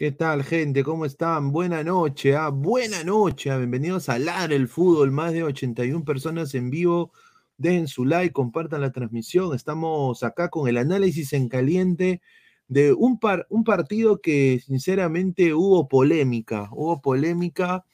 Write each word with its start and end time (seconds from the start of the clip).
¿Qué 0.00 0.12
tal, 0.12 0.44
gente? 0.44 0.82
¿Cómo 0.82 1.04
están? 1.04 1.52
Buena 1.52 1.84
noche, 1.84 2.34
¿ah? 2.34 2.48
Buena 2.48 3.04
noche. 3.04 3.50
¿ah? 3.50 3.58
Bienvenidos 3.58 4.08
a 4.08 4.18
LAR 4.18 4.50
el 4.50 4.66
Fútbol. 4.66 5.10
Más 5.10 5.34
de 5.34 5.42
81 5.42 6.06
personas 6.06 6.54
en 6.54 6.70
vivo. 6.70 7.12
Dejen 7.58 7.86
su 7.86 8.06
like, 8.06 8.32
compartan 8.32 8.80
la 8.80 8.92
transmisión. 8.92 9.54
Estamos 9.54 10.22
acá 10.22 10.48
con 10.48 10.66
el 10.68 10.78
análisis 10.78 11.34
en 11.34 11.50
caliente 11.50 12.22
de 12.66 12.94
un, 12.94 13.18
par, 13.20 13.46
un 13.50 13.62
partido 13.62 14.22
que 14.22 14.62
sinceramente 14.64 15.52
hubo 15.52 15.86
polémica. 15.86 16.70
Hubo 16.72 17.02
polémica. 17.02 17.84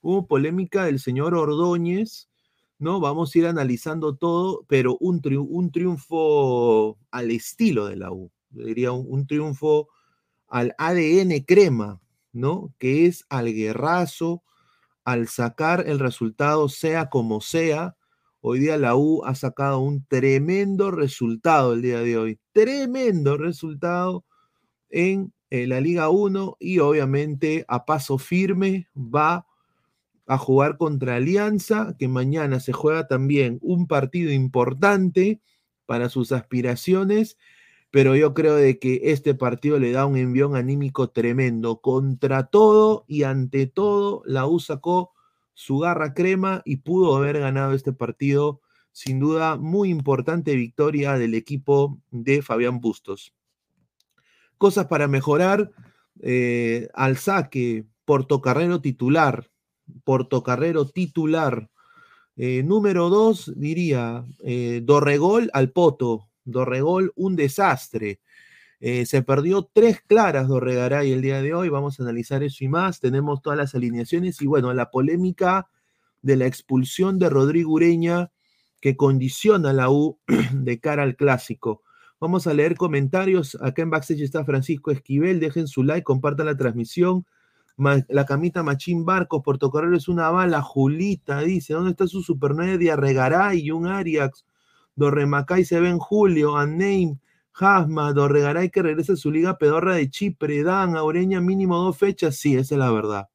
Hubo 0.00 0.26
polémica 0.26 0.86
del 0.86 0.98
señor 0.98 1.36
Ordóñez. 1.36 2.28
¿no? 2.80 2.98
Vamos 2.98 3.32
a 3.32 3.38
ir 3.38 3.46
analizando 3.46 4.16
todo, 4.16 4.64
pero 4.66 4.96
un, 4.98 5.20
un 5.48 5.70
triunfo 5.70 6.98
al 7.12 7.30
estilo 7.30 7.86
de 7.86 7.94
la 7.94 8.10
U. 8.10 8.32
Diría 8.50 8.90
un 8.90 9.24
triunfo 9.28 9.86
al 10.48 10.74
ADN 10.78 11.44
crema, 11.46 12.00
¿no? 12.32 12.74
Que 12.78 13.06
es 13.06 13.24
al 13.28 13.52
guerrazo, 13.52 14.42
al 15.04 15.28
sacar 15.28 15.84
el 15.86 15.98
resultado 15.98 16.68
sea 16.68 17.10
como 17.10 17.40
sea. 17.40 17.96
Hoy 18.40 18.58
día 18.60 18.76
la 18.76 18.96
U 18.96 19.24
ha 19.24 19.34
sacado 19.34 19.80
un 19.80 20.04
tremendo 20.06 20.90
resultado 20.90 21.72
el 21.74 21.82
día 21.82 22.00
de 22.00 22.18
hoy. 22.18 22.40
Tremendo 22.52 23.36
resultado 23.36 24.24
en 24.90 25.32
eh, 25.50 25.66
la 25.66 25.80
Liga 25.80 26.08
1 26.08 26.56
y 26.60 26.78
obviamente 26.78 27.64
a 27.68 27.84
paso 27.84 28.18
firme 28.18 28.88
va 28.96 29.46
a 30.26 30.38
jugar 30.38 30.78
contra 30.78 31.16
Alianza, 31.16 31.94
que 31.98 32.08
mañana 32.08 32.60
se 32.60 32.72
juega 32.72 33.06
también 33.06 33.58
un 33.62 33.86
partido 33.86 34.32
importante 34.32 35.40
para 35.86 36.08
sus 36.08 36.32
aspiraciones 36.32 37.36
pero 37.94 38.16
yo 38.16 38.34
creo 38.34 38.56
de 38.56 38.80
que 38.80 39.00
este 39.04 39.36
partido 39.36 39.78
le 39.78 39.92
da 39.92 40.04
un 40.04 40.16
envión 40.16 40.56
anímico 40.56 41.10
tremendo. 41.10 41.80
Contra 41.80 42.48
todo 42.48 43.04
y 43.06 43.22
ante 43.22 43.68
todo, 43.68 44.24
la 44.26 44.48
U 44.48 44.58
sacó 44.58 45.12
su 45.52 45.78
garra 45.78 46.12
crema 46.12 46.60
y 46.64 46.78
pudo 46.78 47.14
haber 47.16 47.38
ganado 47.38 47.72
este 47.72 47.92
partido. 47.92 48.60
Sin 48.90 49.20
duda, 49.20 49.58
muy 49.58 49.90
importante 49.90 50.56
victoria 50.56 51.12
del 51.18 51.34
equipo 51.34 52.00
de 52.10 52.42
Fabián 52.42 52.80
Bustos. 52.80 53.32
Cosas 54.58 54.86
para 54.86 55.06
mejorar. 55.06 55.70
Eh, 56.20 56.88
al 56.94 57.16
saque, 57.16 57.86
Portocarrero 58.04 58.80
titular. 58.80 59.52
Portocarrero 60.02 60.88
titular. 60.88 61.70
Eh, 62.34 62.64
número 62.64 63.08
dos, 63.08 63.52
diría, 63.54 64.26
eh, 64.42 64.80
Dorregol 64.82 65.48
al 65.52 65.70
Poto. 65.70 66.28
Dorregol, 66.44 67.12
un 67.16 67.36
desastre. 67.36 68.20
Eh, 68.80 69.06
se 69.06 69.22
perdió 69.22 69.68
tres 69.72 70.00
claras 70.06 70.48
Dorregaray 70.48 71.12
el 71.12 71.22
día 71.22 71.40
de 71.40 71.54
hoy. 71.54 71.68
Vamos 71.68 71.98
a 71.98 72.02
analizar 72.02 72.42
eso 72.42 72.64
y 72.64 72.68
más. 72.68 73.00
Tenemos 73.00 73.40
todas 73.42 73.58
las 73.58 73.74
alineaciones 73.74 74.40
y 74.42 74.46
bueno, 74.46 74.72
la 74.74 74.90
polémica 74.90 75.68
de 76.22 76.36
la 76.36 76.46
expulsión 76.46 77.18
de 77.18 77.30
Rodrigo 77.30 77.72
Ureña 77.72 78.30
que 78.80 78.96
condiciona 78.96 79.72
la 79.72 79.90
U 79.90 80.18
de 80.52 80.80
cara 80.80 81.02
al 81.02 81.16
clásico. 81.16 81.82
Vamos 82.20 82.46
a 82.46 82.54
leer 82.54 82.76
comentarios. 82.76 83.56
Acá 83.60 83.82
en 83.82 83.90
Backstage 83.90 84.22
está 84.22 84.44
Francisco 84.44 84.90
Esquivel. 84.90 85.40
Dejen 85.40 85.68
su 85.68 85.82
like, 85.82 86.04
compartan 86.04 86.46
la 86.46 86.56
transmisión. 86.56 87.24
la 87.76 88.26
camita 88.26 88.62
Machín 88.62 89.04
Barcos, 89.04 89.42
Portocarrero 89.42 89.96
es 89.96 90.08
una 90.08 90.30
bala. 90.30 90.62
Julita 90.62 91.40
dice: 91.40 91.74
¿Dónde 91.74 91.92
está 91.92 92.06
su 92.06 92.22
Super 92.22 92.52
9 92.54 92.78
de 92.78 92.90
Arregaray 92.90 93.60
y 93.60 93.70
un 93.70 93.86
Ariax? 93.86 94.44
Dorremacay 94.96 95.64
se 95.64 95.80
ve 95.80 95.88
en 95.88 95.98
julio, 95.98 96.56
Aneim, 96.56 97.18
Hasma, 97.54 98.12
Dorregaray 98.12 98.70
que 98.70 98.82
regresa 98.82 99.14
a 99.14 99.16
su 99.16 99.30
liga 99.30 99.58
pedorra 99.58 99.94
de 99.94 100.10
Chipre, 100.10 100.62
Dan, 100.62 100.96
Aureña 100.96 101.40
mínimo 101.40 101.76
dos 101.78 101.96
fechas, 101.96 102.36
sí, 102.36 102.56
esa 102.56 102.74
es 102.74 102.78
la 102.78 102.90
verdad. 102.90 103.28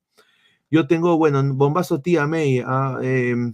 Yo 0.71 0.87
tengo, 0.87 1.17
bueno, 1.17 1.41
bombazo 1.55 2.01
tía 2.01 2.27
May. 2.27 2.61
Ah, 2.65 2.99
em, 3.01 3.53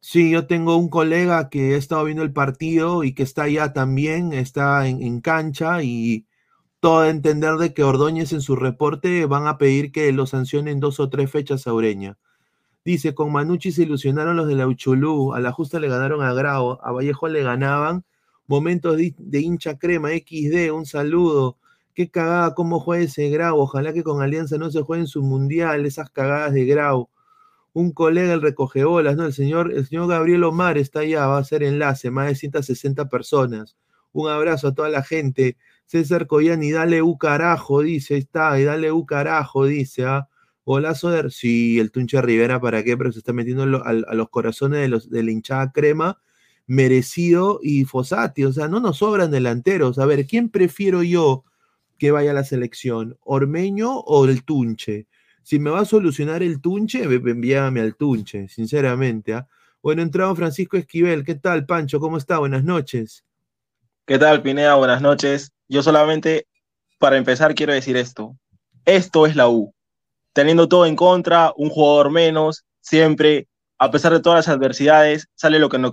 sí, 0.00 0.30
yo 0.30 0.46
tengo 0.46 0.76
un 0.76 0.88
colega 0.88 1.48
que 1.50 1.74
ha 1.74 1.76
estado 1.78 2.04
viendo 2.04 2.22
el 2.22 2.32
partido 2.32 3.04
y 3.04 3.14
que 3.14 3.22
está 3.22 3.44
allá 3.44 3.72
también, 3.72 4.32
está 4.32 4.86
en, 4.88 5.20
cancha 5.20 5.82
y 5.82 6.26
todo 6.80 7.00
a 7.00 7.10
entender 7.10 7.56
de 7.56 7.74
que 7.74 7.84
Ordóñez 7.84 8.32
en 8.32 8.40
su 8.42 8.56
reporte 8.56 9.26
van 9.26 9.46
a 9.46 9.58
pedir 9.58 9.92
que 9.92 10.12
lo 10.12 10.26
sancionen 10.26 10.80
dos 10.80 11.00
o 11.00 11.10
tres 11.10 11.30
fechas 11.30 11.66
a 11.66 11.74
Ureña. 11.74 12.18
Dice, 12.84 13.14
con 13.14 13.30
Manucci 13.30 13.72
se 13.72 13.82
ilusionaron 13.82 14.36
los 14.36 14.48
de 14.48 14.54
la 14.54 14.66
Uchulú, 14.66 15.34
a 15.34 15.40
la 15.40 15.52
justa 15.52 15.78
le 15.78 15.88
ganaron 15.88 16.22
a 16.22 16.32
Grau, 16.32 16.78
a 16.82 16.92
Vallejo 16.92 17.28
le 17.28 17.42
ganaban. 17.42 18.04
Momentos 18.46 18.96
de, 18.96 19.40
hincha 19.40 19.78
crema, 19.78 20.08
XD, 20.10 20.72
un 20.72 20.86
saludo. 20.86 21.58
Qué 21.94 22.10
cagada 22.10 22.54
cómo 22.54 22.80
juega 22.80 23.04
ese 23.04 23.28
Grau. 23.28 23.58
Ojalá 23.58 23.92
que 23.92 24.02
con 24.02 24.22
Alianza 24.22 24.56
no 24.56 24.70
se 24.70 24.82
jueguen 24.82 25.06
su 25.06 25.22
mundial, 25.22 25.84
esas 25.84 26.10
cagadas 26.10 26.54
de 26.54 26.64
Grau. 26.64 27.10
Un 27.74 27.92
colega, 27.92 28.32
el 28.32 28.42
recoge 28.42 28.84
bolas, 28.84 29.14
¿no? 29.16 29.26
El 29.26 29.34
señor, 29.34 29.72
el 29.72 29.86
señor 29.86 30.08
Gabriel 30.08 30.42
Omar 30.44 30.78
está 30.78 31.00
allá, 31.00 31.26
va 31.26 31.38
a 31.38 31.44
ser 31.44 31.62
enlace, 31.62 32.10
más 32.10 32.28
de 32.28 32.34
160 32.34 33.08
personas. 33.08 33.76
Un 34.12 34.28
abrazo 34.28 34.68
a 34.68 34.74
toda 34.74 34.88
la 34.88 35.02
gente. 35.02 35.56
César 35.84 36.26
Coyani, 36.26 36.72
dale 36.72 37.02
u 37.02 37.18
carajo, 37.18 37.82
dice, 37.82 38.16
está, 38.16 38.58
y 38.58 38.64
dale 38.64 38.90
u 38.90 39.04
carajo, 39.06 39.66
dice, 39.66 40.06
¿ah? 40.06 40.29
Hola, 40.72 40.94
Soder. 40.94 41.32
Sí, 41.32 41.80
el 41.80 41.90
Tunche 41.90 42.22
Rivera, 42.22 42.60
¿para 42.60 42.84
qué? 42.84 42.96
Pero 42.96 43.10
se 43.10 43.18
está 43.18 43.32
metiendo 43.32 43.64
a, 43.84 43.92
los 43.92 44.28
corazones 44.30 44.80
de, 44.80 44.86
los, 44.86 45.10
de 45.10 45.24
la 45.24 45.32
hinchada 45.32 45.72
crema, 45.72 46.22
merecido 46.68 47.58
y 47.60 47.86
Fosati. 47.86 48.44
O 48.44 48.52
sea, 48.52 48.68
no 48.68 48.78
nos 48.78 48.98
sobran 48.98 49.32
delanteros. 49.32 49.98
A 49.98 50.06
ver, 50.06 50.28
¿quién 50.28 50.48
prefiero 50.48 51.02
yo 51.02 51.42
que 51.98 52.12
vaya 52.12 52.30
a 52.30 52.34
la 52.34 52.44
selección? 52.44 53.18
¿Ormeño 53.24 53.98
o 53.98 54.24
el 54.26 54.44
Tunche? 54.44 55.08
Si 55.42 55.58
me 55.58 55.70
va 55.70 55.80
a 55.80 55.84
solucionar 55.84 56.40
el 56.44 56.60
Tunche, 56.60 57.02
envíame 57.02 57.80
al 57.80 57.96
Tunche, 57.96 58.46
sinceramente. 58.46 59.34
¿ah? 59.34 59.48
Bueno, 59.82 60.02
entrado 60.02 60.36
Francisco 60.36 60.76
Esquivel. 60.76 61.24
¿Qué 61.24 61.34
tal, 61.34 61.66
Pancho? 61.66 61.98
¿Cómo 61.98 62.16
está? 62.16 62.38
Buenas 62.38 62.62
noches. 62.62 63.24
¿Qué 64.06 64.20
tal, 64.20 64.40
Pineda? 64.40 64.76
Buenas 64.76 65.02
noches. 65.02 65.50
Yo 65.66 65.82
solamente, 65.82 66.46
para 67.00 67.16
empezar, 67.16 67.56
quiero 67.56 67.72
decir 67.72 67.96
esto. 67.96 68.38
Esto 68.84 69.26
es 69.26 69.34
la 69.34 69.48
U 69.48 69.74
teniendo 70.32 70.68
todo 70.68 70.86
en 70.86 70.96
contra, 70.96 71.52
un 71.56 71.70
jugador 71.70 72.10
menos, 72.10 72.64
siempre, 72.80 73.48
a 73.78 73.90
pesar 73.90 74.12
de 74.12 74.20
todas 74.20 74.46
las 74.46 74.54
adversidades, 74.54 75.28
sale 75.34 75.58
lo 75.58 75.68
que, 75.68 75.78
nos, 75.78 75.92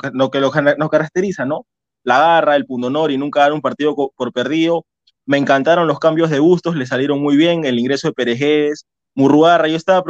caracteriza, 0.90 1.46
¿no? 1.46 1.66
La 2.04 2.20
garra, 2.20 2.56
el 2.56 2.66
pundonor 2.66 3.12
y 3.12 3.18
nunca 3.18 3.42
dar 3.42 3.54
un 3.54 3.62
partido 3.62 3.96
por 3.96 4.32
perdido. 4.32 4.86
Me 5.26 5.38
encantaron 5.38 5.88
los 5.88 6.00
cambios 6.00 6.30
de 6.30 6.40
gustos, 6.40 6.76
le 6.76 6.86
salieron 6.86 7.22
muy 7.22 7.36
bien, 7.36 7.66
el 7.66 7.80
ingreso 7.80 8.08
de 8.08 8.14
Perejedes, 8.14 8.86
Murrugarra, 9.14 9.68
yo 9.68 9.76
estaba, 9.76 10.04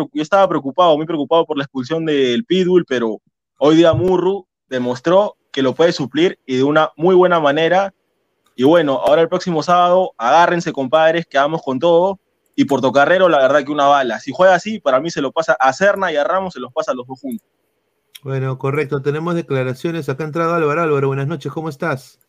preocupado, 0.50 0.98
muy 0.98 1.06
preocupado 1.06 1.46
por 1.46 1.58
la 1.58 1.64
expulsión 1.64 2.06
del 2.06 2.44
Pitbull, 2.44 2.84
pero 2.86 3.22
hoy 3.58 3.78
día 3.78 3.94
Murru 3.94 4.46
demostró 4.68 5.38
que 5.54 5.62
lo 5.62 5.74
puede 5.74 5.94
suplir 5.94 6.40
y 6.46 6.58
de 6.58 6.64
una 6.64 6.92
muy 6.98 7.16
buena 7.16 7.40
manera. 7.40 7.94
Y 8.58 8.64
bueno, 8.64 8.96
ahora 8.96 9.22
el 9.22 9.30
próximo 9.30 9.64
sábado, 9.64 10.12
agárrense, 10.18 10.74
compadres, 10.74 11.26
que 11.26 11.38
vamos 11.38 11.62
con 11.64 11.80
todo 11.80 12.20
y 12.60 12.66
Portocarrero, 12.66 13.30
la 13.30 13.38
verdad 13.38 13.64
que 13.64 13.72
una 13.72 13.86
bala. 13.86 14.20
Si 14.20 14.32
juega 14.34 14.56
así, 14.56 14.80
para 14.80 15.00
mí 15.00 15.12
se 15.12 15.22
lo 15.22 15.32
pasa 15.32 15.56
a 15.60 15.72
Cerna 15.74 16.12
y 16.12 16.16
a 16.16 16.24
Ramos, 16.24 16.56
se 16.56 16.60
los 16.60 16.74
pasa 16.74 16.92
a 16.92 16.96
los 16.96 17.06
dos 17.06 17.20
juntos. 17.20 17.48
Bueno, 18.24 18.58
correcto. 18.58 19.00
Tenemos 19.00 19.36
declaraciones. 19.36 20.10
Acá 20.10 20.24
ha 20.24 20.26
entrado 20.26 20.56
Álvaro. 20.56 20.82
Álvaro, 20.82 21.08
buenas 21.08 21.28
noches. 21.28 21.52
¿Cómo 21.52 21.70
estás? 21.70 22.20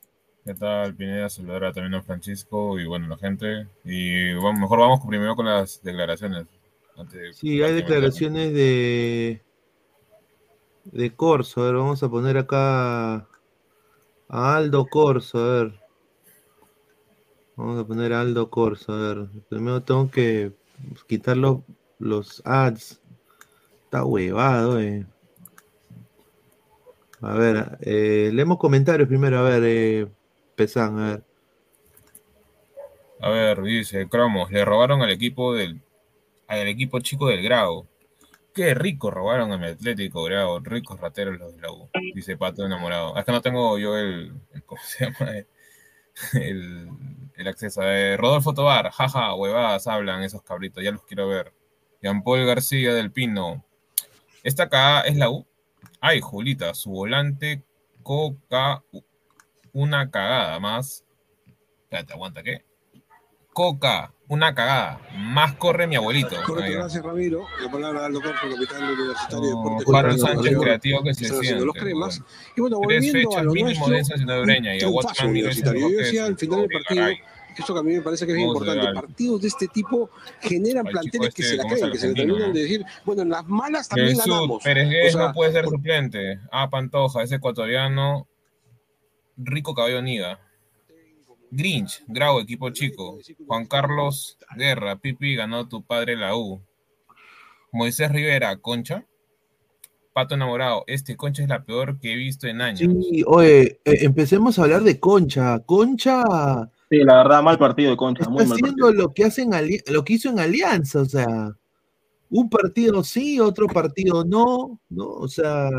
¿Qué 0.44 0.52
tal, 0.52 0.94
Pineda? 0.94 1.30
Saludar 1.30 1.72
también 1.72 1.94
a 1.94 2.02
Francisco 2.02 2.78
y 2.78 2.86
bueno, 2.86 3.08
la 3.08 3.16
gente. 3.16 3.68
Y 3.84 4.34
bueno, 4.34 4.60
mejor 4.60 4.80
vamos 4.80 5.00
primero 5.08 5.34
con 5.34 5.46
las 5.46 5.82
declaraciones. 5.82 6.44
sí, 7.32 7.62
hay 7.62 7.72
declaraciones 7.72 8.52
de 8.52 9.42
de 10.84 11.16
Corso. 11.16 11.62
A 11.62 11.64
ver, 11.64 11.74
vamos 11.76 12.02
a 12.02 12.10
poner 12.10 12.36
acá 12.36 13.26
a 14.28 14.56
Aldo 14.56 14.84
Corso. 14.84 15.38
A 15.38 15.62
ver. 15.62 15.87
Vamos 17.58 17.80
a 17.80 17.84
poner 17.84 18.12
Aldo 18.12 18.50
Corso. 18.50 18.92
A 18.92 19.14
ver, 19.14 19.26
primero 19.48 19.82
tengo 19.82 20.08
que 20.12 20.52
quitar 21.08 21.36
los, 21.36 22.42
ads. 22.44 23.02
Está 23.82 24.04
huevado, 24.04 24.78
eh. 24.80 25.04
A 27.20 27.34
ver, 27.34 27.78
eh, 27.80 28.30
leemos 28.32 28.58
comentarios 28.58 29.08
primero. 29.08 29.38
A 29.38 29.42
ver, 29.42 29.62
eh, 29.66 30.06
Pesan, 30.54 31.00
a 31.00 31.10
ver. 31.10 31.22
A 33.20 33.28
ver, 33.30 33.60
dice 33.62 34.08
Cromos, 34.08 34.52
le 34.52 34.64
robaron 34.64 35.02
al 35.02 35.10
equipo 35.10 35.52
del 35.52 35.80
al 36.46 36.68
equipo 36.68 37.00
chico 37.00 37.26
del 37.26 37.42
Grau. 37.42 37.88
Qué 38.54 38.72
rico 38.74 39.10
robaron 39.10 39.50
a 39.50 39.58
mi 39.58 39.66
Atlético 39.66 40.22
Grau, 40.22 40.60
ricos 40.60 41.00
rateros 41.00 41.36
los 41.40 41.56
de 41.56 41.62
la. 41.62 41.70
Dice 42.14 42.36
Pato 42.36 42.64
enamorado. 42.64 43.16
Hasta 43.16 43.32
no 43.32 43.42
tengo 43.42 43.76
yo 43.80 43.98
el, 43.98 44.32
¿cómo 44.64 44.80
se 44.84 45.06
llama? 45.06 45.32
El, 46.34 46.88
el 47.36 47.48
acceso. 47.48 47.80
de 47.82 48.16
Rodolfo 48.16 48.52
Tobar, 48.52 48.90
jaja, 48.90 49.34
huevadas 49.34 49.86
hablan 49.86 50.22
esos 50.22 50.42
cabritos, 50.42 50.82
ya 50.82 50.90
los 50.90 51.04
quiero 51.04 51.28
ver. 51.28 51.52
Jean 52.02 52.22
Paul 52.22 52.46
García 52.46 52.94
del 52.94 53.10
Pino. 53.10 53.64
Esta 54.42 54.64
acá 54.64 55.00
es 55.02 55.16
la 55.16 55.30
U. 55.30 55.46
Ay, 56.00 56.20
Julita, 56.20 56.74
su 56.74 56.90
volante 56.90 57.62
coca 58.02 58.82
una 59.72 60.10
cagada 60.10 60.58
más. 60.60 61.04
Espérate, 61.82 62.12
aguanta, 62.12 62.42
¿qué? 62.42 62.64
Coca, 63.58 64.14
una 64.28 64.54
cagada. 64.54 65.00
Más 65.16 65.54
corre 65.54 65.88
mi 65.88 65.96
abuelito. 65.96 66.36
Correcto, 66.46 66.78
gracias 66.78 67.04
Ramiro. 67.04 67.44
La 67.60 67.68
palabra 67.68 68.02
de 68.02 68.06
Aldo 68.06 68.20
Corpo, 68.20 68.38
capitán 68.54 68.84
universitario 68.84 69.40
de 69.40 69.50
No, 69.50 69.58
Deportes. 69.58 69.84
Juan 69.84 70.02
Correcto, 70.04 70.26
Sánchez 70.28 70.58
creativo 70.60 71.02
que 71.02 71.14
se 71.14 71.26
haciendo 71.26 71.66
los 71.66 71.74
cremas. 71.74 72.22
Y 72.56 72.60
bueno, 72.60 72.78
Tres 72.86 73.00
volviendo 73.00 73.18
a 73.18 73.32
fechas 73.32 73.44
lo 73.44 73.52
mínimo 73.52 73.88
nuestro, 73.88 73.94
de 73.94 73.98
esa 73.98 74.16
ciudad 74.16 74.36
de 74.36 74.42
Breña. 74.42 74.76
Y 74.76 74.82
a 74.82 74.88
Watson 74.88 75.30
universitario. 75.30 75.90
Yo 75.90 75.96
decía 75.98 76.26
al 76.26 76.38
final 76.38 76.60
del 76.60 76.68
partido, 76.70 77.06
eso 77.58 77.74
que 77.74 77.80
a 77.80 77.82
mí 77.82 77.94
me 77.94 78.00
parece 78.00 78.26
que 78.26 78.30
es 78.30 78.36
bien 78.36 78.48
importante. 78.48 78.86
ver. 78.86 78.94
Partidos 78.94 79.40
de 79.42 79.48
este 79.48 79.66
tipo 79.66 80.10
generan 80.40 80.86
Al 80.86 80.92
planteles 80.92 81.34
chico 81.34 81.34
que 81.34 81.42
este, 81.42 81.42
se 81.42 81.56
la 81.56 81.62
¿cómo 81.64 81.74
se 81.74 81.80
creen, 81.80 81.92
que 81.92 81.98
se 81.98 82.14
terminan 82.14 82.52
de 82.52 82.62
decir, 82.62 82.86
bueno, 83.04 83.22
en 83.22 83.30
las 83.30 83.44
malas 83.48 83.88
también 83.88 84.10
Jesús 84.10 84.24
ganamos. 84.24 84.62
Pérez 84.62 84.86
O 84.86 85.18
sea, 85.18 85.26
no 85.26 85.32
puede 85.32 85.50
ser 85.50 85.64
suplente. 85.64 86.38
Ah, 86.52 86.70
Pantoja, 86.70 87.24
ese 87.24 87.34
ecuatoriano. 87.34 88.28
Rico 89.36 89.74
Caballo 89.74 90.00
Niga. 90.00 90.38
Grinch, 91.50 92.02
Grau, 92.06 92.40
equipo 92.40 92.70
chico. 92.70 93.18
Juan 93.46 93.66
Carlos 93.66 94.38
Guerra, 94.56 94.96
Pipi 94.96 95.34
ganó 95.34 95.68
tu 95.68 95.82
padre 95.82 96.16
la 96.16 96.36
U. 96.36 96.60
Moisés 97.72 98.10
Rivera, 98.10 98.56
Concha. 98.56 99.04
Pato 100.12 100.34
enamorado, 100.34 100.84
este 100.86 101.16
Concha 101.16 101.42
es 101.42 101.48
la 101.48 101.64
peor 101.64 101.98
que 102.00 102.12
he 102.12 102.16
visto 102.16 102.46
en 102.46 102.60
años. 102.60 102.80
Sí, 102.80 103.22
oye, 103.26 103.80
eh, 103.84 103.98
empecemos 104.02 104.58
a 104.58 104.62
hablar 104.62 104.82
de 104.82 104.98
Concha. 104.98 105.60
Concha 105.60 106.24
Sí, 106.90 106.98
la 106.98 107.18
verdad, 107.18 107.42
mal 107.42 107.58
partido 107.58 107.90
de 107.90 107.96
Concha, 107.96 108.22
está 108.22 108.30
muy 108.30 108.44
mal 108.44 108.52
haciendo 108.52 108.86
partido. 108.86 109.04
lo 109.04 109.12
que 109.12 109.24
hacen 109.24 109.50
lo 109.88 110.04
que 110.04 110.14
hizo 110.14 110.30
en 110.30 110.40
Alianza, 110.40 111.02
o 111.02 111.04
sea, 111.04 111.54
un 112.30 112.48
partido 112.48 113.04
sí, 113.04 113.38
otro 113.40 113.66
partido 113.66 114.24
no, 114.24 114.80
¿no? 114.88 115.06
O 115.06 115.28
sea, 115.28 115.70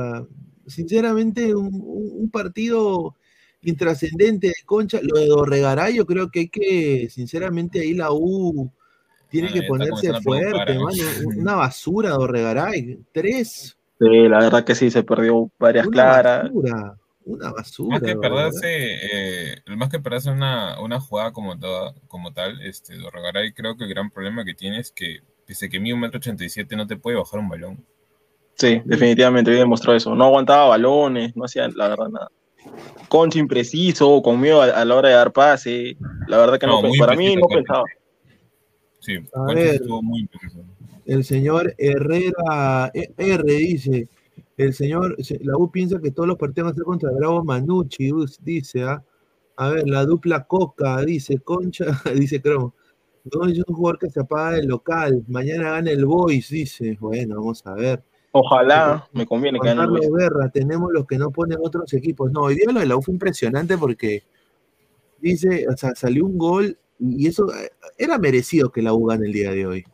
sinceramente, 0.67 1.55
un 1.55 2.29
partido 2.31 3.15
intrascendente 3.63 4.47
de 4.47 4.53
Concha, 4.65 4.99
lo 5.01 5.19
de 5.19 5.27
Dorregaray, 5.27 5.95
yo 5.95 6.05
creo 6.05 6.29
que 6.29 6.39
hay 6.41 6.49
que, 6.49 7.09
sinceramente, 7.09 7.79
ahí 7.81 7.93
la 7.93 8.09
U 8.11 8.71
tiene 9.29 9.49
Ah, 9.49 9.53
que 9.53 9.63
ponerse 9.63 10.13
fuerte, 10.21 10.73
mano, 10.79 10.89
una 11.37 11.55
basura 11.55 12.11
Dorregaray, 12.11 12.99
tres, 13.11 13.77
Sí, 13.99 14.05
la 14.29 14.39
verdad 14.39 14.63
que 14.63 14.75
sí, 14.75 14.89
se 14.91 15.03
perdió 15.03 15.51
varias 15.59 15.87
una 15.87 15.93
claras. 16.03 16.43
basura, 16.51 16.97
una 17.25 17.51
basura. 17.51 17.99
Más 17.99 18.01
que 18.01 18.15
perderse, 18.15 18.67
eh, 18.71 19.61
más 19.75 19.89
que 19.89 19.99
perderse 19.99 20.29
una, 20.31 20.79
una 20.81 20.99
jugada 20.99 21.31
como, 21.33 21.57
toda- 21.59 21.93
como 22.07 22.31
tal, 22.33 22.61
este, 22.61 22.97
Dorregaray 22.97 23.51
creo 23.53 23.75
que 23.77 23.83
el 23.85 23.89
gran 23.89 24.09
problema 24.09 24.45
que 24.45 24.53
tiene 24.53 24.79
es 24.79 24.91
que 24.91 25.19
pese 25.45 25.69
que 25.69 25.79
mide 25.79 25.93
un 25.95 25.99
metro 26.01 26.17
ochenta 26.19 26.43
y 26.45 26.49
siete 26.49 26.75
no 26.75 26.87
te 26.87 26.97
puede 26.97 27.17
bajar 27.17 27.39
un 27.39 27.49
balón. 27.49 27.85
Sí, 28.55 28.81
definitivamente 28.85 29.49
hoy 29.51 29.57
demostró 29.57 29.95
eso. 29.95 30.13
No 30.15 30.25
aguantaba 30.25 30.67
balones, 30.67 31.35
no 31.35 31.45
hacía 31.45 31.67
la 31.69 31.87
verdad 31.89 32.09
nada. 32.09 32.31
Concha 33.07 33.39
impreciso, 33.39 34.21
con 34.21 34.39
miedo 34.39 34.61
a, 34.61 34.65
a 34.65 34.85
la 34.85 34.95
hora 34.95 35.09
de 35.09 35.15
dar 35.15 35.33
pase. 35.33 35.97
La 36.27 36.37
verdad 36.37 36.59
que 36.59 36.67
no, 36.67 36.81
No, 36.81 36.87
muy 36.89 36.97
para 36.99 37.15
mí 37.15 37.35
no 37.35 37.47
pensaba. 37.47 37.83
Sí, 38.99 39.15
A 39.33 39.45
Concha 39.45 39.53
ver. 39.53 39.75
estuvo 39.75 40.01
muy 40.01 40.19
impreciso. 40.21 40.59
El 41.05 41.23
señor 41.23 41.73
Herrera 41.77 42.91
E- 42.93 43.11
R 43.17 43.43
dice, 43.53 44.07
el 44.57 44.73
señor, 44.73 45.15
se- 45.23 45.39
la 45.43 45.57
U 45.57 45.71
piensa 45.71 45.99
que 45.99 46.11
todos 46.11 46.27
los 46.27 46.37
partidos 46.37 46.65
van 46.65 46.73
a 46.73 46.75
ser 46.75 46.83
contra 46.83 47.11
Bravo 47.11 47.43
Manucci, 47.43 48.11
dice, 48.41 48.83
¿ah? 48.83 49.03
A 49.55 49.69
ver, 49.69 49.87
la 49.89 50.05
dupla 50.05 50.45
Coca, 50.45 51.01
dice, 51.01 51.39
Concha, 51.39 51.85
dice 52.15 52.41
Cromo. 52.41 52.75
No 53.33 53.45
es 53.47 53.57
un 53.57 53.75
jugador 53.75 53.99
que 53.99 54.09
se 54.09 54.19
apaga 54.21 54.51
del 54.57 54.67
local, 54.67 55.23
mañana 55.27 55.71
gana 55.71 55.91
el 55.91 56.05
Boys, 56.05 56.49
dice. 56.49 56.95
Bueno, 56.99 57.35
vamos 57.35 57.65
a 57.65 57.73
ver. 57.73 58.03
Ojalá, 58.31 59.07
me 59.11 59.25
conviene 59.25 59.59
que 59.59 59.67
Juan 59.67 59.77
Carlos. 59.77 60.05
Guerra, 60.15 60.49
tenemos 60.49 60.91
los 60.91 61.07
que 61.07 61.17
no 61.17 61.31
ponen 61.31 61.57
otros 61.61 61.91
equipos. 61.93 62.31
No, 62.31 62.41
hoy 62.41 62.55
día 62.55 62.71
lo 62.71 62.79
de 62.79 62.85
la 62.85 62.95
U 62.95 63.01
fue 63.01 63.13
impresionante 63.13 63.77
porque 63.77 64.23
dice, 65.19 65.65
o 65.67 65.75
sea, 65.75 65.95
salió 65.95 66.25
un 66.25 66.37
gol 66.37 66.77
y 66.99 67.27
eso 67.27 67.51
eh, 67.53 67.71
era 67.97 68.17
merecido 68.17 68.71
que 68.71 68.81
la 68.81 68.93
U 68.93 69.05
gane 69.05 69.25
el 69.25 69.33
día 69.33 69.51
de 69.51 69.65
hoy. 69.65 69.85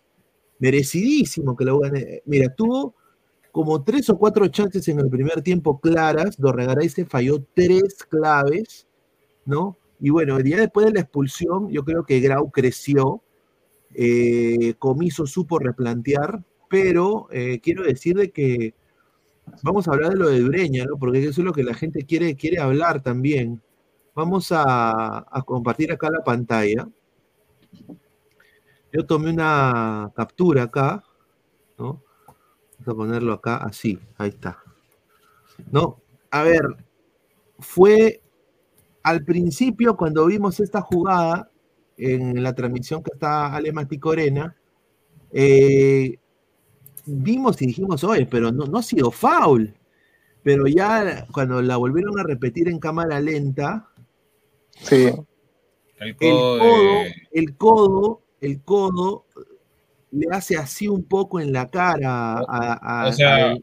Merecidísimo 0.59 1.55
que 1.55 1.65
la 1.65 1.73
U 1.73 1.79
gane. 1.79 2.21
Mira, 2.25 2.53
tuvo 2.53 2.95
como 3.51 3.83
tres 3.83 4.09
o 4.09 4.17
cuatro 4.17 4.47
chances 4.47 4.85
en 4.89 4.99
el 4.99 5.09
primer 5.09 5.41
tiempo 5.41 5.79
claras. 5.79 6.37
Dorregaray 6.37 6.89
se 6.89 7.05
falló 7.05 7.41
tres 7.53 8.03
claves, 8.03 8.85
¿no? 9.45 9.77
Y 10.01 10.09
bueno, 10.09 10.35
el 10.37 10.43
día 10.43 10.57
después 10.57 10.87
de 10.87 10.91
la 10.91 10.99
expulsión, 10.99 11.69
yo 11.69 11.85
creo 11.85 12.03
que 12.03 12.19
Grau 12.19 12.51
creció. 12.51 13.21
eh, 13.93 14.73
Comiso 14.77 15.25
supo 15.25 15.57
replantear, 15.57 16.43
pero 16.75 17.29
eh, 17.31 17.61
quiero 17.61 17.83
decir 17.83 18.17
de 18.17 18.31
que 18.31 18.75
vamos 19.63 19.87
a 19.87 19.91
hablar 19.91 20.11
de 20.11 20.17
lo 20.17 20.27
de 20.27 20.43
Breña, 20.43 20.83
¿no? 20.83 20.97
Porque 20.97 21.19
eso 21.19 21.39
es 21.39 21.45
lo 21.45 21.53
que 21.53 21.63
la 21.63 21.73
gente 21.73 22.03
quiere, 22.03 22.35
quiere 22.35 22.59
hablar 22.59 23.01
también. 23.01 23.61
Vamos 24.13 24.49
a, 24.51 25.25
compartir 25.45 25.93
acá 25.93 26.09
la 26.09 26.21
pantalla. 26.21 26.85
Yo 28.91 29.05
tomé 29.05 29.29
una 29.29 30.11
captura 30.17 30.63
acá, 30.63 31.01
¿no? 31.77 32.03
Vamos 32.79 32.87
a 32.87 32.93
ponerlo 32.93 33.31
acá, 33.31 33.55
así, 33.55 33.97
ahí 34.17 34.31
está. 34.31 34.61
¿No? 35.71 36.01
A 36.29 36.43
ver, 36.43 36.61
fue 37.57 38.21
al 39.01 39.23
principio 39.23 39.95
cuando 39.95 40.25
vimos 40.25 40.59
esta 40.59 40.81
jugada 40.81 41.49
en 41.95 42.43
la 42.43 42.53
transmisión 42.53 43.01
que 43.01 43.11
está 43.13 43.55
Ale 43.55 43.71
Corena, 43.97 44.57
eh, 45.31 46.19
vimos 47.05 47.61
y 47.61 47.67
dijimos, 47.67 48.03
oye, 48.03 48.25
pero 48.25 48.51
no, 48.51 48.65
no 48.65 48.77
ha 48.79 48.83
sido 48.83 49.11
foul. 49.11 49.73
Pero 50.43 50.67
ya 50.67 51.25
cuando 51.31 51.61
la 51.61 51.77
volvieron 51.77 52.19
a 52.19 52.23
repetir 52.23 52.67
en 52.69 52.79
cámara 52.79 53.19
lenta, 53.19 53.89
Sí, 54.77 55.09
El 55.99 56.15
codo 56.17 57.03
el 57.31 57.55
codo, 57.57 58.21
el 58.41 58.61
codo 58.61 59.25
le 60.11 60.27
hace 60.31 60.57
así 60.57 60.87
un 60.87 61.03
poco 61.05 61.39
en 61.39 61.51
la 61.53 61.69
cara 61.69 62.33
a, 62.39 62.73
a- 63.03 63.07
O 63.09 63.13
sea, 63.13 63.51
a- 63.51 63.57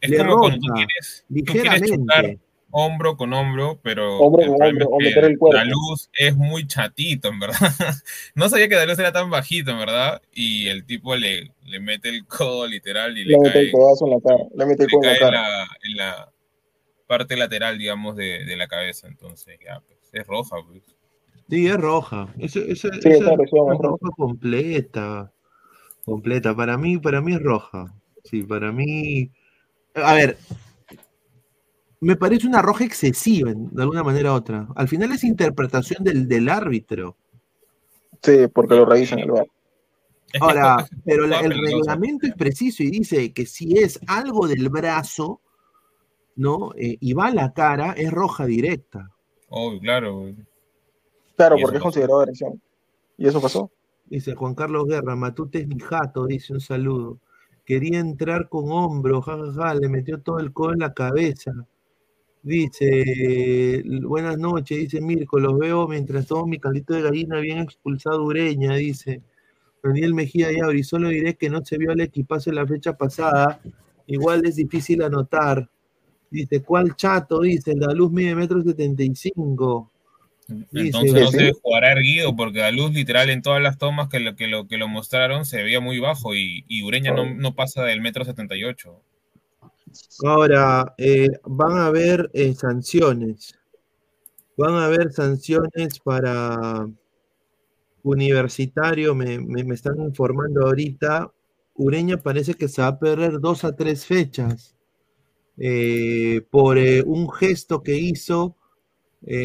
es 0.00 0.10
le 0.10 0.16
como 0.18 0.40
cuando 0.40 0.58
tú 0.58 0.72
quieres, 0.74 1.24
tú 1.44 1.52
quieres 1.52 1.72
chocar 1.90 2.06
ligeramente. 2.24 2.45
Hombro 2.70 3.16
con 3.16 3.32
hombro, 3.32 3.78
pero 3.82 4.18
Hombro 4.18 4.42
el 4.42 4.50
hombro, 4.50 4.90
es 5.00 5.14
que 5.14 5.20
el 5.20 5.38
la 5.52 5.64
luz 5.64 6.10
es 6.18 6.36
muy 6.36 6.66
chatito, 6.66 7.28
en 7.28 7.38
verdad. 7.38 7.56
No 8.34 8.48
sabía 8.48 8.68
que 8.68 8.74
la 8.74 8.86
luz 8.86 8.98
era 8.98 9.12
tan 9.12 9.30
bajito, 9.30 9.70
en 9.70 9.78
verdad, 9.78 10.20
y 10.32 10.68
el 10.68 10.84
tipo 10.84 11.16
le, 11.16 11.52
le 11.64 11.80
mete 11.80 12.08
el 12.08 12.26
codo 12.26 12.66
literal 12.66 13.16
y 13.16 13.24
le, 13.24 13.32
le 13.32 13.38
mete 13.38 13.52
cae, 13.52 13.62
el 13.62 13.72
codazo 13.72 14.04
en 14.06 14.10
la 14.12 14.20
cara, 14.20 14.44
le 14.54 14.66
mete 14.66 14.82
el 14.84 14.88
le 14.88 14.92
codo 14.96 15.02
en 15.10 15.18
cae 15.18 15.20
la 15.20 15.26
en 15.26 15.32
cara. 15.32 15.42
la, 15.42 15.62
en 15.84 15.96
la 15.96 16.32
parte 17.06 17.36
lateral, 17.36 17.78
digamos, 17.78 18.16
de, 18.16 18.44
de 18.44 18.56
la 18.56 18.66
cabeza. 18.66 19.06
Entonces, 19.06 19.58
ya, 19.64 19.80
pues, 19.80 19.98
es 20.12 20.26
roja, 20.26 20.56
pues. 20.66 20.82
Sí, 21.48 21.66
es 21.68 21.76
roja. 21.76 22.28
Ese- 22.38 22.70
ese- 22.70 22.90
Sí, 23.00 23.08
esa 23.08 23.24
esa 23.24 23.30
agresión 23.30 23.66
es 23.68 23.74
es 23.74 23.78
roja. 23.82 23.98
roja 24.02 24.16
completa. 24.16 25.32
Completa. 26.04 26.54
Para 26.56 26.76
mí, 26.76 26.98
para 26.98 27.20
mí 27.20 27.34
es 27.34 27.42
roja. 27.42 27.94
Sí, 28.24 28.42
para 28.42 28.72
mí. 28.72 29.30
A 29.94 30.14
ver, 30.14 30.36
me 32.06 32.16
parece 32.16 32.46
una 32.46 32.62
roja 32.62 32.84
excesiva, 32.84 33.52
de 33.54 33.82
alguna 33.82 34.02
manera 34.04 34.32
u 34.32 34.36
otra. 34.36 34.68
Al 34.76 34.86
final 34.88 35.12
es 35.12 35.24
interpretación 35.24 36.04
del, 36.04 36.28
del 36.28 36.48
árbitro. 36.48 37.16
Sí, 38.22 38.46
porque 38.52 38.74
lo 38.76 38.84
revisan 38.86 39.18
el 39.18 39.30
bar. 39.32 39.46
Ahora, 40.40 40.86
pero 41.04 41.26
la- 41.26 41.40
el 41.40 41.50
reglamento 41.60 42.26
es 42.26 42.34
preciso 42.34 42.82
y 42.82 42.90
dice 42.90 43.32
que 43.32 43.44
si 43.46 43.78
es 43.78 43.98
algo 44.06 44.46
del 44.46 44.68
brazo, 44.68 45.40
¿no? 46.36 46.72
Eh, 46.76 46.96
y 47.00 47.12
va 47.12 47.26
a 47.26 47.34
la 47.34 47.52
cara, 47.52 47.92
es 47.92 48.10
roja 48.12 48.46
directa. 48.46 49.10
Oh, 49.48 49.78
claro. 49.80 50.32
Claro, 51.36 51.56
porque 51.60 51.76
es 51.76 51.82
considerado 51.82 52.20
agresión. 52.20 52.60
¿Y 53.18 53.26
eso 53.26 53.40
pasó? 53.40 53.70
Dice 54.06 54.34
Juan 54.34 54.54
Carlos 54.54 54.86
Guerra, 54.86 55.16
Matute 55.16 55.60
es 55.60 55.66
mi 55.66 55.78
jato, 55.80 56.26
dice 56.26 56.52
un 56.52 56.60
saludo. 56.60 57.18
Quería 57.64 57.98
entrar 57.98 58.48
con 58.48 58.70
hombro, 58.70 59.20
jajaja, 59.22 59.74
le 59.74 59.88
metió 59.88 60.20
todo 60.20 60.38
el 60.38 60.52
codo 60.52 60.72
en 60.72 60.78
la 60.80 60.94
cabeza. 60.94 61.52
Dice, 62.46 63.82
buenas 64.04 64.38
noches, 64.38 64.78
dice 64.78 65.00
Mirko, 65.00 65.40
los 65.40 65.58
veo 65.58 65.88
mientras 65.88 66.28
todo 66.28 66.46
mi 66.46 66.60
caldito 66.60 66.94
de 66.94 67.02
gallina 67.02 67.40
bien 67.40 67.58
expulsado 67.58 68.22
Ureña, 68.22 68.76
dice. 68.76 69.20
Daniel 69.82 70.14
Mejía 70.14 70.50
y 70.72 70.84
solo 70.84 71.08
diré 71.08 71.34
que 71.34 71.50
no 71.50 71.64
se 71.64 71.76
vio 71.76 71.90
al 71.90 72.00
equipazo 72.00 72.50
en 72.50 72.56
la 72.56 72.64
fecha 72.64 72.96
pasada. 72.96 73.60
Igual 74.06 74.46
es 74.46 74.54
difícil 74.54 75.02
anotar. 75.02 75.68
Dice, 76.30 76.62
¿cuál 76.62 76.94
chato? 76.94 77.40
Dice, 77.40 77.74
la 77.74 77.92
luz 77.92 78.12
mide 78.12 78.36
metro 78.36 78.62
setenta 78.62 79.02
y 79.02 79.16
cinco. 79.16 79.90
Entonces 80.48 81.02
Dice, 81.02 81.20
no 81.20 81.30
se 81.32 81.52
jugará 81.52 81.90
erguido 81.90 82.36
porque 82.36 82.60
la 82.60 82.70
luz 82.70 82.92
literal 82.92 83.28
en 83.28 83.42
todas 83.42 83.60
las 83.60 83.76
tomas 83.76 84.08
que 84.08 84.20
lo 84.20 84.36
que 84.36 84.46
lo, 84.46 84.68
que 84.68 84.76
lo 84.76 84.86
mostraron 84.86 85.46
se 85.46 85.64
veía 85.64 85.80
muy 85.80 85.98
bajo 85.98 86.36
y, 86.36 86.64
y 86.68 86.84
Ureña 86.84 87.10
no, 87.10 87.28
no 87.34 87.56
pasa 87.56 87.82
del 87.82 88.00
metro 88.00 88.24
78. 88.24 89.02
Ahora, 90.24 90.94
eh, 90.98 91.28
van 91.44 91.72
a 91.78 91.86
haber 91.86 92.30
eh, 92.34 92.54
sanciones. 92.54 93.54
Van 94.58 94.74
a 94.74 94.86
haber 94.86 95.12
sanciones 95.12 96.00
para 96.00 96.88
Universitario, 98.02 99.14
me, 99.14 99.38
me- 99.38 99.64
me 99.64 99.74
están 99.74 100.00
informando 100.00 100.62
ahorita. 100.66 101.30
Ureña 101.74 102.16
parece 102.16 102.54
que 102.54 102.68
se 102.68 102.80
va 102.82 102.88
a 102.88 102.98
perder 102.98 103.40
dos 103.40 103.64
a 103.64 103.74
tres 103.76 104.06
fechas 104.06 104.74
eh, 105.58 106.42
por 106.50 106.78
un 107.06 107.30
gesto 107.32 107.82
que 107.82 107.96
hizo 107.98 108.56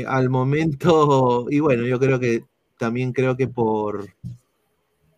al 0.08 0.30
momento. 0.30 1.48
Y 1.50 1.60
bueno, 1.60 1.86
yo 1.86 2.00
creo 2.00 2.20
que 2.20 2.46
también 2.80 3.14
creo 3.14 3.38
que 3.38 3.48
por, 3.48 4.08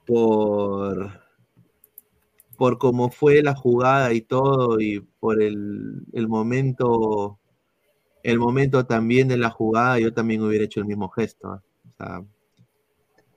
por, 0.05 1.11
por 2.57 2.77
cómo 2.77 3.09
fue 3.09 3.41
la 3.43 3.55
jugada 3.55 4.13
y 4.13 4.21
todo, 4.21 4.79
y 4.79 5.05
por 5.23 5.41
el, 5.41 6.01
el 6.11 6.27
momento, 6.27 7.39
el 8.23 8.39
momento 8.39 8.85
también 8.85 9.29
de 9.29 9.37
la 9.37 9.49
jugada, 9.49 9.97
yo 9.97 10.13
también 10.13 10.41
hubiera 10.41 10.65
hecho 10.65 10.81
el 10.81 10.85
mismo 10.85 11.07
gesto. 11.07 11.47
¿eh? 11.55 11.59
O 11.87 11.95
sea, 11.97 12.25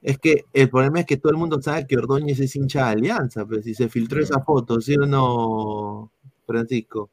es 0.02 0.18
que 0.18 0.46
el 0.52 0.68
problema 0.68 0.98
es 0.98 1.06
que 1.06 1.16
todo 1.16 1.30
el 1.30 1.38
mundo 1.38 1.62
sabe 1.62 1.86
que 1.86 1.96
Ordóñez 1.96 2.40
es 2.40 2.56
hincha 2.56 2.86
de 2.86 2.90
Alianza, 2.90 3.46
pero 3.46 3.62
si 3.62 3.72
se 3.72 3.88
filtró 3.88 4.20
esa 4.20 4.40
foto, 4.40 4.80
¿sí 4.80 4.96
o 4.96 5.06
no, 5.06 6.10
Francisco? 6.44 7.08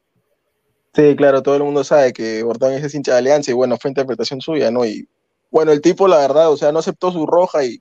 Sí, 0.92 1.14
claro, 1.14 1.40
todo 1.40 1.54
el 1.54 1.62
mundo 1.62 1.84
sabe 1.84 2.12
que 2.12 2.42
Ordóñez 2.42 2.82
es 2.82 2.96
hincha 2.96 3.12
de 3.12 3.18
Alianza 3.18 3.52
y 3.52 3.54
bueno, 3.54 3.76
fue 3.80 3.92
interpretación 3.92 4.40
suya, 4.40 4.72
¿no? 4.72 4.84
Y 4.84 5.08
bueno, 5.52 5.70
el 5.70 5.82
tipo, 5.82 6.08
la 6.08 6.18
verdad, 6.18 6.50
o 6.50 6.56
sea, 6.56 6.72
no 6.72 6.80
aceptó 6.80 7.12
su 7.12 7.24
roja 7.26 7.64
y 7.64 7.80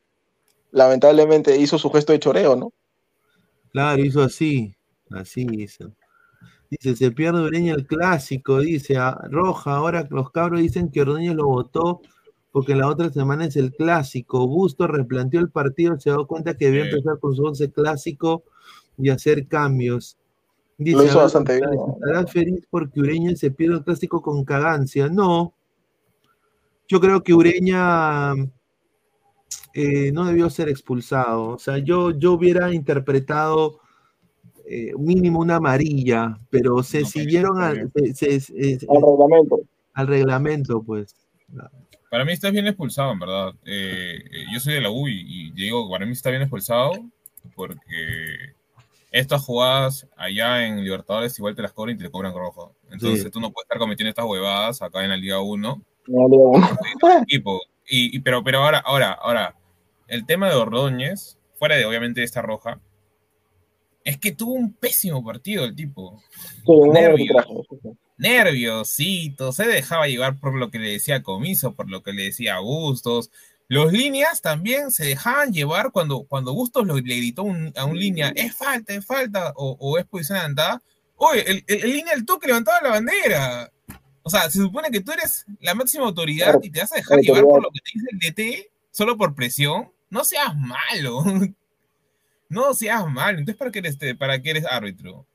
lamentablemente 0.70 1.58
hizo 1.58 1.80
su 1.80 1.90
gesto 1.90 2.14
de 2.14 2.20
choreo, 2.20 2.56
¿no? 2.56 2.72
Claro, 3.72 4.00
hizo 4.04 4.22
así, 4.22 4.76
así 5.10 5.48
hizo. 5.54 5.92
Dice, 6.82 6.96
se 6.96 7.12
pierde 7.12 7.42
Ureña 7.44 7.74
el 7.76 7.86
clásico, 7.86 8.60
dice, 8.60 8.98
ah, 8.98 9.20
roja, 9.30 9.76
ahora 9.76 10.08
los 10.10 10.32
cabros 10.32 10.62
dicen 10.62 10.90
que 10.90 11.02
Ordóñez 11.02 11.36
lo 11.36 11.46
votó 11.46 12.02
porque 12.52 12.76
la 12.76 12.88
otra 12.88 13.12
semana 13.12 13.46
es 13.46 13.56
el 13.56 13.74
clásico. 13.74 14.48
Busto 14.48 14.88
replanteó 14.88 15.40
el 15.40 15.50
partido, 15.50 16.00
se 16.00 16.10
dio 16.12 16.26
cuenta 16.28 16.56
que 16.56 16.66
debía 16.66 16.84
Sí. 16.86 16.90
empezar 16.92 17.20
con 17.20 17.36
su 17.36 17.44
once 17.44 17.72
clásico 17.72 18.44
y 18.98 19.10
hacer 19.10 19.48
cambios. 19.48 20.18
Dice, 20.78 20.98
Lo 20.98 21.04
hizo 21.06 21.18
bastante 21.20 21.56
bien. 21.58 21.70
¿Estarás 21.96 22.32
feliz 22.32 22.68
porque 22.70 23.00
Ureña 23.00 23.36
se 23.36 23.52
pierde 23.52 23.76
el 23.78 23.84
clásico 23.84 24.22
con 24.22 24.44
cagancia? 24.46 25.08
No. 25.10 25.54
Yo 26.88 27.00
creo 27.00 27.24
que 27.24 27.34
Ureña 27.34 28.34
eh, 29.74 30.12
no 30.12 30.26
debió 30.26 30.50
ser 30.50 30.70
expulsado. 30.70 31.50
O 31.50 31.60
sea, 31.60 31.78
yo, 31.80 32.12
yo 32.12 32.34
hubiera 32.34 32.74
interpretado 32.74 33.80
eh, 34.66 34.92
mínimo 34.98 35.40
una 35.40 35.58
amarilla, 35.58 36.38
pero 36.50 36.82
se 36.84 37.02
No, 37.02 37.08
siguieron 37.08 37.62
al, 37.62 37.90
bien. 37.96 38.16
se- 38.16 38.40
se- 38.40 38.40
se- 38.80 38.88
Al 38.90 39.02
reglamento. 39.02 39.60
al 39.94 40.08
reglamento, 40.08 40.82
pues. 40.84 41.16
Para 42.10 42.26
mí 42.26 42.32
está 42.34 42.50
bien 42.52 42.68
expulsado, 42.68 43.12
en 43.12 43.20
verdad. 43.20 43.54
Eh, 43.66 44.18
eh, 44.32 44.44
yo 44.54 44.60
soy 44.60 44.76
de 44.76 44.82
la 44.82 44.92
U 44.92 45.08
y, 45.08 45.24
y 45.26 45.52
digo, 45.52 45.90
para 45.90 46.06
mí 46.06 46.12
está 46.12 46.30
bien 46.30 46.42
expulsado 46.44 46.92
porque 47.56 48.54
estas 49.12 49.44
jugadas 49.44 50.08
allá 50.18 50.66
en 50.66 50.84
Libertadores 50.84 51.38
igual 51.38 51.56
te 51.56 51.62
las 51.62 51.72
cobran 51.74 51.96
y 51.96 52.00
te 52.00 52.10
cobran 52.10 52.34
rojo. 52.34 52.76
Entonces 52.92 53.24
Sí. 53.24 53.30
tú 53.32 53.40
no 53.40 53.52
puedes 53.52 53.66
estar 53.66 53.78
cometiendo 53.80 54.10
estas 54.10 54.26
huevadas 54.26 54.82
acá 54.82 55.04
en 55.04 55.10
la 55.10 55.18
Liga 55.18 55.40
1 55.42 55.82
No. 56.08 56.52
Y, 57.86 58.16
y- 58.18 58.20
pero, 58.20 58.44
pero 58.44 58.60
ahora, 58.60 58.80
ahora, 58.80 59.12
ahora, 59.12 59.56
el 60.08 60.26
tema 60.26 60.50
de 60.50 60.56
Ordóñez, 60.56 61.38
fuera 61.60 61.76
de 61.76 61.86
obviamente 61.86 62.24
esta 62.24 62.42
roja, 62.42 62.80
es 64.04 64.18
que 64.18 64.32
tuvo 64.32 64.54
un 64.54 64.74
pésimo 64.74 65.24
partido 65.24 65.64
el 65.66 65.76
tipo. 65.76 66.22
Sí, 66.66 66.72
Nervio. 66.92 67.34
Nerviosito, 68.18 69.52
se 69.52 69.66
dejaba 69.68 70.08
llevar 70.08 70.40
por 70.40 70.56
lo 70.56 70.70
que 70.72 70.80
le 70.80 70.92
decía 70.92 71.24
Comiso, 71.24 71.74
por 71.76 71.90
lo 71.90 72.04
que 72.04 72.14
le 72.14 72.24
decía 72.26 72.60
Bustos. 72.60 73.32
Los 73.68 73.92
líneas 73.94 74.42
también 74.42 74.92
se 74.92 75.06
dejaban 75.06 75.52
llevar 75.54 75.92
cuando, 75.92 76.24
cuando 76.24 76.54
Bustos 76.54 76.86
lo- 76.86 76.96
le 76.96 77.16
gritó 77.18 77.44
un- 77.44 77.74
a 77.76 77.86
un 77.86 77.98
línea, 77.98 78.32
es 78.36 78.56
falta, 78.56 78.94
es 78.94 79.06
falta, 79.06 79.54
o, 79.56 79.76
o 79.80 79.98
es 79.98 80.06
posición 80.06 80.38
adelantada. 80.38 80.82
Oye, 81.16 81.50
el, 81.50 81.64
el, 81.68 81.84
el 81.84 81.92
línea 81.94 82.14
del 82.16 82.26
toque 82.26 82.48
levantaba 82.48 82.82
la 82.82 82.90
bandera. 82.90 83.72
O 84.22 84.30
sea, 84.30 84.50
se 84.50 84.60
supone 84.60 84.90
que 84.92 85.02
tú 85.02 85.12
eres 85.12 85.46
la 85.60 85.74
máxima 85.76 86.06
autoridad 86.06 86.46
Claro, 86.48 86.60
y 86.64 86.70
te 86.70 86.80
vas 86.82 86.92
a 86.92 86.96
dejar 86.96 87.20
llevar 87.20 87.44
por 87.44 87.64
lo 87.64 87.70
que 87.72 87.80
te 87.80 87.92
dice 87.94 88.08
el 88.12 88.20
DT 88.20 88.72
solo 88.92 89.18
por 89.18 89.34
presión. 89.36 89.92
No 90.10 90.24
seas 90.24 90.56
malo. 90.56 91.24
No 92.50 92.74
seas 92.74 93.06
malo. 93.10 93.40
Entonces, 93.40 93.58
¿para 93.58 93.72
qué 93.72 93.80
eres, 93.80 93.98
para 94.18 94.42
qué 94.42 94.52
eres 94.52 94.66
árbitro? 94.66 95.26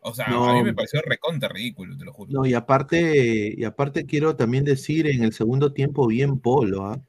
O 0.00 0.14
sea, 0.14 0.28
No. 0.28 0.48
a 0.48 0.52
mí 0.52 0.62
me 0.62 0.74
pareció 0.74 1.00
recontra 1.02 1.48
ridículo, 1.48 1.96
te 1.96 2.04
lo 2.04 2.12
juro. 2.12 2.30
No, 2.32 2.46
y 2.46 2.54
aparte, 2.54 3.54
y 3.56 3.64
aparte 3.64 4.06
quiero 4.06 4.36
también 4.36 4.64
decir 4.64 5.06
en 5.08 5.24
el 5.24 5.32
segundo 5.32 5.72
tiempo 5.72 6.06
bien 6.06 6.38
Polo, 6.38 6.86
¿ah? 6.86 7.00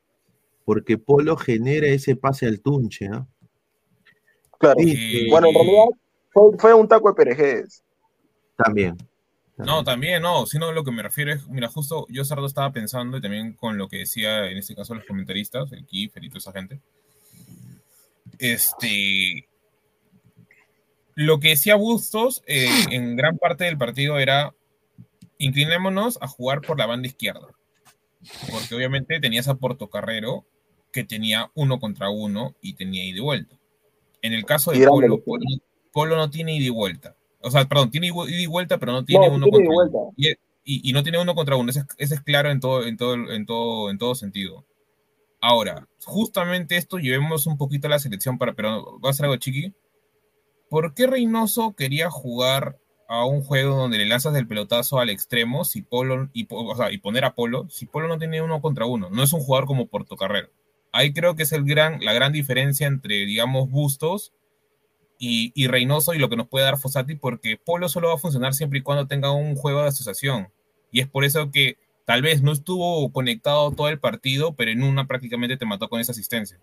Porque 0.65 0.97
Polo 0.97 1.37
genera 1.37 1.87
ese 1.87 2.15
pase 2.15 2.47
al 2.47 2.59
tunche, 2.61 3.07
¿ah? 3.13 3.27
Claro. 4.59 4.79
Sí, 4.79 5.27
Bueno, 5.29 5.47
en 5.49 5.53
realidad 5.53 5.85
fue, 6.31 6.57
fue 6.57 6.73
un 6.73 6.87
taco 6.87 7.09
de 7.09 7.15
perejes. 7.15 7.83
También. 8.55 8.97
No, 9.57 9.83
también 9.83 10.21
no, 10.21 10.45
sino 10.45 10.71
lo 10.71 10.83
que 10.83 10.91
me 10.91 11.01
refiero 11.01 11.31
es, 11.33 11.47
mira, 11.47 11.67
justo 11.67 12.05
yo 12.09 12.23
Sardo 12.23 12.45
estaba 12.45 12.71
pensando 12.71 13.17
y 13.17 13.21
también 13.21 13.53
con 13.53 13.77
lo 13.77 13.87
que 13.87 13.97
decía 13.97 14.49
en 14.51 14.57
este 14.57 14.75
caso 14.75 14.93
los 14.93 15.05
comentaristas, 15.05 15.71
el 15.71 15.85
Kiefer 15.85 16.23
y 16.23 16.29
toda 16.29 16.39
esa 16.39 16.51
gente. 16.51 16.79
Este, 18.39 19.47
lo 21.15 21.39
que 21.39 21.49
decía 21.49 21.75
Bustos 21.75 22.43
eh, 22.47 22.67
en 22.91 23.15
gran 23.15 23.37
parte 23.37 23.63
del 23.65 23.77
partido 23.77 24.19
era 24.19 24.53
inclinémonos 25.39 26.17
a 26.21 26.27
jugar 26.27 26.61
por 26.61 26.77
la 26.79 26.85
banda 26.85 27.07
izquierda, 27.07 27.47
porque 28.51 28.75
obviamente 28.75 29.19
tenías 29.19 29.47
a 29.47 29.55
Portocarrero 29.55 30.45
que 30.91 31.03
tenía 31.03 31.51
uno 31.53 31.79
contra 31.79 32.09
uno 32.09 32.55
y 32.61 32.73
tenía 32.73 33.05
ida 33.05 33.17
y 33.17 33.21
vuelta. 33.21 33.55
En 34.21 34.33
el 34.33 34.45
caso 34.45 34.71
de. 34.71 34.79
Polo, 34.87 35.23
Polo, 35.23 35.43
Polo 35.91 36.15
no 36.15 36.29
tiene 36.29 36.55
ida 36.55 36.65
y 36.65 36.69
vuelta. 36.69 37.15
O 37.39 37.51
sea, 37.51 37.65
perdón, 37.65 37.91
tiene 37.91 38.07
ida 38.07 38.15
y 38.41 38.47
vuelta, 38.47 38.77
pero 38.79 38.91
no 38.93 39.05
tiene 39.05 39.27
No, 39.27 39.35
uno 39.35 39.45
tiene 39.45 39.65
contra 39.67 39.83
uno. 39.99 40.13
Y, 40.17 40.29
y- 40.29 40.89
y 40.89 40.93
no 40.93 41.03
tiene 41.03 41.19
uno 41.19 41.35
contra 41.35 41.55
uno. 41.55 41.69
Ese 41.69 41.79
es, 41.81 41.85
ese 41.97 42.15
es 42.15 42.21
claro 42.21 42.49
en 42.49 42.59
todo, 42.59 42.85
en, 42.85 42.97
todo, 42.97 43.13
en, 43.31 43.45
todo, 43.45 43.89
en 43.91 43.97
todo 43.99 44.15
sentido. 44.15 44.65
Ahora, 45.39 45.87
justamente 46.03 46.77
esto 46.77 46.97
llevemos 46.97 47.45
un 47.45 47.57
poquito 47.57 47.87
a 47.87 47.91
la 47.91 47.99
selección 47.99 48.37
para, 48.37 48.53
pero 48.53 48.99
va 48.99 49.11
a 49.11 49.13
ser 49.13 49.25
algo 49.25 49.37
chiqui. 49.37 49.73
¿Por 50.69 50.93
qué 50.93 51.07
Reynoso 51.07 51.75
quería 51.75 52.09
jugar 52.09 52.79
a 53.07 53.25
un 53.25 53.41
juego 53.41 53.75
donde 53.75 53.97
le 53.97 54.05
lanzas 54.05 54.33
del 54.33 54.47
pelotazo 54.47 54.99
al 54.99 55.09
extremo 55.09 55.63
si 55.63 55.81
Polo 55.81 56.29
y 56.33 56.45
poner 56.45 57.23
a 57.23 57.35
Polo 57.35 57.69
si 57.69 57.85
Polo 57.85 58.07
no 58.07 58.17
tiene 58.17 58.41
uno 58.41 58.61
contra 58.61 58.85
uno? 58.85 59.09
No 59.09 59.23
es 59.23 59.31
un 59.31 59.39
jugador 59.39 59.67
como 59.67 59.87
Portocarrero. 59.87 60.49
Ahí 60.91 61.13
creo 61.13 61.35
que 61.35 61.43
es 61.43 61.51
el 61.51 61.63
gran, 61.63 62.03
la 62.03 62.13
gran 62.13 62.33
diferencia 62.33 62.87
entre, 62.87 63.25
digamos, 63.25 63.69
Bustos 63.69 64.33
y, 65.19 65.51
y 65.55 65.67
Reynoso 65.67 66.13
y 66.13 66.19
lo 66.19 66.29
que 66.29 66.35
nos 66.35 66.47
puede 66.47 66.65
dar 66.65 66.77
Fossati, 66.77 67.15
porque 67.15 67.57
Polo 67.57 67.87
solo 67.89 68.09
va 68.09 68.15
a 68.15 68.19
funcionar 68.19 68.53
siempre 68.53 68.79
y 68.79 68.81
cuando 68.81 69.07
tenga 69.07 69.31
un 69.31 69.55
juego 69.55 69.83
de 69.83 69.89
asociación. 69.89 70.51
Y 70.91 71.01
es 71.01 71.07
por 71.07 71.23
eso 71.23 71.51
que 71.51 71.77
tal 72.07 72.21
vez 72.21 72.41
no 72.41 72.53
estuvo 72.53 73.11
conectado 73.11 73.69
todo 73.71 73.89
el 73.89 73.99
partido, 73.99 74.55
pero 74.55 74.71
en 74.71 74.81
una 74.81 75.05
prácticamente 75.05 75.57
te 75.57 75.65
mató 75.65 75.89
con 75.89 75.99
esa 75.99 76.13
asistencia. 76.13 76.57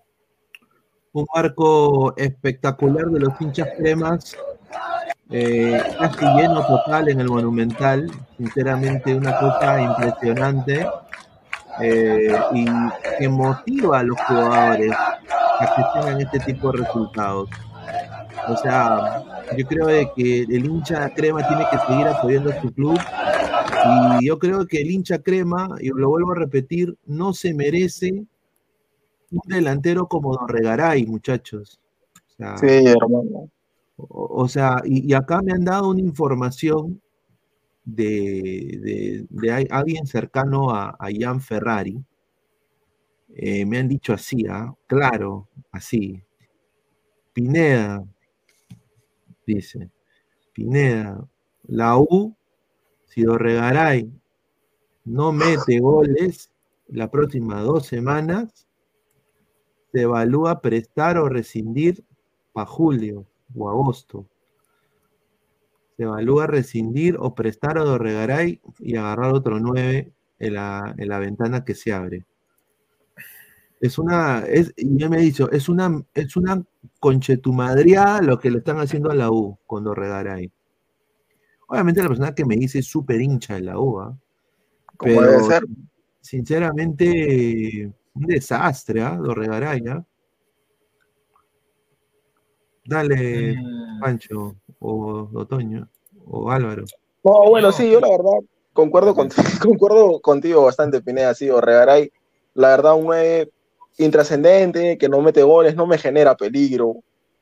Un 1.12 1.26
marco 1.34 2.16
espectacular 2.16 3.04
de 3.08 3.20
los 3.20 3.38
hinchas 3.38 3.68
cremas. 3.76 4.34
eh, 5.30 5.82
casi 5.98 6.24
lleno 6.36 6.66
total 6.66 7.10
en 7.10 7.20
el 7.20 7.28
Monumental. 7.28 8.10
Sinceramente, 8.38 9.14
una 9.14 9.38
cosa 9.38 9.82
impresionante. 9.82 10.86
eh, 11.80 12.40
y 12.54 12.64
que 13.18 13.28
motiva 13.28 13.98
a 13.98 14.02
los 14.02 14.18
jugadores 14.22 14.92
a 14.92 15.74
que 15.74 15.82
tengan 15.92 16.20
este 16.20 16.38
tipo 16.40 16.72
de 16.72 16.78
resultados. 16.78 17.50
O 18.48 18.56
sea, 18.56 19.22
yo 19.56 19.66
creo 19.66 19.86
de 19.86 20.10
que 20.16 20.42
el 20.42 20.64
hincha 20.64 21.10
crema 21.10 21.46
tiene 21.46 21.66
que 21.70 21.78
seguir 21.86 22.06
apoyando 22.06 22.50
a 22.50 22.60
su 22.62 22.72
club. 22.72 22.98
Y 23.86 24.26
yo 24.26 24.38
creo 24.38 24.66
que 24.66 24.80
el 24.80 24.90
hincha 24.90 25.18
crema, 25.18 25.76
y 25.80 25.88
lo 25.88 26.08
vuelvo 26.08 26.32
a 26.32 26.36
repetir, 26.36 26.96
no 27.06 27.32
se 27.34 27.52
merece 27.54 28.10
un 29.30 29.40
delantero 29.46 30.06
como 30.08 30.34
Don 30.36 30.48
Regaray, 30.48 31.06
muchachos. 31.06 31.80
O 32.14 32.36
sea, 32.36 32.56
Sí, 32.58 32.66
hermano. 32.86 33.50
o, 33.96 34.42
o 34.42 34.48
sea, 34.48 34.82
y, 34.84 35.10
y 35.10 35.14
acá 35.14 35.40
me 35.42 35.52
han 35.52 35.64
dado 35.64 35.90
una 35.90 36.00
información 36.00 37.00
de, 37.84 38.78
de- 38.82 39.26
de 39.28 39.52
al- 39.52 39.68
alguien 39.70 40.06
cercano 40.06 40.70
a, 40.70 40.96
a 40.98 41.10
Ian 41.10 41.40
Ferrari. 41.40 42.02
Eh, 43.36 43.66
me 43.66 43.78
han 43.78 43.88
dicho 43.88 44.12
así, 44.12 44.46
¿ah? 44.48 44.72
Claro, 44.86 45.48
así. 45.72 46.22
Pineda, 47.32 48.04
dice, 49.46 49.90
Pineda, 50.52 51.26
la 51.66 51.98
U, 51.98 52.34
si 53.14 53.22
Dorregaray 53.22 54.10
no 55.04 55.30
mete 55.30 55.78
goles 55.78 56.50
las 56.88 57.10
próximas 57.10 57.62
dos 57.62 57.86
semanas, 57.86 58.66
se 59.92 60.02
evalúa 60.02 60.60
prestar 60.60 61.18
o 61.18 61.28
rescindir 61.28 62.04
para 62.52 62.66
julio 62.66 63.24
o 63.56 63.70
agosto. 63.70 64.26
Se 65.96 66.02
evalúa 66.02 66.48
rescindir 66.48 67.16
o 67.20 67.36
prestar 67.36 67.78
a 67.78 67.84
Dorregaray 67.84 68.60
y 68.80 68.96
agarrar 68.96 69.32
otro 69.32 69.60
9 69.60 70.12
en 70.40 70.54
la, 70.54 70.92
en 70.98 71.08
la 71.08 71.20
ventana 71.20 71.64
que 71.64 71.76
se 71.76 71.92
abre. 71.92 72.24
Es 73.80 73.96
una, 73.96 74.40
es, 74.40 74.72
y 74.76 74.98
ya 74.98 75.08
me 75.08 75.18
he 75.18 75.20
dicho, 75.20 75.48
es 75.52 75.68
una, 75.68 76.04
es 76.14 76.34
una 76.34 76.64
conchetumadriada 76.98 78.22
lo 78.22 78.40
que 78.40 78.50
le 78.50 78.58
están 78.58 78.78
haciendo 78.78 79.12
a 79.12 79.14
la 79.14 79.30
U 79.30 79.56
con 79.66 79.84
Dorregaray. 79.84 80.50
Obviamente 81.68 82.02
la 82.02 82.08
persona 82.08 82.34
que 82.34 82.44
me 82.44 82.56
dice 82.56 82.80
es 82.80 82.86
súper 82.86 83.20
hincha 83.20 83.54
de 83.54 83.62
la 83.62 83.78
U, 83.78 84.00
¿ah? 84.00 84.16
Como 84.96 85.22
debe 85.22 85.34
Pero 85.34 85.46
ser. 85.46 85.64
sinceramente 86.20 87.92
Un 88.14 88.26
desastre, 88.26 89.02
¿ah? 89.02 89.18
Lo 89.20 89.34
regará 89.34 89.76
ya. 89.76 90.04
Dale, 92.86 93.56
Mm, 93.56 94.00
Pancho, 94.00 94.56
o 94.78 95.28
Otoño, 95.34 95.88
o 96.26 96.50
Álvaro. 96.50 96.84
No, 97.24 97.48
bueno, 97.48 97.72
sí, 97.72 97.90
yo 97.90 98.00
la 98.00 98.10
verdad 98.10 98.46
concuerdo, 98.74 99.14
con, 99.14 99.28
concuerdo 99.62 100.20
contigo 100.20 100.64
bastante, 100.64 101.00
Pineda, 101.00 101.34
sí, 101.34 101.48
o 101.48 101.60
Regaray. 101.60 102.12
La 102.52 102.68
verdad, 102.68 102.94
un 102.94 103.06
9 103.06 103.50
intrascendente, 103.96 104.98
que 104.98 105.08
no 105.08 105.22
mete 105.22 105.42
goles, 105.42 105.74
no 105.74 105.86
me 105.86 105.96
genera 105.96 106.36
peligro. 106.36 106.96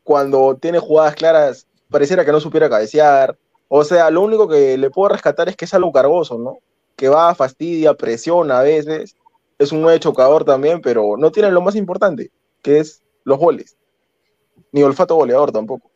Cuando 0.04 0.56
tiene 0.56 0.78
jugadas 0.78 1.16
claras, 1.16 1.66
pareciera 1.90 2.24
que 2.24 2.32
no 2.32 2.40
supiera 2.40 2.70
cabecear. 2.70 3.36
O 3.74 3.84
sea, 3.84 4.10
lo 4.10 4.20
único 4.20 4.46
que 4.48 4.76
le 4.76 4.90
puedo 4.90 5.14
rescatar 5.14 5.48
es 5.48 5.56
que 5.56 5.64
es 5.64 5.72
algo 5.72 5.90
cargoso, 5.92 6.36
¿no? 6.36 6.58
Que 6.94 7.08
va, 7.08 7.34
fastidia, 7.34 7.94
presiona 7.94 8.58
a 8.58 8.62
veces. 8.62 9.16
Es 9.58 9.72
un 9.72 9.80
9 9.80 9.98
chocador 9.98 10.44
también, 10.44 10.82
pero 10.82 11.16
no 11.16 11.32
tiene 11.32 11.50
lo 11.50 11.62
más 11.62 11.74
importante, 11.74 12.30
que 12.60 12.80
es 12.80 13.02
los 13.24 13.38
goles. 13.38 13.78
Ni 14.72 14.82
olfato 14.82 15.14
goleador 15.14 15.52
tampoco. 15.52 15.90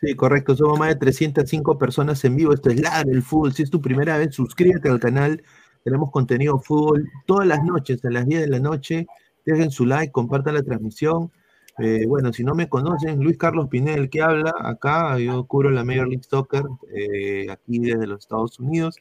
Sí, 0.00 0.14
correcto. 0.14 0.56
Somos 0.56 0.78
más 0.78 0.88
de 0.88 0.96
305 0.96 1.76
personas 1.76 2.24
en 2.24 2.36
vivo. 2.36 2.54
Esto 2.54 2.70
es 2.70 2.80
Ladre 2.80 3.12
el 3.12 3.22
Fútbol. 3.22 3.52
Si 3.52 3.62
es 3.62 3.70
tu 3.70 3.82
primera 3.82 4.16
vez, 4.16 4.34
suscríbete 4.34 4.88
al 4.88 4.98
canal. 4.98 5.42
Tenemos 5.84 6.10
contenido 6.10 6.58
fútbol 6.58 7.06
todas 7.26 7.46
las 7.46 7.62
noches, 7.62 8.02
a 8.02 8.08
las 8.08 8.24
10 8.24 8.40
de 8.40 8.48
la 8.48 8.60
noche. 8.60 9.06
Dejen 9.44 9.70
su 9.70 9.84
like, 9.84 10.10
compartan 10.10 10.54
la 10.54 10.62
transmisión. 10.62 11.30
Eh, 11.78 12.04
bueno, 12.06 12.32
si 12.32 12.44
no 12.44 12.54
me 12.54 12.68
conocen, 12.68 13.20
Luis 13.22 13.38
Carlos 13.38 13.68
Pinel, 13.68 14.10
que 14.10 14.22
habla 14.22 14.52
acá. 14.58 15.18
Yo 15.18 15.44
cubro 15.46 15.70
la 15.70 15.84
Major 15.84 16.08
League 16.08 16.24
Soccer 16.28 16.64
eh, 16.94 17.46
aquí 17.50 17.78
desde 17.78 18.06
los 18.06 18.20
Estados 18.20 18.58
Unidos. 18.60 18.96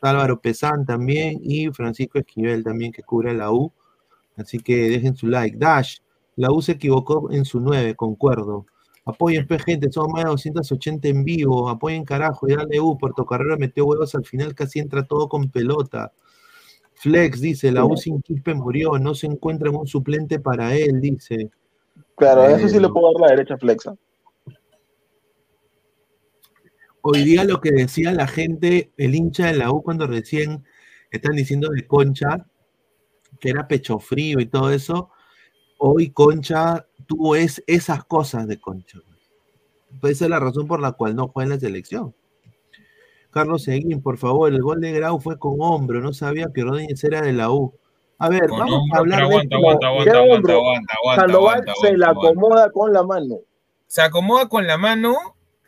Álvaro 0.00 0.40
Pesán 0.40 0.86
también 0.86 1.38
y 1.42 1.68
Francisco 1.70 2.18
Esquivel 2.18 2.64
también, 2.64 2.92
que 2.92 3.02
cubre 3.02 3.34
la 3.34 3.52
U. 3.52 3.72
Así 4.36 4.58
que 4.58 4.88
dejen 4.90 5.16
su 5.16 5.26
like. 5.26 5.56
Dash, 5.56 5.98
la 6.36 6.50
U 6.50 6.62
se 6.62 6.72
equivocó 6.72 7.30
en 7.30 7.44
su 7.44 7.60
9, 7.60 7.94
concuerdo. 7.94 8.66
Apoyen, 9.04 9.46
pues, 9.46 9.64
gente, 9.64 9.90
son 9.90 10.12
más 10.12 10.24
de 10.24 10.30
280 10.30 11.08
en 11.08 11.24
vivo. 11.24 11.68
Apoyen, 11.68 12.04
carajo, 12.04 12.48
y 12.48 12.54
dale 12.54 12.80
U. 12.80 12.96
Puerto 12.98 13.26
Carrera 13.26 13.56
metió 13.56 13.84
huevos 13.84 14.14
al 14.14 14.24
final, 14.24 14.54
casi 14.54 14.78
entra 14.78 15.04
todo 15.04 15.28
con 15.28 15.50
pelota. 15.50 16.12
Flex 16.94 17.40
dice: 17.40 17.72
La 17.72 17.84
U 17.84 17.96
sin 17.96 18.22
Quispe 18.22 18.54
murió, 18.54 18.98
no 18.98 19.14
se 19.14 19.26
encuentra 19.26 19.70
un 19.70 19.86
suplente 19.86 20.38
para 20.38 20.74
él, 20.76 21.00
dice. 21.00 21.50
Claro, 22.16 22.44
Eh, 22.44 22.54
eso 22.54 22.68
sí 22.68 22.78
le 22.78 22.88
puedo 22.88 23.12
dar 23.12 23.20
la 23.20 23.36
derecha 23.36 23.56
flexa. 23.56 23.94
Hoy 27.02 27.24
día 27.24 27.44
lo 27.44 27.60
que 27.60 27.72
decía 27.72 28.12
la 28.12 28.28
gente, 28.28 28.92
el 28.96 29.14
hincha 29.14 29.46
de 29.46 29.54
la 29.54 29.72
U, 29.72 29.82
cuando 29.82 30.06
recién 30.06 30.64
están 31.10 31.34
diciendo 31.34 31.68
de 31.70 31.86
Concha, 31.86 32.46
que 33.40 33.50
era 33.50 33.66
pecho 33.66 33.98
frío 33.98 34.38
y 34.38 34.46
todo 34.46 34.70
eso, 34.70 35.10
hoy 35.78 36.10
Concha 36.10 36.86
tuvo 37.06 37.34
es, 37.34 37.62
esas 37.66 38.04
cosas 38.04 38.46
de 38.46 38.60
Concha. 38.60 39.00
Pues 40.00 40.12
esa 40.12 40.26
es 40.26 40.30
la 40.30 40.38
razón 40.38 40.68
por 40.68 40.80
la 40.80 40.92
cual 40.92 41.16
no 41.16 41.28
juega 41.28 41.46
en 41.46 41.50
la 41.50 41.60
selección. 41.60 42.14
Carlos 43.30 43.64
Seguín, 43.64 44.00
por 44.02 44.18
favor, 44.18 44.52
el 44.52 44.62
gol 44.62 44.80
de 44.80 44.92
Grau 44.92 45.18
fue 45.18 45.38
con 45.38 45.56
hombro, 45.58 46.00
no 46.00 46.12
sabía 46.12 46.50
que 46.54 46.62
Rodríguez 46.62 47.02
era 47.02 47.22
de 47.22 47.32
la 47.32 47.50
U. 47.50 47.74
A 48.18 48.28
ver, 48.28 48.46
con 48.48 48.58
vamos 48.60 48.82
a 48.92 48.98
hablar 48.98 49.18
pero 49.18 49.28
de 49.28 49.34
aguanta, 49.34 49.56
esto. 49.56 49.56
aguanta, 49.56 49.86
aguanta, 49.88 50.10
¿Qué 50.12 50.18
aguanta, 50.18 50.36
hombro? 50.36 50.56
aguanta, 50.58 50.94
aguanta, 51.02 51.22
Sandoval 51.22 51.60
aguanta, 51.60 51.74
se 51.80 51.96
la 51.96 52.06
aguanta, 52.06 52.06
aguanta. 52.06 52.28
acomoda 52.28 52.70
con 52.70 52.92
la 52.92 53.02
mano. 53.02 53.36
Se 53.86 54.02
acomoda 54.02 54.48
con 54.48 54.66
la 54.66 54.78
mano 54.78 55.16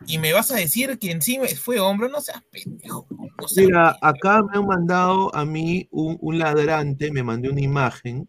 y 0.06 0.18
me 0.18 0.32
vas 0.32 0.50
a 0.52 0.56
decir 0.56 0.98
que 0.98 1.10
encima 1.10 1.46
fue 1.60 1.80
hombro, 1.80 2.08
no 2.08 2.20
seas 2.20 2.42
pendejo. 2.50 3.06
No 3.40 3.48
seas 3.48 3.66
Mira, 3.66 3.84
pendejo. 4.00 4.06
acá 4.06 4.42
me 4.42 4.58
han 4.58 4.66
mandado 4.66 5.34
a 5.34 5.44
mí 5.44 5.88
un, 5.90 6.16
un 6.20 6.38
ladrante, 6.38 7.10
me 7.10 7.22
mandó 7.22 7.50
una 7.50 7.60
imagen. 7.60 8.28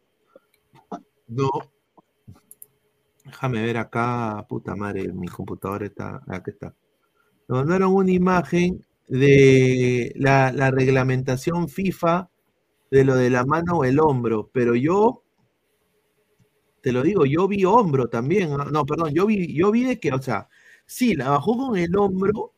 No. 1.27 1.49
Déjame 3.23 3.61
ver 3.63 3.77
acá, 3.77 4.45
puta 4.47 4.75
madre, 4.75 5.11
mi 5.11 5.27
computadora 5.27 5.85
está, 5.85 6.21
aquí 6.27 6.51
está. 6.51 6.73
Me 7.47 7.57
mandaron 7.57 7.93
una 7.93 8.11
imagen 8.11 8.85
de 9.07 10.11
la, 10.15 10.51
la 10.51 10.71
reglamentación 10.71 11.67
FIFA 11.69 12.29
de 12.95 13.03
lo 13.03 13.15
de 13.15 13.29
la 13.29 13.43
mano 13.45 13.79
o 13.79 13.83
el 13.83 13.99
hombro, 13.99 14.49
pero 14.53 14.73
yo, 14.73 15.21
te 16.81 16.93
lo 16.93 17.01
digo, 17.01 17.25
yo 17.25 17.45
vi 17.45 17.65
hombro 17.65 18.07
también. 18.07 18.53
¿ah? 18.53 18.69
No, 18.71 18.85
perdón, 18.85 19.13
yo 19.13 19.25
vi, 19.25 19.53
yo 19.53 19.69
vi 19.69 19.83
de 19.83 19.99
que, 19.99 20.13
o 20.13 20.21
sea, 20.21 20.47
sí, 20.85 21.13
la 21.13 21.29
bajó 21.31 21.57
con 21.57 21.77
el 21.77 21.93
hombro, 21.97 22.53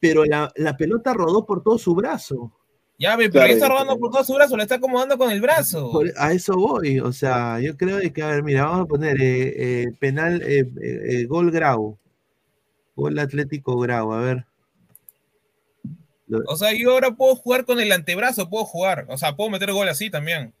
pero 0.00 0.24
la, 0.24 0.50
la 0.56 0.74
pelota 0.74 1.12
rodó 1.12 1.44
por 1.44 1.62
todo 1.62 1.76
su 1.76 1.94
brazo. 1.94 2.50
Ya, 2.98 3.14
ve, 3.16 3.24
pero 3.28 3.32
Claro, 3.32 3.46
ahí 3.46 3.52
está 3.52 3.92
ya. 3.92 3.96
por 3.98 4.10
todo 4.10 4.24
su 4.24 4.34
brazo, 4.34 4.56
le 4.56 4.62
está 4.62 4.76
acomodando 4.76 5.18
con 5.18 5.30
el 5.30 5.42
brazo. 5.42 5.90
Por- 5.92 6.12
a 6.16 6.32
eso 6.32 6.54
voy, 6.54 6.98
o 7.00 7.12
sea, 7.12 7.60
yo 7.60 7.76
creo 7.76 7.98
de 7.98 8.10
que, 8.10 8.22
a 8.22 8.28
ver, 8.28 8.42
mira, 8.42 8.64
vamos 8.64 8.84
a 8.84 8.86
poner 8.86 9.20
eh, 9.20 9.82
eh, 9.82 9.86
penal, 10.00 10.40
eh, 10.46 11.26
gol 11.26 11.50
Grau, 11.50 11.98
gol 12.96 13.18
Atlético 13.18 13.78
Grau, 13.80 14.12
a 14.14 14.20
ver. 14.20 14.46
O 16.46 16.56
sea, 16.56 16.72
yo 16.72 16.92
ahora 16.92 17.10
puedo 17.12 17.36
jugar 17.36 17.64
con 17.64 17.80
el 17.80 17.92
antebrazo, 17.92 18.48
puedo 18.48 18.64
jugar. 18.64 19.06
O 19.08 19.18
sea, 19.18 19.36
puedo 19.36 19.50
meter 19.50 19.72
gol 19.72 19.88
así 19.88 20.10
también. 20.10 20.54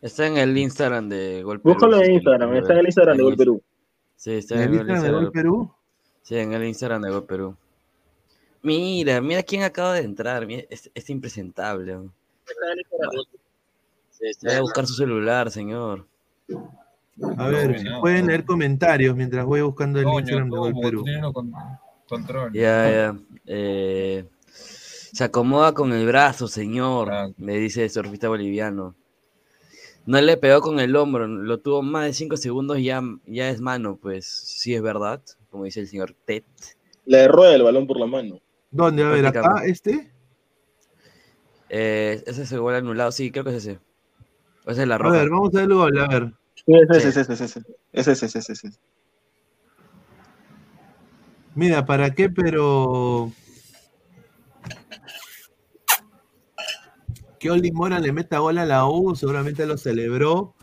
Está 0.00 0.26
en 0.26 0.36
el 0.38 0.56
Instagram 0.56 1.08
de 1.08 1.42
Gol 1.42 1.60
Perú. 1.60 1.74
Búscalo 1.74 2.02
en 2.02 2.12
Instagram, 2.14 2.54
está 2.56 2.72
en 2.74 2.78
el 2.78 2.86
Instagram 2.86 3.16
de. 3.16 3.22
Gol 3.24 3.36
Perú. 3.36 3.62
Sí, 4.16 4.32
está 4.34 4.54
¿En 4.54 4.60
en 4.62 4.68
el 4.68 4.74
Instagram 4.80 5.02
de 5.02 5.10
Gol. 5.10 5.32
Perú? 5.32 5.74
Sí, 6.22 6.36
en 6.36 6.52
el 6.52 6.64
Instagram 6.64 7.02
de 7.02 7.10
Gol 7.10 7.24
Perú. 7.26 7.56
Mira, 8.62 9.20
mira 9.20 9.42
quién 9.42 9.62
acaba 9.64 9.94
de 9.94 10.00
entrar. 10.02 10.46
mira, 10.46 10.64
es, 10.70 10.90
es 10.94 11.10
impresentable. 11.10 11.96
Vaya 14.42 14.58
a 14.58 14.60
buscar 14.60 14.86
su 14.86 14.94
celular, 14.94 15.50
señor. 15.50 16.06
A 17.36 17.48
ver, 17.48 17.70
No, 17.72 17.78
si 17.78 17.84
no, 17.84 18.00
pueden 18.00 18.22
no. 18.22 18.26
leer 18.28 18.44
comentarios 18.44 19.14
mientras 19.16 19.44
voy 19.44 19.60
buscando 19.62 20.00
el 20.00 20.06
Instagram 20.08 20.50
de 20.50 20.56
Gol 20.56 20.74
Perú. 20.80 21.04
Control. 22.08 22.52
Ya, 22.52 22.90
ya. 22.90 23.16
eh, 23.46 24.24
se 24.46 25.24
acomoda 25.24 25.72
con 25.74 25.92
el 25.92 26.06
brazo, 26.06 26.48
señor. 26.48 27.10
Ah. 27.12 27.28
Me 27.36 27.56
dice 27.56 27.84
el 27.84 27.90
surfista 27.90 28.28
boliviano. 28.28 28.94
No 30.06 30.20
le 30.20 30.36
pegó 30.38 30.62
con 30.62 30.80
el 30.80 30.96
hombro, 30.96 31.26
lo 31.26 31.58
tuvo 31.60 31.82
más 31.82 32.06
de 32.06 32.12
5 32.14 32.38
segundos 32.38 32.78
y 32.78 32.84
ya, 32.84 33.02
ya 33.26 33.50
es 33.50 33.60
mano, 33.60 33.98
pues 34.00 34.26
sí 34.26 34.74
es 34.74 34.80
verdad, 34.80 35.20
como 35.50 35.64
dice 35.64 35.80
el 35.80 35.86
señor 35.86 36.14
Ted. 36.24 36.44
Le 37.04 37.28
rueda 37.28 37.54
el 37.54 37.62
balón 37.62 37.86
por 37.86 38.00
la 38.00 38.06
mano. 38.06 38.40
¿Dónde? 38.70 39.02
A 39.02 39.10
ver, 39.10 39.26
acá, 39.26 39.62
este. 39.66 40.10
Eh, 41.68 42.22
ese 42.26 42.42
es 42.42 42.52
el 42.52 42.60
gol 42.60 42.74
anulado, 42.74 43.12
sí, 43.12 43.30
creo 43.30 43.44
que 43.44 43.50
es 43.50 43.56
ese. 43.56 43.78
O 44.64 44.70
esa 44.70 44.82
es 44.82 44.88
la 44.88 44.94
A 44.94 44.98
roja. 44.98 45.18
ver, 45.18 45.28
vamos 45.28 45.54
a 45.54 45.58
ver 45.58 45.68
el 45.68 45.74
gol, 45.74 45.98
a 45.98 46.06
ver. 46.08 46.32
Ese, 46.66 47.08
ese, 47.08 47.20
ese, 47.20 47.32
ese, 47.32 47.44
ese, 47.44 47.60
ese, 47.92 48.12
ese, 48.12 48.26
ese, 48.26 48.38
ese, 48.38 48.52
ese. 48.52 48.78
Mira, 51.58 51.84
¿para 51.84 52.14
qué? 52.14 52.30
Pero. 52.30 53.32
Que 57.40 57.50
Oli 57.50 57.72
Mora 57.72 57.98
le 57.98 58.12
meta 58.12 58.38
gol 58.38 58.58
a 58.58 58.64
la 58.64 58.86
U, 58.86 59.16
seguramente 59.16 59.66
lo 59.66 59.76
celebró. 59.76 60.54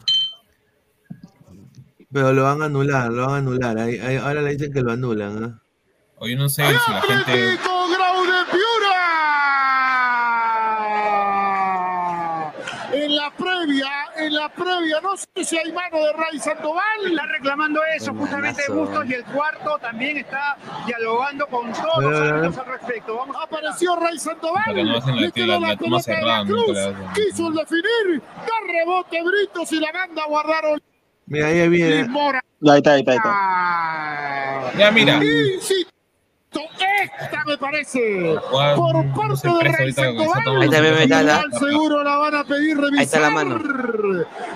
Pero 2.13 2.31
lo 2.31 2.43
van 2.43 2.61
a 2.61 2.65
anular, 2.65 3.11
lo 3.11 3.23
van 3.25 3.33
a 3.33 3.37
anular. 3.39 3.77
Ahí- 3.77 3.99
ahí- 3.99 4.15
ahora 4.15 4.41
le 4.41 4.51
dicen 4.51 4.71
que 4.71 4.79
lo 4.81 4.93
anulan. 4.93 5.43
¿ah? 5.43 5.61
O 6.17 6.27
yo 6.29 6.37
no 6.37 6.47
sé 6.47 6.63
si 6.65 6.91
la 6.91 7.01
gente. 7.01 7.31
Atlético 7.31 7.71
Grau 7.89 8.23
de 8.23 8.45
Piura. 8.51 9.01
En 12.93 13.15
la 13.17 13.31
previa, 13.35 13.91
en 14.17 14.33
la 14.33 14.47
previa, 14.77 15.01
no 15.01 15.17
sé 15.17 15.45
si 15.45 15.57
hay 15.57 15.71
mano 15.71 15.97
de 15.97 16.13
Ray 16.13 16.39
Sandoval. 16.39 16.83
Está 17.05 17.25
reclamando 17.27 17.79
eso 17.95 18.13
justamente. 18.13 18.63
Bustos 18.71 19.05
y 19.07 19.13
el 19.13 19.25
cuarto 19.25 19.77
también 19.79 20.17
está 20.17 20.57
dialogando 20.85 21.47
con 21.47 21.71
todos 21.73 22.03
los 22.03 22.19
árbitros 22.21 22.57
al 22.57 22.65
respecto. 22.65 23.15
Vamos 23.17 23.35
Apareció 23.41 23.95
Ray 23.95 24.17
Sandoval. 24.19 24.85
No 24.85 25.15
Le 25.15 25.31
quedó 25.31 25.59
la- 25.59 25.75
pelota 25.75 26.15
de 26.15 26.21
la 26.21 26.43
Cruz. 26.45 26.77
Quiso 27.13 27.47
el 27.47 27.53
definir. 27.55 28.21
Da 28.21 28.53
rebote 28.67 29.23
Britos 29.23 29.71
y 29.71 29.79
la 29.79 29.91
manda 29.91 30.23
a 30.23 30.27
guardar 30.27 30.63
Mira, 31.27 31.47
ahí 31.47 31.67
viene. 31.69 32.07
Ahí 32.67 32.77
está, 32.77 32.93
ahí 32.93 32.99
está, 32.99 33.11
ahí 33.11 33.17
está. 33.17 34.77
Ya, 34.77 34.91
mira. 34.91 35.19
Insisto, 36.59 37.15
esta 37.21 37.43
me 37.45 37.57
parece. 37.57 38.35
Juan, 38.49 38.75
Por 38.75 39.13
parte 39.13 39.83
de 39.83 39.93
Sandoval. 39.93 40.43
toma. 40.43 40.61
Ahí 40.63 40.69
también 40.69 40.95
me 40.95 41.03
está 41.03 41.23
la- 41.23 41.43
seguro 41.59 42.03
la 42.03 42.15
van 42.17 42.35
a 42.35 42.43
pedir 42.43 42.77
revisar. 42.77 42.97
Ahí 42.99 43.03
está 43.05 43.19
la 43.19 43.29
mano. 43.29 43.55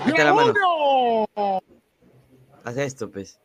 Ahí 0.04 0.08
está 0.12 0.24
la 0.24 0.34
mano. 0.34 0.54
Hace 2.64 2.84
esto, 2.84 3.10
pues. 3.10 3.38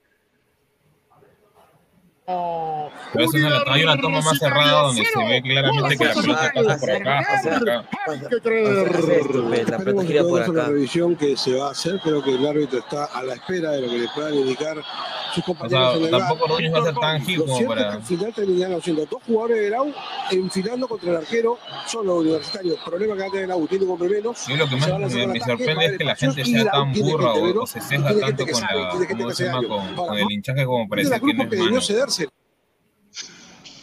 Pero 2.28 3.26
eso 3.26 3.38
no 3.38 3.50
la- 3.50 3.64
hay 3.68 3.84
una 3.84 3.98
toma 4.02 4.20
más 4.22 4.40
cerrada 4.40 4.82
donde 4.82 5.04
se 5.06 5.20
ve 5.26 5.42
claramente 5.44 5.96
que 5.98 6.06
la 6.06 6.14
pelota 6.16 6.52
pasa 6.56 6.80
por 6.80 6.92
acá, 6.92 7.24
pasa 7.28 7.60
por 7.60 7.70
acá. 7.70 7.90
Hay 8.08 8.20
que 8.30 8.40
creer. 8.42 8.92
pues. 8.92 9.70
La 9.70 9.78
pelota 9.78 10.04
gira 10.06 10.24
por 10.24 10.42
acá. 10.42 10.66
revisión 10.70 11.16
que 11.16 11.38
se 11.38 11.54
va 11.56 11.68
a 11.68 11.72
hacer, 11.72 12.00
creo 12.04 12.24
que 12.24 12.32
el 12.34 12.48
árbitro 12.48 12.80
está 12.80 13.06
a 13.06 13.22
la 13.22 13.36
espera 13.36 13.72
de 13.72 13.82
lo 13.82 13.88
que 13.90 13.98
le 14.00 14.08
puedan 14.16 14.34
indicar 14.34 14.78
sus 15.36 15.44
O 15.44 15.48
compañeros 15.48 15.92
sea, 15.92 15.98
en 16.00 16.06
el 16.06 16.12
bar. 16.12 16.22
tampoco 16.30 16.48
Núñez 16.54 16.74
va 16.74 16.80
a 16.80 16.84
ser 16.84 16.96
tan 16.96 17.26
como 17.38 17.66
para. 17.68 17.94
al 17.94 18.04
final 18.04 18.34
terminaron 18.34 18.82
siendo 18.82 19.06
dos 19.06 19.22
jugadores 19.24 19.58
de 19.62 19.70
la 19.70 19.84
U 19.84 19.94
enfilando 20.32 20.88
contra 20.88 21.10
el 21.12 21.18
arquero, 21.18 21.60
son 21.88 22.06
los 22.08 22.22
universitarios. 22.22 22.80
Problema 22.86 23.14
que 23.16 23.22
va 23.22 23.28
a 23.28 23.32
tener 23.32 23.48
la 23.50 23.56
U, 23.58 23.68
tiene 23.68 23.86
hombre 23.86 24.10
menos. 24.10 24.48
Yo 24.48 24.56
lo 24.56 24.68
que 24.68 24.76
más 24.78 24.90
me, 25.14 25.28
me 25.28 25.40
sorprende 25.42 25.86
es 25.86 25.98
que 25.98 26.04
la 26.04 26.16
gente 26.16 26.46
sea 26.46 26.72
tan 26.72 26.94
burra 26.94 27.34
o, 27.34 27.64
o 27.64 27.68
se 27.68 27.82
sesga 27.82 28.18
tanto 28.20 28.46
con, 28.46 28.56
sabe, 28.56 28.82
la, 28.82 29.68
con, 29.68 29.96
Para 29.96 30.08
con 30.08 30.18
el 30.18 30.32
hinchaje 30.32 30.66
como 30.66 30.88
parece 30.88 31.20
que 31.20 31.34
no 31.34 31.44
es 31.44 31.50
que 31.50 31.56
debió 31.58 31.82
cederse. 31.82 32.28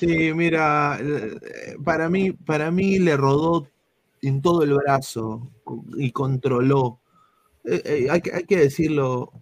Sí, 0.00 0.32
mira, 0.34 0.98
eh, 1.00 1.76
para 1.84 2.08
mí, 2.08 2.32
para 2.32 2.70
mí 2.72 2.98
le 2.98 3.16
rodó 3.16 3.68
en 4.20 4.42
todo 4.42 4.62
el 4.64 4.74
brazo 4.74 5.48
y 5.96 6.10
controló. 6.10 6.98
Eh, 7.64 7.82
eh, 7.84 8.06
hay, 8.10 8.20
que- 8.20 8.32
hay 8.34 8.44
que 8.44 8.56
decirlo. 8.56 9.32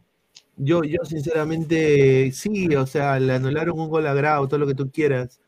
Yo, 0.63 0.85
yo 0.85 1.03
sinceramente, 1.07 2.31
sí, 2.33 2.75
o 2.77 2.87
sea, 2.87 3.19
le 3.19 3.33
anularon 3.33 3.81
un 3.81 3.89
gol 3.89 4.07
a 4.07 4.47
todo 4.47 4.59
lo 4.59 4.67
que 4.67 4.75
tú 4.75 4.91
quieras, 4.91 5.41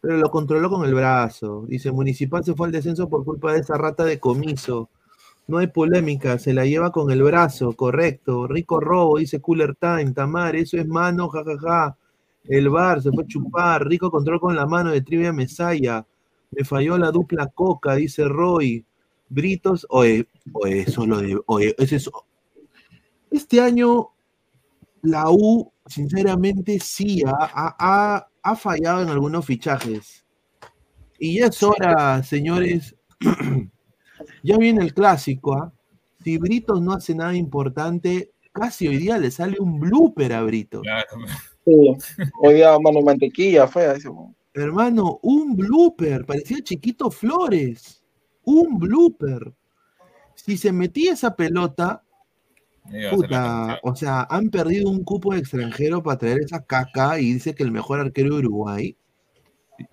pero 0.00 0.16
lo 0.16 0.30
controló 0.30 0.70
con 0.70 0.84
el 0.86 0.94
brazo. 0.94 1.64
Dice, 1.66 1.90
Municipal 1.90 2.44
se 2.44 2.54
fue 2.54 2.68
al 2.68 2.72
descenso 2.72 3.08
por 3.08 3.24
culpa 3.24 3.52
de 3.52 3.60
esa 3.60 3.76
rata 3.76 4.04
de 4.04 4.20
comiso. 4.20 4.90
No 5.48 5.58
hay 5.58 5.66
polémica, 5.66 6.38
se 6.38 6.54
la 6.54 6.66
lleva 6.66 6.92
con 6.92 7.10
el 7.10 7.24
brazo, 7.24 7.72
correcto. 7.72 8.46
Rico 8.46 8.78
robo, 8.78 9.18
dice 9.18 9.40
Cooler 9.40 9.74
Time, 9.74 10.12
Tamar, 10.12 10.54
eso 10.54 10.76
es 10.78 10.86
mano, 10.86 11.28
jajaja. 11.30 11.96
El 12.44 12.68
bar 12.70 13.02
se 13.02 13.10
fue 13.10 13.24
a 13.24 13.26
chupar, 13.26 13.84
rico 13.88 14.08
control 14.08 14.38
con 14.38 14.54
la 14.54 14.66
mano 14.66 14.92
de 14.92 15.02
Trivia 15.02 15.32
Mesaya. 15.32 16.06
Me 16.52 16.64
falló 16.64 16.96
la 16.96 17.10
dupla 17.10 17.48
coca, 17.48 17.96
dice 17.96 18.24
Roy. 18.28 18.84
Britos, 19.28 19.84
oye, 19.90 20.28
oye, 20.52 20.82
eso 20.82 21.04
lo 21.06 21.18
de, 21.18 21.40
oye, 21.46 21.74
es 21.76 21.92
eso. 21.92 22.24
Este 23.32 23.60
año 23.60 24.13
la 25.04 25.30
U, 25.30 25.70
sinceramente, 25.86 26.80
sí, 26.80 27.22
ha, 27.26 27.76
ha- 27.78 28.26
ha- 28.42 28.56
fallado 28.56 29.02
en 29.02 29.08
algunos 29.08 29.44
fichajes. 29.44 30.24
Y 31.18 31.38
ya 31.38 31.46
es 31.46 31.62
hora, 31.62 32.22
señores. 32.22 32.94
ya 34.42 34.56
viene 34.58 34.82
el 34.82 34.92
clásico, 34.94 35.54
¿ah? 35.54 35.72
Si 36.22 36.38
Britos 36.38 36.80
no 36.80 36.92
hace 36.94 37.14
nada 37.14 37.34
importante, 37.34 38.32
casi 38.52 38.88
hoy 38.88 38.96
día 38.96 39.18
le 39.18 39.30
sale 39.30 39.56
un 39.60 39.78
blooper 39.78 40.32
a 40.32 40.42
Britos. 40.42 40.82
Claro. 40.82 41.06
Sí. 41.66 42.22
Hoy 42.40 42.54
día 42.54 42.78
mano 42.78 43.00
mantequilla 43.02 43.68
fea. 43.68 43.92
ese. 43.92 44.08
Hermano, 44.54 45.18
un 45.22 45.54
blooper, 45.56 46.24
parecía 46.24 46.62
Chiquito 46.62 47.10
Flores. 47.10 48.02
Un 48.44 48.78
blooper. 48.78 49.52
Si 50.34 50.56
se 50.56 50.72
metía 50.72 51.12
esa 51.12 51.34
pelota, 51.36 52.00
Iba 52.00 52.02
a 52.02 52.02
ser 52.02 52.02
la 52.04 52.73
puta, 53.10 53.78
o 53.82 53.94
sea, 53.96 54.26
han 54.30 54.50
perdido 54.50 54.90
un 54.90 55.04
cupo 55.04 55.32
de 55.32 55.40
extranjero 55.40 56.02
para 56.02 56.18
traer 56.18 56.40
esa 56.40 56.62
caca 56.64 57.18
y 57.18 57.32
dice 57.34 57.54
que 57.54 57.62
el 57.62 57.70
mejor 57.72 58.00
arquero 58.00 58.34
de 58.34 58.40
Uruguay. 58.40 58.96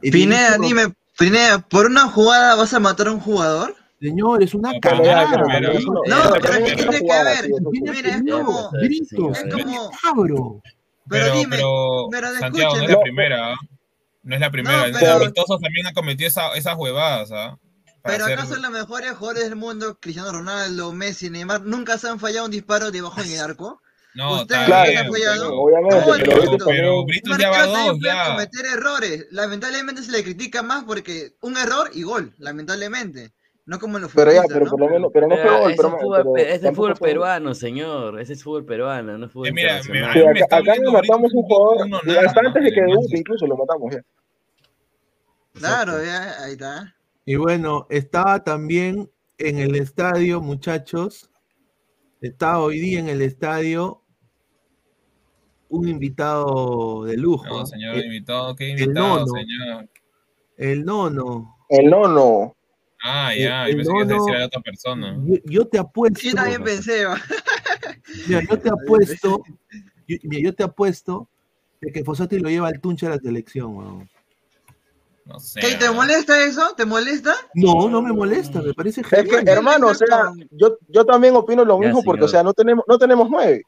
Pineda, 0.02 0.58
dime, 0.58 0.94
Pineda, 1.18 1.60
¿por 1.60 1.88
una 1.88 2.08
jugada 2.08 2.56
vas 2.56 2.74
a 2.74 2.80
matar 2.80 3.08
a 3.08 3.12
un 3.12 3.20
jugador? 3.20 3.76
Señor, 4.00 4.42
es 4.44 4.54
una 4.56 4.72
No, 4.74 4.80
pero 4.82 5.04
ya, 5.04 5.26
cagada. 5.26 5.30
pero- 5.32 5.46
pero- 5.48 5.72
Eso- 5.74 5.92
No, 5.92 6.02
pero- 6.08 6.42
pero 6.42 6.66
¿qué 6.66 6.76
tiene 6.76 7.00
que 7.00 7.24
ver? 7.24 7.52
Viene 7.72 7.92
Mira, 7.92 8.10
es 8.10 8.24
como, 8.44 8.72
Brito, 8.72 9.32
es 9.32 9.54
como, 9.54 9.92
cabro. 10.02 10.62
pero 11.08 11.34
dime, 11.36 11.58
pero, 12.12 12.34
Santiago, 12.40 12.78
no 12.78 12.84
es 12.84 12.90
la 12.90 13.00
primera. 13.02 13.54
¿ah? 13.54 13.56
No 14.24 14.36
es 14.36 14.42
la 14.42 14.52
primera. 14.52 14.84
Pero- 15.00 15.14
Amistosos 15.18 15.60
también 15.62 15.88
ha 15.88 15.94
cometido 15.94 16.28
esa- 16.28 16.54
esas 16.56 16.76
huevadas. 16.78 17.32
¿ah? 17.32 17.58
Pero 18.04 18.24
hacer- 18.26 18.38
acaso 18.40 18.56
los 18.56 18.72
mejores 18.72 19.12
jugadores 19.14 19.44
del 19.44 19.56
mundo, 19.56 19.98
Cristiano 20.00 20.32
Ronaldo, 20.32 20.92
Messi, 20.94 21.30
Neymar, 21.30 21.62
nunca 21.62 21.98
se 21.98 22.08
han 22.10 22.20
fallado 22.20 22.46
un 22.46 22.52
disparo 22.52 22.92
debajo 22.92 23.22
en 23.22 23.32
el 23.32 23.40
arco. 23.42 23.82
No, 24.14 24.42
Ustedes 24.42 24.66
bien, 24.68 24.98
han 24.98 25.12
fallado. 25.12 25.44
pero- 25.44 25.62
Obviamente, 25.62 25.96
¿Cómo 25.96 26.58
pero 26.66 26.86
no? 26.98 27.06
Britos 27.06 27.22
pero 27.24 27.36
Un 27.36 27.40
ya 27.40 27.50
va 27.50 27.66
dos, 27.68 27.98
ya. 28.04 28.26
cometer 28.26 28.66
errores. 28.66 29.28
Lamentablemente 29.32 30.04
se 30.04 30.12
le 30.12 30.24
critica 30.24 30.62
más 30.64 30.84
porque 30.84 31.36
un 31.42 31.56
error 31.58 31.90
y 31.94 32.04
gol, 32.04 32.34
lamentablemente. 32.38 33.32
No 33.64 33.80
como 33.80 33.98
en 33.98 34.04
los 34.04 34.12
Pero 34.12 34.34
ya, 34.34 34.42
pero 34.50 34.66
¿no? 34.66 34.72
por 34.72 34.80
lo 34.82 34.90
menos, 34.90 35.12
pero 35.14 35.28
no 35.28 35.36
fue 35.36 35.44
Pero 35.46 35.60
gol, 35.60 35.72
ese 35.72 35.78
pero, 35.78 35.88
es 35.96 36.02
fútbol, 36.02 36.24
pero 36.34 36.46
ese 36.50 36.68
es 36.68 36.76
fútbol 36.76 36.96
fue 36.98 37.08
peruano, 37.10 37.54
señor. 37.56 38.20
Ese 38.20 38.34
es 38.34 38.44
fútbol 38.44 38.66
peruano, 38.66 39.18
no 39.18 39.26
es 39.28 39.32
fútbol 39.32 39.48
Eh, 39.48 39.54
mira, 39.54 39.78
acá, 39.78 40.46
acá 40.58 40.58
oliendo 40.58 40.92
matamos 40.92 41.32
un 41.34 41.44
jugador, 41.44 41.88
hasta 41.96 42.42
nada, 42.42 42.48
antes 42.48 42.64
de 42.64 42.70
que 42.72 42.82
debute, 42.82 42.96
Manchester. 42.96 43.20
incluso 43.20 43.48
lo 43.48 43.56
matamos 43.58 43.94
ya. 43.96 44.02
Claro, 45.54 46.04
ya, 46.04 46.44
ahí 46.44 46.54
está. 46.54 46.96
Y 47.26 47.36
bueno, 47.36 47.88
estaba 47.90 48.44
también 48.44 49.10
en 49.38 49.60
el 49.60 49.76
estadio, 49.76 50.42
muchachos. 50.42 51.30
Estaba 52.22 52.60
hoy 52.60 52.80
día 52.80 53.00
en 53.00 53.10
el 53.10 53.22
estadio 53.22 54.04
un 55.70 55.88
invitado 55.88 57.06
de 57.06 57.18
lujo. 57.18 57.46
No, 57.48 57.66
señor 57.66 57.96
el, 57.96 58.06
invitado, 58.06 58.56
¿qué 58.56 58.74
el 58.74 58.82
invitado, 58.82 59.20
nono. 59.20 59.34
señor? 59.34 59.90
el 60.58 60.86
nono. 60.86 61.58
El 61.70 61.90
nono. 61.90 62.56
Ah, 63.04 63.34
ya, 63.34 63.66
el 63.68 63.72
yo 63.72 63.78
pensé 63.78 63.92
que 63.92 64.06
nono- 64.06 64.26
decir 64.26 64.42
a 64.42 64.46
otra 64.46 64.62
persona. 64.62 65.18
Yo, 65.26 65.36
yo 65.46 65.68
te 65.68 65.80
apuesto. 65.80 66.20
Yo 66.22 66.34
también 66.34 66.64
pensé, 66.64 67.06
va. 67.06 67.18
Mira, 68.28 68.42
yo 68.50 68.60
te 68.60 68.70
apuesto. 68.70 69.44
yo, 70.08 70.18
mira, 70.24 70.42
yo 70.44 70.54
te 70.54 70.64
apuesto 70.64 71.30
de 71.80 71.92
que 71.92 72.04
Fossati 72.04 72.38
lo 72.40 72.50
lleva 72.50 72.68
al 72.68 72.80
tunche 72.80 73.08
a 73.08 73.12
la 73.12 73.18
selección, 73.18 73.76
weón. 73.76 74.10
No 75.26 75.40
sé. 75.40 75.60
¿Qué, 75.60 75.76
¿Te 75.76 75.86
ah. 75.86 75.92
molesta 75.92 76.44
eso? 76.44 76.74
¿Te 76.76 76.86
molesta? 76.86 77.36
No, 77.54 77.88
no 77.90 78.02
me 78.02 78.12
molesta, 78.12 78.62
me 78.62 78.74
parece 78.74 79.02
Es 79.02 79.08
que, 79.08 79.24
genial. 79.24 79.48
hermano, 79.48 79.88
o 79.88 79.94
sea, 79.94 80.32
yo, 80.52 80.78
yo 80.88 81.06
también 81.06 81.36
opino 81.36 81.64
lo 81.64 81.80
Ya, 81.80 81.88
mismo 81.88 82.04
porque, 82.04 82.22
señor. 82.22 82.28
o 82.28 82.32
sea, 82.32 82.44
no 82.44 82.54
tenemos, 82.54 82.84
no 82.88 82.98
tenemos 82.98 83.30
nueve. 83.30 83.62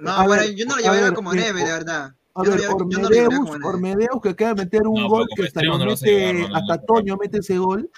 No, 0.00 0.10
A 0.10 0.24
bueno, 0.26 0.42
ver, 0.42 0.54
yo 0.54 0.66
no 0.66 0.76
lo 0.76 0.82
llevaría 0.82 1.04
ver, 1.04 1.14
como 1.14 1.32
neve, 1.32 1.64
de 1.64 1.72
verdad. 1.72 2.14
A 2.34 2.44
Yo 2.44 2.50
ver, 2.52 2.60
no 2.68 2.74
Ormedeus. 2.76 3.50
Ormedeus 3.64 4.20
que 4.22 4.28
acaba 4.28 4.54
de 4.54 4.64
meter 4.64 4.86
un 4.86 5.00
No, 5.02 5.08
gol 5.08 5.26
que 5.34 5.44
hasta 5.44 5.62
no 5.62 5.96
sé 5.96 6.32
mete, 6.34 6.54
hasta 6.54 6.76
no, 6.76 6.82
Toño 6.82 7.16
mete 7.16 7.38
ese 7.38 7.58
gol, 7.58 7.90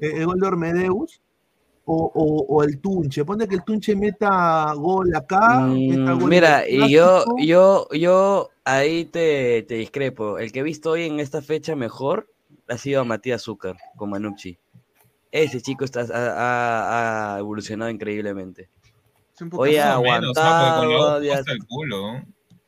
eh, 0.00 0.12
el 0.16 0.26
gol 0.26 0.40
de 0.40 0.46
Ormedeus, 0.46 1.20
o, 1.90 2.12
o, 2.14 2.46
o 2.46 2.62
el 2.62 2.80
Tunche. 2.80 3.24
Pone 3.24 3.48
que 3.48 3.56
el 3.56 3.64
Tunche 3.64 3.96
meta 3.96 4.72
gol 4.74 5.14
acá, 5.14 5.58
meta 5.66 6.14
Mm, 6.14 6.20
gol 6.20 6.30
Mira, 6.30 6.68
y 6.68 6.88
yo, 6.90 7.24
yo, 7.38 7.88
yo 7.90 8.50
ahí 8.64 9.06
te, 9.06 9.62
te 9.64 9.74
discrepo. 9.74 10.38
El 10.38 10.52
que 10.52 10.60
he 10.60 10.62
visto 10.62 10.92
hoy 10.92 11.04
en 11.04 11.18
esta 11.18 11.42
fecha 11.42 11.74
mejor 11.74 12.28
ha 12.68 12.78
sido 12.78 13.00
a 13.00 13.04
Matías 13.04 13.42
Zúcar 13.42 13.76
con 13.96 14.10
Manucci. 14.10 14.56
Ese 15.32 15.60
chico 15.60 15.84
está, 15.84 16.06
ha, 16.12 17.38
evolucionado 17.38 17.90
increíblemente. 17.90 18.68
Es 19.34 19.42
un 19.42 19.50
poco 19.50 19.62
Hoy 19.64 19.76
ha 19.76 19.98
menos, 19.98 20.34
con 20.34 20.44
la 20.44 20.74
aguantado. 20.74 21.22
ya- 21.22 21.38
el 21.38 21.66
culo. 21.66 22.22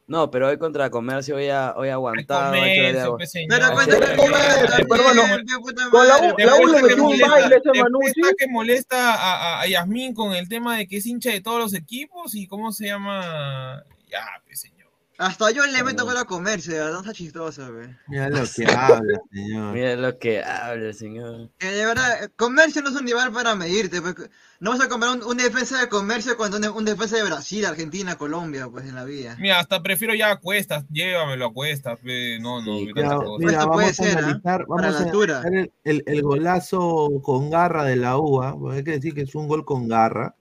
¿No? 0.07 0.31
Pero 0.31 0.49
hoy 0.49 0.59
contra 0.59 0.91
Comercio 0.91 1.37
hoy 1.37 1.49
ha, 1.49 1.75
hoy 1.77 1.88
ha 1.88 1.95
aguantado. 1.95 2.53
comercio, 2.53 3.17
pues, 3.17 3.31
señor. 3.31 3.49
Pero 3.59 3.73
cuando 3.73 3.99
Pero, 3.99 5.03
bueno, 5.03 5.23
con 5.91 6.09
la 6.09 6.17
U- 6.19 6.35
la 6.38 6.55
U 6.57 6.67
le 6.67 6.83
metió 6.83 7.05
un 7.05 7.11
molesta- 7.12 7.29
baile 7.31 7.57
ese 7.57 7.83
Manucci. 7.83 8.21
está 8.21 8.33
que 8.38 8.49
molesta 8.49 9.15
a, 9.15 9.35
a, 9.59 9.61
a 9.62 9.67
Yasmín 9.67 10.15
con 10.15 10.33
el 10.35 10.49
tema 10.49 10.77
de 10.77 10.87
que 10.87 10.97
es 10.99 11.07
hincha 11.07 11.31
de 11.31 11.41
todos 11.41 11.59
los 11.59 11.75
equipos 11.75 12.35
y 12.35 12.47
cómo 12.47 12.73
se 12.73 12.87
llama. 12.87 13.83
Ya, 14.11 14.27
pues 14.45 14.61
señor. 14.61 14.82
Hasta 15.23 15.51
yo 15.53 15.65
le 15.67 15.83
meto 15.85 16.05
con 16.05 16.15
la 16.15 16.25
comercio, 16.25 16.73
de 16.75 16.81
verdad, 16.81 17.01
está 17.01 17.13
chistoso, 17.13 17.73
güey. 17.73 17.89
Mira 18.09 18.29
lo 18.29 18.43
que 18.55 18.67
habla, 18.67 19.21
señor. 19.33 19.73
Mira 19.73 19.97
lo 19.97 20.19
que 20.19 20.43
habla, 20.43 20.93
señor. 20.93 21.51
Que 21.59 21.67
de 21.69 21.87
verdad, 21.87 22.25
eh, 22.25 22.29
comercio 22.37 22.83
no 22.83 22.91
es 22.91 22.97
un 22.97 23.05
nivel 23.05 23.31
para 23.33 23.55
medirte, 23.55 24.03
pues. 24.03 24.15
No 24.59 24.71
vas 24.71 24.81
a 24.81 24.89
comparar 24.89 25.17
un, 25.17 25.23
un 25.25 25.37
defensa 25.37 25.81
de 25.81 25.89
comercio 25.89 26.37
con 26.37 26.53
un, 26.55 26.65
un 26.69 26.85
defensa 26.85 27.17
de 27.17 27.25
Brasil, 27.25 27.65
Argentina, 27.67 28.17
Colombia, 28.17 28.69
pues 28.69 28.85
en 28.87 28.95
la 28.95 29.05
vida. 29.05 29.37
Mira, 29.39 29.59
hasta 29.61 29.83
prefiero 29.83 30.15
ya 30.15 30.31
a 30.33 30.37
cuestas, 30.41 30.85
llévamelo 30.91 31.47
a 31.47 31.53
cuestas, 31.53 31.99
pe, 32.01 32.39
no, 32.41 32.61
no, 32.61 32.79
Sí, 32.79 32.91
cosa. 32.93 33.19
mira, 33.39 33.53
Esto 33.53 33.69
vamos 33.69 33.75
puede 33.75 33.89
a 33.91 33.95
ser, 33.95 34.17
¿ah? 34.19 34.19
analizar, 34.19 34.67
vamos 34.69 34.95
a 34.95 34.99
altura. 34.99 35.39
analizar 35.41 35.71
el, 35.85 35.99
el- 35.99 36.05
el 36.07 36.23
golazo 36.23 37.11
con 37.23 37.51
garra 37.51 37.85
de 37.85 37.97
la 37.97 38.19
UA, 38.19 38.57
porque 38.59 38.77
hay 38.79 38.85
que 38.85 38.91
decir 38.93 39.15
que 39.15 39.23
es 39.23 39.35
un 39.35 39.49
gol 39.49 39.65
con 39.65 39.89
garra. 39.89 40.35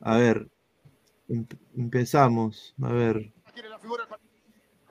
A 0.00 0.16
ver, 0.16 0.48
em- 1.28 1.46
empezamos. 1.76 2.74
A 2.82 2.88
ver, 2.92 3.32
Tiene 3.54 3.68
la 3.68 3.78
figura 3.78 4.04
del 4.04 4.18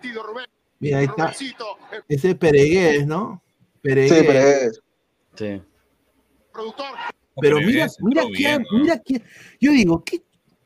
partido, 0.04 0.24
Rubén. 0.24 0.46
mira, 0.80 0.98
ahí 1.00 1.06
está. 1.06 1.24
Rubencito, 1.24 1.66
el 1.92 2.04
Ese 2.10 2.30
es 2.32 2.36
Peregués, 2.36 3.08
¿no? 3.08 3.42
Peregués. 3.82 4.12
Sí, 4.20 4.24
pero 4.28 4.40
es. 4.40 4.82
Sí. 5.36 5.62
productor. 6.52 6.86
Pero 7.42 7.58
mira, 7.62 7.88
mira 8.02 8.22
quién, 8.24 8.34
bien, 8.34 8.66
¿no? 8.72 8.80
mira 8.80 9.00
quién. 9.00 9.24
Yo 9.60 9.72
digo, 9.72 10.04
¿qué? 10.04 10.22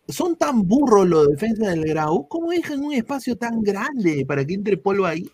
Son 0.10 0.36
tan 0.38 0.68
burros 0.68 1.08
los 1.08 1.28
defensas 1.28 1.68
del 1.70 1.84
Grau. 1.86 2.28
¿Cómo 2.28 2.52
dejan 2.52 2.80
un 2.84 2.94
espacio 2.94 3.38
tan 3.38 3.62
grande 3.62 4.26
para 4.26 4.46
que 4.46 4.54
entre 4.54 4.78
polvo 4.78 5.06
ahí? 5.06 5.30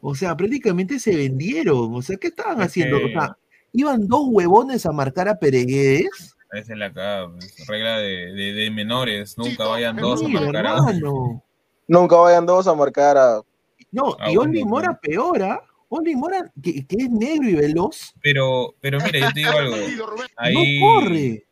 O 0.00 0.14
sea, 0.14 0.36
prácticamente 0.36 0.98
se 0.98 1.14
vendieron. 1.16 1.94
O 1.94 2.02
sea, 2.02 2.16
¿qué 2.16 2.28
estaban 2.28 2.60
Es 2.60 2.66
haciendo? 2.68 2.96
O 2.96 3.00
que- 3.00 3.12
sea, 3.12 3.36
iban 3.72 4.06
dos 4.06 4.22
huevones 4.28 4.86
a 4.86 4.92
marcar 4.92 5.28
a 5.28 5.38
Peregués. 5.38 6.36
Esa 6.52 6.72
es 6.72 6.78
la 6.78 6.86
acá, 6.86 7.26
regla 7.66 7.98
de, 7.98 8.32
de, 8.32 8.52
de 8.54 8.70
menores, 8.70 9.36
nunca 9.36 9.66
vayan 9.66 9.96
dos 9.96 10.22
a 10.24 10.28
marcar 10.28 10.66
a 10.66 10.70
hermano. 10.76 11.44
Nunca 11.88 12.16
vayan 12.16 12.46
dos 12.46 12.66
a 12.68 12.74
marcar 12.74 13.16
a. 13.16 13.42
No, 13.90 14.14
Ah, 14.20 14.30
y 14.30 14.36
bueno, 14.36 14.66
Mora 14.66 14.88
bueno. 14.88 15.00
peor, 15.02 15.42
¿ah? 15.42 15.62
Oli 15.88 16.14
Mora, 16.14 16.52
que, 16.62 16.86
que 16.86 16.96
es 16.96 17.10
negro 17.10 17.48
y 17.48 17.54
veloz, 17.54 18.12
Pero, 18.20 18.74
pero 18.80 18.98
mira, 19.00 19.20
yo 19.20 19.32
te 19.32 19.40
digo 19.40 19.50
algo. 19.50 19.74
Ahí, 20.36 20.78
no 20.78 20.86
corre. 20.86 21.46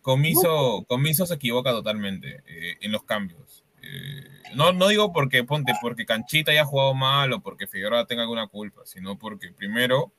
Comiso, 0.00 0.84
Comiso 0.86 1.26
se 1.26 1.34
equivoca 1.34 1.72
totalmente 1.72 2.42
eh, 2.46 2.76
en 2.80 2.92
los 2.92 3.02
cambios. 3.02 3.64
Eh, 3.82 4.24
no, 4.54 4.72
no 4.72 4.88
digo 4.88 5.12
porque, 5.12 5.42
ponte, 5.44 5.72
porque 5.82 6.06
Canchita 6.06 6.52
haya 6.52 6.64
jugado 6.64 6.94
mal 6.94 7.32
o 7.32 7.40
porque 7.40 7.66
Figueroa 7.66 8.06
tenga 8.06 8.22
alguna 8.22 8.46
culpa, 8.46 8.82
sino 8.84 9.18
porque 9.18 9.50
primero, 9.52 10.12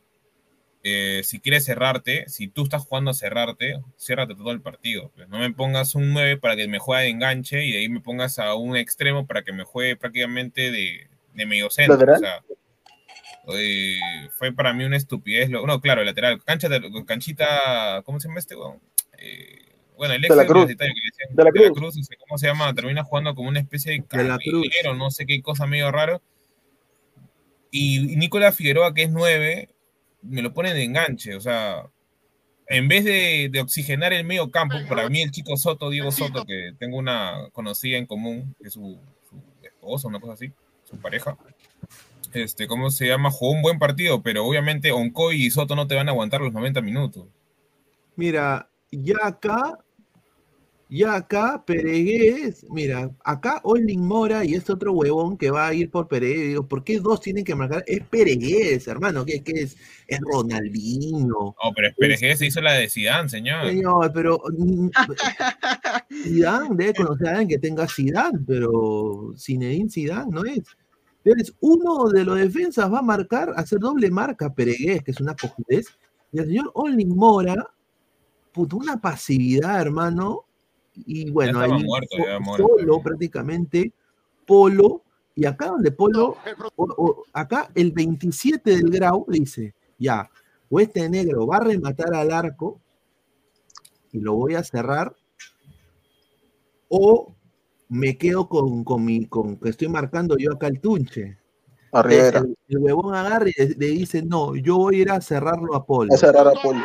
eh, 0.84 1.22
si 1.24 1.40
quieres 1.40 1.66
cerrarte, 1.66 2.28
si 2.28 2.48
tú 2.48 2.64
estás 2.64 2.84
jugando 2.84 3.12
a 3.12 3.14
cerrarte, 3.14 3.80
ciérrate 3.98 4.36
todo 4.36 4.52
el 4.52 4.62
partido. 4.62 5.12
Pues 5.16 5.30
no 5.30 5.40
me 5.40 5.52
pongas 5.52 5.94
un 5.96 6.14
9 6.14 6.38
para 6.38 6.56
que 6.56 6.68
me 6.68 6.80
juegue 6.80 7.04
de 7.04 7.10
enganche 7.10 7.64
y 7.66 7.72
de 7.72 7.80
ahí 7.80 7.90
me 7.90 8.00
pongas 8.00 8.40
a 8.40 8.56
un 8.56 8.76
extremo 8.76 9.28
para 9.28 9.44
que 9.44 9.54
me 9.54 9.64
juegue 9.64 9.96
prácticamente 9.96 10.72
de, 10.72 11.08
de 11.34 11.46
medio 11.46 11.70
centro. 11.70 12.14
O 12.14 12.18
sea, 12.18 12.42
eh, 13.54 14.00
fue 14.38 14.52
para 14.54 14.74
mí 14.74 14.84
una 14.84 14.98
estupidez. 14.98 15.50
Lo, 15.50 15.66
no, 15.66 15.82
claro, 15.82 16.04
lateral. 16.04 16.44
Cancha, 16.44 16.68
canchita, 17.06 18.02
¿cómo 18.04 18.20
se 18.20 18.28
llama 18.28 18.40
este? 18.40 18.56
weón? 18.56 18.80
Eh, 19.20 19.76
bueno, 19.98 20.16
el 20.16 20.26
ex 20.26 20.36
De 20.36 20.42
la 20.44 20.48
Cruz. 20.48 20.68
decían, 20.68 20.90
De 21.32 21.44
la 21.44 21.52
de 21.52 21.60
la 21.60 21.70
Cruz. 21.70 21.78
Cruz, 21.78 21.98
ese, 21.98 22.16
¿cómo 22.18 22.40
se 22.40 22.48
llama? 22.48 22.74
Termina 22.74 23.04
jugando 23.04 23.36
como 23.36 23.50
una 23.50 23.60
especie 23.60 23.92
de 23.92 24.04
carrilero, 24.04 24.96
no 24.96 25.12
sé 25.12 25.28
qué 25.28 25.42
cosa 25.44 25.68
medio 25.68 25.92
raro. 25.92 26.22
Y 27.70 28.18
Nicolás 28.18 28.56
Figueroa, 28.56 28.94
que 28.94 29.04
es 29.04 29.12
9, 29.12 29.70
me 30.22 30.42
lo 30.42 30.54
pone 30.54 30.74
de 30.74 30.84
enganche, 30.84 31.36
o 31.36 31.42
sea, 31.42 31.86
en 32.68 32.88
vez 32.88 33.04
de, 33.04 33.50
de 33.52 33.60
oxigenar 33.60 34.14
el 34.14 34.24
medio 34.24 34.50
campo, 34.50 34.78
para 34.88 35.10
mí 35.10 35.22
el 35.22 35.32
chico 35.32 35.58
Soto, 35.58 35.90
Diego 35.90 36.12
Soto, 36.12 36.46
que 36.46 36.74
tengo 36.80 36.98
una 36.98 37.50
conocida 37.52 37.98
en 37.98 38.06
común, 38.06 38.56
que 38.60 38.68
es 38.68 38.74
su, 38.74 38.98
su 39.30 39.42
esposa, 39.66 40.08
una 40.08 40.20
cosa 40.20 40.34
así, 40.34 40.52
su 40.84 40.98
pareja, 40.98 41.38
este, 42.34 42.68
¿cómo 42.68 42.90
se 42.92 43.08
llama? 43.08 43.30
Jugó 43.30 43.52
un 43.52 43.62
buen 43.62 43.80
partido, 43.80 44.22
pero 44.22 44.46
obviamente 44.46 44.92
Oncoy 44.92 45.46
y 45.46 45.52
Soto 45.52 45.76
no 45.76 45.88
te 45.88 45.96
van 45.96 46.08
a 46.08 46.12
aguantar 46.12 46.42
los 46.42 46.54
90 46.54 46.82
minutos. 46.82 47.26
Mira, 48.16 48.70
ya 48.92 49.16
acá, 49.24 49.80
ya 50.94 51.16
acá, 51.16 51.64
Peregués, 51.66 52.66
mira, 52.70 53.10
acá 53.24 53.62
Olin 53.64 54.06
Mora 54.06 54.44
y 54.44 54.56
este 54.56 54.74
otro 54.74 54.92
huevón 54.92 55.38
que 55.38 55.50
va 55.50 55.68
a 55.68 55.74
ir 55.74 55.90
por 55.90 56.10
Peregués, 56.10 56.50
digo, 56.50 56.68
¿por 56.68 56.84
qué 56.84 57.00
dos 57.00 57.22
tienen 57.22 57.46
que 57.46 57.56
marcar? 57.56 57.82
Es 57.88 58.04
Peregués, 58.04 58.90
hermano, 58.90 59.24
¿qué, 59.24 59.42
qué 59.42 59.54
es? 59.62 59.78
Es 60.06 60.20
Ronaldinho. 60.20 61.24
No, 61.30 61.74
pero 61.74 61.94
Peregués 61.98 62.40
se 62.40 62.48
hizo 62.48 62.60
la 62.60 62.74
de 62.74 62.90
Zidane, 62.90 63.30
señor. 63.30 63.68
Señor, 63.68 64.12
pero 64.14 64.42
mm, 64.58 64.90
Zidane 66.24 66.76
debe 66.76 66.94
conocer 66.94 67.28
a 67.28 67.32
alguien 67.32 67.48
que 67.48 67.58
tenga 67.58 67.88
Zidane, 67.88 68.40
pero 68.46 69.34
Zinedine 69.38 69.90
Zidane 69.90 70.30
no 70.30 70.44
es. 70.44 70.64
Entonces, 71.24 71.56
uno 71.62 72.10
de 72.10 72.26
los 72.26 72.38
defensas 72.38 72.92
va 72.92 73.00
a 73.00 73.04
marcar, 73.04 73.54
hacer 73.56 73.80
doble 73.80 74.12
marca 74.12 74.54
Peregués, 74.54 75.04
que 75.04 75.12
es 75.12 75.22
una 75.22 75.38
cojudez, 75.38 75.88
y 76.34 76.40
el 76.40 76.48
señor 76.48 76.72
Olin 76.74 77.16
Mora, 77.16 77.66
puto, 78.52 78.76
una 78.76 79.00
pasividad, 79.00 79.80
hermano, 79.80 80.48
y 81.06 81.30
bueno, 81.32 81.60
ahí 81.60 81.84
muerto, 81.84 82.18
ya 82.18 82.40
solo 82.58 83.02
prácticamente, 83.02 83.92
Polo, 84.46 85.04
y 85.36 85.46
acá 85.46 85.68
donde 85.68 85.92
Polo, 85.92 86.38
o- 86.76 86.84
o- 86.98 87.24
acá 87.34 87.70
el 87.76 87.92
27 87.92 88.72
del 88.72 88.90
Grau 88.90 89.26
dice, 89.28 89.74
ya, 89.98 90.30
o 90.70 90.80
este 90.80 91.08
negro 91.10 91.48
va 91.48 91.58
a 91.58 91.64
rematar 91.66 92.14
al 92.14 92.32
arco, 92.32 92.80
y 94.12 94.20
lo 94.20 94.34
voy 94.34 94.56
a 94.56 94.64
cerrar, 94.64 95.16
o 96.90 97.34
me 97.90 98.18
quedo 98.18 98.48
con, 98.48 98.84
con 98.84 99.04
mi, 99.06 99.26
con 99.26 99.58
que 99.58 99.70
estoy 99.70 99.88
marcando 99.88 100.38
yo 100.38 100.54
acá 100.54 100.68
el 100.68 100.80
tunche. 100.80 101.38
A 101.94 102.02
Rivera. 102.04 102.40
El, 102.40 102.58
el 102.70 102.78
huevón 102.78 103.14
agarra 103.16 103.50
y 103.50 103.54
le, 103.58 103.68
le 103.76 103.88
dice, 103.88 104.22
no, 104.22 104.56
yo 104.56 104.78
voy 104.78 104.96
a 104.96 105.02
ir 105.02 105.12
a 105.12 105.22
cerrarlo 105.22 105.76
a 105.76 105.86
Polo. 105.86 106.14
A 106.14 106.18
cerrar 106.18 106.48
a 106.48 106.54
Polo. 106.54 106.80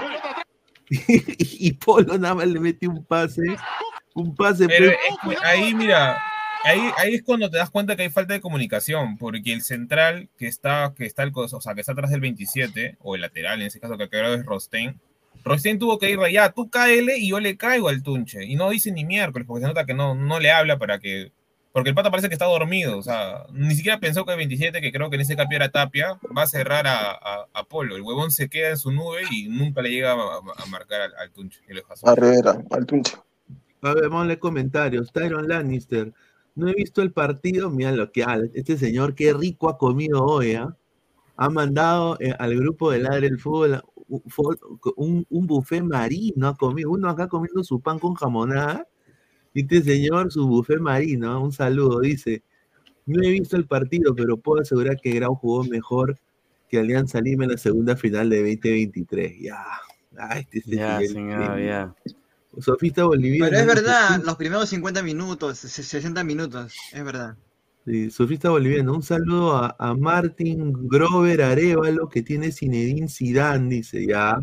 y, 0.88 1.72
Polo 1.74 2.18
nada 2.18 2.34
más 2.34 2.46
le 2.46 2.60
mete 2.60 2.86
un 2.88 3.04
pase, 3.04 3.42
un 4.16 4.34
pase. 4.34 4.66
Pero 4.66 4.92
pues, 5.24 5.36
es 5.36 5.40
que 5.42 5.46
ahí, 5.46 5.74
mira, 5.74 6.20
ahí, 6.64 6.80
ahí 6.98 7.14
es 7.14 7.22
cuando 7.22 7.48
te 7.50 7.58
das 7.58 7.70
cuenta 7.70 7.94
que 7.96 8.02
hay 8.02 8.10
falta 8.10 8.34
de 8.34 8.40
comunicación, 8.40 9.16
porque 9.18 9.52
el 9.52 9.62
central 9.62 10.28
que 10.38 10.46
está, 10.48 10.92
que 10.96 11.06
está, 11.06 11.22
el, 11.22 11.32
o 11.34 11.60
sea, 11.60 11.74
que 11.74 11.80
está 11.80 11.92
atrás 11.92 12.10
del 12.10 12.20
27, 12.20 12.96
o 13.00 13.14
el 13.14 13.20
lateral, 13.20 13.60
en 13.60 13.68
ese 13.68 13.78
caso 13.80 13.96
que 13.96 14.08
creo 14.08 14.34
es 14.34 14.44
Rosten, 14.44 14.98
Rosten 15.44 15.78
tuvo 15.78 15.98
que 15.98 16.10
ir 16.10 16.18
allá, 16.18 16.50
tú 16.50 16.68
cáele 16.70 17.18
y 17.18 17.28
yo 17.28 17.38
le 17.40 17.56
caigo 17.56 17.88
al 17.88 18.02
tunche, 18.02 18.44
y 18.44 18.56
no 18.56 18.70
dice 18.70 18.90
ni 18.90 19.04
miércoles, 19.04 19.46
porque 19.46 19.62
se 19.62 19.68
nota 19.68 19.84
que 19.86 19.94
no, 19.94 20.14
no 20.16 20.40
le 20.40 20.50
habla 20.50 20.76
para 20.78 20.98
que, 20.98 21.30
porque 21.72 21.90
el 21.90 21.94
pata 21.94 22.10
parece 22.10 22.28
que 22.28 22.34
está 22.34 22.46
dormido, 22.46 22.96
o 22.98 23.02
sea, 23.02 23.44
ni 23.52 23.74
siquiera 23.76 24.00
pensó 24.00 24.24
que 24.24 24.32
el 24.32 24.38
27, 24.38 24.80
que 24.80 24.90
creo 24.90 25.08
que 25.10 25.16
en 25.16 25.22
ese 25.22 25.36
cambio 25.36 25.56
era 25.56 25.68
Tapia, 25.68 26.18
va 26.36 26.42
a 26.42 26.46
cerrar 26.48 26.86
a, 26.88 27.10
a, 27.12 27.46
a 27.52 27.64
Polo, 27.64 27.94
el 27.96 28.02
huevón 28.02 28.32
se 28.32 28.48
queda 28.48 28.70
en 28.70 28.76
su 28.78 28.90
nube 28.90 29.20
y 29.30 29.48
nunca 29.48 29.82
le 29.82 29.90
llega 29.90 30.12
a, 30.12 30.14
a- 30.14 30.62
a 30.62 30.66
marcar 30.66 31.02
al, 31.02 31.14
al 31.16 31.30
tunche, 31.30 31.60
y 31.68 31.74
lo. 31.74 31.82
A 32.02 32.14
Rivera, 32.14 32.58
al 32.70 32.86
Tunche. 32.86 33.12
A 33.86 33.94
ver, 33.94 34.04
vamos 34.04 34.24
a 34.24 34.26
leer 34.26 34.38
comentarios. 34.38 35.12
Tyron 35.12 35.48
Lannister. 35.48 36.12
No 36.54 36.68
he 36.68 36.74
visto 36.74 37.02
el 37.02 37.12
partido. 37.12 37.70
Mira 37.70 37.92
lo 37.92 38.10
que 38.10 38.24
habla. 38.24 38.48
Este 38.54 38.76
señor, 38.76 39.14
qué 39.14 39.32
rico 39.32 39.68
ha 39.68 39.78
comido 39.78 40.24
hoy. 40.24 40.54
¿ah? 40.54 40.76
Ha 41.36 41.50
mandado 41.50 42.16
eh, 42.20 42.34
al 42.38 42.56
grupo 42.56 42.90
de 42.90 43.00
Ladre 43.00 43.28
el 43.28 43.38
Fútbol 43.38 43.82
un, 44.96 45.26
un, 45.28 45.46
buffet 45.46 45.82
marino. 45.82 46.48
Ha 46.48 46.56
comido. 46.56 46.90
Uno 46.90 47.08
acá 47.08 47.28
comiendo 47.28 47.62
su 47.62 47.80
pan 47.80 47.98
con 47.98 48.14
jamonada. 48.14 48.88
Y 49.54 49.62
este 49.62 49.82
señor, 49.82 50.32
su 50.32 50.46
buffet 50.48 50.80
marino. 50.80 51.30
¿ah? 51.30 51.38
Un 51.38 51.52
saludo. 51.52 52.00
Dice: 52.00 52.42
No 53.04 53.22
he 53.22 53.30
visto 53.30 53.56
el 53.56 53.66
partido, 53.66 54.14
pero 54.14 54.36
puedo 54.36 54.62
asegurar 54.62 54.96
que 55.00 55.12
Grau 55.12 55.34
jugó 55.36 55.64
mejor 55.64 56.18
que 56.68 56.78
Alianza 56.78 57.20
Lima 57.20 57.44
en 57.44 57.52
la 57.52 57.58
segunda 57.58 57.96
final 57.96 58.30
de 58.30 58.38
2023. 58.38 59.40
Ya. 59.40 59.64
Ah, 60.18 60.38
este 60.38 60.60
señor, 60.62 61.60
ya. 61.60 61.94
Sofista 62.60 63.04
boliviano. 63.04 63.50
Pero 63.50 63.60
es 63.60 63.66
verdad, 63.66 64.22
los 64.24 64.36
primeros 64.36 64.68
50 64.68 65.02
minutos, 65.02 65.58
se- 65.58 65.82
60 65.82 66.24
minutos, 66.24 66.74
es 66.92 67.04
verdad. 67.04 67.36
Sí, 67.84 68.10
surfista 68.10 68.50
boliviano. 68.50 68.94
Un 68.94 69.02
saludo 69.02 69.56
a, 69.56 69.76
a 69.78 69.94
Martin 69.94 70.72
Grover 70.88 71.42
Arevalo, 71.42 72.08
que 72.08 72.22
tiene 72.22 72.50
Zinedine 72.50 73.08
Zidane, 73.08 73.68
dice 73.76 74.04
ya. 74.06 74.38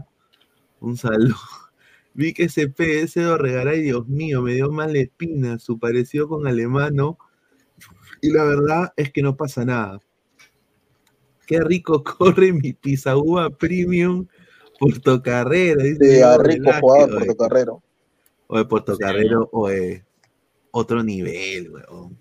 Un 0.79 0.95
saludo. 0.95 1.35
Vi 2.13 2.33
que 2.33 2.43
ese 2.43 2.69
PS 2.69 3.19
de 3.19 3.37
Regaray, 3.37 3.81
Dios 3.81 4.07
mío, 4.07 4.41
me 4.43 4.53
dio 4.53 4.71
mal 4.71 4.95
espina, 4.95 5.57
su 5.59 5.79
parecido 5.79 6.27
con 6.29 6.47
Alemano. 6.47 7.17
Y 8.21 8.31
la 8.31 8.43
verdad 8.45 8.93
es 8.95 9.11
que 9.11 9.21
no 9.23 9.35
pasa 9.35 9.65
nada. 9.65 9.99
Qué 11.47 11.59
rico 11.59 12.03
corre 12.17 12.53
mi 12.53 12.73
pizzaúa 12.73 13.49
premium 13.49 14.27
Portocarrero. 14.79 15.81
Dice 15.83 15.97
Sí, 16.17 16.21
a 16.21 16.37
Diego 16.37 16.43
rico 16.43 16.71
Jugador 18.53 18.59
oye. 18.59 18.65
Portocarrero. 18.65 19.39
Oye, 19.39 19.49
Portocarrero, 19.49 19.49
oye, 19.51 20.05
otro 20.71 21.03
nivel, 21.03 21.71
weón. 21.71 22.17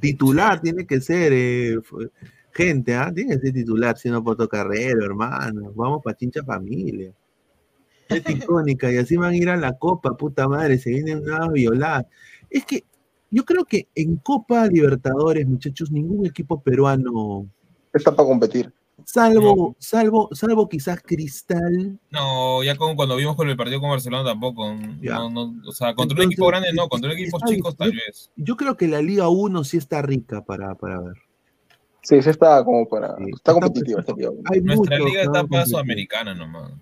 Titular 0.00 0.60
tiene 0.60 0.86
que 0.86 1.00
ser, 1.00 1.32
eh, 1.32 1.78
gente, 2.52 2.94
¿ah? 2.94 3.12
Tiene 3.14 3.34
que 3.34 3.40
ser 3.40 3.52
titular, 3.52 3.96
siendo 3.96 4.22
Portocarrero, 4.22 5.04
hermano. 5.04 5.72
Vamos 5.74 6.02
pa' 6.02 6.14
chincha 6.14 6.44
familia. 6.44 7.12
Es 8.08 8.26
icónica, 8.30 8.90
y 8.90 8.96
así 8.96 9.18
van 9.18 9.34
a 9.34 9.36
ir 9.36 9.50
a 9.50 9.56
la 9.58 9.76
Copa, 9.76 10.16
puta 10.16 10.48
madre, 10.48 10.78
se 10.78 10.88
vienen 10.88 11.18
unas 11.18 11.52
violadas. 11.52 12.06
Es 12.48 12.64
que 12.64 12.84
yo 13.30 13.44
creo 13.44 13.66
que 13.66 13.86
en 13.94 14.16
Copa 14.16 14.66
Libertadores, 14.66 15.46
muchachos, 15.46 15.92
ningún 15.92 16.24
equipo 16.24 16.58
peruano, 16.58 17.46
Está 17.92 18.14
para 18.14 18.26
competir. 18.26 18.72
Salvo, 19.04 19.76
salvo, 19.78 20.28
salvo 20.32 20.68
quizás 20.68 21.00
Cristal, 21.02 21.98
No, 22.10 22.62
ya 22.62 22.76
como 22.76 22.96
cuando 22.96 23.16
vimos 23.16 23.36
con 23.36 23.48
el 23.48 23.56
partido 23.56 23.80
con 23.80 23.90
Barcelona 23.90 24.24
tampoco. 24.24 24.74
No, 24.74 25.30
no, 25.30 25.54
o 25.66 25.72
sea, 25.72 25.94
contra 25.94 26.16
un 26.16 26.22
Entonces, 26.22 26.26
equipo 26.26 26.46
grande 26.48 26.72
no, 26.74 26.88
contra 26.88 27.10
un 27.10 27.16
es- 27.16 27.22
equipo 27.22 27.38
está 27.38 27.48
chicos 27.48 27.76
tal 27.76 27.92
vez. 27.92 28.30
yo 28.36 28.56
creo 28.56 28.76
que 28.76 28.88
la 28.88 29.00
Liga 29.02 29.28
1 29.28 29.64
sí 29.64 29.76
está 29.76 30.02
rica 30.02 30.44
para, 30.44 30.74
para 30.74 31.00
ver. 31.00 31.14
Sí, 32.02 32.22
sí 32.22 32.30
está 32.30 32.64
como 32.64 32.88
para. 32.88 33.16
Sí, 33.16 33.24
Está 33.34 33.52
está 33.52 33.52
competitiva 33.54 34.02
Nuestra 34.62 34.96
muchos 34.98 35.08
liga 35.10 35.22
está 35.22 35.44
para 35.44 35.66
sudamericana 35.66 36.34
nomás. 36.34 36.72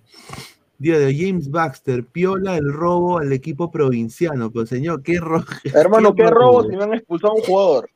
Día 0.78 0.98
de 0.98 1.16
James 1.16 1.50
Baxter, 1.50 2.04
piola 2.04 2.56
el 2.56 2.70
robo 2.70 3.18
al 3.18 3.32
equipo 3.32 3.70
provinciano. 3.70 4.52
Pero 4.52 4.66
señor, 4.66 5.02
qué 5.02 5.18
robo. 5.18 5.44
Hermano, 5.74 6.14
qué 6.14 6.26
robo 6.28 6.62
si 6.64 6.76
me 6.76 6.84
han 6.84 6.94
expulsado 6.94 7.32
a 7.32 7.36
un 7.36 7.42
jugador. 7.42 7.90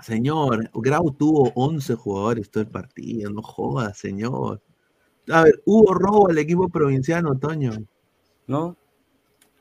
Señor, 0.00 0.70
Grau 0.74 1.10
tuvo 1.12 1.50
11 1.54 1.94
jugadores 1.94 2.50
todo 2.50 2.62
el 2.62 2.70
partido, 2.70 3.30
no 3.30 3.42
joda, 3.42 3.92
señor. 3.94 4.60
A 5.30 5.42
ver, 5.44 5.60
hubo 5.66 5.92
robo 5.94 6.28
al 6.30 6.38
equipo 6.38 6.68
provinciano, 6.68 7.36
Toño. 7.36 7.72
¿No? 8.46 8.76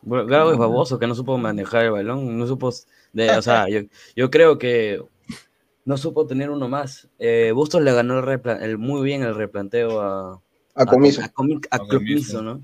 Bueno, 0.04 0.26
Grau 0.26 0.52
es 0.52 0.58
baboso, 0.58 1.00
que 1.00 1.08
no 1.08 1.16
supo 1.16 1.38
manejar 1.38 1.86
el 1.86 1.92
balón, 1.92 2.38
no 2.38 2.48
supo, 2.48 2.72
de, 3.14 3.32
o 3.32 3.42
sea, 3.42 3.68
yo, 3.68 3.82
yo 4.16 4.30
creo 4.30 4.58
que 4.58 5.02
no 5.84 5.98
supo 5.98 6.26
tener 6.28 6.50
uno 6.50 6.70
más. 6.70 7.10
Eh, 7.18 7.52
Bustos 7.54 7.82
le 7.82 7.92
ganó 7.94 8.20
el, 8.20 8.26
repla- 8.26 8.62
el- 8.62 8.78
muy 8.78 9.02
bien 9.04 9.24
el 9.24 9.36
replanteo 9.36 10.00
a, 10.02 10.42
A 10.76 10.86
comiso. 10.86 11.22
a, 11.22 11.34
Comi- 11.34 11.66
a 11.72 11.76
A 11.78 11.80
Comiso. 11.80 12.42
¿no? 12.42 12.62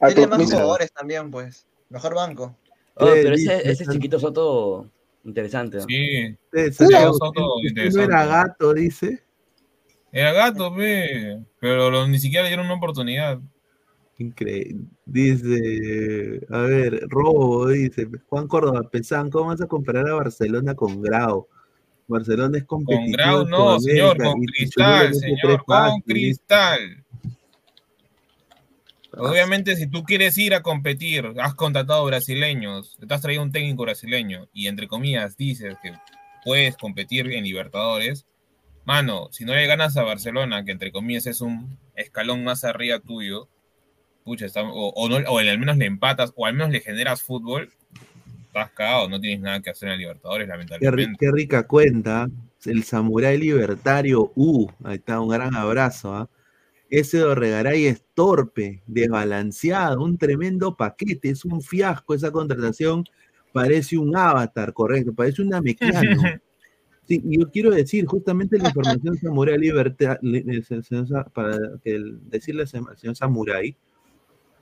A 0.00 0.08
Tiene 0.08 0.28
más 0.28 0.44
jugadores 0.44 0.92
también, 0.92 1.30
pues. 1.30 1.66
Mejor 1.90 2.14
banco. 2.14 2.56
Oh, 2.94 3.06
pero 3.12 3.34
ese, 3.34 3.84
chiquito 3.90 4.18
Soto, 4.18 4.88
interesante. 5.26 5.78
¿no? 5.78 5.84
Sí, 5.86 6.36
Soto, 6.72 7.56
no 7.94 8.02
era 8.02 8.24
gato, 8.26 8.72
dice. 8.72 9.22
era 10.12 10.32
gato, 10.32 10.74
pe, 10.74 11.44
pero 11.60 11.90
lo- 11.90 12.06
ni 12.06 12.18
siquiera 12.18 12.44
le 12.44 12.48
dieron 12.50 12.66
una 12.66 12.76
oportunidad. 12.76 13.40
Increíble. 14.18 14.86
Dice, 15.04 16.40
a 16.50 16.60
ver, 16.60 17.06
Robo, 17.08 17.68
dice, 17.68 18.08
Juan 18.28 18.48
Córdoba, 18.48 18.88
Pesán, 18.90 19.28
¿cómo 19.30 19.48
vas 19.48 19.60
a 19.60 19.66
comparar 19.66 20.08
a 20.08 20.14
Barcelona 20.14 20.74
con 20.74 21.02
Grau? 21.02 21.46
Barcelona 22.08 22.56
es 22.58 22.64
competitivo. 22.64 23.04
Con 23.04 23.12
Grau 23.12 23.46
no, 23.48 23.80
señor, 23.80 24.16
con 24.16 24.40
Cristal, 24.44 25.12
señor, 25.14 25.64
con. 25.66 26.00
Cristal. 26.02 27.04
Obviamente, 29.16 29.76
si 29.76 29.86
tú 29.86 30.04
quieres 30.04 30.36
ir 30.38 30.54
a 30.54 30.62
competir, 30.62 31.32
has 31.40 31.54
contratado 31.54 32.04
brasileños, 32.04 32.96
te 33.06 33.12
has 33.14 33.20
traído 33.22 33.42
un 33.42 33.52
técnico 33.52 33.82
brasileño 33.82 34.48
y 34.52 34.66
entre 34.68 34.88
comillas 34.88 35.36
dices 35.36 35.76
que 35.82 35.92
puedes 36.44 36.76
competir 36.76 37.32
en 37.32 37.44
Libertadores, 37.44 38.26
mano, 38.84 39.28
si 39.32 39.44
no 39.44 39.54
le 39.54 39.66
ganas 39.66 39.96
a 39.96 40.02
Barcelona, 40.02 40.64
que 40.64 40.72
entre 40.72 40.92
comillas 40.92 41.26
es 41.26 41.40
un 41.40 41.78
escalón 41.94 42.44
más 42.44 42.64
arriba 42.64 43.00
tuyo, 43.00 43.48
pucha, 44.24 44.46
está- 44.46 44.62
o, 44.62 44.88
o 44.90 45.08
no- 45.08 45.28
o 45.30 45.38
al 45.38 45.58
menos 45.58 45.76
le 45.76 45.86
empatas, 45.86 46.32
o 46.36 46.46
al 46.46 46.54
menos 46.54 46.70
le 46.70 46.80
generas 46.80 47.22
fútbol, 47.22 47.72
estás 48.46 48.70
cagado, 48.72 49.08
no 49.08 49.20
tienes 49.20 49.40
nada 49.40 49.60
que 49.60 49.70
hacer 49.70 49.88
en 49.88 49.98
Libertadores, 49.98 50.46
lamentablemente. 50.48 51.16
qué 51.18 51.30
rica 51.32 51.66
cuenta. 51.66 52.28
El 52.64 52.82
samurái 52.84 53.38
libertario. 53.38 54.32
Uh, 54.34 54.68
ahí 54.82 54.96
está, 54.96 55.20
un 55.20 55.28
gran 55.28 55.54
abrazo. 55.54 56.12
¿ah? 56.14 56.28
Ese 56.88 57.18
Dorregaray 57.18 57.86
es 57.86 58.04
torpe, 58.14 58.82
desbalanceado, 58.86 60.02
un 60.02 60.16
tremendo 60.18 60.76
paquete. 60.76 61.30
Es 61.30 61.44
un 61.44 61.60
fiasco 61.60 62.14
esa 62.14 62.30
contratación. 62.30 63.04
Parece 63.52 63.98
un 63.98 64.16
avatar, 64.16 64.72
correcto. 64.72 65.12
Parece 65.12 65.42
un 65.42 65.52
amequiano. 65.54 66.22
Sí, 67.08 67.22
y 67.24 67.38
yo 67.38 67.50
quiero 67.50 67.70
decir 67.70 68.04
justamente 68.06 68.58
la 68.58 68.68
información 68.68 69.16
Samurai 69.16 69.56
Libertad, 69.58 70.18
para 71.32 71.56
el- 71.84 72.18
decirle 72.28 72.62
al 72.62 72.96
señor 72.98 73.16
Samurai, 73.16 73.76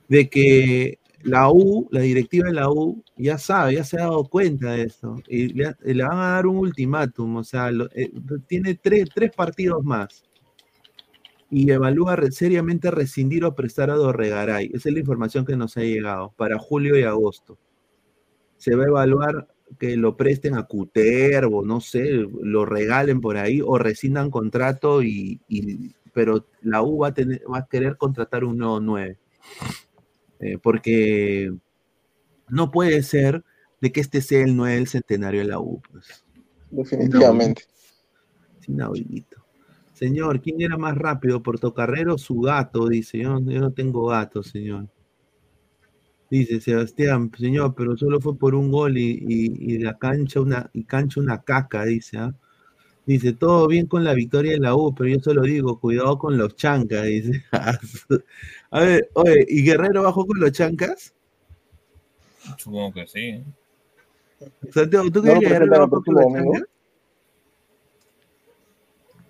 de 0.07 0.29
que 0.29 0.99
la 1.23 1.49
U, 1.49 1.87
la 1.91 2.01
directiva 2.01 2.47
de 2.49 2.53
la 2.53 2.69
U, 2.69 3.03
ya 3.17 3.39
sabe, 3.39 3.73
ya 3.73 3.83
se 3.83 3.97
ha 3.97 4.01
dado 4.01 4.25
cuenta 4.25 4.73
de 4.73 4.83
esto, 4.83 5.15
y 5.27 5.47
le, 5.53 5.73
van 6.03 6.19
a 6.19 6.31
dar 6.33 6.45
un 6.45 6.57
ultimátum, 6.57 7.37
o 7.37 7.43
sea, 7.43 7.71
lo- 7.71 7.89
eh, 7.95 8.11
tiene 8.45 8.75
tres, 8.75 9.09
tres 9.13 9.31
partidos 9.35 9.83
más, 9.83 10.23
y 11.49 11.69
evalúa 11.71 12.17
seriamente 12.31 12.89
rescindir 12.91 13.45
o 13.45 13.55
prestar 13.55 13.89
a 13.89 13.95
Dorregaray, 13.95 14.71
esa 14.73 14.89
es 14.89 14.93
la 14.93 14.99
información 14.99 15.45
que 15.45 15.55
nos 15.55 15.77
ha 15.77 15.81
llegado, 15.81 16.33
para 16.37 16.57
julio 16.57 16.97
y 16.97 17.03
agosto. 17.03 17.57
Se 18.57 18.75
va 18.75 18.83
a 18.85 18.87
evaluar 18.87 19.47
que 19.79 19.95
lo 19.95 20.15
presten 20.15 20.55
a 20.55 20.63
Cutervo, 20.63 21.63
no 21.65 21.81
sé, 21.81 22.09
lo 22.11 22.65
regalen 22.65 23.21
por 23.21 23.37
ahí, 23.37 23.61
o 23.61 23.77
rescindan 23.77 24.29
contrato, 24.31 25.01
y, 25.03 25.39
y- 25.47 25.93
pero 26.13 26.47
la 26.61 26.81
U 26.81 26.99
va 26.99 27.09
a, 27.09 27.13
tener, 27.13 27.41
va 27.51 27.59
a 27.59 27.67
querer 27.67 27.97
contratar 27.97 28.45
un 28.45 28.57
nuevo 28.57 28.79
9 28.79 29.17
eh, 30.39 30.57
porque 30.61 31.53
no 32.49 32.71
puede 32.71 33.03
ser 33.03 33.43
de 33.81 33.91
que 33.91 33.99
este 34.01 34.21
sea 34.21 34.43
el 34.43 34.55
9 34.55 34.75
del 34.75 34.87
centenario 34.87 35.41
de 35.41 35.47
la 35.47 35.59
U. 35.59 35.81
Pues. 35.91 36.23
Definitivamente. 36.71 37.63
Inaudito. 38.67 39.34
Señor, 39.95 40.41
¿quién 40.41 40.59
era 40.61 40.77
más 40.77 40.97
rápido, 40.97 41.41
Portocarrero 41.41 42.15
o 42.15 42.17
su 42.17 42.41
gato? 42.41 42.89
Dice, 42.89 43.17
yo, 43.19 43.39
yo 43.39 43.61
no 43.61 43.71
tengo 43.71 44.07
gato, 44.07 44.43
señor. 44.43 44.87
Dice 46.29 46.59
Sebastián, 46.59 47.31
señor, 47.37 47.73
pero 47.75 47.95
solo 47.95 48.19
fue 48.19 48.37
por 48.37 48.55
un 48.55 48.69
gol 48.71 48.97
y, 48.97 49.11
y- 49.25 49.73
y 49.75 49.79
la 49.79 49.97
cancha 49.97 50.41
una, 50.41 50.69
y 50.73 50.83
cancha 50.83 51.21
una 51.21 51.41
caca, 51.41 51.85
dice, 51.85 52.17
¿ah? 52.17 52.35
Dice, 53.05 53.31
todo 53.33 53.67
bien 53.67 53.85
con 53.85 54.03
la 54.03 54.13
victoria 54.13 54.51
de 54.53 54.59
la 54.59 54.75
U, 54.75 54.93
pero 54.93 55.07
yo 55.11 55.19
solo 55.19 55.43
digo, 55.43 55.79
cuidado 55.79 56.17
con 56.17 56.37
los 56.37 56.55
chancas, 56.57 57.03
dice. 57.05 57.45
A 57.51 58.79
ver, 58.81 59.09
oye, 59.13 59.45
¿y 59.47 59.63
Guerrero 59.63 60.03
bajó 60.03 60.25
con 60.25 60.39
los 60.41 60.51
chancas? 60.51 61.13
Supongo 62.57 62.91
que 62.93 63.07
sí. 63.07 63.43
Santiago, 64.71 65.09
¿tú 65.09 65.19
¿No 65.19 65.21
crees 65.21 65.39
que 65.39 65.45
presentan 65.45 65.69
Guerrero 65.69 65.87
bajó 65.87 66.03
con 66.03 66.15
los 66.15 66.25
chancas? 66.33 66.63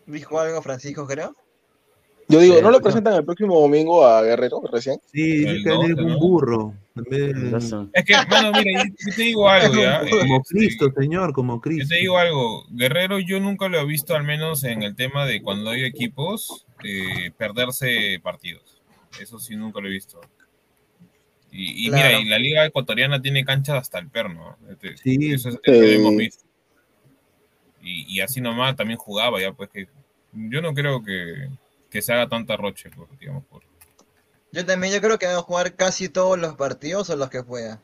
Dijo 0.08 0.40
algo 0.40 0.62
Francisco, 0.62 1.06
creo. 1.08 1.36
Yo 2.28 2.40
digo, 2.40 2.56
Sí, 2.56 2.62
¿no 2.64 2.72
le 2.72 2.78
no. 2.78 2.84
presentan 2.84 3.14
el 3.16 3.24
próximo 3.26 3.60
domingo 3.60 4.06
a 4.06 4.24
Guerrero 4.24 4.60
recién? 4.72 5.00
Sí, 5.12 5.44
El 5.46 5.64
que 5.64 5.70
12, 5.70 5.94
con 5.96 6.06
un 6.06 6.12
¿no? 6.14 6.20
burro. 6.20 6.74
Es 7.94 8.04
que, 8.06 8.14
mano, 8.30 8.52
mira, 8.52 8.84
yo, 8.84 8.90
yo 8.98 9.16
te 9.16 9.22
digo 9.22 9.48
algo, 9.50 9.76
¿ya? 9.76 10.00
Como 10.00 10.38
Este, 10.38 10.58
Cristo, 10.58 10.92
señor, 10.98 11.34
como 11.34 11.56
Yo 11.58 11.62
Cristo. 11.62 11.88
te 11.90 12.00
digo 12.00 12.18
algo, 12.18 12.66
Guerrero 12.72 13.20
yo 13.20 13.40
nunca 13.40 13.68
lo 13.68 13.80
he 13.80 13.86
visto, 13.86 14.16
al 14.16 14.24
menos 14.24 14.64
en 14.64 14.82
el 14.82 14.96
tema 14.96 15.26
de 15.28 15.42
cuando 15.44 15.70
hay 15.70 15.84
equipos, 15.84 16.66
eh, 16.84 17.32
perderse 17.38 18.20
partidos. 18.24 18.82
Eso 19.22 19.38
sí, 19.40 19.56
nunca 19.56 19.80
lo 19.82 19.88
he 19.88 19.92
visto. 19.92 20.20
Y, 21.52 21.86
y 21.88 21.90
Claro. 21.90 22.08
mira, 22.08 22.20
y 22.22 22.26
la 22.26 22.40
liga 22.40 22.66
ecuatoriana 22.66 23.22
tiene 23.22 23.46
canchas 23.46 23.76
hasta 23.78 24.00
el 24.00 24.10
perno. 24.10 24.58
Este, 24.70 24.98
Sí. 24.98 25.32
Eso, 25.32 25.50
es- 25.50 25.60
eso 25.64 25.82
lo 25.82 25.88
hemos 25.88 26.12
Sí. 26.12 26.18
visto. 26.18 26.45
Y, 27.86 28.18
y 28.18 28.20
así 28.22 28.42
nomás 28.42 28.76
también 28.76 28.98
jugaba 28.98 29.40
ya, 29.40 29.54
pues 29.54 29.70
que 29.70 29.88
yo 30.34 30.62
no 30.62 30.74
creo 30.74 31.04
que, 31.04 31.50
que 31.90 32.02
se 32.02 32.12
haga 32.12 32.28
tanta 32.28 32.58
roche, 32.58 32.90
por, 32.90 33.08
digamos, 33.20 33.46
por... 33.46 33.62
Yo 34.52 34.66
también, 34.66 34.92
yo 34.92 35.02
creo 35.02 35.20
que 35.20 35.28
va 35.28 35.36
a 35.38 35.42
jugar 35.42 35.76
casi 35.76 36.10
todos 36.10 36.40
los 36.40 36.56
partidos 36.56 37.10
o 37.12 37.16
los 37.16 37.30
que 37.30 37.44
pueda. 37.44 37.82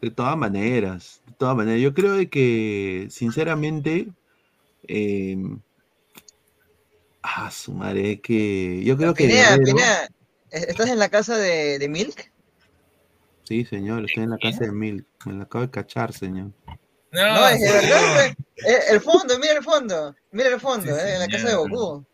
De 0.00 0.10
todas 0.10 0.36
maneras, 0.36 1.22
de 1.26 1.32
todas 1.34 1.56
maneras. 1.56 1.80
Yo 1.80 1.94
creo 1.94 2.14
de 2.14 2.28
que, 2.28 3.06
sinceramente, 3.08 4.08
eh, 4.88 5.36
ah, 7.22 7.50
su 7.52 7.72
madre, 7.72 8.20
que 8.20 8.82
yo 8.84 8.96
creo 8.96 9.14
que 9.14 9.28
Pinea, 9.28 9.50
Guerrero- 9.56 9.64
Pinea, 9.64 10.02
¿e- 10.50 10.70
¿estás 10.70 10.88
en 10.88 10.98
la 10.98 11.08
casa 11.08 11.36
de, 11.36 11.78
de 11.78 11.88
Milk? 11.88 12.32
sí, 13.44 13.64
señor, 13.64 14.04
estoy 14.06 14.24
en 14.24 14.30
la 14.30 14.38
casa 14.38 14.64
de 14.64 14.72
Mil, 14.72 15.06
me 15.24 15.34
la 15.34 15.44
acabo 15.44 15.64
de 15.64 15.70
cachar, 15.70 16.12
señor. 16.12 16.50
No, 17.12 17.34
No, 17.34 17.48
es 17.48 17.60
de 17.60 17.70
verdad, 17.72 18.14
güey. 18.14 18.28
Eh, 18.66 18.78
El 18.90 19.00
fondo, 19.00 19.38
mira 19.38 19.54
el 19.58 19.62
fondo. 19.64 20.14
Mira 20.30 20.48
el 20.50 20.60
fondo, 20.60 20.86
Sí, 20.86 20.92
eh, 20.92 21.14
en 21.14 21.20
la 21.20 21.28
casa 21.28 21.48
de. 21.48 21.54
Goku. 21.56 22.04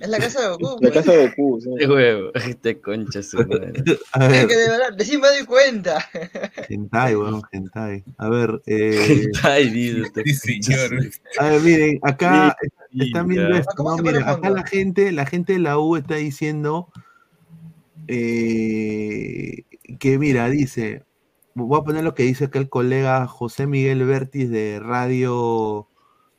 Es 0.00 0.08
la 0.08 0.18
casa 0.18 0.40
de 0.42 0.48
Goku. 0.48 0.66
La 0.80 0.88
güey. 0.88 0.92
casa 0.92 1.12
de 1.12 1.28
Goku, 1.28 1.60
sí. 1.60 1.70
Este 1.74 1.86
huevo, 1.88 2.30
este 2.34 2.80
concha 2.80 3.22
su 3.22 3.36
madre. 3.46 3.72
A 4.12 4.26
Es 4.26 4.46
que 4.46 4.56
de 4.56 4.68
verdad, 4.70 4.94
recién 4.98 5.20
me 5.20 5.28
doy 5.28 5.44
cuenta. 5.44 6.08
hentai, 6.68 7.14
weón, 7.14 7.42
hentai. 7.52 8.02
A 8.18 8.28
ver, 8.28 8.60
eh, 8.66 9.28
dice 9.72 10.00
este 10.02 10.24
Sí, 10.24 10.34
su 10.62 10.72
señor. 10.72 10.90
a 11.38 11.48
ver, 11.50 11.60
miren, 11.60 11.98
acá 12.02 12.56
están 12.98 13.28
viendo 13.28 13.54
esto, 13.56 13.72
¿Cómo 13.76 13.90
¿no? 13.90 13.96
se 13.98 14.02
pone 14.02 14.18
Miren, 14.18 14.28
el 14.28 14.34
acá 14.36 14.50
la 14.50 14.66
gente, 14.66 15.12
la 15.12 15.26
gente 15.26 15.52
de 15.52 15.58
la 15.60 15.78
U 15.78 15.96
está 15.96 16.14
diciendo 16.16 16.88
eh, 18.08 19.64
que 19.98 20.18
mira, 20.18 20.48
dice, 20.48 21.04
voy 21.54 21.80
a 21.80 21.84
poner 21.84 22.04
lo 22.04 22.14
que 22.14 22.22
dice 22.24 22.46
acá 22.46 22.58
el 22.58 22.68
colega 22.68 23.26
José 23.26 23.66
Miguel 23.66 24.04
Vértiz 24.04 24.50
de 24.50 24.80
Radio, 24.80 25.88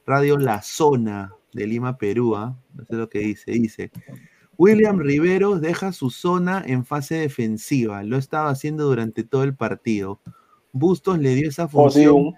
Radio 0.06 0.38
La 0.38 0.62
Zona 0.62 1.34
de 1.54 1.68
Lima, 1.68 1.98
Perú, 1.98 2.36
¿ah? 2.36 2.58
Eso 2.76 2.88
es 2.90 2.98
lo 2.98 3.10
que 3.10 3.20
dice, 3.20 3.52
dice. 3.52 3.92
William 4.58 5.00
Riveros 5.00 5.62
deja 5.62 5.92
su 5.92 6.10
zona 6.10 6.64
en 6.66 6.86
fase 6.86 7.16
defensiva, 7.16 8.04
lo 8.04 8.18
estaba 8.18 8.50
haciendo 8.50 8.86
durante 8.86 9.24
todo 9.24 9.44
el 9.44 9.56
partido. 9.56 10.20
Bustos 10.72 11.20
le 11.20 11.36
dio 11.36 11.50
esa 11.50 11.66
Oh, 11.66 11.68
función 11.70 12.34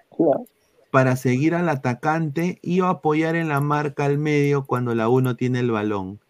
para 0.90 1.16
seguir 1.16 1.54
al 1.54 1.68
atacante 1.68 2.58
y 2.62 2.80
apoyar 2.80 3.36
en 3.36 3.48
la 3.48 3.60
marca 3.60 4.04
al 4.04 4.18
medio 4.18 4.64
cuando 4.64 4.94
la 4.94 5.08
U 5.08 5.20
no 5.20 5.36
tiene 5.36 5.60
el 5.60 5.70
balón. 5.70 6.20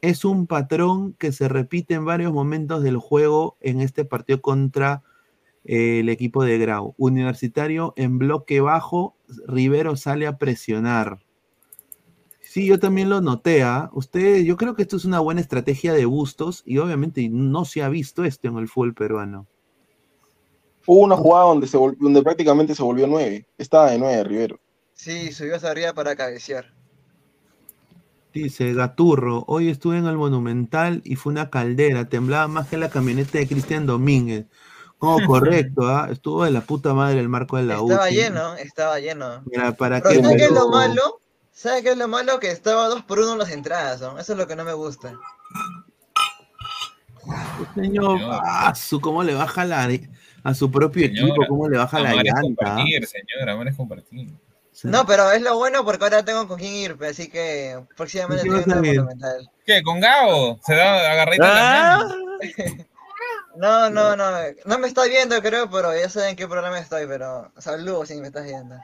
Es 0.00 0.24
un 0.24 0.46
patrón 0.46 1.14
que 1.18 1.32
se 1.32 1.48
repite 1.48 1.94
en 1.94 2.04
varios 2.04 2.32
momentos 2.32 2.82
del 2.82 2.96
juego 2.96 3.56
en 3.60 3.80
este 3.80 4.04
partido 4.04 4.40
contra 4.40 5.02
el 5.66 6.08
equipo 6.08 6.44
de 6.44 6.58
Grau. 6.58 6.94
Universitario 6.96 7.92
en 7.96 8.18
bloque 8.18 8.60
bajo, 8.60 9.16
Rivero 9.46 9.96
sale 9.96 10.26
a 10.26 10.38
presionar. 10.38 11.18
Sí, 12.40 12.66
yo 12.66 12.78
también 12.78 13.10
lo 13.10 13.20
noté. 13.20 13.62
¿ah? 13.62 13.90
Ustedes, 13.92 14.44
yo 14.46 14.56
creo 14.56 14.74
que 14.74 14.82
esto 14.82 14.96
es 14.96 15.04
una 15.04 15.20
buena 15.20 15.40
estrategia 15.40 15.92
de 15.92 16.06
Bustos 16.06 16.62
y 16.64 16.78
obviamente 16.78 17.28
no 17.28 17.64
se 17.64 17.82
ha 17.82 17.88
visto 17.88 18.24
esto 18.24 18.48
en 18.48 18.56
el 18.56 18.68
fútbol 18.68 18.94
peruano. 18.94 19.46
Hubo 20.86 21.00
una 21.00 21.16
jugada 21.16 21.46
donde, 21.46 21.66
se 21.66 21.76
donde 21.76 22.22
prácticamente 22.22 22.74
se 22.74 22.82
volvió 22.82 23.06
nueve. 23.06 23.46
Estaba 23.58 23.90
de 23.90 23.98
nueve, 23.98 24.24
Rivero. 24.24 24.60
Sí, 24.94 25.32
subió 25.32 25.56
hacia 25.56 25.70
arriba 25.70 25.92
para 25.92 26.16
cabecear. 26.16 26.72
Dice 28.32 28.72
Gaturro, 28.72 29.44
hoy 29.48 29.68
estuve 29.68 29.98
en 29.98 30.06
el 30.06 30.16
Monumental 30.16 31.00
y 31.04 31.16
fue 31.16 31.32
una 31.32 31.50
caldera, 31.50 32.08
temblaba 32.08 32.48
más 32.48 32.68
que 32.68 32.76
la 32.76 32.90
camioneta 32.90 33.38
de 33.38 33.48
Cristian 33.48 33.86
Domínguez. 33.86 34.46
Oh, 34.98 35.18
correcto, 35.26 35.88
¿ah? 35.88 36.08
estuvo 36.10 36.44
de 36.44 36.50
la 36.50 36.60
puta 36.62 36.94
madre 36.94 37.20
el 37.20 37.28
marco 37.28 37.56
de 37.56 37.64
la 37.64 37.80
U. 37.80 37.90
Estaba 37.90 38.10
lleno, 38.10 38.54
estaba 38.56 38.98
lleno. 38.98 39.42
Mira, 39.46 39.72
¿para 39.72 40.00
Pero 40.00 40.16
qué? 40.16 40.22
¿sabes 40.22 40.36
qué 40.38 40.44
es 40.44 40.52
lo 40.52 40.68
malo? 40.68 41.20
¿Sabes 41.52 41.82
qué 41.82 41.90
es 41.90 41.96
lo 41.96 42.08
malo? 42.08 42.38
Que 42.40 42.50
estaba 42.50 42.88
dos 42.88 43.02
por 43.02 43.18
uno 43.18 43.32
en 43.32 43.38
las 43.38 43.50
entradas, 43.50 44.00
¿no? 44.00 44.18
Eso 44.18 44.32
es 44.32 44.38
lo 44.38 44.46
que 44.46 44.56
no 44.56 44.64
me 44.64 44.72
gusta. 44.74 45.14
Señor, 47.74 48.18
Señor. 48.18 48.40
ah, 48.44 48.74
su, 48.74 49.00
¿cómo 49.00 49.22
le 49.24 49.34
baja 49.34 49.64
la, 49.64 49.88
a 50.44 50.54
su 50.54 50.70
propio 50.70 51.06
equipo? 51.06 51.34
¿Cómo 51.48 51.68
le 51.68 51.78
baja 51.78 51.98
la 52.00 52.10
es 52.12 52.22
llanta? 52.24 52.40
compartir, 52.42 53.06
señor, 53.06 53.48
amar 53.48 53.68
es 53.68 53.76
compartir. 53.76 54.32
No, 54.84 55.06
pero 55.06 55.32
es 55.32 55.40
lo 55.42 55.56
bueno 55.56 55.84
porque 55.84 56.04
ahora 56.04 56.24
tengo 56.24 56.46
con 56.46 56.58
quién 56.58 56.74
ir, 56.74 56.96
así 57.08 57.28
que 57.28 57.80
próximamente 57.96 58.46
¿Con 58.46 58.62
quién 58.62 58.68
tengo 58.68 58.86
ir? 58.86 58.96
fundamental. 59.00 59.50
¿Qué? 59.64 59.82
¿Con 59.82 60.00
Gabo? 60.00 60.60
Se 60.64 60.74
da 60.74 61.12
agarradita 61.12 61.94
Ah. 61.98 62.08
No, 63.58 63.90
no, 63.90 64.16
no, 64.16 64.24
no 64.64 64.78
me 64.78 64.86
estás 64.86 65.08
viendo 65.08 65.40
creo, 65.40 65.70
pero 65.70 65.96
ya 65.96 66.08
saben 66.08 66.30
en 66.30 66.36
qué 66.36 66.46
programa 66.46 66.78
estoy, 66.78 67.06
pero 67.06 67.50
saludos 67.58 68.08
si 68.08 68.16
me 68.20 68.28
estás 68.28 68.44
viendo. 68.44 68.76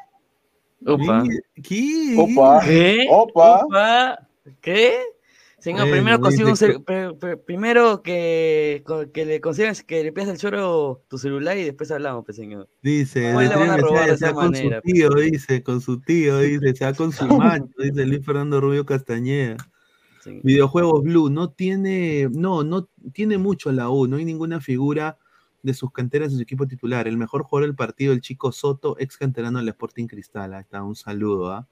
Upa. 0.80 1.24
¿Qué? 1.62 2.14
Opa, 2.18 2.60
¿Qué? 2.64 3.06
opa. 3.10 4.18
¿Qué? 4.60 5.00
Señor, 5.62 5.82
Bueno, 5.82 5.92
primero 5.92 6.20
consigue 6.20 6.50
un 6.50 7.38
primero 7.46 8.02
que, 8.02 8.82
que 9.14 9.24
le 9.24 9.40
consigas 9.40 9.84
que 9.84 10.02
le 10.02 10.10
pidas 10.10 10.28
el 10.30 10.36
choro 10.36 11.04
tu 11.06 11.18
celular 11.18 11.56
y 11.56 11.62
después 11.62 11.88
hablamos, 11.92 12.24
pues 12.24 12.36
señor. 12.36 12.68
Dice, 12.82 13.28
¿Cómo 13.28 13.42
le 13.42 13.48
van 13.48 13.70
a 13.70 13.76
robar 13.76 14.08
de 14.08 14.14
esa 14.14 14.32
con 14.32 14.50
manera, 14.50 14.80
su 14.84 14.92
tío, 14.92 15.10
dice, 15.10 15.62
con 15.62 15.80
su 15.80 16.00
tío, 16.00 16.40
dice, 16.40 16.74
sea 16.74 16.94
con 16.94 17.12
su 17.12 17.24
macho, 17.38 17.68
dice 17.78 18.04
Luis 18.06 18.26
Fernando 18.26 18.60
Rubio 18.60 18.84
Castañeda. 18.84 19.56
Videojuegos 20.42 21.02
Blue, 21.02 21.30
no 21.30 21.50
tiene, 21.50 22.28
no, 22.32 22.62
no 22.62 22.88
tiene 23.12 23.38
mucho 23.38 23.72
la 23.72 23.90
U, 23.90 24.06
no 24.06 24.16
hay 24.16 24.24
ninguna 24.24 24.60
figura 24.60 25.18
de 25.62 25.74
sus 25.74 25.92
canteras 25.92 26.32
en 26.32 26.38
su 26.38 26.42
equipo 26.42 26.66
titular. 26.66 27.06
El 27.08 27.16
mejor 27.16 27.42
jugador 27.42 27.68
del 27.68 27.76
partido, 27.76 28.12
el 28.12 28.20
chico 28.20 28.52
Soto, 28.52 28.96
ex 28.98 29.16
canterano 29.16 29.58
del 29.58 29.68
Sporting 29.68 30.06
Cristal. 30.06 30.54
Está, 30.54 30.82
un 30.82 30.96
saludo, 30.96 31.52
¿ah? 31.52 31.68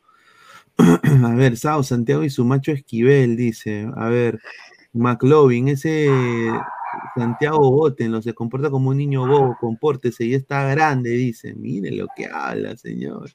A 1.25 1.35
ver, 1.35 1.57
Sao, 1.57 1.83
Santiago 1.83 2.25
y 2.25 2.31
su 2.31 2.45
macho 2.45 2.73
Esquivel, 2.73 3.37
dice. 3.37 3.91
A 3.97 4.09
ver, 4.09 4.41
McLovin, 4.93 5.69
ese 5.69 6.09
Santiago 7.17 7.71
Botenlo 7.71 8.23
se 8.23 8.35
comporta 8.35 8.71
como 8.71 8.91
un 8.91 8.97
niño 8.97 9.27
bobo, 9.27 9.57
compórtese 9.61 10.25
y 10.25 10.35
está 10.35 10.69
grande, 10.71 11.11
dice. 11.11 11.55
Mire 11.55 11.91
lo 11.93 12.07
que 12.17 12.27
habla, 12.27 12.77
señor. 12.77 13.31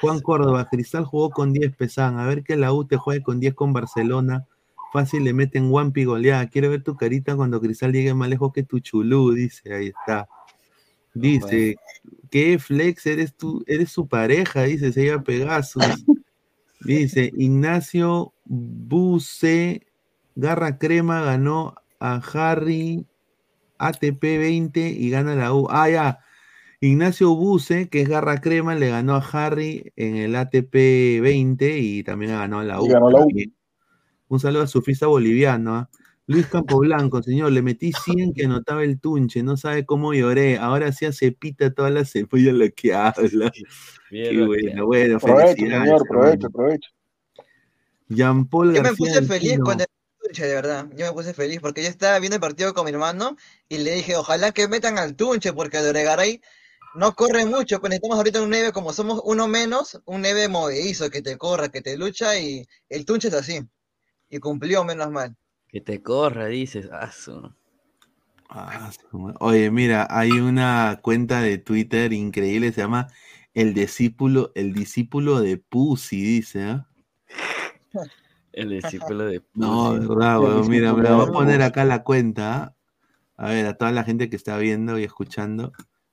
Juan 0.00 0.20
Córdoba, 0.20 0.68
Cristal 0.70 1.04
jugó 1.04 1.30
con 1.30 1.52
10 1.52 1.76
Pesán. 1.76 2.18
A 2.18 2.26
ver 2.26 2.42
que 2.42 2.56
la 2.56 2.72
U 2.72 2.84
te 2.84 2.96
juegue 2.96 3.22
con 3.22 3.40
10 3.40 3.54
con 3.54 3.72
Barcelona. 3.72 4.46
Fácil 4.92 5.24
le 5.24 5.32
meten 5.32 5.70
Wampi 5.70 6.04
goleada. 6.04 6.48
Quiero 6.48 6.70
ver 6.70 6.82
tu 6.82 6.96
carita 6.96 7.36
cuando 7.36 7.60
Cristal 7.60 7.92
llegue 7.92 8.14
más 8.14 8.28
lejos 8.28 8.52
que 8.52 8.62
tu 8.62 8.80
chulú, 8.80 9.32
dice. 9.32 9.74
Ahí 9.74 9.88
está. 9.88 10.28
Dice, 11.12 11.76
¿qué 12.30 12.58
flex 12.58 13.06
eres 13.06 13.34
tú? 13.34 13.64
Eres 13.66 13.90
su 13.90 14.06
pareja, 14.06 14.62
dice, 14.62 14.92
se 14.92 15.06
llama 15.06 15.24
Pegasus. 15.24 15.84
Dice, 16.80 17.30
Ignacio 17.36 18.32
Buse, 18.44 19.86
Garra 20.34 20.78
Crema 20.78 21.20
ganó 21.22 21.74
a 21.98 22.22
Harry 22.32 23.06
ATP 23.78 24.22
20 24.22 24.88
y 24.88 25.10
gana 25.10 25.34
la 25.34 25.52
U. 25.52 25.66
Ah, 25.70 25.90
ya. 25.90 26.20
Ignacio 26.80 27.34
Buse, 27.34 27.88
que 27.90 28.00
es 28.00 28.08
Garra 28.08 28.40
Crema, 28.40 28.74
le 28.74 28.88
ganó 28.88 29.14
a 29.14 29.18
Harry 29.18 29.92
en 29.96 30.16
el 30.16 30.34
ATP 30.34 30.72
20 31.20 31.78
y 31.78 32.02
también 32.02 32.32
ganó 32.32 32.60
a 32.60 32.64
la 32.64 32.80
U. 32.80 32.88
Ganó 32.88 33.10
la 33.10 33.20
U. 33.20 33.28
Un 34.28 34.40
saludo 34.40 34.62
a 34.62 34.66
surfista 34.66 35.06
boliviano. 35.06 35.76
¿ah? 35.76 35.90
Luis 36.26 36.46
Campoblanco, 36.46 37.22
señor, 37.22 37.52
le 37.52 37.60
metí 37.60 37.92
100 37.92 38.32
que 38.32 38.44
anotaba 38.44 38.82
el 38.84 38.98
tunche, 38.98 39.42
no 39.42 39.56
sabe 39.56 39.84
cómo 39.84 40.14
lloré. 40.14 40.56
Ahora 40.56 40.92
sí 40.92 41.04
hace 41.04 41.32
pita 41.32 41.74
toda 41.74 41.90
la 41.90 42.04
cebolla 42.04 42.52
lo 42.52 42.66
que 42.74 42.94
habla. 42.94 43.52
Bien 44.10 44.30
Qué 44.30 44.46
bueno, 44.46 44.86
bueno, 44.86 45.18
Provecho, 45.18 45.48
felicidades, 45.48 45.88
señor, 45.88 46.08
provecho, 46.08 46.50
provecho. 46.50 46.90
Jean 48.08 48.46
Paul 48.46 48.74
Yo 48.74 48.82
me 48.82 48.94
puse 48.94 49.22
feliz 49.22 49.52
Pino. 49.52 49.64
cuando 49.64 49.84
Tunche, 50.22 50.46
de 50.46 50.54
verdad. 50.54 50.88
Yo 50.96 51.06
me 51.06 51.12
puse 51.12 51.34
feliz 51.34 51.60
porque 51.60 51.82
yo 51.82 51.88
estaba 51.88 52.18
viendo 52.18 52.36
el 52.36 52.40
partido 52.40 52.74
con 52.74 52.84
mi 52.84 52.90
hermano 52.90 53.36
y 53.68 53.78
le 53.78 53.94
dije, 53.94 54.16
ojalá 54.16 54.52
que 54.52 54.68
metan 54.68 54.98
al 54.98 55.16
Tunche 55.16 55.52
porque 55.52 55.78
Doregaray 55.78 56.40
no 56.94 57.14
corre 57.14 57.46
mucho, 57.46 57.80
pues 57.80 57.90
necesitamos 57.90 58.18
ahorita 58.18 58.42
un 58.42 58.50
9 58.50 58.72
como 58.72 58.92
somos 58.92 59.20
uno 59.24 59.46
menos, 59.48 60.00
un 60.04 60.22
9 60.22 60.48
movedizo 60.48 61.10
que 61.10 61.22
te 61.22 61.36
corra, 61.38 61.68
que 61.68 61.80
te 61.82 61.96
lucha 61.96 62.38
y 62.38 62.66
el 62.88 63.04
Tunche 63.04 63.28
es 63.28 63.34
así. 63.34 63.60
Y 64.28 64.38
cumplió 64.38 64.84
menos 64.84 65.10
mal. 65.10 65.36
Que 65.68 65.80
te 65.80 66.02
corra, 66.02 66.46
dices. 66.46 66.88
Oye, 69.38 69.70
mira, 69.70 70.06
hay 70.10 70.32
una 70.32 70.98
cuenta 71.02 71.40
de 71.40 71.58
Twitter 71.58 72.12
increíble, 72.12 72.72
se 72.72 72.80
llama 72.80 73.08
El 73.54 73.74
discípulo, 73.74 74.50
el 74.54 74.72
discípulo 74.72 75.40
de 75.40 75.56
Pussy, 75.58 76.20
dice, 76.22 76.62
¿ah? 76.64 76.86
El 78.52 78.70
discípulo 78.70 79.26
de 79.26 79.42
No, 79.54 79.94
Pussy. 79.94 80.08
verdad, 80.08 80.36
El 80.36 80.42
weón. 80.42 80.68
Mira, 80.68 80.92
me 80.92 81.08
voy 81.10 81.18
de 81.18 81.22
a 81.22 81.32
poner 81.32 81.56
Pussy. 81.58 81.68
acá 81.68 81.84
la 81.84 82.02
cuenta. 82.02 82.62
¿ah? 82.62 82.74
A 83.36 83.48
ver, 83.50 83.66
a 83.66 83.74
toda 83.74 83.92
la 83.92 84.04
gente 84.04 84.28
que 84.28 84.36
está 84.36 84.56
viendo 84.58 84.98
y 84.98 85.04
escuchando. 85.04 85.72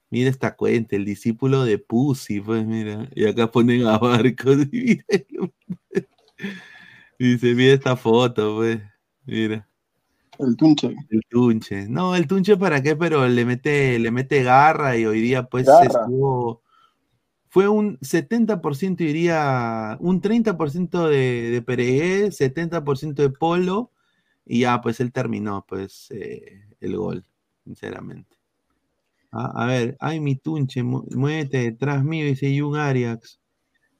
Mira 0.09 0.29
esta 0.29 0.55
cuenta, 0.55 0.95
el 0.95 1.03
discípulo 1.03 1.65
de 1.65 1.79
Pussy, 1.79 2.39
pues 2.39 2.65
mira. 2.65 3.09
Y 3.13 3.25
acá 3.25 3.51
ponen 3.51 3.85
a 3.85 3.97
Barcos. 3.97 4.57
y 4.71 4.99
mira, 5.09 5.51
Dice, 7.19 7.55
mira 7.55 7.73
esta 7.73 7.95
foto, 7.95 8.55
pues. 8.57 8.79
Mira, 9.25 9.67
El 10.39 10.55
tunche. 10.55 10.95
el 11.09 11.21
Tunche. 11.29 11.87
No, 11.89 12.15
el 12.15 12.27
Tunche 12.27 12.55
para 12.55 12.81
qué, 12.81 12.95
pero 12.95 13.27
le 13.27 13.43
mete, 13.43 13.99
le 13.99 14.11
mete 14.11 14.43
garra 14.43 14.95
y 14.95 15.05
hoy 15.05 15.19
día 15.19 15.43
pues 15.43 15.67
estuvo. 15.67 16.61
Fue 17.49 17.67
un 17.67 17.97
70% 17.99 18.97
diría, 18.97 19.97
un 19.99 20.21
30% 20.21 21.07
de, 21.07 21.49
de 21.49 21.61
Pereyé, 21.61 22.31
70% 22.31 23.15
de 23.15 23.29
Polo, 23.29 23.91
y 24.45 24.61
ya 24.61 24.79
pues 24.81 24.99
él 24.99 25.11
terminó 25.11 25.65
pues 25.67 26.07
eh, 26.11 26.65
el 26.79 26.95
gol, 26.95 27.25
sinceramente. 27.63 28.36
A 29.31 29.65
ver, 29.65 29.97
ay 29.99 30.19
mi 30.19 30.35
Tunche, 30.35 30.83
mu- 30.83 31.03
muévete 31.15 31.57
detrás 31.59 32.03
mío, 32.03 32.25
dice 32.25 32.57
Jun 32.59 32.77
Arias. 32.77 33.39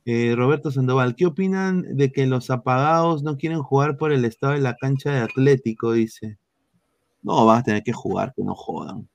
Eh, 0.06 0.34
Roberto 0.38 0.72
Sandoval, 0.72 1.16
¿qué 1.16 1.26
opinan 1.26 1.84
de 1.98 2.12
que 2.12 2.26
los 2.28 2.50
apagados 2.50 3.24
no 3.24 3.36
quieren 3.38 3.62
jugar 3.62 3.98
por 3.98 4.14
el 4.14 4.24
estado 4.24 4.54
de 4.54 4.62
la 4.62 4.76
cancha 4.76 5.12
de 5.12 5.20
Atlético? 5.20 5.92
Dice. 5.92 6.38
No, 7.22 7.46
vas 7.46 7.60
a 7.60 7.64
tener 7.64 7.84
que 7.84 7.92
jugar, 7.92 8.34
que 8.36 8.44
no 8.44 8.56
jodan. 8.56 9.10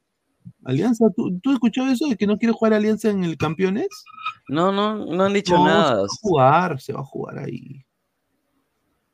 Alianza, 0.65 1.07
¿tú, 1.17 1.39
¿tú 1.41 1.51
has 1.51 1.55
escuchado 1.55 1.89
eso 1.91 2.07
de 2.09 2.17
que 2.17 2.27
no 2.27 2.37
quiere 2.37 2.53
jugar 2.53 2.75
Alianza 2.75 3.09
en 3.09 3.25
el 3.25 3.39
Campeones? 3.39 3.89
No, 4.49 4.71
no, 4.71 5.07
no 5.07 5.25
han 5.25 5.33
dicho 5.33 5.57
No, 5.57 5.65
nada. 5.65 5.89
se 5.89 5.95
va 5.95 6.03
a 6.05 6.09
jugar, 6.21 6.81
se 6.81 6.93
va 6.93 7.01
a 7.01 7.05
jugar 7.05 7.39
ahí. 7.39 7.85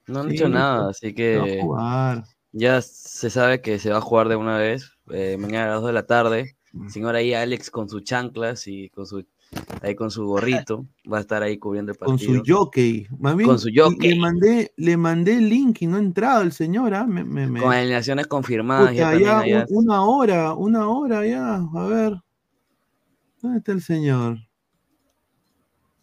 No 0.09 0.20
han 0.20 0.26
Sí, 0.26 0.32
dicho 0.32 0.49
nada, 0.49 0.88
así 0.88 1.14
Se 1.14 1.36
va 1.36 1.44
a 1.44 1.46
que 1.46 1.61
jugar. 1.61 2.24
ya 2.53 2.82
se 2.82 3.30
sabe 3.30 3.61
que 3.62 3.78
se 3.78 3.90
va 3.90 3.99
a 3.99 4.03
jugar 4.03 4.28
de 4.28 4.36
una 4.36 4.59
vez. 4.59 4.90
eh, 5.11 5.36
mañana 5.38 5.66
a 5.66 5.68
las 5.68 5.80
2 5.80 5.86
de 5.88 5.92
la 5.92 6.07
tarde. 6.07 6.57
Mm. 6.73 6.89
Señor 6.89 7.14
ahí 7.16 7.33
Alex 7.35 7.71
con 7.71 7.89
sus 7.89 8.03
chanclas 8.05 8.66
y 8.66 8.89
con 8.91 9.07
su 9.07 9.25
ahí 9.83 9.95
con 9.95 10.11
su 10.11 10.27
gorrito. 10.27 10.87
Va 11.11 11.19
a 11.19 11.21
estar 11.21 11.43
ahí 11.43 11.57
cubriendo 11.59 11.93
el 11.93 11.99
Con 11.99 12.16
partido. 12.19 12.43
su 12.45 12.53
jockey. 12.55 13.07
Más 13.19 13.35
bien, 13.37 13.49
Con 13.49 13.59
su 13.59 13.69
le- 13.69 13.81
jockey. 13.83 14.11
Le 14.11 14.21
mandé, 14.21 14.73
le 14.77 14.97
mandé 14.99 15.35
el 15.37 15.49
link 15.49 15.81
y 15.83 15.87
no 15.87 15.97
ha 15.97 16.01
entrado 16.01 16.43
el 16.43 16.53
señor, 16.53 16.93
¿ah? 16.95 17.07
Me, 17.07 17.25
me- 17.25 17.47
me- 17.47 17.61
Con 17.62 17.73
alineaciones 17.73 18.27
confirmadas. 18.27 18.95
ya 18.95 19.07
Puta, 19.07 19.11
también 19.12 19.29
ya, 19.31 19.39
allá. 19.41 19.66
un- 19.71 19.85
una 19.87 20.03
hora, 20.05 20.53
una 20.55 20.89
hora 20.89 21.27
ya. 21.27 21.55
A 21.57 21.87
ver. 21.87 22.12
¿Dónde 23.41 23.59
está 23.59 23.73
el 23.73 23.81
señor? 23.83 24.39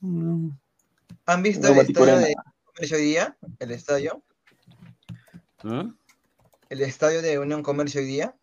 ¿Han 0.02 1.44
visto 1.44 1.68
el 1.68 1.78
estadio 1.80 2.18
de 2.20 2.34
Comercio 2.74 2.98
hoy 2.98 3.04
día? 3.04 3.38
¿El 3.60 3.72
estadio? 3.72 4.24
¿Mm? 5.64 5.90
¿El 6.70 6.82
estadio 6.82 7.22
de 7.22 7.40
Unión 7.40 7.64
Comercio 7.64 8.02
hoy 8.02 8.08
día? 8.08 8.36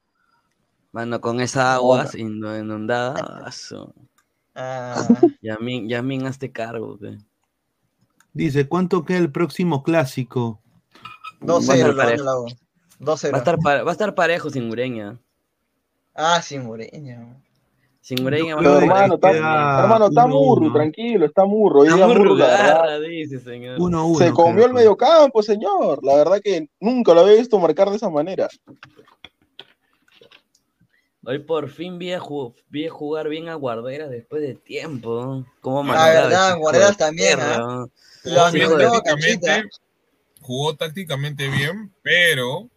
Mano, 0.92 1.20
con 1.20 1.40
esa 1.40 1.74
agua 1.74 2.06
indo- 2.16 2.56
inundada. 2.58 3.14
ah, 3.44 3.50
Ah, 4.54 4.94
Yamin, 5.42 5.88
Yamin, 5.88 6.26
hazte 6.26 6.52
cargo. 6.52 6.98
pe. 6.98 7.16
Dice, 8.34 8.68
¿cuánto 8.68 9.04
queda 9.04 9.18
el 9.18 9.32
próximo 9.32 9.82
clásico? 9.82 10.60
2-0 11.40 11.86
lo 11.88 11.96
parejo. 11.96 12.24
gana 12.24 12.30
la 12.30 12.38
U. 12.40 12.46
2-0. 13.00 13.32
Va 13.32 13.36
a 13.36 13.38
estar, 13.38 13.58
va 13.66 13.88
a 13.88 13.92
estar 13.92 14.14
parejo 14.14 14.50
sin 14.50 14.70
Ureña. 14.70 15.18
Ah. 16.14 16.40
Sin 16.42 16.66
Ureña 18.26 18.56
va 18.56 18.60
a 18.60 18.64
creo 18.64 18.78
Pero 18.78 18.80
estar 18.80 18.80
que 18.80 18.84
hermano, 18.84 19.14
está, 19.14 19.30
hermano, 19.82 20.06
está 20.08 20.24
uno, 20.26 20.34
murro, 20.34 20.62
uno. 20.66 20.72
tranquilo, 20.74 21.24
está 21.26 21.44
murro. 21.46 21.80
Hoy 21.80 21.86
Está 21.88 21.96
día 21.96 22.06
muy 22.06 22.16
Murro, 22.16 22.34
la 22.34 22.46
verdad, 22.46 22.74
rugarra, 22.74 22.98
dice 23.00 23.38
señor. 23.38 23.78
1-1. 23.78 24.18
se 24.18 24.30
comió 24.32 24.66
el 24.66 24.72
mediocampo, 24.74 25.42
señor. 25.42 26.04
La 26.04 26.16
verdad 26.16 26.40
que 26.42 26.68
nunca 26.80 27.14
lo 27.14 27.20
había 27.22 27.38
visto 27.38 27.58
marcar 27.58 27.88
de 27.90 27.96
esa 27.96 28.10
manera. 28.10 28.48
Hoy 31.24 31.38
por 31.38 31.68
fin 31.68 31.98
vi, 31.98 32.12
a 32.12 32.20
ju- 32.20 32.54
vi 32.68 32.86
a 32.86 32.90
jugar 32.90 33.28
bien 33.28 33.48
a 33.48 33.54
Guarderas 33.54 34.10
después 34.10 34.42
de 34.42 34.54
tiempo. 34.54 35.44
¿Cómo 35.60 35.80
Ah, 35.80 35.84
marcaba 35.84 36.12
verdad, 36.14 36.58
Guarderas 36.58 36.90
de 36.90 36.96
también. 36.96 37.38
¿no? 37.38 37.90
Lo 38.24 38.44
anuló 38.44 39.02
jugó 40.40 40.74
tácticamente 40.74 41.48
bien, 41.48 41.92
pero, 42.02 42.68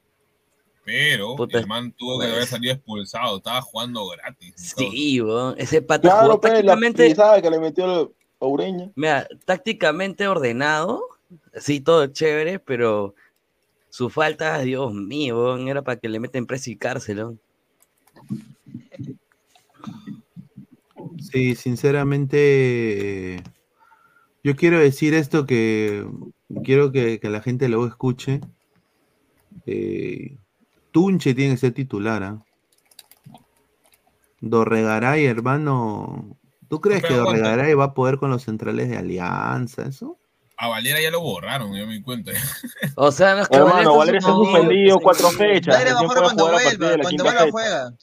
pero 0.83 1.35
Puta. 1.35 1.57
el 1.57 1.67
man 1.67 1.91
tuvo 1.91 2.19
que 2.19 2.25
Pues. 2.27 2.35
haber 2.35 2.47
salido 2.47 2.73
expulsado, 2.75 3.37
estaba 3.37 3.61
jugando 3.61 4.07
gratis. 4.09 4.53
Sí, 4.55 5.19
ese 5.57 5.81
pata 5.81 6.09
Claro, 6.09 6.25
jugó 6.27 6.41
pues, 6.41 6.53
la 6.53 6.57
tácticamente, 6.57 7.07
pisada 7.09 7.41
que 7.41 7.49
le 7.49 7.59
metió 7.59 8.13
a 8.39 8.45
Ureña. 8.45 8.91
mira, 8.95 9.27
tácticamente 9.45 10.27
ordenado, 10.27 11.03
sí, 11.55 11.81
todo 11.81 12.05
chévere, 12.07 12.59
pero 12.59 13.15
su 13.89 14.11
falta, 14.11 14.59
Dios 14.59 14.93
mío, 14.93 15.57
era 15.57 15.81
para 15.81 15.99
que 15.99 16.09
le 16.09 16.19
meten 16.19 16.45
preso 16.45 16.69
y 16.69 16.77
cárcel. 16.77 17.39
Sí, 21.19 21.55
sinceramente. 21.55 23.41
Yo 24.43 24.55
quiero 24.55 24.79
decir 24.79 25.13
esto 25.13 25.45
que 25.45 26.07
quiero 26.63 26.91
que, 26.91 27.19
que 27.19 27.29
la 27.29 27.41
gente 27.41 27.67
lo 27.67 27.85
escuche. 27.87 28.41
Eh, 29.65 30.37
Tunche 30.91 31.33
tiene 31.33 31.55
que 31.55 31.59
ser 31.59 31.73
titular. 31.73 32.23
¿ah? 32.23 32.43
Dorregaray, 34.41 35.25
hermano. 35.25 36.37
¿Tú 36.69 36.79
crees 36.81 37.01
que 37.01 37.13
aguanta. 37.15 37.31
Dorregaray 37.31 37.73
va 37.73 37.85
a 37.85 37.93
poder 37.93 38.17
con 38.17 38.29
los 38.29 38.43
centrales 38.43 38.89
de 38.89 38.97
Alianza? 38.97 39.83
¿Eso? 39.83 40.17
A 40.57 40.67
Valera 40.69 41.01
ya 41.01 41.11
lo 41.11 41.19
borraron, 41.21 41.75
yo 41.75 41.85
me 41.85 41.93
di 41.93 42.01
cuenta. 42.01 42.31
O 42.95 43.11
sea, 43.11 43.35
no 43.35 43.41
es 43.41 43.49
que 43.49 43.57
Hermano, 43.57 43.97
Valera 43.97 44.19
está 44.19 44.29
se 44.29 44.33
ha 44.33 44.37
suspendido. 44.37 44.99
cuatro 44.99 45.29
fechas. 45.31 45.75
Valera 45.75 45.93
va 45.95 45.99
a 45.99 46.03
jugar 46.03 46.23
cuando 46.23 46.43
vuelva, 46.45 46.97
cuando 47.01 47.23
vuelva 47.23 47.45
juega. 47.51 47.93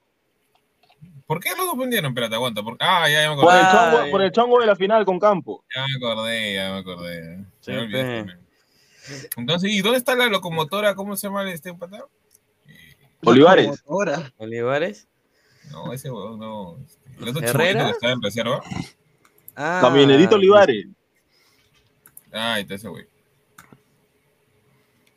¿Por 1.26 1.40
qué 1.40 1.50
lo 1.56 1.64
suspendieron? 1.64 2.10
Espérate, 2.10 2.34
aguanta. 2.34 2.62
por- 2.62 2.76
Ah, 2.80 3.08
ya, 3.08 3.22
ya 3.22 3.30
me 3.30 3.36
Por 3.42 3.52
el, 3.54 3.60
acordé. 3.60 3.72
chongo, 3.96 4.10
por 4.10 4.22
el 4.22 4.32
chongo 4.32 4.60
de 4.60 4.66
la 4.66 4.76
final 4.76 5.04
con 5.04 5.18
Campo. 5.18 5.64
Ya 5.74 5.86
me 5.86 5.96
acordé, 6.06 6.54
ya 6.54 6.72
me 6.72 6.78
acordé. 6.78 7.44
Sí, 7.60 7.70
me. 7.72 8.36
Entonces, 9.36 9.70
¿y 9.72 9.80
dónde 9.82 9.98
está 9.98 10.14
la 10.14 10.26
locomotora? 10.28 10.94
¿Cómo 10.94 11.16
se 11.16 11.26
llama 11.26 11.50
este 11.50 11.74
patado? 11.74 12.08
Olivares. 13.24 13.82
Ahora. 13.88 14.32
Olivares. 14.36 15.08
No, 15.70 15.92
ese 15.92 16.10
huevón 16.10 16.38
no. 16.40 16.76
El 17.20 17.28
otro 17.28 17.42
¿Herrera? 17.42 17.84
que 17.86 17.90
estaba 17.92 18.12
en 18.12 18.22
reserva. 18.22 18.60
Ah, 19.54 19.78
Camionerito 19.82 20.34
Olivares. 20.36 20.86
Ah, 22.32 22.54
ahí 22.54 22.62
está 22.62 22.74
ese 22.74 22.88
güey. 22.88 23.06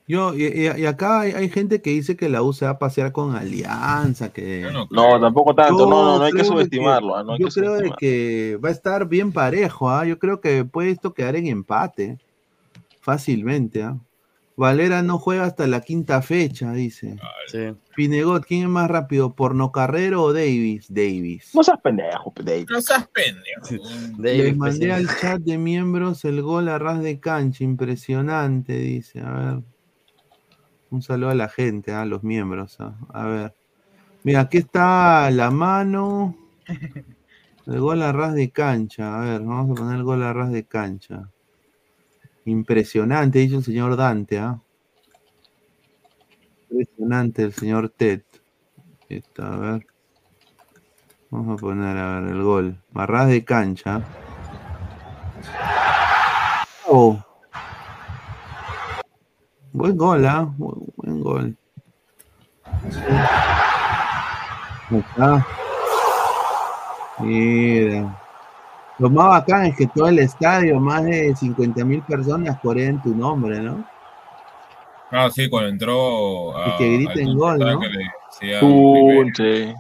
Yo, 0.08 0.36
y, 0.36 0.44
y- 0.46 0.82
y 0.82 0.86
acá 0.86 1.22
hay, 1.22 1.32
hay 1.32 1.50
gente 1.50 1.82
que 1.82 1.90
dice 1.90 2.16
que 2.16 2.30
la 2.30 2.44
U 2.44 2.54
se 2.54 2.66
va 2.66 2.72
a 2.72 2.80
pasear 2.80 3.12
con 3.12 3.36
Alianza, 3.36 4.32
que... 4.32 4.68
No 4.92 5.20
tampoco 5.20 5.56
tanto. 5.56 5.80
Yo 5.80 5.90
No, 5.90 6.04
no, 6.06 6.18
no 6.20 6.24
hay 6.26 6.32
que 6.34 6.44
subestimarlo. 6.44 7.16
ah, 7.16 7.24
No 7.24 7.34
hay 7.34 7.40
yo 7.40 7.48
que 7.48 7.54
creo 7.60 7.96
que 7.98 8.60
va 8.64 8.70
a 8.70 8.72
estar 8.72 9.08
bien 9.08 9.32
parejo, 9.32 9.90
¿ah? 9.90 10.06
Yo 10.06 10.20
creo 10.20 10.42
que 10.42 10.64
puede 10.64 10.92
esto 10.92 11.14
quedar 11.14 11.36
en 11.36 11.48
empate. 11.48 12.20
Fácilmente, 13.02 13.84
¿ah? 13.84 13.98
Valera 14.58 15.02
no 15.02 15.18
juega 15.20 15.44
hasta 15.44 15.68
la 15.68 15.82
quinta 15.82 16.22
fecha, 16.22 16.72
dice. 16.72 17.18
Sí. 17.48 17.74
Pinegot, 17.96 18.46
¿quién 18.46 18.64
es 18.64 18.70
más 18.70 18.90
rápido? 18.90 19.34
¿Pornocarrero 19.34 20.22
o 20.24 20.32
Davis? 20.34 20.86
Davis. 20.88 21.50
No 21.54 21.62
seas 21.62 21.80
pendejo, 21.82 22.32
Dave. 22.38 22.66
No 22.70 22.80
seas 22.82 23.06
pendejo. 23.10 23.84
Pues, 24.18 24.56
mandé 24.56 24.94
al 24.94 25.08
chat 25.20 25.42
de 25.42 25.58
miembros 25.58 26.24
el 26.24 26.42
gol 26.42 26.70
a 26.70 26.80
ras 26.80 27.02
de 27.04 27.20
cancha, 27.20 27.66
impresionante, 27.66 28.78
dice. 28.78 29.20
A 29.20 29.32
ver. 29.32 29.60
Un 30.96 31.02
saludo 31.02 31.32
a 31.32 31.36
la 31.36 31.50
gente, 31.50 31.92
a 31.92 32.06
los 32.06 32.24
miembros. 32.24 32.78
ah. 32.80 32.96
A 33.10 33.26
ver. 33.26 33.56
Mira, 34.24 34.40
aquí 34.40 34.60
está 34.60 35.30
la 35.30 35.52
mano. 35.52 36.38
El 37.66 37.80
gol 37.82 38.02
a 38.02 38.14
ras 38.14 38.34
de 38.34 38.50
cancha. 38.50 39.18
A 39.18 39.26
ver, 39.26 39.42
vamos 39.42 39.72
a 39.72 39.82
poner 39.82 39.98
el 39.98 40.04
gol 40.04 40.24
a 40.24 40.32
ras 40.32 40.54
de 40.54 40.64
cancha. 40.64 41.30
Impresionante, 42.46 43.40
dice 43.40 43.58
el 43.58 43.64
señor 43.66 43.98
Dante. 43.98 44.40
¿ah? 44.40 44.62
Impresionante 46.70 47.44
el 47.44 47.54
señor 47.54 47.90
Ted. 47.90 48.22
Está, 49.10 49.54
a 49.54 49.58
ver. 49.58 49.88
Vamos 51.30 51.58
a 51.58 51.62
poner 51.62 51.98
a 51.98 52.22
ver 52.22 52.32
el 52.32 52.42
gol. 52.42 52.82
Marras 52.94 53.28
de 53.28 53.44
cancha. 53.44 54.02
Oh. 56.88 57.22
Buen 59.76 59.98
gol, 59.98 60.26
¿ah? 60.26 60.48
Bu- 60.58 60.88
Buen 60.96 61.22
gol. 61.22 61.56
Ahí 64.90 65.00
está. 65.00 65.46
Mira. 67.20 68.22
Lo 69.00 69.10
más 69.10 69.28
bacán 69.28 69.66
es 69.66 69.76
que 69.78 69.88
todo 69.88 70.08
el 70.08 70.20
estadio, 70.20 70.80
más 70.80 71.04
de 71.04 71.36
50 71.36 71.84
mil 71.84 72.02
personas 72.04 72.58
corean 72.62 73.02
tu 73.02 73.14
nombre, 73.14 73.60
¿no? 73.60 73.84
Ah, 75.12 75.30
sí, 75.30 75.50
cuando 75.50 75.70
entró. 75.70 76.58
A, 76.58 76.70
Y 76.70 76.78
que 76.78 76.90
griten 76.98 77.38
gol, 77.38 77.60
¿no? 77.60 77.80
que 77.80 77.88
le. 77.90 78.60
Tunche. 78.60 79.76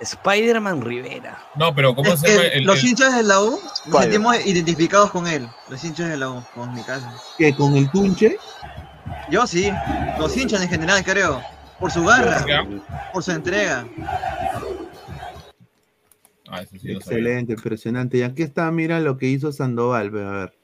Spider-Man 0.00 0.82
Rivera. 0.82 1.38
No, 1.56 1.74
pero 1.74 1.94
¿cómo 1.94 2.12
Es 2.12 2.20
se 2.20 2.28
llama? 2.28 2.46
El, 2.46 2.64
los 2.64 2.82
el- 2.82 2.88
hinchas 2.90 3.16
de 3.16 3.22
la 3.22 3.40
U 3.42 3.58
nos 3.86 4.02
sentimos 4.02 4.46
identificados 4.46 5.10
con 5.10 5.26
él. 5.26 5.48
Los 5.68 5.82
hinchas 5.84 6.10
de 6.10 6.16
la 6.16 6.30
U, 6.30 6.44
con 6.54 6.74
mi 6.74 6.82
casa. 6.82 7.12
Que 7.36 7.54
con 7.54 7.76
el 7.76 7.90
Tunche. 7.90 8.36
Yo 9.30 9.46
sí, 9.46 9.70
los 10.18 10.36
hinchas 10.36 10.62
en 10.62 10.68
general 10.68 11.02
creo. 11.04 11.42
Por 11.78 11.90
su 11.92 12.04
garra, 12.04 12.44
por 13.12 13.22
su 13.22 13.30
entrega. 13.30 13.86
Ah, 16.50 16.62
eso 16.62 16.76
sí. 16.80 16.90
Excelente, 16.90 17.52
impresionante. 17.52 18.18
Y 18.18 18.22
aquí 18.22 18.42
está, 18.42 18.70
mira 18.70 18.98
lo 19.00 19.16
que 19.16 19.26
hizo 19.26 19.52
Sandoval, 19.52 20.10
ve, 20.10 20.24
a 20.26 20.30
ver. 20.30 20.57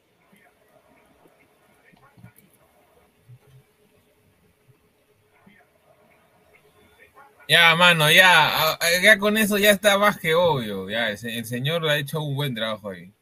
Ya, 7.48 7.74
mano, 7.76 8.10
ya, 8.10 8.78
ya 9.02 9.18
con 9.18 9.36
eso 9.36 9.58
ya 9.58 9.70
está 9.70 9.98
más 9.98 10.18
que 10.18 10.34
obvio. 10.34 10.88
Ya, 10.88 11.10
el, 11.10 11.18
el 11.22 11.44
señor 11.44 11.86
ha 11.88 11.98
hecho 11.98 12.22
un 12.22 12.34
buen 12.34 12.54
trabajo 12.54 12.90
ahí. 12.90 13.12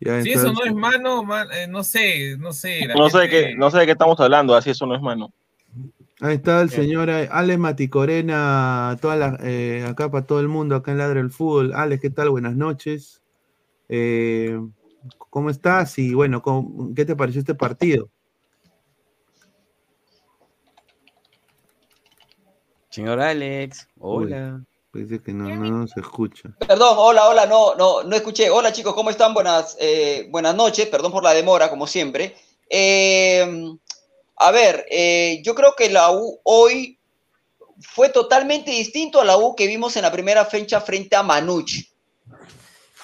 Ya 0.00 0.22
Si 0.22 0.30
entonces- 0.32 0.42
eso 0.42 0.52
no 0.52 0.64
es 0.64 0.74
mano, 0.74 1.22
man, 1.24 1.48
eh, 1.52 1.66
no 1.66 1.82
sé, 1.82 2.36
no 2.38 2.52
sé. 2.52 2.86
No 2.94 3.08
sé, 3.10 3.28
qué, 3.28 3.54
no 3.56 3.70
sé 3.70 3.78
de 3.78 3.86
qué 3.86 3.92
estamos 3.92 4.20
hablando, 4.20 4.54
así 4.54 4.70
eso 4.70 4.86
no 4.86 4.94
es 4.94 5.00
mano. 5.02 5.32
Ahí 6.20 6.34
está 6.36 6.60
el 6.60 6.70
señor 6.70 7.08
eh, 7.10 7.28
Ale 7.30 7.58
Maticorena, 7.58 8.96
toda 9.00 9.16
la, 9.16 9.38
eh, 9.42 9.84
acá 9.88 10.10
para 10.10 10.26
todo 10.26 10.40
el 10.40 10.48
mundo, 10.48 10.74
acá 10.76 10.90
en 10.90 10.98
Ladre 10.98 11.20
el 11.20 11.30
Fútbol. 11.30 11.72
Alex, 11.74 12.02
¿qué 12.02 12.10
tal? 12.10 12.30
Buenas 12.30 12.54
noches. 12.56 13.22
Eh, 13.88 14.58
¿Cómo 15.30 15.48
estás? 15.50 15.98
Y 15.98 16.14
bueno, 16.14 16.42
¿cómo- 16.42 16.92
¿qué 16.94 17.04
te 17.04 17.14
pareció 17.16 17.40
este 17.40 17.54
partido? 17.54 18.08
Señor 22.98 23.20
Alex, 23.20 23.86
hola. 24.00 24.60
Dice 24.92 25.22
que 25.22 25.32
no, 25.32 25.48
no, 25.48 25.70
no 25.70 25.86
se 25.86 26.00
escucha. 26.00 26.48
Perdón, 26.58 26.96
hola, 26.98 27.28
hola, 27.28 27.46
no, 27.46 27.76
no, 27.76 28.02
no 28.02 28.16
escuché. 28.16 28.50
Hola 28.50 28.72
chicos, 28.72 28.92
¿cómo 28.92 29.08
están? 29.10 29.34
Buenas, 29.34 29.76
eh, 29.78 30.26
buenas 30.30 30.56
noches, 30.56 30.88
perdón 30.88 31.12
por 31.12 31.22
la 31.22 31.32
demora, 31.32 31.70
como 31.70 31.86
siempre. 31.86 32.34
Eh, 32.68 33.46
a 34.34 34.50
ver, 34.50 34.84
eh, 34.90 35.40
yo 35.44 35.54
creo 35.54 35.76
que 35.76 35.88
la 35.90 36.10
U 36.10 36.40
hoy 36.42 36.98
fue 37.78 38.08
totalmente 38.08 38.72
distinto 38.72 39.20
a 39.20 39.24
la 39.24 39.36
U 39.36 39.54
que 39.54 39.68
vimos 39.68 39.94
en 39.94 40.02
la 40.02 40.10
primera 40.10 40.44
fecha 40.44 40.80
frente 40.80 41.14
a 41.14 41.22
Manucci. 41.22 41.88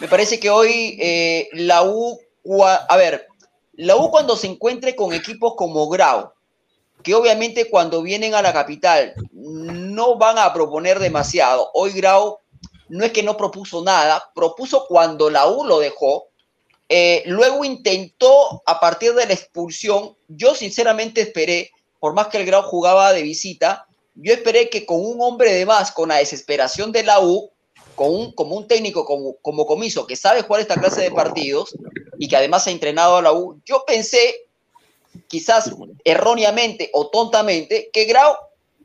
Me 0.01 0.09
parece 0.09 0.41
que 0.41 0.51
hoy 0.51 0.99
eh, 1.01 1.49
la 1.53 1.85
U, 1.85 2.19
a 2.61 2.97
ver, 2.97 3.29
la 3.75 3.95
U 3.95 4.11
cuando 4.11 4.37
se 4.37 4.49
encuentre 4.49 4.97
con 4.97 5.13
equipos 5.13 5.55
como 5.57 5.89
Grau, 5.89 6.34
que 7.05 7.15
obviamente 7.15 7.71
cuando 7.71 8.03
vienen 8.03 8.35
a 8.35 8.43
la 8.43 8.53
capital 8.53 9.15
no 9.31 10.17
van 10.17 10.39
a 10.39 10.53
proponer 10.53 10.99
demasiado. 10.99 11.71
Hoy 11.75 11.93
Grau 11.93 12.39
no 12.89 13.05
es 13.05 13.13
que 13.13 13.23
no 13.23 13.37
propuso 13.37 13.85
nada, 13.85 14.31
propuso 14.35 14.87
cuando 14.89 15.31
la 15.31 15.47
U 15.47 15.65
lo 15.65 15.79
dejó. 15.79 16.29
Eh, 16.89 17.23
luego 17.27 17.65
intentó 17.65 18.63
a 18.67 18.81
partir 18.81 19.15
de 19.15 19.27
la 19.27 19.35
expulsión. 19.35 20.17
Yo 20.29 20.55
sinceramente 20.55 21.21
esperé, 21.21 21.71
por 22.01 22.15
más 22.15 22.29
que 22.29 22.39
el 22.39 22.47
Grau 22.47 22.63
jugaba 22.63 23.13
de 23.13 23.23
visita, 23.23 23.87
yo 24.15 24.33
esperé 24.33 24.71
que 24.71 24.87
con 24.87 25.05
un 25.05 25.21
hombre 25.21 25.53
de 25.53 25.67
más, 25.67 25.93
con 25.93 26.09
la 26.09 26.17
desesperación 26.17 26.91
de 26.91 27.03
la 27.03 27.21
U, 27.21 27.51
con 27.95 28.15
un, 28.15 28.33
como 28.33 28.57
un 28.57 28.67
técnico 28.67 29.05
como, 29.05 29.37
como 29.43 29.67
Comiso, 29.67 30.07
que 30.07 30.17
sabe 30.17 30.43
jugar 30.43 30.63
esta 30.63 30.81
clase 30.81 31.03
de 31.03 31.11
partidos 31.11 31.77
y 32.19 32.29
que 32.29 32.37
además 32.37 32.67
ha 32.67 32.71
entrenado 32.71 33.17
a 33.17 33.23
la 33.23 33.33
U, 33.33 33.61
yo 33.65 33.85
pensé, 33.87 34.44
quizás 35.29 35.71
erróneamente 36.05 36.91
o 36.93 37.09
tontamente, 37.09 37.91
que 37.93 38.05
Grau 38.05 38.37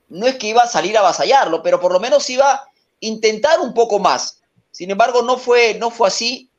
no 0.09 0.27
es 0.27 0.35
que 0.35 0.47
iba 0.47 0.63
a 0.63 0.67
salir 0.67 0.97
a 0.97 1.01
avasallarlo, 1.01 1.61
pero 1.61 1.79
por 1.79 1.93
lo 1.93 1.99
menos 1.99 2.29
iba 2.29 2.51
a 2.51 2.67
intentar 2.99 3.59
un 3.59 3.73
poco 3.73 3.99
más. 3.99 4.41
Sin 4.71 4.91
embargo, 4.91 5.21
no 5.21 5.37
fue, 5.37 5.75
no 5.75 5.91
fue 5.91 6.07
así. 6.07 6.49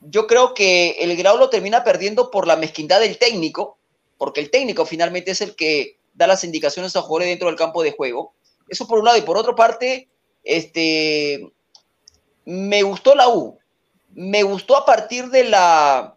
Yo 0.00 0.26
creo 0.26 0.54
que 0.54 0.96
el 1.00 1.16
Grau 1.16 1.38
lo 1.38 1.50
termina 1.50 1.84
perdiendo 1.84 2.30
por 2.30 2.46
la 2.46 2.56
mezquindad 2.56 3.00
del 3.00 3.18
técnico, 3.18 3.78
porque 4.18 4.40
el 4.40 4.50
técnico 4.50 4.86
finalmente 4.86 5.30
es 5.30 5.40
el 5.40 5.54
que 5.54 5.98
da 6.14 6.26
las 6.26 6.44
indicaciones 6.44 6.96
a 6.96 7.02
jugadores 7.02 7.28
dentro 7.28 7.48
del 7.48 7.56
campo 7.56 7.82
de 7.82 7.92
juego. 7.92 8.32
Eso 8.68 8.86
por 8.86 8.98
un 8.98 9.04
lado. 9.04 9.18
Y 9.18 9.22
por 9.22 9.36
otra 9.36 9.54
parte, 9.54 10.08
este, 10.42 11.52
me 12.44 12.82
gustó 12.82 13.14
la 13.14 13.28
U. 13.28 13.58
Me 14.14 14.42
gustó 14.42 14.76
a 14.76 14.86
partir 14.86 15.28
de 15.28 15.44
la... 15.44 16.16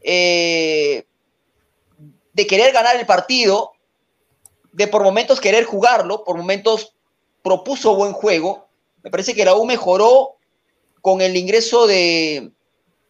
eh, 0.00 1.04
de 2.38 2.46
querer 2.46 2.72
ganar 2.72 2.94
el 2.94 3.04
partido, 3.04 3.72
de 4.70 4.86
por 4.86 5.02
momentos 5.02 5.40
querer 5.40 5.64
jugarlo, 5.64 6.22
por 6.22 6.36
momentos 6.36 6.94
propuso 7.42 7.96
buen 7.96 8.12
juego. 8.12 8.68
Me 9.02 9.10
parece 9.10 9.34
que 9.34 9.44
la 9.44 9.56
U 9.56 9.66
mejoró 9.66 10.36
con 11.00 11.20
el 11.20 11.36
ingreso 11.36 11.88
de, 11.88 12.52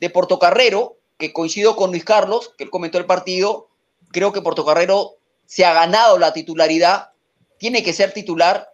de 0.01 0.09
Portocarrero, 0.11 0.97
que 1.19 1.35
coincido 1.35 1.77
con 1.77 1.91
Luis 1.91 2.07
Carlos, 2.07 2.55
que 2.57 2.65
él 2.65 2.71
comentó 2.71 2.97
el 2.97 3.05
partido. 3.05 3.69
Creo 4.13 4.33
que 4.33 4.41
Portocarrero 4.41 5.17
se 5.45 5.67
ha 5.67 5.75
ganado 5.75 6.17
la 6.17 6.33
titularidad, 6.33 7.11
tiene 7.59 7.83
que 7.83 7.93
ser 7.93 8.15
titular, 8.15 8.73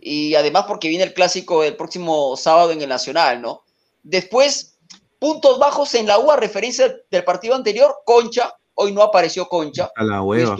y 0.00 0.36
además 0.36 0.66
porque 0.68 0.86
viene 0.86 1.02
el 1.02 1.14
clásico 1.14 1.64
el 1.64 1.74
próximo 1.74 2.36
sábado 2.36 2.70
en 2.70 2.80
el 2.80 2.88
Nacional, 2.88 3.42
¿no? 3.42 3.64
Después, 4.04 4.76
Puntos 5.18 5.58
bajos 5.58 5.94
en 5.94 6.06
la 6.06 6.18
U 6.18 6.30
a 6.30 6.36
referencia 6.36 6.94
del 7.10 7.24
partido 7.24 7.54
anterior, 7.54 8.02
Concha, 8.04 8.55
hoy 8.76 8.92
no 8.92 9.02
apareció 9.02 9.48
Concha. 9.48 9.90
A 9.96 10.04
la 10.04 10.22
Hoy 10.22 10.38
hueva. 10.44 10.56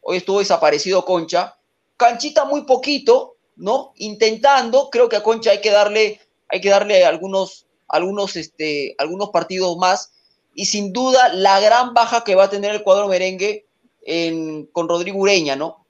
hoy 0.00 0.16
estuvo 0.16 0.38
desaparecido 0.40 1.04
Concha. 1.04 1.56
Canchita 1.96 2.44
muy 2.44 2.62
poquito, 2.62 3.36
¿no? 3.56 3.92
Intentando, 3.96 4.88
creo 4.90 5.08
que 5.08 5.16
a 5.16 5.22
Concha 5.22 5.50
hay 5.52 5.60
que 5.60 5.70
darle, 5.70 6.20
hay 6.48 6.60
que 6.60 6.70
darle 6.70 7.04
algunos, 7.04 7.66
algunos, 7.88 8.36
este, 8.36 8.94
algunos 8.98 9.30
partidos 9.30 9.76
más. 9.76 10.10
Y 10.54 10.66
sin 10.66 10.92
duda, 10.92 11.32
la 11.32 11.60
gran 11.60 11.94
baja 11.94 12.24
que 12.24 12.34
va 12.34 12.44
a 12.44 12.50
tener 12.50 12.72
el 12.74 12.82
cuadro 12.82 13.08
merengue 13.08 13.66
en- 14.06 14.66
con 14.66 14.88
Rodrigo 14.88 15.18
Ureña, 15.18 15.56
¿no? 15.56 15.84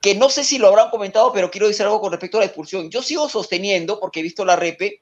Que 0.00 0.14
no 0.14 0.28
sé 0.30 0.44
si 0.44 0.58
lo 0.58 0.68
habrán 0.68 0.90
comentado, 0.90 1.32
pero 1.32 1.50
quiero 1.50 1.66
decir 1.66 1.84
algo 1.84 2.00
con 2.00 2.12
respecto 2.12 2.36
a 2.36 2.40
la 2.40 2.46
expulsión. 2.46 2.88
Yo 2.90 3.02
sigo 3.02 3.28
sosteniendo, 3.28 3.98
porque 4.00 4.20
he 4.20 4.22
visto 4.22 4.44
la 4.44 4.56
repe. 4.56 5.00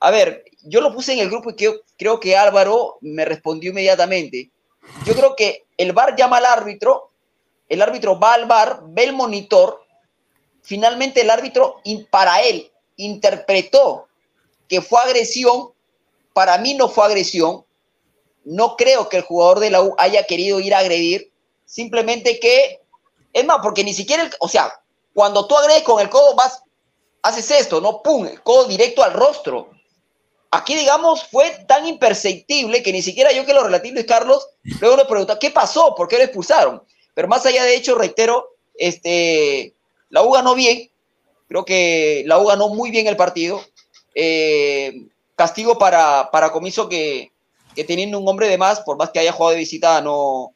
A 0.00 0.10
ver, 0.10 0.44
yo 0.62 0.80
lo 0.80 0.92
puse 0.94 1.14
en 1.14 1.20
el 1.20 1.30
grupo 1.30 1.50
y 1.50 1.54
creo, 1.54 1.80
creo 1.96 2.20
que 2.20 2.36
Álvaro 2.36 2.98
me 3.00 3.24
respondió 3.24 3.70
inmediatamente. 3.70 4.50
Yo 5.04 5.14
creo 5.14 5.36
que 5.36 5.66
el 5.76 5.92
VAR 5.92 6.16
llama 6.16 6.38
al 6.38 6.46
árbitro, 6.46 7.10
el 7.68 7.82
árbitro 7.82 8.18
va 8.18 8.34
al 8.34 8.46
VAR, 8.46 8.80
ve 8.84 9.04
el 9.04 9.12
monitor, 9.12 9.84
finalmente 10.62 11.20
el 11.20 11.30
árbitro, 11.30 11.80
para 12.10 12.42
él, 12.42 12.70
interpretó 12.96 14.08
que 14.68 14.80
fue 14.80 15.00
agresión, 15.00 15.72
para 16.32 16.58
mí 16.58 16.74
no 16.74 16.88
fue 16.88 17.06
agresión, 17.06 17.64
no 18.44 18.76
creo 18.76 19.08
que 19.08 19.18
el 19.18 19.22
jugador 19.22 19.60
de 19.60 19.70
la 19.70 19.82
U 19.82 19.94
haya 19.98 20.24
querido 20.26 20.60
ir 20.60 20.74
a 20.74 20.78
agredir, 20.78 21.32
simplemente 21.64 22.38
que, 22.40 22.80
es 23.32 23.44
más, 23.44 23.58
porque 23.62 23.84
ni 23.84 23.92
siquiera, 23.94 24.22
el- 24.22 24.34
o 24.40 24.48
sea, 24.48 24.72
cuando 25.14 25.46
tú 25.46 25.56
agredes 25.56 25.82
con 25.82 26.00
el 26.00 26.08
codo, 26.10 26.34
vas, 26.34 26.62
haces 27.22 27.50
esto, 27.50 27.80
¿no? 27.80 28.02
¡Pum! 28.02 28.26
El 28.26 28.42
codo 28.42 28.66
directo 28.66 29.02
al 29.02 29.12
rostro. 29.12 29.70
Aquí, 30.56 30.74
digamos, 30.74 31.24
fue 31.24 31.50
tan 31.68 31.86
imperceptible 31.86 32.82
que 32.82 32.90
ni 32.90 33.02
siquiera 33.02 33.30
yo 33.30 33.44
que 33.44 33.52
lo 33.52 33.62
relativo 33.62 33.92
Luis 33.92 34.06
Carlos, 34.06 34.48
luego 34.80 34.96
le 34.96 35.04
preguntó, 35.04 35.38
¿qué 35.38 35.50
pasó? 35.50 35.94
¿Por 35.94 36.08
qué 36.08 36.16
lo 36.16 36.24
expulsaron? 36.24 36.82
Pero 37.12 37.28
más 37.28 37.44
allá 37.44 37.62
de 37.62 37.76
hecho, 37.76 37.94
reitero, 37.94 38.56
este, 38.78 39.74
la 40.08 40.22
U 40.22 40.30
ganó 40.30 40.54
bien, 40.54 40.90
creo 41.46 41.66
que 41.66 42.22
la 42.24 42.38
U 42.38 42.46
ganó 42.46 42.70
muy 42.70 42.90
bien 42.90 43.06
el 43.06 43.18
partido. 43.18 43.62
Eh, 44.14 45.08
castigo 45.34 45.76
para, 45.76 46.30
para 46.32 46.50
Comiso 46.52 46.88
que, 46.88 47.32
que 47.74 47.84
teniendo 47.84 48.18
un 48.18 48.26
hombre 48.26 48.48
de 48.48 48.56
más, 48.56 48.80
por 48.80 48.96
más 48.96 49.10
que 49.10 49.18
haya 49.18 49.32
jugado 49.32 49.52
de 49.52 49.58
visita, 49.58 50.00
no 50.00 50.54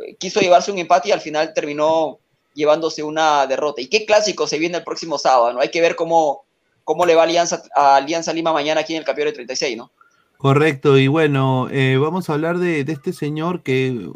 eh, 0.00 0.14
quiso 0.14 0.38
llevarse 0.38 0.70
un 0.70 0.78
empate 0.78 1.08
y 1.08 1.12
al 1.12 1.20
final 1.20 1.52
terminó 1.52 2.20
llevándose 2.54 3.02
una 3.02 3.48
derrota. 3.48 3.80
¿Y 3.80 3.88
qué 3.88 4.06
clásico 4.06 4.46
se 4.46 4.58
viene 4.58 4.78
el 4.78 4.84
próximo 4.84 5.18
sábado? 5.18 5.54
¿no? 5.54 5.60
Hay 5.60 5.72
que 5.72 5.80
ver 5.80 5.96
cómo, 5.96 6.44
cómo 6.84 7.06
le 7.06 7.14
va 7.14 7.22
a 7.22 7.24
Alianza, 7.24 7.62
a 7.74 7.96
Alianza 7.96 8.32
Lima 8.32 8.52
mañana 8.52 8.80
aquí 8.80 8.94
en 8.94 9.00
el 9.00 9.04
Campeonato 9.04 9.32
de 9.32 9.44
36, 9.44 9.76
¿no? 9.76 9.90
Correcto, 10.36 10.96
y 10.96 11.06
bueno, 11.06 11.68
eh, 11.70 11.98
vamos 11.98 12.30
a 12.30 12.32
hablar 12.32 12.58
de, 12.58 12.84
de 12.84 12.92
este 12.92 13.12
señor 13.12 13.62
que, 13.62 14.10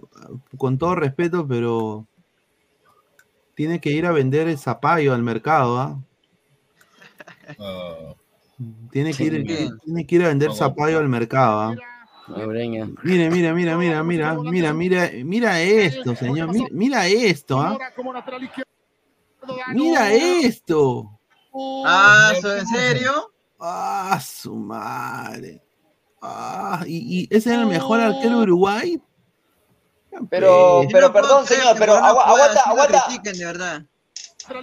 con 0.57 0.79
todo 0.79 0.95
respeto, 0.95 1.47
pero 1.47 2.07
tiene 3.55 3.81
que 3.81 3.91
ir 3.91 4.07
a 4.07 4.12
vender 4.12 4.49
el 4.49 4.59
zapallo 4.59 5.12
al 5.15 5.23
mercado, 5.23 5.79
¿ah? 5.79 5.99
Ah, 7.59 8.15
Tiene 8.91 9.12
que, 9.12 9.25
ir, 9.25 9.47
tiene 9.85 10.07
que 10.07 10.15
ir 10.15 10.25
a 10.25 10.29
vender 10.29 10.49
No, 10.49 10.55
zapallo 10.55 10.99
al 10.99 11.09
mercado, 11.09 11.61
¿ah? 11.61 11.77
Ureña. 12.29 12.89
Mira, 13.03 13.29
mira, 13.29 13.53
mira, 13.53 13.77
mira, 13.77 14.03
mira, 14.03 14.35
mira, 14.35 14.73
mira, 14.73 15.11
mira 15.25 15.61
esto, 15.61 16.17
señor, 16.17 16.51
mira, 16.53 16.69
mira 16.71 17.07
esto, 17.07 17.61
¿ah? 17.61 17.79
Mira 19.75 20.12
esto. 20.12 21.19
Ah, 21.87 22.33
¿so- 22.41 22.57
¿en 22.57 22.67
serio? 22.67 23.33
Ah, 23.61 24.21
su 24.21 24.55
madre. 24.55 25.63
Ah, 26.21 26.83
y, 26.87 27.29
y 27.31 27.37
ese 27.37 27.51
era 27.53 27.61
el 27.63 27.67
mejor 27.69 28.01
arquero 28.01 28.39
de 28.39 28.43
Uruguay. 28.45 29.01
Pero, 30.31 30.83
pero 30.93 31.09
No 31.09 31.13
perdón, 31.13 31.45
creer 31.45 31.61
señor, 31.63 31.77
pero 31.79 31.95
aguanta, 31.97 32.61
aguanta, 32.67 33.05
critiquen, 33.07 33.37
de 33.39 33.45
verdad. 33.45 33.83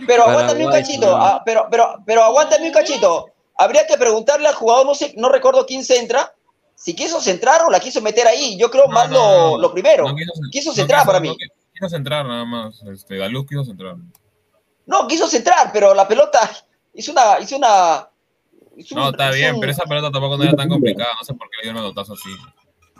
pero 0.08 0.24
aguántame 0.24 0.66
un 0.66 0.72
cachito, 0.72 1.16
ah, 1.16 1.42
pero, 1.46 1.68
pero, 1.70 1.96
pero 2.06 2.24
aguántame 2.24 2.68
un 2.68 2.74
cachito. 2.74 3.28
Habría 3.58 3.86
que 3.86 3.98
preguntarle 3.98 4.48
al 4.48 4.56
jugador, 4.56 4.86
no 4.86 4.96
sé, 4.96 5.14
no 5.18 5.30
recuerdo 5.30 5.66
quién 5.66 5.84
centra, 5.84 6.34
si 6.74 6.96
quiso 6.96 7.20
centrar 7.22 7.62
o 7.64 7.70
la 7.70 7.80
quiso 7.80 8.02
meter 8.02 8.26
ahí. 8.28 8.58
Yo 8.58 8.72
creo 8.72 8.86
no, 8.88 8.94
más 8.94 9.10
no, 9.10 9.16
lo, 9.16 9.52
no, 9.52 9.58
lo 9.58 9.72
primero. 9.74 10.08
no 10.08 10.16
quiso, 10.16 10.32
quiso 10.52 10.70
no 10.72 10.76
centrar 10.76 11.06
para 11.06 11.20
mí. 11.20 11.30
qui- 11.30 11.52
quiso 11.74 11.90
centrar 11.90 12.26
nada 12.26 12.46
más. 12.46 12.82
Este, 12.84 13.18
Galuz 13.18 13.46
quiso 13.48 13.64
centrar. 13.66 13.98
No, 14.88 15.08
quiso 15.08 15.28
centrar, 15.28 15.72
pero 15.72 15.94
la 15.94 16.08
pelota 16.08 16.50
hizo 16.94 17.12
una, 17.12 17.40
hizo 17.40 17.58
una. 17.58 18.08
hizo 18.78 18.96
No, 18.96 19.08
un- 19.08 19.12
está 19.14 19.32
bien, 19.32 19.56
un- 19.56 19.60
pero 19.62 19.72
esa 19.72 19.84
pelota 19.84 20.12
tampoco 20.12 20.38
no 20.38 20.44
era 20.44 20.56
tan 20.56 20.70
complicada. 20.70 21.12
No 21.20 21.24
sé 21.24 21.34
por 21.34 21.50
qué 21.50 21.58
le 21.58 21.64
dio 21.64 21.72
el 21.72 21.78
pelotazo 21.78 22.14
así. 22.14 22.30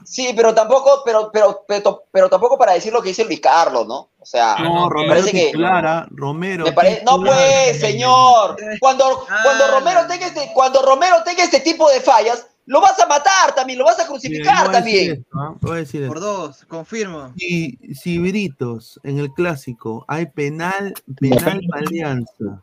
Sí, 0.04 0.34
pero 0.36 0.54
tampoco, 0.56 1.04
pero, 1.06 1.30
pero, 1.32 1.64
pero, 1.68 2.04
pero 2.12 2.28
tampoco 2.30 2.58
para 2.58 2.74
decir 2.74 2.92
lo 2.92 3.04
que 3.04 3.10
dice 3.10 3.24
Luis 3.24 3.40
Carlos, 3.40 3.88
¿no? 3.88 4.10
O 4.20 4.26
sea, 4.26 4.56
Ah, 4.56 4.64
No, 4.64 4.90
Romero 4.90 5.12
parece 5.14 5.32
que- 5.32 5.52
¿ah? 5.64 6.08
Romero. 6.10 6.66
me 6.66 6.72
parece, 6.74 7.04
no 7.04 7.14
titular. 7.18 7.36
pues, 7.38 7.80
señor. 7.80 8.58
Cuando, 8.80 9.26
Ah, 9.30 9.40
cuando 9.44 9.68
Romero 9.68 10.02
no. 10.02 10.08
tenga 10.08 10.26
este, 10.26 10.52
cuando 10.56 10.82
Romero 10.82 11.18
tenga 11.24 11.44
este 11.44 11.60
tipo 11.60 11.88
de 11.92 12.02
fallas, 12.02 12.48
lo 12.66 12.82
vas 12.82 13.00
a 13.00 13.06
matar 13.06 13.54
también, 13.56 13.78
lo 13.78 13.86
vas 13.86 14.00
a 14.00 14.08
crucificar 14.08 14.68
voy 14.68 14.76
a 14.76 14.82
decir 14.82 14.98
también. 15.08 15.12
esto, 15.22 15.40
¿ah? 15.40 15.54
Voy 15.62 15.72
a 15.72 15.76
decir 15.76 16.08
Por 16.08 16.20
dos, 16.20 16.66
confirmo. 16.66 17.34
Si, 17.38 17.78
si 17.94 18.18
Britos 18.18 19.00
en 19.04 19.20
el 19.20 19.32
clásico 19.34 20.04
hay 20.08 20.26
penal, 20.26 20.94
penal 21.20 21.62
Alianza. 21.74 22.62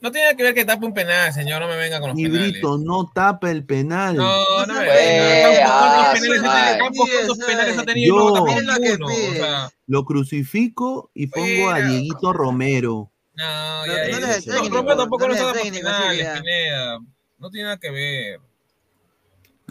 No 0.00 0.12
tiene 0.12 0.36
que 0.36 0.42
ver 0.42 0.54
que 0.54 0.64
tape 0.64 0.84
un 0.84 0.92
penal, 0.94 1.32
señor. 1.32 1.60
No 1.60 1.68
me 1.68 1.76
venga 1.76 1.98
con 2.00 2.10
los 2.10 2.18
Y 2.18 2.24
penales. 2.24 2.52
Brito 2.52 2.78
no 2.78 3.10
tapa 3.14 3.50
el 3.50 3.64
penal. 3.64 4.16
No, 4.16 4.66
no 4.66 4.74
ah, 4.78 6.14
¿Cuántos 6.78 7.38
penales 7.38 7.78
ha 7.78 7.84
tenido? 7.84 8.16
Yo- 8.16 8.36
No 8.36 8.44
ninguno, 8.78 9.06
o 9.06 9.34
sea, 9.34 9.70
Lo 9.86 10.04
crucifico 10.04 11.10
y 11.14 11.26
pongo 11.28 11.70
a 11.70 11.72
Fuera. 11.76 11.88
Dieguito 11.88 12.32
Romero. 12.32 13.10
No, 13.34 13.86
No, 13.86 13.86
ya 13.86 13.92
no 13.92 13.98
es. 14.02 14.18
eres 14.18 14.46
el 14.46 14.70
No, 14.70 14.76
Romero 14.76 14.96
tampoco 14.98 15.28
no 15.28 15.34
no 15.34 15.48
así 15.48 15.70
penales. 15.70 16.28
Pineda. 16.40 16.98
No 17.38 17.50
tiene 17.50 17.64
nada 17.64 17.78
que 17.78 17.90
ver. 17.90 18.40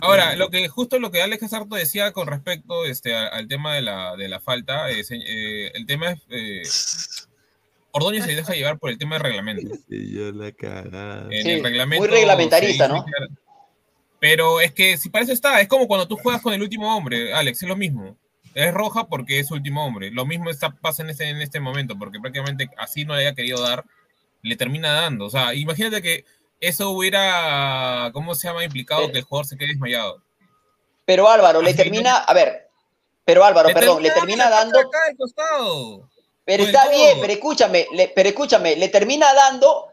Ahora, 0.02 0.36
lo 0.36 0.50
que 0.50 0.68
justo 0.68 1.00
lo 1.00 1.10
que 1.10 1.22
Alex 1.22 1.50
Sarto 1.50 1.76
decía 1.76 2.12
con 2.12 2.28
respecto 2.28 2.86
este, 2.86 3.16
a- 3.16 3.28
al 3.28 3.48
tema 3.48 3.74
de 3.76 3.82
la, 3.82 4.16
de 4.18 4.28
la 4.28 4.40
falta, 4.42 4.88
se- 5.04 5.16
eh, 5.16 5.72
el 5.74 5.86
tema 5.86 6.12
es 6.12 6.20
eh, 6.30 7.25
Ordóñez 7.96 8.26
se 8.26 8.36
deja 8.36 8.54
llevar 8.54 8.78
por 8.78 8.90
el 8.90 8.98
tema 8.98 9.16
del 9.16 9.24
reglamento. 9.24 9.74
Señor, 9.90 10.36
la 10.36 10.52
cagada. 10.52 11.28
En 11.32 11.44
Sí, 11.44 11.52
el 11.52 11.64
reglamento 11.64 12.06
muy 12.06 12.14
reglamentarista, 12.14 12.90
¿no? 12.90 13.06
Pero 14.20 14.60
es 14.60 14.74
que 14.74 14.98
si 14.98 15.10
para 15.10 15.24
eso 15.24 15.32
está, 15.32 15.62
es 15.62 15.70
como 15.70 15.88
cuando 15.88 16.06
tú 16.06 16.18
juegas 16.18 16.42
con 16.42 16.54
el 16.54 16.62
último 16.62 16.94
hombre, 16.94 17.34
Alex, 17.34 17.64
es 17.64 17.70
lo 17.70 17.78
mismo. 17.78 18.18
Es 18.54 18.74
roja 18.74 19.08
porque 19.08 19.40
es 19.40 19.50
último 19.50 19.86
hombre. 19.86 20.12
Lo 20.12 20.26
mismo 20.26 20.50
está, 20.50 20.72
pasa 20.72 21.04
en 21.04 21.10
este, 21.10 21.30
en 21.30 21.42
este 21.42 21.62
momento, 21.62 21.98
porque 21.98 22.20
prácticamente 22.20 22.70
así 22.78 23.06
no 23.06 23.16
le 23.16 23.22
haya 23.22 23.36
querido 23.36 23.62
dar, 23.62 23.86
le 24.42 24.58
termina 24.58 24.92
dando. 24.92 25.26
O 25.26 25.30
sea, 25.30 25.54
imagínate 25.54 26.02
que 26.02 26.26
eso 26.60 26.90
hubiera, 26.90 28.10
¿cómo 28.12 28.36
se 28.36 28.50
llama? 28.50 28.66
Implicado 28.66 29.10
que 29.10 29.20
el 29.20 29.24
jugador 29.24 29.46
se 29.46 29.56
quede 29.56 29.70
desmayado. 29.70 30.22
Pero 31.06 31.30
Álvaro, 31.30 31.62
le 31.62 31.70
Así, 31.70 31.78
termina, 31.78 32.18
a 32.18 32.34
ver, 32.34 32.68
pero 33.24 33.46
Álvaro, 33.46 33.70
Le 33.70 33.74
perdón, 33.74 34.04
le 34.04 34.10
termina 34.10 34.46
termina 34.46 34.50
dando 34.50 34.80
acá 34.80 34.98
al 35.10 35.16
costado. 35.16 36.10
Pero 36.46 36.64
está 36.64 36.88
bien, 36.90 37.18
pero 37.22 37.34
escúchame, 37.34 37.88
le- 37.92 38.08
pero 38.10 38.30
escúchame, 38.30 38.76
le 38.76 38.88
termina 38.90 39.34
dando, 39.34 39.88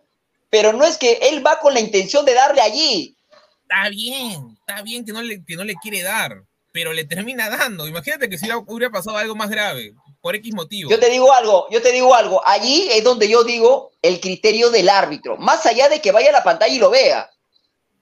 pero 0.50 0.72
no 0.72 0.84
es 0.84 0.98
que 0.98 1.14
él 1.22 1.44
va 1.44 1.58
con 1.58 1.72
la 1.74 1.80
intención 1.80 2.24
de 2.24 2.34
darle 2.34 2.60
allí. 2.60 3.16
Está 3.62 3.88
bien, 3.88 4.56
está 4.60 4.82
bien 4.82 5.04
que 5.04 5.12
no 5.12 5.22
le, 5.22 5.42
que 5.44 5.56
no 5.56 5.64
le 5.64 5.74
quiere 5.76 6.02
dar, 6.02 6.42
pero 6.72 6.92
le 6.92 7.04
termina 7.04 7.48
dando. 7.48 7.88
Imagínate 7.88 8.28
que 8.28 8.36
si 8.38 8.44
hubiera, 8.44 8.58
hubiera 8.66 8.90
pasado 8.92 9.16
algo 9.16 9.34
más 9.34 9.48
grave, 9.50 9.94
por 10.20 10.36
X 10.36 10.54
motivo. 10.54 10.90
Yo 10.90 11.00
te 11.00 11.08
digo 11.10 11.32
algo, 11.32 11.66
yo 11.70 11.80
te 11.82 11.90
digo 11.90 12.14
algo, 12.14 12.42
allí 12.46 12.86
es 12.90 13.02
donde 13.02 13.28
yo 13.28 13.44
digo 13.44 13.90
el 14.02 14.20
criterio 14.20 14.70
del 14.70 14.88
árbitro, 14.90 15.36
más 15.38 15.64
allá 15.66 15.88
de 15.88 16.00
que 16.00 16.12
vaya 16.12 16.28
a 16.28 16.32
la 16.32 16.44
pantalla 16.44 16.74
y 16.74 16.78
lo 16.78 16.90
vea. 16.90 17.30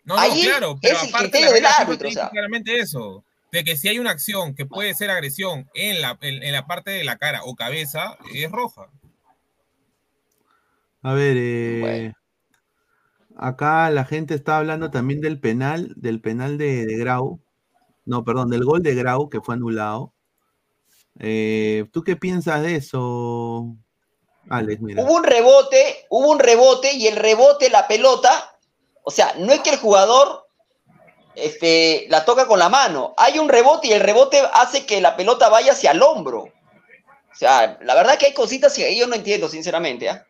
No, 0.05 0.17
no, 0.17 0.21
Ahí 0.23 0.43
claro, 0.43 0.77
pero 0.83 0.97
es 0.97 1.03
el 1.05 1.09
aparte 1.11 1.25
criterio 1.31 1.49
la 1.49 1.55
del 1.55 1.67
árbitro, 1.67 2.09
o 2.09 2.13
sea. 2.13 2.31
claramente 2.31 2.79
eso, 2.79 3.23
de 3.53 3.65
que 3.65 3.77
si 3.77 3.89
hay 3.89 3.99
una 3.99 4.11
acción 4.11 4.55
que 4.55 4.67
puede 4.67 4.95
ser 4.95 5.11
agresión 5.11 5.69
en 5.75 6.01
la, 6.01 6.19
en, 6.21 6.43
en 6.43 6.53
la 6.53 6.67
parte 6.67 6.91
de 6.91 7.05
la 7.05 7.19
cara 7.19 7.41
o 7.45 7.55
cabeza, 7.57 8.17
es 8.33 8.51
roja. 8.51 8.89
A 11.03 11.15
ver, 11.15 11.37
eh, 11.39 11.81
Bueno. 11.81 12.15
acá 13.37 13.91
la 13.91 14.05
gente 14.05 14.35
está 14.35 14.59
hablando 14.59 14.91
también 14.91 15.21
del 15.21 15.41
penal, 15.41 15.93
del 15.97 16.21
penal 16.21 16.59
de, 16.59 16.85
de 16.87 16.97
Grau. 16.97 17.41
No, 18.05 18.25
perdón, 18.25 18.51
del 18.51 18.65
gol 18.65 18.83
de 18.83 18.95
Grau 18.95 19.29
que 19.29 19.41
fue 19.41 19.55
anulado. 19.55 20.13
Eh, 21.19 21.87
¿Tú 21.93 22.03
qué 22.03 22.17
piensas 22.17 22.63
de 22.63 22.77
eso, 22.77 23.77
Alex? 24.49 24.81
Mira. 24.81 25.03
Hubo 25.03 25.15
un 25.17 25.25
rebote, 25.25 26.07
hubo 26.09 26.31
un 26.31 26.39
rebote 26.39 26.95
y 26.95 27.07
el 27.09 27.17
rebote, 27.17 27.69
la 27.71 27.89
pelota, 27.89 28.57
o 29.03 29.11
sea, 29.11 29.35
no 29.39 29.53
es 29.53 29.61
que 29.61 29.71
el 29.71 29.79
jugador 29.79 30.47
este, 31.35 32.07
la 32.11 32.25
toca 32.25 32.47
con 32.47 32.59
la 32.59 32.69
mano, 32.69 33.15
hay 33.17 33.39
un 33.39 33.49
rebote 33.49 33.89
y 33.89 33.93
el 33.93 34.01
rebote 34.01 34.41
hace 34.55 34.85
que 34.87 35.01
la 35.01 35.17
pelota 35.17 35.49
vaya 35.49 35.73
hacia 35.73 35.93
el 35.93 36.03
hombro. 36.03 36.41
O 36.43 37.35
sea, 37.35 37.79
la 37.83 37.95
verdad 37.95 38.19
que 38.19 38.27
hay 38.27 38.35
cositas 38.35 38.75
que 38.75 38.97
yo 38.99 39.07
no 39.07 39.15
entiendo, 39.15 39.49
sinceramente. 39.49 40.09
¿ah? 40.09 40.25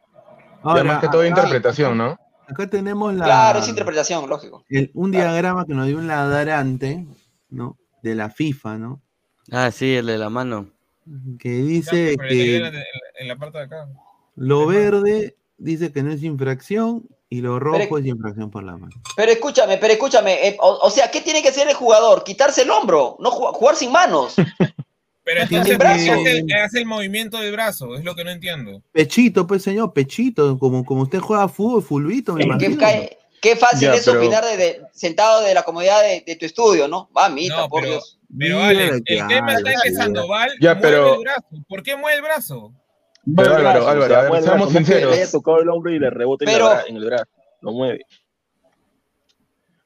Ahora, 0.63 0.85
más 0.85 1.01
que 1.01 1.09
todo 1.09 1.21
acá- 1.23 1.29
interpretación, 1.29 1.97
¿no? 1.97 2.17
acá 2.47 2.67
tenemos 2.69 3.15
la, 3.15 3.25
Claro, 3.25 3.59
es 3.61 3.69
interpretación, 3.69 4.29
lógico. 4.29 4.65
el- 4.69 4.91
un 4.95 5.11
diagrama 5.11 5.65
que 5.67 5.75
nos 5.75 5.87
dio 5.87 5.97
un 5.99 6.07
ladrante, 6.09 7.07
¿no? 7.49 7.77
De 8.03 8.15
la 8.15 8.29
FIFA, 8.31 8.77
¿no? 8.79 9.01
Ah, 9.53 9.71
sí, 9.71 9.95
el 9.97 10.07
de 10.07 10.19
la 10.19 10.31
mano. 10.31 10.69
Que 11.39 11.49
dice 11.49 12.13
en, 12.13 12.19
que 12.19 12.59
la- 12.61 12.85
en 13.19 13.29
la 13.29 13.37
parte 13.37 13.59
de 13.59 13.65
acá. 13.65 13.89
lo 14.37 14.67
verde 14.67 15.37
dice 15.59 15.93
que 15.93 16.03
no 16.03 16.13
es 16.13 16.23
infracción 16.23 17.09
y 17.33 17.41
lo 17.41 17.59
rojo 17.61 17.79
Pero- 17.79 17.99
es 17.99 18.07
infracción 18.07 18.51
por 18.51 18.65
la 18.65 18.77
mano. 18.77 18.93
Pero 19.17 19.31
escúchame, 19.33 19.79
pero 19.79 19.93
escúchame. 19.95 20.49
eh, 20.49 20.57
o, 20.61 20.81
o 20.83 20.91
sea, 20.91 21.11
¿qué 21.11 21.21
tiene 21.21 21.43
que 21.43 21.49
hacer 21.49 21.69
el 21.69 21.75
jugador? 21.75 22.25
Quitarse 22.25 22.63
el 22.63 22.71
hombro, 22.71 23.17
no 23.21 23.31
ju- 23.31 23.53
jugar 23.55 23.77
sin 23.77 23.93
manos. 23.93 24.35
Pero 25.23 25.47
Tiene 25.47 25.71
entonces, 25.71 25.77
¿por 25.79 25.87
qué 25.97 26.05
que- 26.05 26.11
hace, 26.11 26.39
el- 26.39 26.53
hace 26.65 26.79
el 26.79 26.87
movimiento 26.87 27.39
del 27.39 27.53
brazo? 27.53 27.95
Es 27.95 28.03
lo 28.03 28.17
que 28.17 28.25
no 28.25 28.31
entiendo. 28.31 28.83
Pechito, 28.91 29.47
pues 29.47 29.63
señor, 29.63 29.93
pechito, 29.93 30.59
como, 30.59 30.85
como 30.85 31.03
usted 31.03 31.21
juega 31.21 31.47
fútbol, 31.47 31.83
fulbito, 31.83 32.33
me 32.33 32.45
imagino. 32.45 32.77
cae- 32.79 33.17
qué 33.41 33.55
fácil 33.55 33.89
Ya, 33.89 33.95
es 33.95 34.05
pero- 34.07 34.19
opinar 34.19 34.45
de, 34.45 34.57
de- 34.57 34.81
sentado 34.93 35.43
de 35.43 35.55
la 35.55 35.63
comodidad 35.63 36.03
de, 36.03 36.25
de 36.27 36.37
tu 36.37 36.47
estudio, 36.47 36.89
¿no? 36.89 37.11
Mamita, 37.15 37.59
No, 37.59 37.69
por 37.69 37.83
pero- 37.83 37.93
Dios. 37.93 38.19
Pero 38.37 38.61
Alex, 38.63 39.03
el 39.07 39.27
tema 39.27 39.55
está 39.55 39.71
en 39.73 39.79
que 39.85 39.93
Sandoval 39.93 40.51
Ya, 40.61 40.75
mueve 40.75 40.81
pero- 40.89 41.15
el 41.15 41.21
brazo. 41.21 41.47
¿Por 41.69 41.83
qué 41.85 41.97
mueve 41.97 42.17
el 42.17 42.23
brazo? 42.23 42.73
Pero 43.37 43.57
Álvaro, 43.57 43.89
Álvaro, 43.89 44.17
a 44.17 44.31
ver, 44.31 44.43
seamos 44.43 44.71
sinceros. 44.71 45.11
Le 45.15 45.23
haya 45.23 45.31
tocado 45.31 45.61
el 45.61 45.69
hombro 45.69 45.93
y 45.93 45.99
le 45.99 46.11
rebote 46.11 46.45
en, 46.45 46.51
Pero- 46.53 46.87
en 46.87 46.97
el 46.97 47.05
brazo. 47.05 47.27
Lo 47.61 47.73
mueve. 47.73 48.05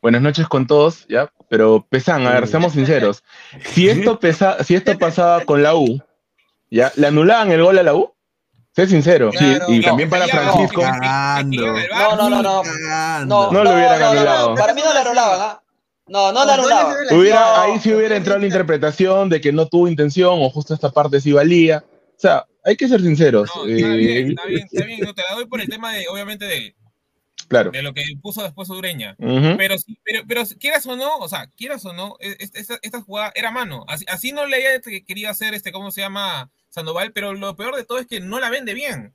Buenas 0.03 0.21
noches 0.21 0.47
con 0.49 0.67
todos, 0.67 1.07
¿ya? 1.09 1.31
Pero 1.49 1.87
pesan, 1.89 2.27
a 2.27 2.33
ver, 2.33 2.47
seamos 2.47 2.73
sinceros. 2.73 3.25
Si 3.65 3.89
esto, 3.89 4.19
pesa, 4.21 4.63
si 4.63 4.75
esto 4.75 4.99
pasaba 4.99 5.41
con 5.45 5.63
la 5.63 5.75
U, 5.75 6.01
¿ya? 6.71 6.93
¿Le 6.97 7.07
anulaban 7.07 7.51
el 7.53 7.63
gol 7.63 7.79
a 7.79 7.83
la 7.83 7.95
U? 7.95 8.13
Sé 8.77 8.87
sincero. 8.87 9.31
Claro, 9.31 9.67
y 9.69 9.79
no, 9.79 9.85
también 9.85 10.11
para 10.11 10.27
Francisco. 10.27 10.83
no. 10.83 11.47
No, 11.47 12.17
no, 12.17 12.29
no, 12.31 12.43
no. 12.43 12.63
No, 13.25 13.53
No 13.53 13.65
lo 13.65 13.71
hubieran 13.73 13.99
no, 14.01 14.07
no, 14.07 14.11
anulado. 14.21 14.49
no, 14.51 14.55
Para 14.57 14.75
mí 14.75 14.83
no 14.85 14.93
le 14.93 14.99
anulaban, 14.99 15.39
¿ah? 15.41 15.63
No, 16.07 16.33
no 16.33 16.45
le 16.45 16.53
anulaban. 16.53 16.97
Hubiera, 17.13 17.63
ahí 17.63 17.79
sí 17.79 17.95
hubiera 17.95 18.17
entrado 18.17 18.41
la 18.41 18.47
interpretación 18.47 19.31
de 19.31 19.41
que 19.41 19.53
no 19.53 19.67
tuvo 19.69 19.89
intención 19.89 20.35
o 20.43 20.51
justo 20.51 20.75
esta 20.75 20.91
parte 20.91 21.21
sí 21.21 21.33
valía. 21.33 21.83
O 21.89 22.19
sea, 22.21 22.45
hay 22.65 22.77
que 22.77 22.89
ser 22.89 23.01
sinceros. 23.01 23.51
No, 23.55 23.67
está 23.67 23.95
eh, 23.95 23.97
bien, 23.97 24.29
está 24.31 24.47
bien, 24.47 24.67
está 24.71 24.85
bien. 24.85 25.01
No 25.01 25.15
te 25.15 25.23
la 25.29 25.35
doy 25.37 25.47
por 25.47 25.61
el 25.61 25.69
tema 25.69 25.93
de, 25.93 26.09
obviamente, 26.09 26.45
de, 26.47 26.75
Claro. 27.49 27.71
de 27.71 27.83
lo 27.83 27.93
que 27.93 28.03
puso 28.23 28.43
después 28.43 28.71
Ureña. 28.71 29.15
Ujú. 29.19 29.57
Pero, 29.59 29.77
sí- 29.79 29.99
pero, 30.03 30.23
pero 30.27 30.43
quieras 30.59 30.87
o 30.87 30.97
no, 30.97 31.17
o 31.19 31.29
sea, 31.29 31.47
quieras 31.57 31.85
o 31.85 31.93
no, 31.93 32.17
e- 32.21 32.37
es- 32.41 32.55
esta, 32.55 32.79
esta 32.83 33.01
jugada 33.03 33.33
era 33.35 33.51
mano. 33.51 33.85
Así, 33.89 34.05
así 34.09 34.33
no 34.33 34.47
le 34.47 34.57
haya 34.57 34.81
que- 34.81 35.05
querido 35.05 35.31
hacer, 35.31 35.53
este, 35.55 35.71
¿cómo 35.73 35.91
se 35.91 36.01
llama? 36.01 36.51
Sandoval, 36.71 37.13
pero 37.13 37.35
lo 37.35 37.55
peor 37.55 37.77
de 37.77 37.85
todo 37.85 37.99
es 37.99 38.07
que 38.07 38.21
no 38.21 38.41
la 38.41 38.51
vende 38.51 38.73
bien. 38.75 39.15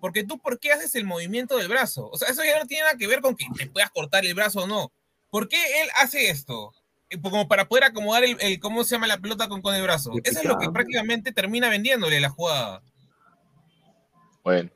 Porque 0.00 0.24
tú, 0.24 0.38
¿por 0.38 0.58
qué 0.58 0.72
haces 0.72 0.94
el 0.94 1.04
movimiento 1.04 1.56
del 1.58 1.68
brazo? 1.68 2.08
O 2.10 2.16
sea, 2.18 2.28
eso 2.28 2.42
ya 2.44 2.58
no 2.58 2.66
tiene 2.66 2.84
nada 2.84 2.96
que 2.96 3.06
ver 3.06 3.20
con 3.20 3.36
que 3.36 3.46
te 3.56 3.66
puedas 3.66 3.90
cortar 3.90 4.24
el 4.26 4.34
brazo 4.34 4.62
o 4.62 4.66
no. 4.66 4.92
¿Por 5.30 5.48
qué 5.48 5.58
él 5.82 5.88
hace 5.96 6.30
esto? 6.30 6.72
Eh, 7.10 7.20
Como 7.20 7.46
para 7.48 7.68
poder 7.68 7.84
acomodar 7.84 8.24
el, 8.24 8.36
el- 8.40 8.58
¿cómo 8.60 8.84
se 8.84 8.94
llama 8.94 9.06
la 9.06 9.18
pelota 9.18 9.48
con, 9.48 9.60
con 9.60 9.74
el 9.74 9.82
brazo? 9.82 10.12
Eso 10.24 10.38
es 10.40 10.44
lo 10.44 10.58
que 10.58 10.70
prácticamente 10.70 11.32
termina 11.32 11.68
vendiéndole 11.68 12.20
la 12.20 12.30
jugada. 12.30 12.82
Bueno. 14.42 14.70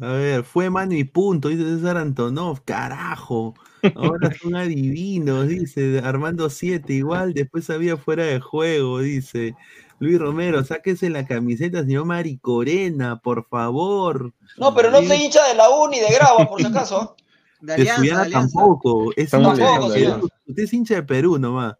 A 0.00 0.08
ver, 0.12 0.44
fue 0.44 0.68
mano 0.70 0.94
y 0.94 1.04
punto, 1.04 1.48
dice 1.48 1.62
César 1.62 1.96
Antonov, 1.98 2.62
carajo. 2.64 3.54
Ahora 3.94 4.30
son 4.42 4.56
adivinos, 4.56 5.46
dice 5.46 6.00
Armando 6.04 6.50
7, 6.50 6.92
igual 6.92 7.32
después 7.32 7.70
había 7.70 7.96
fuera 7.96 8.24
de 8.24 8.40
juego, 8.40 8.98
dice 8.98 9.54
Luis 10.00 10.18
Romero, 10.18 10.64
sáquese 10.64 11.08
la 11.10 11.26
camiseta, 11.26 11.82
señor 11.84 12.06
Maricorena, 12.06 13.20
por 13.20 13.46
favor. 13.46 14.34
No, 14.56 14.74
pero 14.74 14.90
no 14.90 15.00
soy 15.02 15.16
hincha 15.22 15.46
de 15.46 15.54
la 15.54 15.70
U 15.70 15.88
ni 15.88 16.00
de 16.00 16.12
Grau, 16.12 16.48
por 16.48 16.60
si 16.60 16.66
acaso. 16.66 17.14
De 17.60 17.76
De 17.76 17.90
Alianza, 17.90 18.30
tampoco, 18.30 19.10
es 19.12 19.24
Estamos 19.24 19.58
hincha 19.58 19.72
de 19.72 19.78
diciendo, 19.78 19.88
Perú. 19.88 19.92
señor. 19.92 20.20
Usted 20.46 20.62
es 20.62 20.72
hincha 20.72 20.94
de 20.94 21.02
Perú 21.02 21.38
nomás. 21.38 21.74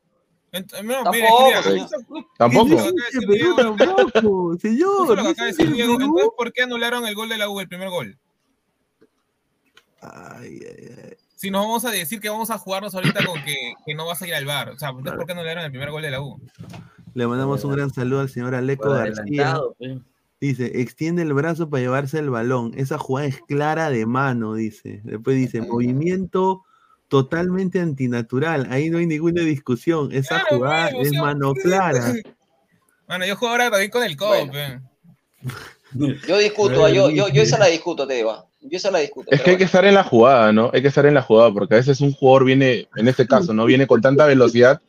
No, 0.83 1.05
Tampoco, 1.05 1.62
señor. 4.61 5.16
Tampoco. 5.16 6.35
¿por 6.37 6.53
qué 6.53 6.62
anularon 6.62 7.07
el 7.07 7.14
gol 7.14 7.29
de 7.29 7.39
la 7.39 7.49
U, 7.49 7.61
el 7.61 7.68
primer 7.68 7.91
gol? 7.91 8.18
Ay, 10.01 10.61
ay, 10.62 10.89
ay. 11.05 11.14
Si 11.37 11.51
nos 11.51 11.62
vamos 11.62 11.85
a 11.85 11.91
decir 11.91 12.20
que 12.20 12.29
vamos 12.29 12.51
a 12.51 12.59
jugarnos 12.59 12.95
ahorita 12.95 13.24
con 13.24 13.43
que, 13.45 13.55
que 13.87 13.95
no 13.95 14.07
vas 14.07 14.20
a 14.22 14.26
ir 14.26 14.35
al 14.35 14.45
bar. 14.45 14.70
O 14.70 14.79
sea, 14.79 14.93
¿por 14.93 15.26
qué 15.26 15.33
anularon 15.33 15.64
el 15.64 15.70
primer 15.70 15.91
gol 15.91 16.03
de 16.03 16.11
la 16.11 16.20
U? 16.20 16.41
Le 17.14 17.26
mandamos 17.26 17.62
un 17.64 17.72
gran 17.72 17.93
saludo 17.93 18.20
al 18.20 18.29
señor 18.29 18.55
Aleco 18.55 18.91
García. 18.91 19.59
pe. 19.79 19.99
Dice, 20.41 20.80
extiende 20.80 21.22
el 21.22 21.32
brazo 21.34 21.68
para 21.68 21.82
llevarse 21.82 22.18
el 22.18 22.30
balón. 22.30 22.72
Esa 22.76 22.97
jugada 22.99 23.26
es 23.26 23.41
clara 23.49 23.91
de 23.91 24.07
mano, 24.07 24.55
dice. 24.55 25.01
Después 25.05 25.36
dice, 25.36 25.62
movimiento 25.62 26.62
totalmente 27.09 27.80
antinatural. 27.80 28.68
Ahí 28.70 28.89
no 28.91 28.99
hay 28.99 29.07
ninguna 29.07 29.43
discusión. 29.43 30.11
Esa 30.12 30.41
Claro, 30.41 30.57
jugada 30.57 30.91
o 30.97 31.03
es 31.03 31.11
sea, 31.11 31.22
mano 31.22 31.53
clara. 31.55 32.12
Bueno, 33.09 33.24
yo 33.24 33.36
juego 33.36 33.53
ahora 33.53 33.70
también 33.70 33.91
con 33.91 34.03
el 34.05 34.16
codo, 34.18 34.47
Bueno. 34.49 34.82
Yo 36.26 36.36
discuto, 36.36 36.91
yo, 36.91 37.09
yo, 37.09 37.28
yo 37.28 37.41
esa 37.43 37.59
la 37.59 37.64
discuto, 37.66 38.07
te 38.07 38.12
digo. 38.14 38.30
ah. 38.30 38.45
Yo 38.61 38.76
esa 38.76 38.91
la 38.91 38.99
discuto. 38.99 39.30
Es 39.30 39.41
que 39.41 39.53
hay 39.53 39.57
que 39.57 39.64
estar 39.64 39.84
en 39.86 39.95
la 39.95 40.05
jugada, 40.05 40.53
¿no? 40.53 40.70
Hay 40.74 40.82
que 40.82 40.89
estar 40.89 41.07
en 41.07 41.14
la 41.14 41.22
jugada, 41.22 41.51
porque 41.51 41.74
a 41.74 41.78
veces 41.78 42.03
un 42.03 42.12
jugador 42.12 42.45
viene, 42.45 42.86
en 42.97 43.09
este 43.09 43.26
caso, 43.26 43.55
¿no? 43.55 43.64
Viene 43.64 43.86
con 43.86 44.03
tanta 44.03 44.26
velocidad 44.26 44.82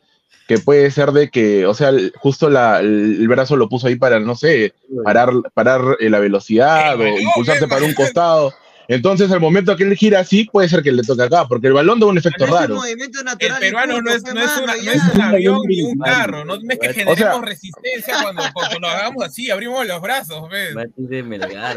que 0.48 0.58
puede 0.58 0.90
ser 0.90 1.12
de 1.12 1.30
que, 1.30 1.64
o 1.66 1.74
sea, 1.74 1.92
justo 2.16 2.50
la- 2.50 2.80
el, 2.80 3.26
brazo 3.28 3.56
lo 3.56 3.68
puso 3.68 3.86
ahí 3.86 3.96
para, 3.96 4.18
no 4.18 4.34
sé, 4.34 4.74
parar, 5.04 5.30
parar 5.54 5.80
eh, 6.00 6.10
la 6.10 6.18
velocidad 6.18 6.94
El 6.94 7.00
o 7.14 7.18
impulsarse 7.20 7.68
para 7.68 7.84
un 7.84 7.94
costado. 7.94 8.52
Entonces, 8.88 9.30
al 9.30 9.38
momento 9.38 9.76
que 9.76 9.84
él 9.84 9.94
gira 9.94 10.18
así, 10.18 10.48
puede 10.50 10.68
ser 10.68 10.82
que 10.82 10.90
le 10.90 11.04
toque 11.04 11.22
acá, 11.22 11.46
porque 11.46 11.68
el 11.68 11.74
balón 11.74 12.00
da 12.00 12.06
un 12.06 12.18
efecto 12.18 12.44
No 12.44 12.46
es 12.46 12.50
un 12.50 12.58
raro. 12.58 12.74
movimiento 12.74 13.20
El 13.38 13.54
peruano 13.60 14.02
no 14.02 14.10
es, 14.10 14.24
no 14.24 14.30
es, 14.40 14.46
mano, 14.46 14.64
una- 14.64 14.74
no 14.74 14.82
ya. 14.82 14.92
es 14.94 15.14
un 15.14 15.20
avión 15.20 15.60
ni 15.68 15.82
un 15.82 15.98
carro. 16.00 16.44
No 16.44 16.54
es 16.56 16.60
que 16.80 16.88
O 16.88 16.92
generemos 16.92 17.18
sea- 17.18 17.40
resistencia 17.40 18.14
cuando, 18.20 18.42
cuando 18.52 18.80
lo 18.80 18.88
hagamos 18.88 19.24
así, 19.24 19.48
abrimos 19.48 19.86
los 19.86 20.00
brazos, 20.02 20.42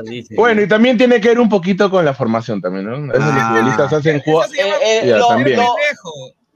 dice. 0.05 0.33
Bueno, 0.35 0.63
y 0.63 0.67
también 0.67 0.97
tiene 0.97 1.21
que 1.21 1.27
ver 1.27 1.39
un 1.39 1.49
poquito 1.49 1.91
con 1.91 2.03
la 2.03 2.15
formación 2.15 2.59
también, 2.59 2.85
¿no? 2.85 2.95
A 2.95 2.99
veces 2.99 3.19
los 3.19 3.43
Ah. 3.43 3.49
futbolistas 3.53 3.93
hacen 3.93 4.19
llama 4.57 4.75
Eh, 4.81 5.01
eh, 5.03 5.15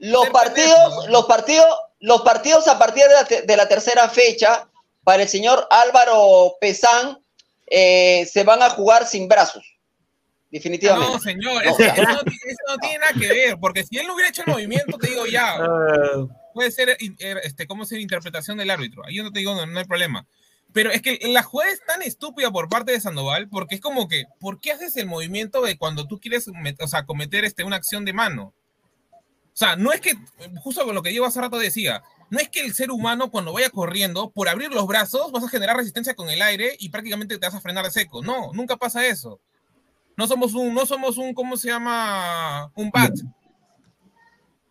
los 0.00 0.28
partidos, 0.30 1.08
los 1.08 1.24
partidos, 1.26 1.66
los 2.00 2.22
partidos 2.22 2.68
a 2.68 2.78
partir 2.78 3.04
de 3.04 3.14
la, 3.14 3.24
te- 3.24 3.42
de 3.42 3.56
la 3.56 3.68
tercera 3.68 4.08
fecha 4.08 4.68
para 5.04 5.22
el 5.22 5.28
señor 5.28 5.66
Álvaro 5.70 6.54
Pesán 6.60 7.18
eh, 7.66 8.26
se 8.32 8.44
van 8.44 8.62
a 8.62 8.70
jugar 8.70 9.06
sin 9.06 9.28
brazos. 9.28 9.64
Definitivamente. 10.50 11.12
No, 11.12 11.20
señor, 11.20 11.54
No, 11.54 11.60
eso, 11.60 11.82
eso 11.82 12.02
no, 12.02 12.20
eso 12.20 12.62
no 12.68 12.76
tiene 12.78 12.98
nada 12.98 13.12
que 13.12 13.28
ver, 13.28 13.56
porque 13.60 13.84
si 13.84 13.98
él 13.98 14.06
no 14.06 14.14
hubiera 14.14 14.30
hecho 14.30 14.42
el 14.46 14.52
movimiento, 14.52 14.96
te 14.96 15.08
digo 15.10 15.26
ya, 15.26 15.56
Ah, 15.56 16.26
puede 16.54 16.70
ser, 16.70 16.96
er, 17.18 17.38
este, 17.44 17.66
¿cómo 17.66 17.84
ser 17.84 18.00
interpretación 18.00 18.56
del 18.56 18.70
árbitro? 18.70 19.04
Ahí 19.04 19.16
yo 19.16 19.22
no 19.24 19.30
te 19.30 19.40
digo, 19.40 19.54
no, 19.54 19.66
no 19.66 19.78
hay 19.78 19.84
problema. 19.84 20.26
Pero 20.72 20.90
es 20.90 21.02
que 21.02 21.18
la 21.22 21.42
jugada 21.42 21.70
es 21.70 21.80
tan 21.86 22.02
estúpida 22.02 22.50
por 22.50 22.68
parte 22.68 22.92
de 22.92 23.00
Sandoval, 23.00 23.48
porque 23.48 23.74
es 23.74 23.80
como 23.80 24.08
que, 24.08 24.24
¿por 24.40 24.60
qué 24.60 24.72
haces 24.72 24.96
el 24.96 25.06
movimiento 25.06 25.60
de 25.62 25.76
cuando 25.76 26.06
tú 26.06 26.18
quieres 26.18 26.46
o 26.48 26.86
sea, 26.88 27.04
cometer 27.04 27.44
este, 27.44 27.64
una 27.64 27.76
acción 27.76 28.04
de 28.06 28.12
mano? 28.14 28.54
O 29.58 29.64
sea, 29.64 29.74
no 29.74 29.92
es 29.92 30.00
que, 30.00 30.14
justo 30.62 30.84
con 30.84 30.94
lo 30.94 31.02
que 31.02 31.12
yo 31.12 31.24
hace 31.24 31.40
rato 31.40 31.58
decía, 31.58 32.00
no 32.30 32.38
es 32.38 32.48
que 32.48 32.60
el 32.60 32.74
ser 32.74 32.92
humano 32.92 33.28
cuando 33.28 33.52
vaya 33.52 33.70
corriendo, 33.70 34.30
por 34.30 34.48
abrir 34.48 34.70
los 34.70 34.86
brazos, 34.86 35.32
vas 35.32 35.42
a 35.42 35.48
generar 35.48 35.76
resistencia 35.76 36.14
con 36.14 36.30
el 36.30 36.40
aire 36.42 36.76
y 36.78 36.90
prácticamente 36.90 37.36
te 37.38 37.44
vas 37.44 37.56
a 37.56 37.60
frenar 37.60 37.84
de 37.84 37.90
seco. 37.90 38.22
No, 38.22 38.52
nunca 38.52 38.76
pasa 38.76 39.04
eso. 39.04 39.40
No 40.16 40.28
somos 40.28 40.54
un, 40.54 40.72
no 40.74 40.86
somos 40.86 41.18
un, 41.18 41.34
¿cómo 41.34 41.56
se 41.56 41.66
llama? 41.70 42.70
Un 42.76 42.90
bat. 42.90 43.12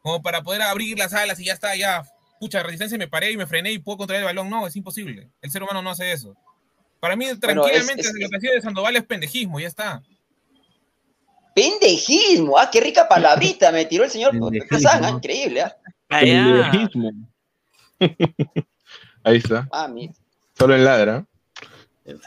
Como 0.02 0.22
para 0.22 0.42
poder 0.42 0.62
abrir 0.62 0.98
las 0.98 1.14
alas 1.14 1.38
y 1.42 1.46
ya 1.46 1.54
está, 1.54 1.76
ya, 1.76 2.04
pucha, 2.40 2.64
resistencia, 2.64 2.98
me 2.98 3.10
paré 3.10 3.32
y 3.32 3.36
me 3.38 3.46
frené 3.46 3.74
y 3.74 3.80
puedo 3.80 3.98
controlar 3.98 4.22
el 4.22 4.26
balón. 4.28 4.50
No, 4.50 4.68
es 4.68 4.76
imposible. 4.78 5.30
El 5.42 5.52
ser 5.52 5.64
humano 5.64 5.82
no 5.82 5.90
hace 5.90 6.14
eso. 6.14 6.34
Para 7.02 7.18
mí, 7.18 7.26
tranquilamente, 7.38 8.04
es- 8.04 8.14
lo 8.18 8.30
que 8.30 8.38
hacía 8.38 8.52
de 8.54 8.62
Sandoval 8.62 8.96
es 8.96 9.04
pendejismo, 9.04 9.60
ya 9.60 9.68
está. 9.68 10.02
Pendejismo, 11.58 12.56
ah, 12.60 12.70
qué 12.70 12.80
rica 12.80 13.08
palabrita 13.08 13.72
me 13.72 13.86
tiró 13.86 14.04
el 14.04 14.12
señor 14.12 14.30
Pendejismo. 14.30 14.68
Pesán, 14.70 15.04
ah, 15.04 15.10
increíble, 15.10 15.64
ah. 15.64 15.76
Pendejismo. 16.08 17.10
Ahí 19.24 19.38
está. 19.38 19.68
Ah, 19.72 19.90
Solo 20.56 20.76
en 20.76 20.86
ladra. 20.86 21.26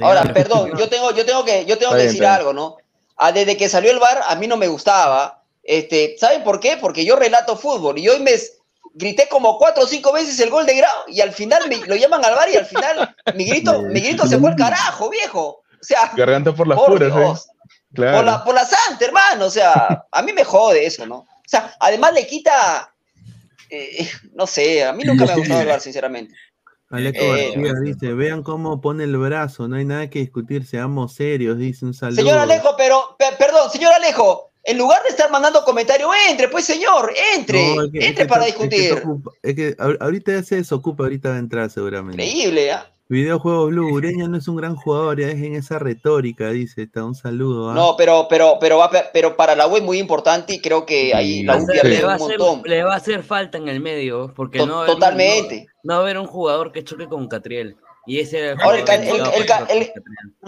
Ahora, 0.01 0.24
perdón, 0.35 0.72
yo 0.76 0.89
tengo, 0.89 1.14
yo 1.14 1.24
tengo 1.24 1.45
que, 1.45 1.64
yo 1.64 1.78
tengo 1.78 1.93
que 1.93 1.99
bien, 1.99 2.09
decir 2.09 2.26
algo, 2.26 2.53
¿no? 2.53 2.78
Ah, 3.16 3.31
desde 3.31 3.57
que 3.57 3.68
salió 3.68 3.93
el 3.93 4.01
bar, 4.01 4.20
a 4.26 4.35
mí 4.35 4.49
no 4.49 4.57
me 4.57 4.66
gustaba. 4.66 5.45
Este, 5.62 6.16
¿saben 6.18 6.43
por 6.43 6.59
qué? 6.59 6.76
Porque 6.81 7.05
yo 7.05 7.14
relato 7.14 7.57
fútbol 7.57 8.01
y 8.01 8.09
hoy 8.09 8.18
me 8.18 8.33
grité 8.95 9.28
como 9.28 9.59
cuatro 9.59 9.85
o 9.85 9.87
cinco 9.87 10.12
veces 10.12 10.41
el 10.41 10.51
gol 10.51 10.66
de 10.66 10.74
Grau 10.74 11.05
y 11.07 11.20
al 11.20 11.31
final 11.31 11.68
me, 11.68 11.76
lo 11.87 11.95
llaman 11.95 12.24
al 12.24 12.35
bar 12.35 12.49
y 12.51 12.57
al 12.57 12.66
final 12.66 13.14
mi 13.37 13.45
grito, 13.45 13.81
mi 13.93 14.01
grito 14.01 14.26
se 14.26 14.41
fue 14.41 14.51
al 14.51 14.57
carajo, 14.57 15.09
viejo. 15.09 15.62
O 15.81 15.83
sea, 15.85 16.11
Garganta 16.16 16.53
por 16.53 16.66
las 16.66 16.76
por 16.76 16.99
puras, 16.99 17.12
¿eh? 17.16 17.51
Claro. 17.95 18.16
Por 18.18 18.24
la, 18.26 18.45
por 18.45 18.55
la 18.55 18.64
santa, 18.64 19.05
hermano. 19.05 19.47
O 19.47 19.51
sea, 19.51 20.07
a 20.11 20.22
mí 20.22 20.32
me 20.32 20.45
jode 20.45 20.86
eso, 20.86 21.07
¿no? 21.07 21.16
O 21.16 21.26
sea, 21.47 21.74
además 21.80 22.12
le 22.14 22.26
quita. 22.26 22.93
eh, 23.68 24.09
no 24.34 24.47
sé, 24.47 24.84
a 24.84 24.93
mí 24.93 25.05
nunca 25.05 25.24
me 25.26 25.32
ha 25.32 25.36
gustado 25.36 25.61
el 25.62 25.66
bar, 25.68 25.80
sinceramente. 25.80 26.34
Aleco 26.91 27.18
Eh, 27.22 27.53
García 27.57 27.74
dice, 27.84 28.12
vean 28.14 28.43
cómo 28.43 28.80
pone 28.80 29.05
el 29.05 29.16
brazo, 29.16 29.68
no 29.68 29.76
hay 29.76 29.84
nada 29.84 30.11
que 30.11 30.18
discutir, 30.18 30.66
seamos 30.66 31.14
serios, 31.14 31.57
dice 31.57 31.84
un 31.84 31.95
saludo. 31.95 32.16
Señor 32.16 32.38
Alejo, 32.38 32.74
pero, 32.76 33.14
pe- 33.16 33.36
perdón, 33.38 33.70
señor 33.70 33.93
Alejo, 33.95 34.49
En 34.62 34.76
lugar 34.76 35.03
de 35.05 35.09
estar 35.09 35.30
mandando 35.30 35.64
comentarios, 35.64 36.11
entre, 36.28 36.49
pues 36.49 36.66
señor, 36.66 37.14
entre, 37.34 37.76
No, 37.76 37.82
es 37.84 37.91
que- 37.93 37.99
es 37.99 38.05
entre 38.09 38.24
que 38.24 38.28
para 38.28 38.47
está- 38.47 38.62
es 38.64 38.68
que 38.70 38.76
discutir. 38.76 39.32
Es 39.43 39.55
que 39.55 39.76
ahor- 39.78 39.97
ahorita 40.01 40.32
ya 40.32 40.43
se 40.43 40.57
desocupa, 40.57 41.05
ahorita 41.05 41.30
va 41.30 41.36
a 41.36 41.38
entrar 41.38 41.70
seguramente. 41.70 42.22
Increíble, 42.22 42.70
¿ah? 42.72 42.91
Videojuegos 43.11 43.71
Blue, 43.71 43.89
Ureña 43.93 44.29
no 44.29 44.39
es 44.39 44.49
un 44.49 44.57
gran 44.57 44.77
jugador, 44.77 45.21
ya 45.21 45.27
dejen 45.27 45.55
esa 45.55 45.79
retórica, 45.79 46.49
dice. 46.51 46.83
Está 46.83 47.05
un 47.05 47.15
saludo. 47.15 47.71
¿ah? 47.71 47.75
No, 47.75 47.97
pero, 47.99 48.27
pero, 48.31 48.57
pero, 48.61 48.79
va, 48.79 48.91
pero 49.13 49.37
para 49.37 49.55
la 49.55 49.67
U 49.67 49.77
es 49.77 49.83
muy 49.83 49.99
importante 49.99 50.55
y 50.55 50.61
creo 50.61 50.87
que 50.87 51.13
ahí 51.15 51.43
la 51.43 51.57
U 51.57 51.67
Le 51.67 51.81
pierde 51.81 52.03
va, 52.03 52.15
a 52.15 52.17
un 52.17 52.23
hacer, 52.23 52.39
montón. 52.39 52.71
le 52.71 52.83
va 52.85 52.95
a 52.95 52.97
hacer 52.97 53.23
falta 53.23 53.59
en 53.59 53.69
el 53.69 53.81
medio, 53.81 54.33
porque 54.35 54.59
To- 54.59 54.67
no, 54.67 54.75
va 54.77 54.81
a 54.81 54.85
haber- 54.85 54.95
totalmente. 54.95 55.67
No, 55.83 55.83
no 55.83 55.93
va 55.95 55.99
a 55.99 56.03
haber 56.05 56.19
un 56.19 56.27
jugador 56.27 56.73
que 56.73 56.85
choque 56.85 57.07
con 57.09 57.29
Catriel. 57.29 57.77
Y 58.07 58.19
ese 58.21 58.39
era 58.39 58.53
el 58.53 58.61
Ahora, 58.63 58.79
el, 58.79 59.91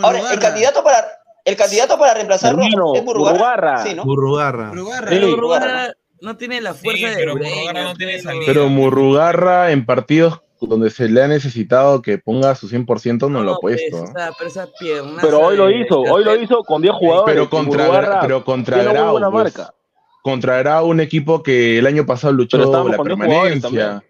ahora, 0.03 0.39
candidato 0.41 0.83
para 0.83 1.05
el 1.45 1.57
candidato 1.57 1.99
para 1.99 2.15
reemplazarlo 2.15 2.63
Hermano, 2.63 2.95
es. 2.95 3.05
Burrugarra. 3.05 3.85
Murrugarra. 4.05 4.71
Sí. 4.73 4.77
Pero 5.09 5.29
Murrugarra 5.29 5.93
no 6.21 6.37
tiene 6.37 6.61
la 6.61 6.73
fuerza 6.73 7.11
de 7.11 7.17
pero 7.17 7.35
Ureña, 7.35 7.51
Murrugarra 7.57 7.83
no 7.85 7.95
tiene 7.97 8.21
salida. 8.23 8.43
Pero 8.47 8.69
Murrugarra 8.69 9.71
en 9.73 9.85
partidos 9.85 10.41
donde 10.67 10.91
se 10.91 11.09
le 11.09 11.23
ha 11.23 11.29
necesitado 11.29 12.03
que 12.03 12.19
ponga 12.19 12.55
su 12.55 12.69
100% 12.69 13.31
no, 13.31 13.43
lo 13.43 13.55
ha 13.55 13.59
pues, 13.59 13.81
puesto. 13.91 14.11
o 14.11 14.15
sea, 14.15 14.31
pero 14.37 14.49
esa 14.49 14.69
pierna 14.79 15.19
Pero 15.21 15.41
hoy 15.41 15.57
lo 15.57 15.71
hizo, 15.71 16.01
hoy 16.01 16.25
lo 16.25 16.37
hizo 16.37 16.63
con 16.63 16.83
10 16.83 16.95
jugadores. 16.95 17.35
Pero 17.35 17.51
contra, 17.51 18.21
pero 18.21 18.45
contra 18.45 18.83
Grau, 18.83 19.13
buena 19.13 19.31
pues, 19.31 19.57
marca. 19.57 19.75
contra 20.23 20.59
Grau, 20.59 20.89
un 20.89 21.01
equipo 21.01 21.43
que 21.43 21.79
el 21.79 21.87
año 21.87 22.07
pasado 22.07 22.33
luchó 22.33 22.59
la 22.59 22.65
con 22.65 22.73
10 22.73 22.97
jugadores 22.97 23.61
permanencia. 23.63 24.05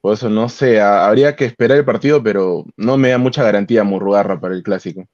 Por 0.00 0.14
eso 0.14 0.28
no 0.28 0.48
sé, 0.48 0.80
ha- 0.80 1.06
habría 1.06 1.36
que 1.36 1.44
esperar 1.44 1.78
el 1.78 1.84
partido, 1.84 2.22
pero 2.22 2.64
no 2.76 2.96
me 2.96 3.10
da 3.10 3.18
mucha 3.18 3.42
garantía 3.44 3.84
Murrugarra 3.84 4.40
para 4.40 4.54
el 4.54 4.62
clásico. 4.62 5.06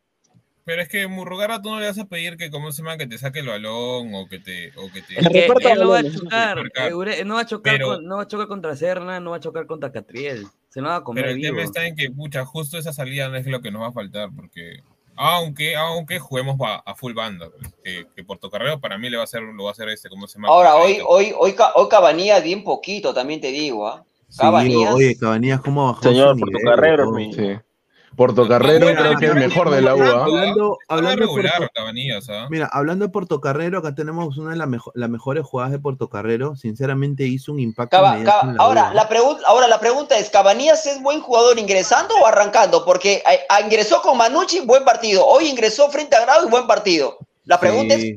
Pero 0.69 0.83
es 0.83 0.89
que 0.91 1.07
Murrugarra 1.07 1.63
tú 1.63 1.71
no 1.71 1.81
le 1.81 1.87
vas 1.87 1.99
a 1.99 2.05
pedir 2.05 2.37
que, 2.37 2.51
como 2.51 2.73
se 2.73 2.83
llama, 2.83 2.99
que 2.99 3.07
te 3.07 3.17
saque 3.17 3.39
el 3.39 3.47
balón 3.47 4.15
o 4.15 4.29
que 4.29 4.39
te. 4.39 4.71
O 4.77 4.93
que 4.93 5.01
te 5.01 5.19
Es 5.19 5.27
que 5.31 5.47
él 5.47 5.79
no 5.81 5.89
va 5.89 5.99
a 6.01 6.03
sí, 6.03 6.13
chocar, 6.15 6.59
eh, 6.59 7.25
no 7.25 7.35
va 7.37 7.41
a 7.41 7.47
chocar, 7.47 7.73
Pero- 7.73 7.87
con- 7.87 8.05
no 8.05 8.17
va 8.17 8.23
a 8.25 8.27
chocar 8.27 8.49
contra 8.49 8.77
Serna, 8.77 9.19
no 9.19 9.31
va 9.31 9.37
a 9.37 9.41
chocar 9.41 9.65
contra 9.67 9.91
Catriel. 9.91 10.47
Se 10.69 10.83
lo 10.83 10.89
va 10.89 10.97
a 10.97 11.03
comer 11.05 11.25
Pero 11.25 11.33
el 11.35 11.41
vivo. 11.41 11.55
tema 11.55 11.63
está 11.65 11.87
en 11.87 11.97
que, 11.97 12.11
pucha, 12.11 12.45
justo 12.45 12.77
esa 12.77 12.93
salida 12.93 13.31
no 13.31 13.37
es 13.37 13.47
lo 13.47 13.63
que 13.63 13.71
nos 13.71 13.81
va 13.81 13.87
a 13.87 13.93
faltar, 13.93 14.29
porque 14.37 14.83
aunque, 15.17 15.75
aunque 15.75 16.19
juguemos 16.19 16.59
a, 16.61 16.77
a 16.85 16.95
full 16.95 17.15
banda, 17.15 17.49
pues, 17.49 17.73
que, 17.83 18.07
que 18.15 18.23
Portocarrero 18.23 18.79
para 18.79 18.99
mí 18.99 19.09
le 19.09 19.17
va 19.17 19.23
a 19.23 19.25
hacer, 19.25 19.41
lo 19.41 19.65
va 19.65 19.71
a 19.71 19.73
hacer 19.73 19.89
este, 19.89 20.11
¿cómo 20.11 20.27
se 20.29 20.35
llama? 20.35 20.49
Ahora, 20.49 20.77
hoy, 20.77 20.99
hoy, 21.09 21.33
hoy, 21.39 21.55
hoy 21.77 21.89
Cabanillas 21.89 22.45
bien 22.45 22.63
poquito, 22.63 23.15
también 23.15 23.41
te 23.41 23.49
digo, 23.53 23.89
¿ah? 23.89 24.05
Sí, 24.29 24.41
Cabanillas. 24.41 24.93
oye, 24.95 25.17
Cabanías, 25.17 25.63
¿cómo 25.63 25.87
bajó 25.87 26.03
Señor 26.03 26.39
su 26.39 26.45
nivel, 26.45 26.53
Portocarrero, 26.63 27.11
mi- 27.13 27.33
Sí. 27.33 27.57
Portocarrero 28.17 28.87
Bueno, 28.87 29.01
creo 29.01 29.17
que 29.19 29.27
es 29.27 29.35
mejor 29.35 29.71
de 29.71 29.81
la 29.83 29.95
UA. 29.95 30.25
Hablando, 30.25 30.79
Estaba 30.81 30.99
hablando 30.99 31.21
regular 31.27 31.53
Porto- 31.59 32.33
¿ah? 32.33 32.47
Mira, 32.51 32.67
hablando 32.73 33.05
de 33.07 33.13
Portocarrero, 33.13 33.79
acá 33.79 33.95
tenemos 33.95 34.37
una 34.39 34.51
de 34.51 34.57
las 34.57 34.67
mejo- 34.69 34.93
las 34.95 35.09
mejores 35.11 35.45
jugadas 35.45 35.73
de 35.73 35.79
Portocarrero. 35.79 36.57
Sinceramente 36.57 37.25
hizo 37.25 37.53
un 37.53 37.61
impacto 37.61 37.97
Caba- 37.97 38.15
inmediato 38.17 38.39
Caba- 38.41 38.51
en 38.51 38.57
la 38.57 38.63
ahora, 38.65 38.91
U, 38.91 38.95
la 38.95 39.09
pregunta, 39.09 39.43
ahora 39.47 39.69
la 39.69 39.81
pregunta 39.81 40.19
es, 40.19 40.31
¿Cabanillas 40.31 40.85
es 40.87 41.03
buen 41.03 41.21
jugador 41.21 41.59
ingresando 41.59 42.15
o 42.17 42.27
arrancando? 42.27 42.85
Porque 42.85 43.23
eh, 43.31 43.41
ah, 43.49 43.61
ingresó 43.61 44.01
con 44.03 44.17
Manucci, 44.19 44.61
buen 44.61 44.85
partido. 44.85 45.27
Hoy 45.27 45.47
ingresó 45.49 45.89
frente 45.91 46.17
a 46.17 46.23
Grau 46.23 46.47
y 46.47 46.51
buen 46.51 46.67
partido. 46.67 47.19
La 47.45 47.61
pregunta 47.61 47.95
es, 47.95 48.17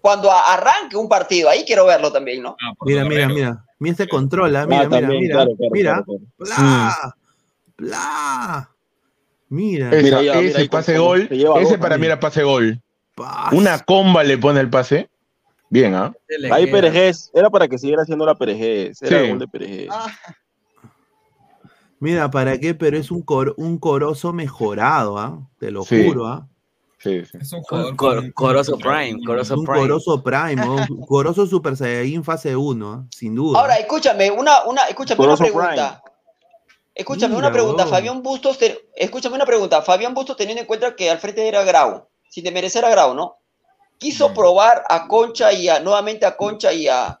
cuando 0.00 0.30
a- 0.30 0.52
arranque 0.52 0.96
un 0.96 1.08
partido, 1.08 1.48
ahí 1.48 1.64
quiero 1.66 1.86
verlo 1.86 2.12
también, 2.12 2.42
¿no? 2.42 2.56
Ah, 2.60 2.72
Mira, 2.82 3.04
mira, 3.04 3.26
mira. 3.28 3.64
Mira, 3.78 3.96
se 3.96 4.06
controla. 4.08 4.66
Mira, 4.66 4.82
Ah, 4.82 4.86
mira, 4.86 5.00
también, 5.00 5.22
mira. 5.22 5.34
claro, 5.34 5.50
claro, 5.56 5.70
mira. 5.72 6.04
claro, 6.04 6.20
Bla, 6.38 7.14
bla. 7.76 8.70
Mira. 9.48 9.90
Ese 9.92 10.68
pase 10.68 10.98
gol, 10.98 11.28
ese 11.30 11.78
para 11.78 11.98
mí 11.98 12.06
era 12.06 12.18
pase 12.20 12.42
gol. 12.42 12.80
Una 13.52 13.78
comba 13.80 14.24
le 14.24 14.38
pone 14.38 14.60
el 14.60 14.70
pase. 14.70 15.08
Bien, 15.70 15.94
¿ah? 15.94 16.12
Le 16.28 16.52
Ahí. 16.52 16.70
Perejés, 16.70 17.30
era 17.34 17.50
para 17.50 17.66
que 17.68 17.78
siguiera 17.78 18.02
haciendo 18.02 18.24
la 18.26 18.34
Perejés. 18.36 19.00
Era 19.02 19.18
Sí. 19.18 19.24
el 19.24 19.30
gol 19.30 19.38
de 19.40 19.48
Perejés. 19.48 19.88
Ah, 19.90 20.06
Mira, 22.00 22.30
¿para 22.30 22.58
qué? 22.58 22.74
Pero 22.74 22.98
es 22.98 23.10
un, 23.10 23.22
cor- 23.22 23.54
un 23.56 23.78
corozo 23.78 24.32
mejorado, 24.32 25.18
¿ah? 25.18 25.38
Te 25.58 25.70
lo 25.70 25.84
Sí. 25.84 26.04
juro, 26.06 26.26
¿ah? 26.26 26.46
Sí, 26.98 27.22
sí. 27.24 27.38
Es 27.40 27.52
un 27.52 27.62
Cor- 27.96 28.32
Corozo 28.32 28.78
Prime, 28.78 29.20
Corozo 29.26 29.58
Un 29.58 29.64
Prime. 29.64 29.78
corozo 29.80 30.22
prime, 30.22 30.56
corozo 31.08 31.46
super 31.46 31.76
saiyajin 31.76 32.24
fase 32.24 32.56
1, 32.56 32.92
¿ah? 32.92 33.04
sin 33.10 33.34
duda. 33.34 33.60
Ahora, 33.60 33.76
escúchame, 33.76 34.30
una, 34.30 34.64
una, 34.64 34.82
escúchame 34.84 35.22
una 35.24 35.36
pregunta. 35.36 36.02
Escúchame 36.94 37.34
Mira, 37.34 37.48
una 37.48 37.52
pregunta. 37.52 37.86
Fabián 37.86 38.22
Bustos, 38.22 38.58
te- 38.58 38.86
escúchame 38.94 39.34
una 39.34 39.46
pregunta, 39.46 39.82
Fabián 39.82 40.14
Bustos 40.14 40.36
teniendo 40.36 40.60
en 40.60 40.66
cuenta 40.66 40.94
que 40.94 41.10
al 41.10 41.18
frente 41.18 41.46
era 41.48 41.64
Grau, 41.64 42.06
sin 42.28 42.44
desmerecer 42.44 42.84
a 42.84 42.90
Grau, 42.90 43.14
¿no? 43.14 43.36
Quiso 43.98 44.28
Mm. 44.28 44.34
probar 44.34 44.84
a 44.88 45.08
Concha 45.08 45.52
y 45.52 45.68
a, 45.68 45.80
nuevamente 45.80 46.24
a 46.26 46.36
Concha 46.36 46.72
y 46.72 46.86
a, 46.88 47.18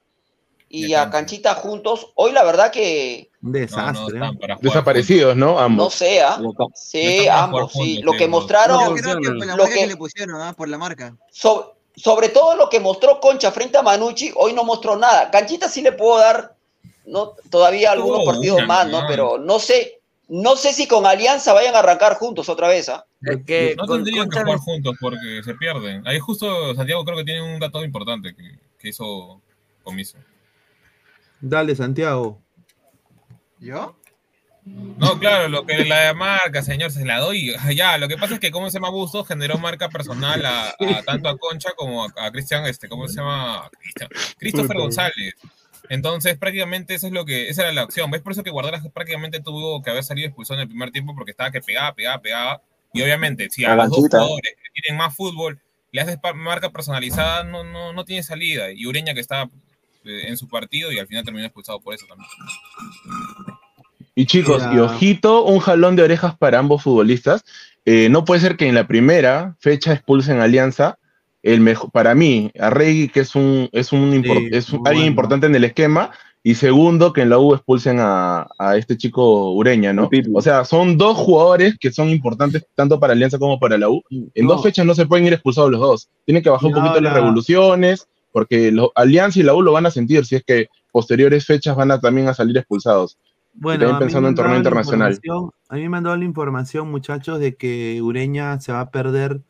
y 0.68 0.94
a. 0.94 1.10
Canchita 1.10 1.54
juntos. 1.54 2.12
Hoy 2.14 2.32
la 2.32 2.44
verdad 2.44 2.70
que 2.70 3.30
Un 3.42 3.52
No, 3.52 3.58
no, 3.58 3.60
desastre. 3.60 4.18
para 4.18 4.32
jugar 4.56 4.58
Desaparecidos, 4.60 5.36
¿no? 5.36 5.52
no 5.54 5.58
Ambos. 5.60 5.94
sé, 5.94 6.22
¿ah? 6.22 6.40
Sí, 6.74 7.26
ambos, 7.28 7.72
sí. 7.72 7.78
juntos, 7.96 8.04
Lo 8.04 8.12
que 8.12 8.24
no. 8.26 8.30
mostraron, 8.30 8.80
yo 8.80 8.94
creo 8.94 9.20
que 9.20 9.28
por 9.28 9.36
la 9.38 9.46
lo 9.56 9.62
marca 9.64 9.74
que- 9.74 9.80
que 9.80 9.86
le 9.88 9.96
pusieron, 9.96 10.40
¿ah? 10.40 10.54
Por 10.56 10.68
la 10.68 10.78
marca. 10.78 11.16
so- 11.30 11.72
sobre 11.96 12.28
todo 12.30 12.56
lo 12.56 12.68
que 12.68 12.80
mostró 12.80 13.20
Concha 13.20 13.52
frente 13.52 13.78
a 13.78 13.82
Manucci, 13.82 14.32
hoy 14.36 14.52
no 14.52 14.64
mostró 14.64 14.96
nada. 14.96 15.30
Canchita 15.30 15.68
sí 15.68 15.80
le 15.82 15.92
puedo 15.92 16.18
dar 16.18 16.54
no, 17.06 17.32
todavía 17.50 17.92
algunos 17.92 18.24
partidos 18.24 18.66
más, 18.66 18.86
¿no? 18.88 19.06
Pero 19.08 19.38
no 19.38 19.58
sé, 19.58 20.00
no 20.28 20.56
sé 20.56 20.72
si 20.72 20.86
con 20.88 21.04
Alianza 21.06 21.52
vayan 21.52 21.74
a 21.74 21.80
arrancar 21.80 22.14
juntos 22.14 22.48
otra 22.48 22.68
vez, 22.68 22.88
¿ah? 22.88 23.04
Que 23.46 23.74
No 23.76 23.86
con 23.86 24.04
tendrían 24.04 24.28
que 24.28 24.40
jugar 24.40 24.58
juntos 24.58 24.94
porque 25.00 25.40
se 25.44 25.54
pierden. 25.54 26.06
Ahí 26.06 26.18
justo 26.18 26.74
Santiago 26.74 27.04
creo 27.04 27.16
que 27.18 27.24
tiene 27.24 27.42
un 27.42 27.58
dato 27.60 27.84
importante 27.84 28.34
que, 28.34 28.58
que 28.78 28.88
hizo 28.88 29.40
Comiso. 29.82 30.18
Dale, 31.40 31.74
Santiago. 31.76 32.40
¿Yo? 33.60 33.96
No, 34.66 35.18
claro, 35.18 35.48
lo 35.48 35.66
que 35.66 35.84
la 35.84 36.14
marca, 36.14 36.62
señor, 36.62 36.90
se 36.90 37.04
la 37.04 37.18
doy. 37.20 37.54
Ya, 37.76 37.98
lo 37.98 38.08
que 38.08 38.16
pasa 38.16 38.34
es 38.34 38.40
que 38.40 38.50
como 38.50 38.70
se 38.70 38.78
llama 38.78 38.88
Bustos 38.88 39.28
generó 39.28 39.58
marca 39.58 39.90
personal 39.90 40.44
a, 40.46 40.70
a- 40.70 41.02
tanto 41.04 41.28
a 41.28 41.36
Concha 41.36 41.72
como 41.76 42.04
a, 42.04 42.08
a 42.16 42.30
Cristian, 42.32 42.64
este, 42.64 42.88
¿cómo 42.88 43.06
se 43.08 43.16
llama? 43.16 43.70
Cristian- 43.78 44.08
Christopher 44.38 44.76
González. 44.78 45.34
Entonces, 45.88 46.38
prácticamente 46.38 46.94
eso 46.94 47.06
es 47.06 47.12
lo 47.12 47.24
que, 47.24 47.48
esa 47.48 47.62
era 47.62 47.72
la 47.72 47.82
acción. 47.82 48.10
¿Ves? 48.10 48.22
Por 48.22 48.32
eso 48.32 48.42
que 48.42 48.50
Guardiola 48.50 48.82
prácticamente 48.92 49.40
tuvo 49.40 49.82
que 49.82 49.90
haber 49.90 50.04
salido 50.04 50.26
expulsado 50.26 50.58
en 50.58 50.62
el 50.62 50.68
primer 50.68 50.90
tiempo 50.90 51.14
porque 51.14 51.32
estaba 51.32 51.50
que 51.50 51.60
pegaba, 51.60 51.94
pegaba, 51.94 52.22
pegaba. 52.22 52.62
Y 52.92 53.02
obviamente, 53.02 53.50
si 53.50 53.64
a 53.64 53.70
La 53.70 53.84
los 53.84 53.90
dos 53.90 54.08
jugadores 54.08 54.54
que 54.62 54.80
tienen 54.80 54.98
más 54.98 55.14
fútbol 55.14 55.60
le 55.92 56.00
haces 56.00 56.18
marca 56.34 56.70
personalizada, 56.70 57.44
no, 57.44 57.64
no, 57.64 57.92
no 57.92 58.04
tiene 58.04 58.22
salida. 58.22 58.72
Y 58.72 58.86
Ureña 58.86 59.14
que 59.14 59.20
estaba 59.20 59.50
eh, 60.04 60.24
en 60.26 60.36
su 60.36 60.48
partido 60.48 60.90
y 60.90 60.98
al 60.98 61.06
final 61.06 61.24
terminó 61.24 61.46
expulsado 61.46 61.80
por 61.80 61.94
eso 61.94 62.06
también. 62.06 62.28
Y 64.14 64.26
chicos, 64.26 64.62
y 64.72 64.78
ojito, 64.78 65.44
un 65.44 65.58
jalón 65.58 65.96
de 65.96 66.02
orejas 66.02 66.36
para 66.36 66.58
ambos 66.58 66.82
futbolistas. 66.82 67.44
Eh, 67.84 68.08
no 68.10 68.24
puede 68.24 68.40
ser 68.40 68.56
que 68.56 68.66
en 68.66 68.74
la 68.74 68.86
primera 68.86 69.56
fecha 69.58 69.92
expulsen 69.92 70.40
a 70.40 70.44
Alianza. 70.44 70.98
El 71.44 71.60
mejor, 71.60 71.90
para 71.90 72.14
mí, 72.14 72.50
Arregui, 72.58 73.08
que 73.08 73.20
es 73.20 73.34
un, 73.34 73.68
es 73.72 73.92
un, 73.92 74.24
es 74.50 74.70
alguien 74.70 74.82
bueno. 74.82 75.04
importante 75.04 75.46
en 75.46 75.54
el 75.54 75.64
esquema. 75.64 76.10
Y 76.42 76.54
segundo, 76.54 77.12
que 77.12 77.20
en 77.20 77.28
la 77.30 77.38
U 77.38 77.54
expulsen 77.54 77.98
a, 78.00 78.46
a 78.58 78.76
este 78.78 78.96
chico 78.96 79.52
Ureña, 79.52 79.92
¿no? 79.92 80.08
O 80.34 80.40
sea, 80.42 80.64
son 80.64 80.96
dos 80.96 81.16
jugadores 81.18 81.76
que 81.78 81.92
son 81.92 82.08
importantes 82.08 82.66
tanto 82.74 82.98
para 82.98 83.12
Alianza 83.12 83.38
como 83.38 83.58
para 83.58 83.76
la 83.76 83.90
U. 83.90 84.02
En 84.10 84.46
No. 84.46 84.54
dos 84.54 84.62
fechas 84.62 84.86
no 84.86 84.94
se 84.94 85.04
pueden 85.06 85.26
ir 85.26 85.34
expulsados 85.34 85.70
los 85.70 85.80
dos. 85.80 86.08
Tienen 86.24 86.42
que 86.42 86.48
bajar 86.48 86.70
Y 86.70 86.72
un 86.72 86.80
poquito 86.80 87.00
las 87.02 87.12
revoluciones, 87.12 88.08
porque 88.32 88.72
los, 88.72 88.88
Alianza 88.94 89.40
y 89.40 89.42
la 89.42 89.54
U 89.54 89.60
lo 89.60 89.72
van 89.72 89.86
a 89.86 89.90
sentir 89.90 90.24
si 90.24 90.36
es 90.36 90.44
que 90.44 90.68
posteriores 90.92 91.44
fechas 91.44 91.76
van 91.76 91.90
a 91.90 92.00
también 92.00 92.28
a 92.28 92.34
salir 92.34 92.56
expulsados. 92.56 93.18
Bueno, 93.52 93.80
también 93.80 93.98
pensando 94.00 94.28
en 94.30 94.34
torneo 94.34 94.56
internacional. 94.56 95.18
A 95.68 95.76
mí 95.76 95.88
me 95.88 95.96
han 95.98 96.04
dado 96.04 96.16
la 96.16 96.24
información, 96.24 96.90
muchachos, 96.90 97.38
de 97.38 97.54
que 97.56 98.00
Ureña 98.02 98.60
se 98.60 98.72
va 98.72 98.80
a 98.80 98.90
perder 98.90 99.40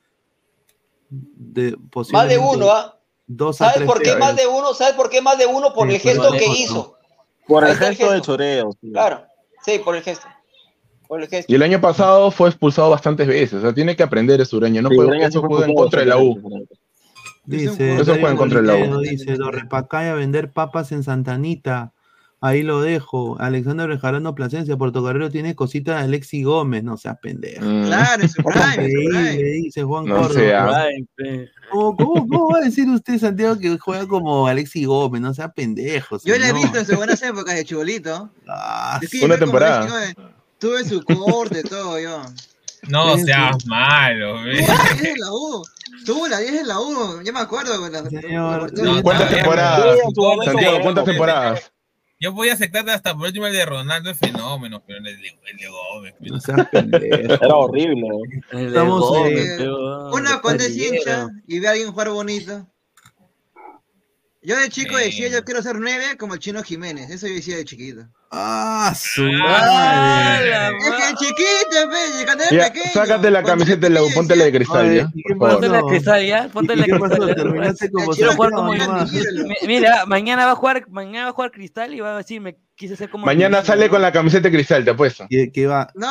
de 1.36 1.76
Más 2.12 2.28
de 2.28 2.38
uno, 2.38 2.70
¿ah? 2.70 2.98
dos 3.26 3.60
a 3.60 3.66
¿Sabes 3.66 3.76
tres 3.76 3.86
por 3.86 4.02
qué 4.02 4.16
más 4.16 4.36
de 4.36 4.46
uno? 4.46 4.74
¿Sabes 4.74 4.94
por 4.94 5.10
qué 5.10 5.20
más 5.22 5.38
de 5.38 5.46
uno? 5.46 5.72
Por 5.72 5.88
Sí, 5.88 5.94
el 5.94 6.00
gesto 6.00 6.32
que 6.32 6.46
hizo. 6.46 6.96
Por 7.46 7.64
el 7.64 7.76
gesto 7.76 8.06
de 8.06 8.16
gesto. 8.16 8.20
choreo. 8.20 8.72
sí. 8.80 8.90
Claro, 8.92 9.24
sí, 9.64 9.78
por 9.78 9.96
el 9.96 10.02
gesto. 10.02 10.26
Por 11.06 11.22
el 11.22 11.28
gesto. 11.28 11.52
Y 11.52 11.56
el 11.56 11.62
año 11.62 11.80
pasado 11.80 12.30
fue 12.30 12.48
expulsado 12.48 12.90
bastantes 12.90 13.26
veces. 13.26 13.54
O 13.54 13.60
sea, 13.60 13.74
tiene 13.74 13.96
que 13.96 14.02
aprender 14.02 14.40
ese 14.40 14.56
Ureña. 14.56 14.82
No 14.82 14.88
Sí, 14.90 14.96
puede, 14.96 15.08
Ureña 15.08 15.28
eso 15.28 15.40
fue 15.40 15.48
juega 15.48 15.66
en 15.66 15.74
contra 15.74 16.00
de 16.00 16.06
la 16.06 16.18
U. 16.18 16.66
Dice, 17.46 17.96
Eso 17.96 18.12
juega 18.12 18.30
en 18.30 18.36
contra 18.36 18.60
de 18.62 18.66
la 18.66 18.76
U. 18.76 19.00
Dice, 19.00 19.36
Dorrepacay 19.36 20.08
a 20.08 20.14
vender 20.14 20.52
papas 20.52 20.92
en 20.92 21.02
Santanita. 21.02 21.93
Ahí 22.46 22.62
lo 22.62 22.82
dejo. 22.82 23.36
Alexander 23.40 23.88
Bejarano 23.88 24.34
Plasencia, 24.34 24.76
Portocarrero 24.76 25.30
tiene 25.30 25.54
cositas 25.54 25.96
de 25.98 26.02
Alexi 26.04 26.42
Gómez. 26.42 26.84
No 26.84 26.98
seas 26.98 27.16
pendejo. 27.22 27.64
Mm, 27.64 27.84
Claro, 27.86 28.22
en 28.22 28.28
su 28.28 28.42
prime, 28.42 28.88
prime. 28.88 29.32
dice 29.62 29.82
Juan 29.82 30.04
No 30.04 30.16
Córdoba. 30.16 30.84
¿Cómo, 31.70 31.96
cómo, 31.96 32.28
cómo 32.28 32.48
va 32.50 32.58
a 32.58 32.60
decir 32.60 32.86
usted, 32.90 33.18
Santiago, 33.18 33.58
que 33.58 33.78
juega 33.78 34.06
como 34.06 34.46
Alexi 34.46 34.84
Gómez? 34.84 35.22
No 35.22 35.32
sea 35.32 35.48
pendejo. 35.52 36.18
Yo 36.22 36.34
le 36.36 36.44
he 36.44 36.46
señor. 36.48 36.62
visto 36.62 36.78
en 36.78 36.86
sus 36.86 36.96
buenas 36.96 37.22
épocas 37.22 37.54
de 37.54 37.64
chibolito. 37.64 38.28
Ah, 38.46 38.98
Yo 39.00 39.08
sí, 39.08 39.24
Una 39.24 39.34
yo 39.36 39.40
temporada. 39.40 39.86
Gómez, 39.86 40.14
Tuve 40.58 40.84
su 40.84 41.02
corte, 41.02 41.62
todo 41.62 41.98
yo. 41.98 42.22
No 42.88 43.16
seas 43.16 43.64
malo, 43.66 44.44
la 44.44 45.32
U. 45.32 45.62
Tuvo 46.04 46.28
la 46.28 46.38
10 46.38 46.54
en 46.60 46.68
la 46.68 46.78
U, 46.80 47.22
ya 47.24 47.32
me 47.32 47.40
acuerdo. 47.40 47.88
la- 47.88 48.02
Señor, 48.10 48.70
la- 48.76 49.02
¿Cuántas 49.02 49.30
temporadas? 49.30 49.96
Santiago, 50.44 50.80
¿cuántas 50.82 51.04
temporadas? 51.06 51.70
Yo 52.24 52.32
voy 52.32 52.48
a 52.48 52.54
aceptarte 52.54 52.90
hasta 52.90 53.14
por 53.14 53.26
último 53.26 53.46
el 53.46 53.52
de 53.52 53.66
Ronaldo 53.66 54.08
es 54.08 54.18
fenómeno, 54.18 54.82
pero 54.86 54.96
el 54.96 55.04
de, 55.04 55.10
el 55.12 55.56
de 55.58 55.68
Gómez. 55.68 56.14
No 56.20 56.40
seas 56.40 56.66
pendejo. 56.70 57.34
Era 57.34 57.54
horrible. 57.54 58.08
El 58.50 58.58
de 58.60 58.66
Estamos, 58.68 59.00
Gómez, 59.02 59.60
eh, 59.60 59.68
Una 60.10 60.40
cuando 60.40 60.64
es 60.64 60.74
hincha 60.74 61.28
y 61.46 61.60
ve 61.60 61.68
a 61.68 61.72
alguien 61.72 61.90
jugar 61.92 62.08
bonito. 62.08 62.66
Yo 64.46 64.58
de 64.58 64.68
chico 64.68 64.96
decía, 64.98 65.28
yo 65.28 65.42
quiero 65.42 65.62
ser 65.62 65.76
nueve 65.80 66.18
como 66.18 66.34
el 66.34 66.40
chino 66.40 66.62
Jiménez. 66.62 67.08
Eso 67.10 67.26
yo 67.26 67.32
decía 67.34 67.56
de 67.56 67.64
chiquito. 67.64 68.02
Ah, 68.30 68.92
su 68.94 69.24
Ah, 69.42 70.36
madre. 70.38 70.76
Es 70.78 70.94
que 70.94 71.14
chiquito, 71.16 71.90
pe, 71.90 72.24
cuando 72.26 72.44
era 72.44 72.50
Ya, 72.66 72.72
pequeño. 72.72 72.92
sácate 72.92 73.30
la 73.30 73.42
camiseta 73.42 73.80
de 73.80 73.90
la 73.90 74.00
ponte 74.14 74.36
la 74.36 74.44
de 74.44 74.52
cristal, 74.52 74.94
ya. 74.94 75.08
¿y 75.14 75.22
qué 75.22 75.34
Por 75.34 75.48
favor. 75.48 75.62
Ponte 75.62 75.68
la 75.68 75.80
No. 75.80 75.86
cristal, 75.86 76.50
ponte 76.52 76.74
¿Y 76.74 76.76
la 76.76 76.84
qué 76.84 76.98
pasó? 76.98 77.16
cristal. 77.16 77.54
Mira, 79.66 80.06
mañana 80.06 80.46
va 80.46 80.52
a 80.52 80.56
jugar, 80.56 80.86
mañana 80.90 81.24
va 81.24 81.30
a 81.30 81.32
jugar 81.32 81.50
Cristal 81.50 81.94
y 81.94 82.00
va 82.00 82.14
a 82.14 82.18
decir, 82.18 82.40
me 82.40 82.56
quise 82.76 82.96
ser 82.96 83.08
como 83.10 83.26
Mañana 83.26 83.62
sale 83.64 83.86
¿no? 83.86 83.90
con 83.92 84.02
la 84.02 84.12
camiseta 84.12 84.48
de 84.48 84.54
cristal, 84.54 84.84
te 84.84 84.90
apuesto. 84.90 85.26
¿Qué, 85.30 85.50
qué 85.52 85.66
va? 85.66 85.90
No. 85.94 86.08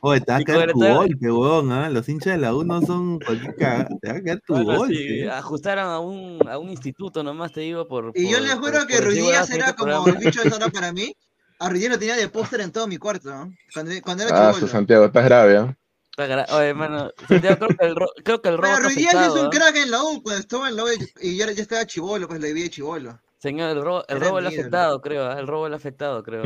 Oye, 0.00 0.20
te 0.24 0.32
va 0.32 0.38
a 0.38 0.42
caer 0.44 0.72
tu 0.72 0.78
golpe, 0.80 1.30
huevón, 1.30 1.72
¿ah? 1.72 1.90
Los 1.90 2.08
hinchas 2.08 2.34
de 2.34 2.38
la 2.38 2.54
U 2.54 2.64
no 2.64 2.80
son 2.82 3.18
cualquier 3.20 3.54
cagada. 3.56 3.88
Te 4.00 4.12
va 4.12 4.18
a 4.18 4.22
caer 4.22 4.40
tu 4.46 4.54
Bueno, 4.54 4.76
golpe. 4.78 4.94
sí, 4.94 5.22
ajustaron 5.26 5.86
a 5.88 5.98
un, 6.00 6.38
a 6.48 6.58
un 6.58 6.70
instituto 6.70 7.22
nomás, 7.22 7.52
te 7.52 7.60
digo, 7.60 7.86
por... 7.88 8.12
Y 8.14 8.28
yo 8.30 8.40
les 8.40 8.54
por- 8.56 8.66
juro 8.72 8.86
que 8.86 8.94
por 8.96 9.04
Ruiz 9.06 9.16
Díaz 9.16 9.50
era 9.50 9.66
este 9.66 9.76
como 9.76 9.92
programa. 9.92 10.18
el 10.18 10.24
bicho 10.24 10.42
de 10.42 10.50
Zona 10.50 10.68
para 10.72 10.92
mí. 10.92 11.14
A 11.60 11.68
Ruiz 11.68 11.80
Díaz 11.80 11.92
lo 11.94 11.98
tenía 11.98 12.16
de 12.16 12.28
póster 12.28 12.60
en 12.60 12.70
todo 12.72 12.86
mi 12.86 12.98
cuarto, 12.98 13.30
¿no? 13.30 13.52
Cuando, 13.74 13.92
cuando 14.02 14.24
era 14.24 14.48
Ah, 14.50 14.52
su. 14.54 14.68
Santiago, 14.68 15.06
estás 15.06 15.24
grave. 15.24 15.74
Está 16.10 16.26
gra- 16.28 16.46
Oye, 16.56 16.68
hermano, 16.68 17.10
Santiago, 17.28 17.56
creo 17.58 17.76
que 17.78 17.86
el, 17.86 17.96
ro- 17.96 18.12
creo 18.24 18.42
que 18.42 18.48
el 18.48 18.58
robo 18.58 18.72
está 18.72 18.82
Ruiz 18.84 18.96
Díaz 18.96 19.14
es 19.26 19.32
un 19.32 19.46
¿ah? 19.46 19.50
crack 19.50 19.76
en 19.76 19.90
la 19.90 20.02
U, 20.04 20.22
cuando 20.22 20.40
estaba 20.40 20.68
en 20.68 20.76
la 20.76 20.84
U 20.84 20.88
y 21.20 21.36
ya, 21.36 21.50
ya 21.50 21.62
estaba 21.62 21.84
chivolo, 21.86 22.28
pues 22.28 22.40
le 22.40 22.52
vi 22.52 22.62
de 22.62 22.70
chivolo. 22.70 23.20
Señor, 23.38 23.70
el 23.76 23.82
robo, 23.82 24.04
el 24.08 24.20
robo 24.20 24.40
le 24.40 24.48
ha 24.48 24.50
mi 24.50 24.54
ídolo. 24.56 24.60
afectado, 24.60 25.00
creo, 25.00 25.24
¿ah? 25.26 25.38
El 25.38 25.46
robo 25.46 25.68
le 25.68 25.74
ha 25.74 25.78
afectado, 25.78 26.22
creo. 26.22 26.42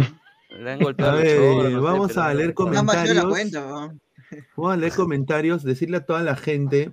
Le 0.51 0.73
han 0.73 0.81
A 0.81 0.85
golpeado 0.85 1.19
el 1.19 1.25
ver, 1.25 1.73
no 1.73 1.83
vamos 1.83 2.17
a 2.19 2.33
leer 2.35 2.49
la 2.49 2.55
comentarios. 2.55 3.25
Vamos 4.57 4.73
a 4.73 4.77
leer 4.77 4.93
comentarios, 4.95 5.63
decirle 5.63 5.99
a 5.99 6.07
toda 6.07 6.23
la 6.23 6.37
gente 6.37 6.93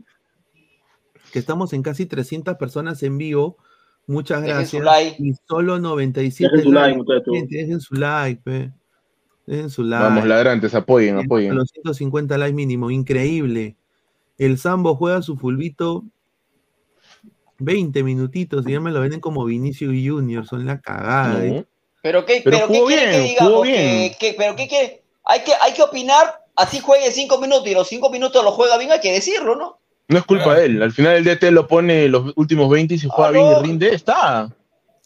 que 1.31 1.39
estamos 1.39 1.73
en 1.73 1.83
casi 1.83 2.05
300 2.05 2.55
personas 2.57 3.03
en 3.03 3.17
vivo. 3.17 3.57
Muchas 4.07 4.41
Dejen 4.41 4.55
gracias. 4.57 4.69
su 4.71 4.79
like. 4.81 5.15
Y 5.19 5.33
solo 5.47 5.79
97 5.79 6.57
Dejen 6.57 6.63
su 6.63 6.71
like, 6.71 6.87
likes. 6.87 6.97
muchachos. 6.97 7.33
Gente, 7.35 7.55
dejen 7.57 7.79
su 7.81 7.95
like, 7.95 8.41
pe. 8.43 8.73
Dejen 9.45 9.69
su 9.69 9.83
like. 9.83 10.03
Vamos, 10.03 10.25
ladrantes, 10.25 10.73
apoyen, 10.73 11.17
a 11.17 11.21
apoyen. 11.21 11.55
Los 11.55 11.69
150 11.69 12.37
likes 12.37 12.53
mínimo, 12.55 12.89
increíble. 12.91 13.77
El 14.37 14.57
Sambo 14.57 14.95
juega 14.95 15.21
su 15.21 15.37
fulbito 15.37 16.05
20 17.59 18.03
minutitos 18.03 18.65
y 18.67 18.71
ya 18.71 18.79
me 18.79 18.91
lo 18.91 19.01
venden 19.01 19.19
como 19.19 19.45
Vinicius 19.45 19.93
Junior, 20.03 20.45
son 20.45 20.65
la 20.65 20.79
cagada. 20.81 21.45
¿eh? 21.45 21.65
Pero 22.01 22.25
qué, 22.25 22.41
Pero 22.43 22.57
pero 22.57 22.67
qué 22.67 22.83
quiere 22.85 23.07
bien, 23.07 23.11
que 23.11 23.27
digamos, 23.29 23.63
que, 23.67 24.35
pero 24.37 24.55
qué 24.55 24.67
quiere, 24.67 25.03
hay 25.25 25.41
que, 25.43 25.51
hay 25.61 25.73
que 25.73 25.83
opinar, 25.83 26.45
así 26.55 26.79
juegue 26.79 27.11
cinco 27.11 27.39
minutos 27.39 27.67
y 27.67 27.73
los 27.73 27.87
cinco 27.87 28.09
minutos 28.09 28.43
lo 28.43 28.51
juega 28.51 28.77
bien, 28.77 28.91
hay 28.91 28.99
que 29.01 29.11
decirlo, 29.11 29.55
¿no? 29.55 29.79
No 30.07 30.17
es 30.17 30.25
culpa 30.25 30.55
de 30.55 30.65
él. 30.65 30.81
Al 30.81 30.91
final 30.91 31.17
el 31.17 31.23
DT 31.23 31.51
lo 31.51 31.67
pone 31.67 32.07
los 32.07 32.33
últimos 32.35 32.67
20 32.69 32.95
y 32.95 32.97
si 32.97 33.07
juega 33.07 33.29
Ah, 33.29 33.31
bien 33.31 33.45
no. 33.45 33.59
y 33.59 33.63
rinde, 33.63 33.93
está. 33.93 34.49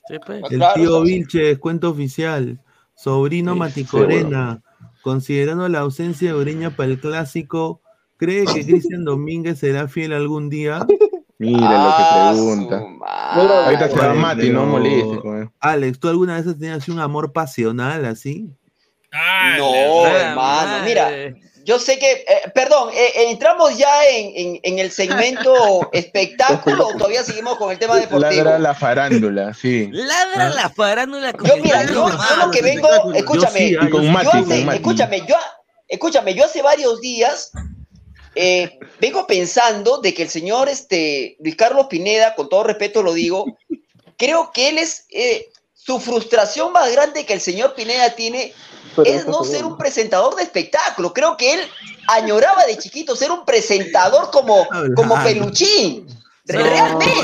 Sí, 0.07 0.15
pues. 0.25 0.43
El 0.49 0.57
Claro, 0.59 0.81
tío. 0.81 1.01
Vilches, 1.01 1.57
cuento 1.59 1.89
oficial. 1.89 2.57
Sobrino 2.95 3.51
Sí, 3.53 3.59
Maticorena, 3.59 4.61
considerando 5.01 5.67
la 5.67 5.79
ausencia 5.79 6.29
de 6.33 6.39
Ureña 6.39 6.69
para 6.75 6.89
el 6.89 6.99
clásico, 7.01 7.81
¿cree 8.15 8.45
que 8.45 8.63
Cristian 8.65 9.03
Domínguez 9.03 9.59
será 9.59 9.89
fiel 9.89 10.13
algún 10.13 10.49
día? 10.49 10.85
Mira 11.43 11.67
Ah, 11.69 11.83
lo 11.83 11.95
que 11.97 12.03
su 12.03 12.13
pregunta. 12.65 12.81
Ahorita 13.65 13.89
se 13.89 13.95
va 13.99 14.13
Mati, 14.13 14.49
no 14.49 14.65
moleste. 14.65 15.19
él. 15.27 15.49
Alex, 15.59 15.99
¿tú 15.99 16.07
alguna 16.07 16.35
vez 16.37 16.47
has 16.47 16.57
tenido 16.57 16.77
así 16.77 16.91
un 16.91 16.99
amor 16.99 17.33
pasional 17.33 18.05
así? 18.05 18.47
Ah, 19.11 19.55
No, 19.57 20.05
hermano, 20.07 20.85
mira, 20.85 21.11
yo 21.65 21.79
sé 21.79 21.97
que, 21.99 22.11
eh, 22.11 22.51
perdón, 22.53 22.89
eh, 22.93 23.05
eh, 23.15 23.29
entramos 23.31 23.77
ya 23.77 24.05
en, 24.09 24.31
en- 24.35 24.59
en 24.63 24.79
el 24.79 24.91
segmento 24.91 25.53
espectáculo 25.93 26.87
o 26.87 26.97
todavía 26.97 27.23
seguimos 27.23 27.57
con 27.57 27.71
el 27.71 27.77
tema 27.79 27.95
deportivo. 27.95 28.19
Ladra 28.43 28.59
la 28.59 28.73
farándula, 28.73 29.53
sí. 29.53 29.87
Ladra 29.91 30.47
¿Ah? 30.47 30.49
la 30.49 30.69
farándula 30.69 31.31
con 31.33 31.47
Yo, 31.47 31.57
mira, 31.57 31.83
yo, 31.85 32.09
yo 32.09 32.37
lo 32.45 32.51
que 32.51 32.61
vengo, 32.61 32.87
escúchame, 33.13 33.59
Yo 33.59 33.67
sí, 33.67 33.75
ah, 33.79 33.85
Y 33.87 33.89
con 33.91 34.03
yo 34.03 34.11
Mati, 34.11 34.25
yo 34.25 34.31
con 34.31 34.39
hace, 34.51 34.65
Mati. 34.65 34.77
escúchame, 34.77 35.19
yo, 35.27 35.35
escúchame, 35.87 36.33
yo 36.35 36.45
hace 36.45 36.61
varios 36.61 36.99
días 37.01 37.51
eh, 38.35 38.79
vengo 38.99 39.27
pensando 39.27 39.99
de 39.99 40.13
que 40.13 40.23
el 40.23 40.29
señor 40.29 40.69
este, 40.69 41.37
Luis 41.39 41.55
Carlos 41.55 41.87
Pineda, 41.89 42.35
con 42.35 42.49
todo 42.49 42.63
respeto 42.63 43.03
lo 43.03 43.13
digo, 43.13 43.45
creo 44.17 44.51
que 44.53 44.69
él 44.69 44.77
es, 44.77 45.05
eh, 45.09 45.49
su 45.73 45.99
frustración 45.99 46.71
más 46.71 46.91
grande 46.91 47.25
que 47.25 47.33
el 47.33 47.41
señor 47.41 47.75
Pineda 47.75 48.15
tiene 48.15 48.53
es 49.05 49.27
no 49.27 49.43
ser 49.43 49.65
un 49.65 49.77
presentador 49.77 50.35
de 50.35 50.43
espectáculo. 50.43 51.13
Creo 51.13 51.35
que 51.35 51.53
él 51.53 51.59
añoraba 52.07 52.65
de 52.65 52.77
chiquito 52.77 53.15
ser 53.15 53.31
un 53.31 53.43
presentador 53.43 54.31
como, 54.31 54.67
como 54.95 55.21
peluchín. 55.23 56.07
No, 56.45 56.59
Realmente, 56.59 57.23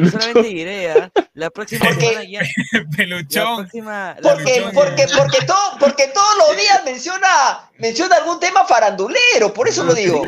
no, 0.00 0.10
solamente 0.10 0.42
diré, 0.42 0.90
¿ah? 0.90 1.10
la 1.34 1.50
próxima 1.50 1.86
Porque- 1.86 2.06
semana 2.08 2.24
ya, 2.28 2.40
la 2.72 2.84
Peluchón. 2.96 3.56
próxima, 3.58 4.16
la 4.20 4.34
Porque, 4.34 4.64
porque, 4.74 5.06
porque, 5.16 5.46
todo, 5.46 5.78
porque 5.78 6.08
todos 6.12 6.26
los 6.38 6.56
días 6.56 6.82
menciona, 6.84 7.70
menciona 7.78 8.16
algún 8.16 8.40
tema 8.40 8.64
farandulero, 8.66 9.54
por 9.54 9.68
eso 9.68 9.84
lo 9.84 9.94
digo. 9.94 10.22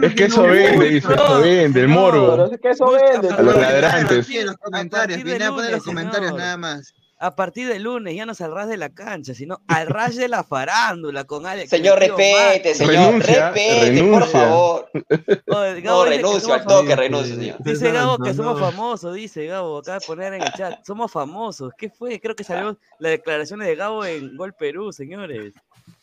Es 0.00 0.14
que 0.14 0.24
eso 0.26 0.42
vende, 0.44 0.88
dice, 0.88 1.12
eso 1.12 1.40
vende, 1.40 1.80
el 1.80 1.88
morbo. 1.88 2.52
Es 2.52 2.60
que 2.60 2.70
eso 2.70 2.88
vende. 2.92 3.30
A 3.30 3.42
los 3.42 3.56
ladrantes. 3.56 4.28
Viene 4.28 5.44
a 5.44 5.50
poner 5.50 5.72
los 5.72 5.82
comentarios 5.82 6.34
nada 6.34 6.56
más. 6.56 6.94
A 7.22 7.36
partir 7.36 7.68
de 7.68 7.78
lunes 7.78 8.14
ya 8.16 8.26
no 8.26 8.32
es 8.32 8.40
al 8.40 8.52
ras 8.52 8.68
de 8.68 8.76
la 8.76 8.90
cancha, 8.90 9.32
sino 9.34 9.60
al 9.68 9.86
ras 9.86 10.16
de 10.16 10.28
la 10.28 10.42
farándula 10.44 11.24
con 11.24 11.46
Alex. 11.46 11.70
Señor, 11.70 11.98
respete, 11.98 12.74
señor, 12.74 12.94
Renuncia, 12.94 13.50
respete, 13.50 14.02
por 14.02 14.10
renuncia. 14.20 14.40
favor. 14.40 14.90
Oye, 14.92 15.42
No, 15.46 15.82
Gabo 15.82 16.04
que 16.04 16.10
renuncio 16.10 16.54
al 16.54 16.66
toque, 16.66 16.96
renuncio, 16.96 17.36
señor. 17.36 17.56
Dice 17.60 17.90
Gabo 17.92 18.18
que 18.18 18.34
somos 18.34 18.58
famosos, 18.58 19.14
dice 19.14 19.46
Gabo, 19.46 19.80
de 19.82 19.98
poner 20.06 20.34
en 20.34 20.42
el 20.42 20.52
chat. 20.52 20.84
Somos 20.84 21.12
famosos. 21.12 21.72
¿Qué 21.78 21.88
fue? 21.90 22.20
Creo 22.20 22.34
que 22.34 22.44
salió 22.44 22.76
la 22.98 23.08
declaración 23.10 23.60
de 23.60 23.74
Gabo 23.76 24.04
en 24.04 24.36
Gol 24.36 24.52
Perú, 24.54 24.92
señores. 24.92 25.54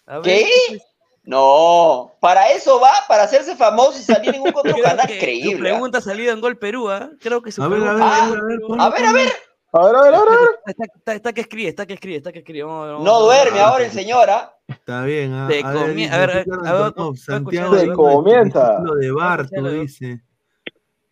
A 0.08 0.20
ver, 0.20 0.24
¿Qué? 0.24 0.80
No, 1.26 2.14
para 2.20 2.52
eso 2.54 2.80
va, 2.80 2.92
para 3.08 3.24
hacerse 3.24 3.56
famoso 3.56 4.00
y 4.00 4.04
salir 4.04 4.34
en 4.36 4.42
un 4.42 4.48
otro 4.56 4.74
canal 4.82 5.06
que 5.06 5.14
Su 5.16 5.20
creíble. 5.20 5.70
¿ah? 5.70 5.74
pregunta 5.74 5.98
ha 6.00 6.02
salido 6.02 6.34
en 6.34 6.42
Gol 6.42 6.58
Perú, 6.58 6.90
¿ah? 6.90 7.10
Creo 7.20 7.42
que 7.42 7.52
su 7.52 7.62
A 7.62 7.68
ver, 7.68 7.82
a 7.84 7.94
ver, 7.94 7.98
pregunta- 7.98 8.16
a 8.26 8.30
ver, 8.30 8.40
a 8.40 8.44
ver, 8.46 8.60
ponlo, 8.62 8.84
A 8.84 8.90
ver, 8.90 9.06
a 9.06 9.14
ver. 9.14 9.34
A 9.72 9.86
ver, 9.86 9.96
a 9.96 10.02
ver, 10.02 10.14
a 10.16 10.20
ver. 10.20 10.28
Está, 10.66 10.84
está- 10.84 11.14
está 11.16 11.34
que 11.34 11.42
escribe, 11.42 11.70
está 11.70 11.86
que 11.86 11.94
escribe, 11.94 12.18
está 12.18 12.32
que 12.32 12.40
escribe. 12.40 12.64
Vamos, 12.64 12.88
vamos, 12.88 13.04
No 13.04 13.22
duerme 13.22 13.60
ahora 13.60 13.86
el 13.86 13.92
señor, 13.92 14.30
¿ah? 14.30 14.54
Está 14.68 15.04
bien, 15.04 15.34
ah, 15.34 15.48
Se 15.50 15.60
a 15.64 15.72
ver, 15.72 15.80
a 15.82 16.18
ver, 16.18 16.48
a 16.66 16.74
ver, 16.74 16.94
a 16.98 17.16
Santiago. 17.16 17.78
Se 17.78 17.92
comienza. 17.94 18.70
discípulo 18.70 18.96
de 18.96 19.12
Bartu, 19.12 19.44
escucharlo. 19.44 19.82
dice. 19.82 20.22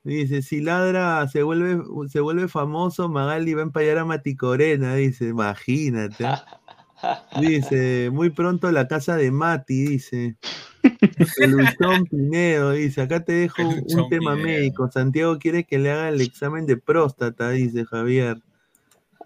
Dice, 0.03 0.41
si 0.41 0.61
ladra 0.61 1.27
se 1.27 1.43
vuelve, 1.43 1.83
se 2.09 2.21
vuelve 2.21 2.47
famoso, 2.47 3.09
Magali 3.09 3.53
va 3.53 3.59
a 3.59 3.63
empallar 3.63 3.97
a 3.97 4.05
Maticorena, 4.05 4.95
dice, 4.95 5.25
imagínate. 5.25 6.25
Dice, 7.39 8.09
muy 8.11 8.31
pronto 8.31 8.71
la 8.71 8.87
casa 8.87 9.15
de 9.17 9.29
Mati, 9.29 9.85
dice. 9.85 10.37
Peluchón 11.37 12.05
Pinedo, 12.05 12.71
dice, 12.71 13.01
acá 13.01 13.23
te 13.23 13.33
dejo 13.33 13.61
un, 13.61 14.09
tema 14.09 14.33
Pinedo. 14.33 14.47
médico. 14.47 14.89
Santiago 14.91 15.37
quiere 15.37 15.63
que 15.65 15.77
le 15.77 15.91
haga 15.91 16.09
el 16.09 16.21
examen 16.21 16.65
de 16.65 16.77
próstata, 16.77 17.51
dice 17.51 17.85
Javier. 17.85 18.41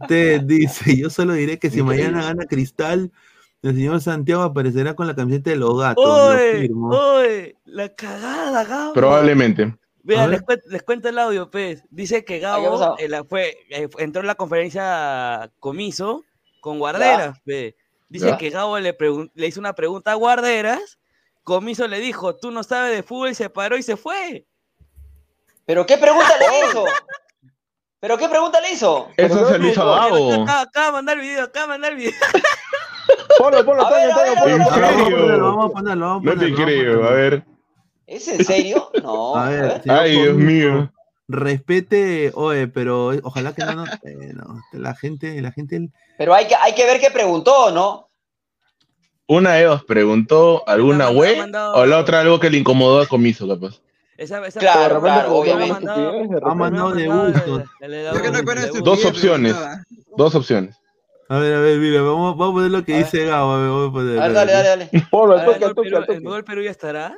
Ted 0.08 0.42
dice, 0.42 0.98
yo 0.98 1.10
solo 1.10 1.34
diré 1.34 1.60
que 1.60 1.70
si 1.70 1.82
mañana 1.84 2.24
gana 2.24 2.46
Cristal, 2.46 3.12
el 3.62 3.76
señor 3.76 4.02
Santiago 4.02 4.42
aparecerá 4.44 4.96
con 4.96 5.08
la 5.08 5.16
camiseta 5.16 5.50
de 5.52 5.56
los 5.58 5.80
gatos. 5.80 6.04
¡Oye! 6.06 7.56
La 7.66 7.90
cagada, 7.90 8.64
Gabo. 8.64 8.94
Probablemente. 8.94 9.64
A 9.64 9.78
Vean, 10.04 10.32
les, 10.32 10.42
cuen- 10.42 10.62
les 10.68 10.82
cuento 10.82 11.10
el 11.10 11.20
audio, 11.20 11.50
pues. 11.52 11.84
Dice 11.92 12.26
que 12.26 12.36
¿qué 12.36 12.40
Gabo 12.40 12.98
eh, 12.98 13.08
la 13.08 13.24
fue, 13.24 13.56
eh, 13.70 13.88
fue- 13.88 14.04
entró 14.04 14.22
en 14.22 14.28
la 14.28 14.36
conferencia 14.36 15.52
Comiso 15.60 16.24
con 16.60 16.80
Guarderas, 16.80 17.40
pe. 17.46 17.76
Dice 18.10 18.26
Ya. 18.28 18.38
que 18.38 18.50
Gabo 18.50 18.80
le, 18.80 18.98
le 19.36 19.48
hizo 19.48 19.60
una 19.60 19.74
pregunta 19.74 20.12
a 20.12 20.16
Guarderas. 20.16 20.98
Comiso 21.44 21.88
le 21.88 22.00
dijo, 22.00 22.36
tú 22.36 22.52
no 22.52 22.64
sabes 22.64 22.96
de 22.96 23.04
fútbol, 23.04 23.30
y 23.30 23.36
se 23.36 23.50
paró 23.50 23.78
y 23.78 23.84
se 23.84 23.96
fue. 23.96 24.46
¿Pero 25.66 25.86
qué 25.86 25.98
pregunta 25.98 26.32
le 26.40 26.68
hizo? 26.70 26.86
¿Pero 28.02 28.18
qué 28.18 28.28
pregunta 28.28 28.60
le 28.60 28.72
hizo? 28.74 29.10
Eso 29.16 29.48
se 29.48 29.58
lo 29.60 29.68
hizo 29.68 29.82
a 29.94 30.08
Gabo. 30.10 30.44
Acá, 30.44 30.62
acá 30.62 30.82
va 30.82 30.88
a 30.88 30.92
mandar 30.94 31.18
el 31.18 31.22
video, 31.24 31.44
acá 31.44 31.60
va 31.62 31.64
a 31.66 31.68
mandar 31.70 31.92
el 31.92 31.98
video. 31.98 32.14
Ponlo, 33.38 33.64
ponlo, 33.66 33.84
Toño, 33.88 34.10
Toño, 34.16 34.34
ponlo. 34.42 34.56
¿En 34.56 34.60
Vamos 34.60 34.72
a 34.84 34.88
serio? 34.98 35.18
ponerlo, 35.18 35.46
vamos 35.46 35.66
a 35.66 35.74
ponerlo, 35.74 36.06
vamos 36.08 36.24
a 36.28 36.36
No 36.36 36.42
te 36.42 36.54
creo, 36.56 37.08
a 37.08 37.12
ver. 37.12 37.44
¿Es 38.08 38.28
en 38.28 38.44
serio? 38.44 38.92
No. 39.04 39.36
A 39.38 39.50
ver, 39.50 39.82
Ay, 39.88 40.12
Dios 40.20 40.36
mío. 40.36 40.92
Respete, 41.28 42.32
oye, 42.36 42.68
pero 42.68 43.08
ojalá 43.24 43.54
que 43.54 43.64
no 43.64 43.86
eh, 43.86 44.34
no, 44.34 44.60
la 44.74 44.94
gente, 44.96 45.42
la 45.42 45.52
gente. 45.54 45.90
Pero 46.18 46.34
hay 46.34 46.46
que, 46.48 46.56
hay 46.56 46.74
que 46.76 46.86
ver 46.86 47.00
qué 47.00 47.10
preguntó, 47.10 47.72
¿no? 47.72 48.10
Una 49.28 49.54
de 49.54 49.64
dos, 49.64 49.86
preguntó 49.86 50.68
alguna 50.68 51.10
web 51.10 51.38
mandado- 51.38 51.76
o 51.76 51.86
la 51.86 52.00
otra 52.00 52.20
algo 52.20 52.40
que 52.40 52.50
le 52.50 52.58
incomodó 52.58 53.00
a 53.00 53.06
Comiso, 53.08 53.48
capaz. 53.48 53.80
Esa, 54.22 54.46
esa 54.46 54.60
Claro, 54.60 55.02
claro, 55.02 55.36
obviamente. 55.36 55.84
me 55.84 56.38
ha 56.44 56.54
mandado- 56.54 56.94
de 56.94 57.08
gusto. 57.08 57.64
Dos 58.84 59.04
opciones. 59.06 59.56
Dos 60.16 60.36
opciones. 60.36 60.78
A 61.28 61.40
ver, 61.40 61.56
a 61.56 61.60
ver, 61.62 61.80
mira, 61.80 62.02
vamos, 62.04 62.38
vamos 62.38 62.52
a 62.52 62.54
poner 62.56 62.72
lo 62.72 62.84
que 62.86 62.98
dice 62.98 63.26
Gabo. 63.26 63.54
A 63.54 63.58
ver, 63.58 63.70
vamos 63.70 63.90
a 63.90 63.94
poner. 63.94 64.20
A 64.20 64.24
ver, 64.28 64.34
dale, 64.34 64.52
dale, 64.52 64.68
dale. 64.70 64.90
Polo, 65.10 65.34
A 65.34 65.38
ver, 65.38 65.46
toque, 65.46 65.64
al 65.66 65.70
¿el 65.72 65.76
toque, 65.76 65.90
Perú- 65.90 65.98
al 65.98 66.02
¿El 66.04 66.08
toque. 66.08 66.20
gol 66.20 66.44
Perú 66.44 66.62
ya 66.62 66.70
estará? 66.72 67.18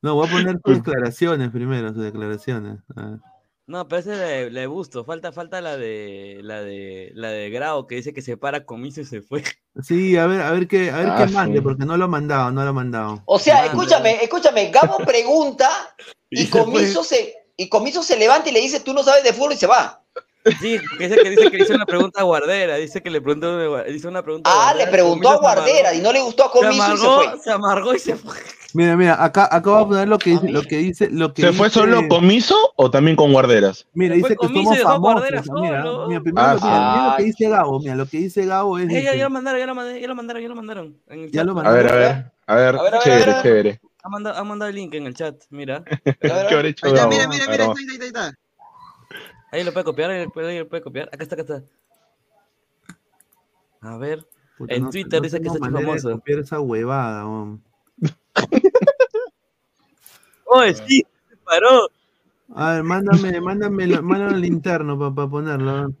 No, 0.00 0.14
voy 0.14 0.28
a 0.28 0.30
poner 0.30 0.58
sus 0.64 0.76
declaraciones 0.82 1.50
primero, 1.50 1.88
sus 1.92 2.02
declaraciones. 2.04 2.78
A 2.96 3.02
ver. 3.02 3.18
No, 3.66 3.86
pero 3.86 4.00
esa 4.00 4.12
es 4.14 4.18
la 4.18 4.24
de, 4.26 4.50
la 4.50 4.60
de 4.62 4.66
Busto. 4.66 5.04
Falta, 5.04 5.32
falta 5.32 5.60
la 5.60 5.76
de 5.76 6.40
la 6.42 6.62
de 6.62 7.12
la 7.14 7.30
de 7.30 7.48
Grau 7.50 7.86
que 7.86 7.94
dice 7.96 8.12
que 8.12 8.20
se 8.20 8.36
para 8.36 8.64
Comiso 8.66 9.00
y 9.00 9.04
se 9.04 9.22
fue. 9.22 9.44
Sí, 9.82 10.16
a 10.16 10.26
ver, 10.26 10.40
a 10.42 10.50
ver 10.50 10.66
qué, 10.68 10.90
a 10.90 10.96
ver 10.98 11.08
Ah, 11.10 11.24
qué 11.26 11.32
mande, 11.32 11.58
sí. 11.58 11.62
porque 11.62 11.84
no 11.84 11.96
lo 11.96 12.04
ha 12.04 12.08
mandado, 12.08 12.50
no 12.50 12.62
lo 12.62 12.70
ha 12.70 12.72
mandado. 12.72 13.22
O 13.24 13.38
sea, 13.38 13.54
Mande. 13.56 13.68
escúchame, 13.68 14.22
escúchame, 14.24 14.70
Gabo 14.70 14.98
pregunta 14.98 15.70
Y. 16.30 16.46
Comiso 16.48 17.04
se, 17.04 17.34
y 17.56 17.68
Comiso 17.68 18.02
se 18.02 18.16
levanta 18.16 18.48
y 18.50 18.52
le 18.52 18.60
dice, 18.60 18.80
tú 18.80 18.92
no 18.92 19.02
sabes 19.02 19.22
de 19.24 19.32
fútbol 19.32 19.52
y 19.52 19.56
se 19.56 19.66
va. 19.66 20.00
Sí, 20.60 20.76
dice 20.98 21.16
que 21.22 21.30
dice 21.30 21.50
que 21.52 21.56
le 21.58 21.62
hizo 21.64 21.74
una 21.74 21.86
pregunta 21.86 22.20
a 22.20 22.24
Guardera, 22.24 22.74
dice 22.76 23.00
que 23.00 23.10
le 23.10 23.20
preguntó 23.20 23.86
hizo 23.86 24.08
una 24.08 24.24
pregunta 24.24 24.50
a 24.50 24.52
Ah, 24.52 24.56
Guardera, 24.72 24.84
le 24.86 24.90
preguntó 24.92 25.28
a 25.30 25.36
Guardera 25.36 25.90
amargó- 25.90 25.98
y 25.98 26.00
no 26.02 26.12
le 26.12 26.20
gustó 26.20 26.44
a 26.44 26.46
se 26.48 26.52
Comiso 26.58 26.94
y 26.94 26.96
se 26.98 27.06
fue. 27.06 27.38
se 27.44 27.50
amargó 27.52 27.94
y 27.94 27.98
se 28.00 28.16
fue. 28.16 28.34
Mira, 28.74 28.96
mira, 28.96 29.22
acá, 29.22 29.48
acá 29.50 29.70
voy 29.70 29.82
a 29.82 29.86
poner 29.86 30.08
lo 30.08 30.18
que 30.18 30.30
dice, 30.30 30.48
lo 30.50 30.62
que 30.62 30.76
dice, 30.78 31.10
lo 31.10 31.34
que 31.34 31.42
¿Se 31.42 31.52
fue 31.52 31.68
solo 31.68 32.08
Comiso 32.08 32.56
o 32.76 32.90
también 32.90 33.16
con 33.16 33.32
guarderas? 33.32 33.86
Mira, 33.92 34.14
dice 34.14 34.36
que 34.36 34.46
somos 34.48 34.80
famosos. 34.80 35.22
Mira, 35.30 35.42
solo. 35.42 36.06
mira, 36.08 36.20
primero 36.22 36.46
Ah, 36.46 36.56
mira, 36.62 36.90
mira 36.92 37.10
lo 37.10 37.16
que 37.16 37.22
dice 37.24 37.48
Gabo, 37.48 37.78
mira, 37.80 37.94
lo 37.96 38.06
que 38.06 38.18
dice 38.18 38.46
Gabo 38.46 38.78
es 38.78 38.90
Eh, 38.90 39.02
ya, 39.02 39.14
lo 39.14 39.30
mandaron, 39.30 39.60
ya 39.60 39.66
lo 39.66 39.74
mandaron, 39.74 40.00
ya 40.00 40.08
lo 40.08 40.14
mandaron, 40.14 40.42
ya 40.42 40.48
lo 40.48 40.54
mandaron. 40.54 40.96
En 41.08 41.20
el 41.20 41.30
Ya 41.30 41.40
chat. 41.44 41.46
lo 41.54 41.60
A 41.60 41.70
ver, 41.70 41.88
a 41.88 41.96
ver, 41.96 41.96
a 41.96 41.96
ver, 41.96 42.32
A 42.46 42.54
ver, 42.56 42.76
a 42.76 42.82
ver, 42.82 42.94
a 42.94 43.00
chévere, 43.00 43.32
ver. 43.32 43.42
chévere. 43.42 43.80
Ha 44.02 44.08
mandado, 44.08 44.36
ha 44.38 44.44
mandado 44.44 44.68
el 44.70 44.74
link 44.76 44.94
en 44.94 45.06
el 45.06 45.14
chat, 45.14 45.36
mira. 45.50 45.84
¿Qué 46.20 46.28
ver. 46.28 46.54
habrá 46.54 46.68
hecho 46.68 46.86
Ahí 46.86 46.92
está, 46.92 47.02
Gabo? 47.02 47.10
mira, 47.10 47.28
mira, 47.28 47.44
A 47.44 47.50
mira, 47.50 47.64
ahí 47.64 47.68
vamos. 47.68 47.80
está, 47.80 47.92
ahí 47.92 48.08
está, 48.08 48.20
ahí 48.20 48.26
está. 48.28 48.38
Ahí 49.52 49.64
lo 49.64 49.72
puede 49.72 49.84
copiar, 49.84 50.10
ahí 50.10 50.24
lo 50.24 50.30
puede, 50.30 50.50
ahí 50.52 50.58
lo 50.60 50.68
puede 50.68 50.82
copiar. 50.82 51.08
Acá 51.12 51.22
está, 51.22 51.34
acá 51.34 51.42
está. 51.42 51.62
A 53.82 53.96
ver. 53.98 54.26
Puta, 54.56 54.74
En 54.74 54.82
no- 54.84 54.90
Twitter 54.90 55.18
no 55.20 55.24
dice 55.24 55.36
que 55.38 55.42
tengo 55.44 55.52
se 55.54 55.58
ha 55.58 55.66
hecho 55.68 55.72
manera 55.72 55.80
de 55.92 56.00
famoso. 56.00 56.10
copiar 56.18 56.38
esa 56.40 56.60
huevada, 56.60 57.24
weón. 57.26 57.62
¡Oye, 60.46 60.74
sí! 60.74 61.04
Se 61.28 61.36
paró. 61.44 61.88
A 62.54 62.72
ver, 62.74 62.82
mándame, 62.82 63.40
mándame, 63.40 63.86
mándame 64.02 64.34
el 64.36 64.44
interno 64.44 64.98
para 65.14 65.28
ponerlo. 65.28 65.92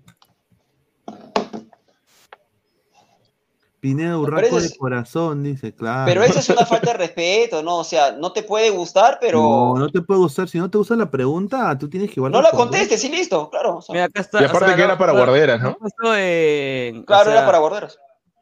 Pineda 3.80 4.16
Urraco 4.16 4.60
de 4.60 4.66
es- 4.66 4.78
corazón, 4.78 5.42
dice, 5.42 5.74
claro. 5.74 6.04
Pero 6.06 6.22
eso 6.22 6.38
es 6.38 6.48
una 6.50 6.64
falta 6.64 6.92
de 6.92 6.98
respeto, 6.98 7.64
¿no? 7.64 7.78
O 7.78 7.84
sea, 7.84 8.12
no 8.12 8.32
te 8.32 8.44
puede 8.44 8.70
gustar, 8.70 9.18
pero 9.20 9.40
No, 9.42 9.74
no, 9.74 9.80
no 9.80 9.88
te 9.88 10.00
puede 10.02 10.20
gustar. 10.20 10.48
Si 10.48 10.56
no 10.58 10.70
te 10.70 10.78
gusta 10.78 10.94
la 10.94 11.10
pregunta, 11.10 11.76
tú 11.76 11.88
tienes 11.90 12.08
que 12.10 12.20
igual 12.20 12.30
la 12.30 12.42
responder. 12.42 12.68
contestes 12.68 13.02
y 13.02 13.08
listo, 13.08 13.50
claro. 13.50 13.78
o 13.78 13.82
sea, 13.82 13.92
Mira, 13.92 14.04
acá 14.04 14.20
está. 14.20 14.40
Y 14.40 14.44
aparte 14.44 14.66
o 14.66 14.68
sea, 14.68 14.76
que 14.76 14.82
era 14.84 14.96
para 14.96 15.12
guarderas, 15.12 15.60
¿no? 15.60 15.76
en. 16.14 17.02
claro, 17.02 17.30
o 17.30 17.32
era 17.32 17.44
para 17.44 17.58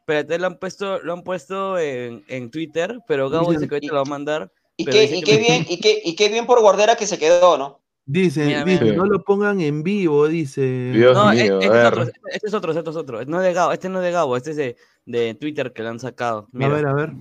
guarderos. 0.05 0.23
Espérate, 0.25 0.39
lo 0.39 0.47
han 0.47 0.57
puesto, 0.59 0.99
lo 0.99 1.13
han 1.13 1.23
puesto 1.23 1.77
en, 1.79 2.23
en 2.27 2.49
Twitter, 2.51 2.99
pero 3.07 3.29
Gabo 3.29 3.51
dice 3.51 3.67
que 3.67 3.75
ahorita 3.75 3.93
lo 3.93 3.99
va 3.99 4.07
a 4.07 4.09
mandar. 4.09 4.51
Y 4.77 4.85
pero 4.85 4.97
qué, 4.97 5.03
y 5.17 5.21
qué 5.21 5.33
me- 5.35 5.39
bien, 5.39 5.65
y 5.69 5.79
qué, 5.79 6.01
y 6.03 6.15
qué 6.15 6.29
bien 6.29 6.45
por 6.45 6.59
guardera 6.61 6.95
que 6.95 7.05
se 7.07 7.17
quedó, 7.19 7.57
¿no? 7.57 7.79
Dice, 8.03 8.45
Mira, 8.45 8.63
dice, 8.65 8.83
mira. 8.83 8.95
no 8.97 9.05
lo 9.05 9.23
pongan 9.23 9.61
en 9.61 9.83
vivo, 9.83 10.27
dice. 10.27 10.91
Dios 10.91 11.13
No, 11.15 11.29
mío, 11.31 11.59
este, 11.59 11.67
a 11.69 11.81
es 11.81 11.87
otro, 11.87 12.03
este 12.03 12.47
es 12.47 12.53
otro, 12.53 12.71
este 12.73 12.89
es 12.89 12.95
otro. 12.95 13.25
No 13.25 13.39
es 13.41 13.47
de 13.47 13.53
Gabo, 13.53 13.71
este 13.71 13.89
no 13.89 13.99
es 13.99 14.05
de 14.05 14.11
Gabo, 14.11 14.35
este 14.37 14.49
es 14.51 14.55
de, 14.57 14.75
de 15.05 15.35
Twitter 15.35 15.71
que 15.71 15.83
lo 15.83 15.89
han 15.89 15.99
sacado. 15.99 16.47
A 16.59 16.67
ver, 16.67 16.87
a 16.87 16.93
ver. 16.93 17.11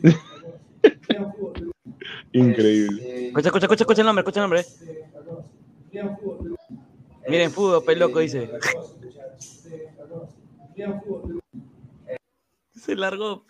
Increíble. 2.32 3.28
Escucha, 3.28 3.48
escucha, 3.48 3.66
escucha, 3.66 3.82
escucha 3.84 4.00
el 4.02 4.06
nombre, 4.06 4.20
escucha 4.22 4.40
el 4.40 4.42
nombre. 4.44 4.64
Miren, 7.28 7.50
fútbol, 7.50 7.84
peloco, 7.84 8.20
dice. 8.20 8.48
Se 12.74 12.94
largó. 12.94 13.44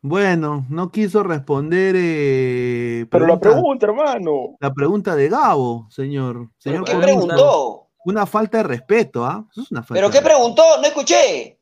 Bueno, 0.00 0.66
no 0.68 0.90
quiso 0.90 1.22
responder. 1.22 1.94
eh, 1.98 3.06
Pero 3.10 3.26
la 3.26 3.40
pregunta- 3.40 3.86
hermano. 3.86 4.56
la 4.60 4.72
pregunta 4.72 5.16
de 5.16 5.28
Gabo, 5.28 5.86
señor. 5.90 6.50
Señor 6.58 6.84
¿Qué 6.84 6.94
preguntó? 6.96 7.88
Una 8.04 8.26
falta 8.26 8.58
de 8.58 8.64
respeto, 8.64 9.24
¿ah? 9.24 9.46
Eso 9.50 9.62
es 9.62 9.70
una 9.70 9.82
falta 9.82 9.94
¿Pero 9.94 10.10
qué 10.10 10.20
preguntó? 10.20 10.62
No 10.80 10.86
escuché. 10.86 11.58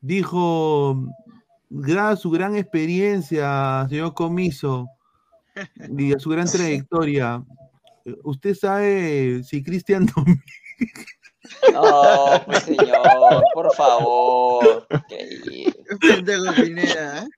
Dijo, 0.00 1.04
grada 1.68 2.16
su 2.16 2.30
gran 2.30 2.56
experiencia, 2.56 3.86
señor 3.90 4.14
Comiso, 4.14 4.88
y 5.98 6.14
a 6.14 6.18
su 6.18 6.30
gran 6.30 6.46
trayectoria. 6.50 7.44
¿Usted 8.24 8.54
sabe 8.54 9.42
si 9.44 9.62
Cristian 9.62 10.06
Domínguez 10.16 10.42
No, 11.72 12.42
pues 12.46 12.62
señor, 12.64 13.42
por 13.54 13.72
favor. 13.74 14.86
Pendejo 16.00 16.52
Pineda, 16.54 17.24
¿eh? 17.24 17.28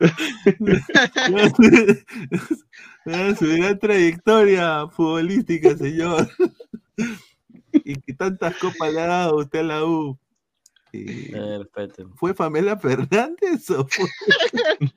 Su 3.38 3.46
gran 3.46 3.78
trayectoria 3.78 4.86
futbolística, 4.88 5.76
señor. 5.76 6.28
y 7.72 7.94
que 8.00 8.14
tantas 8.14 8.56
copas 8.56 8.92
le 8.92 9.00
ha 9.00 9.06
dado 9.06 9.36
usted 9.36 9.60
a 9.60 9.64
la 9.64 9.84
U. 9.84 10.18
Eh, 10.92 11.30
Perfecto. 11.72 12.10
¿Fue 12.16 12.34
Pamela 12.34 12.76
Fernández 12.76 13.70
o 13.70 13.86
fue... 13.86 14.08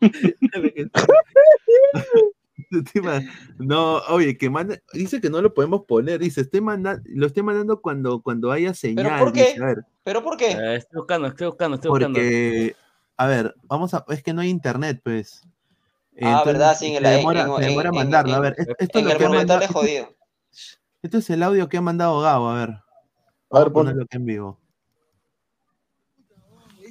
No, 3.60 3.98
oye, 4.10 4.38
que 4.38 4.50
manda, 4.50 4.78
dice 4.94 5.22
que 5.22 5.30
no 5.30 5.42
lo 5.42 5.54
podemos 5.54 5.86
poner, 5.86 6.20
dice, 6.20 6.42
estoy 6.42 6.62
manda- 6.62 7.02
lo 7.06 7.28
estoy 7.28 7.44
mandando 7.44 7.82
cuando, 7.82 8.22
cuando 8.22 8.52
haya 8.52 8.74
señal. 8.74 9.20
por 9.20 9.32
qué? 9.34 9.46
dice, 9.48 9.62
a 9.64 9.66
ver, 9.68 9.86
¿Pero 10.04 10.24
por 10.24 10.36
qué? 10.38 10.52
Eh, 10.52 10.76
estoy 10.76 10.98
buscando, 10.98 11.28
estoy 11.28 11.48
buscando, 11.48 11.76
estoy 11.76 11.90
buscando. 11.90 12.20
porque, 12.20 12.76
a 13.18 13.28
ver, 13.28 13.56
vamos 13.64 13.94
a, 13.94 14.04
es 14.10 14.22
que 14.24 14.34
no 14.34 14.42
hay 14.42 14.50
internet, 14.50 15.00
pues. 15.04 15.42
Ah, 16.22 16.44
verdad, 16.46 16.76
sí, 16.78 16.88
en 16.88 16.98
el- 16.98 17.06
en- 17.06 17.18
demora, 17.18 17.42
en- 17.42 17.56
se 17.56 17.62
demora 17.62 17.90
en- 17.90 17.96
mandarlo. 17.96 18.34
a 18.34 18.36
en- 18.38 18.42
ver, 18.44 18.56
es- 18.58 18.68
esto 18.68 18.76
En 18.82 18.88
es 18.88 18.96
el 18.96 19.04
lo 19.04 19.10
que 19.10 19.66
es 19.66 19.72
jodido. 19.72 20.16
esto 21.02 21.18
es 21.18 21.30
el 21.30 21.44
audio 21.44 21.70
que 21.70 21.78
ha 21.78 21.82
mandado 21.82 22.20
Gabo, 22.22 22.50
a 22.50 22.56
ver. 22.56 22.70
A 22.70 23.60
ver, 23.60 23.62
a 23.62 23.64
pon. 23.64 23.74
ponerlo 23.74 24.04
aquí 24.04 24.18
en 24.18 24.26
vivo. 24.26 24.60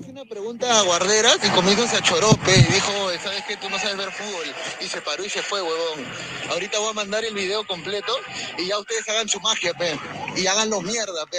Hice 0.03 0.11
una 0.11 0.24
pregunta 0.24 0.80
a 0.80 0.82
Guarderas 0.82 1.38
y 1.46 1.48
conmigo 1.50 1.86
se 1.86 1.96
achoró, 1.96 2.30
pe, 2.44 2.50
y 2.59 2.72
dijo, 2.72 2.90
¿sabes 3.22 3.44
qué? 3.46 3.57
Tú 3.57 3.70
no 3.70 3.78
sabes 3.78 3.96
ver 3.96 4.11
fútbol. 4.11 4.46
Y 4.80 4.86
se 4.86 5.00
paró 5.00 5.24
y 5.24 5.28
se 5.28 5.42
fue, 5.42 5.62
huevón. 5.62 6.05
Ahorita 6.50 6.80
voy 6.80 6.90
a 6.90 6.94
mandar 6.94 7.24
el 7.24 7.32
video 7.32 7.64
completo 7.64 8.12
y 8.59 8.66
ya 8.66 8.80
ustedes 8.80 9.09
hagan 9.09 9.28
su 9.28 9.38
magia, 9.38 9.72
pe. 9.74 9.97
Y 10.36 10.44
háganlo 10.48 10.81
mierda, 10.81 11.24
pe. 11.31 11.39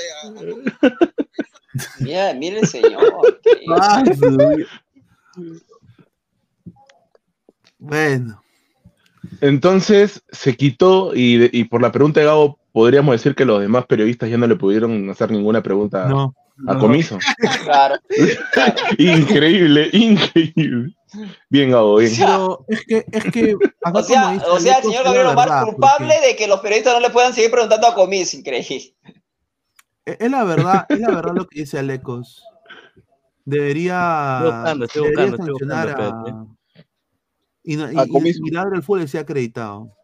Mira, 2.00 2.34
mire 2.34 2.60
el 2.60 2.68
señor. 2.68 3.42
Ah, 3.70 4.02
Bueno, 7.80 8.42
Entonces 9.42 10.24
se 10.32 10.56
quitó 10.56 11.14
y, 11.14 11.50
y 11.52 11.66
por 11.66 11.82
la 11.82 11.92
pregunta 11.92 12.22
de 12.22 12.28
Gabo 12.28 12.60
podríamos 12.72 13.12
decir 13.12 13.36
que 13.36 13.44
los 13.44 13.60
demás 13.60 13.86
periodistas 13.88 14.30
ya 14.30 14.38
no 14.38 14.48
le 14.48 14.56
pudieron 14.56 15.10
hacer 15.10 15.32
ninguna 15.32 15.62
pregunta 15.62 16.08
no. 16.08 16.34
A. 16.68 16.78
Comiso. 16.78 17.20
Claro. 17.64 17.96
claro. 18.54 18.76
Increíble, 18.98 19.90
increíble. 19.94 20.96
Bien, 21.50 21.72
Gabo, 21.72 21.98
bien. 21.98 22.12
Pero 22.18 22.66
es 22.68 22.86
que, 22.86 23.06
es 23.12 23.24
que. 23.26 23.56
O 23.94 24.04
sea, 24.04 24.42
o 24.50 24.60
sea, 24.60 24.78
el 24.78 24.84
señor 24.84 25.04
Gabriel 25.04 25.28
Omar 25.28 25.50
verdad, 25.50 25.66
culpable 25.66 26.14
porque 26.16 26.28
de 26.28 26.36
que 26.36 26.48
los 26.48 26.60
periodistas 26.62 26.94
no 26.96 27.00
le 27.02 27.10
puedan 27.12 27.34
seguir 27.34 27.52
preguntando 27.52 27.88
a 27.88 27.94
Comis, 27.96 28.34
increíble. 28.34 28.96
Es 30.06 30.32
la 30.32 30.44
verdad, 30.44 30.86
es 30.90 31.00
la 31.00 31.10
verdad 31.12 31.34
lo 31.36 31.48
que 31.48 31.62
dice 31.62 31.80
Alecos. 31.80 32.44
Debería, 33.46 34.40
Estoy 34.40 34.52
buscando, 34.52 34.86
estoy 34.86 35.02
debería 35.04 35.26
buscando, 35.26 35.36
estoy 35.36 35.68
sancionar 35.68 35.88
buscando, 35.88 36.40
a. 36.40 36.82
Y, 37.64 37.78
y, 37.78 37.82
A 38.00 38.04
y- 38.06 38.10
Comiso. 38.10 38.42
el 38.74 38.84
fútbol 38.84 39.08
se 39.08 39.18
ha 39.18 39.22
acreditado. 39.22 39.96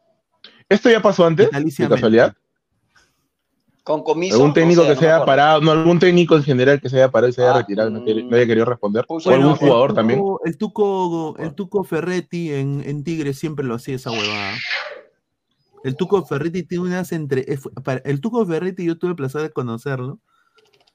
¿Esto 0.69 0.89
ya 0.89 1.01
pasó 1.01 1.25
antes? 1.25 1.49
De 1.51 1.89
casualidad. 1.89 2.35
Con 3.83 4.03
Comiso. 4.03 4.35
¿Algún 4.35 4.53
técnico 4.53 4.81
no 4.81 4.87
sé, 4.87 4.89
que 4.89 4.95
no 4.95 4.99
se 5.01 5.11
haya 5.11 5.25
parado? 5.25 5.61
No, 5.61 5.71
algún 5.71 5.99
técnico 5.99 6.35
en 6.35 6.43
general 6.43 6.79
que 6.79 6.89
se 6.89 6.97
haya 6.97 7.09
parado 7.11 7.29
y 7.29 7.33
se 7.33 7.41
haya 7.41 7.55
Ah, 7.55 7.57
retirado 7.59 7.89
no, 7.89 8.01
mm. 8.01 8.29
no 8.29 8.35
haya 8.35 8.45
querido 8.45 8.65
responder. 8.65 9.05
Pucha, 9.07 9.29
¿O 9.29 9.33
algún 9.33 9.51
el 9.51 9.57
jugador 9.57 9.89
el 9.91 9.95
también? 9.95 10.19
Tuco, 10.19 10.41
el 10.45 10.57
Tuco, 10.57 11.37
el 11.39 11.55
Tuco 11.55 11.83
Ferretti 11.83 12.53
en, 12.53 12.83
en 12.85 13.03
Tigre 13.03 13.33
siempre 13.33 13.65
lo 13.65 13.75
hacía 13.75 13.95
esa 13.95 14.11
huevada. 14.11 14.53
El 15.83 15.95
Tuco 15.95 16.23
Ferretti 16.25 16.63
tiene 16.63 16.83
unas 16.85 17.11
entre. 17.11 17.45
para- 17.83 18.01
El 18.05 18.21
Tuco 18.21 18.45
Ferretti, 18.45 18.83
yo 18.85 18.97
tuve 18.97 19.11
el 19.11 19.15
placer 19.15 19.41
de 19.41 19.51
conocerlo. 19.51 20.19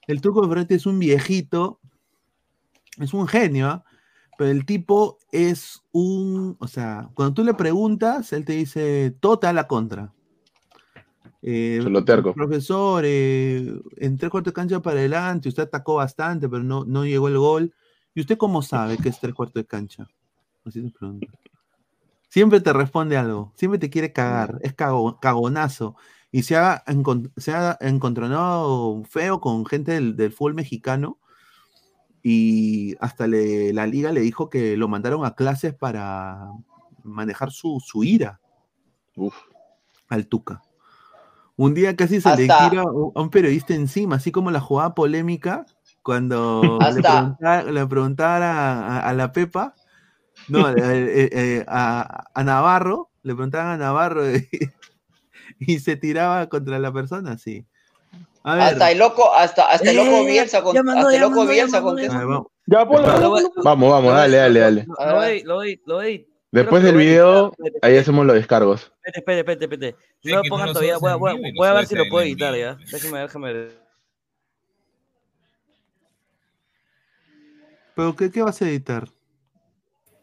El 0.07 0.21
Tuco 0.21 0.47
Ferretti 0.47 0.75
es 0.75 0.85
un 0.85 0.99
viejito, 0.99 1.79
es 2.99 3.13
un 3.13 3.27
genio, 3.27 3.67
¿ah? 3.67 3.83
pero 4.37 4.51
el 4.51 4.65
tipo 4.65 5.17
es 5.31 5.81
un. 5.91 6.55
O 6.59 6.67
sea, 6.67 7.09
cuando 7.15 7.33
tú 7.33 7.43
le 7.43 7.55
preguntas, 7.55 8.31
él 8.31 8.45
te 8.45 8.53
dice, 8.53 9.15
da 9.41 9.53
la 9.53 9.67
contra. 9.67 10.13
Eh, 11.47 11.79
profesor, 12.33 13.03
eh, 13.05 13.71
en 13.97 14.17
tres 14.17 14.31
cuartos 14.31 14.51
de 14.51 14.55
cancha 14.55 14.79
para 14.81 14.97
adelante, 14.99 15.47
usted 15.49 15.63
atacó 15.63 15.95
bastante, 15.95 16.49
pero 16.49 16.63
no, 16.63 16.85
no 16.85 17.05
llegó 17.05 17.27
el 17.27 17.37
gol. 17.37 17.73
¿Y 18.15 18.21
usted 18.21 18.37
cómo 18.37 18.61
sabe 18.63 18.97
que 18.97 19.09
es 19.09 19.19
tres 19.19 19.33
cuartos 19.35 19.61
de 19.61 19.67
cancha? 19.67 20.07
Así 20.65 20.81
te 20.81 20.89
pregunto. 20.97 21.27
Siempre 22.29 22.59
te 22.61 22.73
responde 22.73 23.15
algo, 23.15 23.53
siempre 23.55 23.77
te 23.77 23.89
quiere 23.89 24.11
cagar, 24.11 24.57
es 24.61 24.73
cago- 24.73 25.19
cagonazo. 25.19 25.95
Y 26.31 26.43
se 26.43 26.55
ha, 26.57 26.83
se 27.37 27.53
ha 27.53 27.77
encontrado 27.79 29.03
feo 29.05 29.39
con 29.39 29.65
gente 29.65 29.91
del, 29.93 30.15
del 30.15 30.31
fútbol 30.33 30.55
mexicano 30.55 31.19
y 32.23 32.95
hasta 32.99 33.27
le- 33.27 33.71
la 33.71 33.85
liga 33.87 34.11
le 34.11 34.21
dijo 34.21 34.49
que 34.49 34.75
lo 34.75 34.87
mandaron 34.87 35.25
a 35.25 35.35
clases 35.35 35.73
para 35.75 36.49
manejar 37.03 37.51
su, 37.51 37.79
su 37.85 38.03
ira 38.03 38.41
al 40.09 40.27
Tuca. 40.27 40.61
Un 41.57 41.73
día 41.73 41.95
casi 41.95 42.19
se 42.19 42.35
le 42.35 42.43
Hasta- 42.51 42.69
tira 42.69 42.81
a 42.81 42.85
un 42.85 43.11
a 43.15 43.21
un 43.21 43.29
periodista 43.29 43.73
encima, 43.73 44.17
así 44.17 44.31
como 44.31 44.51
la 44.51 44.59
jugada 44.59 44.93
polémica 44.93 45.65
cuando 46.03 46.77
le 46.81 46.85
Hasta- 46.85 47.01
preguntaba, 47.37 47.63
le 47.63 47.87
preguntaba 47.87 48.35
a, 48.51 48.97
a- 48.99 49.09
a 49.09 49.13
la 49.13 49.31
Pepa, 49.31 49.73
no, 50.49 50.59
eh, 50.69 50.73
eh, 50.77 51.29
eh, 51.31 51.65
a, 51.67 52.25
a 52.33 52.43
Navarro, 52.43 53.09
le 53.23 53.33
preguntaban 53.33 53.67
a 53.71 53.77
Navarro 53.77 54.23
y, 54.35 54.47
y 55.59 55.79
se 55.79 55.95
tiraba 55.95 56.47
contra 56.49 56.77
la 56.79 56.91
persona, 56.91 57.37
sí. 57.37 57.65
A 58.43 58.53
ver, 58.55 58.63
Hasta 58.63 58.91
el 58.91 58.99
loco, 58.99 59.33
hasta, 59.33 59.63
hasta 59.71 59.89
el 59.89 59.95
loco 59.97 60.23
Bielsa, 60.25 60.61
con- 60.61 60.75
mandó, 60.85 60.99
hasta 61.07 61.15
el 61.15 61.21
loco 61.21 61.35
mandó, 61.37 61.51
ya 61.53 61.63
Bielsa 61.63 61.81
mandó, 61.81 62.01
ya 62.01 62.09
ver, 62.19 62.27
vamos. 62.27 62.47
Ya. 62.67 62.83
Vamos, 63.63 63.91
vamos, 63.91 64.13
dale, 64.13 64.37
dale, 64.37 64.59
dale. 64.59 64.85
Lo 64.87 65.15
voy, 65.15 65.43
lo 65.43 65.55
voy, 65.55 65.81
lo 65.85 65.95
voy. 65.95 66.27
Después 66.55 66.83
del 66.83 66.95
video. 66.95 67.51
Espérate, 67.51 67.79
ahí 67.81 67.97
hacemos 67.97 68.25
los 68.25 68.35
descargos. 68.35 68.91
Espérate, 69.03 69.19
espérate, 69.19 69.39
espérate, 69.39 69.65
espérate. 69.65 70.05
Sí, 70.23 70.29
No 70.31 70.37
lo 70.37 70.43
pongan 70.49 70.67
todavía, 70.73 70.97
voy 70.97 71.11
a, 71.11 71.15
voy 71.15 71.51
voy 71.57 71.67
ver 71.73 71.85
si 71.85 71.95
lo 71.95 72.07
puedo 72.09 72.23
el 72.23 72.29
editar 72.29 72.55
ya. 72.55 72.77
Déjame, 72.91 73.19
déjame 73.19 73.53
ver. 73.53 73.85
¿pero 77.95 78.15
qué, 78.15 78.29
qué 78.31 78.41
vas 78.41 78.61
a 78.61 78.67
editar? 78.67 79.07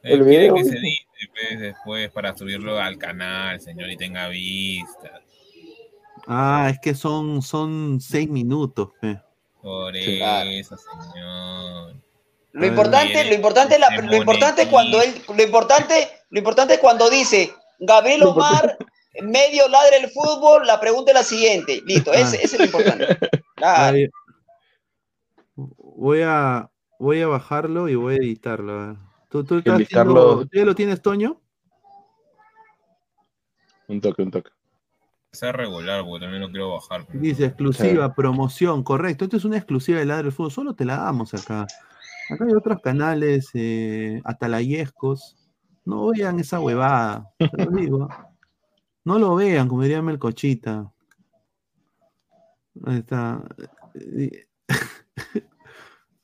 Él 0.03 0.21
El 0.21 0.23
video, 0.25 0.55
que 0.57 0.65
se 0.65 0.71
dice. 0.79 0.87
edite 1.17 1.33
pues, 1.33 1.61
después 1.61 2.11
para 2.11 2.37
subirlo 2.37 2.79
al 2.79 2.99
canal, 2.99 3.61
señor, 3.61 3.89
y 3.91 3.97
tenga 3.97 4.29
vista. 4.29 5.21
Ah, 6.27 6.69
es 6.71 6.79
que 6.81 6.95
son, 6.95 7.41
son 7.43 8.01
seis 8.01 8.29
minutos. 8.29 8.91
Por 9.63 9.93
Claro. 9.95 10.51
eso, 10.51 10.77
señor. 10.77 11.95
Lo 12.53 12.67
importante, 12.67 13.25
lo 13.25 13.35
importante, 13.35 13.75
es 13.75 13.81
la- 13.81 13.97
lo 13.97 14.17
importante 14.17 14.63
es 14.63 14.69
cuando 14.69 15.01
él, 15.01 15.23
lo 15.35 15.43
importante, 15.43 16.09
lo 16.33 16.39
importante 16.39 16.75
es 16.75 16.81
cuando 16.81 17.09
dice 17.11 17.53
Gabriel 17.79 18.23
Omar, 18.25 18.77
medio 19.23 19.69
ladre 19.69 19.99
el 19.99 20.11
fútbol, 20.11 20.67
la 20.67 20.81
pregunta 20.81 21.13
es 21.13 21.15
la 21.19 21.23
siguiente. 21.23 21.83
Listo, 21.85 22.13
ese, 22.13 22.37
ese 22.43 22.57
es 22.57 22.59
lo 22.59 22.65
importante. 22.65 23.19
Voy 25.55 26.23
a, 26.23 26.69
voy 26.99 27.21
a 27.21 27.27
bajarlo 27.27 27.89
y 27.89 27.95
voy 27.95 28.15
a 28.15 28.17
editarlo. 28.17 28.97
¿Tú, 29.29 29.45
tú 29.45 29.59
estás 29.59 29.79
Editarlo. 29.79 30.13
haciendo- 30.23 30.47
¿tú 30.47 30.59
ya 30.59 30.65
lo 30.65 30.75
tienes, 30.75 31.01
Toño? 31.03 31.41
Un 33.89 34.01
toque, 34.01 34.23
un 34.23 34.31
toque. 34.31 34.51
Sea 35.33 35.53
regular, 35.53 36.03
porque 36.05 36.25
también 36.25 36.43
lo 36.43 36.51
quiero 36.51 36.73
bajar. 36.73 37.07
Dice 37.13 37.45
exclusiva, 37.47 38.15
promoción, 38.15 38.83
correcto. 38.83 39.25
Esto 39.25 39.37
es 39.37 39.45
una 39.45 39.57
exclusiva 39.57 39.99
de 39.99 40.05
Ladre 40.07 40.25
del 40.25 40.33
Fútbol, 40.33 40.51
solo 40.53 40.75
te 40.75 40.85
la 40.85 40.97
damos 40.99 41.33
acá. 41.35 41.67
Acá 42.31 42.45
hay 42.47 42.53
otros 42.55 42.81
canales, 42.83 43.49
eh, 43.55 44.21
Atalayescos. 44.25 45.37
No 45.85 46.09
vean 46.09 46.39
esa 46.39 46.61
huevada, 46.61 47.29
te 47.39 47.65
lo 47.65 47.71
digo. 47.73 48.09
No 49.05 49.19
lo 49.19 49.35
vean, 49.35 49.69
como 49.69 49.83
diría 49.83 50.01
Melcochita. 50.03 50.93
Ahí 52.85 52.99
está. 52.99 53.43
Eh, 53.95 54.47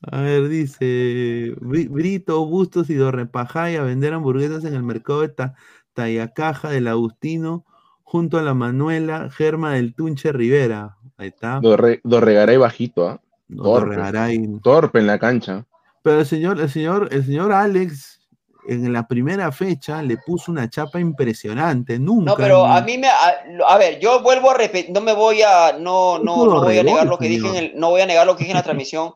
A 0.01 0.21
ver, 0.21 0.47
dice 0.47 1.53
Bri- 1.59 1.89
Brito, 1.89 2.45
Bustos 2.45 2.89
y 2.89 2.95
Dorrepajay 2.95 3.75
a 3.75 3.83
vender 3.83 4.13
hamburguesas 4.13 4.63
en 4.63 4.73
el 4.73 4.83
mercado 4.83 5.21
de 5.21 5.27
Ta- 5.29 5.55
Tayacaja 5.93 6.69
del 6.69 6.87
Agustino 6.87 7.65
junto 8.03 8.37
a 8.37 8.41
la 8.41 8.53
Manuela 8.53 9.29
Germa 9.29 9.73
del 9.73 9.93
Tunche 9.93 10.31
Rivera. 10.31 10.95
Ahí 11.17 11.27
está. 11.27 11.59
Dorre, 11.59 11.99
Dorregaray 12.05 12.55
bajito, 12.55 13.09
¿ah? 13.09 13.21
Torpe. 13.49 13.95
Dorregaray. 13.95 14.59
Torpe 14.63 14.99
en 14.99 15.07
la 15.07 15.19
cancha. 15.19 15.65
Pero 16.01 16.21
el 16.21 16.25
señor, 16.25 16.61
el 16.61 16.69
señor, 16.69 17.09
el 17.11 17.25
señor 17.25 17.51
Alex 17.51 18.18
en 18.73 18.93
la 18.93 19.07
primera 19.07 19.51
fecha 19.51 20.01
le 20.01 20.17
puso 20.17 20.51
una 20.51 20.69
chapa 20.69 20.99
impresionante. 20.99 21.99
Nunca. 21.99 22.31
No, 22.31 22.37
pero 22.37 22.67
ni- 22.67 22.77
a 22.77 22.81
mí 22.81 22.97
me, 22.97 23.07
a, 23.07 23.43
a 23.67 23.77
ver, 23.77 23.99
yo 23.99 24.21
vuelvo 24.21 24.51
a 24.51 24.53
repetir, 24.55 24.91
no 24.91 25.01
me 25.01 25.13
voy 25.13 25.41
a, 25.41 25.73
no, 25.73 26.19
no, 26.19 26.45
no 26.45 26.61
voy 26.63 26.77
a 26.77 26.83
negar 26.83 27.07
lo 27.07 27.17
que 27.17 27.27
dije 27.27 27.47
en 27.47 27.55
el, 27.55 27.71
no 27.75 27.89
voy 27.89 28.01
a 28.01 28.05
negar 28.05 28.25
lo 28.25 28.35
que 28.35 28.39
dije 28.43 28.51
en 28.51 28.57
la 28.57 28.63
transmisión. 28.63 29.13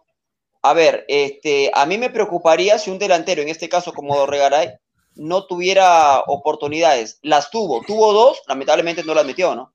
A 0.61 0.73
ver, 0.73 1.05
este, 1.07 1.69
a 1.73 1.85
mí 1.85 1.97
me 1.97 2.09
preocuparía 2.09 2.77
si 2.79 2.89
un 2.89 2.97
delantero, 2.99 3.41
en 3.41 3.49
este 3.49 3.67
caso 3.67 3.91
como 3.93 4.15
Dorregaray, 4.15 4.71
no 5.15 5.45
tuviera 5.45 6.19
oportunidades. 6.21 7.19
Las 7.21 7.51
tuvo, 7.51 7.81
tuvo 7.85 8.13
dos, 8.13 8.41
lamentablemente 8.47 9.03
no 9.03 9.13
las 9.13 9.25
metió, 9.25 9.55
¿no? 9.55 9.73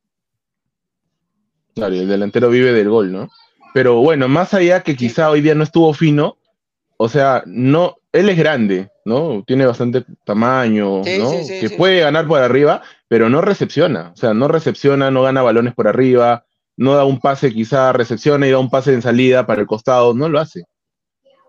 Claro, 1.75 1.95
y 1.95 1.99
el 2.01 2.09
delantero 2.09 2.49
vive 2.49 2.73
del 2.73 2.89
gol, 2.89 3.13
¿no? 3.13 3.29
Pero 3.75 3.97
bueno, 4.01 4.29
más 4.29 4.55
allá 4.55 4.83
que 4.83 4.97
quizá 4.97 5.31
hoy 5.31 5.41
día 5.43 5.55
no 5.55 5.63
estuvo 5.63 5.93
fino, 5.93 6.39
o 6.97 7.09
sea, 7.09 7.43
no, 7.47 7.97
él 8.19 8.29
es 8.29 8.37
grande, 8.39 8.91
¿no? 9.05 9.43
Tiene 9.47 9.67
bastante 9.67 10.05
tamaño, 10.25 11.03
Sí, 11.05 11.19
¿no? 11.19 11.31
sí, 11.31 11.45
sí, 11.45 11.61
que 11.61 11.69
sí. 11.69 11.75
puede 11.77 12.01
ganar 12.01 12.27
por 12.27 12.41
arriba, 12.41 12.83
pero 13.09 13.29
no 13.29 13.41
recepciona, 13.41 14.11
o 14.15 14.17
sea, 14.17 14.35
no 14.35 14.49
recepciona, 14.49 15.11
no 15.11 15.23
gana 15.23 15.43
balones 15.43 15.75
por 15.75 15.89
arriba, 15.89 16.45
no 16.77 16.95
da 16.95 17.05
un 17.05 17.21
pase, 17.21 17.53
quizá 17.53 17.93
recepciona 17.93 18.47
y 18.47 18.51
da 18.51 18.59
un 18.59 18.71
pase 18.71 18.93
en 18.95 19.03
salida 19.03 19.47
para 19.47 19.61
el 19.63 19.67
costado, 19.67 20.15
no 20.15 20.29
lo 20.29 20.39
hace. 20.39 20.65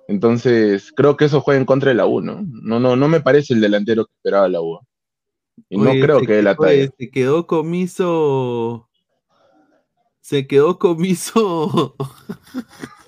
Entonces, 0.08 0.92
creo 0.96 1.16
que 1.18 1.26
eso 1.26 1.40
juega 1.42 1.60
en 1.60 1.66
contra 1.66 1.90
de 1.90 1.96
la 1.96 2.08
U, 2.08 2.22
¿no? 2.22 2.42
No, 2.64 2.80
no, 2.80 2.96
no 2.96 3.08
me 3.08 3.20
parece 3.22 3.54
el 3.54 3.62
delantero 3.62 4.06
que 4.06 4.14
esperaba 4.16 4.48
la 4.50 4.60
U. 4.62 4.80
Y 5.70 5.78
no 5.78 5.92
Oye, 5.92 6.02
creo 6.02 6.22
que 6.22 6.40
él 6.40 6.46
la 6.46 6.56
quedó- 6.56 6.68
oye, 6.68 6.78
talla. 6.88 6.94
Se 6.98 7.10
quedó 7.12 7.46
comiso. 7.48 8.90
Se 10.22 10.48
quedó 10.48 10.80
comiso. 10.80 11.96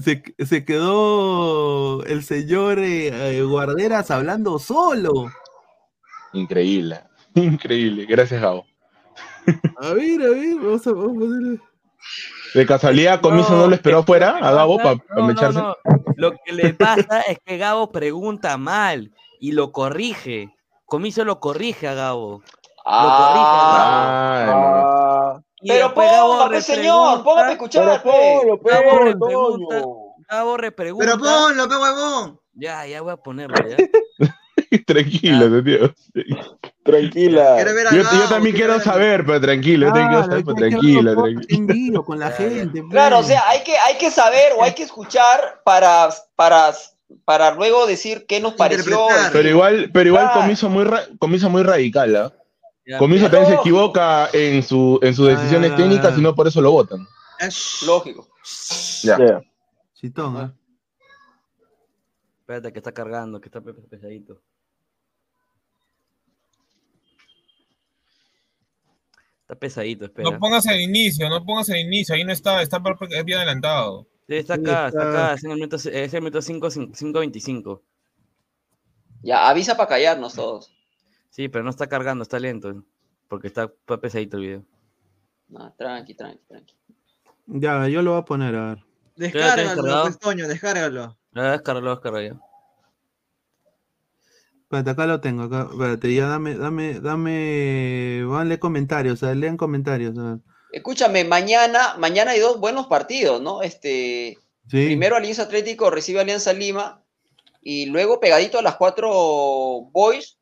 se, 0.00 0.22
se 0.44 0.64
quedó 0.64 2.02
el 2.04 2.22
señor 2.24 2.78
eh, 2.80 3.42
Guarderas 3.42 4.10
hablando 4.10 4.58
solo. 4.58 5.26
Increíble, 6.32 7.00
increíble. 7.34 8.06
Gracias, 8.06 8.40
Gabo. 8.42 8.64
A 9.80 9.92
ver, 9.92 10.20
a 10.22 10.28
ver, 10.30 10.56
vamos 10.56 10.86
a, 10.86 10.92
vamos 10.92 11.10
a 11.16 11.18
ponerle. 11.18 11.60
De 12.54 12.66
casualidad, 12.66 13.20
Comiso 13.20 13.56
no, 13.56 13.66
lo 13.68 13.74
esperó 13.74 13.98
afuera 13.98 14.38
a 14.38 14.50
Gabo 14.52 14.78
para 14.78 14.94
No, 14.94 15.02
no, 15.16 15.24
mecharse. 15.26 15.58
no. 15.58 15.76
Lo 16.16 16.32
que 16.44 16.52
le 16.52 16.72
pasa 16.74 17.20
es 17.22 17.38
que 17.44 17.58
Gabo 17.58 17.90
pregunta 17.90 18.56
mal 18.56 19.12
y 19.40 19.52
lo 19.52 19.72
corrige. 19.72 20.54
Comiso 20.86 21.24
lo 21.24 21.40
corrige 21.40 21.88
a 21.88 21.94
Gabo. 21.94 22.42
Lo 22.84 22.92
corrige 22.92 23.44
a 23.44 24.44
Gabo. 24.46 24.86
Ah, 24.88 25.40
Y 25.40 25.45
Pero 25.66 25.94
ponga, 25.94 26.48
pues, 26.48 26.64
señor, 26.66 27.22
póngame 27.24 27.48
a 27.48 27.52
escuchar, 27.52 27.84
Pero 27.84 28.02
pe. 28.02 28.38
ponlo, 28.40 28.60
pe, 28.60 28.70
Gabo 28.70 28.90
Toño. 28.90 30.56
repregunta. 30.56 31.06
Pero 31.06 31.18
ponlo, 31.18 31.68
pe 31.68 31.76
huevón. 31.76 32.40
Ya, 32.54 32.86
ya 32.86 33.00
voy 33.02 33.12
a 33.12 33.16
ponerlo, 33.16 33.56
ya. 33.68 33.76
tranquilo, 34.86 35.62
tío. 35.62 35.94
Tranquila. 36.82 37.54
Ver 37.54 37.68
Yo, 37.92 38.02
yo 38.02 38.28
también 38.28 38.54
quiero 38.54 38.72
ver 38.74 38.82
saber, 38.82 39.24
pero 39.26 39.40
tranquilo, 39.40 39.86
yo 39.88 39.92
también 39.92 40.08
quiero 40.08 40.24
saber, 40.24 40.44
Claro, 40.44 40.54
que 40.56 40.60
tranquilo, 40.60 41.10
hacerlo 41.10 41.22
tranquilo. 41.22 41.58
en 41.60 41.66
vivo 41.66 42.04
con 42.04 42.18
la 42.18 42.30
gente. 42.32 42.84
Claro, 42.90 43.16
o 43.16 43.18
pues. 43.20 43.28
sea, 43.28 43.42
hay 43.48 43.62
que, 43.64 43.76
hay 43.76 43.96
que 43.98 44.10
saber 44.10 44.52
o 44.58 44.62
hay 44.62 44.72
que 44.74 44.82
escuchar 44.84 45.60
para, 45.64 46.08
para, 46.36 46.72
para 47.24 47.54
luego 47.54 47.86
decir 47.86 48.24
qué 48.26 48.40
nos 48.40 48.54
pareció. 48.54 49.06
Pero 49.32 49.48
igual, 49.48 49.90
pero 49.92 50.08
igual 50.08 50.24
Claro. 50.26 50.40
Comiso 50.42 50.68
muy 50.68 50.84
ra- 50.84 51.06
Comiso 51.18 51.50
muy 51.50 51.62
radical, 51.62 52.16
¿ah? 52.16 52.32
Comiso 52.98 53.28
también 53.28 53.46
se 53.52 53.54
equivoca 53.60 54.28
en 54.32 54.62
su 54.62 54.98
en 55.02 55.12
sus 55.14 55.26
decisiones 55.28 55.72
Ah. 55.72 55.76
técnicas 55.76 56.16
y 56.16 56.20
no 56.20 56.34
por 56.34 56.46
eso 56.46 56.60
lo 56.60 56.70
votan. 56.70 57.06
Ash. 57.40 57.82
Lógico. 57.84 58.28
Ya. 59.02 59.18
Ya. 59.18 59.40
Chitón, 59.94 60.36
¿eh? 60.36 60.52
Espérate 62.40 62.72
que 62.72 62.78
está 62.78 62.92
cargando, 62.92 63.40
que 63.40 63.48
está 63.48 63.60
pe- 63.60 63.72
pesadito. 63.74 64.40
Está 69.42 69.54
pesadito, 69.56 70.04
espera. 70.06 70.30
No 70.30 70.38
pongas 70.38 70.66
el 70.66 70.80
inicio, 70.80 71.28
no 71.28 71.44
pongas 71.44 71.68
el 71.68 71.78
inicio, 71.78 72.14
ahí 72.14 72.24
no 72.24 72.32
está, 72.32 72.62
está 72.62 72.80
es 73.10 73.24
bien 73.24 73.38
adelantado. 73.38 74.06
Sí, 74.28 74.36
está 74.36 74.56
Sí, 74.56 74.60
acá, 74.62 74.88
está 74.88 74.98
está- 75.02 75.10
acá, 75.26 75.34
es 75.34 75.44
en 75.44 75.50
el 75.50 75.56
minuto, 75.56 75.76
es 75.76 75.86
el 76.14 76.20
minuto 76.20 76.42
5, 76.42 76.68
5.25. 76.70 77.82
Ya, 79.22 79.48
avisa 79.48 79.76
para 79.76 79.88
callarnos 79.88 80.34
todos. 80.34 80.75
Sí, 81.36 81.48
pero 81.50 81.62
no 81.64 81.68
está 81.70 81.86
cargando, 81.86 82.22
está 82.22 82.38
lento. 82.38 82.82
Porque 83.28 83.46
está 83.48 83.68
pe- 83.68 83.98
pesadito 83.98 84.38
el 84.38 84.42
video. 84.42 84.62
No, 85.48 85.70
tranqui, 85.76 86.14
tranqui, 86.14 86.40
tranqui. 86.48 86.74
Ya, 87.44 87.86
yo 87.88 88.00
lo 88.00 88.12
voy 88.12 88.20
a 88.22 88.24
poner, 88.24 88.54
a 88.56 88.68
ver. 88.68 88.84
Descárgalo, 89.16 90.02
pues, 90.04 90.18
Toño, 90.18 90.48
descárgalo. 90.48 91.18
Ah, 91.34 91.50
descarga, 91.52 91.80
lo 91.82 91.90
descarga 91.90 92.22
ya. 92.22 92.40
Espérate, 94.62 94.90
acá 94.90 95.06
lo 95.06 95.20
tengo. 95.20 95.42
Acá. 95.42 95.68
Espérate, 95.70 96.14
ya 96.14 96.26
dame, 96.26 96.54
dame, 96.56 97.00
dame. 97.00 98.24
Vanle 98.24 98.58
comentarios, 98.58 99.22
o 99.22 99.26
sea, 99.26 99.34
lean 99.34 99.58
comentarios. 99.58 100.16
a 100.18 100.22
ver. 100.22 100.38
Escúchame, 100.72 101.24
mañana, 101.24 101.96
mañana 101.98 102.30
hay 102.30 102.40
dos 102.40 102.58
buenos 102.58 102.86
partidos, 102.86 103.42
¿no? 103.42 103.60
Este, 103.60 104.38
Sí. 104.68 104.86
primero 104.86 105.16
Alianza 105.16 105.42
Atlético 105.42 105.90
recibe 105.90 106.18
a 106.18 106.22
Alianza 106.22 106.54
Lima 106.54 107.04
y 107.60 107.86
luego 107.86 108.20
pegadito 108.20 108.58
a 108.58 108.62
las 108.62 108.76
cuatro 108.76 109.10
Boys, 109.92 110.35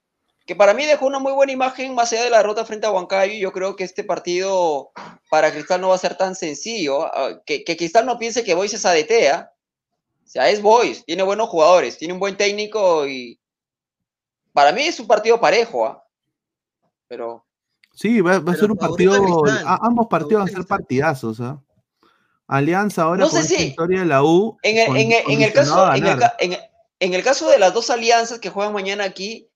que 0.46 0.54
para 0.56 0.74
mí 0.74 0.84
dejó 0.84 1.06
una 1.06 1.18
muy 1.18 1.32
buena 1.32 1.52
imagen 1.52 1.94
más 1.94 2.12
allá 2.12 2.24
de 2.24 2.30
la 2.30 2.38
derrota 2.38 2.64
frente 2.64 2.86
a 2.86 2.90
Huancayo. 2.90 3.34
Yo 3.34 3.52
creo 3.52 3.76
que 3.76 3.84
este 3.84 4.04
partido 4.04 4.90
para 5.30 5.50
Cristal 5.52 5.80
no 5.80 5.88
va 5.88 5.94
a 5.94 5.98
ser 5.98 6.16
tan 6.16 6.34
sencillo. 6.34 7.04
ah, 7.06 7.40
Que, 7.46 7.64
que 7.64 7.76
Cristal 7.76 8.04
no 8.06 8.18
piense 8.18 8.44
que 8.44 8.54
Boys 8.54 8.74
es 8.74 8.84
ADT, 8.84 9.28
¿ah? 9.32 9.50
O 10.22 10.26
sea, 10.26 10.48
es 10.50 10.60
Boys, 10.60 11.04
tiene 11.04 11.22
buenos 11.22 11.48
jugadores, 11.48 11.96
tiene 11.98 12.14
un 12.14 12.20
buen 12.20 12.36
técnico 12.36 13.06
y 13.06 13.38
para 14.52 14.72
mí 14.72 14.82
es 14.82 14.98
un 15.00 15.06
partido 15.06 15.40
parejo, 15.40 15.86
¿ah? 15.86 16.04
Pero 17.08 17.44
Sí, 17.94 18.20
va, 18.20 18.40
va 18.40 18.52
a 18.52 18.56
ser 18.56 18.70
un 18.72 18.76
partido. 18.76 19.14
A- 19.64 19.78
ambos 19.86 20.08
partidos 20.08 20.42
van 20.44 20.48
a 20.48 20.56
ser 20.56 20.66
partidazos, 20.66 21.40
¿ah? 21.40 21.62
Alianza 22.48 23.02
ahora 23.04 23.20
No 23.20 23.28
sé 23.28 23.36
con 23.38 23.44
si- 23.46 23.64
historia 23.66 24.00
de 24.00 24.06
la 24.06 24.22
U. 24.22 24.58
En 24.62 24.76
el, 24.78 24.86
con- 24.88 24.96
en 24.96 25.12
el- 25.12 25.22
en 25.30 25.42
el 25.42 25.52
caso, 25.52 25.92
el, 25.92 26.58
en 27.00 27.14
el 27.14 27.22
caso 27.22 27.48
de 27.48 27.58
las 27.58 27.72
dos 27.72 27.88
alianzas 27.90 28.38
que 28.40 28.50
juegan 28.50 28.72
mañana 28.74 29.04
aquí, 29.04 29.48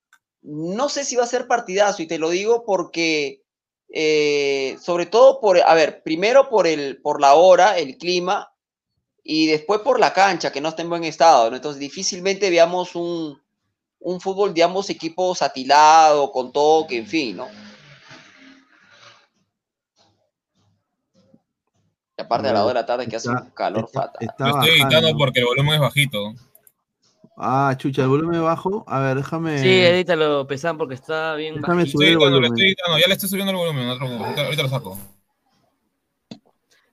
no 0.49 0.89
sé 0.89 1.05
si 1.05 1.15
va 1.15 1.25
a 1.25 1.29
ser 1.29 1.47
partidazo, 1.47 2.03
y 2.03 2.07
te 2.07 2.19
lo 2.19 2.31
digo 2.31 2.65
porque, 2.65 3.43
eh, 3.91 4.79
sobre 4.81 5.05
todo 5.05 5.41
por, 5.41 5.61
a 5.61 5.75
ver, 5.75 6.03
primero 6.03 6.49
por, 6.49 6.67
el, 6.67 7.03
por 7.03 7.21
la 7.21 7.35
hora, 7.35 7.77
el 7.77 7.99
clima, 7.99 8.51
y 9.23 9.47
después 9.47 9.81
por 9.81 10.01
la 10.01 10.15
cancha, 10.15 10.51
que 10.51 10.63
no 10.63 10.71
está 10.71 10.81
en 10.81 10.89
buen 10.89 11.05
estado, 11.05 11.51
¿no? 11.51 11.57
Entonces 11.57 11.79
difícilmente 11.79 12.49
veamos 12.49 12.95
un, 12.95 13.39
un 13.99 14.21
fútbol 14.23 14.55
de 14.55 14.63
ambos 14.63 14.89
equipos 14.89 15.43
atilado, 15.43 16.33
con 16.33 16.51
toque, 16.51 16.97
en 16.97 17.07
fin, 17.07 17.37
¿no? 17.37 17.49
Y 22.17 22.23
aparte 22.23 22.49
a 22.49 22.53
las 22.55 22.63
2 22.63 22.69
de 22.69 22.75
la 22.75 22.87
tarde 22.87 23.07
que 23.07 23.17
hace 23.17 23.29
un 23.29 23.51
calor 23.51 23.89
fatal. 23.93 24.17
Está 24.19 24.49
Lo 24.49 24.61
estoy 24.61 24.81
editando 24.81 25.15
porque 25.19 25.41
el 25.41 25.47
volumen 25.47 25.75
es 25.75 25.81
bajito. 25.81 26.33
Ah, 27.41 27.73
chucha, 27.79 28.03
el 28.03 28.09
volumen 28.09 28.43
bajo. 28.43 28.85
A 28.89 28.99
ver, 29.01 29.17
déjame. 29.19 29.59
Sí, 29.61 29.69
edítalo, 29.69 30.47
pesan, 30.49 30.77
porque 30.77 30.95
está 30.95 31.37
bien 31.37 31.55
Déjame 31.61 31.83
bajito. 31.83 31.99
subir 31.99 32.09
el 32.09 32.15
Estoy 32.15 32.27
editando, 32.27 32.41
lo 32.41 32.49
volumen. 32.49 32.53
estoy 32.59 32.67
editando, 32.67 32.99
ya 32.99 33.07
le 33.07 33.13
estoy 33.15 33.29
subiendo 33.29 33.51
el 33.53 33.57
volumen. 33.59 33.97
preocupes, 33.99 34.21
ahorita, 34.25 34.43
ahorita 34.45 34.63
lo 34.65 34.69
saco. 34.69 34.99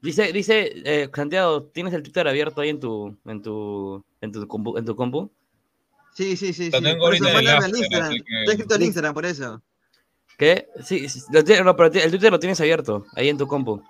Dice, 0.01 0.31
dice, 0.31 0.71
eh, 0.85 1.09
Santiago, 1.13 1.63
¿tienes 1.63 1.93
el 1.93 2.03
Twitter 2.03 2.27
abierto 2.27 2.61
ahí 2.61 2.69
en 2.69 2.79
tu, 2.79 3.17
en 3.25 3.41
tu, 3.41 4.05
en 4.21 4.31
tu 4.31 4.47
compu? 4.47 4.77
En 4.77 4.85
tu 4.85 4.95
compu? 4.95 5.31
Sí, 6.13 6.37
sí, 6.37 6.53
sí. 6.53 6.69
Lo 6.69 6.77
sí. 6.77 6.83
tengo 6.83 6.99
Por 7.05 7.15
eso 7.15 7.23
ahorita 7.25 7.39
en 7.39 7.47
el 7.47 7.61
mándame 7.61 7.79
Instagram. 7.79 8.11
que- 8.11 8.39
Está 8.41 8.51
escrito 8.51 8.75
en 8.75 8.81
Instagram, 8.83 9.13
por 9.15 9.25
eso. 9.25 9.61
¿Qué? 10.37 10.67
Sí, 10.83 11.09
sí, 11.09 11.21
lo 11.31 11.43
tiene- 11.43 11.63
no, 11.63 11.75
pero 11.75 11.91
el 11.91 12.11
Twitter 12.11 12.31
lo 12.31 12.39
tienes 12.39 12.61
abierto, 12.61 13.05
ahí 13.15 13.29
en 13.29 13.37
tu 13.37 13.47
compu. 13.47 13.81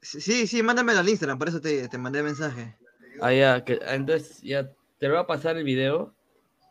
Sí, 0.00 0.46
sí, 0.46 0.62
mándamelo 0.62 1.00
al 1.00 1.08
Instagram, 1.08 1.38
por 1.38 1.48
eso 1.48 1.60
te, 1.60 1.88
te 1.88 1.98
mandé 1.98 2.22
mensaje. 2.22 2.76
Ah, 3.20 3.32
ya, 3.32 3.64
que, 3.64 3.80
entonces 3.88 4.40
ya 4.42 4.70
te 5.04 5.08
lo 5.08 5.16
voy 5.16 5.22
a 5.22 5.26
pasar 5.26 5.54
el 5.58 5.64
video. 5.64 6.14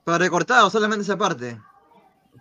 Pero 0.04 0.18
recortado, 0.18 0.68
solamente 0.72 1.04
esa 1.04 1.16
parte. 1.16 1.56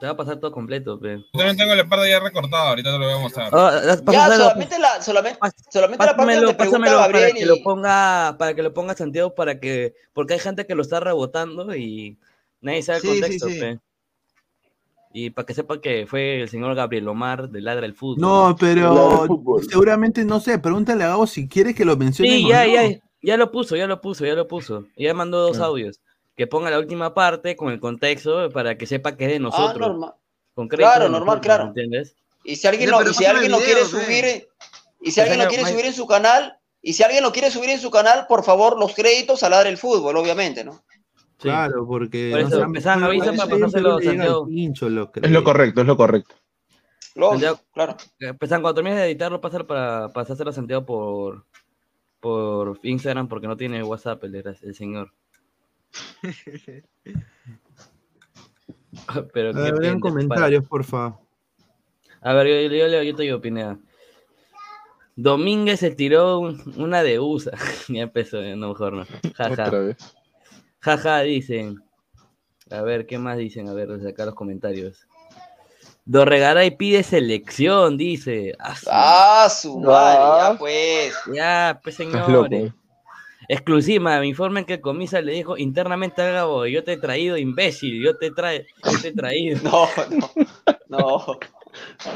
Te 0.01 0.07
va 0.07 0.13
a 0.13 0.17
pasar 0.17 0.39
todo 0.41 0.51
completo, 0.51 0.99
pe. 0.99 1.19
Yo 1.19 1.25
también 1.35 1.59
tengo 1.59 1.75
la 1.75 1.87
parte 1.87 2.09
ya 2.09 2.19
recortada, 2.19 2.71
ahorita 2.71 2.93
te 2.93 2.99
lo 2.99 3.05
voy 3.05 3.15
a 3.15 3.19
mostrar. 3.19 3.51
Ah, 3.53 3.79
Ya, 4.11 4.35
solamente 4.35 4.79
la, 4.79 5.03
solamente, 5.03 5.39
solamente 5.71 6.07
la 6.07 6.17
parte 6.17 6.35
donde 6.37 6.55
pásamelo 6.55 6.97
para 6.97 7.09
Gabriel 7.09 7.33
que 7.35 7.43
y- 7.43 7.45
lo 7.45 7.63
ponga, 7.63 8.37
para 8.39 8.55
que 8.55 8.63
lo 8.63 8.73
ponga 8.73 8.95
Santiago, 8.95 9.35
para 9.35 9.61
que, 9.61 9.93
porque 10.15 10.33
hay 10.33 10.41
gente 10.41 10.67
que 10.67 10.75
lo 10.75 10.81
está 10.81 10.99
rebotando 10.99 11.77
y 11.77 12.17
nadie 12.63 12.83
sabe 12.83 12.97
el 12.97 13.03
Sí, 13.03 13.09
sí, 13.09 13.21
contexto, 13.21 13.49
sí. 13.51 13.61
pe. 13.61 13.79
Y 15.13 15.29
para 15.29 15.45
que 15.45 15.53
sepa 15.53 15.79
que 15.79 16.07
fue 16.07 16.41
el 16.41 16.49
señor 16.49 16.75
Gabriel 16.75 17.07
Omar 17.07 17.51
de 17.51 17.61
Ladra 17.61 17.85
el 17.85 17.95
Fútbol. 17.95 18.23
No, 18.23 18.57
pero 18.59 19.27
seguramente, 19.69 20.25
no 20.25 20.41
sé, 20.41 20.59
pregúntale 20.59 21.05
a 21.05 21.09
Gabo 21.09 21.27
si 21.27 21.47
quiere 21.49 21.75
que 21.75 21.85
lo 21.85 21.99
mencione. 21.99 22.31
Sí, 22.31 22.49
ya, 22.49 22.67
ya, 22.67 22.99
ya 23.23 23.37
lo 23.37 23.51
puso, 23.51 23.77
ya 23.77 23.87
lo 23.87 24.01
puso, 24.01 24.25
ya 24.27 24.35
lo 24.35 24.47
puso. 24.49 24.87
Ya 24.97 25.15
mandó 25.15 25.41
dos 25.41 25.59
Ah. 25.61 25.67
audios. 25.67 26.01
Que 26.37 26.47
ponga 26.47 26.71
la 26.71 26.79
última 26.79 27.13
parte 27.15 27.57
con 27.57 27.71
el 27.73 27.79
contexto 27.81 28.49
para 28.51 28.77
que 28.79 28.87
sepa 28.87 29.17
que 29.17 29.27
es 29.27 29.33
de 29.33 29.39
nosotros. 29.39 29.87
Ah, 29.87 29.89
normal. 29.91 30.15
Con 30.55 30.69
crédito 30.69 30.89
Claro, 30.91 31.05
normal, 31.09 31.21
nosotros, 31.39 31.43
claro. 31.47 31.65
¿Entiendes? 31.69 32.17
Y 32.45 32.57
si 32.57 32.67
alguien 32.67 32.91
lo, 32.91 33.03
y 33.09 33.15
si 33.15 33.25
alguien 33.25 33.53
lo 33.53 33.59
quiere 33.59 33.85
subir, 33.85 34.25
en- 34.25 34.45
y 35.01 35.11
si 35.11 35.21
Pues, 35.21 35.31
alguien 35.31 35.39
lo 35.45 35.49
quiere 35.49 35.71
subir 35.71 35.85
en 35.87 35.93
su 35.93 36.07
canal, 36.07 36.59
y 36.81 36.93
si 36.95 37.03
alguien 37.03 37.23
lo 37.23 37.33
quiere 37.33 37.51
subir 37.51 37.71
en 37.71 37.79
su 37.79 37.91
canal, 37.91 38.27
por 38.29 38.43
favor, 38.45 38.79
los 38.79 38.95
créditos 38.95 39.43
a 39.43 39.49
ladrar 39.49 39.69
el 39.69 39.79
fútbol, 39.79 40.17
obviamente, 40.17 40.65
¿no? 40.65 40.83
Claro, 41.39 41.87
porque. 41.87 42.31
Por 42.33 42.41
eso, 42.41 42.63
empezaron, 42.63 43.05
avisa 43.05 43.33
para 43.33 43.51
pasárselo, 43.51 44.01
Santiago. 44.01 44.47
Pincho, 44.47 44.89
lo 44.89 45.11
Es 45.15 45.31
lo 45.31 45.45
correcto, 45.45 45.81
es 45.83 45.87
lo 45.87 45.97
correcto. 45.97 46.35
Santiago, 47.15 47.61
claro. 47.73 47.97
Empezan, 48.19 48.63
cuando 48.63 48.75
termines 48.77 48.99
de 48.99 49.07
editarlo, 49.07 49.41
pasar 49.41 49.67
para 49.67 50.09
pasárselo 50.13 50.51
a 50.51 50.53
Santiago 50.55 50.85
por, 50.87 51.45
por 52.23 52.79
Instagram, 52.85 53.27
porque 53.29 53.49
no 53.49 53.57
tiene 53.57 53.83
WhatsApp 53.83 54.23
el, 54.25 54.37
el 54.37 54.75
señor. 54.75 55.13
Pero 59.35 59.51
A 59.51 59.53
ver, 59.53 59.99
comentarios, 60.01 60.67
por 60.69 60.85
favor. 60.85 61.19
A 62.21 62.33
ver, 62.35 62.47
yo, 62.47 62.77
yo, 62.77 62.87
yo, 62.89 63.03
yo 63.03 63.17
te 63.17 63.23
digo, 63.25 63.41
Pineda. 63.41 63.77
Domínguez 65.17 65.81
se 65.81 65.91
tiró 65.91 66.39
un- 66.39 66.63
una 66.77 67.03
de 67.03 67.19
USA. 67.19 67.51
ya 67.89 68.03
empezó, 68.03 68.41
no, 68.41 68.69
mejor 68.69 68.93
no. 68.93 69.05
Jaja. 69.35 69.97
Jaja, 70.81 71.21
dicen. 71.23 71.83
A 72.71 72.83
ver, 72.83 73.07
¿qué 73.07 73.19
más 73.19 73.37
dicen? 73.37 73.69
A 73.69 73.75
ver, 73.75 74.01
sacar 74.01 74.27
los 74.27 74.35
comentarios. 74.37 75.07
Dorregaray 76.05 76.77
pide 76.77 77.03
selección, 77.03 77.97
dice. 77.97 78.55
Ah, 78.59 78.77
su- 78.77 78.89
Ah, 78.91 79.49
su 79.51 79.79
madre, 79.79 80.19
ya 80.53 80.59
pues. 80.59 81.15
Ya, 81.33 81.81
pues 81.83 81.97
señores. 81.97 82.73
Exclusiva, 83.49 84.19
me 84.21 84.27
informan 84.27 84.65
que 84.65 84.75
el 84.75 84.81
comisa 84.81 85.21
le 85.21 85.33
dijo 85.33 85.57
internamente 85.59 86.23
a 86.23 86.31
Gabo, 86.31 86.65
yo 86.67 86.85
te 86.85 86.93
he 86.93 86.97
traído 86.97 87.37
imbécil, 87.37 88.03
yo 88.03 88.17
te, 88.17 88.31
trae, 88.31 88.67
yo 88.85 89.01
te 89.01 89.09
he 89.09 89.13
traído. 89.13 89.61
No, 89.65 89.89
no, 90.11 90.29
no. 90.89 91.39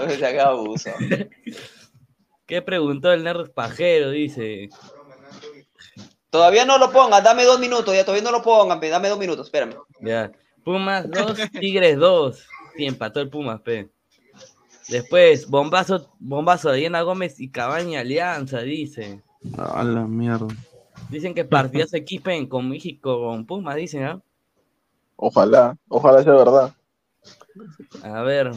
No 0.06 0.10
se 0.10 0.26
haga 0.26 0.48
abuso. 0.48 0.90
¿Qué 2.46 2.62
preguntó 2.62 3.12
el 3.12 3.24
nerd 3.24 3.50
pajero? 3.50 4.10
Dice. 4.10 4.68
Todavía 6.30 6.64
no 6.64 6.78
lo 6.78 6.92
pongan, 6.92 7.24
dame 7.24 7.44
dos 7.44 7.58
minutos, 7.58 7.94
ya 7.94 8.04
todavía 8.04 8.22
no 8.24 8.30
lo 8.36 8.42
pongan, 8.42 8.78
dame 8.80 9.08
dos 9.08 9.18
minutos, 9.18 9.46
espérame. 9.46 9.74
Ya. 10.00 10.30
Pumas 10.64 11.08
2, 11.10 11.38
Tigres 11.60 11.96
2. 11.96 12.46
Sí, 12.76 12.84
empató 12.86 13.20
el 13.20 13.28
Pumas, 13.30 13.60
pe. 13.60 13.88
Después, 14.88 15.48
bombazo, 15.48 16.12
bombazo 16.18 16.70
de 16.70 16.78
Diana 16.78 17.02
Gómez 17.02 17.40
y 17.40 17.48
Cabaña 17.48 18.00
Alianza, 18.00 18.60
dice. 18.60 19.22
A 19.58 19.82
la 19.82 20.06
mierda. 20.06 20.46
Dicen 21.10 21.34
que 21.34 21.44
partidas 21.44 21.90
se 21.90 21.98
equipen 21.98 22.46
con 22.46 22.68
México, 22.68 23.20
con 23.26 23.46
Pumas, 23.46 23.76
dicen, 23.76 24.04
¿ah? 24.04 24.20
Ojalá, 25.16 25.76
ojalá 25.88 26.22
sea 26.22 26.34
verdad. 26.34 26.74
A 28.02 28.22
ver. 28.22 28.50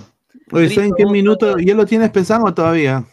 Oye, 0.51 0.69
¿saben 0.69 0.93
qué 0.97 1.05
minuto? 1.05 1.57
¿Ya 1.57 1.73
lo 1.73 1.85
tienes 1.85 2.09
pensado 2.11 2.45
o 2.45 2.53
todavía? 2.53 3.05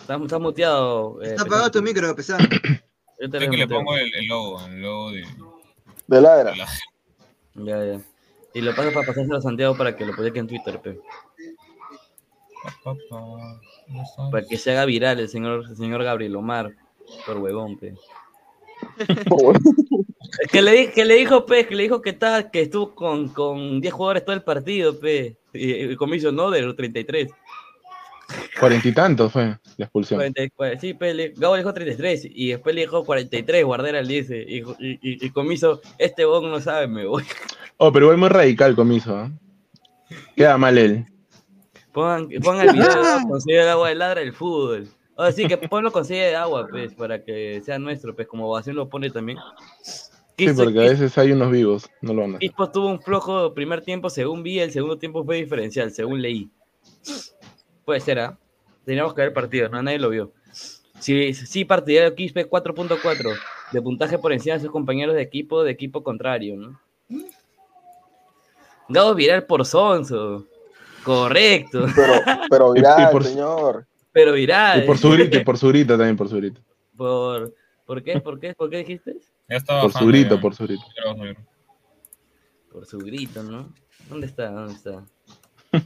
Está, 0.00 0.16
está 0.16 0.38
muteado. 0.38 1.22
eh, 1.22 1.28
Está 1.30 1.42
apagado 1.42 1.70
tu 1.70 1.82
micro, 1.82 2.14
pesado. 2.16 2.42
Yo 3.20 3.30
te 3.30 3.38
Es 3.38 3.50
que 3.50 3.56
le 3.56 3.68
pongo 3.68 3.96
el, 3.96 4.12
el 4.14 4.26
logo, 4.26 4.64
el 4.66 4.80
logo 4.80 5.10
de. 5.12 5.24
De 6.06 6.20
ladra. 6.20 6.54
Ya, 7.54 7.84
ya. 7.84 8.00
Y 8.54 8.60
lo 8.60 8.74
paso 8.74 8.92
para 8.92 9.06
pasárselo 9.06 9.36
a 9.36 9.40
Santiago 9.42 9.76
para 9.76 9.94
que 9.96 10.04
lo 10.04 10.14
publique 10.14 10.38
en 10.40 10.46
Twitter, 10.48 10.80
pe. 10.80 10.98
Para 14.30 14.46
que 14.46 14.56
se 14.58 14.72
haga 14.72 14.84
viral 14.84 15.20
el 15.20 15.28
señor, 15.28 15.64
el 15.68 15.76
señor 15.76 16.02
Gabriel 16.04 16.36
Omar. 16.36 16.72
Por 17.26 17.38
huevón, 17.38 17.78
pe. 17.78 17.94
Que 20.52 20.62
le, 20.62 20.72
di- 20.72 20.88
que 20.92 21.04
le 21.04 21.16
dijo, 21.16 21.44
pe, 21.44 21.66
que 21.66 21.74
le 21.74 21.82
dijo 21.82 22.00
que 22.00 22.10
está, 22.10 22.50
que 22.52 22.62
estuvo 22.62 22.94
con, 22.94 23.28
con 23.30 23.80
10 23.80 23.92
jugadores 23.92 24.24
todo 24.24 24.34
el 24.36 24.42
partido, 24.44 24.98
pe. 24.98 25.36
Y 25.52 25.72
el 25.72 25.96
comiso 25.96 26.30
no, 26.30 26.50
de 26.50 26.62
los 26.62 26.76
33. 26.76 27.28
Cuarenta 28.58 28.88
y 28.88 28.92
tantos 28.92 29.32
fue 29.32 29.58
la 29.76 29.84
expulsión. 29.86 30.18
40, 30.18 30.42
cua- 30.56 30.78
sí, 30.78 30.94
pe, 30.94 31.14
le- 31.14 31.28
Gabo 31.36 31.54
le 31.56 31.62
dijo 31.62 31.72
33 31.74 32.28
y 32.30 32.48
después 32.48 32.74
le 32.74 32.82
dijo 32.82 33.04
43, 33.04 33.64
Guardera 33.64 34.02
le 34.02 34.14
dice. 34.14 34.44
Y, 34.46 34.62
y, 34.80 35.30
comiso, 35.30 35.80
este 35.98 36.24
bon 36.24 36.50
no 36.50 36.60
sabe, 36.60 36.86
me 36.86 37.06
voy. 37.06 37.24
Oh, 37.78 37.90
pero 37.92 38.06
igual 38.06 38.18
muy 38.18 38.28
radical 38.28 38.74
comiso. 38.76 39.16
¿ah? 39.16 39.30
Queda 40.36 40.58
mal 40.58 40.76
él. 40.78 41.06
Pongan, 41.92 42.28
pongan 42.42 42.68
el 42.68 42.74
video 42.74 42.88
de 43.18 43.24
consigue 43.28 43.68
agua 43.68 43.88
de 43.88 43.94
ladra 43.94 44.20
el 44.20 44.32
fútbol. 44.32 44.88
O 45.16 45.24
decir 45.24 45.48
que 45.48 45.58
ponlo 45.58 45.90
consigue 45.92 46.20
de 46.26 46.36
agua, 46.36 46.66
pues, 46.70 46.94
para 46.94 47.22
que 47.22 47.60
sea 47.64 47.78
nuestro, 47.78 48.14
pues, 48.14 48.26
como 48.28 48.48
Ovación 48.48 48.76
lo 48.76 48.88
pone 48.88 49.10
también. 49.10 49.38
Sí, 50.38 50.48
porque 50.56 50.78
a 50.78 50.82
veces 50.90 51.18
hay 51.18 51.32
unos 51.32 51.50
vivos, 51.50 51.90
no 52.00 52.14
lo 52.14 52.22
van 52.22 52.34
a 52.34 52.36
hacer. 52.38 52.50
Tuvo 52.72 52.86
un 52.88 53.02
flojo 53.02 53.52
primer 53.52 53.82
tiempo, 53.82 54.08
según 54.08 54.42
vi, 54.42 54.58
el 54.60 54.70
segundo 54.72 54.96
tiempo 54.96 55.22
fue 55.24 55.36
diferencial, 55.36 55.90
según 55.92 56.22
leí. 56.22 56.48
Puede 57.90 57.98
ser, 58.02 58.20
¿ah? 58.20 58.38
Teníamos 58.84 59.14
que 59.14 59.22
ver 59.22 59.32
partido, 59.32 59.68
no 59.68 59.82
nadie 59.82 59.98
lo 59.98 60.10
vio. 60.10 60.30
Sí, 61.00 61.34
sí, 61.34 61.64
partidario 61.64 62.14
Quispe 62.14 62.48
4.4, 62.48 63.32
de 63.72 63.82
puntaje 63.82 64.16
por 64.16 64.32
encima 64.32 64.54
de 64.54 64.60
sus 64.60 64.70
compañeros 64.70 65.16
de 65.16 65.22
equipo, 65.22 65.64
de 65.64 65.72
equipo 65.72 66.04
contrario, 66.04 66.56
¿no? 66.56 66.80
Gabo 68.88 69.12
viral 69.16 69.42
por 69.44 69.66
Sonso. 69.66 70.46
Correcto. 71.02 71.84
Pero, 71.96 72.12
pero 72.48 72.72
viral, 72.74 73.08
Y 73.08 73.12
por- 73.12 73.24
señor. 73.24 73.86
Pero 74.12 74.32
viral. 74.34 74.84
Y 74.84 74.86
por 74.86 74.96
su 74.98 75.10
grito, 75.10 75.36
y 75.38 75.44
por 75.44 75.58
su 75.58 75.66
grito 75.66 75.96
también, 75.96 76.16
por 76.16 76.28
su 76.28 76.36
grito. 76.36 76.60
Por, 76.96 77.52
¿por 77.86 78.04
qué? 78.04 78.20
¿Por 78.20 78.38
qué? 78.38 78.54
¿Por 78.54 78.70
qué 78.70 78.76
dijiste? 78.76 79.16
Ya 79.48 79.56
está 79.56 79.80
Por 79.80 79.92
su 79.92 80.06
grito, 80.06 80.36
ya. 80.36 80.40
por 80.40 80.54
su 80.54 80.62
grito. 80.62 80.84
Por 82.70 82.86
su 82.86 82.98
grito, 82.98 83.42
¿no? 83.42 83.68
¿Dónde 84.08 84.28
está? 84.28 84.48
¿Dónde 84.48 84.74
está? 84.74 85.02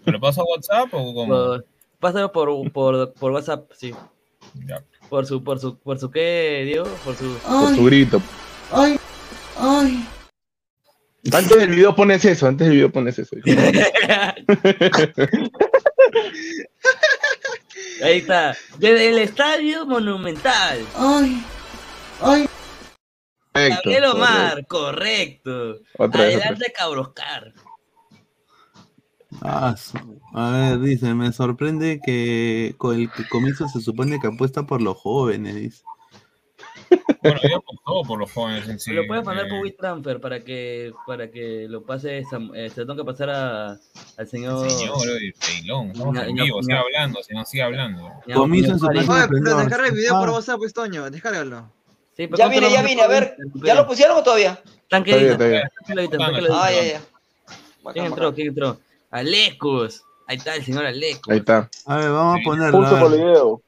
¿Me 0.05 0.13
lo 0.13 0.21
paso 0.21 0.43
a 0.43 0.45
WhatsApp 0.45 0.89
o 0.93 1.15
cómo? 1.15 1.27
Por, 1.29 1.65
pásalo 2.05 2.31
por, 2.33 2.71
por, 2.71 3.15
por 3.15 3.33
WhatsApp, 3.33 3.73
sí. 3.73 3.95
Ya. 4.67 4.85
Por 5.09 5.25
su, 5.25 5.43
por 5.43 5.59
su, 5.59 5.79
por 5.79 5.99
su 5.99 6.11
qué, 6.11 6.65
Diego? 6.67 6.85
Por 7.03 7.17
su. 7.17 7.35
Por 7.39 7.75
su 7.75 7.85
grito. 7.87 8.21
Ay, 8.71 9.01
ay. 9.59 10.07
Antes 11.33 11.57
del 11.57 11.71
video 11.71 11.97
pones 11.97 12.23
eso, 12.27 12.47
antes 12.47 12.67
del 12.67 12.77
video 12.77 12.93
pones 12.93 13.19
eso. 13.19 13.35
Ahí 18.03 18.19
está. 18.19 18.55
Desde 18.77 19.09
el 19.09 19.17
estadio 19.21 19.87
monumental. 19.87 20.85
Ay, 20.97 21.43
ay. 22.21 22.47
Correcto, 23.51 23.81
Gabriel 23.83 24.05
Omar, 24.05 24.67
correcto. 24.67 25.73
Vez, 25.73 25.81
otra 25.97 26.23
Adelante, 26.25 26.71
Cabroscar. 26.77 27.55
Ah, 29.43 29.75
su- 29.77 30.21
a 30.33 30.51
ver, 30.51 30.81
dice, 30.81 31.15
me 31.15 31.33
sorprende 31.33 32.01
que 32.05 32.75
con 32.79 32.97
el 32.97 33.11
que 33.13 33.27
comienzo 33.29 33.69
se 33.69 33.81
supone 33.81 34.19
que 34.21 34.29
apuesta 34.29 34.65
por 34.65 34.81
los 34.81 34.97
jóvenes, 34.97 35.55
dice. 35.57 35.83
Bueno, 37.23 37.41
yo 37.49 37.57
apostó 37.57 38.03
por 38.07 38.19
los 38.19 38.33
jóvenes 38.33 38.69
en 38.69 38.79
sí. 38.79 38.93
Lo 38.93 39.07
puedes 39.07 39.25
mandar 39.25 39.47
eh, 39.47 39.49
por 39.51 39.61
WeTransfer 39.61 40.21
para 40.21 40.41
que, 40.45 40.93
para 41.07 41.31
que 41.31 41.67
lo 41.69 41.83
pase. 41.83 42.23
Sam- 42.25 42.53
eh, 42.55 42.71
se 42.71 42.81
lo 42.83 42.87
tengo 42.87 43.05
que 43.05 43.11
pasar 43.13 43.31
a- 43.31 43.79
al 44.17 44.29
señor. 44.29 44.71
Señor, 44.71 44.97
oye, 44.97 45.33
Peilón, 45.47 45.91
estamos 45.91 46.17
en 46.19 46.35
vivo, 46.37 46.63
sigue 46.63 46.79
hablando, 46.79 47.23
si 47.23 47.35
no 47.35 47.45
sigue 47.45 47.63
hablando. 47.63 48.11
Comienzo 48.35 48.73
en 48.73 48.79
su 48.79 48.87
página 48.87 49.29
pero 49.29 49.57
descarga 49.57 49.89
el 49.89 49.95
video 49.95 50.19
por 50.19 50.29
Ah, 50.29 50.33
WhatsApp, 50.33 50.59
pues, 50.59 50.73
Toño, 50.73 51.11
descárgalo. 51.11 51.71
Sí, 52.17 52.27
pero 52.29 52.37
Ya 52.37 52.45
¿cómo 52.45 52.55
te 52.55 52.61
vine, 52.61 52.73
ya 52.73 52.83
vine, 52.83 53.03
a 53.03 53.07
por 53.07 53.15
ver? 53.15 53.37
¿ya 53.65 53.75
lo 53.75 53.87
pusieron 53.87 54.17
o 54.19 54.23
todavía? 54.23 54.61
Tranquilo, 54.89 55.37
tranquilo. 55.37 56.55
Ah, 56.55 56.71
ya, 56.71 56.85
ya. 56.85 57.01
¿Quién 57.93 58.05
entró? 58.07 58.35
¿Quién 58.35 58.49
entró? 58.49 58.79
Alecos. 59.15 60.03
Ahí 60.27 60.37
está 60.39 60.55
el 60.57 60.65
señor 60.65 60.85
Alecos. 60.87 61.31
Ahí 61.33 61.39
está. 61.39 61.71
A 61.87 61.97
ver, 61.99 62.11
vamos 62.11 62.41
a 62.41 62.45
ponerlo. 62.45 62.79
Pulso 62.79 62.97
a 62.97 63.01
por 63.01 63.11
ver. 63.13 63.21
video. 63.21 63.63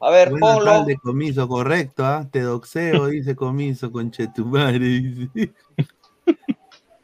A 0.00 0.10
ver, 0.10 0.30
Buena 0.30 0.46
ponlo. 0.54 0.64
tarde, 0.70 0.96
comiso, 1.02 1.48
correcto, 1.48 2.04
¿ah? 2.04 2.28
Te 2.30 2.40
doxeo, 2.42 3.06
dice 3.08 3.34
comiso, 3.34 3.90
con 3.90 4.10
Chetumare, 4.10 4.78
dice. 4.78 5.52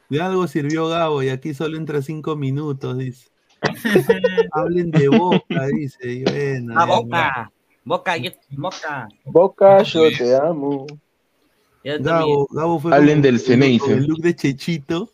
De 0.09 0.21
algo 0.21 0.45
sirvió 0.47 0.87
Gabo 0.87 1.23
y 1.23 1.29
aquí 1.29 1.53
solo 1.53 1.77
entra 1.77 2.01
cinco 2.01 2.35
minutos, 2.35 2.97
dice. 2.97 3.29
Hablen 4.51 4.91
de 4.91 5.07
boca, 5.07 5.67
dice. 5.67 6.11
y 6.11 6.23
bueno, 6.23 6.73
Ah, 6.77 6.85
boca. 6.85 7.51
Boca, 7.83 8.17
yo- 8.17 8.31
boca. 8.51 9.07
Boca, 9.25 9.81
yo 9.83 10.09
te 10.17 10.35
amo. 10.35 10.85
Gabo, 11.83 12.47
Gabo 12.51 12.79
fue 12.79 12.95
Hablen 12.95 13.21
del 13.21 13.39
Ceneice. 13.39 13.91
el 13.91 14.05
look 14.05 14.19
de 14.19 14.35
Chechito. 14.35 15.09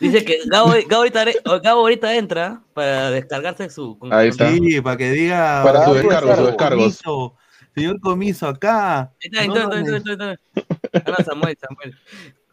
Dice 0.00 0.24
que 0.24 0.38
Gabo, 0.46 0.72
Gabo, 0.86 0.96
ahorita, 1.02 1.24
Gabo 1.62 1.80
ahorita 1.80 2.14
entra 2.14 2.62
para 2.74 3.10
descargarse 3.10 3.70
su. 3.70 3.98
Ahí 4.10 4.28
está. 4.28 4.50
Sí, 4.50 4.80
para 4.80 4.96
que 4.96 5.10
diga. 5.10 5.62
Para 5.64 5.84
su 5.84 5.94
"Señor 5.94 6.02
descargo, 6.08 6.36
sus 6.36 6.46
descargos". 6.46 6.80
Comiso, 6.82 7.34
Señor 7.74 8.00
Comiso, 8.00 8.48
acá. 8.48 9.12
Está, 9.20 9.46
No. 9.46 9.54
Ah, 9.54 11.02
no, 11.18 11.24
Samuel, 11.24 11.58
Samuel. 11.60 11.98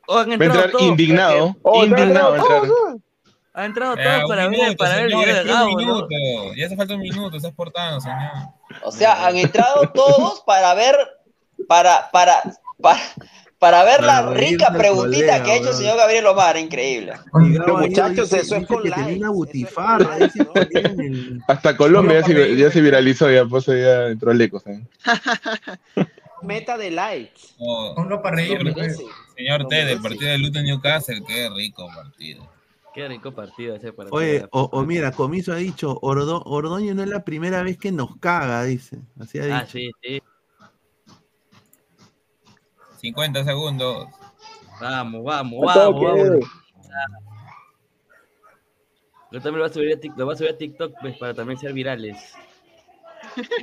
Oh, 0.07 0.17
han 0.17 0.29
Va 0.29 0.31
a 0.31 0.33
entrado 0.33 0.53
entrar 0.53 0.71
todos, 0.71 0.83
indignado. 0.83 1.55
Oh, 1.61 1.85
indignado 1.85 2.31
va 2.31 2.35
a 2.35 2.39
entrar. 2.39 2.61
Han 3.55 3.65
entrado 3.65 3.93
Eh, 3.97 4.03
todos 4.03 4.21
un 4.23 4.27
para 4.27 4.41
ver, 4.47 4.51
minuto, 4.51 4.77
para 4.77 4.95
ver 4.95 5.03
el 5.05 5.07
video 5.15 5.35
de 5.35 5.41
un 5.41 5.47
Gabo, 5.47 5.69
¿no? 5.69 5.77
minuto. 5.77 6.07
Ya 6.57 6.65
hace 6.65 6.75
falta 6.75 6.95
un 6.95 7.01
minuto, 7.01 7.37
estás 7.37 7.53
portando, 7.53 8.01
señor. 8.01 8.19
O 8.83 8.91
sea, 8.91 9.25
han 9.27 9.37
entrado 9.37 9.89
todos 9.93 10.41
para 10.41 10.73
ver, 10.73 10.95
para, 11.67 12.09
para, 12.11 12.41
para, 12.81 12.99
para 13.63 13.85
ver 13.85 14.01
Para 14.01 14.23
la 14.23 14.33
rica 14.33 14.73
preguntita 14.77 15.19
colega, 15.39 15.43
que 15.45 15.51
ha 15.51 15.55
hecho 15.55 15.69
el 15.69 15.75
señor 15.75 15.95
Gabriel 15.95 16.25
Omar, 16.25 16.57
increíble. 16.57 17.13
Ahí 17.13 17.57
muchachos, 17.87 18.29
dice- 18.29 18.41
eso 18.41 18.55
es 18.55 18.61
dice 18.63 18.67
con 18.67 18.81
una 18.81 18.87
es 18.89 18.93
tiene- 20.83 21.39
Hasta 21.47 21.77
Colombia 21.77 22.19
ya 22.19 22.25
se, 22.27 22.55
ya 22.57 22.71
se 22.71 22.81
viralizó, 22.81 23.31
ya 23.31 23.45
pues 23.45 23.65
ya 23.67 24.07
entró 24.07 24.31
el 24.31 24.41
eco. 24.41 24.61
Meta 26.41 26.77
de 26.77 26.91
likes. 26.91 27.39
Oh, 27.57 27.93
Ponlo 27.95 28.21
para 28.21 28.35
reír. 28.35 28.61
Merece. 28.61 29.05
señor 29.37 29.61
Lo 29.61 29.67
T, 29.69 29.75
del 29.75 29.85
merece. 29.85 30.01
partido 30.03 30.31
de 30.31 30.37
Luton 30.39 30.63
Newcastle, 30.65 31.21
qué 31.25 31.49
rico 31.55 31.87
partido. 31.95 32.45
Qué 32.93 33.07
rico 33.07 33.31
partido 33.31 33.75
ese 33.77 33.93
para 33.93 34.09
Oye, 34.11 34.45
o, 34.51 34.63
o 34.73 34.83
mira, 34.83 35.13
Comiso 35.13 35.53
ha 35.53 35.55
dicho, 35.55 35.97
Ordo- 36.01 36.43
Ordoño 36.45 36.93
no 36.93 37.01
es 37.03 37.07
la 37.09 37.23
primera 37.23 37.63
vez 37.63 37.77
que 37.77 37.93
nos 37.93 38.17
caga, 38.17 38.65
dice. 38.65 38.97
Así 39.21 39.39
ha 39.39 39.43
Ah, 39.43 39.61
dicho. 39.61 39.71
sí, 39.71 39.89
sí. 40.03 40.21
50 43.03 43.43
segundos. 43.43 44.07
Vamos, 44.79 45.23
vamos, 45.25 45.59
vamos, 45.65 46.01
vamos. 46.01 46.39
Yo 49.31 49.41
también 49.41 49.55
lo 49.55 49.63
voy 49.63 49.69
a 49.69 49.73
subir 49.73 49.93
a 49.93 49.99
TikTok, 49.99 50.19
lo 50.19 50.25
voy 50.25 50.33
a 50.35 50.37
subir 50.37 50.51
a 50.51 50.57
TikTok 50.57 50.93
pues, 51.01 51.17
para 51.17 51.33
también 51.33 51.59
ser 51.59 51.73
virales. 51.73 52.33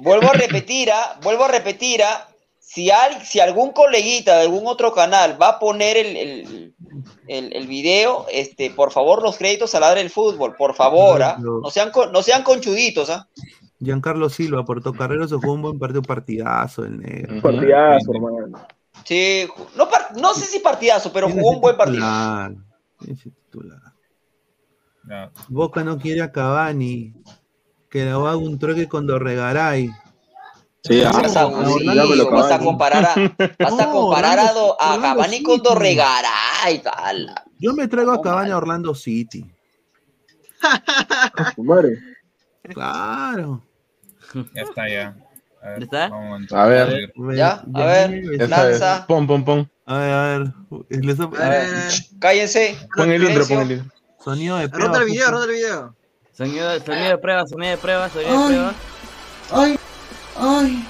Vuelvo 0.02 0.28
a 0.28 0.34
repetir, 0.34 0.90
ah, 0.92 1.18
vuelvo 1.22 1.44
a 1.44 1.48
repetir, 1.48 2.02
ah, 2.02 2.28
si, 2.58 2.90
al- 2.90 3.22
si 3.22 3.40
algún 3.40 3.70
coleguita 3.72 4.36
de 4.36 4.42
algún 4.42 4.66
otro 4.66 4.92
canal 4.92 5.40
va 5.40 5.48
a 5.50 5.58
poner 5.58 5.96
el, 5.96 6.16
el, 6.16 6.74
el, 7.28 7.56
el 7.56 7.66
video, 7.66 8.26
este, 8.32 8.70
por 8.70 8.90
favor, 8.92 9.22
los 9.22 9.38
créditos 9.38 9.74
a 9.74 9.80
ladre 9.80 10.00
del 10.00 10.10
fútbol, 10.10 10.54
por 10.56 10.74
favor, 10.74 11.22
ah. 11.22 11.36
No 11.62 11.70
sean, 11.70 11.90
no 12.12 12.22
sean 12.22 12.42
conchuditos, 12.42 13.08
ah. 13.08 13.26
Giancarlo 13.78 14.28
Silva 14.28 14.60
aportó 14.60 14.92
carrero, 14.92 15.26
se 15.26 15.36
jugó 15.36 15.54
un 15.54 15.62
buen 15.62 15.78
partido, 15.78 16.02
partidazo 16.02 16.84
el 16.84 17.00
negro. 17.00 17.40
Partidazo, 17.40 18.12
hermano. 18.12 18.58
Sí, 19.04 19.48
no, 19.76 19.88
no 20.16 20.34
sé 20.34 20.46
si 20.46 20.58
partidazo, 20.60 21.12
pero 21.12 21.28
jugó 21.28 21.50
un 21.50 21.60
buen 21.60 21.76
partido. 21.76 21.96
titular, 21.98 22.52
ese 23.06 23.30
titular. 23.30 23.80
Ya. 25.08 25.32
Boca 25.48 25.82
no 25.82 25.98
quiere 25.98 26.22
a 26.22 26.30
Cavani, 26.30 27.14
que 27.88 28.04
le 28.04 28.10
haga 28.10 28.36
un 28.36 28.58
troque 28.58 28.86
con 28.88 29.06
Dorregaray. 29.06 29.90
Sí, 30.82 31.02
No 31.02 31.10
ah, 31.10 31.40
abusivo, 31.42 32.08
me 32.08 32.16
lo 32.16 32.30
vas 32.30 32.50
a 32.52 32.58
comparar 32.58 33.04
a, 33.04 33.14
vas 33.58 33.78
a 33.80 33.86
No, 33.86 33.92
comparar 33.92 34.38
a, 34.38 34.52
Do- 34.52 34.80
a 34.80 35.00
Cavani 35.00 35.42
con 35.42 35.56
City. 35.56 35.68
Dorregaray, 35.68 36.78
tal. 36.82 37.34
Yo 37.58 37.74
me 37.74 37.86
traigo 37.88 38.12
a 38.12 38.16
No, 38.16 38.22
Cavani 38.22 38.50
a 38.50 38.56
Orlando 38.56 38.94
City. 38.94 39.44
Claro. 42.72 43.62
Ya 44.54 44.62
está, 44.62 44.88
ya. 44.88 45.16
A 45.62 45.68
ver, 45.68 45.78
¿Ya 45.80 45.84
está? 45.84 46.08
vamos 46.08 46.52
A 46.52 46.66
ver. 46.66 47.12
Ya, 47.36 47.62
a 47.74 47.84
ver, 47.86 48.48
lanza. 48.48 49.06
Pon, 49.06 49.26
pon, 49.26 49.44
pon. 49.44 49.70
A 49.84 49.98
ver, 49.98 50.10
a 50.12 50.38
ver. 50.38 50.54
Les- 50.88 51.20
A 51.20 51.26
ver, 51.26 51.42
a 51.42 51.48
ver. 51.48 51.92
Cállense. 52.18 52.78
Pon 52.96 53.10
el 53.10 53.22
intro, 53.24 53.46
pon 53.46 53.60
el 53.60 53.72
intro. 53.72 53.90
Sonido 54.24 54.56
de 54.58 54.68
prueba. 54.68 54.86
Rota 54.88 54.98
el 55.00 55.04
video, 55.06 55.30
rota 55.30 55.44
el 55.44 55.50
video. 55.50 55.96
Sonido, 56.32 56.80
sonido 56.80 57.08
de 57.10 57.18
prueba, 57.18 57.46
sonido 57.46 57.70
de 57.70 57.78
prueba, 57.78 58.08
sonido 58.08 58.32
de 58.32 58.46
prueba. 58.46 58.74
Ay, 59.52 59.76
ay. 60.36 60.88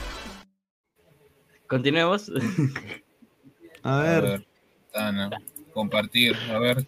Continuemos. 1.66 2.30
A 3.82 3.98
A 3.98 4.02
ver, 4.02 4.22
ver. 4.22 4.46
Tana, 4.92 5.30
compartir, 5.72 6.36
a 6.50 6.58
ver, 6.58 6.86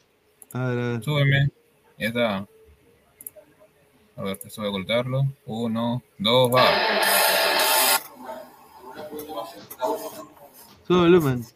a 0.53 0.67
ver, 0.69 0.79
a 0.79 0.89
ver. 0.93 1.03
súbeme. 1.03 1.49
Ya 1.99 2.09
está. 2.09 2.37
A 4.17 4.23
ver, 4.23 4.39
eso 4.45 4.61
voy 4.61 4.67
a 4.67 4.71
ocultarlo. 4.71 5.23
Uno, 5.47 6.03
dos, 6.19 6.53
va. 6.53 6.65
Sube 10.93 11.01
volumen. 11.09 11.47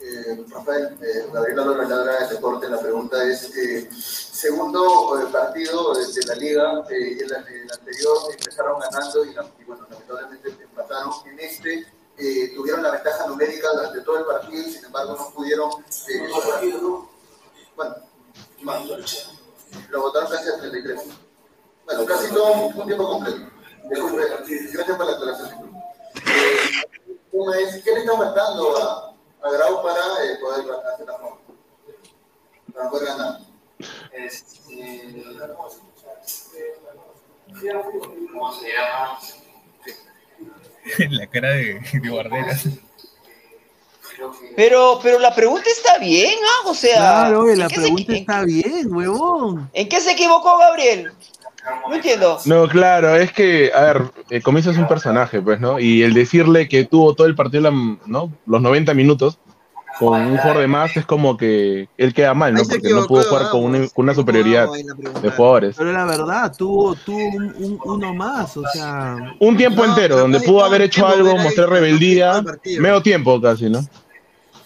Eh, 0.00 0.44
Rafael, 0.48 0.98
eh, 1.02 1.26
Gabriela 1.30 1.64
López 1.66 1.88
Ladra 1.90 2.20
del 2.20 2.28
Deporte, 2.30 2.68
la 2.70 2.80
pregunta 2.80 3.22
es, 3.22 3.54
eh, 3.54 3.88
segundo 3.92 5.20
eh, 5.20 5.26
partido 5.30 5.92
de, 5.94 6.06
de 6.12 6.26
la 6.26 6.34
liga, 6.36 6.84
eh, 6.90 7.18
el, 7.20 7.30
el 7.32 7.70
anterior 7.70 8.16
empezaron 8.32 8.80
ganando 8.80 9.24
y, 9.26 9.34
la- 9.34 9.46
y, 9.60 9.64
bueno, 9.64 9.86
lamentablemente 9.90 10.48
empataron. 10.64 11.12
En 11.26 11.38
este 11.38 11.86
eh, 12.16 12.52
tuvieron 12.54 12.82
la 12.82 12.92
ventaja 12.92 13.26
numérica 13.26 13.68
durante 13.74 14.00
todo 14.00 14.18
el 14.20 14.24
partido 14.24 14.62
y 14.66 14.72
sin 14.72 14.84
embargo 14.86 15.16
no 15.18 15.30
pudieron... 15.34 15.70
Eh, 16.08 16.28
bueno, 17.76 17.94
más, 18.62 18.82
lo 19.90 20.00
votaron 20.00 20.30
casi 20.30 20.48
a 20.48 20.58
33. 20.58 21.00
Bueno, 21.84 22.06
casi 22.06 22.32
todo 22.32 22.52
un, 22.54 22.80
un 22.80 22.86
tiempo 22.86 23.06
completo. 23.06 23.38
Disculpe, 23.90 24.22
gracias 24.72 24.96
por 24.96 25.06
la 25.06 25.12
aclaración. 25.12 25.71
¿Qué 27.32 27.90
le 27.92 28.00
está 28.00 28.16
faltando 28.16 28.76
a, 28.76 29.14
a 29.42 29.50
Grau 29.50 29.82
para 29.82 30.00
eh, 30.24 30.36
poder 30.40 30.66
hacer 30.92 31.06
la 31.06 31.18
forma? 31.18 31.36
Para 32.74 32.90
poder 32.90 33.06
ganar. 33.08 33.40
Este, 34.12 35.24
¿Cómo 38.32 38.52
se 38.52 38.68
llama? 38.72 39.18
La 41.10 41.26
cara 41.28 41.50
de, 41.50 41.74
de. 41.74 42.80
Pero, 44.56 45.00
pero 45.02 45.18
la 45.18 45.34
pregunta 45.34 45.68
está 45.70 45.98
bien, 45.98 46.34
¿ah? 46.44 46.68
O 46.68 46.74
sea, 46.74 46.96
Claro, 46.96 47.40
oye, 47.40 47.52
¿en 47.54 47.58
la 47.60 47.68
se- 47.68 47.74
pregunta 47.76 48.12
está 48.14 48.42
bien, 48.44 48.94
huevón. 48.94 49.70
¿En 49.72 49.88
qué 49.88 50.00
se 50.00 50.12
equivocó 50.12 50.58
Gabriel? 50.58 51.12
No 51.88 51.94
entiendo. 51.94 52.38
No, 52.46 52.66
claro, 52.68 53.14
es 53.16 53.32
que, 53.32 53.70
a 53.74 53.80
ver, 53.82 54.02
eh, 54.30 54.40
Comiso 54.40 54.70
es 54.70 54.78
un 54.78 54.88
personaje, 54.88 55.40
pues, 55.40 55.60
¿no? 55.60 55.78
Y 55.78 56.02
el 56.02 56.12
decirle 56.14 56.68
que 56.68 56.84
tuvo 56.84 57.14
todo 57.14 57.26
el 57.26 57.34
partido, 57.34 57.70
¿no? 58.06 58.32
Los 58.46 58.60
90 58.62 58.94
minutos 58.94 59.38
con 59.98 60.20
un 60.22 60.38
jugador 60.38 60.58
de 60.62 60.66
más 60.66 60.96
es 60.96 61.04
como 61.04 61.36
que 61.36 61.86
él 61.98 62.14
queda 62.14 62.32
mal, 62.34 62.54
¿no? 62.54 62.62
Porque 62.64 62.88
no 62.88 63.06
pudo 63.06 63.24
jugar 63.24 63.50
con 63.50 63.64
una, 63.64 63.78
con 63.88 64.04
una 64.04 64.14
superioridad 64.14 64.68
de 65.22 65.30
jugadores. 65.30 65.76
Pero 65.76 65.92
la 65.92 66.04
verdad, 66.06 66.52
tuvo, 66.56 66.94
tuvo 66.94 67.18
un, 67.36 67.54
un- 67.58 67.78
uno 67.84 68.14
más, 68.14 68.56
o 68.56 68.62
sea. 68.72 69.16
Un 69.38 69.56
tiempo 69.56 69.84
entero, 69.84 70.16
donde 70.16 70.40
pudo 70.40 70.64
haber 70.64 70.82
hecho 70.82 71.06
algo, 71.06 71.36
mostrar 71.36 71.68
rebeldía, 71.68 72.42
medio 72.80 73.02
tiempo 73.02 73.40
casi, 73.40 73.68
¿no? 73.68 73.80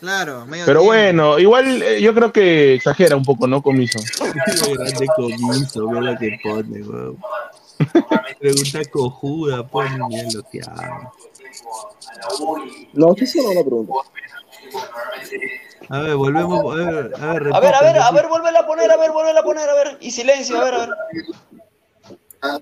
Claro, 0.00 0.46
medio 0.46 0.64
Pero 0.66 0.80
tiempo. 0.80 0.84
bueno, 0.84 1.38
igual 1.38 1.82
eh, 1.82 2.00
yo 2.00 2.14
creo 2.14 2.32
que 2.32 2.74
exagera 2.74 3.16
un 3.16 3.24
poco, 3.24 3.46
¿no? 3.46 3.62
Comiso. 3.62 3.98
Qué 4.18 4.74
grande 4.74 5.06
comiso, 5.16 5.88
ve 5.88 6.00
lo 6.00 6.18
que 6.18 6.38
pone, 6.42 6.82
weón. 6.82 7.18
Pregunta 8.38 8.80
cojuda, 8.90 9.66
pone 9.66 9.98
bien 10.08 10.28
lo 10.34 10.42
que 10.50 10.60
haga. 10.60 11.12
No, 12.94 13.14
sí 13.14 13.26
se 13.26 13.40
una 13.40 13.60
pregunta. 13.60 13.92
A 15.88 15.98
ver, 16.00 16.16
volvemos. 16.16 16.72
A 16.72 16.76
ver, 16.76 16.88
a 16.88 17.32
ver, 17.32 17.54
A 17.54 17.60
ver, 17.60 17.74
a 17.74 17.80
ver, 17.82 17.98
a 17.98 18.10
ver, 18.10 18.28
vuelve 18.28 18.48
a 18.58 18.66
poner, 18.66 18.90
a 18.90 18.96
ver, 18.96 19.12
vuelve 19.12 19.38
a 19.38 19.42
poner, 19.42 19.68
a 19.68 19.74
ver. 19.74 19.98
Y 20.00 20.10
silencio, 20.10 20.58
a 20.60 20.64
ver, 20.64 20.74
a 20.74 20.78
ver. 20.78 20.88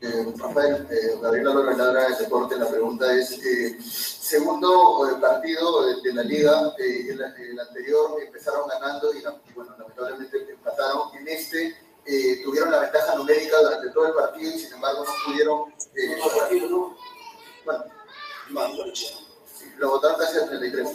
Eh, 0.01 0.33
Rafael, 0.39 0.87
eh, 0.91 1.19
Gabriela 1.21 1.55
López 1.55 1.77
Ladra 1.79 2.05
del 2.09 2.19
Deporte, 2.19 2.57
la 2.57 2.69
pregunta 2.69 3.13
es, 3.13 3.33
eh, 3.45 3.79
segundo 3.83 5.09
eh, 5.09 5.15
partido 5.21 5.87
de, 5.87 6.01
de 6.03 6.13
la 6.15 6.23
liga, 6.23 6.75
eh, 6.79 7.07
el, 7.11 7.21
el 7.21 7.61
anterior 7.61 8.17
empezaron 8.25 8.69
ganando 8.69 9.13
y, 9.15 9.21
la- 9.23 9.37
y, 9.49 9.53
bueno, 9.53 9.75
lamentablemente 9.79 10.37
empataron. 10.51 11.15
En 11.17 11.29
este 11.29 11.77
tuvieron 12.45 12.71
la 12.71 12.81
ventaja 12.81 13.15
numérica 13.15 13.57
durante 13.63 13.89
todo 13.91 14.07
el 14.09 14.13
partido 14.15 14.55
y 14.55 14.59
sin 14.59 14.73
embargo 14.75 15.05
no 15.05 15.13
pudieron... 15.25 15.75
Bueno, 17.65 17.85
lo 19.79 19.89
votaron 19.91 20.19
casi 20.19 20.39
al 20.39 20.49
33. 20.49 20.89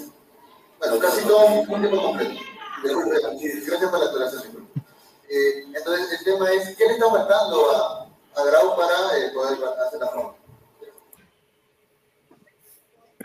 Bueno, 0.77 0.99
casi 0.99 1.21
todo 1.27 1.45
un 1.45 1.65
tiempo 1.81 2.01
completo. 2.01 2.39
Gracias 2.83 3.89
por 3.89 3.99
la 3.99 4.05
aclaración. 4.05 4.69
Entonces, 5.75 6.19
el 6.19 6.23
tema 6.25 6.51
es, 6.51 6.75
¿qué 6.77 6.85
le 6.85 6.93
está 6.93 7.09
faltando 7.09 7.71
a, 7.71 8.08
a 8.35 8.43
Grau 8.43 8.75
para 8.75 9.17
eh, 9.17 9.31
poder 9.33 9.57
hacer 9.87 9.99
la 9.99 10.07
forma? 10.07 10.33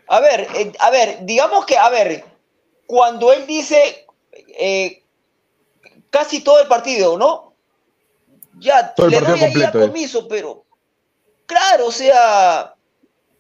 A 0.06 0.20
ver, 0.20 0.47
eh, 0.55 0.72
a 0.81 0.90
ver, 0.90 1.18
digamos 1.22 1.64
que, 1.64 1.76
a 1.78 1.89
ver, 1.89 2.24
cuando 2.86 3.32
él 3.32 3.47
dice 3.47 4.06
eh, 4.59 5.02
casi 6.10 6.43
todo 6.43 6.60
el 6.60 6.68
partido, 6.68 7.16
¿no? 7.16 7.55
Ya, 8.59 8.94
Todo 8.94 9.06
el 9.06 9.12
le 9.12 9.18
partido 9.20 9.36
doy 9.36 9.44
ahí 9.44 9.51
a 9.62 9.66
completo, 9.70 9.78
eh. 9.85 9.89
comiso, 9.89 10.28
pero 10.28 10.64
claro, 11.47 11.86
o 11.86 11.93
sea, 11.93 12.74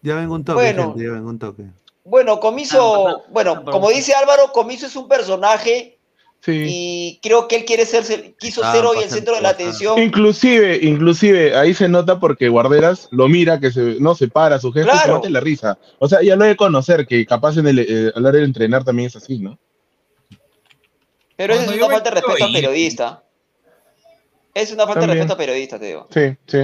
Ya 0.02 0.14
vengo 0.14 0.34
un 0.34 0.44
toque, 0.44 0.56
Bueno. 0.62 0.82
gente, 0.92 1.04
ya 1.04 1.12
vengo 1.12 1.28
un 1.30 1.38
toque. 1.38 1.64
bueno, 2.04 2.40
comiso, 2.40 3.24
bueno, 3.28 3.64
como 3.64 3.90
dice 3.90 4.14
Álvaro, 4.14 4.50
comiso 4.52 4.86
es 4.86 4.96
un 4.96 5.06
personaje 5.06 5.98
Sí. 6.44 6.62
y 6.68 7.20
creo 7.22 7.48
que 7.48 7.56
él 7.56 7.64
quiere 7.64 7.86
ser, 7.86 8.34
quiso 8.38 8.60
Ah, 8.62 8.72
ser 8.72 8.84
hoy 8.84 8.98
el 9.02 9.08
centro 9.08 9.34
de 9.34 9.40
la 9.40 9.48
atención. 9.48 9.98
Inclusive, 9.98 10.78
inclusive, 10.82 11.56
ahí 11.56 11.72
se 11.72 11.88
nota 11.88 12.20
porque 12.20 12.50
Guarderas 12.50 13.08
lo 13.12 13.28
mira, 13.28 13.60
que 13.60 13.72
se, 13.72 13.96
no 13.98 14.14
se 14.14 14.28
para 14.28 14.58
su 14.58 14.70
gesto 14.70 14.90
y 14.92 14.92
se 14.98 15.04
Claro. 15.04 15.14
mate 15.16 15.30
la 15.30 15.40
risa. 15.40 15.78
O 15.98 16.06
sea, 16.06 16.20
ya 16.22 16.36
lo 16.36 16.44
de 16.44 16.54
conocer, 16.54 17.06
que 17.06 17.24
capaz 17.24 17.56
en 17.56 17.68
el, 17.68 17.78
eh, 17.78 18.12
a 18.14 18.20
la 18.20 18.28
hora 18.28 18.38
de 18.40 18.44
entrenar 18.44 18.84
también 18.84 19.06
es 19.06 19.16
así, 19.16 19.38
¿no? 19.38 19.58
Pero 21.36 21.54
eso 21.54 21.62
es 21.72 21.76
una 21.78 21.86
falta 21.88 22.10
de 22.10 22.20
respeto 22.20 22.44
al 22.44 22.52
periodista. 22.52 23.22
Es 24.52 24.70
una 24.70 24.84
falta 24.86 25.00
de 25.00 25.06
respeto 25.06 25.32
al 25.32 25.38
periodista, 25.38 25.78
te 25.78 25.86
digo. 25.86 26.06
Sí, 26.12 26.36
sí. 26.46 26.58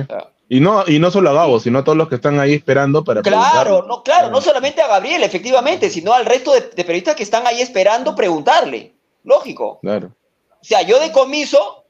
Y 0.48 0.60
no, 0.60 0.84
y 0.86 0.98
no 0.98 1.10
solo 1.10 1.30
a 1.30 1.32
Gabo, 1.32 1.58
sino 1.58 1.78
a 1.78 1.84
todos 1.84 1.96
los 1.96 2.08
que 2.08 2.16
están 2.16 2.38
ahí 2.38 2.52
esperando 2.54 3.02
para 3.02 3.22
Claro, 3.22 3.40
preguntarle. 3.62 3.88
no, 3.88 4.02
claro, 4.02 4.30
no 4.30 4.40
solamente 4.40 4.82
a 4.82 4.88
Gabriel, 4.88 5.22
efectivamente, 5.22 5.88
sino 5.90 6.12
al 6.12 6.26
resto 6.26 6.52
de, 6.52 6.60
de 6.60 6.84
periodistas 6.84 7.16
que 7.16 7.22
están 7.22 7.46
ahí 7.46 7.60
esperando 7.62 8.14
preguntarle. 8.14 8.92
Lógico. 9.24 9.78
Claro. 9.82 10.12
O 10.60 10.64
sea, 10.64 10.82
yo 10.82 10.98
de 11.00 11.12
comiso 11.12 11.84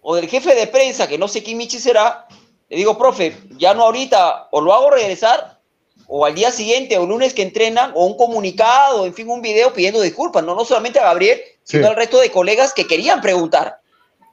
o 0.00 0.14
del 0.14 0.28
jefe 0.28 0.54
de 0.54 0.66
prensa, 0.66 1.08
que 1.08 1.18
no 1.18 1.28
sé 1.28 1.42
quién 1.42 1.58
Michi 1.58 1.78
será, 1.80 2.26
le 2.68 2.76
digo, 2.76 2.96
profe, 2.96 3.36
ya 3.58 3.74
no 3.74 3.82
ahorita, 3.84 4.48
o 4.52 4.60
lo 4.60 4.72
hago 4.72 4.90
regresar, 4.90 5.60
o 6.06 6.24
al 6.24 6.34
día 6.34 6.52
siguiente, 6.52 6.96
o 6.98 7.06
lunes 7.06 7.34
que 7.34 7.42
entrenan, 7.42 7.92
o 7.94 8.06
un 8.06 8.16
comunicado, 8.16 9.06
en 9.06 9.14
fin, 9.14 9.28
un 9.28 9.42
video 9.42 9.72
pidiendo 9.72 10.00
disculpas, 10.00 10.44
no, 10.44 10.54
no 10.54 10.64
solamente 10.64 11.00
a 11.00 11.04
Gabriel, 11.04 11.40
sino 11.64 11.82
Sí. 11.82 11.88
al 11.88 11.96
resto 11.96 12.20
de 12.20 12.30
colegas 12.30 12.72
que 12.72 12.86
querían 12.86 13.20
preguntar. 13.20 13.80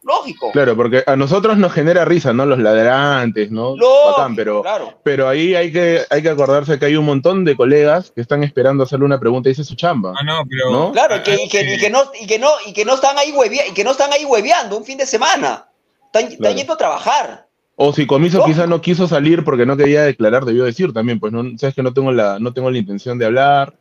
Lógico. 0.04 0.52
Claro, 0.52 0.76
porque 0.76 1.04
a 1.08 1.16
nosotros 1.16 1.58
nos 1.58 1.72
genera 1.72 2.04
risa, 2.06 2.34
¿no? 2.34 2.46
Los 2.46 2.60
ladrantes, 2.60 3.52
¿no? 3.52 3.76
Lógico, 3.78 4.12
Bacán, 4.18 4.36
pero, 4.36 4.62
claro. 4.62 5.00
pero 5.04 5.30
ahí 5.30 5.56
hay 5.56 5.72
que, 5.72 6.02
hay 6.10 6.22
que 6.22 6.30
acordarse 6.30 6.78
que 6.78 6.86
hay 6.88 6.96
un 6.98 7.06
montón 7.06 7.46
de 7.46 7.56
colegas 7.56 8.12
que 8.12 8.22
están 8.22 8.44
esperando 8.44 8.84
hacerle 8.84 9.06
una 9.06 9.20
pregunta 9.20 9.50
y 9.50 9.54
es 9.54 9.66
su 9.66 9.76
chamba. 9.76 10.14
Ah, 10.20 10.24
no, 10.24 10.44
pero. 10.50 10.72
¿No? 10.72 10.92
Claro, 10.92 11.16
y 11.18 11.20
que, 11.24 11.44
y 11.46 11.50
que- 11.50 11.76
y 11.76 11.78
que 11.80 11.90
no, 11.90 12.04
y 12.22 12.28
que 12.28 12.38
no, 12.40 12.50
y 12.66 12.74
que 12.74 12.84
no 12.86 12.96
están 12.96 13.18
ahí 13.18 13.32
huevea- 13.32 13.68
y 13.70 13.74
que 13.74 13.84
no 13.84 13.92
están 13.92 14.12
ahí 14.12 14.26
hueveando 14.26 14.78
un 14.78 14.84
fin 14.86 14.98
de 14.98 15.06
semana. 15.06 15.68
Están, 16.06 16.32
están 16.32 16.56
yendo 16.56 16.74
a 16.74 16.78
trabajar. 16.78 17.48
O 17.76 17.92
si 17.92 18.06
Comiso 18.06 18.44
quizá 18.46 18.68
no 18.68 18.82
quiso 18.82 19.08
salir 19.08 19.44
porque 19.44 19.66
no 19.66 19.76
quería 19.76 20.04
declarar, 20.04 20.46
debió 20.46 20.64
decir 20.66 20.94
también, 20.94 21.20
pues 21.20 21.34
no, 21.34 21.44
sabes 21.58 21.74
que 21.74 21.82
no 21.82 21.92
tengo 21.94 22.12
la, 22.12 22.38
no 22.40 22.54
tengo 22.54 22.70
la 22.70 22.78
intención 22.78 23.18
de 23.18 23.26
hablar, 23.26 23.74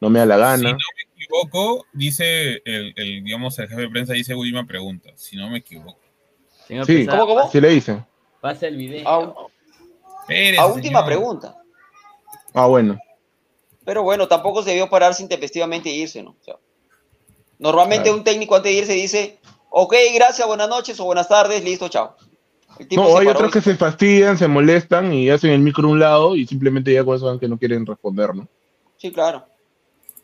no 0.00 0.08
me 0.08 0.18
da 0.20 0.24
la 0.26 0.36
gana. 0.38 0.70
no 0.70 0.76
me 0.76 1.13
equivoco, 1.24 1.86
dice 1.92 2.62
el, 2.64 2.92
el, 2.96 3.24
digamos, 3.24 3.58
el 3.58 3.68
jefe 3.68 3.80
de 3.82 3.88
prensa 3.90 4.12
dice 4.12 4.34
última 4.34 4.66
pregunta. 4.66 5.10
Si 5.16 5.36
no 5.36 5.50
me 5.50 5.58
equivoco. 5.58 5.98
Señor 6.66 6.86
Sí, 6.86 7.04
Pesado, 7.04 7.38
así 7.40 7.60
le 7.60 7.68
dicen. 7.70 8.04
Pasa 8.40 8.66
el 8.66 8.76
video. 8.76 9.08
A, 9.08 9.34
Espérese, 10.22 10.60
a 10.60 10.66
última 10.66 11.00
señor. 11.00 11.04
pregunta. 11.06 11.56
Ah, 12.54 12.66
bueno. 12.66 12.98
Pero 13.84 14.02
bueno, 14.02 14.26
tampoco 14.28 14.62
se 14.62 14.70
debió 14.70 14.88
pararse 14.88 15.22
intempestivamente 15.22 15.90
e 15.90 15.94
irse, 15.96 16.22
¿no? 16.22 16.30
O 16.30 16.44
sea, 16.44 16.56
normalmente 17.58 18.04
Claro. 18.04 18.18
un 18.18 18.24
técnico 18.24 18.56
antes 18.56 18.72
de 18.72 18.78
irse 18.78 18.92
dice, 18.94 19.38
ok, 19.70 19.94
gracias, 20.14 20.46
buenas 20.46 20.68
noches 20.68 20.98
o 21.00 21.04
buenas 21.04 21.28
tardes, 21.28 21.62
listo, 21.62 21.88
chao. 21.88 22.16
El 22.78 22.88
tipo 22.88 23.02
No, 23.02 23.18
hay 23.18 23.26
otros 23.26 23.50
y- 23.50 23.52
que 23.52 23.60
se 23.60 23.76
fastidian, 23.76 24.38
se 24.38 24.48
molestan 24.48 25.12
y 25.12 25.28
hacen 25.30 25.50
el 25.50 25.60
micro 25.60 25.86
a 25.86 25.90
un 25.92 26.00
lado 26.00 26.34
y 26.34 26.46
simplemente 26.46 26.92
ya 26.92 27.04
con 27.04 27.16
eso 27.16 27.26
van 27.26 27.38
que 27.38 27.46
no 27.48 27.58
quieren 27.58 27.84
responder, 27.84 28.34
¿no? 28.34 28.48
Sí, 28.96 29.12
claro. 29.12 29.44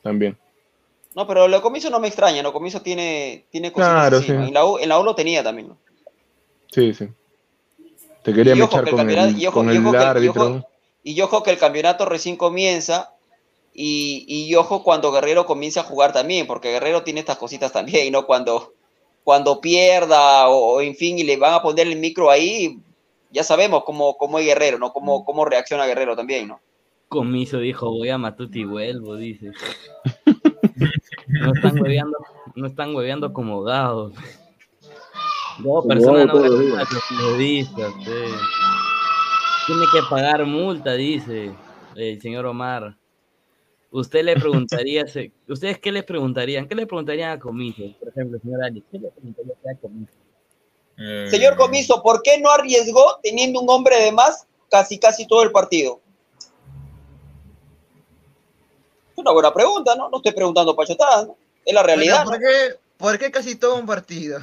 También. 0.03 0.37
No, 1.15 1.27
pero 1.27 1.49
lo 1.49 1.57
de 1.57 1.63
comiso 1.63 1.91
no 1.91 1.99
me 1.99 2.09
extraña, 2.09 2.43
lo 2.43 2.53
comiso 2.53 2.81
tiene, 2.83 3.47
tiene 3.51 3.73
cositas 3.73 3.93
Claro, 3.95 4.17
así, 4.19 4.27
sí. 4.29 4.33
¿no? 4.33 4.45
En 4.47 4.55
la, 4.55 4.65
U, 4.65 4.79
en 4.79 4.89
la 4.89 4.99
U 5.01 5.03
lo 5.05 5.15
tenía 5.15 5.43
también, 5.43 5.69
¿no? 5.69 5.79
Sí, 6.71 6.95
sí. 6.95 7.09
Te 8.23 8.33
quería 8.33 8.55
Y 8.55 8.61
mechar 8.61 8.89
con 8.89 9.09
el, 9.11 9.39
y 9.41 9.47
ojo- 9.47 9.55
con 9.61 9.73
y 9.73 9.79
ojo 9.79 9.91
que- 9.91 9.97
y 9.97 10.01
árbitro. 10.01 10.43
ojo- 10.47 10.69
Y 11.03 11.21
ojo 11.21 11.43
que 11.43 11.51
el 11.51 11.59
campeonato 11.59 12.05
recién 12.05 12.37
comienza 12.37 13.15
y, 13.75 14.25
y 14.29 14.55
ojo 14.55 14.83
cuando 14.85 15.11
Guerrero 15.11 15.47
comience 15.47 15.81
a 15.81 15.85
jugar 15.85 16.13
también, 16.13 16.47
porque 16.47 16.71
Guerrero 16.71 17.03
tiene 17.03 17.21
estas 17.21 17.39
cositas 17.39 17.73
también, 17.73 18.13
¿no? 18.13 18.27
Cuando, 18.27 18.75
cuando 19.25 19.61
pierda 19.61 20.49
o, 20.49 20.75
o 20.77 20.81
en 20.81 20.95
fin 20.95 21.19
y 21.19 21.23
le 21.25 21.37
van 21.39 21.55
a 21.55 21.63
poner 21.63 21.87
el 21.89 21.97
micro 21.97 22.31
ahí, 22.31 22.79
ya 23.33 23.43
sabemos 23.43 23.83
cómo, 23.85 24.17
cómo 24.17 24.39
es 24.39 24.45
Guerrero, 24.47 24.79
¿no? 24.79 24.93
Cómo, 24.93 25.25
cómo 25.25 25.45
reacciona 25.45 25.87
Guerrero 25.87 26.15
también, 26.15 26.49
¿no? 26.49 26.61
Comiso 27.09 27.59
dijo, 27.59 27.91
voy 27.91 28.11
a 28.11 28.19
Matuti 28.19 28.61
y 28.61 28.65
vuelvo, 28.65 29.17
dice. 29.17 29.51
No 31.27 31.53
están 31.53 31.81
hueveando, 31.81 32.19
no 32.55 32.67
están 32.67 32.95
hueveando 32.95 33.33
como 33.33 33.63
gados. 33.63 34.13
No, 35.59 35.65
Como 35.65 35.89
persona 35.89 36.25
Gabo 36.25 36.41
no 36.41 36.49
los 36.49 36.89
periodistas, 37.09 37.93
eh. 38.07 38.33
Tiene 39.67 39.85
que 39.93 40.01
pagar 40.09 40.45
multa, 40.47 40.95
dice 40.95 41.53
el 41.95 42.21
señor 42.21 42.47
Omar. 42.47 42.97
Usted 43.93 44.25
le 44.25 44.37
preguntaría, 44.37 45.05
¿ustedes 45.49 45.79
qué 45.79 45.91
le 45.91 46.03
preguntarían? 46.03 46.67
¿Qué 46.69 46.75
le 46.75 46.87
preguntarían 46.87 47.33
a 47.33 47.39
Comiso? 47.39 47.83
Por 47.99 48.09
ejemplo, 48.09 48.39
señor 48.41 48.63
Ali, 48.63 48.85
¿qué 48.91 48.99
le 48.99 49.11
preguntaría 49.11 49.53
a 49.73 49.77
Comiso? 49.77 50.13
Eh, 50.97 51.27
Señor 51.31 51.57
Comiso, 51.57 52.03
¿por 52.03 52.23
qué 52.23 52.39
no 52.41 52.51
arriesgó 52.51 53.19
teniendo 53.23 53.61
un 53.61 53.71
hombre 53.71 53.97
de 53.97 54.13
más 54.13 54.47
casi 54.71 54.99
casi 54.99 55.27
todo 55.27 55.43
el 55.43 55.51
partido? 55.51 56.01
Es 58.99 59.09
una 59.21 59.33
buena 59.33 59.53
pregunta, 59.53 59.95
¿no? 59.95 60.09
No 60.11 60.17
estoy 60.19 60.33
preguntando 60.33 60.75
pachotadas, 60.75 61.27
¿no? 61.29 61.37
Es 61.65 61.75
la 61.75 61.83
realidad. 61.83 62.25
Pero, 62.27 62.31
¿por, 62.31 62.39
qué, 62.41 62.79
¿Por 62.97 63.19
qué 63.19 63.31
casi 63.31 63.55
todo 63.57 63.77
un 63.77 63.87
partido? 63.87 64.39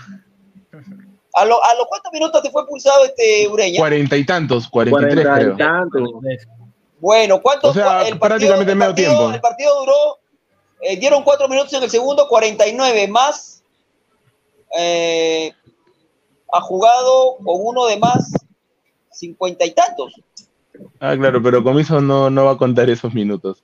¿A, 1.33 1.45
lo- 1.45 1.63
¿A 1.63 1.73
los 1.75 1.85
cuántos 1.87 2.11
minutos 2.13 2.41
te 2.41 2.49
fue 2.49 2.61
expulsado 2.61 3.05
este 3.05 3.47
Ureña? 3.47 3.79
Cuarenta 3.79 4.17
y 4.17 4.25
tantos, 4.25 4.67
cuarenta 4.67 5.01
y 5.01 5.09
tres 5.11 5.25
Cuarenta 5.25 5.41
y 5.53 5.55
creo. 5.55 5.67
tantos. 5.67 6.09
Bueno, 6.99 7.41
¿cuánto 7.41 7.69
O 7.69 7.73
sea, 7.73 8.07
el 8.07 8.17
partido, 8.17 8.19
prácticamente 8.19 8.71
el 8.71 8.77
medio 8.77 8.89
partido- 8.91 9.09
tiempo. 9.17 9.33
El 9.35 9.41
partido 9.41 9.79
duró, 9.81 10.17
eh, 10.81 10.97
dieron 10.97 11.23
cuatro 11.23 11.47
minutos 11.47 11.71
en 11.73 11.83
el 11.83 11.89
segundo, 11.89 12.27
49 12.27 13.07
más. 13.07 13.61
eh, 14.77 15.51
ha 16.51 16.61
jugado 16.61 17.37
con 17.37 17.55
uno 17.59 17.85
de 17.87 17.97
más, 17.97 18.31
cincuenta 19.11 19.65
y 19.65 19.71
tantos. 19.71 20.13
Ah, 20.99 21.15
claro, 21.17 21.41
pero 21.41 21.63
Comiso 21.63 21.99
no, 22.01 22.29
no 22.29 22.45
va 22.45 22.51
a 22.51 22.57
contar 22.57 22.89
esos 22.89 23.13
minutos. 23.13 23.63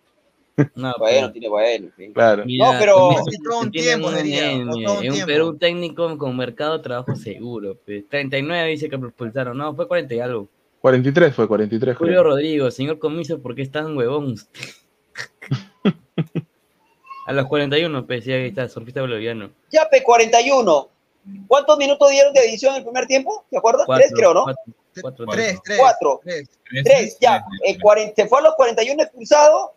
No, 0.76 0.94
Bueno, 1.00 1.32
tiene 1.32 1.50
bueno. 1.50 1.86
en 1.88 1.92
fin. 1.94 2.14
Claro. 2.14 2.44
No, 2.46 2.72
pero- 2.80 2.96
todo 3.50 3.60
un 3.62 3.72
tiene 3.72 3.88
tiempo, 3.88 4.08
un 4.08 4.16
diría, 4.16 4.52
NN, 4.56 4.70
todo 4.70 5.00
un 5.00 5.06
en 5.06 5.12
tiempo. 5.14 5.26
Perú 5.28 5.58
técnico 5.58 6.18
con 6.18 6.38
mercado 6.38 6.78
de 6.78 6.84
trabajo 6.84 7.16
seguro. 7.16 7.78
pues. 7.86 8.08
39 8.10 8.70
dice 8.70 8.90
que 8.90 8.98
lo 8.98 9.08
expulsaron. 9.08 9.58
No, 9.58 9.76
fue 9.76 9.88
40 9.88 10.14
y 10.16 10.20
algo. 10.20 10.48
43 10.82 11.34
fue, 11.34 11.48
43 11.48 11.96
Julio 11.98 12.12
creo. 12.14 12.24
Rodrigo, 12.24 12.70
señor 12.70 13.00
Comiso, 13.00 13.40
¿por 13.42 13.56
qué 13.56 13.62
es 13.62 13.72
tan 13.72 13.96
huevón 13.98 14.34
usted? 14.34 14.60
A 17.26 17.32
los 17.32 17.48
41, 17.48 18.06
pues, 18.06 18.26
sí, 18.26 18.34
ahí 18.34 18.48
está, 18.50 18.68
surfista 18.68 19.00
boliviano. 19.00 19.50
Ya, 19.72 19.88
pe, 19.90 20.04
41. 20.04 20.90
¿Cuántos 21.48 21.78
minutos 21.78 22.10
dieron 22.12 22.34
de 22.34 22.42
edición 22.42 22.74
en 22.74 22.80
el 22.80 22.84
primer 22.84 23.06
tiempo? 23.08 23.46
¿Te 23.50 23.58
acuerdas? 23.58 23.86
Cuatro, 23.86 24.04
Tres, 24.04 24.14
creo, 24.14 24.34
¿no? 24.34 24.44
cuatro, 24.44 24.64
cuatro, 25.02 25.26
Tres, 25.28 25.60
tres. 25.64 25.78
Cuatro. 25.80 26.20
tres. 26.22 26.50
Tres, 26.84 27.18
ya. 27.22 27.42
Eh, 27.66 27.78
40, 27.82 28.14
se 28.24 28.28
fue 28.28 28.40
a 28.40 28.42
los 28.42 28.56
41 28.56 29.04
expulsados. 29.04 29.70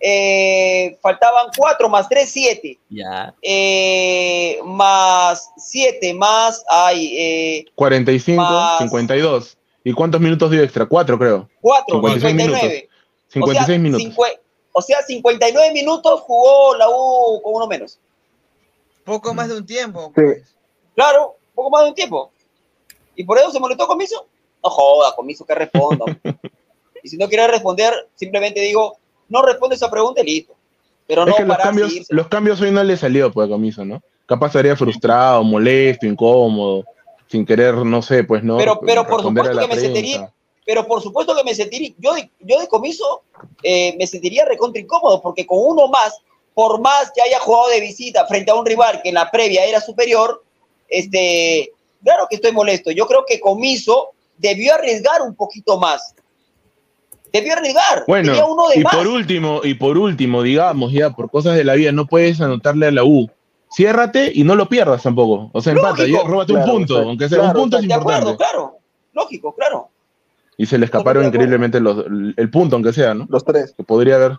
Eh, 0.00 0.98
faltaban 1.00 1.48
cuatro 1.56 1.88
más 1.88 2.08
tres, 2.08 2.30
siete. 2.30 2.78
Ya. 2.90 3.34
Eh, 3.42 4.58
más 4.64 5.50
siete, 5.56 6.12
más. 6.14 6.64
Ay, 6.68 7.16
eh, 7.16 7.64
45, 7.74 8.42
Más- 8.42 8.78
52. 8.78 9.58
¿Y 9.84 9.92
cuántos 9.92 10.20
minutos 10.20 10.50
dio 10.50 10.62
extra? 10.62 10.86
4 10.86 11.18
creo. 11.18 11.48
cuatro, 11.60 11.96
56 11.96 12.32
59. 12.32 12.88
56 13.28 13.62
o 13.62 13.66
sea, 13.66 13.78
minutos. 13.78 14.34
o 14.72 14.82
sea, 14.82 15.02
59 15.02 15.72
minutos 15.72 16.20
jugó 16.22 16.74
la 16.76 16.88
U 16.88 17.40
con 17.42 17.54
uno 17.54 17.66
menos. 17.66 17.98
Poco 19.04 19.34
más 19.34 19.48
de 19.48 19.58
un 19.58 19.66
tiempo. 19.66 20.12
Claro, 20.94 21.36
un 21.50 21.54
poco 21.54 21.70
más 21.70 21.82
de 21.82 21.88
un 21.90 21.94
tiempo. 21.94 22.32
¿Y 23.14 23.24
por 23.24 23.38
eso 23.38 23.50
se 23.50 23.60
molestó 23.60 23.86
Comiso? 23.86 24.26
No 24.62 24.70
joda, 24.70 25.14
Comiso, 25.14 25.44
que 25.44 25.54
responda. 25.54 26.04
y 27.02 27.08
si 27.08 27.18
no 27.18 27.28
quiere 27.28 27.46
responder, 27.46 27.92
simplemente 28.14 28.60
digo, 28.60 28.96
no 29.28 29.42
responde 29.42 29.76
esa 29.76 29.90
pregunta 29.90 30.20
y 30.22 30.24
listo. 30.24 30.54
Pero 31.06 31.22
es 31.22 31.28
no 31.28 31.34
que 31.34 31.44
los 31.44 31.56
cambios, 31.58 31.92
irse. 31.92 32.14
los 32.14 32.28
cambios 32.28 32.60
hoy 32.60 32.70
no 32.70 32.82
le 32.82 32.96
salió 32.96 33.30
pues 33.30 33.46
a 33.46 33.50
Comiso, 33.50 33.84
¿no? 33.84 34.02
Capaz 34.26 34.48
estaría 34.48 34.74
frustrado, 34.74 35.44
molesto, 35.44 36.06
incómodo, 36.06 36.84
sin 37.28 37.44
querer, 37.44 37.74
no 37.74 38.00
sé, 38.00 38.24
pues 38.24 38.42
no. 38.42 38.56
Pero, 38.56 38.80
pero 38.80 39.06
por 39.06 39.22
supuesto 39.22 39.58
que 39.58 39.68
me 39.68 39.76
sentiría, 39.76 40.32
pero 40.64 40.86
por 40.86 41.02
supuesto 41.02 41.36
que 41.36 41.44
me 41.44 41.54
sentiría, 41.54 41.90
yo 41.98 42.14
de, 42.14 42.30
yo 42.40 42.58
de 42.58 42.68
comiso 42.68 43.22
eh, 43.62 43.94
me 43.98 44.06
sentiría 44.06 44.46
recontra 44.46 44.80
incómodo, 44.80 45.20
porque 45.20 45.46
con 45.46 45.58
uno 45.60 45.88
más, 45.88 46.14
por 46.54 46.80
más 46.80 47.12
que 47.14 47.20
haya 47.20 47.38
jugado 47.38 47.68
de 47.68 47.80
visita 47.80 48.26
frente 48.26 48.50
a 48.50 48.54
un 48.54 48.64
rival 48.64 49.02
que 49.02 49.10
en 49.10 49.16
la 49.16 49.30
previa 49.30 49.64
era 49.66 49.80
superior, 49.80 50.42
este, 50.88 51.72
claro 52.02 52.26
que 52.30 52.36
estoy 52.36 52.52
molesto. 52.52 52.90
Yo 52.90 53.06
creo 53.06 53.24
que 53.26 53.40
comiso 53.40 54.10
debió 54.38 54.74
arriesgar 54.74 55.22
un 55.22 55.34
poquito 55.34 55.78
más. 55.78 56.14
Debió 57.34 57.52
arriesgar. 57.52 58.04
Tenía 58.06 58.32
Bueno, 58.32 58.46
uno 58.46 58.68
de 58.68 58.78
y 58.78 58.82
más. 58.84 58.94
por 58.94 59.08
último, 59.08 59.60
y 59.64 59.74
por 59.74 59.98
último, 59.98 60.42
digamos, 60.42 60.92
ya 60.92 61.10
por 61.10 61.30
cosas 61.30 61.56
de 61.56 61.64
la 61.64 61.74
vida, 61.74 61.90
no 61.90 62.06
puedes 62.06 62.40
anotarle 62.40 62.86
a 62.86 62.92
la 62.92 63.02
U. 63.02 63.28
Ciérrate 63.74 64.30
y 64.32 64.44
no 64.44 64.54
lo 64.54 64.68
pierdas 64.68 65.02
tampoco. 65.02 65.50
O 65.52 65.60
sea, 65.60 65.72
empata, 65.72 66.06
ya, 66.06 66.22
róbate 66.22 66.52
Claro, 66.52 66.70
un 66.70 66.78
punto, 66.78 66.98
aunque 66.98 67.28
sea 67.28 67.38
Claro, 67.38 67.50
un 67.58 67.62
punto 67.64 67.78
es 67.78 67.88
de 67.88 67.92
acuerdo, 67.94 68.30
importante. 68.30 68.44
claro. 68.52 68.78
Lógico, 69.12 69.52
claro. 69.52 69.88
Y 70.56 70.66
se 70.66 70.78
le 70.78 70.84
escaparon 70.84 71.26
increíblemente 71.26 71.80
los, 71.80 72.04
el 72.36 72.50
punto, 72.50 72.76
aunque 72.76 72.92
sea, 72.92 73.14
¿no? 73.14 73.26
Los 73.28 73.44
tres. 73.44 73.74
Que 73.76 73.82
podría 73.82 74.14
haber. 74.14 74.36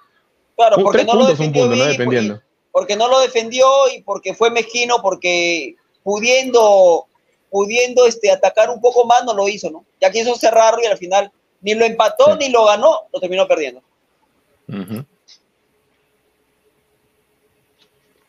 Claro, 0.56 0.78
porque 0.82 1.00
tres 1.00 1.08
no 1.08 1.16
lo 1.16 1.26
un 1.26 1.28
defendió 1.28 2.40
porque 2.72 2.96
no 2.98 3.08
lo 3.10 3.20
defendió 3.22 3.66
y 3.94 4.02
porque 4.04 4.34
fue 4.34 4.52
mezquino, 4.52 5.02
porque 5.02 5.76
pudiendo, 6.04 7.06
pudiendo 7.50 8.06
este, 8.06 8.32
atacar 8.32 8.70
un 8.70 8.82
poco 8.82 9.06
más, 9.06 9.24
no 9.26 9.34
lo 9.34 9.48
hizo, 9.48 9.70
¿no? 9.70 9.86
Ya 10.02 10.12
quiso 10.12 10.36
cerrarlo 10.36 10.82
y 10.84 10.88
al 10.88 10.98
final 10.98 11.32
ni 11.66 11.74
lo 11.74 11.84
empató 11.84 12.36
ni 12.36 12.50
lo 12.50 12.64
ganó, 12.66 13.08
lo 13.12 13.20
terminó 13.20 13.48
perdiendo. 13.48 13.82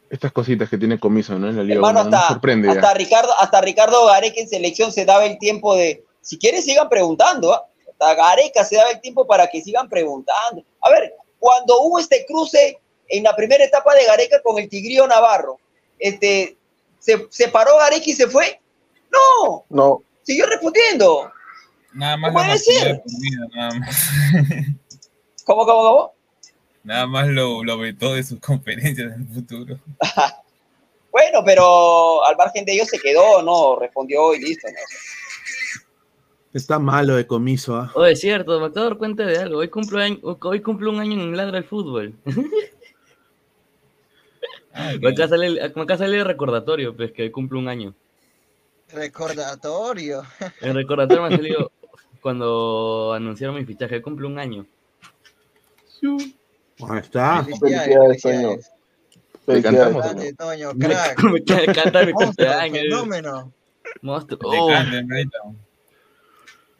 Estas 0.08 0.32
cositas 0.32 0.70
que 0.70 0.78
tiene 0.78 0.98
comiso, 0.98 1.38
¿no? 1.38 1.50
En 1.50 1.56
la 1.56 1.62
Liga 1.62 1.74
Hermano, 1.74 2.00
uno, 2.00 2.16
hasta, 2.16 2.28
sorprende 2.28 2.70
hasta. 2.70 2.94
Ricardo, 2.94 3.32
hasta 3.38 3.60
Ricardo 3.60 4.06
Gareca 4.06 4.40
en 4.40 4.48
selección 4.48 4.90
se 4.90 5.04
daba 5.04 5.26
el 5.26 5.38
tiempo 5.38 5.76
de, 5.76 6.02
si 6.22 6.38
quieren 6.38 6.62
sigan 6.62 6.88
preguntando, 6.88 7.52
¿ah? 7.52 7.66
hasta 7.90 8.14
Gareca 8.14 8.64
se 8.64 8.76
daba 8.76 8.90
el 8.90 9.02
tiempo 9.02 9.26
para 9.26 9.48
que 9.48 9.60
sigan 9.60 9.90
preguntando. 9.90 10.64
A 10.80 10.88
ver, 10.88 11.12
cuando 11.38 11.78
hubo 11.82 11.98
este 11.98 12.24
cruce 12.24 12.78
en 13.08 13.22
la 13.22 13.36
primera 13.36 13.64
etapa 13.64 13.94
de 13.94 14.06
Gareca 14.06 14.40
con 14.40 14.58
el 14.58 14.70
Tigrillo 14.70 15.06
Navarro, 15.06 15.58
este, 15.98 16.56
¿se, 17.00 17.26
se 17.28 17.48
paró 17.48 17.76
Gareca 17.76 18.04
y 18.06 18.14
se 18.14 18.28
fue? 18.28 18.58
No, 19.12 19.64
No. 19.68 20.02
siguió 20.22 20.46
respondiendo. 20.46 21.30
Nada 21.96 22.16
más 22.18 22.32
¿Cómo 22.32 22.46
la 22.46 22.54
de 22.54 22.94
por 22.96 23.20
vida, 23.20 23.46
nada 23.54 23.78
más. 23.78 24.10
¿Cómo, 25.46 25.64
cómo, 25.64 25.80
cómo? 25.82 26.14
Nada 26.84 27.06
más 27.06 27.26
lo, 27.28 27.64
lo 27.64 27.78
vetó 27.78 28.14
de 28.14 28.22
sus 28.22 28.38
conferencias 28.46 29.14
en 29.14 29.22
el 29.22 29.28
futuro. 29.28 29.78
Bueno, 31.10 31.42
pero 31.46 32.22
al 32.26 32.36
margen 32.36 32.66
de 32.66 32.74
ello 32.74 32.84
se 32.84 32.98
quedó, 32.98 33.40
¿no? 33.42 33.78
Respondió 33.78 34.34
y 34.34 34.38
listo, 34.38 34.68
¿no? 34.68 34.76
Está 36.52 36.78
malo 36.78 37.16
de 37.16 37.26
comiso, 37.26 37.74
¿ah? 37.74 37.90
Oh, 37.94 38.04
es 38.04 38.20
cierto, 38.20 38.60
me 38.60 38.66
acabo 38.66 38.80
de 38.84 38.88
dar 38.90 38.98
cuenta 38.98 39.24
de 39.24 39.38
algo. 39.38 39.60
Hoy 39.60 39.68
cumplo, 39.70 39.98
año- 39.98 40.18
hoy 40.22 40.60
cumplo 40.60 40.90
un 40.90 41.00
año 41.00 41.14
en 41.14 41.34
Ladra 41.34 41.56
el 41.56 41.64
Fútbol. 41.64 42.14
me, 45.00 45.16
salir, 45.16 45.52
me 45.54 45.64
acaba 45.64 45.84
de 45.86 45.96
salir 45.96 46.18
el 46.18 46.26
recordatorio, 46.26 46.94
pues 46.94 47.12
que 47.12 47.22
hoy 47.22 47.30
cumplo 47.30 47.58
un 47.60 47.68
año. 47.68 47.94
Recordatorio. 48.92 50.22
El 50.60 50.74
recordatorio 50.74 51.22
me 51.26 51.34
ha 51.34 51.36
salido 51.38 51.72
cuando 52.26 53.12
anunciaron 53.12 53.54
mi 53.54 53.64
fichaje. 53.64 53.94
Hoy 53.94 54.02
cumplo 54.02 54.26
un 54.26 54.36
año. 54.40 54.66
Ahí 56.02 56.98
está. 57.00 57.44
Felicidades, 57.44 58.72
cantamos, 59.62 60.02
Grande, 60.02 60.34
Toño, 60.34 60.74
Me, 60.74 60.88
crack. 60.88 61.22
me 61.68 61.72
canta 61.72 62.04
mi 62.04 62.12
cumpleaños. 62.12 62.78
fenómeno. 62.82 63.52
Monstruo. 64.02 64.40
Oh. 64.42 64.68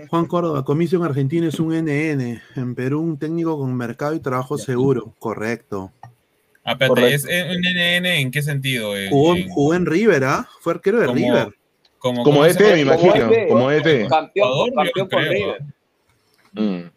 Juan 0.08 0.26
Córdoba, 0.26 0.64
comiso 0.64 0.96
en 0.96 1.04
Argentina 1.04 1.46
es 1.46 1.60
un 1.60 1.72
NN. 1.72 2.42
En 2.56 2.74
Perú, 2.74 3.00
un 3.02 3.16
técnico 3.16 3.56
con 3.56 3.72
mercado 3.76 4.16
y 4.16 4.18
trabajo 4.20 4.58
seguro. 4.58 5.14
Correcto. 5.20 5.92
Ah, 6.64 6.72
espérate, 6.72 6.88
Correcto. 6.88 7.28
¿es 7.28 7.44
un 7.56 7.62
NN 7.62 8.06
en 8.18 8.30
qué 8.32 8.42
sentido? 8.42 8.96
En- 8.96 9.10
Jugó, 9.10 9.36
en- 9.36 9.48
jugó 9.48 9.74
en 9.74 9.86
River, 9.86 10.24
¿ah? 10.24 10.48
Fue 10.60 10.72
arquero 10.72 10.98
de 10.98 11.06
River. 11.06 11.54
Como, 12.06 12.22
Como 12.24 12.36
¿cómo 12.38 12.46
ET, 12.46 12.60
me 12.60 12.80
imagino. 12.80 13.30
Como 13.48 13.70
ET. 13.70 14.08
Campeón, 14.08 14.68
yo 14.68 14.74
campeón 14.74 15.08
con 15.08 15.08
creo. 15.08 15.30
River. 15.32 15.62
Mm. 16.52 16.90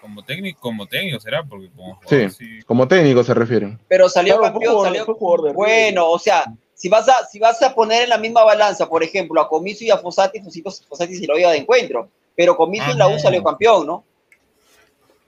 Como 0.00 0.22
técnico, 0.24 0.60
como 0.60 0.86
técnico 0.86 1.18
será, 1.20 1.42
porque 1.42 1.68
como 1.74 1.94
Sí, 2.02 2.06
jugador, 2.08 2.30
sí. 2.30 2.58
como 2.64 2.86
técnico 2.88 3.24
se 3.24 3.34
refieren. 3.34 3.78
Pero 3.88 4.08
salió 4.08 4.38
Claro, 4.38 4.52
campeón, 4.52 4.74
jugador- 4.74 4.96
salió. 4.98 5.14
jugador. 5.14 5.52
Bueno, 5.54 6.10
o 6.10 6.18
sea, 6.18 6.44
si 6.74 6.88
vas 6.88 7.08
a, 7.08 7.24
si 7.26 7.38
vas 7.38 7.60
a 7.62 7.74
poner 7.74 8.04
en 8.04 8.10
la 8.10 8.18
misma 8.18 8.44
balanza, 8.44 8.88
por 8.88 9.02
ejemplo, 9.02 9.40
a 9.40 9.48
Comiso 9.48 9.82
y 9.84 9.90
a 9.90 9.98
Fossati, 9.98 10.40
Fosito- 10.40 10.70
Fossati 10.88 11.14
se 11.16 11.26
lo 11.26 11.38
iba 11.38 11.50
de 11.50 11.58
encuentro. 11.58 12.08
Pero 12.36 12.56
Comiso 12.56 12.84
Ah, 12.86 12.92
en 12.92 12.98
la 12.98 13.08
U 13.08 13.12
no. 13.12 13.18
salió 13.18 13.42
campeón, 13.42 13.86
¿no? 13.86 13.94
O 13.94 14.04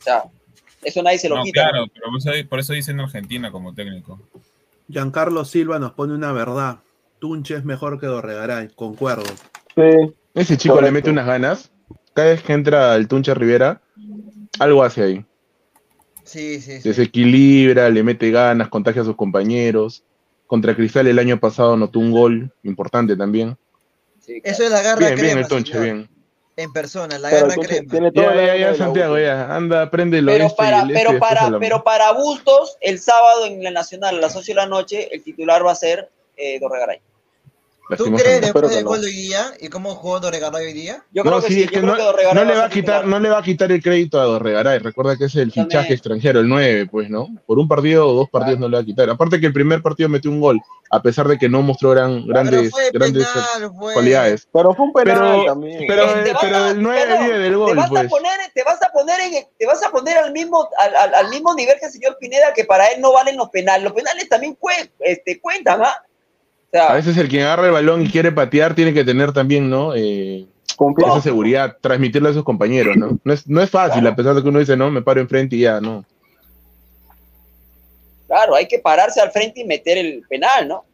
sea, 0.00 0.24
eso 0.82 1.02
nadie 1.02 1.18
se 1.18 1.28
lo 1.28 1.36
No, 1.36 1.42
quita. 1.42 1.70
claro, 1.70 1.86
pero 1.92 2.06
por 2.10 2.18
eso, 2.18 2.48
por 2.48 2.60
eso 2.60 2.72
dicen 2.74 3.00
Argentina 3.00 3.50
como 3.50 3.74
técnico. 3.74 4.20
Giancarlo 4.88 5.44
Silva 5.44 5.78
nos 5.78 5.92
pone 5.92 6.14
una 6.14 6.32
verdad. 6.32 6.78
Tunche 7.18 7.54
es 7.56 7.64
mejor 7.64 7.98
que 8.00 8.06
Dorregaray. 8.06 8.68
Concuerdo. 8.74 9.24
Sí. 9.74 10.14
Ese 10.34 10.56
chico 10.56 10.80
le 10.80 10.90
mete 10.90 11.10
unas 11.10 11.26
ganas. 11.26 11.70
Cada 12.14 12.30
vez 12.30 12.42
que 12.42 12.52
entra 12.52 12.94
el 12.96 13.08
Tuncha 13.08 13.34
Rivera, 13.34 13.80
algo 14.58 14.82
hace 14.82 15.02
ahí. 15.02 15.24
Sí, 16.24 16.60
sí, 16.60 16.80
sí. 16.80 16.88
Desequilibra, 16.88 17.88
le 17.88 18.02
mete 18.02 18.30
ganas, 18.30 18.68
contagia 18.68 19.02
a 19.02 19.04
sus 19.04 19.16
compañeros. 19.16 20.04
Contra 20.46 20.74
Cristal 20.74 21.06
el 21.06 21.18
año 21.18 21.38
pasado 21.40 21.74
anotó 21.74 21.98
un 21.98 22.10
gol 22.12 22.52
importante 22.62 23.16
también. 23.16 23.56
Eso 24.26 24.62
es 24.64 24.70
la 24.70 24.82
garra 24.82 24.98
Bien, 24.98 25.12
crema. 25.14 25.22
bien 25.26 25.38
el 25.38 25.48
Tunche, 25.48 25.72
señor. 25.72 25.84
bien. 25.84 26.08
En 26.56 26.72
persona, 26.72 27.18
la 27.18 27.30
garra 27.30 27.54
crema. 27.54 27.90
tiene 27.90 28.12
toda 28.12 28.26
Ya, 28.28 28.34
la 28.34 28.46
ya, 28.46 28.56
ya, 28.56 28.74
Santiago, 28.74 29.18
ya. 29.18 29.54
Anda, 29.54 29.90
prende 29.90 30.18
el 30.18 30.26
Pero 30.26 30.44
oeste 30.44 30.54
y 30.54 30.56
para, 30.66 30.82
el 30.82 30.90
este, 30.90 30.94
pero 30.94 31.10
después 31.12 31.30
para, 31.40 31.58
pero 31.58 31.84
para 31.84 32.12
Bustos, 32.12 32.76
el 32.80 32.98
sábado 32.98 33.46
en 33.46 33.62
la 33.62 33.70
Nacional 33.70 34.16
a 34.16 34.20
las 34.20 34.36
8 34.36 34.46
de 34.48 34.54
la 34.54 34.66
noche, 34.66 35.08
el 35.14 35.22
titular 35.22 35.64
va 35.64 35.72
a 35.72 35.76
ser 35.76 36.10
eh, 36.36 36.58
Dorregaray. 36.60 37.00
¿Tú 37.96 38.12
crees 38.14 38.40
después 38.42 38.70
del 38.70 38.84
no. 38.84 38.90
gol 38.90 39.00
de 39.00 39.06
hoy 39.06 39.12
día 39.14 39.52
y 39.60 39.68
cómo 39.68 39.94
jugó 39.94 40.20
Dorregaray 40.20 40.66
hoy 40.66 40.72
día? 40.74 41.04
Yo 41.12 41.24
no, 41.24 41.30
creo 41.30 41.42
que 41.42 41.48
sí, 41.48 41.54
sí, 41.54 41.62
es 41.62 41.70
que 41.70 41.80
no, 41.80 41.94
que 41.96 42.02
no 42.34 42.44
le 42.44 42.54
va 42.54 42.64
a 42.66 42.68
quitar, 42.68 43.06
no 43.06 43.18
le 43.18 43.28
va 43.30 43.38
a 43.38 43.42
quitar 43.42 43.72
el 43.72 43.82
crédito 43.82 44.20
a 44.20 44.24
Dorregaray. 44.24 44.78
Recuerda 44.80 45.16
que 45.16 45.24
es 45.24 45.34
el 45.36 45.48
También. 45.52 45.66
fichaje 45.66 45.94
extranjero, 45.94 46.40
el 46.40 46.48
9, 46.48 46.86
pues, 46.90 47.08
¿no? 47.08 47.28
Por 47.46 47.58
un 47.58 47.66
partido 47.66 48.08
o 48.08 48.12
dos 48.14 48.28
partidos 48.30 48.58
no 48.60 48.68
le 48.68 48.76
va 48.76 48.82
a 48.82 48.84
quitar. 48.84 49.08
Aparte 49.08 49.40
que 49.40 49.46
el 49.46 49.52
primer 49.52 49.80
partido 49.82 50.08
metió 50.08 50.30
un 50.30 50.40
gol, 50.40 50.60
a 50.90 51.00
pesar 51.02 51.28
de 51.28 51.38
que 51.38 51.48
no 51.48 51.62
mostró 51.62 51.90
gran, 51.90 52.26
grandes, 52.26 52.72
grandes 52.92 53.26
penal, 53.26 53.72
fue. 53.78 53.92
cualidades. 53.94 54.48
Pero 54.52 54.74
fue 54.74 54.86
un 54.86 54.92
penal 54.92 55.18
Pero- 55.18 55.44
también. 55.46 55.84
Pero, 55.86 56.02
Eh, 56.04 56.22
te 56.24 56.32
vas 56.32 56.42
pero 56.42 56.56
a- 56.56 56.70
el 56.70 56.82
9 56.82 57.00
pero 57.08 57.20
vive 57.24 57.38
del 57.38 57.50
te 57.52 57.56
gol, 57.56 57.76
vas 57.76 57.88
pues. 57.88 58.04
a 58.04 58.08
poner, 58.08 58.32
te 58.54 58.62
vas 58.64 58.82
a 58.82 58.92
poner 58.92 59.20
en, 59.20 59.44
te 59.58 59.66
vas 59.66 59.82
a 59.84 59.90
poner 59.90 60.18
al 60.18 60.32
mismo, 60.32 60.68
al, 60.78 60.94
al- 60.96 61.14
al 61.14 61.28
mismo 61.30 61.54
nivel 61.54 61.76
que 61.80 61.86
el 61.86 61.92
señor 61.92 62.16
Pineda, 62.20 62.52
que 62.54 62.64
para 62.64 62.86
él 62.88 63.00
no 63.00 63.12
valen 63.12 63.36
los 63.36 63.48
penales. 63.50 63.84
Los 63.84 63.92
penales 63.92 64.28
también 64.28 64.56
este, 65.00 65.40
cuentan, 65.40 65.82
¿ah? 65.82 66.02
Sea, 66.70 66.88
A 66.88 66.94
veces 66.94 67.16
el 67.16 67.28
quien 67.28 67.42
agarra 67.42 67.66
el 67.66 67.72
balón 67.72 68.02
y 68.02 68.10
quiere 68.10 68.30
patear 68.30 68.74
tiene 68.74 68.92
que 68.92 69.04
tener 69.04 69.32
también, 69.32 69.70
¿no? 69.70 69.94
Eh, 69.94 70.46
esa 70.98 71.22
seguridad, 71.22 71.76
transmitirle 71.80 72.28
a 72.28 72.32
sus 72.34 72.44
compañeros, 72.44 72.96
¿no? 72.96 73.18
No 73.24 73.32
es, 73.32 73.48
no 73.48 73.60
es 73.60 73.70
fácil, 73.70 74.06
a 74.06 74.14
pesar 74.14 74.34
de 74.34 74.42
que 74.42 74.48
uno 74.48 74.60
dice, 74.60 74.76
no, 74.76 74.90
me 74.90 75.02
paro 75.02 75.20
enfrente 75.20 75.56
y 75.56 75.60
ya, 75.60 75.80
no. 75.80 76.04
Claro, 78.26 78.54
hay 78.54 78.68
que 78.68 78.78
pararse 78.78 79.20
al 79.20 79.32
frente 79.32 79.60
y 79.60 79.64
meter 79.64 79.98
el 79.98 80.22
penal, 80.28 80.68
¿no? 80.68 80.84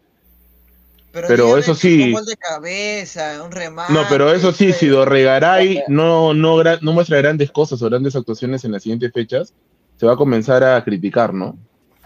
Pero 1.12 1.56
eso 1.56 1.74
sí, 1.74 2.02
Un 2.05 2.12
gol 2.12 2.24
de 2.26 2.36
cabeza, 2.36 3.42
un 3.44 3.52
remate. 3.52 3.92
no, 3.92 4.02
pero 4.09 4.32
eso 4.32 4.51
sí, 4.52 4.72
si 4.72 4.88
Dorregaray 4.88 5.84
no, 5.86 6.34
no, 6.34 6.62
no 6.64 6.92
muestra 6.92 7.18
grandes 7.18 7.52
cosas 7.52 7.80
o 7.82 7.88
grandes 7.88 8.16
actuaciones 8.16 8.64
en 8.64 8.72
las 8.72 8.82
siguientes 8.82 9.12
fechas, 9.12 9.52
se 9.96 10.06
va 10.06 10.14
a 10.14 10.16
comenzar 10.16 10.64
a 10.64 10.82
criticar, 10.82 11.32
¿no? 11.32 11.56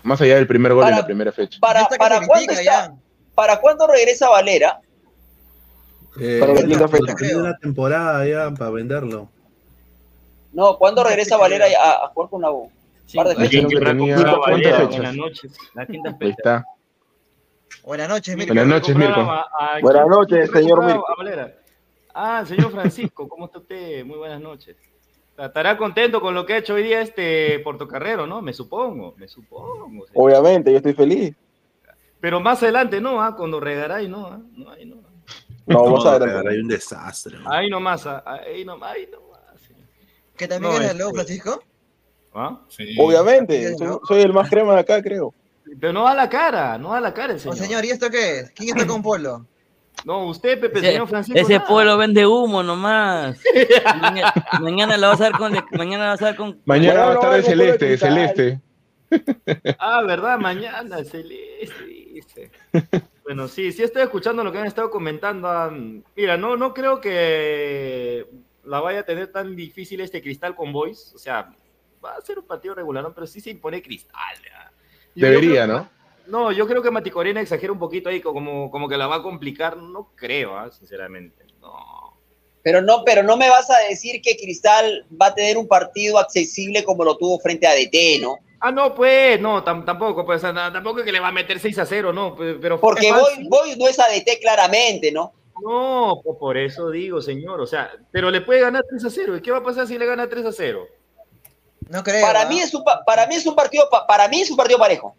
Más 0.02 0.20
allá 0.20 0.36
del 0.36 0.46
primer 0.46 0.74
gol 0.74 0.88
en 0.88 0.96
la 0.96 1.06
primera 1.06 1.32
fecha. 1.32 1.58
¿Para, 1.60 1.88
para 1.88 2.26
cuándo 2.26 2.52
está? 2.52 2.94
¿Para 3.38 3.60
cuándo 3.60 3.86
regresa 3.86 4.28
Valera? 4.28 4.80
Eh, 6.20 6.38
Para 6.40 6.54
la 6.54 6.62
quinta 6.62 6.88
fecha. 6.88 7.14
la 7.36 7.56
temporada 7.56 8.26
ya 8.26 8.50
para 8.50 8.70
venderlo. 8.72 9.28
No, 10.52 10.76
¿cuándo 10.76 11.04
regresa 11.04 11.36
Valera 11.36 11.66
a, 11.80 12.06
a 12.06 12.08
jugar 12.08 12.30
con 12.30 12.42
la 12.42 12.50
U? 12.50 12.68
Par 13.14 13.28
de 13.28 13.36
fechas. 13.36 13.64
que 13.70 13.78
tenía 13.78 14.16
Valera, 14.16 14.38
¿cuántas 14.42 14.72
fechas? 14.76 14.88
Buenas 14.96 15.14
noches. 15.14 15.52
La 15.74 15.86
quinta 15.86 16.16
Ahí 16.20 16.30
está. 16.30 16.64
Buenas 17.84 18.08
noches, 18.08 18.34
Mirko. 18.36 18.54
Buenas 18.54 18.66
noches, 18.66 18.96
Mirko. 18.96 19.20
A- 19.20 19.40
a- 19.40 19.80
Buenas 19.82 20.02
¿quién- 20.02 20.10
noches, 20.10 20.50
señor 20.50 20.84
Mirko. 20.84 21.06
Ah, 22.14 22.44
señor 22.44 22.72
Francisco, 22.72 23.28
¿cómo 23.28 23.46
está 23.46 23.60
usted? 23.60 24.04
Muy 24.04 24.18
buenas 24.18 24.40
noches. 24.40 24.76
Estará 25.38 25.78
contento 25.78 26.20
con 26.20 26.34
lo 26.34 26.44
que 26.44 26.54
ha 26.54 26.58
hecho 26.58 26.74
hoy 26.74 26.82
día 26.82 27.00
este 27.02 27.60
Portocarrero, 27.60 28.26
¿no? 28.26 28.42
Me 28.42 28.52
supongo, 28.52 29.14
me 29.16 29.28
supongo. 29.28 30.06
Obviamente, 30.14 30.72
yo 30.72 30.78
estoy 30.78 30.94
feliz. 30.94 31.36
Pero 32.20 32.40
más 32.40 32.62
adelante, 32.62 33.00
¿no? 33.00 33.22
Ah, 33.22 33.34
Cuando 33.36 33.60
Regaray, 33.60 34.08
no, 34.08 34.26
ah, 34.26 34.40
no, 34.56 34.70
ahí 34.70 34.84
no. 34.86 34.96
No, 35.66 35.84
vamos 35.84 36.06
a 36.06 36.18
ver. 36.18 36.46
Hay 36.48 36.58
un 36.58 36.68
desastre. 36.68 37.38
¿no? 37.38 37.50
Ahí 37.50 37.68
nomás, 37.68 38.06
ah, 38.06 38.22
ahí 38.26 38.64
nomás, 38.64 38.92
ahí 38.92 39.06
nomás. 39.10 39.38
¿Que 40.36 40.48
también 40.48 40.72
No, 40.72 40.76
eres 40.78 40.90
este- 40.92 41.02
lobo, 41.02 41.14
Francisco? 41.14 41.62
¿Ah? 42.34 42.60
Obviamente, 42.98 43.76
soy, 43.76 43.98
soy 44.06 44.20
el 44.22 44.32
más 44.32 44.48
crema 44.48 44.74
de 44.74 44.80
acá, 44.80 45.02
creo. 45.02 45.34
Pero 45.80 45.92
no 45.92 46.04
da 46.04 46.14
la 46.14 46.28
cara, 46.28 46.78
no 46.78 46.92
da 46.92 47.00
la 47.00 47.12
cara 47.12 47.34
el 47.34 47.40
Oh, 47.46 47.52
señor. 47.52 47.84
¿y 47.84 47.90
esto 47.90 48.08
qué 48.10 48.40
es? 48.40 48.50
¿Quién 48.52 48.70
está 48.76 48.86
con 48.86 49.02
Polo? 49.02 49.44
No, 50.04 50.26
usted, 50.26 50.58
Pepe, 50.60 50.78
Ese, 50.78 50.92
señor 50.92 51.08
Francisco. 51.08 51.38
ese 51.40 51.54
nada. 51.54 51.66
pueblo 51.66 51.96
vende 51.98 52.24
humo 52.26 52.62
nomás. 52.62 53.36
mañana, 54.00 54.32
mañana 54.60 54.96
lo 54.96 55.08
vas 55.08 55.20
a 55.20 55.24
ver 55.24 55.32
con. 55.32 55.52
Mañana 55.72 56.04
lo 56.04 56.10
vas 56.12 56.22
a 56.22 56.24
ver 56.26 56.36
con. 56.36 56.60
Mañana 56.64 57.00
va 57.04 57.10
a 57.10 57.14
estar 57.14 57.42
celeste, 57.42 57.84
de 57.84 57.98
cristal. 57.98 58.14
celeste. 58.14 58.60
Ah, 59.78 60.02
¿verdad? 60.06 60.38
Mañana, 60.38 61.02
Celeste, 61.02 61.97
dice. 62.20 62.50
Bueno, 63.28 63.46
sí, 63.46 63.72
sí 63.72 63.82
estoy 63.82 64.00
escuchando 64.00 64.42
lo 64.42 64.50
que 64.50 64.56
han 64.56 64.66
estado 64.66 64.90
comentando. 64.90 65.70
Mira, 66.16 66.38
no, 66.38 66.56
no 66.56 66.72
creo 66.72 66.98
que 66.98 68.26
la 68.64 68.80
vaya 68.80 69.00
a 69.00 69.02
tener 69.02 69.30
tan 69.30 69.54
difícil 69.54 70.00
este 70.00 70.22
Cristal 70.22 70.54
con 70.56 70.72
Boys. 70.72 71.12
O 71.14 71.18
sea, 71.18 71.54
va 72.02 72.14
a 72.14 72.20
ser 72.22 72.38
un 72.38 72.46
partido 72.46 72.74
regular, 72.74 73.04
¿no? 73.04 73.12
pero 73.12 73.26
sí 73.26 73.42
se 73.42 73.50
impone 73.50 73.82
Cristal. 73.82 74.16
Debería, 75.14 75.64
creo- 75.64 75.66
¿no? 75.66 75.90
No, 76.26 76.52
yo 76.52 76.66
creo 76.66 76.82
que 76.82 76.90
Mati 76.90 77.10
Corena 77.10 77.42
exagera 77.42 77.70
un 77.70 77.78
poquito 77.78 78.08
ahí, 78.08 78.22
como, 78.22 78.70
como 78.70 78.88
que 78.88 78.96
la 78.96 79.06
va 79.06 79.16
a 79.16 79.22
complicar. 79.22 79.76
No 79.76 80.10
creo, 80.14 80.56
ah, 80.56 80.70
sinceramente. 80.70 81.44
Pero 82.62 82.82
no, 82.82 83.02
pero 83.04 83.22
no 83.22 83.36
me 83.36 83.48
vas 83.48 83.70
a 83.70 83.78
decir 83.88 84.20
que 84.22 84.36
Cristal 84.36 85.06
va 85.20 85.26
a 85.26 85.34
tener 85.34 85.56
un 85.56 85.68
partido 85.68 86.18
accesible 86.18 86.82
como 86.84 87.04
lo 87.04 87.16
tuvo 87.16 87.38
frente 87.38 87.66
a 87.66 87.72
DT, 87.74 88.20
¿no? 88.20 88.38
Ah, 88.60 88.72
no, 88.72 88.94
pues, 88.94 89.40
no, 89.40 89.64
tam- 89.64 89.84
tampoco, 89.84 90.26
pues, 90.26 90.42
tampoco 90.42 90.98
es 90.98 91.04
que 91.04 91.12
le 91.12 91.20
va 91.20 91.28
a 91.28 91.32
meter 91.32 91.60
6 91.60 91.78
a 91.78 91.86
0, 91.86 92.12
no, 92.12 92.34
pero 92.36 92.80
Porque 92.80 93.12
Boy, 93.12 93.48
Boy 93.48 93.76
no 93.78 93.86
es 93.88 93.98
ADT 93.98 94.40
claramente, 94.40 95.12
¿no? 95.12 95.32
No, 95.62 96.20
pues 96.22 96.36
por 96.38 96.56
eso 96.56 96.90
digo, 96.90 97.20
señor, 97.20 97.60
o 97.60 97.66
sea, 97.66 97.90
pero 98.10 98.30
le 98.30 98.40
puede 98.40 98.60
ganar 98.60 98.84
3 98.88 99.04
a 99.04 99.10
0. 99.10 99.36
¿Y 99.36 99.40
qué 99.42 99.50
va 99.50 99.58
a 99.58 99.62
pasar 99.64 99.86
si 99.86 99.98
le 99.98 100.06
gana 100.06 100.28
3 100.28 100.44
a 100.46 100.52
0? 100.52 100.86
No 101.88 102.02
creo. 102.02 102.24
Para 102.24 102.42
¿ah? 102.42 102.48
mí 102.48 102.60
es 102.60 102.72
un 102.74 102.84
pa- 102.84 103.04
para 103.04 103.26
mí 103.26 103.34
es 103.34 103.46
un 103.46 103.54
partido 103.56 103.88
pa- 103.90 104.06
para 104.06 104.28
mí 104.28 104.40
es 104.40 104.50
un 104.50 104.56
partido 104.56 104.78
parejo. 104.78 105.16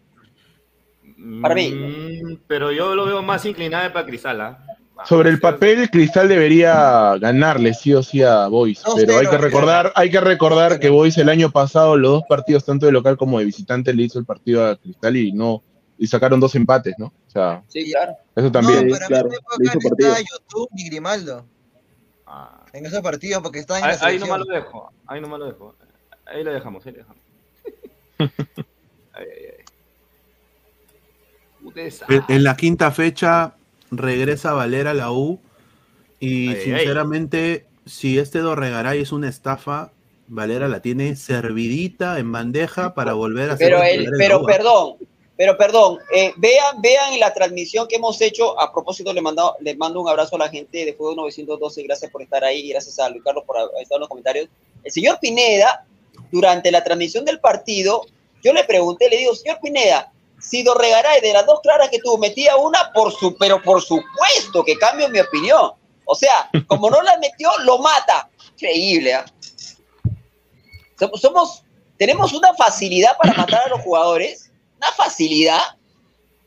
Para 1.42 1.54
mí. 1.54 1.70
Mm, 1.70 2.40
pero 2.46 2.72
yo 2.72 2.94
lo 2.94 3.04
veo 3.04 3.22
más 3.22 3.44
inclinado 3.44 3.92
para 3.92 4.06
Cristal, 4.06 4.40
¿ah? 4.40 4.58
Sobre 5.06 5.30
el 5.30 5.40
papel, 5.40 5.90
Cristal 5.90 6.28
debería 6.28 7.16
ganarle 7.18 7.74
sí 7.74 7.94
o 7.94 8.02
sí 8.02 8.22
a 8.22 8.46
Boys, 8.48 8.82
pero 8.96 9.18
hay 9.18 9.26
que 9.26 9.38
recordar, 9.38 9.92
hay 9.94 10.10
que 10.10 10.20
recordar 10.20 10.78
que 10.78 10.90
Boys 10.90 11.16
el 11.18 11.28
año 11.28 11.50
pasado 11.50 11.96
los 11.96 12.12
dos 12.12 12.22
partidos 12.28 12.64
tanto 12.64 12.86
de 12.86 12.92
local 12.92 13.16
como 13.16 13.38
de 13.38 13.44
visitante 13.44 13.94
le 13.94 14.04
hizo 14.04 14.18
el 14.18 14.24
partido 14.24 14.66
a 14.66 14.76
Cristal 14.76 15.16
y 15.16 15.32
no 15.32 15.62
y 15.98 16.06
sacaron 16.06 16.40
dos 16.40 16.54
empates, 16.54 16.94
¿no? 16.98 17.06
O 17.06 17.30
sea, 17.30 17.62
Sí, 17.68 17.90
claro. 17.92 18.14
eso 18.34 18.50
también. 18.50 18.88
No, 18.88 18.94
para 18.94 19.08
mí 19.08 19.14
en 19.16 19.26
esa 19.26 19.36
época 19.36 19.56
no 19.58 19.80
estaba 19.98 20.18
YouTube 20.18 20.68
ni 20.72 20.86
Grimaldo. 20.88 21.44
En 22.72 22.86
esos 22.86 23.00
partidos, 23.02 23.42
porque 23.42 23.58
estaban 23.58 23.82
en 23.84 23.90
Ahí, 23.90 23.96
la 24.00 24.06
ahí 24.06 24.18
nomás 24.18 24.38
lo 24.38 24.44
dejo, 24.46 24.92
ahí 25.06 25.20
nomás 25.20 25.40
lo 25.40 25.46
dejo. 25.46 25.74
Ahí 26.24 26.44
lo 26.44 26.52
dejamos, 26.52 26.86
ahí 26.86 26.92
lo 26.92 26.98
dejamos. 26.98 27.22
Desastre. 31.74 32.16
En, 32.16 32.24
en 32.28 32.44
la 32.44 32.56
quinta 32.56 32.90
fecha 32.90 33.54
regresa 33.90 34.52
Valera 34.52 34.90
a 34.90 34.94
la 34.94 35.12
U 35.12 35.40
y 36.18 36.48
Ay, 36.48 36.54
ay, 36.54 36.62
sinceramente, 36.62 37.66
si 37.86 38.18
este 38.18 38.40
Dorregaray 38.40 39.00
es 39.00 39.12
una 39.12 39.28
estafa, 39.28 39.92
Valera 40.26 40.68
la 40.68 40.80
tiene 40.80 41.16
servidita 41.16 42.18
en 42.18 42.30
bandeja 42.30 42.94
para 42.94 43.14
volver 43.14 43.50
a 43.50 43.56
ser 43.56 43.68
Pero 43.68 43.78
la 43.78 44.16
pero 44.16 44.44
perdón, 44.44 44.96
pero 45.40 45.56
perdón, 45.56 45.98
eh, 46.14 46.34
vean, 46.36 46.82
vean 46.82 47.18
la 47.18 47.32
transmisión 47.32 47.88
que 47.88 47.96
hemos 47.96 48.20
hecho, 48.20 48.60
a 48.60 48.70
propósito 48.70 49.10
le 49.12 49.22
mando, 49.22 49.56
le 49.60 49.74
mando 49.74 50.00
un 50.00 50.08
abrazo 50.08 50.36
a 50.36 50.40
la 50.40 50.48
gente 50.50 50.84
de 50.84 50.92
Fútbol 50.92 51.16
912, 51.16 51.82
gracias 51.82 52.10
por 52.10 52.20
estar 52.20 52.44
ahí, 52.44 52.68
gracias 52.68 52.98
a 52.98 53.08
Luis 53.08 53.24
Carlos 53.24 53.44
por 53.46 53.56
estado 53.80 53.96
en 53.96 54.00
los 54.00 54.08
comentarios. 54.10 54.48
El 54.84 54.92
señor 54.92 55.18
Pineda, 55.18 55.86
durante 56.30 56.70
la 56.70 56.84
transmisión 56.84 57.24
del 57.24 57.40
partido, 57.40 58.02
yo 58.44 58.52
le 58.52 58.64
pregunté, 58.64 59.08
le 59.08 59.16
digo, 59.16 59.34
señor 59.34 59.58
Pineda, 59.62 60.12
si 60.40 60.62
Dorregaray 60.62 61.20
de 61.20 61.32
las 61.32 61.46
dos 61.46 61.60
claras 61.62 61.88
que 61.90 61.98
tuvo 61.98 62.18
metía 62.18 62.56
una, 62.56 62.92
por 62.92 63.12
su, 63.12 63.36
pero 63.36 63.62
por 63.62 63.80
supuesto 63.82 64.64
que 64.64 64.76
cambio 64.76 65.08
mi 65.08 65.20
opinión. 65.20 65.72
O 66.04 66.14
sea, 66.14 66.50
como 66.66 66.90
no 66.90 67.00
la 67.02 67.18
metió, 67.18 67.50
lo 67.64 67.78
mata. 67.78 68.28
Increíble, 68.54 69.14
¿ah? 69.14 69.24
Somos, 70.98 71.20
somos- 71.20 71.62
tenemos 71.96 72.32
una 72.32 72.54
facilidad 72.54 73.16
para 73.16 73.34
matar 73.34 73.62
a 73.66 73.68
los 73.68 73.80
jugadores, 73.82 74.50
una 74.78 74.90
facilidad 74.92 75.60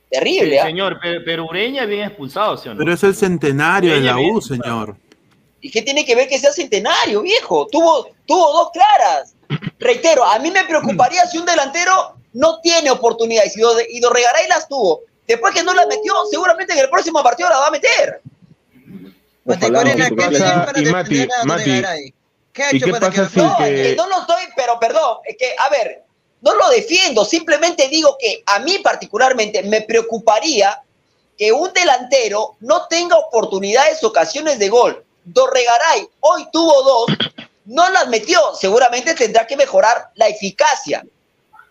terrible. 0.10 0.52
Sí, 0.52 0.58
¿ah? 0.58 0.64
señor, 0.66 1.00
pero, 1.02 1.22
pero 1.26 1.46
Ureña 1.46 1.86
bien 1.86 2.08
expulsado, 2.08 2.58
¿sí 2.58 2.70
o 2.70 2.74
no? 2.74 2.80
Pero 2.80 2.94
es 2.94 3.04
el 3.04 3.16
centenario 3.16 3.94
de 3.94 4.02
la 4.02 4.18
U, 4.18 4.20
bien. 4.20 4.42
señor. 4.42 4.98
¿Y 5.62 5.72
qué 5.72 5.82
tiene 5.82 6.04
que 6.06 6.16
ver 6.16 6.28
que 6.28 6.38
sea 6.40 6.52
centenario, 6.52 7.22
viejo? 7.22 7.68
Tuvo, 7.72 8.10
tuvo 8.28 8.52
dos 8.52 8.70
claras. 8.72 9.36
Reitero, 9.80 10.24
a 10.26 10.38
mí 10.40 10.52
me 10.52 10.66
preocuparía 10.66 11.26
si 11.26 11.38
un 11.38 11.46
delantero 11.46 12.16
no 12.34 12.60
tiene 12.62 12.92
oportunidades 12.92 13.56
y 13.58 13.62
Do- 13.62 13.76
y 13.90 14.00
Dorregaray 14.00 14.48
las 14.48 14.68
tuvo. 14.68 15.02
Después 15.28 15.54
que 15.54 15.64
no 15.64 15.74
las 15.74 15.88
metió, 15.88 16.14
seguramente 16.30 16.74
en 16.74 16.80
el 16.80 16.90
próximo 16.90 17.24
partido 17.24 17.50
la 17.50 17.60
va 17.60 17.68
a 17.68 17.72
meter. 17.72 18.22
Corena, 19.46 20.10
¿qué 20.10 20.16
¿qué 20.16 20.16
pasa? 20.16 20.30
tiene 20.30 20.66
para 20.66 20.80
Y 20.80 20.84
defender 20.84 21.28
Mati, 21.28 21.34
a 21.42 21.44
Mati, 21.46 21.70
Dorregaray? 21.70 22.14
¿Qué 22.54 22.64
ha 22.64 22.74
¿y 22.74 22.78
hecho 22.78 22.86
qué 22.86 22.92
para 22.92 23.10
pasa 23.10 23.24
que 23.24 23.30
si 23.30 23.40
No, 23.40 23.58
que- 23.58 23.82
es 23.82 23.88
que 23.90 23.96
no 23.96 24.08
lo 24.08 24.20
estoy, 24.22 24.44
pero 24.56 24.80
perdón, 24.80 25.18
es 25.26 25.36
que, 25.38 25.56
a 25.58 25.70
ver, 25.70 26.04
no 26.42 26.54
lo 26.56 26.70
defiendo, 26.70 27.26
simplemente 27.26 27.88
digo 27.90 28.16
que 28.20 28.44
a 28.46 28.60
mí 28.60 28.78
particularmente 28.80 29.64
me 29.64 29.82
preocuparía 29.82 30.82
que 31.38 31.52
un 31.52 31.74
delantero 31.74 32.56
no 32.60 32.86
tenga 32.88 33.18
oportunidades, 33.18 34.04
ocasiones 34.04 34.60
de 34.60 34.70
gol. 34.70 35.04
Dorregaray 35.26 36.08
hoy 36.20 36.48
tuvo 36.52 36.84
dos, 36.84 37.06
no 37.66 37.90
las 37.90 38.08
metió, 38.08 38.40
seguramente 38.56 39.14
tendrá 39.16 39.48
que 39.48 39.58
mejorar 39.58 40.10
la 40.16 40.28
eficacia. 40.28 41.04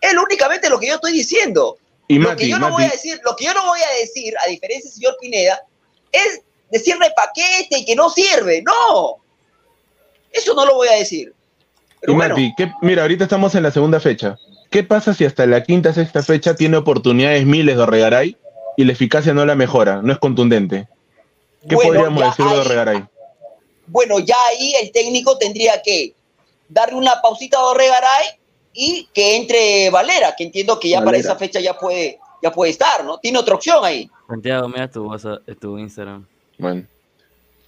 Es 0.03 0.13
únicamente 0.13 0.69
lo 0.69 0.79
que 0.79 0.87
yo 0.87 0.95
estoy 0.95 1.13
diciendo. 1.13 1.77
Y 2.09 2.19
lo 2.19 2.29
Mati, 2.29 2.43
que 2.43 2.49
yo 2.49 2.59
no 2.59 2.69
Mati. 2.69 2.73
voy 2.73 2.83
a 2.83 2.89
decir, 2.89 3.19
lo 3.23 3.35
que 3.35 3.45
yo 3.45 3.53
no 3.53 3.65
voy 3.65 3.79
a 3.79 3.99
decir, 4.01 4.33
a 4.45 4.49
diferencia 4.49 4.89
del 4.89 4.93
señor 4.93 5.17
Pineda, 5.21 5.63
es 6.11 6.41
decirle 6.69 7.07
paquete 7.15 7.77
y 7.79 7.85
que 7.85 7.95
no 7.95 8.09
sirve. 8.09 8.61
No, 8.63 9.17
eso 10.31 10.53
no 10.53 10.65
lo 10.65 10.75
voy 10.75 10.89
a 10.89 10.93
decir. 10.95 11.33
Y 12.05 12.11
Mati, 12.13 12.53
¿qué- 12.57 12.71
mira, 12.81 13.03
ahorita 13.03 13.23
estamos 13.23 13.55
en 13.55 13.63
la 13.63 13.71
segunda 13.71 13.99
fecha. 14.01 14.37
¿Qué 14.69 14.83
pasa 14.83 15.13
si 15.13 15.23
hasta 15.23 15.45
la 15.45 15.63
quinta, 15.63 15.93
sexta 15.93 16.21
fecha 16.21 16.55
tiene 16.55 16.75
oportunidades 16.77 17.45
miles 17.45 17.77
de 17.77 17.83
Orregaray 17.83 18.37
y 18.75 18.83
la 18.83 18.91
eficacia 18.91 19.33
no 19.33 19.45
la 19.45 19.55
mejora, 19.55 20.01
no 20.01 20.11
es 20.11 20.19
contundente? 20.19 20.87
¿Qué 21.69 21.75
Bueno, 21.75 21.91
podríamos 21.93 22.23
decir 22.25 22.45
de 22.53 22.59
Orregaray? 22.59 23.05
Bueno, 23.87 24.19
ya 24.19 24.35
ahí 24.49 24.73
el 24.81 24.91
técnico 24.91 25.37
tendría 25.37 25.81
que 25.81 26.13
darle 26.67 26.95
una 26.95 27.21
pausita 27.21 27.57
a 27.57 27.61
Dorregaray 27.61 28.25
y 28.73 29.07
que 29.13 29.35
entre 29.37 29.89
Valera, 29.89 30.33
que 30.37 30.43
entiendo 30.45 30.79
que 30.79 30.89
ya 30.89 31.03
para 31.03 31.17
esa 31.17 31.35
fecha 31.35 31.59
ya 31.59 31.77
puede, 31.77 32.19
ya 32.41 32.51
puede 32.51 32.71
estar, 32.71 33.05
¿no? 33.05 33.17
Tiene 33.19 33.37
otra 33.39 33.55
opción 33.55 33.77
ahí. 33.83 34.09
Santiago, 34.27 34.67
mira 34.67 34.89
tu, 34.89 35.05
WhatsApp- 35.05 35.41
tu 35.59 35.77
Instagram. 35.77 36.25
Bueno. 36.57 36.83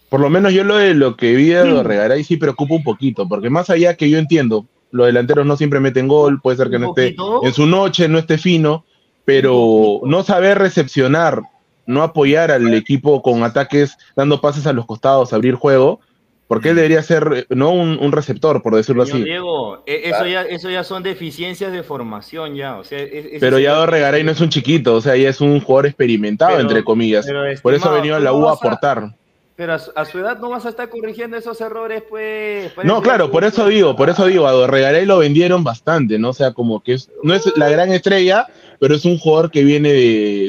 Por 0.09 0.19
lo 0.19 0.29
menos 0.29 0.53
yo 0.53 0.63
lo 0.63 0.77
de 0.77 0.93
lo 0.93 1.17
que 1.17 1.35
vi 1.35 1.49
de 1.49 1.61
Orregaray 1.61 2.23
sí 2.23 2.37
preocupa 2.37 2.75
un 2.75 2.83
poquito, 2.83 3.27
porque 3.27 3.49
más 3.49 3.69
allá 3.69 3.95
que 3.95 4.09
yo 4.09 4.17
entiendo, 4.17 4.65
los 4.91 5.07
delanteros 5.07 5.45
no 5.45 5.57
siempre 5.57 5.79
meten 5.79 6.07
gol, 6.07 6.39
puede 6.41 6.57
ser 6.57 6.69
que 6.69 6.79
no 6.79 6.89
esté 6.89 7.15
en 7.43 7.53
su 7.53 7.65
noche, 7.65 8.07
no 8.07 8.19
esté 8.19 8.37
fino, 8.37 8.85
pero 9.25 10.01
no 10.05 10.23
saber 10.23 10.57
recepcionar, 10.59 11.41
no 11.85 12.01
apoyar 12.03 12.51
al 12.51 12.73
equipo 12.73 13.21
con 13.21 13.43
ataques, 13.43 13.97
dando 14.15 14.39
pases 14.39 14.67
a 14.67 14.73
los 14.73 14.85
costados, 14.85 15.33
abrir 15.33 15.55
juego, 15.55 15.99
Porque 16.47 16.69
él 16.69 16.75
debería 16.75 17.01
ser, 17.01 17.27
eh, 17.35 17.45
no 17.49 17.71
un, 17.71 17.97
un 17.99 18.11
receptor, 18.11 18.61
por 18.61 18.75
decirlo 18.75 19.03
Señor 19.05 19.21
así. 19.21 19.25
Diego, 19.29 19.83
e- 19.87 20.09
eso, 20.09 20.27
ya, 20.27 20.43
eso 20.43 20.69
ya 20.69 20.83
son 20.83 21.01
deficiencias 21.01 21.71
de 21.71 21.81
formación 21.81 22.55
ya. 22.55 22.77
O 22.77 22.83
sea, 22.83 22.99
es- 22.99 23.25
es- 23.25 23.39
Pero 23.39 23.57
es- 23.57 23.63
ya 23.63 23.73
Dorregaray 23.73 24.23
no 24.23 24.31
es 24.31 24.39
un 24.41 24.49
chiquito, 24.49 24.93
o 24.95 25.01
sea, 25.01 25.15
ya 25.15 25.29
es 25.29 25.41
un 25.41 25.59
jugador 25.59 25.87
experimentado, 25.87 26.51
Pero- 26.51 26.61
entre 26.61 26.83
comillas. 26.83 27.25
pero, 27.25 27.41
Por 27.63 27.73
eso 27.73 27.89
ha 27.89 27.95
venido 27.95 28.15
a 28.15 28.19
la 28.19 28.31
U 28.33 28.47
a 28.47 28.53
aportar. 28.53 29.15
Pero 29.57 29.73
a 29.73 29.79
su, 29.79 29.89
a 29.95 30.03
su 30.05 30.19
edad 30.19 30.37
no 30.39 30.49
vas 30.49 30.65
a 30.65 30.69
estar 30.69 30.89
corrigiendo 30.89 31.37
esos 31.37 31.59
errores, 31.61 32.03
pues. 32.07 32.71
No, 32.83 33.01
claro, 33.01 33.31
por 33.31 33.43
eso 33.45 33.67
digo, 33.67 33.95
por 33.95 34.09
eso 34.09 34.25
digo, 34.27 34.45
a 34.47 34.51
Dorregaray 34.51 35.05
lo 35.05 35.17
vendieron 35.19 35.63
bastante, 35.63 36.19
¿no? 36.19 36.29
O 36.29 36.33
sea, 36.33 36.51
como 36.53 36.83
que 36.83 36.93
es, 36.93 37.09
no 37.23 37.33
es 37.33 37.51
la 37.57 37.69
gran 37.69 37.91
estrella, 37.93 38.47
pero 38.79 38.93
es 38.95 39.05
un 39.05 39.17
jugador 39.17 39.49
que 39.49 39.63
viene 39.63 39.93
de, 39.93 39.99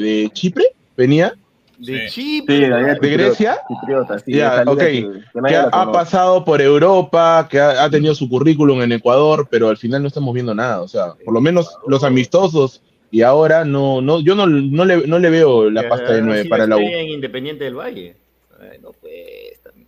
de 0.01 0.29
Chipre, 0.33 0.65
venía, 0.97 1.33
De 1.77 2.09
Sí, 2.09 2.41
Chipre. 2.41 2.95
¿De 2.99 3.09
Grecia? 3.09 3.61
Chipriota, 3.67 4.17
sí, 4.19 4.33
Ya, 4.33 4.49
de 4.51 4.55
salida 4.57 4.71
ok. 4.71 4.79
que- 4.79 4.91
que 4.91 5.19
que 5.33 5.41
nadie 5.41 5.57
ha, 5.71 5.91
pasado 5.91 6.43
por 6.43 6.59
Europa, 6.61 7.47
que 7.49 7.59
ha, 7.59 7.83
ha 7.83 7.89
tenido 7.89 8.15
su 8.15 8.27
currículum 8.27 8.81
en 8.81 8.93
Ecuador, 8.93 9.47
pero 9.49 9.69
al 9.69 9.77
final 9.77 10.01
no 10.01 10.07
estamos 10.07 10.33
viendo 10.33 10.55
nada, 10.55 10.81
o 10.81 10.87
sea, 10.87 11.13
por 11.23 11.33
lo 11.33 11.39
menos 11.41 11.77
los 11.85 12.03
amistosos 12.03 12.81
y 13.11 13.21
ahora 13.21 13.63
no, 13.63 14.01
no, 14.01 14.19
yo 14.19 14.35
no, 14.35 14.47
no, 14.47 14.85
le, 14.85 15.05
no 15.07 15.19
le 15.19 15.29
veo 15.29 15.69
la 15.69 15.87
pasta 15.87 16.13
de 16.13 16.21
nueve 16.21 16.45
para 16.49 16.65
la 16.65 16.77
U. 16.77 16.79
en 16.79 17.09
Independiente 17.09 17.63
del 17.63 17.75
Valle. 17.75 18.17
Ay, 18.59 18.79
no, 18.81 18.91
pues. 18.93 19.61
también. 19.63 19.87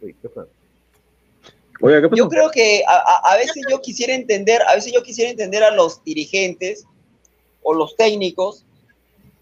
Uy, 0.00 0.14
¿qué? 0.22 0.28
Oiga, 1.80 2.00
¿qué 2.00 2.08
pasó? 2.08 2.16
Yo 2.16 2.28
creo 2.28 2.50
que 2.50 2.82
a, 2.86 2.94
a- 2.96 3.32
a 3.32 3.36
veces 3.36 3.62
yo 3.70 3.80
quisiera 3.80 4.14
entender, 4.14 4.62
a 4.62 4.74
veces 4.74 4.92
yo 4.92 5.02
quisiera 5.02 5.30
entender 5.30 5.62
a 5.62 5.70
los 5.70 6.02
dirigentes 6.04 6.84
o 7.62 7.74
los 7.74 7.94
técnicos 7.96 8.64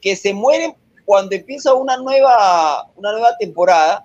que 0.01 0.17
se 0.17 0.33
mueren 0.35 0.75
cuando 1.05 1.35
empieza 1.37 1.73
una 1.75 1.97
nueva, 1.97 2.91
una 2.97 3.13
nueva 3.13 3.37
temporada, 3.39 4.05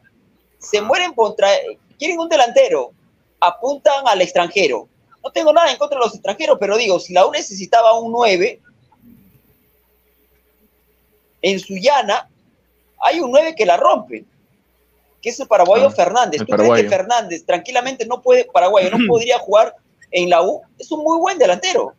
se 0.60 0.80
mueren 0.82 1.14
contra, 1.14 1.50
quieren 1.98 2.20
un 2.20 2.30
delantero, 2.30 2.92
apuntan 3.40 4.08
al 4.08 4.22
extranjero. 4.22 4.88
No 5.24 5.32
tengo 5.32 5.52
nada 5.52 5.72
en 5.72 5.78
contra 5.78 6.00
de 6.00 6.06
los 6.06 6.14
extranjeros, 6.14 6.58
pero 6.60 6.78
digo, 6.78 7.00
si 7.00 7.14
la 7.14 7.26
U 7.26 7.32
necesitaba 7.32 8.00
un 8.00 8.12
9, 8.12 8.60
en 11.42 11.60
Sullana 11.60 12.30
hay 13.02 13.20
un 13.20 13.32
9 13.32 13.56
que 13.56 13.66
la 13.66 13.78
rompe, 13.78 14.26
que 15.22 15.30
es 15.30 15.40
el 15.40 15.48
paraguayo 15.48 15.88
Ah, 15.88 15.92
Fernández. 15.92 16.42
el 16.42 16.48
¿Tú 16.48 16.56
crees 16.56 16.82
que 16.82 16.90
Fernández 16.90 17.46
tranquilamente 17.46 18.06
no 18.06 18.22
puede, 18.22 18.46
paraguayo, 18.46 18.90
no 18.90 18.98
podría 19.08 19.38
jugar 19.40 19.76
en 20.12 20.30
la 20.30 20.42
U? 20.42 20.62
Es 20.80 20.92
un 20.92 21.04
muy 21.04 21.18
buen 21.20 21.38
delantero. 21.38 21.94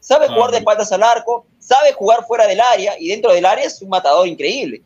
Sabe 0.00 0.26
Ah, 0.28 0.34
jugar 0.34 0.50
de 0.50 0.58
espaldas 0.58 0.90
al 0.92 1.02
arco, 1.02 1.46
sabe 1.58 1.92
jugar 1.92 2.24
fuera 2.26 2.46
del 2.46 2.60
área 2.60 2.98
y 2.98 3.08
dentro 3.08 3.32
del 3.32 3.44
área 3.46 3.64
es 3.66 3.80
un 3.82 3.88
matador 3.88 4.26
increíble. 4.26 4.82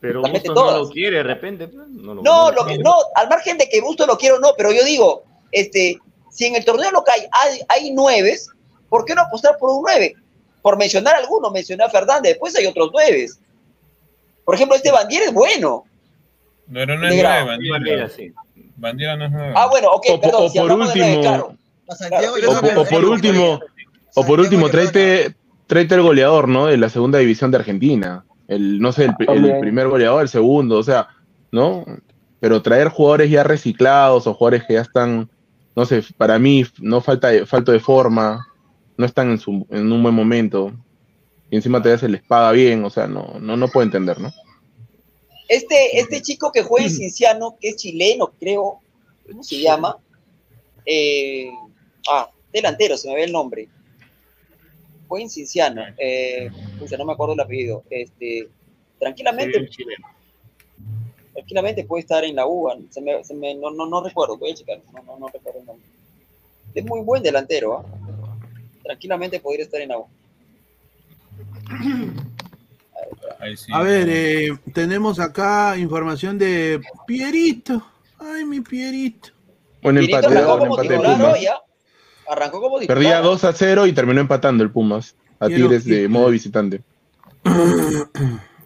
Pero 0.00 0.20
Bustos 0.22 0.54
no 0.54 0.78
lo 0.78 0.88
quiere 0.90 1.16
de 1.18 1.22
repente. 1.22 1.68
pues, 1.68 1.88
No, 1.88 2.14
lo, 2.14 2.22
No, 2.22 2.50
no 2.50 2.52
lo 2.52 2.66
que, 2.66 2.78
no, 2.78 2.94
al 3.14 3.28
margen 3.28 3.58
de 3.58 3.68
que 3.68 3.80
Busto 3.80 4.06
lo 4.06 4.16
quiero 4.18 4.36
o 4.36 4.40
no, 4.40 4.52
pero 4.56 4.70
yo 4.72 4.84
digo, 4.84 5.22
este, 5.52 5.98
si 6.30 6.46
en 6.46 6.54
el 6.54 6.64
torneo 6.64 6.90
local 6.90 7.28
hay, 7.32 7.60
hay 7.68 7.90
nueves, 7.92 8.48
¿por 8.88 9.04
qué 9.04 9.14
no 9.14 9.22
apostar 9.22 9.56
por 9.58 9.70
un 9.70 9.82
nueve? 9.82 10.14
Por 10.62 10.76
mencionar 10.76 11.14
alguno, 11.16 11.50
mencioné 11.50 11.84
a 11.84 11.88
Fernández, 11.88 12.32
después 12.32 12.54
hay 12.56 12.66
otros 12.66 12.90
nueves. 12.92 13.38
Por 14.44 14.54
ejemplo, 14.54 14.76
este 14.76 14.90
Bandier 14.92 15.22
es 15.24 15.32
bueno. 15.32 15.84
Pero 16.72 16.98
no 16.98 17.06
es 17.08 17.14
nueve. 17.22 17.70
Bandera, 17.70 18.08
sí. 18.08 18.32
Bandera 18.76 19.16
no 19.16 19.26
es 19.26 19.30
nueve. 19.32 19.52
Ah, 19.56 19.68
bueno, 19.70 19.88
ok, 19.92 20.04
O 20.10 20.14
po- 20.16 20.20
perdón, 20.20 20.42
o 20.44 20.48
si 20.48 20.58
por 20.58 20.68
nueve, 20.76 20.84
último- 20.86 21.20
claro. 21.20 21.52
A 21.88 21.94
Santiago 21.94 22.34
Claro, 22.34 22.60
yo 22.74 22.80
O, 22.80 22.84
por 22.84 23.04
último, 23.04 23.60
o 24.16 24.26
por 24.26 24.40
último, 24.40 24.68
tráete, 24.68 25.36
tráete 25.68 25.94
el 25.94 26.02
goleador, 26.02 26.48
¿no? 26.48 26.66
De 26.66 26.76
la 26.76 26.88
segunda 26.88 27.18
división 27.18 27.50
de 27.52 27.58
Argentina. 27.58 28.24
El, 28.48 28.80
no 28.80 28.92
sé, 28.92 29.08
el, 29.28 29.44
el 29.44 29.60
primer 29.60 29.88
goleador, 29.88 30.22
el 30.22 30.28
segundo, 30.28 30.78
o 30.78 30.82
sea, 30.82 31.08
¿no? 31.52 31.84
Pero 32.40 32.62
traer 32.62 32.88
jugadores 32.88 33.30
ya 33.30 33.44
reciclados 33.44 34.26
o 34.26 34.34
jugadores 34.34 34.64
que 34.66 34.74
ya 34.74 34.80
están, 34.82 35.28
no 35.76 35.84
sé, 35.86 36.02
para 36.16 36.38
mí 36.38 36.64
no 36.80 37.00
falta 37.00 37.28
de, 37.28 37.46
falta 37.46 37.72
de 37.72 37.80
forma, 37.80 38.46
no 38.96 39.06
están 39.06 39.30
en, 39.30 39.38
su, 39.38 39.66
en 39.70 39.90
un 39.92 40.02
buen 40.02 40.14
momento. 40.14 40.72
Y 41.50 41.56
encima 41.56 41.78
todavía 41.80 41.98
se 41.98 42.08
les 42.08 42.22
paga 42.22 42.50
bien, 42.52 42.84
o 42.84 42.90
sea, 42.90 43.06
no, 43.06 43.34
no, 43.40 43.56
no 43.56 43.68
puedo 43.68 43.84
entender, 43.84 44.20
¿no? 44.20 44.32
Este, 45.48 45.98
este 45.98 46.22
chico 46.22 46.50
que 46.50 46.62
juega 46.62 46.86
en 46.86 46.92
Cinciano, 46.92 47.56
que 47.60 47.68
es 47.68 47.76
chileno, 47.76 48.32
creo, 48.38 48.80
¿cómo 49.28 49.42
se 49.44 49.60
llama? 49.60 49.96
Eh, 50.84 51.50
ah, 52.10 52.30
delantero, 52.52 52.96
se 52.96 53.08
me 53.08 53.14
ve 53.14 53.24
el 53.24 53.32
nombre. 53.32 53.68
Juega 55.08 55.22
en 55.22 55.30
Cinciano, 55.30 55.82
eh, 55.98 56.50
no 56.98 57.04
me 57.04 57.12
acuerdo 57.12 57.34
el 57.34 57.40
apellido. 57.40 57.84
Este, 57.90 58.48
tranquilamente, 58.98 59.68
tranquilamente 61.32 61.84
puede 61.84 62.00
estar 62.00 62.24
en 62.24 62.34
la 62.34 62.46
U, 62.46 62.68
se 62.90 63.00
me, 63.00 63.22
se 63.22 63.34
me- 63.34 63.54
no, 63.54 63.70
no, 63.70 63.86
no 63.86 64.02
recuerdo, 64.02 64.36
voy 64.36 64.50
a 64.50 64.54
checar, 64.54 64.80
no, 64.92 65.02
no, 65.02 65.18
no 65.18 65.28
recuerdo 65.28 65.60
el 65.60 65.66
nombre. 65.66 65.86
Es 66.74 66.84
muy 66.84 67.00
buen 67.02 67.22
delantero, 67.22 67.78
¿ah? 67.78 67.84
Tranquilamente 68.82 69.38
podría 69.40 69.64
estar 69.64 69.80
en 69.80 69.88
la 69.90 69.98
U. 69.98 70.06
Sí. 73.56 73.70
A 73.72 73.82
ver, 73.82 74.08
eh, 74.10 74.58
tenemos 74.72 75.20
acá 75.20 75.76
información 75.76 76.38
de 76.38 76.80
Pierito. 77.06 77.86
Ay, 78.18 78.44
mi 78.44 78.60
Pierito. 78.60 79.30
Pirito 79.98 80.16
empate, 80.20 80.26
arrancó 80.26 80.56
buen 80.56 80.68
como 80.68 80.74
empate 80.80 80.88
de 80.88 80.96
titular 80.98 81.16
Pumas. 81.18 81.34
hoy. 81.38 81.46
Arrancó 82.28 82.60
como 82.60 82.78
titular. 82.80 82.98
Perdía 82.98 83.20
2 83.20 83.44
a 83.44 83.52
0 83.52 83.86
y 83.86 83.92
terminó 83.92 84.20
empatando 84.20 84.64
el 84.64 84.70
Pumas 84.70 85.14
a 85.38 85.46
Quiero- 85.46 85.64
Tigres 85.68 85.84
de 85.84 86.08
modo 86.08 86.30
visitante. 86.30 86.82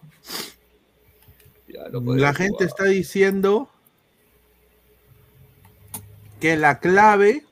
La 1.92 2.34
gente 2.34 2.64
está 2.64 2.84
diciendo 2.84 3.68
que 6.40 6.56
la 6.56 6.78
clave 6.78 7.44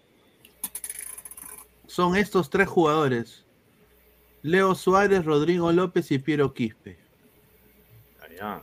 son 1.86 2.16
estos 2.16 2.50
tres 2.50 2.68
jugadores. 2.68 3.44
Leo 4.48 4.74
Suárez, 4.74 5.24
Rodrigo 5.24 5.70
López 5.72 6.10
y 6.10 6.18
Piero 6.18 6.54
Quispe. 6.54 6.98
Allá. 8.24 8.62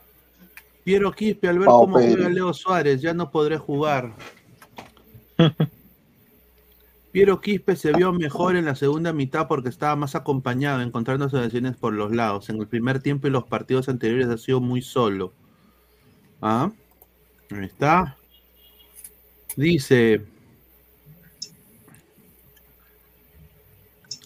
Piero 0.83 1.11
Quispe, 1.11 1.47
al 1.47 1.59
ver 1.59 1.67
Pau 1.67 1.81
cómo 1.81 1.99
juega 1.99 2.27
Leo 2.27 2.53
Suárez, 2.53 3.01
ya 3.01 3.13
no 3.13 3.29
podré 3.29 3.57
jugar. 3.57 4.15
Piero 7.11 7.39
Quispe 7.39 7.75
se 7.75 7.93
vio 7.93 8.11
mejor 8.11 8.55
en 8.55 8.65
la 8.65 8.75
segunda 8.75 9.13
mitad 9.13 9.47
porque 9.47 9.69
estaba 9.69 9.95
más 9.95 10.15
acompañado, 10.15 10.81
encontrando 10.81 11.25
asociaciones 11.25 11.77
por 11.77 11.93
los 11.93 12.11
lados. 12.11 12.49
En 12.49 12.57
el 12.57 12.67
primer 12.67 12.99
tiempo 12.99 13.27
y 13.27 13.31
los 13.31 13.45
partidos 13.45 13.87
anteriores 13.87 14.27
ha 14.27 14.37
sido 14.37 14.59
muy 14.59 14.81
solo. 14.81 15.33
¿Ah? 16.41 16.71
Ahí 17.51 17.65
está. 17.65 18.17
Dice. 19.55 20.25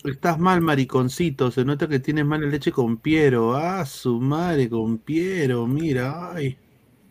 Estás 0.04 0.40
mal, 0.40 0.62
mariconcito. 0.62 1.52
Se 1.52 1.66
nota 1.66 1.88
que 1.88 2.00
tienes 2.00 2.26
mala 2.26 2.48
leche 2.48 2.72
con 2.72 2.98
Piero. 2.98 3.56
Ah, 3.56 3.86
su 3.86 4.20
madre 4.20 4.70
con 4.70 4.98
Piero. 4.98 5.68
Mira, 5.68 6.34
ay. 6.34 6.58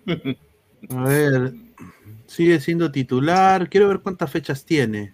A 0.90 1.02
ver. 1.05 1.52
Sigue 2.27 2.60
siendo 2.60 2.90
titular. 2.90 3.69
Quiero 3.69 3.89
ver 3.89 4.01
cuántas 4.01 4.31
fechas 4.31 4.65
tiene. 4.65 5.12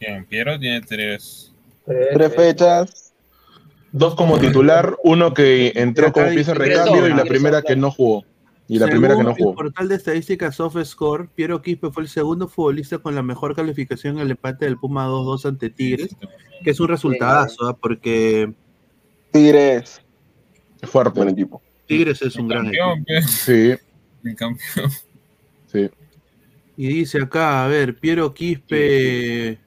Bien, 0.00 0.24
Piero 0.26 0.58
tiene 0.58 0.80
tres. 0.82 1.52
Tres 1.86 2.34
fechas. 2.34 3.12
Dos 3.92 4.16
como 4.16 4.40
titular, 4.40 4.96
uno 5.04 5.32
que 5.34 5.72
entró 5.76 6.12
como 6.12 6.28
pieza 6.30 6.52
de 6.52 6.58
recambio 6.58 7.06
y 7.06 7.12
la 7.14 7.24
primera 7.24 7.62
que 7.62 7.76
no 7.76 7.92
jugó. 7.92 8.24
Y 8.66 8.78
la 8.78 8.86
Según 8.86 8.90
primera 9.02 9.16
que 9.16 9.22
no 9.24 9.30
el 9.30 9.36
jugó. 9.36 9.54
portal 9.54 9.88
de 9.88 9.94
estadísticas 9.96 10.56
SoftScore, 10.56 11.28
Piero 11.34 11.60
Quispe 11.60 11.90
fue 11.90 12.02
el 12.04 12.08
segundo 12.08 12.48
futbolista 12.48 12.98
con 12.98 13.14
la 13.14 13.22
mejor 13.22 13.54
calificación 13.54 14.16
en 14.16 14.22
el 14.22 14.30
empate 14.32 14.64
del 14.64 14.78
Puma 14.78 15.06
2-2 15.06 15.44
ante 15.46 15.68
Tigres, 15.70 16.16
que 16.62 16.70
es 16.70 16.80
un 16.80 16.88
resultadazo, 16.88 17.68
¿ah? 17.68 17.76
porque 17.76 18.54
Tigres. 19.32 20.00
Es 20.80 20.88
fuerte. 20.88 21.20
Buen 21.20 21.28
equipo. 21.30 21.60
Tigres 21.86 22.22
es 22.22 22.36
un 22.36 22.48
gran 22.48 22.66
equipo. 22.66 22.84
Campeón, 22.94 23.04
pe. 23.04 23.22
Sí, 23.28 23.74
El 24.24 24.36
campeón. 24.36 24.90
sí. 25.70 25.90
Y 26.76 26.88
dice 26.88 27.18
acá, 27.20 27.64
a 27.64 27.68
ver, 27.68 27.96
Piero 27.98 28.32
Quispe. 28.32 29.58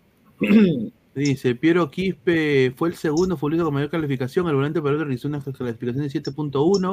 Dice, 1.16 1.56
Piero 1.56 1.90
Quispe 1.90 2.74
fue 2.76 2.90
el 2.90 2.96
segundo 2.96 3.38
futbolista 3.38 3.64
con 3.66 3.74
mayor 3.74 3.90
calificación. 3.90 4.48
El 4.48 4.56
volante 4.56 4.82
para 4.82 4.98
realizó 4.98 5.28
una 5.28 5.42
calificación 5.42 6.04
de 6.08 6.10
7.1, 6.12 6.92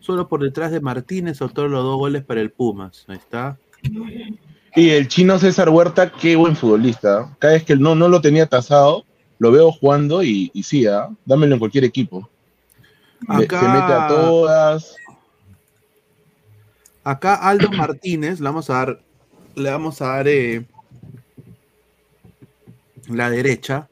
solo 0.00 0.28
por 0.28 0.42
detrás 0.42 0.70
de 0.70 0.80
Martínez, 0.80 1.40
autor 1.42 1.70
los 1.70 1.82
dos 1.84 1.96
goles 1.98 2.24
para 2.24 2.40
el 2.40 2.50
Pumas. 2.50 3.04
Ahí 3.08 3.16
está. 3.16 3.58
Y 4.74 4.90
el 4.90 5.08
chino 5.08 5.38
César 5.38 5.68
Huerta, 5.68 6.12
qué 6.12 6.36
buen 6.36 6.54
futbolista. 6.56 7.34
Cada 7.38 7.54
vez 7.54 7.64
que 7.64 7.76
no, 7.76 7.94
no 7.94 8.08
lo 8.08 8.20
tenía 8.20 8.46
tasado, 8.46 9.04
lo 9.38 9.50
veo 9.50 9.72
jugando 9.72 10.22
y, 10.22 10.50
y 10.54 10.62
sí, 10.62 10.86
¿ah? 10.86 11.08
dámelo 11.24 11.54
en 11.54 11.58
cualquier 11.58 11.84
equipo. 11.84 12.28
Acá- 13.26 13.60
se 13.60 13.68
mete 13.68 13.92
a 13.92 14.08
todas. 14.08 14.96
Acá 17.02 17.34
Aldo 17.36 17.70
Martínez, 17.70 18.38
le 18.38 18.44
vamos 18.44 18.68
a 18.70 18.74
dar, 18.74 19.00
le 19.54 19.70
vamos 19.70 20.02
a 20.02 20.06
dar 20.08 20.28
eh, 20.28 20.66
la 23.08 23.30
derecha. 23.30 23.88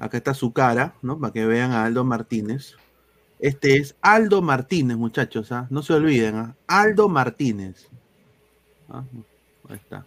Acá 0.00 0.16
está 0.16 0.34
su 0.34 0.52
cara, 0.52 0.94
¿no? 1.02 1.18
Para 1.18 1.32
que 1.32 1.44
vean 1.46 1.72
a 1.72 1.84
Aldo 1.84 2.04
Martínez. 2.04 2.76
Este 3.44 3.76
es 3.76 3.94
Aldo 4.00 4.40
Martínez, 4.40 4.96
muchachos, 4.96 5.52
¿ah? 5.52 5.66
no 5.68 5.82
se 5.82 5.92
olviden, 5.92 6.34
¿ah? 6.36 6.56
Aldo 6.66 7.10
Martínez. 7.10 7.90
Ah, 8.88 9.04
Ahí 9.68 9.76
está. 9.76 10.06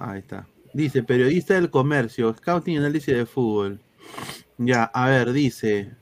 Ahí 0.00 0.18
está. 0.18 0.48
Dice, 0.74 1.04
periodista 1.04 1.54
del 1.54 1.70
comercio, 1.70 2.34
scouting 2.36 2.74
y 2.74 2.78
análisis 2.78 3.14
de 3.14 3.26
fútbol. 3.26 3.80
Ya, 4.58 4.82
a 4.82 5.08
ver, 5.08 5.32
dice, 5.32 5.92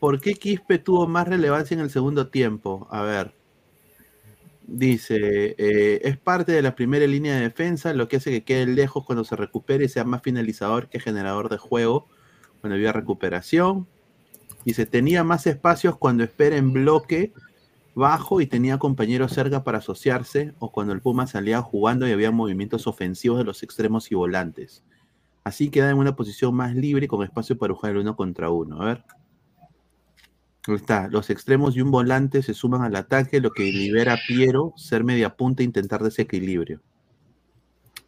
¿por 0.00 0.20
qué 0.20 0.34
Quispe 0.34 0.78
tuvo 0.78 1.06
más 1.06 1.28
relevancia 1.28 1.76
en 1.76 1.80
el 1.80 1.90
segundo 1.90 2.26
tiempo? 2.26 2.88
A 2.90 3.02
ver. 3.02 3.32
Dice, 4.66 5.54
eh, 5.56 6.00
es 6.02 6.18
parte 6.18 6.50
de 6.50 6.62
la 6.62 6.74
primera 6.74 7.06
línea 7.06 7.36
de 7.36 7.42
defensa, 7.42 7.94
lo 7.94 8.08
que 8.08 8.16
hace 8.16 8.32
que 8.32 8.42
quede 8.42 8.66
lejos 8.66 9.04
cuando 9.04 9.22
se 9.22 9.36
recupere 9.36 9.84
y 9.84 9.88
sea 9.88 10.02
más 10.02 10.22
finalizador 10.22 10.88
que 10.88 10.98
generador 10.98 11.48
de 11.48 11.58
juego 11.58 12.08
cuando 12.60 12.74
había 12.74 12.90
recuperación. 12.90 13.86
Dice, 14.64 14.86
tenía 14.86 15.24
más 15.24 15.46
espacios 15.46 15.96
cuando 15.98 16.24
espera 16.24 16.56
en 16.56 16.72
bloque 16.72 17.32
bajo 17.94 18.40
y 18.40 18.46
tenía 18.46 18.78
compañeros 18.78 19.32
cerca 19.32 19.62
para 19.62 19.78
asociarse 19.78 20.52
o 20.58 20.72
cuando 20.72 20.92
el 20.92 21.00
Puma 21.00 21.26
salía 21.26 21.62
jugando 21.62 22.08
y 22.08 22.12
había 22.12 22.30
movimientos 22.30 22.86
ofensivos 22.86 23.38
de 23.38 23.44
los 23.44 23.62
extremos 23.62 24.10
y 24.10 24.14
volantes. 24.14 24.82
Así 25.44 25.70
queda 25.70 25.90
en 25.90 25.98
una 25.98 26.16
posición 26.16 26.54
más 26.54 26.74
libre 26.74 27.04
y 27.04 27.08
con 27.08 27.22
espacio 27.22 27.58
para 27.58 27.74
jugar 27.74 27.92
el 27.92 27.98
uno 27.98 28.16
contra 28.16 28.50
uno. 28.50 28.80
A 28.80 28.86
ver. 28.86 29.04
Ahí 30.66 30.74
está. 30.74 31.08
Los 31.08 31.28
extremos 31.28 31.76
y 31.76 31.82
un 31.82 31.90
volante 31.90 32.42
se 32.42 32.54
suman 32.54 32.82
al 32.82 32.96
ataque, 32.96 33.40
lo 33.40 33.50
que 33.50 33.64
libera 33.64 34.14
a 34.14 34.18
Piero 34.26 34.72
ser 34.76 35.04
media 35.04 35.36
punta 35.36 35.62
e 35.62 35.66
intentar 35.66 36.02
desequilibrio. 36.02 36.80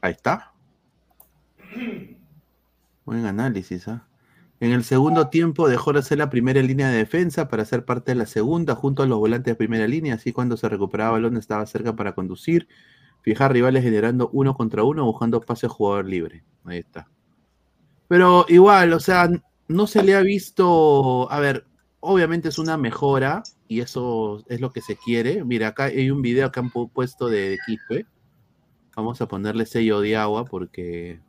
Ahí 0.00 0.12
está. 0.12 0.52
Buen 3.04 3.26
análisis, 3.26 3.86
¿ah? 3.88 4.06
En 4.58 4.72
el 4.72 4.84
segundo 4.84 5.28
tiempo 5.28 5.68
dejó 5.68 5.92
de 5.92 6.02
ser 6.02 6.18
la 6.18 6.30
primera 6.30 6.62
línea 6.62 6.88
de 6.88 6.96
defensa 6.96 7.48
para 7.48 7.64
ser 7.64 7.84
parte 7.84 8.12
de 8.12 8.16
la 8.16 8.26
segunda, 8.26 8.74
junto 8.74 9.02
a 9.02 9.06
los 9.06 9.18
volantes 9.18 9.52
de 9.52 9.56
primera 9.56 9.86
línea, 9.86 10.14
así 10.14 10.32
cuando 10.32 10.56
se 10.56 10.68
recuperaba 10.68 11.12
balón 11.12 11.36
estaba 11.36 11.66
cerca 11.66 11.94
para 11.94 12.14
conducir, 12.14 12.66
fijar 13.20 13.52
rivales 13.52 13.82
generando 13.82 14.30
uno 14.32 14.54
contra 14.54 14.82
uno, 14.82 15.04
buscando 15.04 15.40
pase 15.40 15.66
a 15.66 15.68
jugador 15.68 16.06
libre. 16.06 16.42
Ahí 16.64 16.78
está. 16.78 17.06
Pero 18.08 18.46
igual, 18.48 18.92
o 18.94 19.00
sea, 19.00 19.28
no 19.68 19.86
se 19.86 20.02
le 20.02 20.14
ha 20.14 20.20
visto, 20.20 21.30
a 21.30 21.38
ver, 21.40 21.66
obviamente 22.00 22.48
es 22.48 22.58
una 22.58 22.76
mejora 22.76 23.42
y 23.68 23.80
eso 23.80 24.42
es 24.48 24.60
lo 24.60 24.72
que 24.72 24.80
se 24.80 24.96
quiere. 24.96 25.44
Mira, 25.44 25.68
acá 25.68 25.84
hay 25.84 26.10
un 26.10 26.22
video 26.22 26.50
que 26.50 26.60
han 26.60 26.70
pu- 26.70 26.90
puesto 26.90 27.28
de 27.28 27.58
Quispe. 27.66 28.06
Vamos 28.94 29.20
a 29.20 29.28
ponerle 29.28 29.66
sello 29.66 30.00
de 30.00 30.16
agua 30.16 30.44
porque 30.46 31.20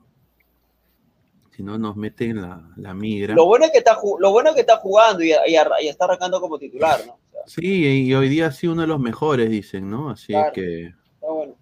si 1.57 1.63
no 1.63 1.77
nos 1.79 1.95
meten 1.95 2.39
la, 2.39 2.61
la 2.77 2.93
migra. 2.93 3.33
Lo 3.33 3.45
bueno 3.47 3.65
es 3.65 3.71
que 3.71 3.79
está, 3.79 3.97
lo 4.19 4.31
bueno 4.31 4.49
es 4.49 4.55
que 4.55 4.61
está 4.61 4.77
jugando 4.77 5.23
y, 5.23 5.31
y 5.47 5.55
arra- 5.55 5.81
y 5.81 5.87
está 5.87 6.05
arrancando 6.05 6.39
como 6.39 6.57
titular, 6.59 6.99
¿no? 7.07 7.17
Sí, 7.47 8.03
y 8.05 8.13
hoy 8.13 8.29
día 8.29 8.51
sí 8.51 8.67
uno 8.67 8.81
de 8.81 8.87
los 8.87 8.99
mejores, 8.99 9.49
dicen, 9.49 9.89
¿no? 9.89 10.11
Así 10.11 10.27
Claro. 10.33 10.53
que, 10.53 10.85
Está 11.15 11.27
bueno. 11.31 11.53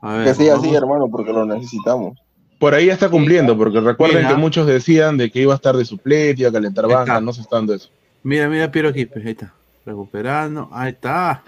a 0.00 0.14
ver. 0.14 0.24
Que 0.28 0.34
siga 0.34 0.54
así, 0.56 0.74
hermano, 0.74 1.08
porque 1.10 1.30
lo 1.32 1.44
necesitamos. 1.44 2.18
Por 2.58 2.72
ahí 2.74 2.86
ya 2.86 2.94
está 2.94 3.10
cumpliendo, 3.10 3.56
porque 3.58 3.80
recuerden 3.80 4.18
Mira. 4.22 4.30
que 4.30 4.36
muchos 4.36 4.66
decían 4.66 5.18
de 5.18 5.30
que 5.30 5.40
iba 5.40 5.52
a 5.52 5.56
estar 5.56 5.76
de 5.76 5.84
suplente, 5.84 6.40
iba 6.42 6.48
a 6.50 6.52
calentar 6.52 6.84
Ahí 6.86 6.90
banca, 6.92 7.12
está. 7.12 7.20
no 7.20 7.32
se 7.34 7.40
está 7.42 7.56
dando 7.56 7.74
eso. 7.74 7.90
Mira, 8.22 8.48
mira 8.48 8.70
Piero 8.70 8.92
Quispe, 8.92 9.20
ahí 9.20 9.32
está. 9.32 9.52
Recuperando, 9.84 10.68
ahí 10.72 10.90
está. 10.92 11.42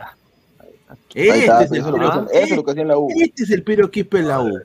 Ahí 0.58 0.68
Este 1.14 1.38
está, 1.38 1.62
es 1.62 1.70
el 1.70 1.78
eso 1.78 1.86
es 1.86 1.92
lo 1.92 1.92
que 1.92 1.98
Piero- 2.00 2.12
hacen- 2.12 2.28
eso 2.36 2.42
es 2.44 2.56
lo 2.56 2.64
que 2.64 2.70
hacía 2.72 2.82
en 2.82 2.88
la 2.88 2.98
U. 2.98 3.08
Este 3.16 3.42
es 3.44 3.50
el 3.52 3.62
Piero 3.62 3.90
Quispe 3.90 4.18
en 4.18 4.28
la 4.28 4.40
U. 4.42 4.60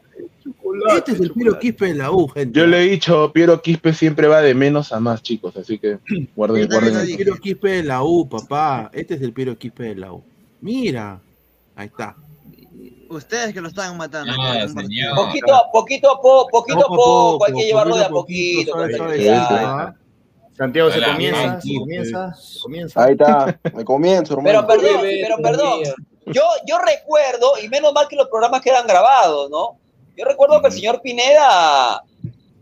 Este 0.96 1.12
es 1.14 1.20
el 1.20 1.32
Piero 1.32 1.58
Quispe 1.60 1.90
en 1.90 1.98
la 1.98 2.12
U, 2.12 2.28
gente. 2.28 2.58
Yo 2.60 2.68
le 2.68 2.78
he 2.84 2.90
dicho, 2.90 3.32
Piero 3.34 3.62
Quispe 3.62 3.94
siempre 3.94 4.28
va 4.28 4.42
de 4.42 4.54
menos 4.54 4.92
a 4.92 5.00
más, 5.00 5.22
chicos, 5.22 5.56
así 5.58 5.78
que 5.80 6.00
guarden, 6.36 6.64
Este 6.64 6.76
guarden 6.76 6.96
es 6.96 7.02
eso. 7.04 7.12
el 7.12 7.16
Piero 7.18 7.36
Quispe 7.38 7.70
de 7.70 7.84
la 7.84 8.04
U, 8.04 8.28
papá. 8.28 8.90
Este 8.94 9.16
es 9.16 9.22
el 9.22 9.34
Piero 9.34 9.58
Quispe 9.58 9.84
de 9.84 9.96
la 9.96 10.14
U. 10.14 10.24
Mira. 10.62 11.20
Ahí 11.76 11.88
está. 11.88 12.16
Ustedes 13.10 13.54
que 13.54 13.62
lo 13.62 13.70
estaban 13.70 13.98
matando. 13.98 14.32
Señor. 14.34 15.16
Poquito 15.16 15.56
a 15.56 15.72
poquito 15.72 16.12
a 16.12 16.22
poco, 16.22 16.48
poquito 16.52 16.80
a 16.86 16.88
Poco 16.88 17.46
hay 17.46 17.54
que 17.54 17.64
llevarlo 17.66 17.98
de 17.98 18.06
a 18.06 18.10
poquito. 18.10 18.74
Santiago, 20.58 20.92
se 20.92 20.98
Hola, 20.98 21.14
comienza, 21.14 21.62
se 21.62 21.74
comienza, 21.80 22.34
se 22.36 22.60
comienza. 22.60 23.04
Ahí 23.04 23.14
está, 23.14 23.58
me 23.74 23.86
comienzo, 23.86 24.36
Pero 24.44 24.60
hermano. 24.60 24.68
perdón, 24.68 25.02
pero 25.02 25.38
perdón. 25.38 25.80
Yo, 26.28 26.42
yo 26.68 26.78
recuerdo, 26.80 27.54
y 27.64 27.70
menos 27.70 27.94
mal 27.94 28.08
que 28.10 28.18
los 28.18 28.28
programas 28.28 28.62
quedan 28.62 28.86
grabados, 28.86 29.50
¿no? 29.50 29.78
Yo 30.18 30.26
recuerdo 30.26 30.62
que 30.62 30.68
el 30.68 30.74
señor 30.74 31.02
Pineda 31.02 32.04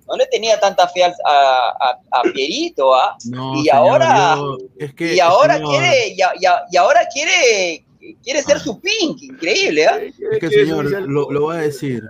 no 0.07 0.15
le 0.15 0.25
tenía 0.27 0.59
tanta 0.59 0.87
fe 0.87 1.03
al- 1.03 1.15
a, 1.25 1.99
a, 2.11 2.19
a 2.19 2.23
Pierito, 2.33 2.93
¿ah? 2.95 3.17
No, 3.25 3.55
y 3.55 3.63
señor, 3.63 3.75
ahora, 3.75 4.35
yo- 4.37 4.57
es 4.77 4.93
que, 4.93 5.15
y 5.15 5.19
ahora 5.19 5.55
señor, 5.57 5.69
quiere, 5.71 6.07
y, 6.09 6.21
a- 6.45 6.65
ahora 6.79 7.01
quiere, 7.11 7.85
quiere 8.23 8.41
ser 8.43 8.59
su 8.59 8.79
pink, 8.79 9.21
increíble, 9.23 9.85
¿ah? 9.85 9.99
Es 10.31 10.39
que, 10.39 10.49
señor, 10.49 10.85
lo, 10.85 11.29
lo 11.31 11.41
voy 11.41 11.57
a 11.57 11.59
decir. 11.59 12.03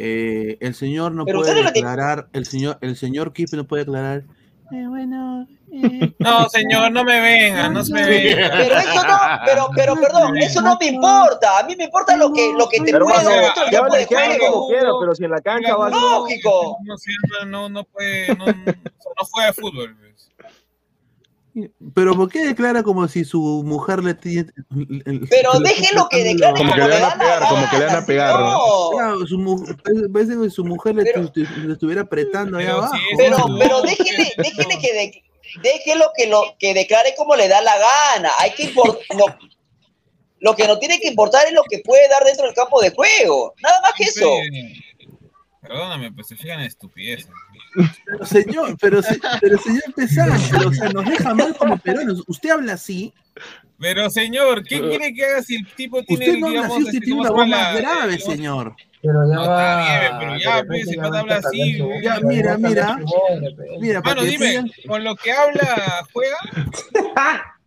Eh, 0.00 0.56
el 0.60 0.74
señor 0.74 1.12
no 1.12 1.24
Pero 1.24 1.40
puede 1.40 1.62
no 1.62 1.70
declarar, 1.70 2.28
el 2.32 2.46
señor, 2.46 2.78
el 2.80 2.96
señor 2.96 3.32
Quispe 3.32 3.56
no 3.56 3.66
puede 3.66 3.82
declarar. 3.84 4.22
Eh, 4.72 4.86
bueno, 4.88 5.46
eh, 5.72 6.12
No, 6.18 6.48
señor, 6.48 6.92
no 6.92 7.04
me 7.04 7.20
venga, 7.20 7.68
no 7.68 7.84
se 7.84 7.92
me 7.92 8.04
venga. 8.06 8.50
Pero 8.50 8.78
eso 8.78 9.06
no, 9.06 9.18
pero, 9.44 9.68
pero 9.74 9.94
perdón, 9.96 10.38
eso 10.38 10.60
no 10.60 10.76
me 10.78 10.86
importa. 10.86 11.58
A 11.58 11.62
mí 11.64 11.76
me 11.76 11.84
importa 11.84 12.16
lo 12.16 12.32
que, 12.32 12.52
lo 12.56 12.68
que 12.68 12.80
te 12.80 12.92
Pero 12.92 13.06
puede 13.06 13.50
campo 13.70 13.94
de 13.94 14.06
juego. 14.06 14.68
pero 15.00 15.14
si 15.14 15.24
en 15.24 15.30
la 15.30 15.40
cancha 15.40 15.76
va 15.76 15.90
Lógico. 15.90 16.78
No, 16.84 17.44
no, 17.46 17.68
no 17.68 17.84
puede, 17.84 18.34
no, 18.36 18.46
no 18.46 19.24
juega 19.30 19.52
fútbol. 19.52 19.96
pues. 19.98 20.28
Pero 21.94 22.14
¿por 22.14 22.28
qué 22.30 22.44
declara 22.46 22.82
como 22.82 23.06
si 23.08 23.24
su 23.24 23.62
mujer 23.64 24.02
le 24.02 24.14
tiene... 24.14 24.50
Pero 25.30 25.58
déjelo 25.60 26.08
que 26.08 26.24
declare 26.24 26.54
Como 26.58 26.72
que 26.74 26.80
le 26.80 26.88
van 26.88 27.02
a 27.04 27.18
pegar, 27.18 27.48
como 27.48 27.70
que 27.70 27.78
le 27.78 27.86
van 27.86 27.96
a 27.96 28.06
pegar, 28.06 28.40
¿no? 28.40 28.90
Claro, 28.92 29.26
su, 29.26 29.38
mu- 29.38 29.64
parece 30.12 30.38
que 30.40 30.50
su 30.50 30.64
mujer 30.64 30.94
le, 30.96 31.04
Pero- 31.04 31.32
estuviera 31.72 32.02
apretando 32.02 32.58
Pero 32.58 32.72
abajo. 32.78 32.94
Pero, 33.16 33.36
pero 33.58 33.82
déjele, 33.82 34.32
déjele 34.36 34.78
que 34.80 34.92
de- 34.92 35.22
déjelo 35.62 36.06
que 36.16 36.26
lo 36.26 36.42
que 36.58 36.74
declare 36.74 37.14
como 37.16 37.36
le 37.36 37.48
da 37.48 37.60
la 37.62 37.74
gana. 37.78 38.30
Hay 38.38 38.50
que 38.52 38.72
lo 40.40 40.54
que 40.54 40.66
no 40.68 40.78
tiene 40.78 40.98
que 41.00 41.08
importar 41.08 41.46
es 41.46 41.52
lo 41.52 41.62
que 41.68 41.80
puede 41.80 42.08
dar 42.08 42.24
dentro 42.24 42.46
del 42.46 42.54
campo 42.54 42.80
de 42.80 42.90
juego. 42.90 43.54
Nada 43.62 43.80
más 43.82 43.92
que 43.96 44.04
eso. 44.04 44.30
Perdóname, 45.68 46.10
pues 46.12 46.26
se 46.28 46.36
fijan 46.36 46.60
en 46.60 46.66
estupideces. 46.66 47.28
Pero 48.06 48.24
señor, 48.26 48.76
pero, 48.80 49.02
se- 49.02 49.20
pero 49.40 49.58
señor 49.58 49.82
Pesán, 49.94 50.30
pero, 50.50 50.68
o 50.70 50.72
sea, 50.72 50.88
nos 50.88 51.04
deja 51.04 51.34
mal 51.34 51.54
como 51.56 51.76
peruanos. 51.78 52.24
Usted 52.26 52.50
habla 52.50 52.72
así, 52.72 53.12
Pero 53.78 54.10
señor, 54.10 54.64
¿qué 54.64 54.80
quiere 54.80 55.14
que 55.14 55.24
haga 55.24 55.42
si 55.42 55.56
el 55.56 55.66
tipo 55.74 56.02
tiene, 56.02 56.24
usted 56.24 56.38
no 56.40 56.46
habla 56.48 56.66
así, 56.66 56.82
usted 56.84 56.98
tiene 57.00 57.06
¿cómo 57.08 57.20
una 57.20 57.30
voz 57.30 57.46
más 57.48 57.76
grave, 57.76 58.14
eh, 58.14 58.18
señor. 58.18 58.74
Pero 59.00 59.28
ya 59.28 59.34
No, 59.36 59.46
va. 59.46 59.82
está 59.82 60.00
bien, 60.00 60.12
pero 60.18 60.38
ya, 60.38 60.64
pues, 60.66 60.84
se 60.88 60.96
ya 60.96 61.02
pata 61.02 61.12
va 61.14 61.20
habla 61.20 61.36
así, 61.36 61.78
güey. 61.78 62.02
Ya, 62.02 62.20
mira, 62.20 62.58
mira. 62.58 62.98
Mira, 63.78 64.00
Mano, 64.00 64.22
dime, 64.24 64.64
con 64.88 65.04
lo 65.04 65.14
que 65.14 65.30
habla, 65.32 66.04
¿juega? 66.12 66.36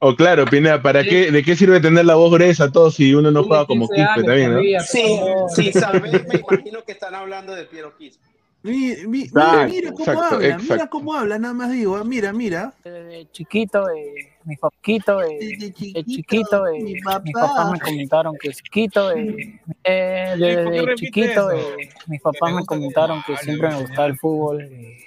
O 0.00 0.14
claro, 0.14 0.44
Pineda, 0.44 0.82
¿para 0.82 1.02
qué, 1.02 1.30
¿de 1.30 1.42
qué 1.42 1.56
sirve 1.56 1.80
tener 1.80 2.04
la 2.04 2.14
voz 2.14 2.32
gruesa 2.32 2.70
todo 2.70 2.90
si 2.90 3.14
uno 3.14 3.30
no 3.30 3.42
juega 3.42 3.66
como 3.66 3.88
Quispe 3.88 4.22
también, 4.24 4.52
no? 4.54 4.60
Sí, 4.84 5.20
sí, 5.54 5.72
Salvé, 5.72 6.24
me 6.24 6.40
imagino 6.40 6.82
que 6.84 6.92
están 6.92 7.14
hablando 7.14 7.54
de 7.54 7.64
Piero 7.64 7.96
Quispe. 7.96 8.22
Mi- 8.62 8.96
mi- 9.06 9.28
mira, 9.30 9.66
Exacto, 9.66 9.66
mira 9.68 9.90
cómo 9.92 10.00
exacto, 10.00 10.34
habla, 10.36 10.58
mira 10.58 10.86
cómo 10.88 11.14
habla, 11.14 11.38
nada 11.38 11.52
más 11.52 11.70
digo, 11.70 11.96
ah, 11.96 12.04
mira, 12.04 12.32
mira. 12.32 12.72
De 12.82 13.28
chiquito, 13.30 13.90
eh, 13.90 14.14
mi 14.44 14.56
poquito, 14.56 15.20
eh, 15.22 15.38
De 15.38 15.72
de 15.92 16.04
chiquito, 16.04 16.66
eh, 16.66 16.78
mi 16.82 16.94
mis 16.94 17.02
papá. 17.02 17.48
papás 17.48 17.72
me 17.72 17.78
comentaron 17.78 18.38
que 18.38 18.50
chiquito, 18.52 19.12
eh, 19.12 19.36
eh, 19.84 20.62
¿por 20.64 20.72
qué 20.72 20.80
desde 20.80 20.94
chiquito, 20.94 21.50
eh, 21.50 21.88
mis 22.06 22.22
papás 22.22 22.54
me 22.54 22.64
comentaron 22.64 23.22
que 23.22 23.36
siempre 23.36 23.68
me 23.68 23.76
gustaba 23.80 24.06
el 24.06 24.16
fútbol 24.18 24.62
eh, 24.62 24.98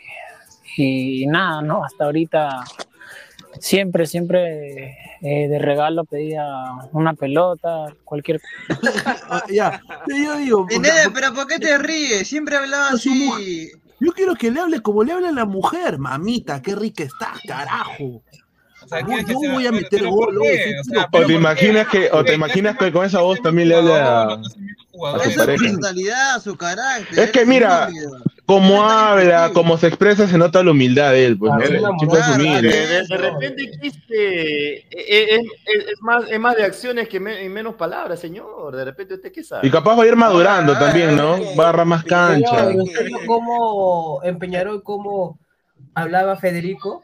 y 0.77 1.25
nada, 1.25 1.61
¿no? 1.63 1.83
Hasta 1.83 2.05
ahorita 2.05 2.63
siempre, 3.59 4.05
siempre 4.07 4.97
eh, 5.21 5.47
de 5.47 5.59
regalo 5.59 6.05
pedía 6.05 6.45
una 6.93 7.13
pelota, 7.13 7.93
cualquier 8.03 8.39
Ah, 9.29 9.43
ya, 9.49 9.81
yo 10.07 10.37
digo, 10.37 10.59
porque- 10.59 10.75
Pineda, 10.75 11.11
pero 11.13 11.33
¿por 11.33 11.47
qué 11.47 11.59
te 11.59 11.77
ríes? 11.77 12.27
Siempre 12.27 12.57
hablaba 12.57 12.89
Su 12.91 12.95
así. 12.95 13.09
mujer. 13.09 13.67
yo 13.99 14.11
quiero 14.13 14.35
que 14.35 14.51
le 14.51 14.59
hable 14.59 14.81
como 14.81 15.03
le 15.03 15.13
habla 15.13 15.29
a 15.29 15.33
la 15.33 15.45
mujer, 15.45 15.97
mamita, 15.99 16.61
qué 16.61 16.75
rica 16.75 17.03
estás, 17.03 17.39
carajo. 17.47 18.21
O 18.87 18.89
sea, 18.89 19.01
Yo- 19.01 19.07
¿quieres 19.07 19.25
que 19.25 19.33
yo 19.33 19.39
se- 19.41 19.49
voy 19.51 19.67
a 19.67 19.71
meter 19.73 20.07
gol, 20.07 20.37
O 20.37 20.43
sea, 20.83 21.09
te 21.11 21.19
¿por 21.23 21.29
imaginas 21.29 21.87
qué? 21.89 22.03
que, 22.09 22.09
o 22.15 22.23
te 22.23 22.33
imaginas 22.35 22.77
que 22.77 22.89
con 22.93 23.05
esa 23.05 23.19
voz 23.19 23.41
también 23.41 23.67
le 23.67 23.75
habla 23.75 24.21
a, 24.23 24.33
a 24.33 25.17
Esa 25.25 25.41
su 25.41 25.45
personalidad, 25.45 26.41
su 26.41 26.55
carácter. 26.55 27.19
Es 27.19 27.31
que 27.31 27.45
mira, 27.45 27.89
como 28.45 28.81
habla, 28.89 29.51
como 29.53 29.77
se 29.77 29.87
expresa, 29.87 30.25
se 30.25 30.37
nota 30.37 30.63
la 30.63 30.71
humildad 30.71 31.11
de 31.11 31.25
él, 31.25 31.37
pues, 31.37 31.51
¿no? 31.51 31.57
Claro, 31.59 31.73
El 31.75 31.79
una 31.83 31.97
chico 31.99 32.17
es 32.17 32.27
moral, 32.29 32.41
humilde. 32.41 32.87
De, 33.09 33.17
repente 33.17 33.71
Quispe 33.81 34.73
eh, 34.77 34.85
eh, 34.89 35.27
es, 35.35 35.39
es- 35.65 35.85
es 35.89 36.01
más, 36.01 36.23
es 36.31 36.39
más 36.39 36.55
de 36.55 36.63
acciones 36.63 37.09
que 37.09 37.19
me- 37.19 37.43
y 37.43 37.49
menos 37.49 37.75
palabras, 37.75 38.21
señor. 38.21 38.73
De 38.73 38.85
repente 38.85 39.15
usted 39.15 39.33
qué 39.33 39.43
sabe. 39.43 39.67
Y 39.67 39.69
capaz 39.69 39.97
va 39.97 40.03
a 40.03 40.07
ir 40.07 40.15
madurando 40.15 40.79
también, 40.79 41.17
¿no? 41.17 41.31
Va 41.55 41.65
a 41.65 41.69
agarrar 41.69 41.85
más 41.85 42.05
cancha. 42.05 42.67
Señor, 42.67 42.83
¿usted 42.83 43.05
vio 43.05 43.19
cómo 43.27 44.21
en 44.23 44.39
Peñarol 44.39 44.81
cómo 44.81 45.37
hablaba 45.93 46.37
Federico? 46.37 47.03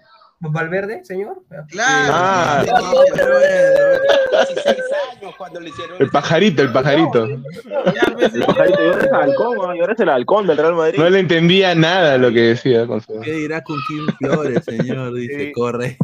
Valverde, 0.52 1.04
señor? 1.06 1.38
Ah. 1.80 2.64
cuando 5.38 5.60
le 5.60 5.70
hicieron 5.70 5.96
El 6.00 6.10
pajarito, 6.10 6.62
el 6.62 6.72
pajarito. 6.72 7.26
El 7.26 7.42
pajarito, 8.46 8.84
y 8.84 8.88
ahora 8.88 9.02
es 9.02 9.04
el 9.06 9.14
halcón, 9.14 9.58
¿no? 9.58 9.76
y 9.76 9.80
ahora 9.80 9.94
es 9.94 10.00
el 10.00 10.10
halcón 10.10 10.48
del 10.48 10.58
Real 10.58 10.76
Madrid. 10.76 11.00
No 11.00 11.10
le 11.10 11.20
entendía 11.20 11.76
nada 11.76 12.18
lo 12.18 12.32
que 12.32 12.42
decía. 12.42 12.86
con 12.88 13.02
su- 13.02 13.20
¿Qué 13.22 13.32
dirá 13.32 13.62
con 13.64 13.78
Kim 13.88 14.06
Flores, 14.20 14.64
señor? 14.66 15.14
Dice, 15.14 15.52
corre. 15.54 15.98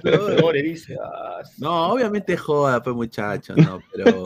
Flores, 0.00 0.62
dice. 0.64 0.96
ah, 1.02 1.40
No, 1.58 1.92
obviamente 1.92 2.36
joda, 2.36 2.82
pues 2.82 2.94
muchacho, 2.94 3.54
no, 3.56 3.80
pero 3.92 4.24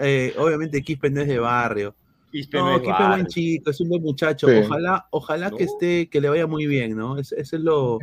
eh, 0.00 0.34
obviamente 0.38 0.82
Quispe 0.82 1.10
no 1.10 1.20
es 1.22 1.28
de 1.28 1.38
barrio. 1.38 1.94
Quispe 2.30 2.58
no, 2.58 2.64
no 2.64 2.76
es 2.76 2.82
Quispe 2.82 3.02
es 3.02 3.08
buen 3.08 3.26
chico, 3.26 3.70
es 3.70 3.80
un 3.80 3.88
buen 3.88 4.02
muchacho. 4.02 4.48
Sí. 4.48 4.54
Ojalá, 4.64 5.06
ojalá 5.10 5.50
que 5.50 5.64
esté, 5.64 6.08
que 6.10 6.20
le 6.20 6.28
vaya 6.28 6.46
muy 6.46 6.66
bien, 6.66 6.96
¿no? 6.96 7.16
Es- 7.18 7.32
Eso 7.32 7.56
es 7.56 7.62
lo, 7.62 7.98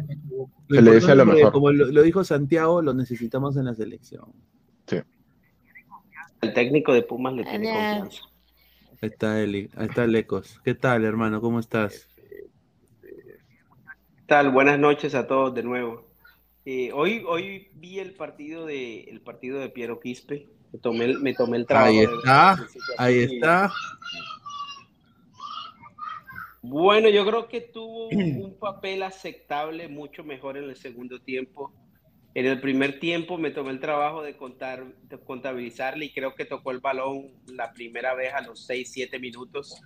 Se 0.69 0.81
le 0.81 0.91
desea 0.91 1.15
lo 1.15 1.25
mejor. 1.25 1.51
Como 1.51 1.71
lo, 1.71 1.85
lo 1.85 2.01
dijo 2.01 2.23
Santiago, 2.23 2.81
lo 2.81 2.93
necesitamos 2.93 3.55
en 3.57 3.65
la 3.65 3.75
selección. 3.75 4.25
El 6.41 6.53
técnico 6.53 6.93
de 6.93 7.01
Pumas 7.01 7.33
le 7.33 7.43
tiene 7.43 7.71
confianza. 7.71 8.21
Ahí 9.01 9.09
está 9.09 9.41
Eli, 9.41 9.69
ahí 9.75 9.87
está 9.87 10.05
Lecos. 10.05 10.59
¿Qué 10.63 10.75
tal, 10.75 11.03
hermano? 11.03 11.41
¿Cómo 11.41 11.59
estás? 11.59 12.07
¿Qué 13.01 14.21
tal? 14.27 14.51
Buenas 14.51 14.79
noches 14.79 15.15
a 15.15 15.27
todos 15.27 15.53
de 15.55 15.63
nuevo. 15.63 16.07
Eh, 16.65 16.91
hoy, 16.93 17.23
hoy 17.27 17.67
vi 17.75 17.99
el 17.99 18.13
partido 18.13 18.65
de 18.65 19.01
el 19.03 19.21
partido 19.21 19.59
de 19.59 19.69
Piero 19.69 19.99
Quispe. 19.99 20.47
Me 20.75 20.81
tomé, 20.81 21.05
el- 21.05 21.19
me 21.21 21.33
tomé 21.33 21.57
el 21.57 21.65
trabajo. 21.65 21.87
Ahí 21.89 21.97
de- 21.97 22.03
está, 22.03 22.55
de- 22.55 22.95
ahí 22.97 23.27
sí. 23.29 23.35
está. 23.35 23.71
Bueno, 26.61 27.09
yo 27.09 27.25
creo 27.25 27.47
que 27.47 27.61
tuvo 27.61 28.09
un 28.09 28.57
papel 28.59 29.03
aceptable, 29.03 29.87
mucho 29.87 30.23
mejor 30.23 30.57
en 30.57 30.65
el 30.65 30.75
segundo 30.75 31.19
tiempo. 31.21 31.73
En 32.33 32.45
el 32.45 32.59
primer 32.59 32.99
tiempo 32.99 33.37
me 33.37 33.51
tomé 33.51 33.69
el 33.71 33.79
trabajo 33.79 34.21
de, 34.21 34.35
contar, 34.35 34.83
de 35.03 35.17
contabilizarle 35.17 36.05
y 36.05 36.13
creo 36.13 36.35
que 36.35 36.43
tocó 36.43 36.71
el 36.71 36.79
balón 36.81 37.31
la 37.47 37.71
primera 37.71 38.13
vez 38.13 38.33
a 38.33 38.41
los 38.41 38.65
6, 38.65 38.91
7 38.91 39.17
minutos. 39.19 39.81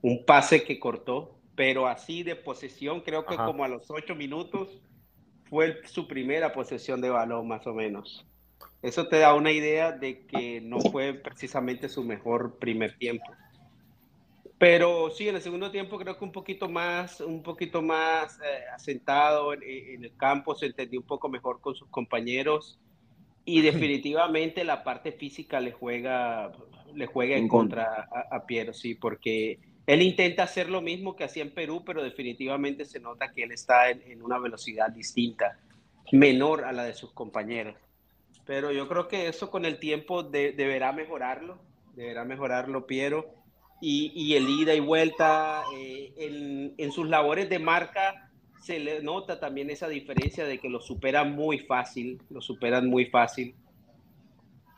Un 0.00 0.24
pase 0.24 0.64
que 0.64 0.78
cortó, 0.78 1.38
pero 1.54 1.86
así 1.86 2.22
de 2.22 2.34
posesión, 2.36 3.02
creo 3.02 3.26
que 3.26 3.34
Ajá. 3.34 3.44
como 3.44 3.64
a 3.64 3.68
los 3.68 3.90
8 3.90 4.14
minutos 4.14 4.80
fue 5.50 5.82
su 5.84 6.08
primera 6.08 6.54
posesión 6.54 7.02
de 7.02 7.10
balón, 7.10 7.46
más 7.46 7.66
o 7.66 7.74
menos. 7.74 8.24
Eso 8.82 9.06
te 9.06 9.18
da 9.18 9.34
una 9.34 9.52
idea 9.52 9.92
de 9.92 10.26
que 10.26 10.60
no 10.60 10.80
fue 10.80 11.14
precisamente 11.14 11.88
su 11.88 12.02
mejor 12.02 12.58
primer 12.58 12.98
tiempo. 12.98 13.32
Pero 14.58 15.10
sí, 15.10 15.28
en 15.28 15.36
el 15.36 15.42
segundo 15.42 15.70
tiempo 15.70 15.98
creo 15.98 16.18
que 16.18 16.24
un 16.24 16.32
poquito 16.32 16.68
más, 16.68 17.20
un 17.20 17.42
poquito 17.42 17.82
más 17.82 18.38
eh, 18.40 18.64
asentado 18.74 19.52
en, 19.54 19.62
en 19.62 20.04
el 20.04 20.16
campo, 20.16 20.54
se 20.54 20.66
entendió 20.66 21.00
un 21.00 21.06
poco 21.06 21.28
mejor 21.28 21.60
con 21.60 21.74
sus 21.74 21.88
compañeros 21.88 22.78
y 23.44 23.60
definitivamente 23.60 24.64
la 24.64 24.84
parte 24.84 25.12
física 25.12 25.60
le 25.60 25.72
juega, 25.72 26.52
le 26.94 27.06
juega 27.06 27.36
en 27.36 27.48
contra 27.48 28.08
a, 28.10 28.36
a 28.36 28.46
Piero, 28.46 28.72
sí, 28.72 28.94
porque 28.94 29.58
él 29.86 30.02
intenta 30.02 30.44
hacer 30.44 30.68
lo 30.68 30.80
mismo 30.80 31.16
que 31.16 31.24
hacía 31.24 31.42
en 31.42 31.52
Perú, 31.52 31.82
pero 31.84 32.02
definitivamente 32.02 32.84
se 32.84 33.00
nota 33.00 33.32
que 33.32 33.42
él 33.42 33.52
está 33.52 33.90
en, 33.90 34.02
en 34.02 34.22
una 34.22 34.38
velocidad 34.38 34.90
distinta, 34.90 35.58
menor 36.12 36.64
a 36.64 36.72
la 36.72 36.84
de 36.84 36.94
sus 36.94 37.12
compañeros. 37.12 37.74
Pero 38.44 38.72
yo 38.72 38.88
creo 38.88 39.08
que 39.08 39.28
eso 39.28 39.50
con 39.50 39.64
el 39.64 39.78
tiempo 39.78 40.22
de- 40.22 40.52
deberá 40.52 40.92
mejorarlo, 40.92 41.58
deberá 41.94 42.24
mejorarlo 42.24 42.86
Piero. 42.86 43.30
Y, 43.80 44.12
y 44.14 44.36
el 44.36 44.48
ida 44.48 44.74
y 44.74 44.80
vuelta 44.80 45.64
eh, 45.74 46.12
en, 46.16 46.74
en 46.78 46.92
sus 46.92 47.08
labores 47.08 47.48
de 47.48 47.58
marca 47.58 48.30
se 48.60 48.78
le 48.78 49.02
nota 49.02 49.40
también 49.40 49.70
esa 49.70 49.88
diferencia 49.88 50.44
de 50.44 50.58
que 50.58 50.68
lo 50.68 50.80
superan 50.80 51.34
muy 51.34 51.58
fácil, 51.58 52.20
lo 52.30 52.40
superan 52.40 52.88
muy 52.88 53.06
fácil. 53.06 53.56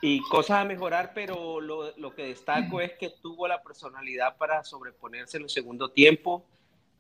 Y 0.01 0.21
cosas 0.23 0.59
a 0.59 0.65
mejorar, 0.65 1.13
pero 1.15 1.61
lo, 1.61 1.97
lo 1.99 2.15
que 2.15 2.27
destaco 2.27 2.81
es 2.81 2.93
que 2.95 3.11
tuvo 3.23 3.47
la 3.47 3.63
personalidad 3.63 4.37
para 4.37 4.63
sobreponerse 4.65 5.37
en 5.37 5.45
el 5.45 5.51
segundo 5.51 5.91
tiempo 5.91 6.45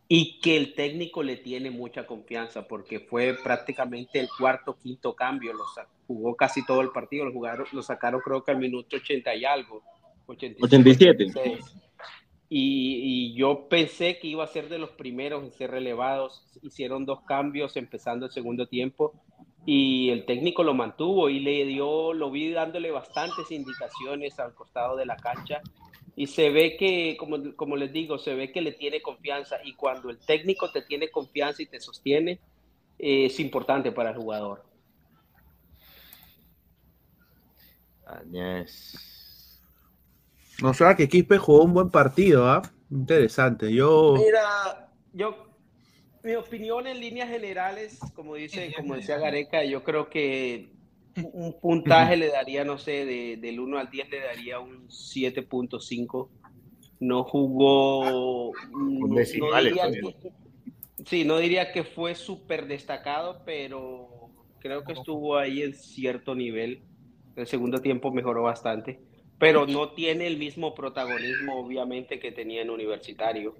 y 0.08 0.38
que 0.40 0.56
el 0.56 0.74
técnico 0.74 1.22
le 1.22 1.36
tiene 1.36 1.70
mucha 1.70 2.06
confianza 2.06 2.68
porque 2.68 3.00
fue 3.00 3.34
prácticamente 3.42 4.20
el 4.20 4.28
cuarto, 4.38 4.76
quinto 4.76 5.14
cambio, 5.14 5.52
lo 5.52 5.64
jugó 6.06 6.36
casi 6.36 6.64
todo 6.64 6.82
el 6.82 6.90
partido, 6.90 7.24
lo, 7.24 7.32
jugaron, 7.32 7.66
lo 7.72 7.82
sacaron 7.82 8.20
creo 8.20 8.44
que 8.44 8.50
al 8.50 8.58
minuto 8.58 8.96
80 8.96 9.34
y 9.34 9.44
algo. 9.44 9.82
85, 10.26 10.66
87. 10.66 11.24
86. 11.24 11.76
Y, 12.50 13.30
y 13.30 13.34
yo 13.34 13.68
pensé 13.68 14.18
que 14.18 14.28
iba 14.28 14.44
a 14.44 14.48
ser 14.48 14.68
de 14.68 14.78
los 14.78 14.90
primeros 14.90 15.42
en 15.42 15.52
ser 15.52 15.70
relevados. 15.70 16.46
Hicieron 16.62 17.06
dos 17.06 17.22
cambios 17.22 17.76
empezando 17.76 18.26
el 18.26 18.32
segundo 18.32 18.66
tiempo 18.66 19.14
y 19.66 20.10
el 20.10 20.26
técnico 20.26 20.62
lo 20.62 20.74
mantuvo 20.74 21.30
y 21.30 21.40
le 21.40 21.64
dio, 21.64 22.12
lo 22.12 22.30
vi 22.30 22.50
dándole 22.50 22.90
bastantes 22.90 23.50
indicaciones 23.50 24.38
al 24.38 24.54
costado 24.54 24.96
de 24.96 25.06
la 25.06 25.16
cancha 25.16 25.62
y 26.16 26.26
se 26.26 26.50
ve 26.50 26.76
que, 26.76 27.16
como, 27.18 27.54
como 27.56 27.76
les 27.76 27.92
digo, 27.92 28.18
se 28.18 28.34
ve 28.34 28.52
que 28.52 28.60
le 28.60 28.72
tiene 28.72 29.02
confianza 29.02 29.56
y 29.64 29.74
cuando 29.74 30.10
el 30.10 30.18
técnico 30.18 30.70
te 30.70 30.82
tiene 30.82 31.10
confianza 31.10 31.62
y 31.62 31.66
te 31.66 31.80
sostiene, 31.80 32.38
eh, 32.98 33.26
es 33.26 33.40
importante 33.40 33.90
para 33.90 34.10
el 34.10 34.16
jugador. 34.16 34.64
O 40.62 40.74
sea 40.74 40.94
que 40.94 41.08
Quispe 41.08 41.38
jugó 41.38 41.64
un 41.64 41.74
buen 41.74 41.90
partido, 41.90 42.48
¿ah? 42.48 42.62
Interesante. 42.90 43.72
Yo. 43.72 44.14
Mira, 44.16 44.92
yo, 45.12 45.48
mi 46.22 46.36
opinión 46.36 46.86
en 46.86 47.00
líneas 47.00 47.28
generales, 47.28 47.98
como 48.14 48.36
dice, 48.36 48.72
como 48.76 48.94
decía 48.94 49.18
Gareca, 49.18 49.64
yo 49.64 49.82
creo 49.82 50.08
que 50.10 50.70
un 51.32 51.60
puntaje 51.60 52.16
le 52.16 52.28
daría, 52.28 52.64
no 52.64 52.78
sé, 52.78 53.04
de, 53.04 53.36
del 53.36 53.60
1 53.60 53.78
al 53.78 53.90
10 53.90 54.10
le 54.10 54.20
daría 54.20 54.58
un 54.60 54.88
7.5. 54.88 56.28
No 57.00 57.24
jugó. 57.24 58.52
no- 58.70 59.08
no 59.08 59.14
decimales 59.14 59.74
diría 59.74 59.90
que- 59.90 60.32
sí, 61.06 61.24
no 61.24 61.38
diría 61.38 61.72
que 61.72 61.84
fue 61.84 62.14
súper 62.14 62.66
destacado, 62.66 63.42
pero 63.44 64.30
creo 64.60 64.84
que 64.84 64.92
estuvo 64.94 65.36
ahí 65.36 65.62
en 65.62 65.74
cierto 65.74 66.34
nivel. 66.34 66.82
El 67.36 67.46
segundo 67.46 67.80
tiempo 67.80 68.10
mejoró 68.12 68.42
bastante, 68.42 69.00
pero 69.38 69.66
no 69.66 69.90
tiene 69.90 70.26
el 70.26 70.38
mismo 70.38 70.74
protagonismo, 70.74 71.58
obviamente, 71.58 72.18
que 72.20 72.30
tenía 72.32 72.62
en 72.62 72.70
universitario. 72.70 73.54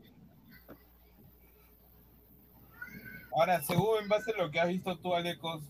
Ahora, 3.36 3.60
según 3.62 3.98
en 4.02 4.08
base 4.08 4.30
a 4.32 4.42
lo 4.44 4.50
que 4.50 4.60
has 4.60 4.68
visto 4.68 4.96
tú, 4.98 5.12
Alecos, 5.14 5.64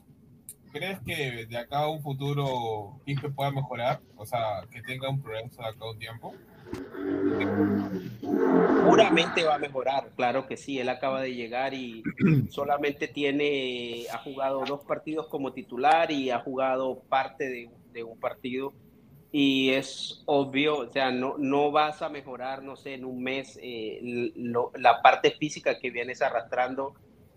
¿crees 0.74 0.98
que 1.06 1.46
de 1.46 1.56
acá 1.56 1.78
a 1.78 1.88
un 1.88 2.02
futuro 2.02 3.00
Quispe 3.06 3.30
pueda 3.30 3.52
mejorar? 3.52 4.00
O 4.16 4.26
sea, 4.26 4.66
que 4.70 4.82
tenga 4.82 5.08
un 5.08 5.22
progreso 5.22 5.62
de 5.62 5.68
acá 5.68 5.78
a 5.84 5.90
un 5.90 5.98
tiempo. 5.98 6.34
Seguramente 8.80 9.44
va 9.44 9.54
a 9.54 9.58
mejorar, 9.58 10.10
claro 10.16 10.46
que 10.46 10.56
sí. 10.56 10.78
Él 10.80 10.88
acaba 10.88 11.22
de 11.22 11.34
llegar 11.34 11.74
y 11.74 12.02
solamente 12.50 13.06
tiene, 13.08 14.06
ha 14.12 14.18
jugado 14.18 14.64
dos 14.66 14.80
partidos 14.84 15.28
como 15.28 15.52
titular 15.52 16.10
y 16.10 16.30
ha 16.30 16.40
jugado 16.40 17.00
parte 17.08 17.48
de, 17.48 17.70
de 17.92 18.02
un 18.02 18.18
partido. 18.18 18.74
Y 19.30 19.70
es 19.70 20.22
obvio, 20.26 20.76
o 20.78 20.90
sea, 20.92 21.10
no, 21.10 21.36
no 21.38 21.70
vas 21.72 22.02
a 22.02 22.08
mejorar, 22.08 22.62
no 22.62 22.76
sé, 22.76 22.94
en 22.94 23.04
un 23.04 23.22
mes 23.22 23.58
eh, 23.62 24.32
lo- 24.36 24.70
la 24.76 25.02
parte 25.02 25.32
física 25.32 25.78
que 25.80 25.90
vienes 25.90 26.22
arrastrando 26.22 26.94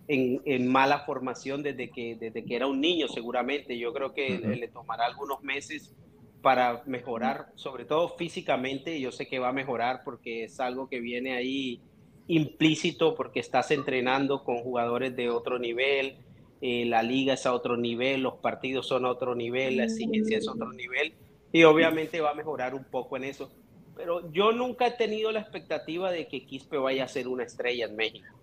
en, 0.07 0.41
en 0.45 0.67
mala 0.67 0.99
formación 0.99 1.63
desde 1.63 1.89
que, 1.89 2.15
desde 2.15 2.43
que 2.45 2.55
era 2.55 2.67
un 2.67 2.79
niño, 2.79 3.07
seguramente. 3.07 3.77
Yo 3.77 3.93
creo 3.93 4.13
que 4.13 4.37
le 4.37 4.67
tomará 4.67 5.05
algunos 5.05 5.43
meses 5.43 5.93
para 6.41 6.83
mejorar, 6.85 7.47
sobre 7.55 7.85
todo 7.85 8.09
físicamente. 8.17 8.99
Yo 8.99 9.11
sé 9.11 9.27
que 9.27 9.39
va 9.39 9.49
a 9.49 9.53
mejorar 9.53 10.01
porque 10.03 10.45
es 10.45 10.59
algo 10.59 10.87
que 10.89 10.99
viene 10.99 11.33
ahí 11.33 11.81
implícito 12.27 13.15
porque 13.15 13.39
estás 13.39 13.71
entrenando 13.71 14.43
con 14.43 14.57
jugadores 14.57 15.15
de 15.15 15.29
otro 15.29 15.59
nivel, 15.59 16.17
eh, 16.61 16.85
la 16.85 17.03
liga 17.03 17.33
es 17.33 17.45
a 17.45 17.53
otro 17.53 17.77
nivel, 17.77 18.21
los 18.21 18.35
partidos 18.35 18.87
son 18.87 19.05
a 19.05 19.09
otro 19.09 19.35
nivel, 19.35 19.77
la 19.77 19.85
exigencia 19.85 20.37
es 20.37 20.47
a 20.47 20.51
otro 20.51 20.73
nivel 20.73 21.13
y 21.51 21.63
obviamente 21.63 22.19
va 22.19 22.31
a 22.31 22.33
mejorar 22.33 22.75
un 22.75 22.83
poco 22.83 23.17
en 23.17 23.23
eso. 23.23 23.49
Pero 23.95 24.31
yo 24.31 24.51
nunca 24.51 24.87
he 24.87 24.91
tenido 24.91 25.31
la 25.31 25.39
expectativa 25.39 26.11
de 26.11 26.27
que 26.27 26.45
Quispe 26.45 26.77
vaya 26.77 27.05
a 27.05 27.07
ser 27.07 27.27
una 27.27 27.43
estrella 27.43 27.85
en 27.85 27.95
México. 27.95 28.36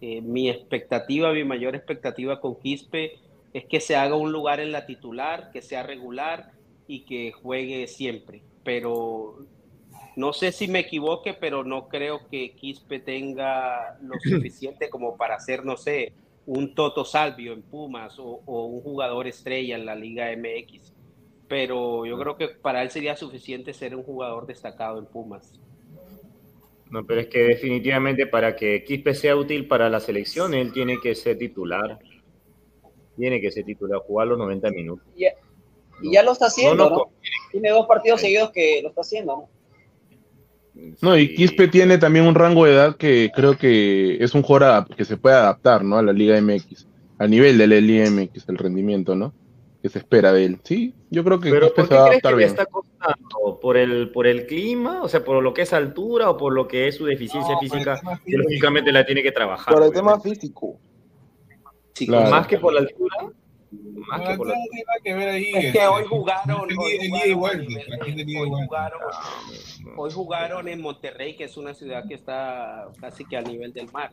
Eh, 0.00 0.20
mi 0.20 0.48
expectativa, 0.48 1.32
mi 1.32 1.44
mayor 1.44 1.74
expectativa 1.74 2.40
con 2.40 2.56
Quispe 2.60 3.18
es 3.52 3.64
que 3.64 3.80
se 3.80 3.96
haga 3.96 4.14
un 4.14 4.32
lugar 4.32 4.60
en 4.60 4.72
la 4.72 4.86
titular, 4.86 5.50
que 5.52 5.62
sea 5.62 5.82
regular 5.82 6.52
y 6.86 7.00
que 7.00 7.32
juegue 7.32 7.86
siempre. 7.88 8.42
Pero 8.62 9.38
no 10.16 10.32
sé 10.32 10.52
si 10.52 10.68
me 10.68 10.80
equivoque, 10.80 11.34
pero 11.34 11.64
no 11.64 11.88
creo 11.88 12.28
que 12.28 12.52
Quispe 12.52 13.00
tenga 13.00 13.98
lo 14.02 14.14
suficiente 14.22 14.88
como 14.88 15.16
para 15.16 15.40
ser, 15.40 15.64
no 15.64 15.76
sé, 15.76 16.12
un 16.46 16.74
Toto 16.74 17.04
Salvio 17.04 17.52
en 17.52 17.62
Pumas 17.62 18.18
o, 18.18 18.40
o 18.46 18.66
un 18.66 18.80
jugador 18.80 19.26
estrella 19.26 19.76
en 19.76 19.84
la 19.84 19.96
Liga 19.96 20.28
MX. 20.36 20.94
Pero 21.48 22.06
yo 22.06 22.18
creo 22.18 22.36
que 22.36 22.48
para 22.48 22.82
él 22.82 22.90
sería 22.90 23.16
suficiente 23.16 23.72
ser 23.72 23.96
un 23.96 24.02
jugador 24.02 24.46
destacado 24.46 24.98
en 24.98 25.06
Pumas. 25.06 25.60
No, 26.90 27.04
pero 27.04 27.20
es 27.20 27.26
que 27.26 27.40
definitivamente 27.40 28.26
para 28.26 28.56
que 28.56 28.82
Quispe 28.84 29.14
sea 29.14 29.36
útil 29.36 29.66
para 29.66 29.90
la 29.90 30.00
selección, 30.00 30.54
él 30.54 30.72
tiene 30.72 30.98
que 31.02 31.14
ser 31.14 31.36
titular. 31.36 31.98
Tiene 33.16 33.40
que 33.40 33.50
ser 33.50 33.64
titular, 33.64 34.00
jugar 34.00 34.28
los 34.28 34.38
90 34.38 34.70
minutos. 34.70 35.06
Y 35.14 35.22
ya, 35.22 35.30
y 36.00 36.12
ya 36.12 36.22
lo 36.22 36.32
está 36.32 36.46
haciendo, 36.46 36.84
No, 36.84 36.90
¿no? 36.90 36.96
no, 36.96 37.10
Tiene 37.50 37.70
dos 37.70 37.86
partidos 37.86 38.20
seguidos 38.20 38.50
que 38.52 38.80
lo 38.82 38.88
está 38.88 39.02
haciendo, 39.02 39.36
¿no? 39.36 39.48
No, 41.02 41.18
y 41.18 41.34
Quispe 41.34 41.66
tiene 41.66 41.98
también 41.98 42.24
un 42.26 42.36
rango 42.36 42.64
de 42.64 42.72
edad 42.72 42.96
que 42.96 43.30
creo 43.34 43.58
que 43.58 44.22
es 44.22 44.34
un 44.34 44.42
jugador 44.42 44.86
que 44.94 45.04
se 45.04 45.16
puede 45.16 45.34
adaptar, 45.34 45.84
¿no? 45.84 45.98
A 45.98 46.02
la 46.02 46.12
Liga 46.12 46.40
MX, 46.40 46.86
al 47.18 47.30
nivel 47.30 47.58
de 47.58 47.66
la 47.66 47.80
Liga 47.80 48.08
MX, 48.08 48.48
el 48.48 48.58
rendimiento, 48.58 49.16
¿no? 49.16 49.34
Que 49.88 49.92
se 49.92 49.98
espera 50.00 50.32
de 50.34 50.44
él. 50.44 50.60
Sí, 50.64 50.94
yo 51.08 51.24
creo 51.24 51.40
que 51.40 51.48
Pero 51.50 51.68
Quispe 51.68 51.76
¿por 51.76 51.84
se 51.84 51.88
qué 51.88 51.94
va 51.94 52.04
a 52.04 52.06
crees 52.08 52.20
que 52.20 52.28
adaptar 52.28 52.32
le 52.32 52.36
bien. 52.36 52.48
está 52.50 52.66
costando? 52.66 53.58
¿Por 53.58 53.76
el, 53.78 54.10
¿Por 54.12 54.26
el 54.26 54.46
clima? 54.46 55.02
O 55.02 55.08
sea, 55.08 55.24
por 55.24 55.42
lo 55.42 55.54
que 55.54 55.62
es 55.62 55.72
altura 55.72 56.28
o 56.28 56.36
por 56.36 56.52
lo 56.52 56.68
que 56.68 56.88
es 56.88 56.96
su 56.96 57.06
deficiencia 57.06 57.56
física, 57.58 57.98
que 58.26 58.36
lógicamente 58.36 58.92
la 58.92 59.06
tiene 59.06 59.22
que 59.22 59.32
trabajar. 59.32 59.72
Por 59.72 59.82
el 59.82 59.88
pues, 59.88 59.98
tema 59.98 60.20
físico. 60.20 60.78
Claro. 61.94 62.30
Más 62.30 62.46
que 62.46 62.58
por 62.58 62.74
la 62.74 62.80
altura. 62.80 63.16
Más 63.70 64.28
que 64.28 64.36
por 64.36 64.46
la 64.48 64.54
No 64.54 64.60
tiene 64.70 64.84
nada 64.86 64.98
que 65.02 65.14
ver 65.14 65.28
ahí. 65.30 65.44
Es 65.48 65.52
que 65.54 65.66
este, 65.68 65.86
hoy 65.86 66.04
jugaron, 66.04 66.70
y 66.70 66.74
jugaron, 66.74 67.32
a 67.32 67.34
vuelta, 67.36 67.58
nivel 67.64 67.92
aquí 68.02 68.10
de- 68.14 68.20
el 68.22 68.28
ida 68.28 68.30
y 68.30 68.36
hoy 68.42 68.50
jugaron, 68.50 69.00
hoy 69.96 70.10
jugaron 70.12 70.68
en 70.68 70.80
Monterrey, 70.82 71.34
que 71.34 71.44
es 71.44 71.56
una 71.56 71.72
ciudad 71.72 72.04
que 72.06 72.14
está 72.14 72.88
casi 73.00 73.24
que 73.24 73.38
a 73.38 73.40
nivel 73.40 73.72
del 73.72 73.90
mar. 73.90 74.12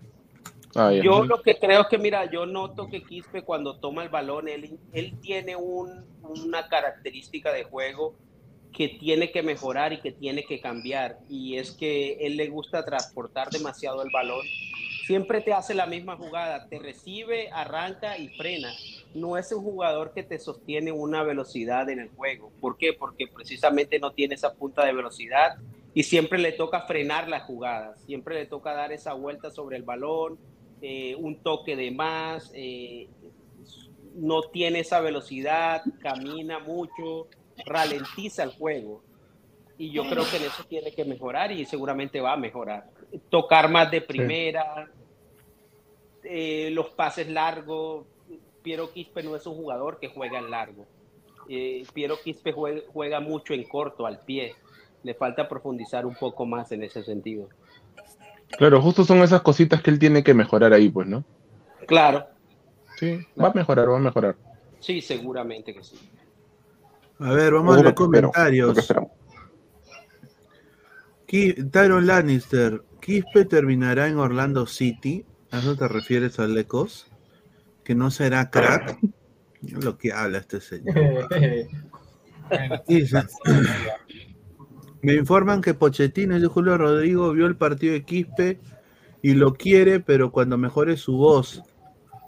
Ah. 0.76 0.92
Yo 0.92 1.24
lo 1.24 1.42
que 1.42 1.58
creo 1.58 1.82
es 1.82 1.88
que, 1.88 1.98
mira, 1.98 2.30
yo 2.30 2.46
noto 2.46 2.90
que 2.90 3.02
Quispe 3.02 3.44
cuando 3.44 3.78
toma 3.80 4.04
el 4.04 4.10
balón, 4.10 4.50
él, 4.50 4.78
él 4.94 5.18
tiene 5.22 5.56
un- 5.56 6.06
una 6.22 6.68
característica 6.68 7.54
de 7.54 7.64
juego 7.64 8.16
que 8.74 8.90
tiene 8.90 9.32
que 9.32 9.42
mejorar 9.42 9.94
y 9.94 10.02
que 10.02 10.12
tiene 10.12 10.44
que 10.44 10.60
cambiar. 10.60 11.20
Y 11.30 11.58
es 11.58 11.72
que 11.72 12.18
él 12.26 12.36
le 12.36 12.48
gusta 12.50 12.84
transportar 12.84 13.50
demasiado 13.50 14.04
el 14.04 14.10
balón. 14.12 14.46
Siempre 15.08 15.40
te 15.40 15.54
hace 15.54 15.74
la 15.74 15.86
misma 15.86 16.18
jugada, 16.18 16.68
te 16.68 16.80
recibe, 16.80 17.50
arranca 17.52 18.18
y 18.18 18.28
frena. 18.30 18.74
No 19.14 19.38
es 19.38 19.52
un 19.54 19.64
jugador 19.64 20.12
que 20.14 20.24
te 20.24 20.40
sostiene 20.40 20.92
una 20.92 21.24
velocidad 21.24 21.90
en 21.90 22.00
el 22.00 22.10
juego. 22.10 22.52
¿Por 22.60 22.78
qué? 22.78 22.92
Porque 22.92 23.28
precisamente 23.28 23.98
no 24.00 24.12
tiene 24.12 24.36
esa 24.36 24.54
punta 24.56 24.84
de 24.84 24.92
velocidad 24.94 25.56
y 25.94 26.04
siempre 26.04 26.38
le 26.40 26.52
toca 26.52 26.82
frenar 26.82 27.30
las 27.30 27.44
jugadas. 27.44 28.02
Siempre 28.02 28.36
le 28.36 28.46
toca 28.46 28.74
dar 28.74 28.92
esa 28.92 29.14
vuelta 29.14 29.52
sobre 29.52 29.78
el 29.78 29.84
balón, 29.84 30.38
eh, 30.88 31.16
un 31.16 31.38
toque 31.38 31.76
de 31.76 31.90
más, 31.90 32.52
eh, 32.54 33.10
no 34.14 34.44
tiene 34.44 34.82
esa 34.82 35.00
velocidad, 35.00 35.82
camina 36.00 36.60
mucho, 36.60 37.28
ralentiza 37.66 38.44
el 38.44 38.52
juego. 38.52 39.02
Y 39.80 39.90
yo 39.90 40.08
creo 40.08 40.30
que 40.30 40.38
en 40.38 40.44
eso 40.44 40.64
tiene 40.70 40.92
que 40.92 41.04
mejorar 41.04 41.52
y 41.52 41.66
seguramente 41.66 42.22
va 42.22 42.34
a 42.34 42.38
mejorar. 42.38 42.88
Tocar 43.32 43.68
más 43.68 43.90
de 43.90 44.02
primera, 44.02 44.88
eh, 46.24 46.70
los 46.72 46.92
pases 46.92 47.30
largos. 47.30 48.06
Piero 48.62 48.94
Quispe 48.94 49.24
no 49.24 49.36
es 49.36 49.48
un 49.48 49.56
jugador 49.56 49.98
que 50.00 50.10
juega 50.10 50.38
en 50.38 50.52
largo. 50.52 50.86
Piero 51.96 52.18
Quispe 52.24 52.52
juega, 52.52 52.82
juega 52.94 53.20
mucho 53.22 53.56
en 53.56 53.64
corto, 53.64 54.06
al 54.06 54.20
pie. 54.20 54.54
Le 55.02 55.16
falta 55.16 55.50
profundizar 55.50 56.06
un 56.06 56.14
poco 56.14 56.46
más 56.46 56.72
en 56.72 56.84
ese 56.84 57.04
sentido. 57.04 57.50
Claro, 58.58 58.82
justo 58.82 59.04
son 59.04 59.20
esas 59.20 59.42
cositas 59.42 59.82
que 59.82 59.92
él 59.92 60.00
tiene 60.00 60.24
que 60.24 60.34
mejorar 60.34 60.74
ahí, 60.74 60.90
pues, 60.90 61.08
¿no? 61.08 61.24
Claro, 61.88 62.26
Sí, 62.98 63.20
va 63.42 63.50
a 63.50 63.54
mejorar, 63.54 63.90
va 63.92 63.98
a 63.98 64.02
mejorar. 64.02 64.38
sí, 64.80 65.02
seguramente 65.02 65.74
que 65.74 65.84
sí. 65.84 65.98
A 67.20 67.32
ver, 67.32 67.54
vamos 67.54 67.78
a 67.78 67.80
Eso 67.80 67.80
es 67.80 67.84
ver 67.84 67.86
lo 67.86 67.96
que 67.96 68.04
espero, 68.04 68.28
lo 68.28 68.74
que 68.74 68.82
comentarios. 71.28 71.72
Tyron 71.72 72.08
Lannister, 72.08 72.84
Quispe 73.02 73.46
terminará 73.46 74.08
en 74.08 74.18
Orlando 74.18 74.66
City. 74.66 75.26
¿A 75.52 75.60
eso 75.60 75.76
te 75.76 75.88
refieres, 75.88 76.40
Alecos? 76.40 77.08
¿Que 77.84 77.96
no 77.96 78.12
será 78.12 78.50
crack? 78.50 78.98
Lo 79.62 79.98
que 79.98 80.12
habla 80.14 80.38
este 80.40 80.62
señor. 80.62 81.28
Me 85.06 85.14
informan 85.14 85.62
que 85.62 85.76
Pochettino, 85.76 86.34
dice 86.34 86.48
Julio 86.48 86.80
Rodrigo, 86.80 87.32
vio 87.32 87.46
el 87.46 87.56
partido 87.56 87.94
de 87.94 88.04
Quispe 88.04 88.60
y 89.22 89.36
lo 89.36 89.54
quiere, 89.54 90.00
pero 90.00 90.32
cuando 90.32 90.58
mejore 90.58 90.98
su 90.98 91.16
voz. 91.18 91.62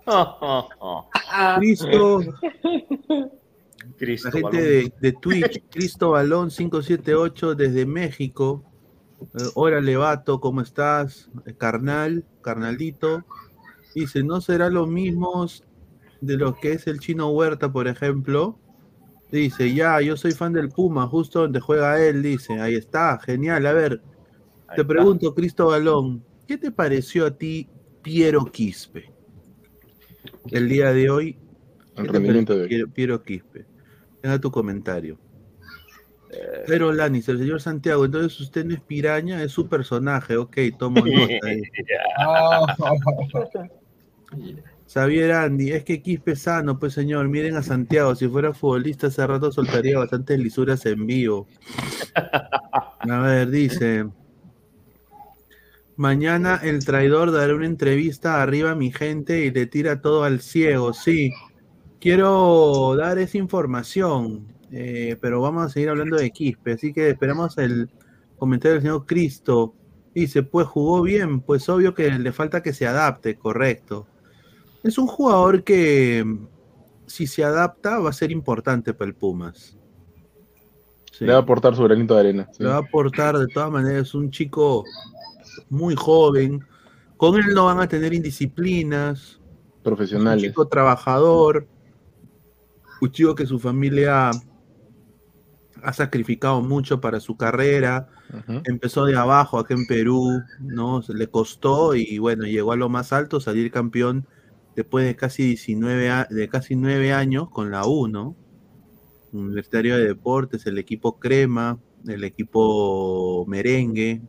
Cristo, 1.57 2.19
Cristo 3.97 4.27
la 4.27 4.31
gente 4.31 4.61
de, 4.61 4.93
de 5.01 5.11
Twitch, 5.11 5.63
Cristo 5.71 6.11
Balón 6.11 6.49
578 6.49 7.55
desde 7.55 7.87
México. 7.87 8.63
Eh, 9.21 9.49
Órale, 9.55 9.97
vato, 9.97 10.39
¿cómo 10.39 10.61
estás? 10.61 11.31
Eh, 11.47 11.55
Carnal, 11.57 12.25
carnalito. 12.43 13.25
Dice, 13.95 14.21
¿no 14.21 14.39
será 14.39 14.69
lo 14.69 14.85
mismo 14.85 15.47
de 16.21 16.37
lo 16.37 16.53
que 16.53 16.73
es 16.73 16.85
el 16.85 16.99
chino 16.99 17.31
Huerta, 17.31 17.71
por 17.71 17.87
ejemplo? 17.87 18.59
Dice, 19.31 19.73
ya, 19.73 19.99
yo 20.01 20.15
soy 20.15 20.31
fan 20.31 20.53
del 20.53 20.69
Puma, 20.69 21.05
justo 21.07 21.41
donde 21.41 21.59
juega 21.59 22.01
él, 22.01 22.23
dice. 22.23 22.59
Ahí 22.59 22.75
está, 22.75 23.19
genial. 23.19 23.65
A 23.65 23.73
ver, 23.73 24.01
te 24.75 24.85
pregunto, 24.85 25.35
Cristo 25.35 25.67
Balón, 25.67 26.23
¿qué 26.47 26.57
te 26.57 26.71
pareció 26.71 27.25
a 27.25 27.31
ti 27.31 27.69
Piero 28.01 28.45
Quispe? 28.45 29.11
El 30.49 30.69
día 30.69 30.93
de 30.93 31.09
hoy, 31.09 31.37
El 31.95 32.03
¿qué 32.03 32.07
te 32.07 32.13
rendimiento 32.13 32.57
de. 32.57 32.67
Piero, 32.67 32.87
Piero 32.89 33.23
Quispe? 33.23 33.65
Deja 34.23 34.39
tu 34.39 34.49
comentario. 34.49 35.19
Pero 36.65 36.91
Lanis, 36.93 37.27
el 37.29 37.39
señor 37.39 37.61
Santiago, 37.61 38.05
entonces 38.05 38.39
usted 38.39 38.65
no 38.65 38.73
es 38.73 38.81
piraña, 38.81 39.41
es 39.43 39.51
su 39.51 39.67
personaje, 39.67 40.37
ok, 40.37 40.57
tomo 40.77 41.01
nota. 41.05 41.47
ahí. 41.47 41.61
Xavier 44.88 45.34
Andy, 45.34 45.72
es 45.72 45.84
que 45.84 46.01
Quispe 46.01 46.35
sano, 46.35 46.80
pues 46.80 46.93
señor, 46.93 47.27
miren 47.27 47.57
a 47.57 47.64
Santiago, 47.64 48.15
si 48.15 48.27
fuera 48.27 48.53
futbolista 48.53 49.07
hace 49.07 49.27
rato 49.27 49.51
soltaría 49.51 49.99
bastantes 49.99 50.39
lisuras 50.39 50.85
en 50.85 51.05
vivo. 51.05 51.47
A 52.99 53.19
ver, 53.19 53.49
dice, 53.49 54.07
mañana 55.97 56.59
el 56.64 56.85
traidor 56.85 57.31
dará 57.31 57.53
una 57.53 57.65
entrevista 57.65 58.41
arriba 58.41 58.72
a 58.72 58.76
mi 58.76 58.91
gente 58.91 59.45
y 59.45 59.51
le 59.51 59.65
tira 59.65 60.01
todo 60.01 60.23
al 60.23 60.39
ciego, 60.39 60.93
sí. 60.93 61.31
Quiero 61.99 62.95
dar 62.95 63.18
esa 63.18 63.38
información, 63.38 64.47
eh, 64.72 65.18
pero 65.19 65.41
vamos 65.41 65.65
a 65.65 65.69
seguir 65.69 65.89
hablando 65.89 66.15
de 66.15 66.31
Quispe, 66.31 66.73
así 66.73 66.93
que 66.93 67.09
esperamos 67.09 67.57
el 67.57 67.89
comentario 68.38 68.76
del 68.76 68.84
señor 68.84 69.05
Cristo. 69.05 69.73
Dice, 70.15 70.43
pues 70.43 70.65
jugó 70.65 71.01
bien, 71.01 71.41
pues 71.41 71.68
obvio 71.68 71.93
que 71.93 72.09
le 72.09 72.31
falta 72.31 72.64
que 72.64 72.73
se 72.73 72.88
adapte, 72.88 73.35
correcto. 73.35 74.07
Es 74.83 74.97
un 74.97 75.07
jugador 75.07 75.63
que 75.63 76.23
si 77.05 77.27
se 77.27 77.43
adapta 77.43 77.99
va 77.99 78.09
a 78.09 78.13
ser 78.13 78.31
importante 78.31 78.93
para 78.93 79.09
el 79.09 79.15
Pumas. 79.15 79.77
Sí. 81.11 81.25
Le 81.25 81.31
va 81.31 81.39
a 81.39 81.41
aportar 81.41 81.75
su 81.75 81.83
granito 81.83 82.13
de 82.13 82.19
arena. 82.19 82.47
sí. 82.51 82.63
Le 82.63 82.69
va 82.69 82.75
a 82.75 82.79
aportar 82.79 83.37
de 83.37 83.47
todas 83.47 83.71
maneras, 83.71 84.07
es 84.09 84.13
un 84.13 84.29
chico 84.29 84.83
muy 85.69 85.95
joven. 85.95 86.59
Con 87.17 87.35
él 87.35 87.53
no 87.55 87.65
van 87.65 87.79
a 87.79 87.87
tener 87.87 88.13
indisciplinas. 88.13 89.39
Un 89.77 89.83
Profesionales. 89.83 90.43
chico 90.43 90.67
trabajador. 90.67 91.67
Un 93.01 93.11
chico 93.11 93.33
que 93.35 93.45
su 93.45 93.59
familia 93.59 94.31
ha 95.81 95.93
sacrificado 95.93 96.61
mucho 96.61 96.99
para 97.01 97.19
su 97.19 97.35
carrera. 97.37 98.09
Empezó 98.65 99.05
de 99.05 99.15
abajo 99.15 99.57
acá 99.57 99.73
en 99.73 99.87
Perú, 99.87 100.41
¿no? 100.59 101.01
Se 101.01 101.13
le 101.13 101.27
costó 101.27 101.95
y 101.95 102.17
bueno, 102.17 102.43
llegó 102.45 102.73
a 102.73 102.75
lo 102.75 102.89
más 102.89 103.13
alto, 103.13 103.39
salir 103.39 103.71
campeón 103.71 104.27
después 104.77 105.05
de 105.05 105.15
casi 105.15 105.43
19 105.43 106.09
a- 106.09 106.27
de 106.29 106.47
casi 106.47 106.75
9 106.75 107.11
años 107.11 107.49
con 107.49 107.71
la 107.71 107.85
U, 107.87 108.07
¿no? 108.07 108.35
Universitario 109.33 109.97
de 109.97 110.05
Deportes, 110.05 110.65
el 110.67 110.77
equipo 110.77 111.19
Crema, 111.19 111.79
el 112.07 112.23
equipo 112.23 113.43
Merengue, 113.47 114.21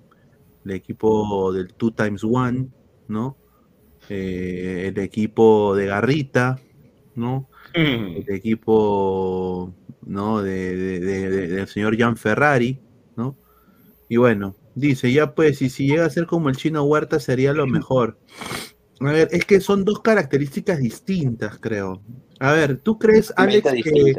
el 0.65 0.71
equipo 0.71 1.53
del 1.53 1.73
Two 1.75 1.93
Times 1.93 2.25
One, 2.25 2.69
¿no? 3.09 3.37
Eh, 4.09 4.87
el 4.89 4.99
equipo 5.03 5.77
de 5.77 5.87
Garrita, 5.87 6.59
¿no? 7.15 7.49
El 8.27 8.35
equipo, 8.35 9.75
¿no? 10.07 10.41
De, 10.43 10.75
de- 10.77 11.01
de- 11.01 11.31
de- 11.31 11.49
del 11.49 11.69
señor 11.69 11.97
Jan 11.99 12.17
Ferrari, 12.17 12.81
¿no? 13.17 13.37
Y 14.09 14.17
bueno, 14.17 14.57
dice, 14.75 15.13
ya 15.13 15.35
pues, 15.35 15.61
y 15.61 15.69
si 15.69 15.87
llega 15.87 16.07
a 16.07 16.11
ser 16.11 16.27
como 16.27 16.49
el 16.49 16.57
chino 16.57 16.83
Huerta 16.85 17.21
sería 17.21 17.53
lo 17.53 17.67
mejor. 17.67 18.19
A 19.01 19.13
ver, 19.13 19.29
es 19.31 19.45
que 19.45 19.61
son 19.61 19.85
dos 19.85 20.01
características 20.01 20.79
distintas, 20.79 21.59
creo. 21.59 22.01
A 22.41 22.53
ver, 22.53 22.79
¿tú 22.79 22.99
crees, 22.99 23.33
Alex, 23.37 23.71
que. 23.73 24.15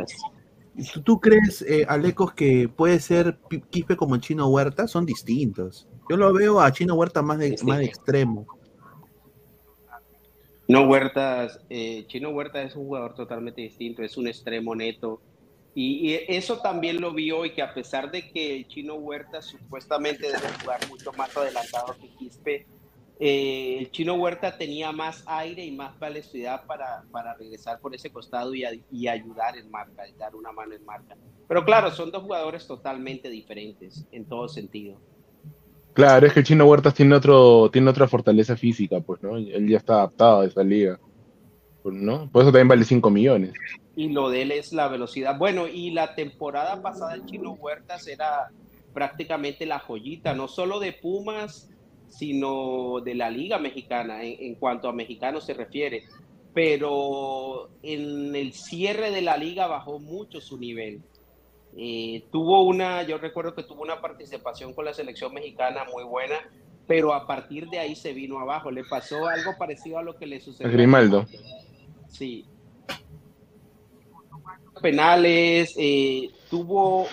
¿tú, 1.04 1.20
crees, 1.20 1.62
eh, 1.64 1.86
Alecos, 1.88 2.34
que 2.34 2.70
puede 2.70 3.00
ser 3.00 3.38
Quispe 3.70 3.98
como 3.98 4.18
chino 4.18 4.48
Huerta? 4.48 4.88
Son 4.88 5.06
distintos. 5.06 5.88
Yo 6.10 6.18
lo 6.18 6.34
veo 6.34 6.62
a 6.62 6.72
chino 6.72 6.96
Huerta 6.96 7.22
más 7.22 7.40
de, 7.40 7.58
más 7.64 7.80
de 7.80 7.86
extremo. 7.86 8.48
No 10.70 10.88
Huertas, 10.88 11.60
eh, 11.70 12.06
Chino 12.08 12.30
Huerta 12.30 12.62
es 12.62 12.76
un 12.76 12.86
jugador 12.86 13.16
totalmente 13.16 13.60
distinto, 13.60 14.04
es 14.04 14.18
un 14.18 14.28
extremo 14.28 14.76
neto, 14.76 15.20
Y, 15.74 16.12
y 16.12 16.20
eso 16.28 16.60
también 16.60 17.02
lo 17.02 17.12
vi 17.12 17.32
hoy, 17.32 17.54
que 17.54 17.64
a 17.64 17.74
pesar 17.74 18.12
de 18.12 18.30
que 18.30 18.66
Chino 18.68 18.94
Huerta 18.94 19.42
supuestamente 19.42 20.28
debe 20.28 20.48
jugar 20.62 20.88
mucho 20.88 21.12
más 21.14 21.36
adelantado 21.36 21.96
que 22.00 22.10
Quispe, 22.10 22.68
eh, 23.20 23.78
el 23.80 23.92
Chino 23.92 24.16
Huerta 24.16 24.58
tenía 24.58 24.92
más 24.94 25.24
aire 25.28 25.66
y 25.66 25.76
más 25.76 26.00
velocidad 26.00 26.62
para, 26.68 27.04
para 27.12 27.36
regresar 27.36 27.80
por 27.82 27.94
ese 27.96 28.12
costado 28.12 28.54
y, 28.56 28.64
a- 28.66 28.72
y 28.90 29.08
ayudar 29.08 29.58
en 29.58 29.70
marca, 29.70 30.08
y 30.08 30.14
dar 30.16 30.36
una 30.36 30.52
mano 30.54 30.74
en 30.76 30.86
marca. 30.86 31.16
Pero 31.48 31.66
claro, 31.66 31.92
son 31.92 32.12
dos 32.12 32.24
jugadores 32.24 32.66
totalmente 32.68 33.30
diferentes 33.30 34.08
en 34.12 34.28
todo 34.28 34.48
sentido. 34.48 35.02
Claro, 35.94 36.28
es 36.28 36.34
que 36.34 36.40
el 36.40 36.46
Chino 36.46 36.66
Huertas 36.66 36.94
tiene 36.94 37.16
otro, 37.16 37.70
tiene 37.72 37.90
otra 37.90 38.08
fortaleza 38.08 38.56
física, 38.56 39.02
pues, 39.02 39.22
¿no? 39.22 39.36
Él 39.38 39.68
ya 39.68 39.78
está 39.78 39.96
adaptado 39.96 40.42
a 40.42 40.46
esa 40.46 40.64
liga. 40.64 41.00
pues, 41.82 41.96
¿No? 41.96 42.30
Por 42.32 42.44
eso 42.44 42.52
también 42.52 42.68
vale 42.70 42.86
5 42.86 43.10
millones. 43.10 43.54
y 43.96 44.10
lo 44.10 44.30
de 44.30 44.44
él 44.44 44.52
es 44.52 44.72
la 44.72 44.88
velocidad. 44.88 45.38
Bueno, 45.38 45.68
y 45.68 45.92
la 45.92 46.16
temporada 46.16 46.82
pasada 46.82 47.14
el 47.16 47.26
Chino 47.26 47.52
Huertas 47.54 48.08
era 48.08 48.52
prácticamente 48.94 49.66
la 49.66 49.80
joyita, 49.80 50.34
no 50.34 50.48
solo 50.48 50.80
de 50.80 50.94
Pumas, 50.94 51.70
sino 52.10 53.00
de 53.02 53.16
la 53.16 53.30
Liga 53.30 53.58
Mexicana, 53.58 54.24
en, 54.24 54.36
en 54.40 54.56
cuanto 54.56 54.90
a 54.90 54.94
mexicanos 54.94 55.46
se 55.46 55.54
refiere. 55.54 56.04
Pero 56.54 57.70
en 57.84 58.36
el 58.36 58.54
cierre 58.54 59.12
de 59.12 59.22
la 59.22 59.38
liga 59.38 59.68
bajó 59.68 60.00
mucho 60.00 60.42
su 60.42 60.58
nivel. 60.58 61.02
Eh, 61.78 62.24
tuvo 62.32 62.64
una, 62.64 63.04
yo 63.04 63.20
recuerdo 63.20 63.54
que 63.54 63.64
tuvo 63.64 63.84
una 63.84 64.02
participación 64.02 64.74
con 64.74 64.86
la 64.86 64.94
selección 64.94 65.32
mexicana 65.34 65.86
muy 65.94 66.04
buena, 66.04 66.36
pero 66.88 67.14
a 67.14 67.28
partir 67.28 67.70
de 67.70 67.78
ahí 67.78 67.96
se 67.96 68.14
vino 68.14 68.40
abajo. 68.40 68.72
Le 68.72 68.84
pasó 68.84 69.28
algo 69.28 69.58
parecido 69.60 70.00
a 70.00 70.04
lo 70.04 70.18
que 70.18 70.26
le 70.26 70.40
sucedió 70.40 70.68
A 70.68 70.72
Grimaldo. 70.72 71.28
Sí. 72.08 72.46
Penales, 74.82 75.76
eh, 75.78 76.32
tuvo 76.50 77.06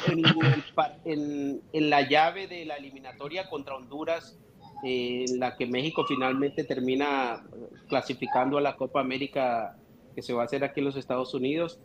en 1.04 1.60
la 1.72 2.08
llave 2.08 2.46
de 2.46 2.64
la 2.64 2.76
eliminatoria 2.76 3.50
contra 3.50 3.76
Honduras, 3.76 4.38
eh, 4.84 5.24
en 5.28 5.38
la 5.40 5.56
que 5.56 5.66
México 5.66 6.04
finalmente 6.06 6.64
termina 6.64 7.44
clasificando 7.88 8.58
a 8.58 8.60
la 8.60 8.76
Copa 8.76 9.00
América 9.00 9.76
que 10.14 10.22
se 10.22 10.32
va 10.32 10.42
a 10.42 10.44
hacer 10.46 10.64
aquí 10.64 10.80
en 10.80 10.86
los 10.86 10.96
Estados 10.96 11.34
Unidos. 11.34 11.78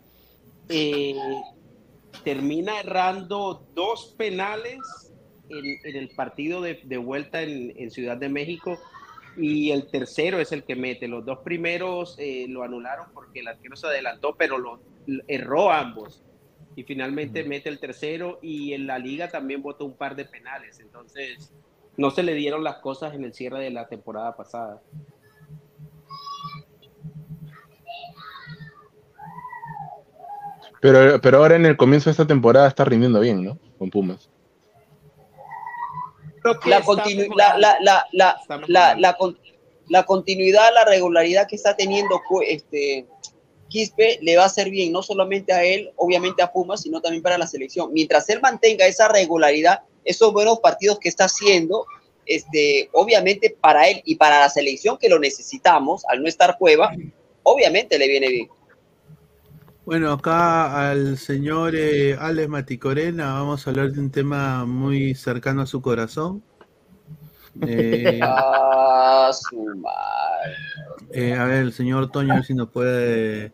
Eh, 0.68 1.14
termina 2.24 2.80
errando 2.80 3.66
dos 3.74 4.14
penales 4.16 4.78
en, 5.48 5.64
en 5.84 5.96
el 5.96 6.10
partido 6.10 6.60
de, 6.60 6.80
de 6.84 6.96
vuelta 6.98 7.42
en, 7.42 7.72
en 7.76 7.90
Ciudad 7.90 8.16
de 8.16 8.28
México 8.28 8.78
y 9.36 9.70
el 9.70 9.90
tercero 9.90 10.38
es 10.40 10.52
el 10.52 10.62
que 10.64 10.76
mete. 10.76 11.08
Los 11.08 11.24
dos 11.24 11.38
primeros 11.40 12.16
eh, 12.18 12.46
lo 12.48 12.62
anularon 12.62 13.06
porque 13.14 13.40
el 13.40 13.48
arquero 13.48 13.76
se 13.76 13.86
adelantó, 13.86 14.34
pero 14.36 14.58
lo, 14.58 14.80
lo- 15.06 15.24
erró 15.26 15.70
ambos. 15.72 16.22
Y 16.74 16.84
finalmente 16.84 17.44
mete 17.44 17.68
el 17.68 17.78
tercero 17.78 18.38
y 18.40 18.72
en 18.72 18.86
la 18.86 18.98
liga 18.98 19.28
también 19.28 19.60
votó 19.62 19.84
un 19.84 19.94
par 19.96 20.16
de 20.16 20.24
penales. 20.24 20.80
Entonces, 20.80 21.52
no 21.96 22.10
se 22.10 22.22
le 22.22 22.34
dieron 22.34 22.64
las 22.64 22.76
cosas 22.78 23.14
en 23.14 23.24
el 23.24 23.34
cierre 23.34 23.60
de 23.60 23.70
la 23.70 23.86
temporada 23.88 24.34
pasada. 24.36 24.80
Pero, 30.80 31.20
pero 31.20 31.38
ahora 31.38 31.56
en 31.56 31.66
el 31.66 31.76
comienzo 31.76 32.10
de 32.10 32.12
esta 32.12 32.26
temporada 32.26 32.66
está 32.68 32.84
rindiendo 32.84 33.20
bien, 33.20 33.44
¿no? 33.44 33.58
Con 33.78 33.90
Pumas. 33.90 34.28
la, 36.64 36.82
continu- 36.82 37.32
la, 37.36 37.56
la, 37.56 37.76
la, 37.80 38.06
la, 38.12 38.36
la, 38.66 38.94
la 38.96 39.16
con- 39.16 39.38
la 39.88 40.02
continuidad, 40.04 40.74
la 40.74 40.84
regularidad 40.84 41.46
que 41.46 41.54
está 41.54 41.76
teniendo 41.76 42.20
este, 42.44 43.06
Quispe 43.72 44.18
le 44.20 44.36
va 44.36 44.42
a 44.42 44.46
hacer 44.46 44.68
bien, 44.68 44.92
no 44.92 45.02
solamente 45.02 45.50
a 45.54 45.64
él, 45.64 45.90
obviamente 45.96 46.42
a 46.42 46.52
Pumas, 46.52 46.82
sino 46.82 47.00
también 47.00 47.22
para 47.22 47.38
la 47.38 47.46
selección. 47.46 47.90
Mientras 47.94 48.28
él 48.28 48.38
mantenga 48.42 48.86
esa 48.86 49.08
regularidad, 49.08 49.80
esos 50.04 50.30
buenos 50.34 50.60
partidos 50.60 50.98
que 50.98 51.08
está 51.08 51.24
haciendo, 51.24 51.86
este, 52.26 52.90
obviamente 52.92 53.56
para 53.58 53.88
él 53.88 54.02
y 54.04 54.16
para 54.16 54.40
la 54.40 54.50
selección 54.50 54.98
que 54.98 55.08
lo 55.08 55.18
necesitamos, 55.18 56.04
al 56.10 56.22
no 56.22 56.28
estar 56.28 56.58
Cueva, 56.58 56.92
obviamente 57.44 57.98
le 57.98 58.08
viene 58.08 58.28
bien. 58.28 58.48
Bueno, 59.86 60.12
acá 60.12 60.90
al 60.90 61.16
señor 61.16 61.74
eh, 61.74 62.14
Alex 62.20 62.48
Maticorena 62.50 63.32
vamos 63.32 63.66
a 63.66 63.70
hablar 63.70 63.90
de 63.90 64.00
un 64.00 64.10
tema 64.10 64.66
muy 64.66 65.14
cercano 65.14 65.62
a 65.62 65.66
su 65.66 65.80
corazón. 65.80 66.42
Eh, 67.66 68.20
Ah, 68.22 69.30
su 69.32 69.56
madre. 69.76 70.56
eh, 71.10 71.34
a 71.34 71.44
ver, 71.44 71.62
el 71.62 71.72
señor 71.72 72.10
Toño, 72.10 72.42
si 72.42 72.52
nos 72.54 72.68
puede 72.68 73.52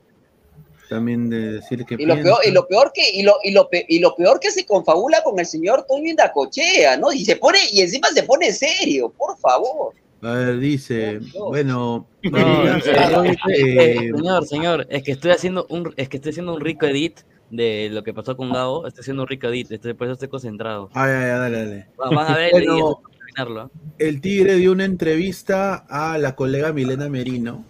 también 0.89 1.29
de 1.31 1.53
decir 1.53 1.85
qué 1.87 1.97
Y 1.99 2.07
lo, 2.07 2.15
peor, 2.17 2.39
y 2.47 2.51
lo 2.51 2.67
peor 2.67 2.91
que 2.95 3.03
y 3.11 3.23
lo, 3.23 3.35
y 3.43 3.51
lo 3.53 3.69
pe- 3.69 3.85
y 3.89 3.99
lo 3.99 4.15
peor 4.17 4.41
que 4.41 4.51
se 4.51 4.65
confabula 4.67 5.23
con 5.23 5.39
el 5.39 5.47
señor 5.47 5.85
Toño 5.89 6.09
Indacochea, 6.11 6.97
¿no? 6.97 7.13
Y 7.13 7.25
se 7.25 7.37
pone 7.37 7.59
y 7.73 7.81
encima 7.83 8.09
se 8.09 8.23
pone 8.23 8.53
serio, 8.53 9.13
por 9.17 9.39
favor. 9.39 9.95
A 10.23 10.33
ver, 10.33 10.59
dice, 10.59 11.21
bueno, 11.39 12.07
No, 12.25 12.77
eh, 12.77 12.81
saber, 12.83 13.31
eh, 13.31 13.37
eh, 13.57 13.93
eh, 13.93 14.11
señor, 14.17 14.47
señor, 14.47 14.87
es 14.91 15.03
que 15.05 15.13
estoy 15.13 15.31
haciendo 15.31 15.67
un, 15.69 15.93
es 15.97 16.09
que 16.09 16.17
estoy 16.17 16.31
haciendo 16.31 16.55
un 16.55 16.61
rico 16.61 16.87
edit 16.87 17.21
de 17.51 17.89
lo 17.93 18.03
que 18.03 18.13
pasó 18.13 18.37
con 18.37 18.53
Gabo, 18.53 18.87
estoy 18.87 19.03
haciendo 19.03 19.23
un 19.23 19.29
rico 19.29 19.47
edit, 19.47 19.71
estoy, 19.71 19.95
por 19.95 20.07
eso 20.09 20.15
estoy 20.15 20.29
concentrado. 20.29 20.91
Ay, 20.93 21.13
ay, 21.13 21.23
ay, 21.25 21.29
dale, 21.39 21.59
dale. 21.59 21.87
Va- 22.01 22.11
Van 22.11 22.33
a 22.33 22.37
ver 22.37 22.51
Bueno, 22.51 22.75
y 22.75 22.79
esto 22.79 23.01
para 23.03 23.17
terminarlo. 23.19 23.61
¿ah? 23.61 23.71
el 23.99 24.21
Tigre 24.21 24.55
dio 24.57 24.73
una 24.73 24.85
entrevista 24.85 25.87
a 25.89 26.19
la 26.19 26.35
colega 26.35 26.73
Milena 26.73 27.09
Merino 27.09 27.65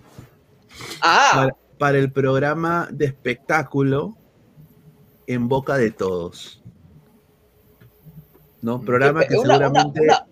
Ah. 1.03 1.31
para, 1.35 1.57
para 1.79 1.99
el 1.99 2.13
programa 2.13 2.89
de 2.91 3.07
espectáculo 3.07 4.17
En 5.27 5.49
Boca 5.49 5.77
de 5.77 5.91
Todos. 5.91 6.63
¿No? 8.61 8.81
Programa 8.81 9.25
que 9.25 9.37
Una, 9.37 9.55
seguramente. 9.59 10.01
una- 10.01 10.27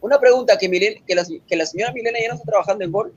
una 0.00 0.18
pregunta 0.18 0.56
que, 0.58 0.68
Milen- 0.68 1.02
que, 1.06 1.14
la, 1.14 1.24
que 1.46 1.56
la 1.56 1.66
señora 1.66 1.92
Milena 1.92 2.18
ya 2.20 2.28
no 2.28 2.34
está 2.34 2.46
trabajando 2.46 2.84
en 2.84 2.92
gol. 2.92 3.14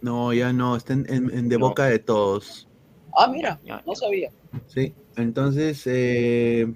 No, 0.00 0.32
ya 0.32 0.52
no, 0.52 0.76
está 0.76 0.92
en, 0.94 1.06
en- 1.08 1.30
en 1.30 1.48
De 1.48 1.56
Boca 1.56 1.84
de 1.86 1.98
Todos. 1.98 2.68
Ah, 3.16 3.26
mira, 3.26 3.58
no 3.86 3.94
sabía. 3.94 4.30
Sí, 4.66 4.94
entonces 5.16 5.82
eh, 5.86 6.72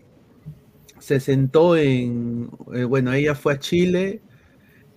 se 0.99 1.21
sentó 1.21 1.77
en, 1.77 2.51
eh, 2.75 2.85
bueno, 2.85 3.13
ella 3.13 3.35
fue 3.35 3.55
a 3.55 3.59
Chile 3.59 4.21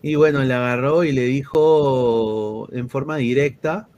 y 0.01 0.15
bueno, 0.15 0.43
le 0.43 0.53
agarró 0.53 1.03
y 1.03 1.11
le 1.11 1.23
dijo 1.23 2.67
en 2.71 2.89
forma 2.89 3.17
directa 3.17 3.89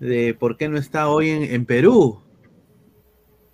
de 0.00 0.34
por 0.34 0.56
qué 0.56 0.68
no 0.68 0.78
está 0.78 1.08
hoy 1.08 1.30
en, 1.30 1.42
en 1.42 1.64
Perú. 1.66 2.20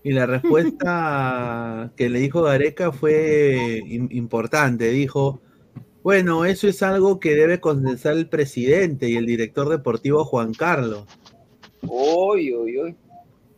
Y 0.03 0.12
la 0.12 0.27
respuesta 0.27 1.93
que 1.97 2.09
le 2.11 2.21
dijo 2.21 2.43
Gareca 2.43 2.93
fue 2.93 3.81
im- 3.87 4.09
importante. 4.11 4.91
Dijo, 4.91 5.41
bueno, 6.03 6.45
eso 6.45 6.69
es 6.69 6.83
algo 6.83 7.19
que 7.21 7.35
debe 7.35 7.61
condensar 7.61 8.15
el 8.16 8.29
presidente 8.29 9.09
y 9.09 9.16
el 9.16 9.27
director 9.27 9.69
deportivo 9.69 10.25
Juan 10.25 10.53
Carlos 10.53 11.05
uy. 11.87 12.97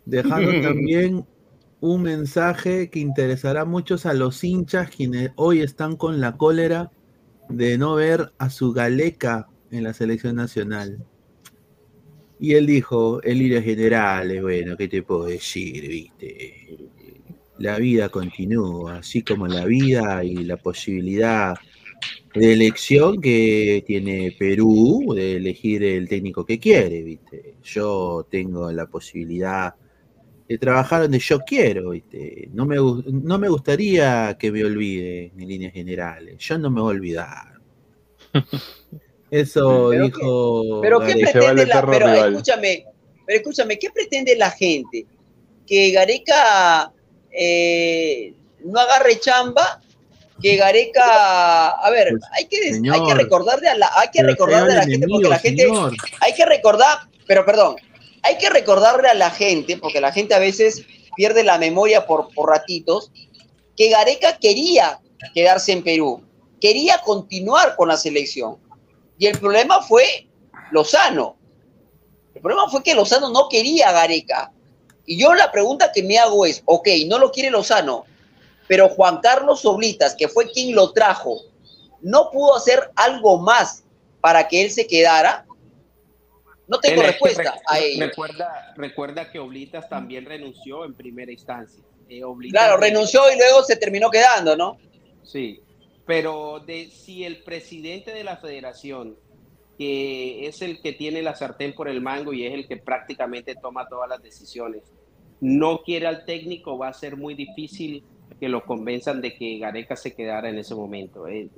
dejando 0.05 0.51
también 0.63 1.27
un 1.81 2.03
mensaje 2.03 2.89
que 2.91 3.01
interesará 3.01 3.63
a 3.63 3.65
muchos 3.67 4.07
a 4.07 4.15
los 4.15 4.43
hinchas 4.45 4.91
quienes 4.91 5.31
hoy 5.37 5.61
están 5.61 5.97
con 5.97 6.21
la 6.21 6.37
cólera 6.37 6.91
de 7.49 7.79
no 7.79 7.95
ver 7.97 8.33
a 8.39 8.51
su 8.51 8.73
galeca 8.73 9.49
en 9.71 9.85
la 9.85 9.93
selección 9.93 10.37
nacional. 10.37 11.05
Y 12.39 12.55
él 12.55 12.67
dijo, 12.67 13.23
el 13.23 13.39
líder 13.39 13.63
general, 13.63 14.31
eh, 14.31 14.43
bueno, 14.43 14.77
¿qué 14.77 14.89
te 14.89 15.03
puedo 15.03 15.25
decir, 15.25 15.89
viste? 15.89 16.79
La 17.59 17.79
vida 17.79 18.11
continúa, 18.11 18.99
así 18.99 19.23
como 19.23 19.47
la 19.47 19.65
vida 19.65 20.23
y 20.23 20.37
la 20.45 20.59
posibilidad 20.59 21.57
de 22.35 22.53
elección 22.53 23.21
que 23.21 23.83
tiene 23.87 24.35
Perú 24.39 25.15
de 25.15 25.37
elegir 25.37 25.83
el 25.83 26.09
técnico 26.09 26.45
que 26.45 26.59
quiere, 26.59 27.03
¿viste? 27.03 27.55
Yo 27.63 28.27
tengo 28.31 28.71
la 28.71 28.87
posibilidad 28.87 29.75
de 30.47 30.59
trabajar 30.59 31.03
donde 31.03 31.19
yo 31.19 31.39
quiero, 31.41 31.91
¿viste? 31.91 32.51
No 32.53 32.67
me, 32.67 32.77
no 32.77 33.39
me 33.39 33.49
gustaría 33.49 34.37
que 34.39 34.53
me 34.53 34.63
olvide 34.65 35.33
en 35.37 35.49
líneas 35.49 35.73
generales. 35.73 36.37
Yo 36.39 36.59
no 36.59 36.71
me 36.71 36.83
voy 36.83 36.93
a 36.93 36.97
olvidar. 36.99 37.53
Eso 39.31 39.89
Pero 39.91 40.05
dijo. 40.05 40.81
Pero 40.81 41.01
qué 41.01 41.15
pretende 41.15 41.67
la, 41.67 41.85
pero 41.85 42.09
escúchame, 42.13 42.85
pero 43.27 43.39
escúchame, 43.39 43.79
¿qué 43.79 43.91
pretende 43.91 44.37
la 44.37 44.51
gente? 44.51 45.07
Que 45.67 45.91
Gareca 45.91 46.93
eh, 47.33 48.33
no 48.65 48.81
agarre 48.81 49.19
chamba, 49.19 49.81
que 50.41 50.57
Gareca, 50.57 51.71
a 51.71 51.91
ver, 51.91 52.13
hay 52.33 52.45
que 52.47 52.81
hay 52.91 53.05
que 53.05 53.15
recordarle 53.15 53.69
a 53.69 53.77
la, 53.77 53.91
hay 53.97 54.09
que 54.13 54.23
recordarle 54.23 54.73
a 54.73 54.77
la 54.77 54.85
gente 54.85 55.07
porque 55.09 55.29
la 55.29 55.39
gente, 55.39 55.63
señor. 55.65 55.95
hay 56.21 56.35
que 56.35 56.47
recordar, 56.47 56.99
pero 57.27 57.45
perdón, 57.45 57.77
hay 58.23 58.39
que 58.39 58.51
recordarle 58.51 59.09
a 59.09 59.15
la 59.15 59.31
gente 59.31 59.77
porque 59.77 60.01
la 60.01 60.13
gente 60.13 60.35
a 60.35 60.39
veces 60.39 60.85
pierde 61.17 61.43
la 61.43 61.59
memoria 61.59 62.07
por, 62.07 62.33
por 62.33 62.51
ratitos, 62.51 63.11
que 63.77 63.91
Gareca 63.91 64.37
quería 64.39 65.01
quedarse 65.35 65.73
en 65.73 65.83
Perú, 65.83 66.23
quería 66.61 66.99
continuar 67.05 67.75
con 67.77 67.89
la 67.89 67.97
selección. 67.97 68.57
Y 69.19 69.27
el 69.27 69.39
problema 69.39 69.81
fue 69.83 70.27
Lozano. 70.71 71.37
El 72.35 72.43
problema 72.43 72.69
fue 72.69 72.83
que 72.83 72.95
Lozano 72.95 73.31
no 73.31 73.49
quería 73.49 73.89
a 73.89 73.93
Gareca. 73.93 74.53
Y 75.07 75.19
yo 75.21 75.35
la 75.35 75.51
pregunta 75.51 75.91
que 75.93 76.03
me 76.03 76.19
hago 76.19 76.45
es, 76.45 76.63
ok, 76.67 76.89
no 77.07 77.19
lo 77.19 77.31
quiere 77.31 77.51
Lozano, 77.51 78.05
pero 78.69 78.89
Juan 78.89 79.21
Carlos 79.21 79.65
Oblitas, 79.65 80.15
que 80.17 80.29
fue 80.29 80.51
quien 80.51 80.75
lo 80.75 80.93
trajo, 80.93 81.41
¿no 82.03 82.31
pudo 82.31 82.57
hacer 82.57 82.91
algo 82.97 83.39
más 83.39 83.85
para 84.21 84.49
que 84.49 84.63
él 84.65 84.71
se 84.71 84.87
quedara? 84.87 85.47
No 86.67 86.81
tengo 86.81 87.01
Él 87.03 87.07
respuesta 87.09 87.55
a 87.69 87.79
ello. 87.79 88.07
Recuerda, 88.07 88.75
recuerda 88.77 89.31
que 89.31 89.39
Oblitas 89.39 89.89
también 89.89 90.25
renunció 90.25 90.85
en 90.85 90.95
primera 90.95 91.31
instancia. 91.31 91.81
Eh, 92.09 92.25
Oblitas- 92.25 92.51
Claro, 92.61 92.77
renunció 92.77 93.23
y 93.33 93.37
luego 93.39 93.63
se 93.63 93.77
terminó 93.77 94.11
quedando, 94.11 94.57
¿no? 94.57 94.77
Sí, 95.23 95.61
pero 96.07 96.61
de 96.61 96.87
si 96.87 97.25
el 97.25 97.43
presidente 97.43 98.13
de 98.13 98.25
la 98.25 98.37
federación, 98.37 99.17
que 99.77 100.47
es 100.47 100.63
el 100.63 100.81
que 100.81 100.93
tiene 100.93 101.21
la 101.21 101.35
sartén 101.35 101.75
por 101.75 101.89
el 101.89 102.01
mango 102.01 102.33
y 102.33 102.47
es 102.47 102.55
el 102.55 102.67
que 102.67 102.77
prácticamente 102.77 103.57
toma 103.57 103.89
todas 103.89 104.09
las 104.09 104.23
decisiones, 104.23 104.83
no 105.41 105.83
quiere 105.83 106.07
al 106.07 106.25
técnico, 106.25 106.79
va 106.79 106.89
a 106.89 106.93
ser 106.93 107.17
muy 107.17 107.35
difícil 107.35 108.05
que 108.41 108.49
lo 108.49 108.65
convenzan 108.65 109.21
de 109.21 109.35
que 109.35 109.59
Gareca 109.59 109.97
se 109.97 110.15
quedara 110.15 110.49
en 110.49 110.59
ese 110.59 110.75
momento. 110.75 111.27
eh. 111.27 111.49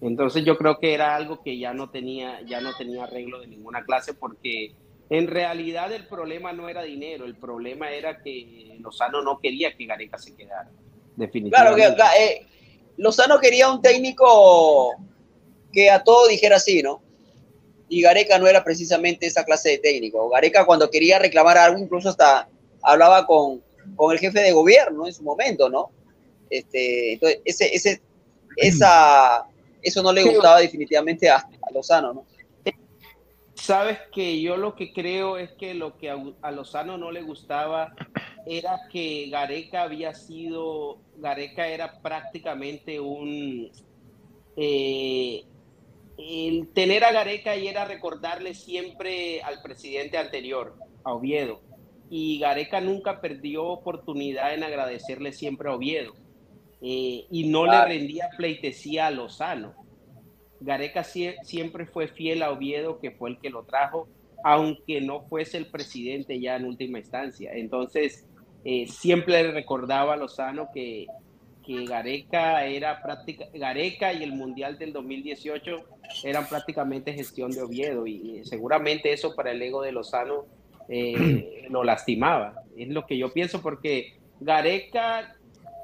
Entonces 0.00 0.44
yo 0.44 0.56
creo 0.56 0.78
que 0.78 0.94
era 0.94 1.14
algo 1.14 1.42
que 1.42 1.58
ya 1.58 1.74
no 1.74 1.90
tenía, 1.90 2.40
ya 2.46 2.60
no 2.60 2.74
tenía 2.76 3.04
arreglo 3.04 3.40
de 3.40 3.48
ninguna 3.48 3.84
clase 3.84 4.14
porque 4.14 4.72
en 5.10 5.26
realidad 5.26 5.92
el 5.92 6.06
problema 6.06 6.52
no 6.52 6.68
era 6.68 6.82
dinero, 6.82 7.26
el 7.26 7.34
problema 7.34 7.90
era 7.90 8.22
que 8.22 8.76
Lozano 8.80 9.22
no 9.22 9.38
quería 9.40 9.76
que 9.76 9.84
Gareca 9.84 10.16
se 10.16 10.34
quedara. 10.34 10.70
Claro, 10.70 10.86
Definitivamente. 11.16 11.80
que 11.80 11.86
acá, 11.86 12.10
eh, 12.18 12.46
Lozano 13.00 13.40
quería 13.40 13.70
un 13.70 13.80
técnico 13.80 14.94
que 15.72 15.90
a 15.90 16.04
todo 16.04 16.28
dijera 16.28 16.60
sí, 16.60 16.82
¿no? 16.82 17.00
Y 17.88 18.02
Gareca 18.02 18.38
no 18.38 18.46
era 18.46 18.62
precisamente 18.62 19.26
esa 19.26 19.42
clase 19.42 19.70
de 19.70 19.78
técnico. 19.78 20.28
Gareca 20.28 20.66
cuando 20.66 20.90
quería 20.90 21.18
reclamar 21.18 21.56
algo, 21.56 21.78
incluso 21.78 22.10
hasta 22.10 22.46
hablaba 22.82 23.26
con, 23.26 23.62
con 23.96 24.12
el 24.12 24.18
jefe 24.18 24.40
de 24.40 24.52
gobierno 24.52 25.06
en 25.06 25.14
su 25.14 25.22
momento, 25.22 25.70
¿no? 25.70 25.90
Este, 26.50 27.14
entonces, 27.14 27.40
ese, 27.46 27.74
ese, 27.74 28.02
esa, 28.56 29.46
eso 29.80 30.02
no 30.02 30.12
le 30.12 30.22
gustaba 30.22 30.60
definitivamente 30.60 31.30
a, 31.30 31.36
a 31.36 31.72
Lozano, 31.72 32.12
¿no? 32.12 32.26
Sabes 33.60 33.98
que 34.10 34.40
yo 34.40 34.56
lo 34.56 34.74
que 34.74 34.90
creo 34.90 35.36
es 35.36 35.52
que 35.52 35.74
lo 35.74 35.98
que 35.98 36.08
a, 36.08 36.50
Lozano 36.50 36.96
no 36.96 37.12
le 37.12 37.20
gustaba 37.20 37.94
era 38.46 38.80
que 38.90 39.28
Gareca 39.28 39.82
había 39.82 40.14
sido, 40.14 40.98
Gareca 41.18 41.68
era 41.68 42.00
prácticamente 42.00 42.98
un, 42.98 43.70
eh, 44.56 45.44
el 46.16 46.68
tener 46.72 47.04
a 47.04 47.12
Gareca 47.12 47.54
y 47.54 47.68
era 47.68 47.84
recordarle 47.84 48.54
siempre 48.54 49.42
al 49.42 49.60
presidente 49.60 50.16
anterior, 50.16 50.76
a 51.04 51.12
Oviedo. 51.12 51.60
Y 52.08 52.38
Gareca 52.38 52.80
nunca 52.80 53.20
perdió 53.20 53.66
oportunidad 53.66 54.54
en 54.54 54.64
agradecerle 54.64 55.34
siempre 55.34 55.68
a 55.68 55.74
Oviedo. 55.74 56.14
Eh, 56.80 57.26
y 57.30 57.46
no 57.46 57.64
Claro. 57.64 57.88
le 57.88 57.98
rendía 57.98 58.30
pleitesía 58.38 59.08
a 59.08 59.10
Lozano. 59.10 59.74
Gareca 60.60 61.02
sie- 61.04 61.36
siempre 61.42 61.86
fue 61.86 62.08
fiel 62.08 62.42
a 62.42 62.50
Oviedo, 62.50 62.98
que 63.00 63.10
fue 63.10 63.30
el 63.30 63.38
que 63.38 63.50
lo 63.50 63.64
trajo, 63.64 64.08
aunque 64.44 65.00
no 65.00 65.22
fuese 65.22 65.58
el 65.58 65.66
presidente 65.66 66.40
ya 66.40 66.56
en 66.56 66.64
última 66.64 66.98
instancia. 66.98 67.52
Entonces, 67.52 68.26
eh, 68.64 68.86
siempre 68.88 69.50
recordaba 69.52 70.14
a 70.14 70.16
Lozano 70.16 70.68
que, 70.72 71.06
que 71.66 71.84
Gareca 71.84 72.64
era 72.66 73.02
práctica, 73.02 73.46
Gareca 73.54 74.12
y 74.12 74.22
el 74.22 74.32
Mundial 74.32 74.78
del 74.78 74.92
2018 74.92 75.76
eran 76.24 76.46
prácticamente 76.48 77.12
gestión 77.12 77.50
de 77.52 77.62
Oviedo 77.62 78.06
y, 78.06 78.40
y 78.40 78.44
seguramente 78.44 79.12
eso 79.12 79.34
para 79.34 79.52
el 79.52 79.62
ego 79.62 79.82
de 79.82 79.92
Lozano 79.92 80.46
eh, 80.88 81.66
lo 81.70 81.84
lastimaba. 81.84 82.54
Es 82.76 82.88
lo 82.88 83.06
que 83.06 83.16
yo 83.16 83.32
pienso 83.32 83.62
porque 83.62 84.14
Gareca 84.40 85.36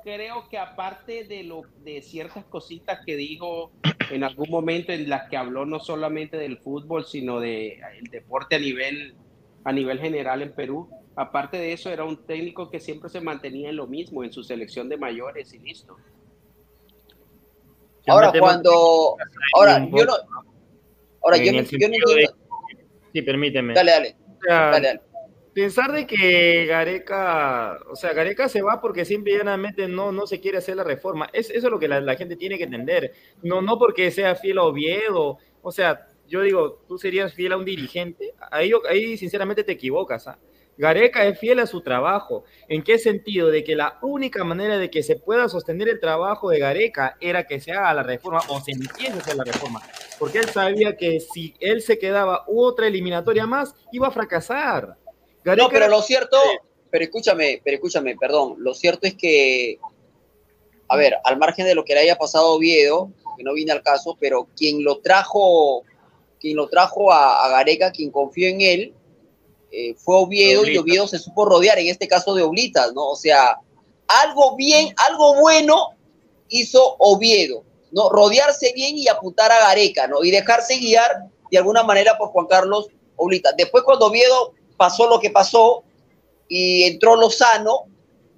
creo 0.07 0.49
que 0.49 0.57
aparte 0.57 1.24
de 1.24 1.43
lo 1.43 1.62
de 1.83 2.01
ciertas 2.01 2.45
cositas 2.45 3.01
que 3.05 3.16
dijo 3.16 3.73
en 4.11 4.23
algún 4.23 4.49
momento 4.51 4.93
en 4.93 5.11
las 5.11 5.28
que 5.28 5.37
habló 5.37 5.66
no 5.66 5.81
solamente 5.81 6.37
del 6.37 6.59
fútbol 6.59 7.05
sino 7.05 7.41
de 7.41 7.81
el 7.99 8.05
deporte 8.12 8.55
a 8.55 8.61
nivel 8.61 9.16
a 9.65 9.73
nivel 9.73 9.99
general 9.99 10.43
en 10.43 10.53
Perú 10.53 10.89
aparte 11.16 11.57
de 11.57 11.73
eso 11.73 11.91
era 11.91 12.05
un 12.05 12.24
técnico 12.24 12.70
que 12.70 12.78
siempre 12.78 13.11
se 13.11 13.20
mantenía 13.20 13.70
en 13.70 13.74
lo 13.74 13.89
mismo 13.89 14.23
en 14.23 14.33
su 14.33 14.45
selección 14.45 14.89
de 14.89 14.97
mayores 14.97 15.53
y 15.53 15.59
listo 15.59 15.97
Ahora, 18.09 18.33
cuando. 18.39 19.16
Ahora, 19.57 19.78
yo 19.81 20.05
no. 20.05 20.12
Ahora, 21.24 21.39
yo 21.39 21.51
no, 21.51 21.59
entiendo. 21.59 21.99
Sí, 23.12 23.20
permíteme. 23.23 23.74
Dale, 23.74 23.91
dale. 23.91 24.16
Dale, 24.47 24.87
dale. 24.87 25.01
Pensar 25.57 25.91
de 25.91 26.07
que 26.07 26.66
Gareca, 26.66 27.78
o 27.91 27.97
sea, 27.97 28.12
Gareca 28.12 28.47
se 28.47 28.61
va 28.61 28.78
porque 28.78 29.07
simple 29.07 29.33
y 29.33 29.39
llanamente 29.39 29.89
no, 29.89 30.12
no 30.12 30.27
se 30.27 30.39
quiere 30.39 30.59
hacer 30.59 30.77
la 30.77 30.85
reforma. 30.85 31.31
Es, 31.33 31.49
eso 31.49 31.69
es 31.69 31.70
lo 31.70 31.78
que 31.78 31.89
la, 31.89 31.99
la 32.03 32.15
gente 32.15 32.37
tiene 32.37 32.59
que 32.59 32.65
entender. 32.65 33.12
No, 33.43 33.62
no 33.62 33.78
porque 33.78 34.11
sea 34.11 34.35
fiel 34.35 34.59
a 34.59 34.65
Oviedo. 34.65 35.39
O 35.62 35.73
sea, 35.73 36.09
yo 36.28 36.43
digo, 36.43 36.85
tú 36.87 36.99
serías 36.99 37.33
fiel 37.33 37.55
a 37.55 37.57
un 37.57 37.65
dirigente. 37.65 38.35
Ahí, 38.51 38.70
ahí 38.87 39.16
sinceramente 39.16 39.65
te 39.65 39.73
equivocas. 39.73 40.28
¿ah? 40.28 40.39
Gareca 40.77 41.24
es 41.24 41.39
fiel 41.39 41.61
a 41.61 41.66
su 41.66 41.81
trabajo. 41.81 42.45
¿En 42.69 42.83
qué 42.83 42.99
sentido? 42.99 43.49
De 43.49 43.65
que 43.65 43.77
la 43.77 43.99
única 44.03 44.45
manera 44.45 44.77
de 44.77 44.91
que 44.91 45.03
se 45.03 45.16
pueda 45.16 45.49
sostener 45.49 45.89
el 45.89 46.01
trabajo 46.01 46.51
de 46.51 46.59
Gareca 46.59 47.16
era 47.19 47.47
que 47.47 47.61
se 47.61 47.73
haga 47.73 47.95
la 47.95 48.03
reforma 48.03 48.43
o 48.49 48.61
se 48.61 48.73
empiece 48.73 49.15
a 49.15 49.16
hacer 49.16 49.37
la 49.37 49.45
reforma. 49.45 49.81
Porque 50.19 50.37
él 50.37 50.51
sabía 50.51 50.99
que 50.99 51.19
si 51.19 51.55
él 51.61 51.81
se 51.81 51.99
quedaba 51.99 52.45
otra 52.47 52.89
eliminatoria 52.89 53.47
más, 53.47 53.74
iba 53.91 54.09
a 54.09 54.11
fracasar. 54.11 54.99
Gareca 55.47 55.64
No, 55.64 55.70
pero 55.70 55.89
lo 55.89 56.02
cierto, 56.02 56.36
pero 56.90 57.05
escúchame, 57.05 57.60
pero 57.64 57.77
escúchame, 57.77 58.16
perdón, 58.16 58.56
lo 58.59 58.74
cierto 58.74 59.06
es 59.06 59.14
que, 59.14 59.78
a 60.89 60.97
ver, 60.97 61.14
al 61.24 61.39
margen 61.39 61.66
de 61.66 61.74
lo 61.77 61.85
que 61.85 61.94
le 61.94 62.01
haya 62.01 62.18
pasado 62.18 62.47
a 62.47 62.55
Oviedo, 62.55 63.12
que 63.36 63.44
no 63.44 63.55
viene 63.55 63.70
al 63.70 63.82
caso, 63.82 64.16
pero 64.18 64.48
quien 64.56 64.82
lo 64.82 64.98
trajo, 64.98 65.85
quien 66.40 66.56
lo 66.56 66.68
trajo 66.68 67.12
a, 67.12 67.44
a 67.44 67.48
Gareca, 67.48 67.93
quien 67.93 68.10
confió 68.10 68.48
en 68.48 68.60
él, 68.60 68.94
eh, 69.70 69.94
fue 69.94 70.16
Oviedo 70.16 70.66
y. 70.66 70.77
Oviedo 70.78 71.06
se 71.06 71.20
supo 71.20 71.44
rodear, 71.44 71.78
en 71.78 71.89
este 71.89 72.09
caso 72.09 72.35
de 72.35 72.43
Oblitas, 72.43 72.93
¿no? 72.93 73.10
O 73.10 73.16
sea, 73.16 73.60
algo 74.09 74.56
bien, 74.56 74.93
algo 74.97 75.40
bueno 75.40 75.90
hizo 76.48 76.97
Oviedo, 76.98 77.62
¿no? 77.93 78.09
Rodearse 78.09 78.73
bien 78.74 78.98
y 78.98 79.06
apuntar 79.06 79.52
a 79.52 79.60
Gareca, 79.60 80.09
¿no? 80.09 80.24
Y 80.24 80.32
dejarse 80.32 80.78
guiar 80.78 81.28
de 81.52 81.59
alguna 81.59 81.85
manera 81.85 82.18
por 82.18 82.31
Juan 82.31 82.47
Carlos 82.47 82.89
Oblitas. 83.14 83.55
Después 83.56 83.85
cuando 83.85 84.06
Oviedo 84.06 84.56
pasó 84.77 85.09
lo 85.09 85.19
que 85.20 85.31
pasó 85.31 85.85
y 86.48 86.85
entró 86.85 87.16
Lozano, 87.16 87.85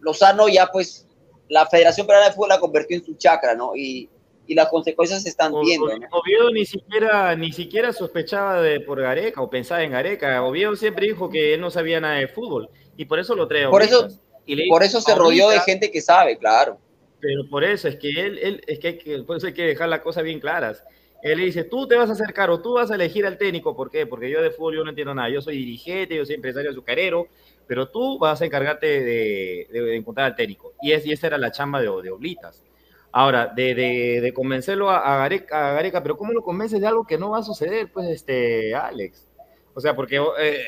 Lozano 0.01 0.49
ya 0.49 0.67
pues 0.69 1.07
la 1.49 1.67
Federación 1.67 2.07
Peruana 2.07 2.29
de 2.29 2.35
Fútbol 2.35 2.51
la 2.51 2.61
convirtió 2.61 2.97
en 2.97 3.05
su 3.05 3.15
chacra, 3.15 3.55
¿no? 3.55 3.75
Y, 3.75 4.09
y 4.47 4.55
las 4.55 4.69
consecuencias 4.69 5.23
se 5.23 5.29
están 5.29 5.53
viendo, 5.63 5.87
O- 5.87 5.99
¿no? 5.99 6.07
Oviedo 6.13 6.51
ni 6.51 6.65
siquiera, 6.65 7.35
ni 7.37 7.53
siquiera 7.53 7.93
sospechaba 7.93 8.61
de 8.63 8.81
por 8.81 9.01
Gareca 9.01 9.43
o 9.43 9.51
pensaba 9.51 9.83
en 9.83 9.91
Gareca. 9.93 10.43
Oviedo 10.43 10.75
siempre 10.77 11.07
dijo 11.07 11.29
que 11.29 11.55
él 11.55 11.61
no 11.61 11.71
sabía 11.71 12.01
nada 12.01 12.15
de 12.17 12.29
fútbol 12.29 12.71
y 12.97 13.05
por 13.05 13.19
eso 13.19 13.35
lo 13.35 13.47
trae 13.49 13.69
Por 13.69 13.83
eso. 13.83 14.09
Y 14.47 14.69
por 14.71 14.83
eso 14.83 15.03
se 15.03 15.15
rodeó 15.15 15.51
de 15.51 15.61
gente 15.61 15.91
que 15.91 16.01
sabe, 16.01 16.39
claro. 16.39 16.79
Pero 17.21 17.47
por 17.51 17.65
eso 17.65 17.89
es 17.89 17.97
que 17.97 18.09
él, 18.09 18.39
él 18.39 18.63
es 18.67 18.79
que, 18.79 18.89
hay 18.89 18.99
que- 18.99 19.19
por 19.19 19.37
eso 19.37 19.47
hay 19.49 19.53
que 19.53 19.65
dejar 19.67 19.89
las 19.91 20.01
cosas 20.01 20.23
bien 20.25 20.41
claras. 20.41 20.83
Él 21.23 21.39
le 21.39 21.45
dice, 21.47 21.65
tú 21.65 21.87
te 21.89 21.97
vas 21.97 22.09
a 22.11 22.13
acercar 22.13 22.49
o 22.51 22.61
tú 22.61 22.75
vas 22.75 22.91
a 22.91 22.95
elegir 22.95 23.27
al 23.27 23.39
técnico. 23.39 23.75
¿Por 23.77 23.91
qué? 23.91 24.07
Porque 24.07 24.31
yo 24.31 24.41
de 24.43 24.51
fútbol 24.51 24.77
yo 24.77 24.85
no 24.85 24.91
entiendo 24.91 25.15
nada. 25.15 25.29
Yo 25.31 25.41
soy 25.43 25.57
dirigente, 25.57 26.17
yo 26.17 26.25
soy 26.25 26.37
empresario 26.37 26.71
azucarero, 26.71 27.27
pero 27.67 27.89
tú 27.89 28.19
vas 28.19 28.41
a 28.41 28.47
encargarte 28.47 28.87
de, 28.87 29.67
de- 29.71 29.83
de 29.83 29.97
encontrar 29.97 30.27
al 30.27 30.37
técnico. 30.37 30.75
Y, 30.81 30.93
es, 30.93 31.05
y 31.07 31.13
esa 31.13 31.27
era 31.27 31.39
la 31.39 31.51
chamba 31.53 31.81
de, 31.81 31.87
de 32.03 32.11
Oblitas. 32.11 32.63
Ahora, 33.11 33.47
de, 33.49 33.75
de- 33.75 34.21
de 34.21 34.33
convencerlo 34.33 34.91
a, 34.91 34.99
a 34.99 35.19
Gareca, 35.19 35.71
a 35.71 35.73
Gareca, 35.75 36.03
pero 36.03 36.17
¿cómo 36.17 36.33
lo 36.33 36.43
convences 36.43 36.81
de 36.81 36.87
algo 36.87 37.05
que 37.07 37.19
no 37.19 37.31
va 37.31 37.39
a 37.39 37.43
suceder? 37.43 37.91
Pues, 37.93 38.09
este, 38.09 38.75
Alex. 38.75 39.27
O 39.75 39.81
sea, 39.81 39.97
porque 39.97 40.17
eh, 40.39 40.63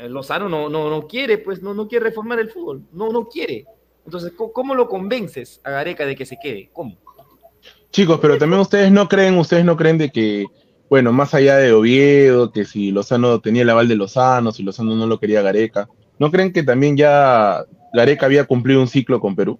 eh, 0.00 0.08
Lozano 0.08 0.48
no, 0.48 0.68
no, 0.68 0.90
no 0.90 1.06
quiere, 1.06 1.38
pues, 1.38 1.62
no, 1.62 1.74
no 1.74 1.88
quiere 1.88 2.06
reformar 2.06 2.38
el 2.40 2.50
fútbol. 2.50 2.82
No, 2.92 3.10
no 3.10 3.28
quiere. 3.28 3.66
Entonces, 4.04 4.32
¿cómo, 4.32 4.52
cómo 4.52 4.74
lo 4.74 4.88
convences 4.88 5.60
a 5.64 5.70
Gareca 5.70 6.06
de 6.06 6.16
que 6.16 6.26
se 6.26 6.38
quede? 6.38 6.70
¿Cómo? 6.72 6.96
Chicos, 7.90 8.18
pero 8.20 8.38
también 8.38 8.60
ustedes 8.60 8.90
no 8.92 9.08
creen, 9.08 9.38
ustedes 9.38 9.64
no 9.64 9.76
creen 9.76 9.98
de 9.98 10.10
que, 10.10 10.46
bueno, 10.90 11.12
más 11.12 11.34
allá 11.34 11.56
de 11.56 11.72
Oviedo, 11.72 12.52
que 12.52 12.64
si 12.64 12.90
Lozano 12.92 13.40
tenía 13.40 13.62
el 13.62 13.70
aval 13.70 13.88
de 13.88 13.96
Lozano, 13.96 14.52
si 14.52 14.62
Lozano 14.62 14.94
no 14.94 15.06
lo 15.06 15.18
quería 15.18 15.42
Gareca, 15.42 15.88
¿no 16.18 16.30
creen 16.30 16.52
que 16.52 16.62
también 16.62 16.96
ya 16.96 17.64
Gareca 17.92 18.26
había 18.26 18.44
cumplido 18.44 18.80
un 18.80 18.88
ciclo 18.88 19.20
con 19.20 19.34
Perú? 19.34 19.58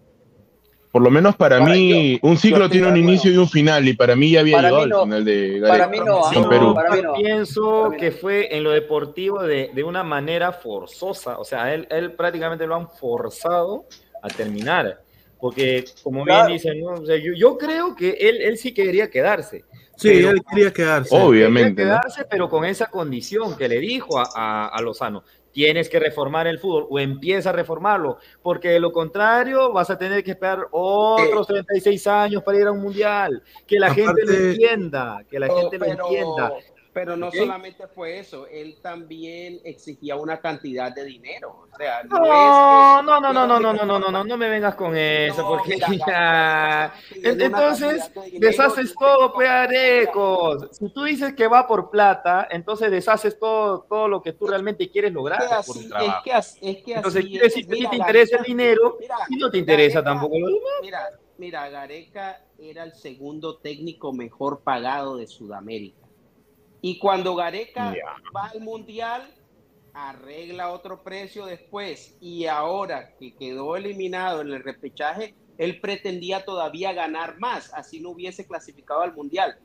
Por 0.93 1.03
lo 1.03 1.11
menos 1.11 1.37
para 1.37 1.61
mí, 1.61 2.19
un 2.23 2.39
ciclo 2.39 2.69
tiene 2.71 2.89
un 2.89 2.97
inicio 2.97 3.31
y 3.31 3.37
un 3.37 3.49
final, 3.49 3.87
y 3.87 3.93
para 3.95 4.17
mí 4.17 4.31
ya 4.31 4.41
había 4.41 4.57
Para 4.57 4.69
llegado 4.71 4.79
mí 4.79 4.83
al 4.85 4.89
no, 4.91 5.03
final 5.05 5.25
de 5.25 5.59
para 5.61 5.87
Gareca 5.87 5.89
mí 5.91 5.99
no, 5.99 6.21
con 6.21 6.43
no, 6.43 6.49
Perú. 6.49 6.75
para 6.75 6.97
mí 6.97 7.03
no. 7.03 7.13
Pienso 7.15 7.91
que 7.99 8.11
fue 8.11 8.57
en 8.57 8.65
lo 8.65 8.71
deportivo 8.71 9.43
de, 9.43 9.71
de 9.75 9.85
una 9.85 10.03
manera 10.03 10.51
forzosa. 10.53 11.39
O 11.39 11.45
sea, 11.45 11.75
él, 11.75 11.87
él 11.91 12.13
prácticamente 12.13 12.67
lo 12.67 12.75
han 12.77 12.89
forzado 12.89 13.85
a 14.23 14.29
terminar. 14.29 15.03
Porque, 15.41 15.85
como 16.03 16.25
Claro. 16.25 16.47
bien 16.49 16.57
dicen, 16.59 16.81
¿no? 16.81 16.91
O 16.95 17.07
sea, 17.07 17.17
yo, 17.17 17.33
yo 17.35 17.57
creo 17.57 17.95
que 17.95 18.11
él, 18.21 18.41
él 18.43 18.59
sí 18.59 18.73
quería 18.75 19.09
quedarse. 19.11 19.65
Sí, 19.97 20.11
Pero- 20.11 20.31
él 20.31 20.41
quería 20.49 20.73
quedarse. 20.73 21.17
Obviamente, 21.17 21.83
Quería 21.83 21.95
¿no? 21.95 22.01
quedarse, 22.01 22.25
pero 22.31 22.49
con 22.49 22.65
esa 22.65 22.87
condición 22.87 23.57
que 23.57 23.69
le 23.69 23.79
dijo 23.79 24.19
a, 24.19 24.29
a- 24.35 24.69
a 24.69 24.81
Lozano. 24.83 25.23
tienes 25.51 25.89
que 25.89 25.99
reformar 25.99 26.47
el 26.47 26.61
fútbol 26.61 26.87
o 26.89 27.01
empieza 27.01 27.51
a 27.51 27.53
reformarlo, 27.53 28.19
porque 28.43 28.69
de 28.69 28.79
lo 28.79 28.93
contrario 28.93 29.73
vas 29.73 29.91
a 29.91 29.99
tener 29.99 30.23
que 30.23 30.33
esperar 30.33 30.69
otros 30.71 31.49
36 31.49 32.07
años 32.07 32.45
para 32.45 32.59
ir 32.61 32.67
a 32.67 32.71
un 32.71 32.81
mundial, 32.81 33.43
que 33.67 33.81
la 33.81 33.93
gente 33.93 34.25
lo 34.25 34.33
entienda, 34.35 35.25
que 35.29 35.41
la 35.41 35.49
gente 35.49 35.79
lo 35.79 35.85
pero- 35.85 36.05
entienda. 36.07 36.53
Pero 36.99 37.17
no 37.17 37.29
¿Ok? 37.29 37.35
solamente 37.37 37.87
fue 37.89 38.19
eso, 38.19 38.47
él 38.49 38.79
también 38.83 39.61
exigía 39.65 40.17
una 40.17 40.41
cantidad 40.41 40.93
de 40.93 41.05
dinero. 41.05 41.67
O 41.73 41.77
sea, 41.77 42.03
no, 42.05 42.19
No, 42.19 42.25
es 42.25 43.05
no, 43.05 43.21
no, 43.21 43.33
no, 43.33 43.47
no, 43.47 43.47
no, 43.47 43.73
no, 43.73 43.85
no, 43.87 43.99
no, 43.99 44.11
no, 44.11 44.25
no 44.25 44.37
me 44.37 44.49
vengas 44.49 44.75
con 44.75 44.97
eso, 44.97 45.47
porque 45.47 45.79
ya. 45.79 46.93
En- 47.23 47.41
Entonces, 47.41 48.11
deshaces 48.39 48.95
todo, 48.99 49.33
pues, 49.33 49.49
Arecos. 49.49 50.69
Si 50.73 50.89
tú 50.93 51.05
dices 51.05 51.35
que 51.35 51.47
va 51.47 51.67
por 51.67 51.91
plata, 51.91 52.49
entonces 52.51 52.91
deshaces 52.91 53.39
todo, 53.39 53.87
todo 53.89 54.09
lo 54.09 54.23
que 54.23 54.33
tú 54.33 54.47
realmente 54.47 54.91
quieres 54.91 55.13
lograr 55.13 55.39
que 55.41 55.47
por 55.67 55.77
un 55.77 55.83
así- 55.83 55.89
trabajo. 55.89 56.23
es 56.25 56.59
que 56.61 56.71
es 56.71 56.83
que 56.85 56.93
Entonces, 56.95 57.21
así 57.21 57.31
quiere 57.31 57.47
es. 57.47 57.55
decir 57.55 57.67
que 57.69 57.75
Mira, 57.77 57.91
te 57.91 57.97
interesa 57.97 58.37
el 58.39 58.43
dinero 58.45 58.97
mira, 59.01 59.17
y 59.29 59.37
no 59.37 59.51
te 59.51 59.59
interesa 59.59 60.01
Gareca- 60.01 60.05
tampoco 60.05 60.39
lo 60.39 60.47
demás. 60.49 60.63
Mira, 60.83 61.11
mira, 61.39 61.69
Gareca 61.69 62.43
era 62.59 62.83
el 62.85 62.93
segundo 62.95 63.57
técnico 63.59 64.13
mejor 64.13 64.61
pagado 64.61 65.17
de 65.17 65.27
Sudamérica. 65.27 65.98
Y 66.81 66.99
cuando 66.99 67.35
Gareca 67.35 67.95
va 68.35 68.47
al 68.47 68.61
Mundial, 68.61 69.35
arregla 69.93 70.71
otro 70.71 71.03
precio 71.03 71.47
después. 71.47 72.17
Y 72.21 72.47
ahora 72.47 73.17
que 73.19 73.35
quedó 73.35 73.77
eliminado 73.77 74.41
en 74.41 74.53
el 74.53 74.63
repechaje, 74.63 75.35
él 75.57 75.81
pretendía 75.81 76.45
todavía 76.45 76.93
ganar 76.93 77.39
más, 77.39 77.75
así 77.75 78.01
no 78.01 78.11
hubiese 78.11 78.47
clasificado 78.47 79.01
al 79.01 79.15
Mundial. 79.15 79.59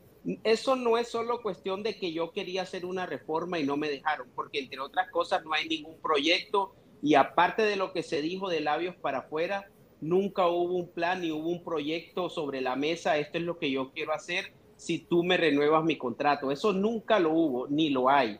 Eso 0.43 0.75
no 0.75 0.97
es 0.97 1.09
solo 1.09 1.41
cuestión 1.41 1.83
de 1.83 1.97
que 1.97 2.13
yo 2.13 2.31
quería 2.31 2.63
hacer 2.63 2.85
una 2.85 3.05
reforma 3.05 3.59
y 3.59 3.65
no 3.65 3.77
me 3.77 3.89
dejaron, 3.89 4.29
porque 4.33 4.59
entre 4.59 4.79
otras 4.79 5.11
cosas 5.11 5.43
no 5.43 5.53
hay 5.53 5.67
ningún 5.67 5.99
proyecto 6.01 6.73
y 7.01 7.15
aparte 7.15 7.63
de 7.63 7.75
lo 7.75 7.91
que 7.91 8.03
se 8.03 8.21
dijo 8.21 8.49
de 8.49 8.61
labios 8.61 8.95
para 8.95 9.19
afuera, 9.19 9.67
nunca 9.99 10.47
hubo 10.47 10.75
un 10.75 10.89
plan 10.89 11.21
ni 11.21 11.31
hubo 11.31 11.49
un 11.49 11.63
proyecto 11.63 12.29
sobre 12.29 12.61
la 12.61 12.77
mesa, 12.77 13.17
esto 13.17 13.37
es 13.37 13.43
lo 13.43 13.59
que 13.59 13.69
yo 13.69 13.91
quiero 13.91 14.13
hacer 14.13 14.53
si 14.83 14.99
tú 14.99 15.23
me 15.23 15.37
renuevas 15.37 15.83
mi 15.85 15.97
contrato. 15.97 16.51
Eso 16.51 16.73
nunca 16.73 17.17
lo 17.17 17.31
hubo, 17.31 17.67
ni 17.69 17.89
lo 17.89 18.09
hay. 18.09 18.37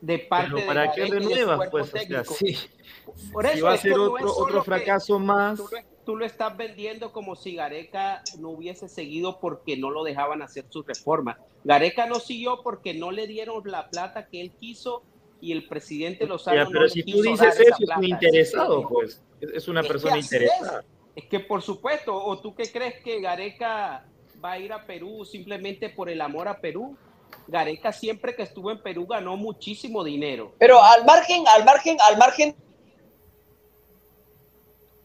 De 0.00 0.18
parte 0.18 0.50
Pero 0.54 0.66
¿para 0.66 0.92
qué 0.92 1.02
de 1.02 1.08
su 1.08 1.14
renuevas? 1.14 1.68
Pues, 1.70 1.92
o 1.94 1.96
sea, 1.98 2.24
sí. 2.24 2.56
Por 3.32 3.46
Si 3.46 3.58
eso 3.58 3.66
va 3.66 3.74
a 3.74 3.76
ser 3.76 3.92
no 3.92 4.04
otro, 4.04 4.28
solo 4.28 4.46
otro 4.46 4.64
fracaso 4.64 5.18
más. 5.18 5.58
Tú 5.58 5.68
lo, 5.70 5.78
tú 6.06 6.16
lo 6.16 6.24
estás 6.24 6.56
vendiendo 6.56 7.12
como 7.12 7.36
si 7.36 7.54
Gareca 7.54 8.22
no 8.38 8.48
hubiese 8.48 8.88
seguido 8.88 9.40
porque 9.40 9.76
no 9.76 9.90
lo 9.90 10.04
dejaban 10.04 10.40
hacer 10.40 10.64
su 10.70 10.82
reforma. 10.82 11.38
Gareca 11.64 12.06
no 12.06 12.18
siguió 12.18 12.62
porque 12.62 12.94
no 12.94 13.10
le 13.10 13.26
dieron 13.26 13.62
la 13.66 13.90
plata 13.90 14.28
que 14.28 14.40
él 14.40 14.52
quiso 14.58 15.02
y 15.40 15.52
el 15.52 15.68
presidente 15.68 16.26
Ya, 16.26 16.64
no 16.64 16.70
pero 16.70 16.82
le 16.84 16.88
si 16.88 17.02
tú 17.02 17.20
dices 17.20 17.60
eso, 17.60 17.76
es 17.78 17.96
un 17.96 18.04
interesado, 18.04 18.80
Es 18.80 18.86
que- 18.86 18.92
pues. 18.92 19.22
Es 19.54 19.68
una 19.68 19.80
es 19.82 19.88
persona 19.88 20.18
interesada. 20.18 20.80
Es. 20.80 21.24
Es 21.24 21.28
que 21.28 21.40
por 21.40 21.60
supuesto, 21.60 22.16
o 22.16 22.38
tú 22.38 22.54
qué 22.54 22.70
crees 22.72 23.02
que 23.02 23.20
Gareca 23.20 24.06
va 24.44 24.52
a 24.52 24.58
ir 24.58 24.72
a 24.72 24.84
Perú 24.84 25.24
simplemente 25.24 25.88
por 25.90 26.08
el 26.08 26.20
amor 26.20 26.48
a 26.48 26.58
Perú? 26.60 26.96
Gareca 27.48 27.92
siempre 27.92 28.34
que 28.36 28.42
estuvo 28.42 28.70
en 28.70 28.82
Perú 28.82 29.06
ganó 29.06 29.36
muchísimo 29.36 30.04
dinero. 30.04 30.52
Pero 30.58 30.82
al 30.82 31.04
margen, 31.04 31.44
al 31.48 31.64
margen, 31.64 31.96
al 32.08 32.18
margen, 32.18 32.54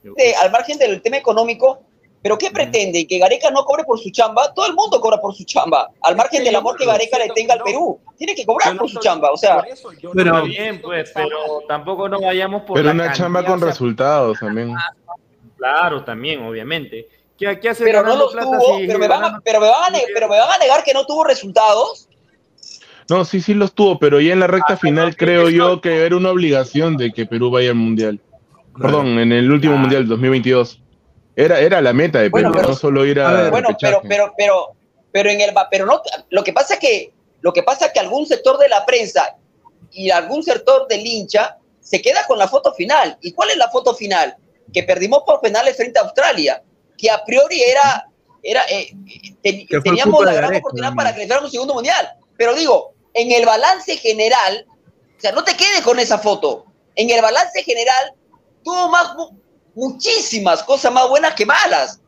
de- 0.03 0.35
al 0.35 0.51
margen 0.51 0.77
del 0.77 1.01
tema 1.01 1.17
económico, 1.17 1.81
¿pero 2.21 2.37
qué 2.37 2.51
pretende? 2.51 3.07
¿Que 3.07 3.17
Gareca 3.19 3.49
no 3.51 3.63
cobre 3.63 3.83
por 3.83 3.99
su 3.99 4.09
chamba? 4.09 4.53
Todo 4.53 4.67
el 4.67 4.73
mundo 4.73 4.99
cobra 4.99 5.19
por 5.19 5.33
su 5.35 5.43
chamba. 5.45 5.89
Al 6.01 6.15
margen 6.15 6.43
del 6.43 6.55
amor 6.55 6.75
que 6.77 6.85
Gareca 6.85 7.17
le 7.17 7.29
tenga 7.29 7.53
al 7.53 7.61
Perú. 7.63 7.99
Tiene 8.17 8.35
que 8.35 8.45
cobrar 8.45 8.77
por 8.77 8.89
su 8.89 8.99
chamba. 8.99 9.31
O 9.31 9.37
sea, 9.37 9.63
Pero, 10.13 10.43
bien, 10.43 10.81
pues, 10.81 11.11
pero 11.13 11.61
tampoco 11.67 12.09
no 12.09 12.19
vayamos 12.19 12.63
por 12.63 12.75
Pero 12.75 12.87
la 12.87 12.93
una 12.93 13.13
chamba 13.13 13.45
con 13.45 13.61
resultados 13.61 14.39
también. 14.39 14.73
Claro, 15.57 16.03
también, 16.03 16.43
obviamente. 16.43 17.07
¿Qué, 17.37 17.59
qué 17.59 17.69
hace 17.69 17.83
pero 17.83 18.03
no 18.03 18.15
los 18.15 18.33
plata 18.33 18.47
tuvo, 18.47 18.77
si 18.79 18.87
pero 18.87 18.99
me, 18.99 19.07
van 19.07 19.23
a, 19.23 19.39
pero, 19.43 19.61
me 19.61 19.69
van 19.69 19.83
a, 19.83 19.89
ne- 19.97 20.05
pero 20.13 20.27
me 20.27 20.37
van 20.39 20.51
a 20.51 20.57
negar 20.57 20.83
que 20.83 20.93
no 20.93 21.05
tuvo 21.05 21.23
resultados. 21.23 22.09
No, 23.09 23.23
sí, 23.25 23.41
sí 23.41 23.53
los 23.53 23.73
tuvo, 23.73 23.99
pero 23.99 24.19
ya 24.19 24.33
en 24.33 24.39
la 24.39 24.47
recta 24.47 24.75
final 24.75 25.15
creo 25.15 25.49
yo 25.49 25.79
que 25.79 26.05
era 26.05 26.15
una 26.17 26.31
obligación 26.31 26.97
de 26.97 27.11
que 27.11 27.25
Perú 27.25 27.51
vaya 27.51 27.69
al 27.69 27.75
Mundial. 27.75 28.19
Perdón, 28.79 29.19
en 29.19 29.31
el 29.31 29.51
último 29.51 29.77
Mundial 29.77 30.07
2022. 30.07 30.81
Era, 31.35 31.59
era 31.59 31.81
la 31.81 31.93
meta 31.93 32.19
de 32.19 32.31
Perú, 32.31 32.49
Bueno, 32.49 32.51
pero- 32.51 32.67
no 32.69 32.75
solo 32.75 33.05
ir 33.05 33.19
a 33.19 33.49
Bueno, 33.49 33.69
pero, 33.79 34.01
pero, 34.07 34.33
pero, 34.37 34.67
pero 35.11 35.29
en 35.29 35.39
el 35.39 35.51
pero 35.69 35.85
no, 35.85 36.01
lo 36.29 36.43
que 36.43 36.51
pasa 36.53 36.73
es 36.75 36.79
que 36.79 37.13
lo 37.41 37.53
que 37.53 37.61
pasa 37.63 37.85
es 37.85 37.91
que 37.93 37.99
algún 37.99 38.25
sector 38.25 38.57
de 38.57 38.67
la 38.67 38.85
prensa 38.85 39.35
y 39.91 40.09
algún 40.09 40.43
sector 40.43 40.87
del 40.87 41.05
hincha 41.05 41.57
se 41.79 42.01
queda 42.01 42.25
con 42.27 42.37
la 42.39 42.47
foto 42.47 42.73
final. 42.73 43.17
¿Y 43.21 43.31
cuál 43.31 43.51
es 43.51 43.57
la 43.57 43.69
foto 43.69 43.93
final? 43.93 44.35
Que 44.73 44.83
perdimos 44.83 45.21
por 45.25 45.39
penales 45.39 45.77
frente 45.77 45.99
a 45.99 46.01
Australia, 46.01 46.61
que 46.97 47.09
a 47.11 47.23
priori 47.23 47.61
era, 47.61 48.07
era 48.43 48.63
eh, 48.69 48.91
ten- 49.43 49.67
fue 49.67 49.81
teníamos 49.81 50.25
la 50.25 50.33
gran 50.33 50.55
oportunidad 50.55 50.93
para 50.95 51.11
clasificar 51.11 51.43
un 51.43 51.51
segundo 51.51 51.73
mundial. 51.73 52.09
Pero 52.37 52.53
digo, 52.55 52.93
en 53.13 53.31
el 53.31 53.45
balance 53.45 53.97
general, 53.97 54.65
o 55.17 55.19
sea, 55.21 55.31
no 55.31 55.43
te 55.43 55.55
quedes 55.55 55.81
con 55.81 55.99
esa 55.99 56.17
foto. 56.17 56.65
En 56.95 57.09
el 57.09 57.21
balance 57.21 57.63
general, 57.63 58.13
tuvo 58.63 58.89
más, 58.89 59.15
mu- 59.15 59.31
muchísimas 59.75 60.63
cosas 60.63 60.91
más 60.91 61.07
buenas 61.09 61.33
que 61.35 61.45
malas. 61.45 61.99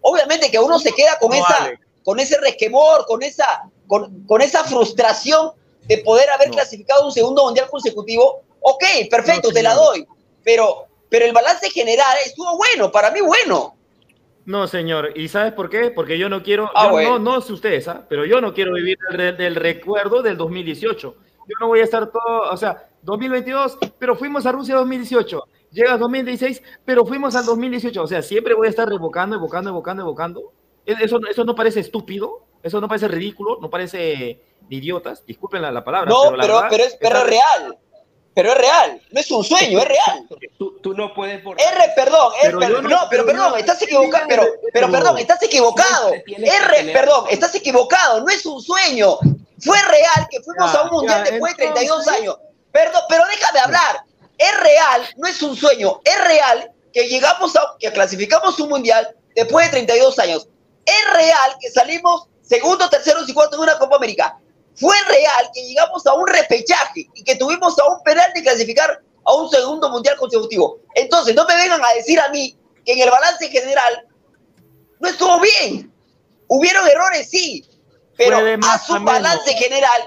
Obviamente 0.00 0.50
que 0.50 0.58
uno 0.58 0.78
se 0.78 0.92
queda 0.92 1.18
con 1.18 1.30
No, 1.30 1.36
esa, 1.36 1.70
con 2.04 2.20
ese 2.20 2.38
resquemor, 2.38 3.06
con 3.06 3.22
esa, 3.22 3.62
con, 3.86 4.24
con 4.26 4.40
esa 4.42 4.64
frustración 4.64 5.52
de 5.82 5.98
poder 5.98 6.28
haber 6.30 6.50
clasificado 6.50 7.04
un 7.06 7.12
segundo 7.12 7.44
mundial 7.44 7.68
consecutivo. 7.70 8.42
Ok, 8.60 8.84
perfecto, 9.10 9.48
No, 9.48 9.54
te 9.54 9.62
la 9.62 9.74
doy. 9.74 10.06
Pero, 10.44 10.86
pero 11.08 11.24
el 11.24 11.32
balance 11.32 11.70
general 11.70 12.16
estuvo 12.24 12.56
bueno, 12.56 12.90
para 12.90 13.10
mí 13.10 13.20
bueno. 13.20 13.75
No, 14.46 14.66
señor. 14.68 15.10
¿Y 15.16 15.28
sabes 15.28 15.52
por 15.52 15.68
qué? 15.68 15.90
Porque 15.90 16.18
yo 16.18 16.28
no 16.28 16.42
quiero, 16.42 16.70
Ah, 16.74 16.86
yo 16.86 16.90
bueno. 16.92 17.18
no, 17.18 17.34
no 17.36 17.40
sé 17.40 17.52
ustedes, 17.52 17.86
¿ah? 17.88 18.06
pero 18.08 18.24
yo 18.24 18.40
no 18.40 18.54
quiero 18.54 18.72
vivir 18.74 18.96
del, 19.10 19.18
re- 19.18 19.32
del 19.32 19.54
recuerdo 19.56 20.22
del 20.22 20.36
2018. 20.36 21.16
Yo 21.48 21.54
no 21.60 21.66
voy 21.68 21.80
a 21.80 21.84
estar 21.84 22.10
todo, 22.10 22.50
o 22.50 22.56
sea, 22.56 22.88
2022, 23.02 23.78
pero 23.98 24.16
fuimos 24.16 24.46
a 24.46 24.52
Rusia 24.52 24.74
2018. 24.76 25.42
Llega 25.72 25.98
2016, 25.98 26.62
pero 26.84 27.04
fuimos 27.04 27.34
al 27.36 27.44
2018. 27.44 28.02
O 28.02 28.06
sea, 28.06 28.22
siempre 28.22 28.54
voy 28.54 28.68
a 28.68 28.70
estar 28.70 28.88
revocando, 28.88 29.36
evocando, 29.36 29.70
evocando, 29.70 30.02
evocando. 30.02 30.52
¿E- 30.86 30.96
¿Eso, 31.00 31.18
eso 31.28 31.44
no 31.44 31.54
parece 31.54 31.80
estúpido? 31.80 32.46
¿Eso 32.62 32.80
no 32.80 32.88
parece 32.88 33.08
ridículo? 33.08 33.58
¿No 33.60 33.68
parece 33.70 33.98
de 34.68 34.76
idiotas? 34.76 35.24
Disculpen 35.26 35.62
la, 35.62 35.70
la 35.70 35.84
palabra. 35.84 36.08
No, 36.10 36.22
pero, 36.30 36.36
la 36.36 36.42
pero, 36.42 36.54
verdad 36.54 36.68
pero, 36.70 36.84
es, 36.84 36.96
pero 37.00 37.18
es 37.18 37.26
real. 37.26 37.78
Pero 38.36 38.52
es 38.52 38.58
real. 38.58 39.00
No 39.12 39.18
es 39.20 39.30
un 39.30 39.42
sueño, 39.42 39.78
es 39.78 39.84
real. 39.88 40.26
Tú, 40.58 40.78
tú 40.82 40.92
no 40.92 41.14
puedes 41.14 41.40
por 41.42 41.58
R, 41.58 41.92
perdón, 41.96 42.32
es 42.34 42.42
Pero 42.46 42.58
per- 42.58 42.68
yo 42.70 42.82
no- 42.82 42.88
no, 42.90 43.06
pero 43.08 43.24
perdón, 43.24 43.58
estás 43.58 43.80
equivocado, 43.80 44.26
pero, 44.28 44.44
pero 44.74 44.90
perdón, 44.92 45.18
estás 45.18 45.42
equivocado. 45.42 46.12
R, 46.12 46.92
perdón, 46.92 47.24
estás 47.30 47.54
equivocado, 47.54 48.20
no 48.20 48.28
es 48.28 48.44
un 48.44 48.60
sueño. 48.60 49.16
Fue 49.58 49.80
real 49.84 50.28
que 50.30 50.40
fuimos 50.42 50.70
Ya, 50.70 50.78
a 50.80 50.82
un 50.84 50.90
mundial 50.90 51.24
ya, 51.24 51.30
después 51.30 51.56
de 51.56 51.64
32 51.64 51.98
entonces- 52.00 52.20
años. 52.22 52.36
Perdón, 52.72 53.02
pero 53.08 53.24
déjame 53.26 53.58
hablar. 53.60 54.02
Es 54.36 54.60
real, 54.60 55.02
no 55.16 55.26
es 55.28 55.42
un 55.42 55.56
sueño, 55.56 56.00
es 56.04 56.24
real 56.24 56.70
que 56.92 57.08
llegamos 57.08 57.56
a, 57.56 57.62
que 57.80 57.90
clasificamos 57.90 58.60
un 58.60 58.68
mundial 58.68 59.16
después 59.34 59.64
de 59.64 59.70
32 59.72 60.18
años. 60.18 60.46
Es 60.84 61.12
real 61.14 61.56
que 61.58 61.70
salimos 61.70 62.28
segundo, 62.42 62.86
tercero 62.90 63.20
y 63.26 63.32
cuarto 63.32 63.56
en 63.56 63.62
una 63.62 63.78
Copa 63.78 63.96
América. 63.96 64.38
Fue 64.76 64.94
real 65.08 65.50
que 65.54 65.62
llegamos 65.66 66.06
a 66.06 66.14
un 66.14 66.26
repechaje 66.26 67.08
y 67.14 67.24
que 67.24 67.36
tuvimos 67.36 67.78
a 67.78 67.86
un 67.88 68.02
penal 68.02 68.30
de 68.34 68.42
clasificar 68.42 69.00
a 69.24 69.34
un 69.34 69.48
segundo 69.48 69.88
mundial 69.90 70.16
consecutivo. 70.16 70.78
Entonces, 70.94 71.34
no 71.34 71.44
me 71.46 71.56
vengan 71.56 71.82
a 71.84 71.94
decir 71.94 72.20
a 72.20 72.28
mí 72.28 72.56
que 72.84 72.92
en 72.92 73.00
el 73.00 73.10
balance 73.10 73.48
general 73.48 74.06
no 75.00 75.08
estuvo 75.08 75.40
bien. 75.40 75.92
Hubieron 76.48 76.86
errores, 76.86 77.28
sí, 77.28 77.64
pero 78.16 78.38
más 78.58 78.88
a 78.88 78.94
menos. 79.00 79.12
balance 79.14 79.52
general. 79.54 80.02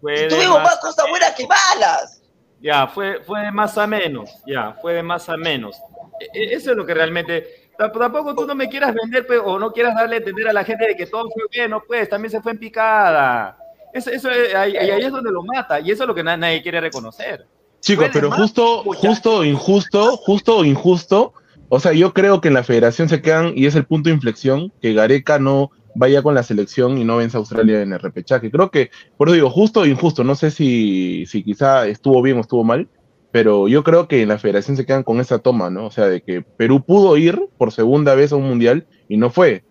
Fue 0.00 0.28
Tuvimos 0.28 0.58
más 0.58 0.64
más 0.64 0.78
cosas 0.80 1.08
buenas 1.08 1.32
que 1.34 1.46
malas. 1.46 2.22
Ya, 2.60 2.86
fue, 2.88 3.22
fue 3.24 3.40
de 3.40 3.52
más 3.52 3.78
a 3.78 3.86
menos, 3.86 4.30
ya, 4.46 4.76
fue 4.82 4.94
de 4.94 5.02
más 5.02 5.28
a 5.28 5.36
menos. 5.36 5.76
E- 6.20 6.28
e- 6.34 6.54
Eso 6.54 6.72
es 6.72 6.76
lo 6.76 6.84
que 6.84 6.92
realmente... 6.94 7.70
Tamp- 7.78 7.96
Tampoco 7.96 8.34
tú 8.34 8.44
no 8.46 8.54
me 8.56 8.68
quieras 8.68 8.92
vender 8.92 9.24
pe- 9.26 9.38
o 9.38 9.58
no 9.60 9.70
quieras 9.72 9.94
darle 9.94 10.16
a 10.16 10.18
entender 10.18 10.48
a 10.48 10.52
la 10.52 10.64
gente 10.64 10.84
de 10.88 10.96
que 10.96 11.06
todo 11.06 11.30
fue 11.30 11.44
bien, 11.52 11.70
no 11.70 11.80
pues, 11.86 12.08
también 12.08 12.30
se 12.32 12.40
fue 12.42 12.50
en 12.52 12.58
picada. 12.58 13.56
Eso, 13.92 14.10
eso 14.10 14.30
es- 14.30 14.54
ahí, 14.54 14.76
ahí 14.76 15.02
es 15.02 15.10
donde 15.10 15.30
lo 15.30 15.42
mata 15.42 15.80
y 15.80 15.90
eso 15.90 16.04
es 16.04 16.08
lo 16.08 16.14
que 16.14 16.22
na- 16.22 16.36
nadie 16.36 16.62
quiere 16.62 16.80
reconocer. 16.80 17.46
Chicos, 17.80 18.08
pero 18.12 18.28
más, 18.28 18.40
justo, 18.40 18.82
justo, 18.82 19.44
injusto, 19.44 20.16
justo 20.16 20.56
o 20.58 20.64
injusto. 20.64 21.32
O 21.68 21.80
sea, 21.80 21.92
yo 21.92 22.12
creo 22.14 22.40
que 22.40 22.48
en 22.48 22.54
la 22.54 22.64
federación 22.64 23.08
se 23.08 23.20
quedan, 23.20 23.52
y 23.54 23.66
es 23.66 23.74
el 23.74 23.84
punto 23.86 24.08
de 24.08 24.14
inflexión, 24.14 24.72
que 24.80 24.94
Gareca 24.94 25.38
no 25.38 25.70
vaya 25.94 26.22
con 26.22 26.34
la 26.34 26.42
selección 26.42 26.96
y 26.98 27.04
no 27.04 27.16
vence 27.18 27.36
a 27.36 27.40
Australia 27.40 27.82
en 27.82 27.92
el 27.92 27.98
repechaje. 27.98 28.50
Creo 28.50 28.70
que, 28.70 28.90
por 29.16 29.28
eso 29.28 29.34
digo, 29.34 29.50
justo 29.50 29.80
o 29.80 29.86
injusto. 29.86 30.24
No 30.24 30.34
sé 30.34 30.50
si, 30.50 31.24
si 31.26 31.42
quizá 31.42 31.86
estuvo 31.86 32.22
bien 32.22 32.38
o 32.38 32.40
estuvo 32.40 32.64
mal, 32.64 32.88
pero 33.30 33.68
yo 33.68 33.84
creo 33.84 34.08
que 34.08 34.22
en 34.22 34.28
la 34.28 34.38
federación 34.38 34.76
se 34.76 34.86
quedan 34.86 35.02
con 35.02 35.20
esa 35.20 35.38
toma, 35.38 35.70
¿no? 35.70 35.86
O 35.86 35.90
sea, 35.90 36.06
de 36.06 36.22
que 36.22 36.42
Perú 36.56 36.82
pudo 36.84 37.16
ir 37.16 37.48
por 37.58 37.72
segunda 37.72 38.14
vez 38.14 38.32
a 38.32 38.36
un 38.36 38.44
mundial 38.48 38.86
y 39.08 39.16
no 39.18 39.30
fue. 39.30 39.64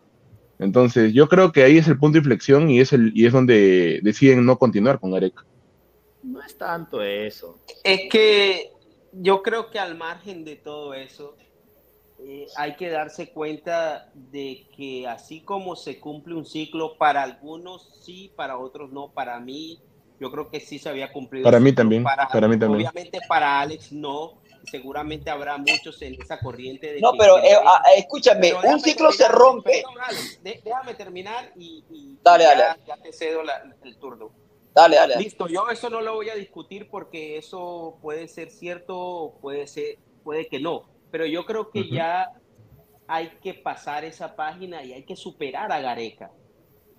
Entonces, 0.59 1.13
yo 1.13 1.27
creo 1.27 1.51
que 1.51 1.63
ahí 1.63 1.77
es 1.77 1.88
el 1.88 1.99
punto 1.99 2.13
de 2.13 2.19
inflexión 2.19 2.69
y 2.69 2.79
es, 2.79 2.93
el, 2.93 3.11
y 3.15 3.25
es 3.25 3.34
donde 3.34 3.99
deciden 4.01 4.45
no 4.45 4.57
continuar 4.57 4.99
con 4.99 5.11
Gareca. 5.11 5.45
No 6.23 6.41
es 6.41 6.57
tanto 6.57 7.01
eso. 7.01 7.59
Es 7.84 8.09
que 8.09 8.71
yo 9.13 9.43
creo 9.43 9.69
que 9.69 9.79
al 9.79 9.95
margen 9.95 10.43
de 10.43 10.55
todo 10.55 10.93
eso, 10.93 11.35
eh, 12.19 12.47
hay 12.55 12.75
que 12.75 12.89
darse 12.89 13.29
cuenta 13.29 14.09
de 14.15 14.67
que 14.75 15.07
así 15.07 15.41
como 15.41 15.75
se 15.75 15.99
cumple 15.99 16.34
un 16.34 16.45
ciclo, 16.45 16.97
para 16.97 17.21
algunos 17.21 18.01
sí, 18.03 18.31
para 18.35 18.57
otros 18.57 18.91
no, 18.91 19.11
para 19.13 19.39
mí, 19.39 19.79
yo 20.19 20.31
creo 20.31 20.49
que 20.49 20.59
sí 20.59 20.79
se 20.79 20.89
había 20.89 21.11
cumplido. 21.11 21.43
Para 21.43 21.59
mí 21.59 21.73
también, 21.73 22.03
para 22.03 22.47
mí 22.47 22.57
también. 22.57 22.88
Obviamente 22.88 23.19
para 23.27 23.61
Alex 23.61 23.91
no, 23.91 24.41
seguramente 24.69 25.30
habrá 25.30 25.57
muchos 25.57 26.02
en 26.02 26.19
esa 26.22 26.39
corriente. 26.39 26.94
De 26.94 26.99
No, 27.02 27.11
que- 27.14 27.18
pero 27.19 27.35
que- 27.41 27.48
eh, 27.52 27.56
ah, 27.65 27.81
escúchame, 27.98 28.53
Pero 28.61 28.73
un 28.73 28.80
ciclo 28.80 29.11
se 29.11 29.27
rompe. 29.27 29.84
déjame 30.41 30.94
terminar 30.95 31.52
y, 31.56 31.84
y 31.89 32.18
Dale, 32.23 32.44
ya, 32.44 32.56
dale. 32.56 32.81
ya 32.85 32.98
te 32.98 33.11
cedo 33.14 33.44
la- 33.44 33.76
el 33.84 33.98
turno. 33.98 34.31
Dale, 34.73 34.95
dale. 34.98 35.15
Listo, 35.18 35.48
yo 35.48 35.69
eso 35.69 35.89
no 35.89 36.02
lo 36.02 36.14
voy 36.15 36.30
a 36.30 36.35
discutir 36.35 36.88
porque 36.89 37.38
eso 37.38 37.98
puede 38.02 38.27
ser 38.27 38.52
cierto 38.52 38.95
o 38.98 39.34
puede 39.39 39.65
ser, 39.68 39.98
puede 40.23 40.48
que 40.48 40.60
no. 40.60 40.84
Pero 41.10 41.26
yo 41.26 41.45
creo 41.45 41.72
que 41.72 41.89
ya 41.89 42.30
hay 43.07 43.30
que 43.41 43.53
pasar 43.56 44.03
esa 44.06 44.35
página 44.35 44.84
y 44.84 44.94
hay 44.94 45.03
que 45.03 45.15
superar 45.15 45.72
a 45.72 45.80
Gareca. 45.80 46.31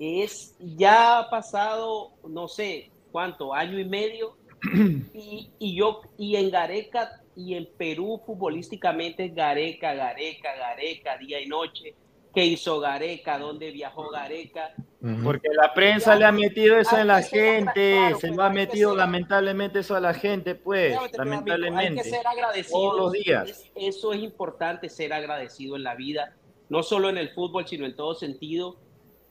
Es, 0.01 0.57
ya 0.59 1.19
ha 1.19 1.31
pasado, 1.31 2.13
no 2.27 2.49
sé 2.49 2.91
cuánto, 3.13 3.53
año 3.55 3.79
y 3.79 3.85
medio, 3.85 4.37
y, 5.15 5.51
y 5.59 5.77
yo, 5.77 6.01
y 6.17 6.37
en 6.37 6.51
Gareca 6.51 7.23
y 7.39 7.55
en 7.55 7.69
Perú 7.79 8.21
futbolísticamente 8.27 9.27
es 9.27 9.35
Gareca, 9.35 9.95
Gareca, 9.95 10.57
Gareca, 10.57 11.17
día 11.19 11.41
y 11.41 11.47
noche. 11.47 11.95
¿Qué 12.35 12.45
hizo 12.45 12.81
Gareca? 12.81 13.39
¿Dónde 13.39 13.71
viajó 13.71 14.11
Gareca? 14.11 14.75
Porque 15.23 15.49
la 15.55 15.73
prensa 15.73 16.17
le 16.17 16.25
ha 16.25 16.33
metido 16.33 16.77
eso 16.77 16.99
en 16.99 17.07
la 17.07 17.23
gente, 17.23 17.95
claro, 17.97 18.19
se 18.19 18.29
lo 18.33 18.43
ha 18.43 18.51
metido 18.51 18.91
ser- 18.91 18.99
lamentablemente 18.99 19.79
eso 19.79 19.95
a 19.95 20.01
la 20.01 20.13
gente, 20.13 20.57
pues, 20.57 20.93
amigo. 20.97 21.05
Hay 21.05 21.19
lamentablemente. 21.19 22.03
que 22.03 22.11
ser 22.11 22.27
agradecidos. 22.27 22.73
Todos 22.73 22.97
los 23.01 23.13
días. 23.13 23.49
Es- 23.49 23.71
eso 23.77 24.13
es 24.13 24.21
importante, 24.21 24.89
ser 24.89 25.13
agradecido 25.13 25.77
en 25.77 25.85
la 25.85 25.95
vida, 25.95 26.35
no 26.69 26.83
solo 26.83 27.09
en 27.09 27.19
el 27.19 27.31
fútbol, 27.31 27.67
sino 27.69 27.87
en 27.87 27.95
todo 27.95 28.15
sentido. 28.15 28.77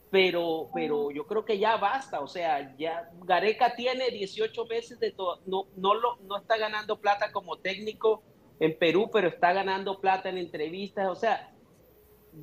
Pero, 0.10 0.70
pero 0.74 1.12
yo 1.12 1.28
creo 1.28 1.44
que 1.44 1.60
ya 1.60 1.76
basta, 1.76 2.22
o 2.22 2.28
sea, 2.28 2.74
ya 2.78 3.10
Gareca 3.26 3.76
tiene 3.76 4.10
18 4.10 4.66
meses 4.66 5.00
de 5.00 5.12
todo, 5.12 5.42
no, 5.46 5.68
no, 5.76 5.94
lo, 5.96 6.16
no 6.22 6.38
está 6.38 6.58
ganando 6.58 7.02
plata 7.02 7.34
como 7.34 7.58
técnico 7.58 8.24
en 8.62 8.78
Perú, 8.78 9.10
pero 9.12 9.28
está 9.28 9.52
ganando 9.52 10.00
plata 10.00 10.30
en 10.30 10.38
entrevistas, 10.38 11.10
o 11.10 11.16
sea, 11.16 11.52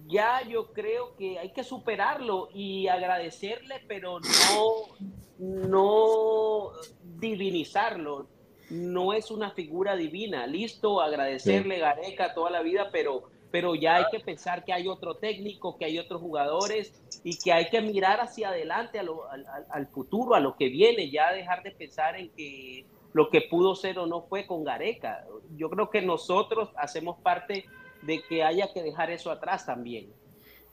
ya 0.06 0.42
yo 0.46 0.72
creo 0.72 1.16
que 1.16 1.38
hay 1.38 1.52
que 1.52 1.64
superarlo 1.64 2.48
y 2.52 2.88
agradecerle, 2.88 3.82
pero 3.86 4.20
no, 4.20 5.68
no 5.68 6.70
divinizarlo. 7.02 8.28
No 8.70 9.12
es 9.12 9.30
una 9.30 9.50
figura 9.50 9.94
divina. 9.94 10.46
Listo, 10.46 11.00
agradecerle 11.00 11.78
Gareca 11.78 12.34
toda 12.34 12.50
la 12.50 12.62
vida, 12.62 12.88
pero, 12.90 13.24
pero 13.50 13.74
ya 13.74 13.96
hay 13.96 14.04
que 14.10 14.20
pensar 14.20 14.64
que 14.64 14.72
hay 14.72 14.88
otro 14.88 15.16
técnico, 15.16 15.76
que 15.76 15.84
hay 15.84 15.98
otros 15.98 16.20
jugadores 16.20 17.03
y 17.24 17.38
que 17.38 17.52
hay 17.52 17.68
que 17.70 17.80
mirar 17.80 18.20
hacia 18.20 18.50
adelante, 18.50 18.98
a 18.98 19.02
lo- 19.02 19.28
al, 19.30 19.44
al- 19.46 19.66
al 19.70 19.86
futuro, 19.88 20.34
a 20.34 20.40
lo 20.40 20.56
que 20.56 20.68
viene, 20.68 21.10
ya 21.10 21.32
dejar 21.32 21.62
de 21.62 21.70
pensar 21.72 22.16
en 22.16 22.28
que 22.30 22.84
lo 23.14 23.30
que 23.30 23.40
pudo 23.42 23.74
ser 23.74 23.98
o 23.98 24.06
no 24.06 24.22
fue 24.28 24.46
con 24.46 24.62
Gareca. 24.62 25.24
Yo 25.56 25.70
creo 25.70 25.88
que 25.88 26.02
nosotros 26.02 26.68
hacemos 26.76 27.18
parte 27.22 27.64
de 28.02 28.22
que 28.28 28.42
haya 28.44 28.70
que 28.72 28.82
dejar 28.82 29.10
eso 29.10 29.30
atrás 29.30 29.64
también. 29.64 30.12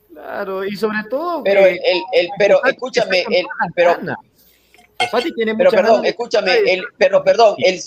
Claro, 0.10 0.66
y 0.66 0.76
sobre 0.76 0.98
todo. 1.10 1.42
Pero 1.44 1.62
que- 1.64 1.72
el, 1.72 1.80
el- 1.84 2.04
el- 2.14 2.30
pero 2.38 2.58
Fati 2.60 2.70
escúchame, 2.74 3.20
el, 3.30 3.46
pero. 3.74 3.98
Fati 5.10 5.34
tiene 5.34 5.56
pero 5.56 5.72
perdón, 5.72 6.06
escúchame, 6.06 6.52
el, 6.68 6.84
pero 6.98 7.24
perdón, 7.24 7.56
el, 7.60 7.80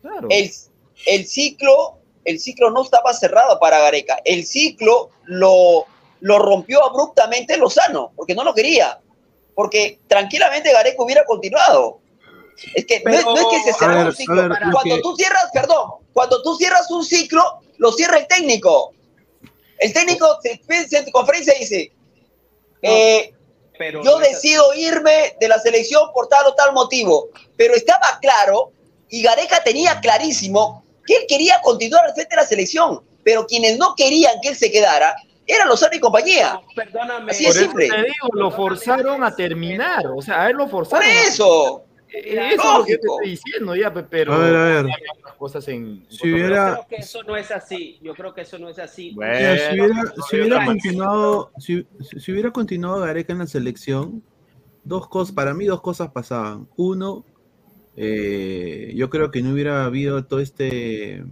Claro. 0.00 0.28
el, 0.30 0.50
el 1.06 1.26
ciclo, 1.26 1.98
el 2.24 2.38
ciclo 2.40 2.70
no 2.70 2.82
estaba 2.82 3.12
cerrado 3.12 3.58
para 3.60 3.78
Gareca. 3.80 4.18
El 4.24 4.44
ciclo 4.44 5.10
lo, 5.24 5.84
lo 6.20 6.38
rompió 6.38 6.84
abruptamente 6.84 7.56
Lozano, 7.56 8.12
porque 8.16 8.34
no 8.34 8.44
lo 8.44 8.54
quería. 8.54 8.98
Porque 9.54 9.98
tranquilamente 10.08 10.72
Gareca 10.72 11.02
hubiera 11.02 11.24
continuado. 11.24 11.98
Es 12.74 12.86
que 12.86 13.02
no 13.04 13.12
es- 13.12 13.24
no, 13.24 13.36
es 13.36 13.46
que 13.46 13.72
se 13.72 13.78
cerró 13.78 13.94
ver, 13.94 14.06
un 14.06 14.14
ciclo. 14.14 14.48
ver, 14.48 14.58
cuando 14.72 14.96
que- 14.96 15.02
tú 15.02 15.16
cierras, 15.16 15.46
perdón, 15.52 15.90
cuando 16.12 16.42
tú 16.42 16.56
cierras 16.56 16.90
un 16.90 17.04
ciclo, 17.04 17.60
lo 17.78 17.92
cierra 17.92 18.18
el 18.18 18.26
técnico. 18.26 18.92
El 19.78 19.92
técnico 19.92 20.38
se 20.42 20.60
se- 20.88 20.98
en 20.98 21.10
conferencia 21.10 21.54
y 21.56 21.60
dice, 21.60 21.92
eh, 22.82 23.32
Pero 23.78 24.02
yo 24.02 24.18
no 24.18 24.24
es- 24.24 24.32
decido 24.32 24.72
irme 24.74 25.34
de 25.38 25.48
la 25.48 25.58
selección 25.58 26.10
por 26.14 26.28
tal 26.28 26.46
o 26.46 26.54
tal 26.54 26.72
motivo. 26.72 27.28
Pero 27.56 27.74
estaba 27.74 28.18
claro, 28.22 28.72
y 29.10 29.22
Gareca 29.22 29.62
tenía 29.62 30.00
clarísimo, 30.00 30.82
que 31.06 31.14
él 31.16 31.24
quería 31.28 31.60
continuar 31.62 32.04
al 32.06 32.14
frente 32.14 32.34
de 32.34 32.42
la 32.42 32.48
selección. 32.48 33.02
Pero 33.22 33.46
quienes 33.46 33.76
no 33.76 33.94
querían 33.96 34.40
que 34.40 34.48
él 34.48 34.56
se 34.56 34.70
quedara 34.70 35.14
eran 35.46 35.68
Lozano 35.68 35.94
y 35.96 36.00
compañía. 36.00 36.60
Perdóname. 36.74 37.30
Así 37.32 37.44
Por 37.44 37.50
es 37.52 37.56
eso 37.56 37.66
simple. 37.70 37.88
te 37.88 37.96
digo, 38.02 38.28
lo 38.34 38.50
forzaron 38.50 39.22
a 39.24 39.34
terminar. 39.34 40.06
O 40.14 40.20
sea, 40.22 40.42
a 40.44 40.50
él 40.50 40.56
lo 40.56 40.64
Por 40.68 40.86
forzaron. 40.86 41.06
a- 41.06 41.22
eso. 41.22 41.82
Eh, 42.08 42.52
Eso 42.54 42.62
es 42.72 42.78
lo 42.78 42.84
que 42.84 42.98
te 42.98 43.06
estoy 43.06 43.30
diciendo 43.30 43.74
ya, 43.76 43.92
pe- 43.92 44.04
pero. 44.04 44.32
A 44.32 44.38
ver, 44.38 44.54
a 44.56 44.64
ver. 44.82 44.86
cosas 45.38 45.66
en. 45.68 46.06
Si 46.08 46.32
hubiera- 46.32 46.68
Yo 46.68 46.74
creo 46.74 46.86
que 46.88 46.96
eso 46.96 47.22
no 47.24 47.36
es 47.36 47.50
así. 47.50 47.98
Yo 48.00 48.14
creo 48.14 48.32
que 48.32 48.40
eso 48.42 48.58
no 48.58 48.68
es 48.70 48.78
así. 48.78 49.10
Bueno, 49.12 49.34
si 49.56 49.80
hubiera, 49.80 50.02
no, 50.02 50.02
si 50.22 50.36
yo 50.36 50.42
hubiera 50.44 50.56
también. 50.56 50.66
continuado, 50.78 51.50
si 51.58 52.32
hubiera 52.32 52.50
continuado 52.52 53.00
Gareca 53.00 53.32
en 53.32 53.40
la 53.40 53.46
selección, 53.46 54.22
dos 54.84 55.08
cosas, 55.08 55.34
para 55.34 55.52
mí 55.52 55.66
dos 55.66 55.82
cosas 55.82 56.10
pasaban. 56.10 56.68
Uno, 56.76 57.24
eh, 57.96 58.92
yo 58.94 59.10
creo 59.10 59.30
que 59.30 59.42
no 59.42 59.50
hubiera 59.52 59.84
habido 59.84 60.24
todo 60.24 60.40
este, 60.40 61.24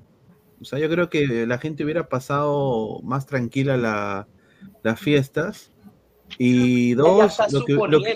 o 0.64 0.66
sea, 0.66 0.78
yo 0.80 0.88
creo 0.90 1.10
que 1.10 1.46
la 1.46 1.58
gente 1.58 1.84
hubiera 1.84 2.08
pasado 2.08 3.00
más 3.02 3.26
tranquila 3.26 3.76
la- 3.76 4.28
las 4.82 5.00
fiestas. 5.00 5.72
Y 6.38 6.94
dos, 6.94 7.44
lo 7.48 7.64
que, 7.64 7.82
lo, 7.86 8.02
que, 8.04 8.14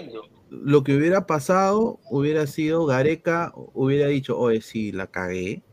lo 0.51 0.85
que 0.85 0.97
hubiera 0.97 1.27
pasado 1.27 2.01
hubiera 2.11 2.47
sido 2.49 2.87
Gareca 2.87 3.53
hubiera 3.75 4.09
dicho, 4.09 4.39
oye, 4.39 4.63
sí, 4.63 4.93
la 4.93 5.09
cagué 5.09 5.65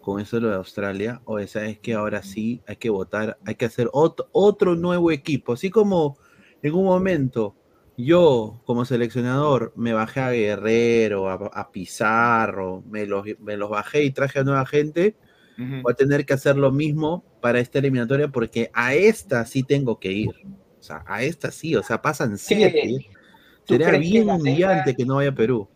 con 0.00 0.20
eso 0.20 0.36
de 0.36 0.42
lo 0.42 0.48
de 0.50 0.56
Australia, 0.56 1.20
oye, 1.24 1.46
sabes 1.46 1.78
que 1.78 1.94
ahora 1.94 2.22
sí 2.22 2.62
hay 2.66 2.76
que 2.76 2.90
votar, 2.90 3.38
hay 3.44 3.54
que 3.56 3.66
hacer 3.66 3.88
otro, 3.92 4.28
otro 4.32 4.74
nuevo 4.74 5.10
equipo, 5.10 5.52
así 5.52 5.70
como 5.70 6.18
en 6.62 6.74
un 6.74 6.84
momento 6.84 7.56
yo 7.96 8.62
como 8.64 8.84
seleccionador 8.86 9.72
me 9.76 9.92
bajé 9.92 10.20
a 10.20 10.30
Guerrero, 10.30 11.28
a, 11.28 11.34
a 11.34 11.70
Pizarro, 11.70 12.82
me 12.88 13.04
los, 13.06 13.24
me 13.40 13.56
los 13.58 13.68
bajé 13.70 14.04
y 14.04 14.10
traje 14.12 14.38
a 14.38 14.44
nueva 14.44 14.64
gente, 14.66 15.16
voy 15.82 15.92
a 15.92 15.96
tener 15.96 16.24
que 16.26 16.32
hacer 16.34 16.56
lo 16.56 16.70
mismo 16.70 17.24
para 17.40 17.60
esta 17.60 17.78
eliminatoria 17.78 18.28
porque 18.28 18.70
a 18.72 18.94
esta 18.94 19.44
sí 19.46 19.62
tengo 19.62 19.98
que 19.98 20.12
ir. 20.12 20.30
O 20.78 20.82
sea, 20.82 21.04
a 21.06 21.22
esta 21.22 21.50
sí, 21.50 21.76
o 21.76 21.82
sea, 21.82 22.00
pasan 22.00 22.38
siete. 22.38 23.06
¿Tú 23.66 23.74
Sería 23.74 23.90
que 23.92 23.98
bien 23.98 24.26
Gareca- 24.26 24.36
humillante 24.40 24.96
que 24.96 25.04
no 25.04 25.16
vaya 25.16 25.30
a 25.30 25.34
Perú. 25.34 25.68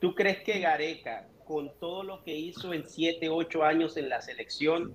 ¿Tú 0.00 0.14
crees 0.14 0.38
que 0.44 0.60
Gareca, 0.60 1.26
con 1.44 1.72
todo 1.80 2.04
lo 2.04 2.22
que 2.22 2.36
hizo 2.36 2.72
en 2.72 2.88
7, 2.88 3.28
8 3.28 3.64
años 3.64 3.96
en 3.96 4.08
la 4.08 4.20
selección, 4.22 4.94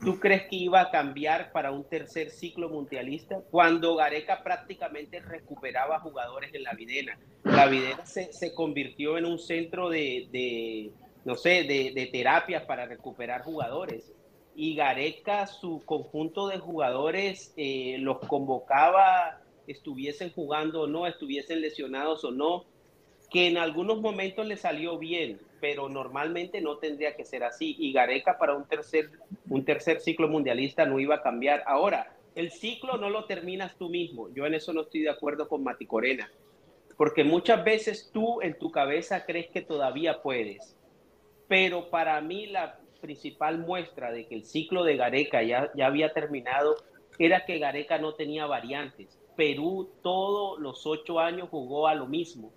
¿tú 0.00 0.20
crees 0.20 0.42
que 0.48 0.54
iba 0.56 0.80
a 0.80 0.90
cambiar 0.92 1.50
para 1.50 1.72
un 1.72 1.82
tercer 1.82 2.30
ciclo 2.30 2.68
mundialista? 2.68 3.40
Cuando 3.50 3.96
Gareca 3.96 4.44
prácticamente 4.44 5.18
recuperaba 5.20 5.98
jugadores 5.98 6.54
en 6.54 6.62
la 6.62 6.72
Videna. 6.74 7.18
La 7.42 7.66
Videna 7.66 8.06
se, 8.06 8.32
se 8.32 8.54
convirtió 8.54 9.18
en 9.18 9.24
un 9.24 9.38
centro 9.40 9.90
de, 9.90 10.28
de, 10.30 10.92
no 11.28 11.36
sé, 11.36 11.64
de, 11.64 11.92
de 11.94 12.06
terapias 12.06 12.64
para 12.64 12.86
recuperar 12.86 13.42
jugadores. 13.42 14.14
Y 14.56 14.74
Gareca, 14.74 15.46
su 15.46 15.82
conjunto 15.84 16.48
de 16.48 16.58
jugadores, 16.58 17.52
eh, 17.58 17.96
los 17.98 18.18
convocaba, 18.20 19.42
estuviesen 19.66 20.32
jugando 20.32 20.80
o 20.80 20.86
no, 20.86 21.06
estuviesen 21.06 21.60
lesionados 21.60 22.24
o 22.24 22.30
no 22.30 22.64
que 23.30 23.46
en 23.46 23.58
algunos 23.58 24.00
momentos 24.00 24.46
le 24.46 24.56
salió 24.56 24.96
bien, 24.96 25.38
pero 25.60 25.90
normalmente 25.90 26.62
no 26.62 26.78
tendría 26.78 27.14
que 27.14 27.26
ser 27.26 27.44
así. 27.44 27.76
Y 27.78 27.92
Gareca 27.92 28.38
para 28.38 28.54
un 28.54 28.66
tercer, 28.66 29.10
un 29.50 29.66
tercer 29.66 30.00
ciclo 30.00 30.28
mundialista 30.28 30.86
no 30.86 30.98
iba 30.98 31.16
a 31.16 31.22
cambiar. 31.22 31.62
Ahora, 31.66 32.16
el 32.34 32.50
ciclo 32.52 32.96
no 32.96 33.10
lo 33.10 33.26
terminas 33.26 33.76
tú 33.76 33.90
mismo. 33.90 34.30
Yo 34.32 34.46
en 34.46 34.54
eso 34.54 34.72
no 34.72 34.80
estoy 34.80 35.02
de 35.02 35.10
acuerdo 35.10 35.46
con 35.46 35.62
Mati 35.62 35.84
Corena, 35.84 36.32
porque 36.96 37.22
muchas 37.22 37.62
veces 37.64 38.10
tú 38.14 38.40
en 38.40 38.58
tu 38.58 38.70
cabeza 38.70 39.26
crees 39.26 39.50
que 39.50 39.60
todavía 39.60 40.22
puedes. 40.22 40.77
Pero 41.48 41.90
para 41.90 42.20
mí 42.20 42.46
la 42.46 42.78
principal 43.00 43.58
muestra 43.58 44.12
de 44.12 44.26
que 44.26 44.34
el 44.34 44.44
ciclo 44.44 44.84
de 44.84 44.96
Gareca 44.96 45.42
ya, 45.42 45.70
ya 45.74 45.86
había 45.86 46.12
terminado 46.12 46.76
era 47.18 47.44
que 47.44 47.58
Gareca 47.58 47.98
no 47.98 48.14
tenía 48.14 48.46
variantes. 48.46 49.18
Perú 49.36 49.90
todos 50.02 50.60
los 50.60 50.86
ocho 50.86 51.18
años 51.18 51.48
jugó 51.50 51.88
a 51.88 51.94
lo 51.94 52.06
mismo 52.06 52.52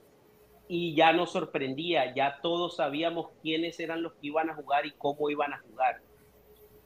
y 0.67 0.95
ya 0.95 1.11
nos 1.13 1.31
sorprendía, 1.31 2.13
ya 2.15 2.39
todos 2.41 2.77
sabíamos 2.77 3.27
quiénes 3.41 3.79
eran 3.79 4.01
los 4.01 4.13
que 4.13 4.27
iban 4.27 4.49
a 4.49 4.55
jugar 4.55 4.85
y 4.85 4.91
cómo 4.91 5.29
iban 5.29 5.53
a 5.53 5.59
jugar. 5.59 6.01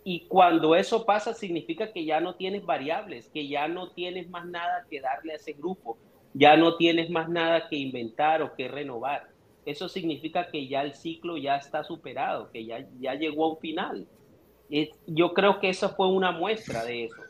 Y 0.03 0.27
cuando 0.27 0.75
eso 0.75 1.05
pasa 1.05 1.33
significa 1.33 1.91
que 1.91 2.05
ya 2.05 2.19
no 2.19 2.35
tienes 2.35 2.65
variables, 2.65 3.29
que 3.29 3.47
ya 3.47 3.67
no 3.67 3.91
tienes 3.91 4.29
más 4.29 4.45
nada 4.45 4.85
que 4.89 5.01
darle 5.01 5.33
a 5.33 5.35
ese 5.35 5.53
grupo, 5.53 5.97
ya 6.33 6.57
no 6.57 6.77
tienes 6.77 7.09
más 7.09 7.29
nada 7.29 7.69
que 7.69 7.75
inventar 7.75 8.41
o 8.41 8.55
que 8.55 8.67
renovar. 8.67 9.34
Eso 9.65 9.89
significa 9.89 10.47
que 10.49 10.67
ya 10.67 10.81
el 10.83 10.93
ciclo 10.93 11.37
ya 11.37 11.55
está 11.57 11.83
superado, 11.83 12.51
que 12.51 12.65
ya, 12.65 12.85
ya 12.99 13.15
llegó 13.15 13.45
a 13.45 13.49
un 13.53 13.57
final. 13.59 14.07
Es- 14.69 14.91
yo 15.07 15.33
creo 15.33 15.59
que 15.59 15.69
eso 15.69 15.89
fue 15.89 16.07
una 16.07 16.31
muestra 16.31 16.83
de 16.83 17.05
eso, 17.05 17.21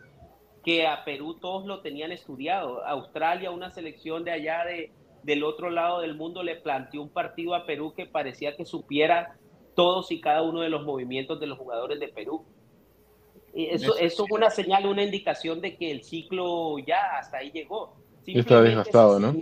que 0.64 0.86
a 0.88 1.04
Perú 1.06 1.36
todos 1.36 1.66
lo 1.66 1.82
tenían 1.82 2.12
estudiado. 2.12 2.86
Australia, 2.86 3.52
una 3.52 3.72
selección 3.72 4.24
de 4.24 4.32
allá 4.32 4.66
de, 4.66 4.92
del 5.24 5.44
otro 5.44 5.70
lado 5.70 6.02
del 6.02 6.16
mundo, 6.16 6.44
le 6.44 6.56
planteó 6.56 7.02
un 7.02 7.10
partido 7.10 7.56
a 7.56 7.66
Perú 7.66 7.94
que 7.96 8.06
parecía 8.06 8.56
que 8.56 8.66
supiera 8.66 9.38
todos 9.76 10.12
y 10.12 10.22
cada 10.22 10.42
uno 10.42 10.62
de 10.62 10.70
los 10.70 10.84
movimientos 10.84 11.40
de 11.40 11.48
los 11.48 11.58
jugadores 11.58 12.00
de 12.00 12.08
Perú. 12.10 12.46
Eso, 13.54 13.96
eso 13.98 14.26
es 14.26 14.32
una 14.32 14.50
señal, 14.50 14.86
una 14.86 15.04
indicación 15.04 15.62
de 15.62 15.78
que 15.78 15.90
el 15.92 16.04
ciclo 16.04 16.78
ya 16.80 17.18
hasta 17.18 17.38
ahí 17.38 17.52
llegó. 17.52 17.96
Está 18.26 18.62
desgastado, 18.62 19.20
¿no? 19.20 19.36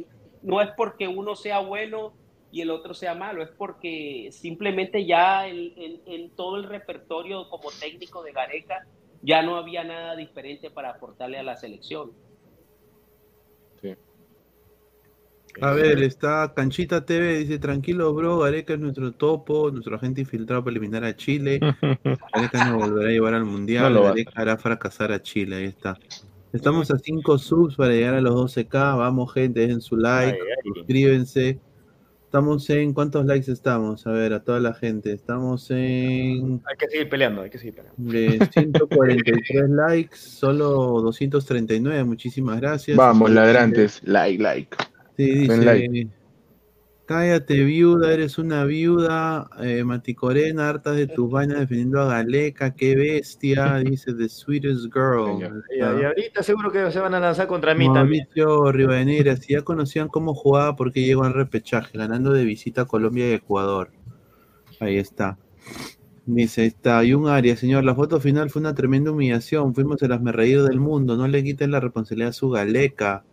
no 0.43 0.61
es 0.61 0.69
porque 0.75 1.07
uno 1.07 1.35
sea 1.35 1.59
bueno 1.59 2.13
y 2.53 2.61
el 2.61 2.69
otro 2.69 2.93
sea 2.93 3.15
malo, 3.15 3.41
es 3.43 3.49
porque 3.49 4.29
simplemente 4.31 5.05
ya 5.05 5.47
en, 5.47 5.73
en- 5.75 6.01
en 6.05 6.29
todo 6.35 6.55
el 6.57 6.63
repertorio 6.65 7.49
como 7.49 7.69
técnico 7.71 8.21
de 8.23 8.31
Gareca 8.31 8.85
ya 9.23 9.41
no 9.41 9.55
había 9.57 9.83
nada 9.83 10.15
diferente 10.15 10.69
para 10.69 10.91
aportarle 10.91 11.39
a 11.39 11.43
la 11.43 11.55
selección. 11.57 12.11
A 15.61 15.71
ver, 15.71 16.01
está 16.01 16.51
Canchita 16.55 17.05
TV, 17.05 17.37
dice, 17.39 17.59
tranquilo, 17.59 18.11
bro, 18.13 18.39
Gareca 18.39 18.73
es 18.73 18.79
nuestro 18.79 19.11
topo, 19.11 19.69
nuestro 19.71 19.95
agente 19.95 20.21
infiltrado 20.21 20.63
para 20.63 20.71
eliminar 20.71 21.03
a 21.03 21.15
Chile. 21.15 21.59
Gareca 22.33 22.65
no 22.65 22.77
volverá 22.79 23.09
a 23.09 23.11
llevar 23.11 23.33
al 23.35 23.45
Mundial, 23.45 23.93
No 23.93 24.03
Gareca 24.03 24.31
hará 24.35 24.57
fracasar 24.57 25.11
a 25.11 25.21
Chile, 25.21 25.57
ahí 25.57 25.65
está. 25.65 25.97
Estamos 26.53 26.89
a 26.91 26.97
5 26.97 27.37
subs 27.37 27.75
para 27.75 27.93
llegar 27.93 28.15
a 28.15 28.21
los 28.21 28.33
12k, 28.35 28.97
vamos 28.97 29.33
gente, 29.33 29.59
dejen 29.59 29.81
su 29.81 29.95
like, 29.95 30.37
suscríbanse. 30.75 31.59
Estamos 32.33 32.67
en, 32.71 32.93
¿cuántos 32.93 33.27
likes 33.27 33.51
estamos? 33.51 34.07
A 34.07 34.11
ver, 34.11 34.33
a 34.33 34.43
toda 34.43 34.59
la 34.59 34.73
gente, 34.73 35.13
estamos 35.13 35.69
en 35.69 36.63
Hay 36.65 36.77
que 36.79 36.89
seguir 36.89 37.07
peleando, 37.07 37.43
hay 37.43 37.51
que 37.51 37.59
seguir 37.59 37.75
peleando. 37.75 38.11
de 38.11 38.49
143 38.51 39.69
likes, 39.69 40.17
solo 40.17 40.99
239, 41.01 42.03
muchísimas 42.05 42.59
gracias. 42.59 42.97
Vamos, 42.97 43.29
ladrantes. 43.29 44.01
Like, 44.03 44.41
like. 44.41 44.75
Sí, 45.15 45.25
dice, 45.25 45.57
like. 45.57 46.07
Cállate 47.05 47.63
viuda, 47.63 48.13
eres 48.13 48.37
una 48.37 48.63
viuda, 48.65 49.49
eh, 49.61 49.83
Maticorena, 49.83 50.69
hartas 50.69 50.95
de 50.95 51.07
tus 51.07 51.29
vainas 51.29 51.59
defendiendo 51.59 52.01
a 52.01 52.05
Galeca, 52.05 52.73
qué 52.75 52.95
bestia, 52.95 53.75
dice 53.83 54.13
The 54.13 54.29
Sweetest 54.29 54.85
Girl. 54.93 55.41
Y, 55.75 55.79
y 55.79 55.81
ahorita 55.81 56.43
seguro 56.43 56.71
que 56.71 56.91
se 56.91 56.99
van 56.99 57.13
a 57.13 57.19
lanzar 57.19 57.47
contra 57.47 57.73
mí 57.75 57.91
también. 57.93 58.25
Mauricio 58.25 58.71
Rivadeneira, 58.71 59.35
si 59.35 59.53
ya 59.53 59.61
conocían 59.61 60.07
cómo 60.07 60.33
jugaba, 60.33 60.75
¿por 60.75 60.91
qué 60.91 61.01
llegó 61.01 61.23
al 61.23 61.33
repechaje? 61.33 61.97
Ganando 61.97 62.31
de 62.31 62.45
visita 62.45 62.81
a 62.81 62.85
Colombia 62.85 63.29
y 63.29 63.33
Ecuador. 63.33 63.91
Ahí 64.79 64.97
está. 64.97 65.37
Dice, 66.25 66.65
está, 66.65 67.03
y 67.03 67.13
un 67.13 67.27
área, 67.27 67.57
señor, 67.57 67.83
la 67.83 67.95
foto 67.95 68.21
final 68.21 68.49
fue 68.49 68.61
una 68.61 68.73
tremenda 68.73 69.11
humillación, 69.11 69.75
fuimos 69.75 70.01
el 70.01 70.33
reído 70.33 70.65
del 70.65 70.79
mundo, 70.79 71.17
no 71.17 71.27
le 71.27 71.43
quiten 71.43 71.69
la 71.71 71.81
responsabilidad 71.81 72.29
a 72.29 72.33
su 72.33 72.49
Galeca. 72.49 73.25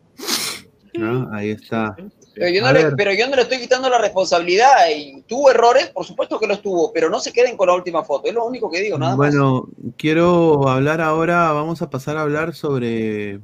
Ah, 0.98 1.28
Ahí 1.32 1.50
está. 1.50 1.96
Pero 2.34 2.48
yo, 2.48 2.62
no 2.62 2.72
le, 2.72 2.92
pero 2.92 3.12
yo 3.12 3.28
no 3.28 3.36
le 3.36 3.42
estoy 3.42 3.58
quitando 3.58 3.88
la 3.90 3.98
responsabilidad. 3.98 4.88
Y 4.94 5.22
tuvo 5.22 5.50
errores, 5.50 5.88
por 5.88 6.04
supuesto 6.04 6.38
que 6.38 6.46
los 6.46 6.62
tuvo, 6.62 6.92
pero 6.92 7.10
no 7.10 7.18
se 7.20 7.32
queden 7.32 7.56
con 7.56 7.68
la 7.68 7.74
última 7.74 8.04
foto. 8.04 8.28
Es 8.28 8.34
lo 8.34 8.46
único 8.46 8.70
que 8.70 8.80
digo, 8.80 8.98
nada 8.98 9.16
más. 9.16 9.18
Bueno, 9.34 9.68
quiero 9.96 10.68
hablar 10.68 11.00
ahora, 11.00 11.52
vamos 11.52 11.82
a 11.82 11.90
pasar 11.90 12.16
a 12.16 12.22
hablar 12.22 12.54
sobre 12.54 13.40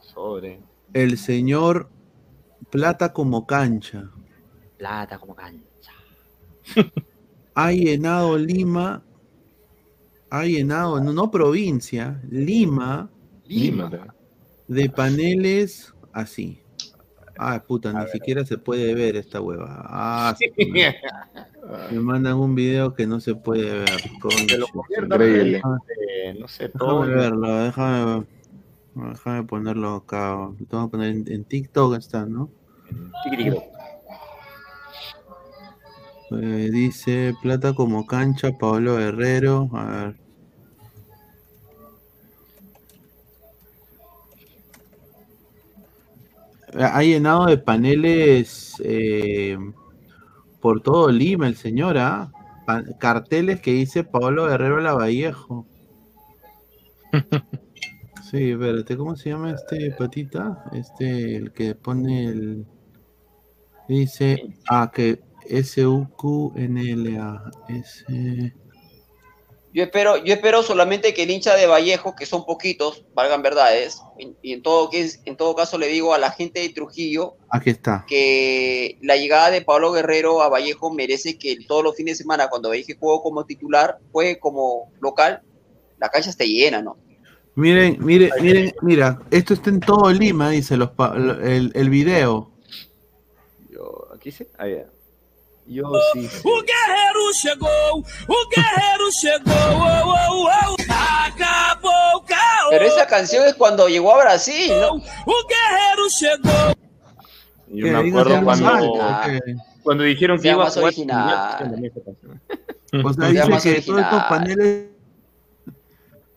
Sobre. 0.00 0.60
el 0.94 1.18
señor 1.18 1.88
Plata 2.70 3.12
como 3.12 3.46
cancha. 3.46 4.10
Plata 4.78 5.18
como 5.18 5.34
cancha. 5.34 5.92
Ha 7.54 7.70
llenado 7.70 8.38
Lima, 8.38 9.04
ha 10.30 10.44
llenado, 10.46 10.98
no, 11.02 11.12
no 11.12 11.30
provincia, 11.30 12.18
Lima, 12.30 13.10
Lima. 13.44 14.14
de 14.68 14.88
paneles 14.88 15.92
así. 16.14 16.61
Ah, 17.38 17.62
puta, 17.66 17.92
ni 17.92 18.06
siquiera 18.10 18.44
se 18.44 18.58
puede 18.58 18.94
ver 18.94 19.16
esta 19.16 19.40
hueva. 19.40 19.84
Ah, 19.88 20.34
sí, 20.38 20.50
me, 20.70 20.94
me 21.90 22.00
mandan 22.00 22.36
un 22.36 22.54
video 22.54 22.94
que 22.94 23.06
no 23.06 23.20
se 23.20 23.34
puede 23.34 23.80
ver. 23.80 23.88
Lo 24.58 24.66
conviertan 24.68 25.12
Increíble. 25.12 25.62
en, 25.64 26.34
eh, 26.34 26.38
no 26.38 26.48
sé, 26.48 26.68
todo. 26.68 27.02
Déjame 27.02 27.20
verlo, 27.20 27.58
déjame, 27.64 28.26
déjame 28.94 29.42
ponerlo 29.44 29.94
acá. 29.96 30.34
Lo 30.58 30.66
tengo 30.68 30.86
que 30.86 30.90
poner 30.90 31.08
en, 31.10 31.24
en 31.32 31.44
TikTok, 31.44 31.96
está, 31.96 32.26
¿no? 32.26 32.50
Eh, 36.30 36.70
dice 36.72 37.34
plata 37.42 37.74
como 37.74 38.06
cancha, 38.06 38.52
Pablo 38.58 38.96
Guerrero. 38.96 39.68
A 39.72 39.84
ver. 39.84 40.21
Ha 46.74 47.02
llenado 47.02 47.46
de 47.46 47.58
paneles 47.58 48.74
eh, 48.84 49.58
por 50.60 50.80
todo 50.80 51.10
Lima 51.10 51.46
el 51.46 51.56
señor, 51.56 51.98
¿ah? 51.98 52.32
Carteles 52.98 53.60
que 53.60 53.72
dice 53.72 54.04
Pablo 54.04 54.46
Guerrero 54.46 54.80
Lavallejo. 54.80 55.66
Sí, 58.32 58.52
espérate, 58.52 58.96
¿cómo 58.96 59.14
se 59.14 59.28
llama 59.28 59.50
este 59.50 59.90
patita? 59.90 60.64
Este, 60.72 61.36
el 61.36 61.52
que 61.52 61.74
pone 61.74 62.24
el. 62.24 62.66
Dice. 63.88 64.54
Ah, 64.70 64.90
que 64.90 65.20
S-U-Q-N-L-A. 65.50 67.50
S. 67.68 68.04
Yo 69.74 69.82
espero, 69.82 70.18
yo 70.18 70.34
espero 70.34 70.62
solamente 70.62 71.14
que 71.14 71.22
el 71.22 71.30
hincha 71.30 71.54
de 71.56 71.66
Vallejo, 71.66 72.14
que 72.14 72.26
son 72.26 72.44
poquitos, 72.44 73.04
valgan 73.14 73.40
verdades, 73.40 74.02
y, 74.18 74.34
y 74.42 74.52
en, 74.52 74.62
todo, 74.62 74.90
que- 74.90 75.08
en 75.24 75.36
todo 75.36 75.54
caso 75.54 75.78
le 75.78 75.88
digo 75.88 76.12
a 76.12 76.18
la 76.18 76.30
gente 76.30 76.60
de 76.60 76.68
Trujillo 76.68 77.36
Aquí 77.48 77.70
está. 77.70 78.04
que 78.06 78.98
la 79.00 79.16
llegada 79.16 79.50
de 79.50 79.62
Pablo 79.62 79.90
Guerrero 79.92 80.42
a 80.42 80.50
Vallejo 80.50 80.92
merece 80.92 81.38
que 81.38 81.56
todos 81.66 81.82
los 81.82 81.96
fines 81.96 82.18
de 82.18 82.22
semana, 82.22 82.48
cuando 82.50 82.68
Vallejo 82.68 82.98
juego 83.00 83.22
como 83.22 83.46
titular, 83.46 83.98
juegue 84.12 84.38
como 84.38 84.92
local, 85.00 85.40
la 85.98 86.10
cancha 86.10 86.28
esté 86.30 86.46
llena, 86.46 86.82
¿no? 86.82 86.98
Miren, 87.54 87.96
miren, 88.04 88.30
miren, 88.40 88.72
mira, 88.82 89.20
esto 89.30 89.54
está 89.54 89.70
en 89.70 89.80
todo 89.80 90.10
Lima, 90.10 90.50
dice 90.50 90.76
los 90.76 90.90
el, 91.16 91.70
el 91.74 91.90
video. 91.90 92.50
Yo, 93.70 94.08
aquí 94.14 94.30
sí. 94.32 94.46
Ahí 94.58 94.74
ya. 94.76 94.86
Yo 95.66 95.84
sí. 96.12 96.28
O 96.44 96.62
guerreiro 96.62 97.32
chegou, 97.40 98.04
o 98.28 98.48
guerreiro 98.50 99.10
chegou, 99.12 99.54
oh, 99.80 100.14
oh, 100.14 100.48
oh. 100.50 100.76
acabou 101.26 102.16
o 102.16 102.24
caos. 102.24 102.68
Pero 102.70 102.84
esa 102.86 103.06
canción 103.06 103.46
es 103.46 103.54
cuando 103.54 103.88
llegó 103.88 104.12
a 104.14 104.22
Brasil, 104.24 104.72
¿no? 104.80 104.94
O 104.94 105.34
guerreiro 105.48 106.08
chegou. 106.10 106.74
Yo 107.68 107.84
Que 107.86 107.90
me 107.92 108.08
acuerdo 108.08 108.44
cuando, 108.44 108.98
cuando 109.82 110.04
dijeron 110.04 110.40
que 110.40 110.48
iba 110.48 110.62
a 110.62 110.64
más 110.66 110.74
jugar 110.74 110.88
original. 110.88 111.56
Canción. 111.58 112.40
O 113.04 113.12
sea, 113.14 113.28
dice 113.28 113.74
que 113.74 113.80
todos 113.82 114.00
estos 114.00 114.12
original. 114.20 114.28
paneles, 114.28 114.86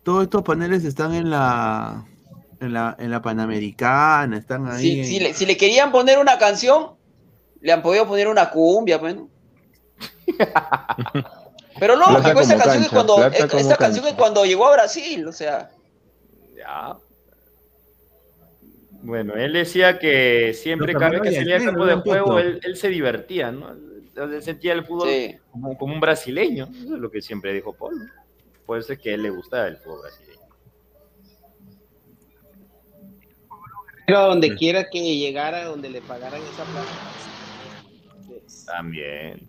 todos 0.04 0.24
estos 0.24 0.44
paneles 0.44 0.84
están 0.86 1.14
en 1.14 1.30
la, 1.30 2.06
en 2.62 2.74
la, 2.74 2.96
en 3.00 3.12
la 3.12 3.22
Panamericana, 3.22 4.38
están 4.38 4.72
ahí. 4.72 4.82
Si, 4.82 5.00
en- 5.00 5.06
si 5.06 5.20
le, 5.20 5.34
si 5.34 5.46
le 5.46 5.58
querían 5.58 5.92
poner 5.92 6.20
una 6.20 6.38
canción, 6.38 6.92
le 7.66 7.72
han 7.72 7.82
podido 7.82 8.08
poner 8.08 8.28
una 8.28 8.52
cumbia, 8.52 9.00
pues, 9.00 9.16
¿no? 9.16 9.28
Pero 11.80 11.96
Plata 11.96 12.12
lógico, 12.12 12.40
esa 12.42 12.58
canción 12.58 12.84
es 12.84 12.90
cancha, 12.90 12.96
cuando, 12.96 13.26
esa 13.58 13.76
canción 13.76 14.06
llegó 14.46 14.68
a 14.68 14.74
Brasil, 14.74 15.28
o 15.28 15.32
sea. 15.32 15.72
Ya. 16.56 16.96
Bueno, 19.02 19.34
él 19.34 19.54
decía 19.54 19.98
que 19.98 20.54
siempre 20.54 20.94
cada 20.94 21.10
vez 21.10 21.22
que 21.22 21.32
salía 21.32 21.56
al 21.56 21.64
al 21.64 21.66
campo 21.66 21.86
de 21.86 21.96
juego, 21.96 22.38
él, 22.38 22.60
él 22.64 22.78
se 22.78 22.90
divertía, 22.90 23.52
¿no? 23.52 23.72
Él 23.72 24.44
sentía 24.44 24.74
el 24.74 24.86
fútbol 24.86 25.10
Sí. 25.10 25.38
como, 25.52 25.76
como 25.76 25.94
un 25.96 26.00
brasileño. 26.00 26.70
Eso 26.72 26.94
es 26.94 27.02
lo 27.02 27.10
que 27.10 27.22
siempre 27.22 27.52
dijo 27.52 27.74
Paul. 27.74 27.98
¿no? 27.98 28.12
Por 28.68 28.78
eso 28.78 28.94
es 28.94 29.00
que 29.00 29.10
a 29.10 29.16
él 29.16 29.24
le 29.24 29.32
gustaba 29.32 29.68
el 29.68 29.78
fútbol 29.78 30.02
brasileño. 30.02 30.36
Pero 34.06 34.22
donde 34.28 34.56
quiera 34.56 34.88
que 34.88 35.18
llegara, 35.18 35.66
donde 35.66 35.90
le 35.90 36.02
pagaran 36.02 36.42
esa 36.42 36.64
plata. 36.64 37.16
También. 38.66 39.48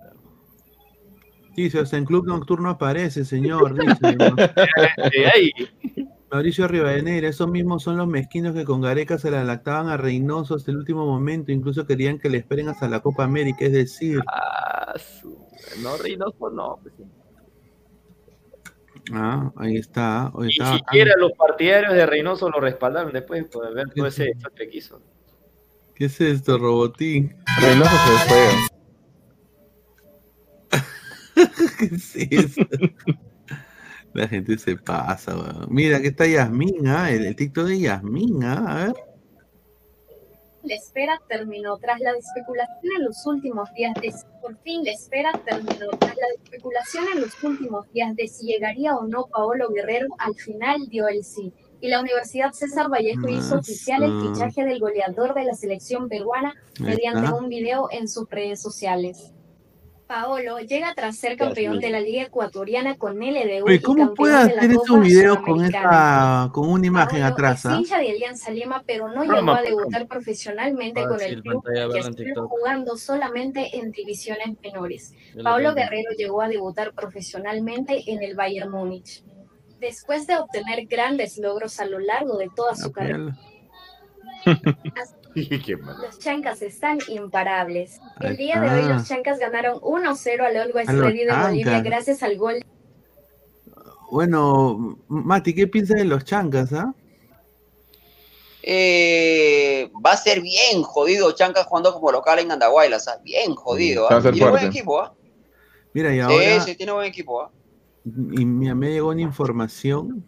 Dice, 1.55 1.79
hasta 1.81 1.97
en 1.97 2.05
Club 2.05 2.27
Nocturno 2.27 2.69
aparece, 2.71 3.25
señor. 3.25 3.75
Dice. 3.75 4.17
Mauricio 6.31 6.67
Rivadeneira, 6.69 7.29
esos 7.29 7.49
mismos 7.49 7.83
son 7.85 7.97
los 7.97 8.07
mezquinos 8.09 8.53
que 8.55 8.65
con 8.65 8.81
Gareca 8.81 9.17
se 9.17 9.31
la 9.31 9.45
lactaban 9.45 9.89
a 9.89 9.97
Reynoso 9.97 10.57
hasta 10.57 10.71
el 10.73 10.77
último 10.79 11.07
momento, 11.07 11.53
incluso 11.53 11.87
querían 11.87 12.19
que 12.19 12.29
le 12.29 12.39
esperen 12.39 12.69
hasta 12.69 12.89
la 12.89 13.01
Copa 13.01 13.23
América, 13.25 13.65
es 13.65 13.73
decir, 13.73 14.21
Ah, 14.27 14.93
su- 14.99 15.39
No, 15.83 15.97
Reynoso 15.97 16.51
no. 16.51 16.79
pues, 16.83 16.95
sí. 16.97 17.05
ah, 19.15 19.53
ahí 19.57 19.77
está, 19.77 20.33
Ni 20.37 20.49
está 20.49 20.77
siquiera 20.79 21.15
los 21.17 21.31
partidarios 21.33 21.95
de 21.95 22.07
Reynoso 22.07 22.51
lo 22.51 22.59
respaldaron 22.61 23.13
después 23.13 23.49
de 23.49 23.73
ver 23.73 23.89
todo 23.95 24.07
ese 24.07 24.25
desastre 24.25 24.69
que 24.69 24.79
hizo. 24.79 25.01
¿Qué 25.95 26.07
es 26.07 26.21
esto, 26.21 26.59
Robotín? 26.59 27.37
Reynoso 27.61 27.91
se 27.91 28.29
fue. 28.29 28.49
¿Qué 31.79 31.87
es 31.87 32.17
eso? 32.17 32.63
La 34.13 34.29
gente 34.29 34.57
se 34.57 34.77
pasa, 34.77 35.37
weón. 35.37 35.67
Mira, 35.69 36.01
que 36.01 36.09
está 36.09 36.27
Yasmín, 36.27 36.87
¿ah? 36.89 37.11
El, 37.11 37.27
el 37.27 37.37
TikTok 37.37 37.67
de 37.67 37.81
Yasmín, 37.81 38.43
¿ah? 38.45 38.65
A 38.67 38.87
ver. 38.87 38.95
La 40.63 40.75
espera 40.75 41.21
terminó 41.29 41.77
tras 41.77 42.01
la 42.01 42.11
especulación 42.13 42.93
en 42.99 43.05
los 43.05 43.25
últimos 43.27 43.73
días 43.75 43.95
de 44.01 44.13
por 44.41 44.57
fin 44.63 44.83
la 44.85 44.91
espera 44.91 45.31
terminó 45.45 45.91
tras 45.99 46.17
la 46.17 46.43
especulación 46.43 47.05
en 47.15 47.21
los 47.21 47.45
últimos 47.45 47.89
días 47.93 48.17
de 48.17 48.27
si 48.27 48.47
llegaría 48.47 48.97
o 48.97 49.07
no 49.07 49.27
Paolo 49.27 49.69
Guerrero 49.69 50.09
al 50.19 50.35
final 50.35 50.89
dio 50.89 51.07
el 51.07 51.23
sí 51.23 51.53
y 51.81 51.89
la 51.89 52.01
Universidad 52.01 52.53
César 52.53 52.91
Vallejo 52.91 53.29
hizo 53.29 53.59
oficial 53.59 54.03
el 54.03 54.21
fichaje 54.21 54.65
del 54.65 54.81
goleador 54.81 55.35
de 55.35 55.45
la 55.45 55.55
selección 55.55 56.09
peruana 56.09 56.53
mediante 56.81 57.27
está. 57.27 57.37
un 57.37 57.49
video 57.49 57.89
en 57.93 58.09
sus 58.09 58.29
redes 58.29 58.61
sociales. 58.61 59.33
Paolo 60.07 60.61
llega 60.61 60.95
tras 60.95 61.17
ser 61.17 61.37
campeón 61.37 61.81
de 61.81 61.91
la 61.91 62.01
Liga 62.01 62.23
Ecuatoriana 62.23 62.97
con 62.97 63.19
LDU 63.19 63.71
y 63.71 63.81
¿cómo 63.81 64.15
puede 64.15 64.37
hacer 64.37 64.71
esos 64.71 64.87
Copa 64.87 65.01
videos 65.01 65.39
con 65.41 65.65
esa, 65.65 66.51
con 66.53 66.69
una 66.69 66.87
imagen 66.87 67.23
Paolo 67.23 67.35
atrás, 67.35 67.65
es 67.65 67.67
ah? 67.67 67.77
hincha 67.77 67.99
de 67.99 68.11
Alianza 68.11 68.51
Lima, 68.53 68.85
pero 68.87 69.09
no 69.09 69.25
llegó 69.25 69.51
a 69.51 69.63
debutar 69.63 70.07
profesionalmente 70.07 71.05
con 71.05 71.21
el 71.21 71.43
club, 71.43 71.65
que 71.65 72.25
TikTok. 72.25 72.49
jugando 72.49 72.97
solamente 72.97 73.77
en 73.77 73.91
divisiones 73.91 74.57
menores. 74.63 75.13
Yo 75.35 75.39
lo 75.39 75.45
Pablo 75.45 75.75
tengo. 75.75 75.91
Guerrero 75.91 76.11
llegó 76.17 76.43
a 76.43 76.49
debutar 76.49 76.93
profesionalmente 76.93 78.05
en 78.07 78.23
el 78.23 78.37
Bayern 78.37 78.71
Múnich. 78.71 79.25
Después 79.81 80.27
de 80.27 80.37
obtener 80.37 80.87
grandes 80.87 81.37
logros 81.37 81.81
a 81.81 81.85
lo 81.85 81.99
largo 81.99 82.39
de 82.39 82.49
toda 82.55 82.77
su 82.77 82.93
carrera. 82.93 83.37
los 86.03 86.19
chancas 86.19 86.63
están 86.63 86.99
imparables. 87.09 88.01
El 88.21 88.37
día 88.37 88.61
de 88.61 88.71
hoy 88.71 88.89
los 88.89 89.07
chancas 89.07 89.39
ganaron 89.39 89.79
1-0 89.81 90.41
al 90.41 90.57
A 90.57 90.65
los 90.67 90.75
Ready 90.75 91.25
de 91.25 91.33
Bolivia 91.33 91.65
Chancas. 91.65 91.83
gracias 91.85 92.23
al 92.23 92.37
gol 92.39 92.65
Bueno, 94.11 94.99
Mati, 95.09 95.55
¿qué 95.55 95.67
piensas 95.67 95.99
de 95.99 96.05
los 96.05 96.25
chancas, 96.25 96.73
ah? 96.73 96.95
Eh, 98.63 99.93
va 100.05 100.13
a 100.13 100.17
ser 100.17 100.41
bien 100.41 100.83
jodido 100.83 101.31
Chanca 101.33 101.63
jugando 101.63 101.93
como 101.93 102.11
local 102.11 102.41
en 102.41 102.51
Andahuaylas, 102.51 103.05
¿sabes? 103.05 103.23
Bien 103.23 103.55
jodido. 103.55 104.05
Va 104.11 104.17
a 104.17 104.19
¿ah? 104.19 104.23
ser 104.23 104.33
Tiene 104.33 104.51
buen 104.51 104.61
fuerte. 104.61 104.79
equipo, 104.79 105.01
¿ah? 105.01 105.15
Mira, 105.93 106.11
y 106.11 106.17
Sí, 106.17 106.21
ahora 106.21 106.61
sí, 106.63 106.75
tiene 106.75 106.93
buen 106.93 107.07
equipo, 107.07 107.43
¿ah? 107.43 107.51
y 108.05 108.45
me, 108.45 108.75
me 108.75 108.91
llegó 108.91 109.11
una 109.11 109.23
información 109.23 110.25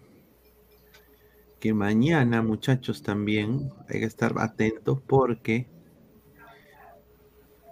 que 1.61 1.75
mañana, 1.75 2.43
muchachos, 2.43 3.03
también 3.03 3.70
hay 3.89 4.01
que 4.01 4.07
estar 4.07 4.35
atentos 4.39 5.01
porque 5.07 5.67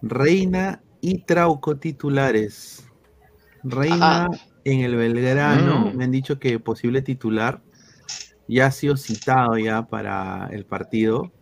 Reina 0.03 0.83
y 1.01 1.19
Trauco 1.19 1.77
titulares. 1.77 2.87
Reina 3.63 4.29
en 4.65 4.81
el 4.81 4.97
Belgrano, 4.97 5.87
Mm. 5.93 5.97
me 5.97 6.05
han 6.05 6.11
dicho 6.11 6.39
que 6.39 6.59
posible 6.59 7.03
titular, 7.03 7.63
ya 8.49 8.67
ha 8.67 8.71
sido 8.71 8.97
citado 8.97 9.57
ya 9.59 9.83
para 9.87 10.49
el 10.53 10.65
partido. 10.65 11.33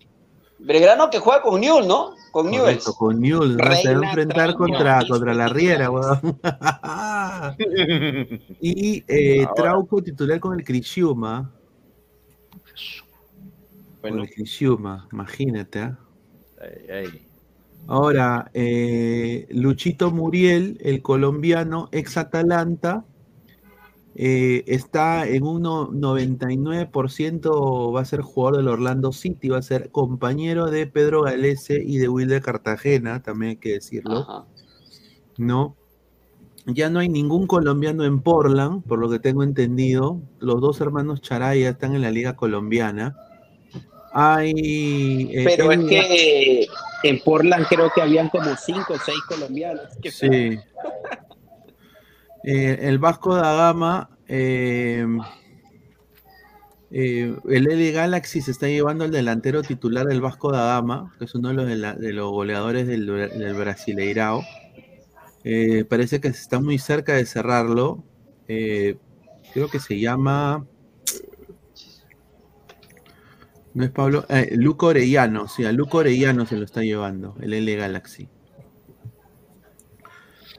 Belgrano 0.58 1.10
que 1.10 1.18
juega 1.18 1.42
con 1.42 1.60
Newell, 1.60 1.86
¿no? 1.86 2.14
Con. 2.31 2.50
Correcto, 2.50 2.94
con 2.94 3.20
Newell's, 3.20 3.56
¿no? 3.56 3.74
se 3.76 3.94
va 3.94 4.00
a 4.00 4.08
enfrentar 4.08 4.55
contra, 4.55 5.06
contra 5.06 5.34
la 5.34 5.48
Riera, 5.48 5.90
weón. 5.90 6.39
y 8.60 9.05
eh, 9.08 9.44
Ahora. 9.44 9.55
Trauco 9.55 10.02
titular 10.02 10.40
con 10.40 10.58
el 10.58 10.64
Con 14.00 14.20
el 14.20 14.30
Criciúma, 14.30 15.08
imagínate. 15.12 15.80
¿ah? 15.80 15.98
Ay, 16.60 16.90
ay. 16.90 17.26
Ahora, 17.86 18.50
eh, 18.54 19.46
Luchito 19.50 20.10
Muriel, 20.10 20.78
el 20.80 21.02
colombiano, 21.02 21.88
ex 21.92 22.16
Atalanta, 22.16 23.04
eh, 24.14 24.62
está 24.66 25.26
en 25.26 25.44
un 25.44 25.62
no- 25.62 25.90
99%, 25.90 27.92
va 27.92 28.00
a 28.00 28.04
ser 28.04 28.22
jugador 28.22 28.58
del 28.58 28.68
Orlando 28.68 29.12
City, 29.12 29.48
va 29.48 29.58
a 29.58 29.62
ser 29.62 29.90
compañero 29.90 30.70
de 30.70 30.86
Pedro 30.86 31.22
Galese 31.22 31.82
y 31.84 31.98
de 31.98 32.08
Wilder 32.08 32.40
Cartagena, 32.40 33.22
también 33.22 33.50
hay 33.50 33.56
que 33.56 33.72
decirlo. 33.72 34.20
Ajá. 34.20 34.46
¿no? 35.36 35.76
Ya 36.67 36.89
no 36.89 36.99
hay 37.01 37.09
ningún 37.09 37.47
colombiano 37.47 38.05
en 38.05 38.20
Portland, 38.20 38.83
por 38.84 38.99
lo 38.99 39.10
que 39.10 39.18
tengo 39.18 39.43
entendido. 39.43 40.20
Los 40.41 40.60
dos 40.60 40.81
hermanos 40.81 41.20
Charaya 41.20 41.68
están 41.70 41.94
en 41.94 42.01
la 42.02 42.10
liga 42.10 42.36
colombiana. 42.36 43.15
Hay. 44.12 45.28
eh, 45.33 45.44
Pero 45.44 45.73
es 45.73 45.78
que 45.84 46.67
en 47.02 47.20
Portland 47.20 47.67
creo 47.68 47.91
que 47.94 48.01
habían 48.01 48.28
como 48.31 48.57
cinco 48.57 48.94
o 48.94 48.99
seis 49.05 49.18
colombianos. 49.28 49.83
que 50.01 50.10
Sí. 50.10 50.59
Eh, 52.47 52.78
el 52.89 52.99
Vasco 52.99 53.34
da 53.34 53.55
Gama. 53.55 54.10
eh, 54.28 55.07
eh, 56.91 57.34
el 57.49 57.65
LA 57.65 57.91
Galaxy 57.93 58.43
se 58.43 58.51
está 58.51 58.67
llevando 58.68 59.05
al 59.05 59.10
delantero 59.10 59.62
titular 59.62 60.05
del 60.07 60.20
Vasco 60.20 60.52
da 60.52 60.67
Gama, 60.75 61.15
que 61.18 61.25
es 61.25 61.34
uno 61.34 61.49
de 61.49 61.55
los, 61.55 61.67
de 61.67 61.76
la- 61.76 61.94
de 61.94 62.12
los 62.12 62.31
goleadores 62.31 62.86
del, 62.86 63.07
del 63.07 63.55
Brasileirao. 63.55 64.43
Eh, 65.44 65.84
parece 65.84 66.20
que 66.20 66.32
se 66.32 66.40
está 66.40 66.58
muy 66.58 66.78
cerca 66.78 67.12
de 67.14 67.26
cerrarlo. 67.26 68.02
Eh, 68.48 68.97
creo 69.52 69.68
que 69.68 69.78
se 69.78 70.00
llama. 70.00 70.66
No 73.74 73.84
es 73.84 73.90
Pablo. 73.90 74.24
eh, 74.31 74.50
Luco 74.56 74.86
Orellano, 74.86 75.48
sí, 75.48 75.64
a 75.64 75.73
Luco 75.73 75.98
Orellano 75.98 76.47
se 76.47 76.56
lo 76.56 76.64
está 76.64 76.82
llevando, 76.82 77.36
el 77.40 77.52
L 77.52 77.76
Galaxy. 77.76 78.28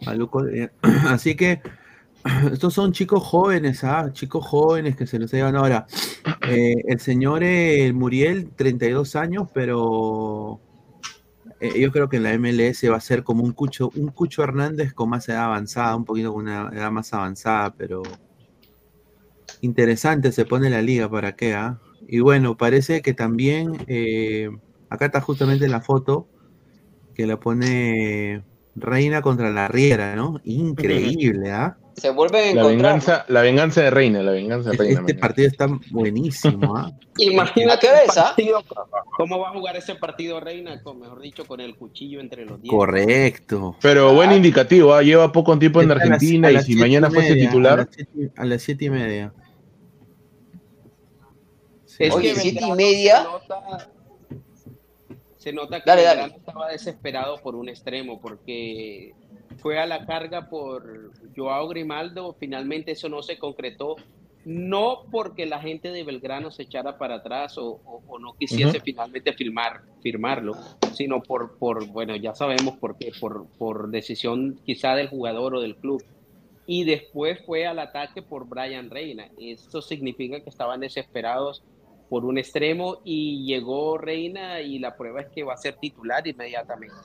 A 0.05 0.13
Luco 0.13 0.39
Orellano. 0.39 0.71
Así 1.09 1.35
que 1.35 1.61
estos 2.51 2.73
son 2.73 2.91
chicos 2.91 3.23
jóvenes, 3.23 3.83
¿ah? 3.83 4.11
Chicos 4.11 4.45
jóvenes 4.45 4.95
que 4.95 5.07
se 5.07 5.17
los 5.17 5.31
llevan 5.31 5.55
ahora. 5.55 5.87
el 6.41 6.99
señor 6.99 7.41
Muriel, 7.93 8.51
32 8.55 9.15
años, 9.15 9.47
pero 9.53 10.59
eh, 11.59 11.79
yo 11.79 11.91
creo 11.91 12.09
que 12.09 12.17
en 12.17 12.23
la 12.23 12.37
MLS 12.37 12.83
va 12.91 12.97
a 12.97 13.01
ser 13.01 13.23
como 13.23 13.43
un 13.43 13.53
Cucho, 13.53 13.91
un 13.95 14.09
Cucho 14.09 14.43
Hernández 14.43 14.93
con 14.93 15.09
más 15.09 15.27
edad 15.29 15.45
avanzada, 15.45 15.95
un 15.95 16.05
poquito 16.05 16.33
con 16.33 16.43
una 16.43 16.69
edad 16.73 16.91
más 16.91 17.13
avanzada, 17.13 17.73
pero 17.75 18.03
interesante 19.61 20.31
se 20.31 20.45
pone 20.45 20.69
la 20.69 20.81
liga 20.81 21.09
para 21.09 21.35
qué, 21.35 21.53
¿ah? 21.53 21.79
Y 22.07 22.19
bueno, 22.19 22.57
parece 22.57 23.01
que 23.01 23.13
también, 23.13 23.73
eh, 23.87 24.49
acá 24.89 25.05
está 25.05 25.21
justamente 25.21 25.67
la 25.67 25.81
foto 25.81 26.27
que 27.15 27.25
la 27.25 27.39
pone 27.39 28.43
Reina 28.75 29.21
contra 29.21 29.49
la 29.51 29.67
Riera, 29.69 30.15
¿no? 30.15 30.39
Increíble, 30.43 31.51
¿ah? 31.51 31.77
Se 31.95 32.09
vuelven 32.09 32.41
a 32.41 32.43
La 32.43 32.49
encontrar. 32.49 32.71
venganza, 32.75 33.25
la 33.29 33.41
venganza 33.41 33.81
de 33.83 33.89
Reina, 33.89 34.21
la 34.21 34.31
venganza 34.31 34.71
de 34.71 34.77
Reina. 34.77 34.99
Este 34.99 35.15
partido 35.15 35.47
está 35.47 35.67
buenísimo, 35.91 36.75
¿ah? 36.75 36.91
Imagínate 37.17 37.71
¿A 37.71 37.79
qué 37.79 37.87
el 37.87 37.93
hora 37.93 38.03
es, 38.03 38.17
ah? 38.17 38.23
partido, 38.25 38.63
cómo 39.15 39.39
va 39.39 39.47
a 39.49 39.51
jugar 39.53 39.77
ese 39.77 39.95
partido 39.95 40.41
Reina, 40.41 40.83
con, 40.83 40.99
mejor 40.99 41.21
dicho, 41.21 41.45
con 41.45 41.61
el 41.61 41.75
cuchillo 41.77 42.19
entre 42.19 42.41
los 42.45 42.61
dientes. 42.61 42.69
Correcto. 42.77 43.77
Pero 43.81 44.13
buen 44.13 44.33
indicativo, 44.33 44.93
¿ah? 44.93 45.01
lleva 45.01 45.31
poco 45.31 45.57
tiempo 45.57 45.81
en 45.81 45.89
Está 45.89 45.93
a 45.93 46.05
las- 46.07 46.13
Argentina 46.15 46.51
y 46.51 46.61
si 46.63 46.75
mañana 46.75 47.09
fuese 47.09 47.35
titular, 47.35 47.79
A 47.79 47.83
las 47.85 47.89
siete, 47.95 48.31
a 48.35 48.45
las 48.45 48.61
siete 48.61 48.85
y 48.85 48.89
media. 48.89 49.33
Es 51.97 52.13
Oye, 52.13 52.33
que 52.33 52.39
siete 52.41 52.65
y 52.65 52.71
media. 52.73 53.25
Se 55.45 55.53
nota 55.53 55.79
que 55.79 55.85
Dale, 55.91 56.01
dale. 56.01 56.21
Belgrano 56.23 56.39
estaba 56.39 56.69
desesperado 56.71 57.37
por 57.37 57.55
un 57.55 57.69
extremo, 57.69 58.19
porque 58.19 59.11
fue 59.59 59.77
a 59.77 59.85
la 59.85 60.03
carga 60.03 60.49
por 60.49 61.11
Joao 61.35 61.67
Grimaldo. 61.67 62.35
Finalmente 62.39 62.93
eso 62.93 63.09
no 63.09 63.21
se 63.21 63.37
concretó. 63.37 63.95
No 64.43 65.03
porque 65.11 65.45
la 65.45 65.59
gente 65.59 65.91
de 65.91 66.03
Belgrano 66.03 66.49
se 66.49 66.63
echara 66.63 66.97
para 66.97 67.15
atrás 67.17 67.59
o, 67.59 67.79
o- 67.85 68.01
o 68.07 68.17
no 68.17 68.33
quisiese 68.39 68.77
Ujú. 68.77 68.85
finalmente 68.85 69.33
firmar, 69.33 69.81
firmarlo, 70.01 70.53
sino 70.93 71.21
por, 71.21 71.59
por, 71.59 71.85
bueno, 71.89 72.15
ya 72.15 72.33
sabemos 72.33 72.77
por 72.79 72.97
qué, 72.97 73.11
por, 73.19 73.47
por 73.59 73.89
decisión 73.91 74.59
quizá 74.65 74.95
del 74.95 75.09
jugador 75.09 75.53
o 75.55 75.61
del 75.61 75.75
club. 75.77 76.03
Y 76.65 76.85
después 76.85 77.39
fue 77.45 77.67
al 77.67 77.77
ataque 77.77 78.23
por 78.23 78.47
Brian 78.47 78.89
Reina. 78.89 79.29
Esto 79.37 79.79
significa 79.83 80.39
que 80.41 80.49
estaban 80.49 80.79
desesperados 80.79 81.63
por 82.09 82.25
un 82.25 82.37
extremo 82.37 83.01
y 83.03 83.45
llegó 83.45 83.97
Reina 83.97 84.61
y 84.61 84.79
la 84.79 84.95
prueba 84.95 85.21
es 85.21 85.27
que 85.29 85.43
va 85.43 85.53
a 85.53 85.57
ser 85.57 85.77
titular 85.77 86.25
inmediatamente. 86.27 86.95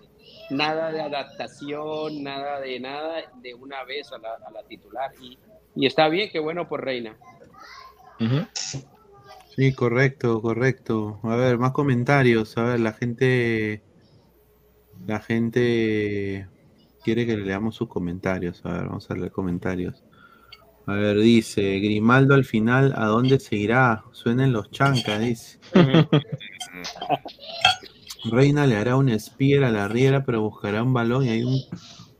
Nada 0.50 0.92
de 0.92 1.00
adaptación, 1.00 2.22
nada 2.22 2.60
de 2.60 2.80
nada, 2.80 3.22
de 3.42 3.54
una 3.54 3.84
vez 3.84 4.12
a 4.12 4.18
la, 4.18 4.34
a 4.46 4.50
la 4.50 4.62
titular. 4.64 5.10
Y, 5.20 5.38
y 5.74 5.86
está 5.86 6.08
bien, 6.08 6.28
qué 6.30 6.38
bueno 6.38 6.68
por 6.68 6.84
Reina. 6.84 7.16
Sí, 9.56 9.72
correcto, 9.72 10.40
correcto. 10.42 11.20
A 11.22 11.36
ver, 11.36 11.58
más 11.58 11.72
comentarios. 11.72 12.56
A 12.58 12.64
ver, 12.64 12.80
la 12.80 12.92
gente. 12.92 13.82
La 15.06 15.20
gente 15.20 16.46
quiere 17.02 17.26
que 17.26 17.36
le 17.36 17.46
leamos 17.46 17.74
sus 17.74 17.88
comentarios. 17.88 18.64
A 18.64 18.72
ver, 18.72 18.86
vamos 18.86 19.10
a 19.10 19.14
leer 19.14 19.32
comentarios. 19.32 20.04
A 20.90 20.94
ver, 20.94 21.20
dice 21.20 21.78
Grimaldo 21.78 22.34
al 22.34 22.44
final, 22.44 22.92
¿a 22.96 23.06
dónde 23.06 23.38
se 23.38 23.54
irá? 23.54 24.02
Suenen 24.10 24.52
los 24.52 24.72
chancas, 24.72 25.20
dice. 25.20 25.60
Reina 28.24 28.66
le 28.66 28.74
hará 28.76 28.96
un 28.96 29.08
spear 29.20 29.62
a 29.62 29.70
la 29.70 29.86
riera, 29.86 30.24
pero 30.24 30.42
buscará 30.42 30.82
un 30.82 30.92
balón 30.92 31.26
y 31.26 31.28
hay 31.28 31.44
un 31.44 31.60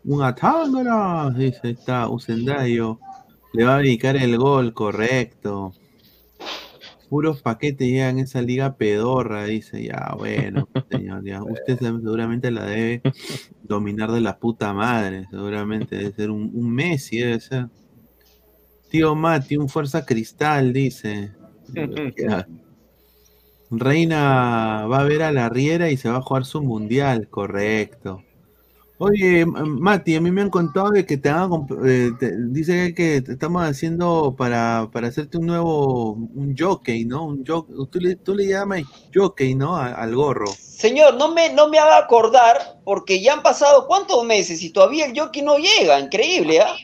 Un 0.05 1.37
dice, 1.37 1.61
ahí 1.65 1.73
está, 1.73 2.09
Usendayo. 2.09 3.01
Le 3.55 3.65
va 3.65 3.75
a 3.75 3.79
dedicar 3.79 4.15
el 4.17 4.39
gol, 4.39 4.73
correcto. 4.73 5.73
Puros 7.09 7.43
paquetes 7.43 7.89
llegan 7.89 8.21
esa 8.21 8.41
liga 8.41 8.77
pedorra, 8.77 9.47
dice, 9.47 9.83
ya, 9.83 10.15
bueno, 10.17 10.69
señor, 10.93 11.25
ya. 11.25 11.43
Usted 11.43 11.77
se- 11.77 11.87
seguramente 11.87 12.53
la 12.53 12.67
debe 12.67 13.03
dominar 13.65 14.13
de 14.13 14.21
la 14.21 14.39
puta 14.39 14.73
madre, 14.73 15.27
seguramente 15.29 15.97
debe 15.97 16.13
ser 16.13 16.31
un, 16.31 16.53
un 16.55 16.73
Messi, 16.73 17.19
debe 17.19 17.41
ser. 17.41 17.67
Tío 18.91 19.15
Mati, 19.15 19.57
un 19.57 19.69
fuerza 19.69 20.05
cristal, 20.05 20.73
dice. 20.73 21.33
Reina 23.71 24.87
va 24.87 25.01
a 25.01 25.05
ver 25.05 25.23
a 25.23 25.31
la 25.33 25.49
Riera 25.49 25.91
y 25.91 25.97
se 25.97 26.09
va 26.09 26.17
a 26.19 26.23
jugar 26.23 26.45
su 26.45 26.61
mundial, 26.61 27.29
correcto. 27.29 28.23
Oye, 28.99 29.47
Mati, 29.47 30.17
a 30.17 30.21
mí 30.21 30.31
me 30.31 30.43
han 30.43 30.51
contado 30.51 30.91
de 30.91 31.07
que 31.07 31.17
te 31.17 31.31
hagan, 31.31 31.49
comp- 31.51 31.87
eh, 31.87 32.11
dice 32.51 32.93
que 32.95 33.23
te 33.23 33.33
estamos 33.33 33.63
haciendo 33.63 34.35
para, 34.37 34.91
para 34.93 35.09
hacerte 35.09 35.39
un 35.39 35.47
nuevo, 35.47 36.13
un 36.13 36.55
jockey, 36.59 37.07
¿no? 37.07 37.25
Un 37.25 37.47
jo- 37.47 37.67
tú, 37.91 37.99
le, 37.99 38.17
tú 38.17 38.35
le 38.35 38.49
llamas 38.49 38.83
jockey, 39.15 39.55
¿no? 39.55 39.77
A- 39.77 39.93
al 39.95 40.15
gorro. 40.15 40.49
Señor, 40.49 41.15
no 41.15 41.33
me, 41.33 41.51
no 41.55 41.69
me 41.69 41.79
haga 41.79 41.97
acordar 41.99 42.81
porque 42.85 43.23
ya 43.23 43.35
han 43.35 43.43
pasado 43.43 43.87
cuántos 43.87 44.23
meses 44.25 44.63
y 44.63 44.71
todavía 44.71 45.07
el 45.07 45.19
jockey 45.19 45.41
no 45.43 45.57
llega. 45.57 45.99
Increíble, 45.99 46.61
¿ah? 46.61 46.75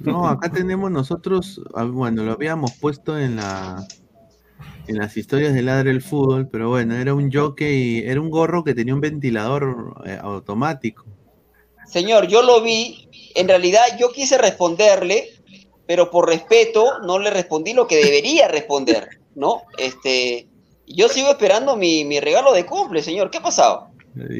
No, 0.00 0.26
acá 0.28 0.50
tenemos 0.50 0.90
nosotros, 0.90 1.60
ah, 1.74 1.84
bueno, 1.84 2.22
lo 2.24 2.32
habíamos 2.32 2.72
puesto 2.74 3.18
en 3.18 3.36
la, 3.36 3.86
en 4.86 4.96
las 4.96 5.16
historias 5.16 5.54
de 5.54 5.62
Ladre 5.62 5.90
el 5.90 6.02
Fútbol, 6.02 6.48
pero 6.48 6.68
bueno, 6.68 6.94
era 6.96 7.14
un 7.14 7.30
jockey, 7.32 7.98
era 7.98 8.20
un 8.20 8.30
gorro 8.30 8.64
que 8.64 8.74
tenía 8.74 8.94
un 8.94 9.00
ventilador 9.00 10.02
eh, 10.06 10.18
automático. 10.20 11.04
Señor, 11.86 12.26
yo 12.28 12.42
lo 12.42 12.62
vi. 12.62 13.08
En 13.34 13.48
realidad 13.48 13.82
yo 13.98 14.12
quise 14.12 14.36
responderle, 14.36 15.30
pero 15.86 16.10
por 16.10 16.28
respeto 16.28 16.98
no 17.00 17.18
le 17.18 17.30
respondí 17.30 17.72
lo 17.72 17.86
que 17.86 17.96
debería 17.96 18.48
responder, 18.48 19.20
¿no? 19.34 19.62
Este, 19.78 20.48
yo 20.86 21.08
sigo 21.08 21.30
esperando 21.30 21.76
mi, 21.76 22.04
mi 22.04 22.20
regalo 22.20 22.52
de 22.52 22.66
cumple, 22.66 23.02
señor. 23.02 23.30
¿Qué 23.30 23.38
ha 23.38 23.42
pasado? 23.42 23.88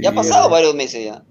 Ya 0.02 0.10
ha 0.10 0.14
pasado 0.14 0.48
varios 0.48 0.74
meses 0.74 1.04
ya. 1.04 1.22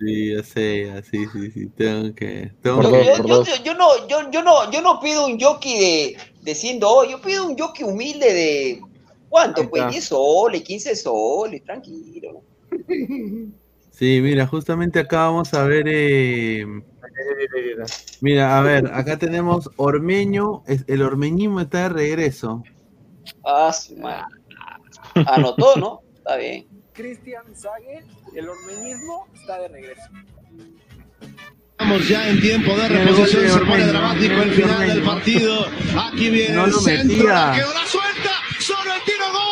Sí, 0.00 0.34
ya 0.34 0.42
sé, 0.42 0.86
ya, 0.86 1.02
sí, 1.02 1.26
sí, 1.32 1.50
sí, 1.52 1.68
tengo 1.70 2.14
que... 2.14 2.52
Tengo 2.60 2.82
Yo, 2.82 2.90
que- 2.90 3.04
yo- 3.04 3.26
yo- 3.26 3.44
yo- 3.44 3.62
yo 3.64 3.74
no, 3.74 4.08
yo, 4.08 4.30
yo 4.30 4.42
no, 4.42 4.70
yo 4.70 4.80
no 4.82 4.98
pido 5.00 5.26
un 5.26 5.38
jockey 5.38 5.78
de, 5.78 6.16
de 6.42 6.54
100 6.54 6.80
dólares, 6.80 7.12
yo 7.12 7.20
pido 7.22 7.46
un 7.46 7.56
jockey 7.56 7.84
humilde 7.84 8.32
de 8.32 8.80
¿cuánto? 9.28 9.68
Pues 9.70 9.88
10 9.88 10.04
soles, 10.06 10.62
15 10.62 10.96
soles, 10.96 11.62
tranquilo. 11.64 12.42
Sí, 13.90 14.20
mira, 14.22 14.46
justamente 14.46 14.98
acá 14.98 15.26
vamos 15.26 15.52
a 15.54 15.64
ver. 15.64 15.84
eh, 15.86 16.66
Mira, 18.20 18.58
a 18.58 18.62
ver, 18.62 18.86
acá 18.92 19.18
tenemos 19.18 19.70
Ormeño, 19.76 20.62
el 20.66 21.02
ormeñismo 21.02 21.60
está 21.60 21.84
de 21.84 21.88
regreso. 21.90 22.62
Ah, 23.44 23.72
su 23.72 23.96
madre. 23.96 24.24
Anotó, 25.26 25.76
¿no? 25.76 26.00
Está 26.16 26.36
bien. 26.36 26.66
Cristian 26.92 27.44
Zague, 27.54 28.04
el 28.34 28.48
ormeñismo 28.48 29.28
está 29.34 29.58
de 29.60 29.68
regreso. 29.68 30.02
Estamos 31.70 32.08
ya 32.08 32.28
en 32.28 32.40
tiempo 32.40 32.74
de 32.76 32.88
reposición, 32.88 33.50
se 33.50 33.58
pone 33.60 33.86
dramático 33.86 34.34
el 34.42 34.50
final 34.52 34.86
del 34.86 35.02
partido. 35.02 35.66
Aquí 35.98 36.30
viene 36.30 36.54
No 36.54 36.66
el 36.66 36.72
centro, 36.74 37.16
quedó 37.16 37.26
la 37.26 37.86
suelta, 37.86 38.30
solo 38.60 38.94
el 38.94 39.02
tiro 39.04 39.24
gol. 39.32 39.42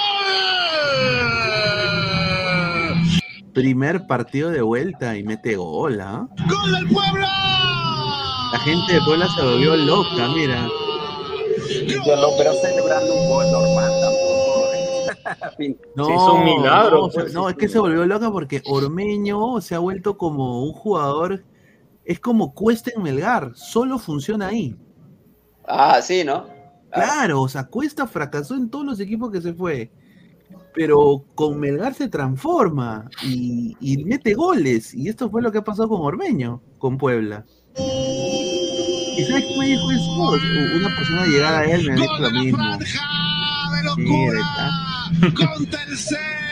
Primer 3.55 4.07
partido 4.07 4.51
de 4.51 4.60
vuelta 4.62 5.17
y 5.17 5.25
mete 5.25 5.57
gol, 5.57 6.01
¿ah? 6.01 6.28
¡Gol 6.47 6.73
del 6.73 6.86
Puebla! 6.89 7.28
La 8.52 8.59
gente 8.60 8.93
de 8.93 9.01
Puebla 9.01 9.27
se 9.35 9.43
volvió 9.43 9.75
loca, 9.77 10.28
mira. 10.28 10.69
Yo 11.86 12.17
lo 12.17 12.39
veo 12.39 12.52
celebrando 12.62 13.15
un 13.15 13.28
gol 13.28 13.51
normal 13.51 13.91
No, 15.95 16.07
Se 16.07 16.15
hizo 16.15 16.35
un 16.35 16.45
milagro, 16.45 16.91
No, 16.91 17.05
o 17.05 17.11
sea, 17.11 17.23
pues, 17.23 17.35
no, 17.35 17.45
sí, 17.45 17.51
es 17.51 17.57
que 17.57 17.69
se 17.69 17.79
volvió 17.79 18.07
loca 18.07 18.31
porque 18.31 18.63
Ormeño 18.67 19.61
se 19.61 19.75
ha 19.75 19.79
vuelto 19.79 20.17
como 20.17 20.65
un 20.65 20.73
jugador. 20.73 21.45
Es 22.05 22.21
como 22.21 22.55
Cuesta 22.55 22.91
en 22.95 23.03
Melgar, 23.03 23.53
solo 23.55 23.99
funciona 23.99 24.49
ahí. 24.49 24.77
Ah, 25.67 26.01
sí, 26.03 26.25
¿no? 26.25 26.47
Claro, 26.91 27.43
o 27.43 27.49
sea, 27.49 27.65
Cuesta 27.65 28.07
fracasó 28.07 28.55
en 28.55 28.69
todos 28.71 28.85
los 28.85 29.01
equipos 29.01 29.31
que 29.31 29.41
se 29.41 29.55
fue. 29.55 29.91
Pero 30.75 31.25
con 31.35 31.59
Melgar 31.59 31.95
se 31.95 32.09
transforma 32.09 33.09
y, 33.23 33.77
y 33.81 34.05
mete 34.05 34.35
goles. 34.35 34.95
Y 34.95 35.09
esto 35.09 35.31
fue 35.31 35.43
lo 35.43 35.53
que 35.53 35.59
ha 35.59 35.65
pasado 35.65 35.89
con 35.89 36.01
Ormeño, 36.01 36.63
con 36.79 36.97
Puebla. 36.97 37.45
¿Y 37.77 39.25
sabes 39.25 39.45
qué 39.45 39.59
me 39.59 39.67
dijo 39.67 39.91
eso? 39.91 40.77
Una 40.77 40.97
persona 40.97 41.27
llegada 41.27 41.59
a 41.59 41.65
él 41.65 41.91
me 41.91 41.97
dijo 41.97 42.19
lo 42.19 42.31
mismo. 42.31 42.79
Mira. 43.97 44.90
Con 45.19 45.67
Telcel 45.67 46.50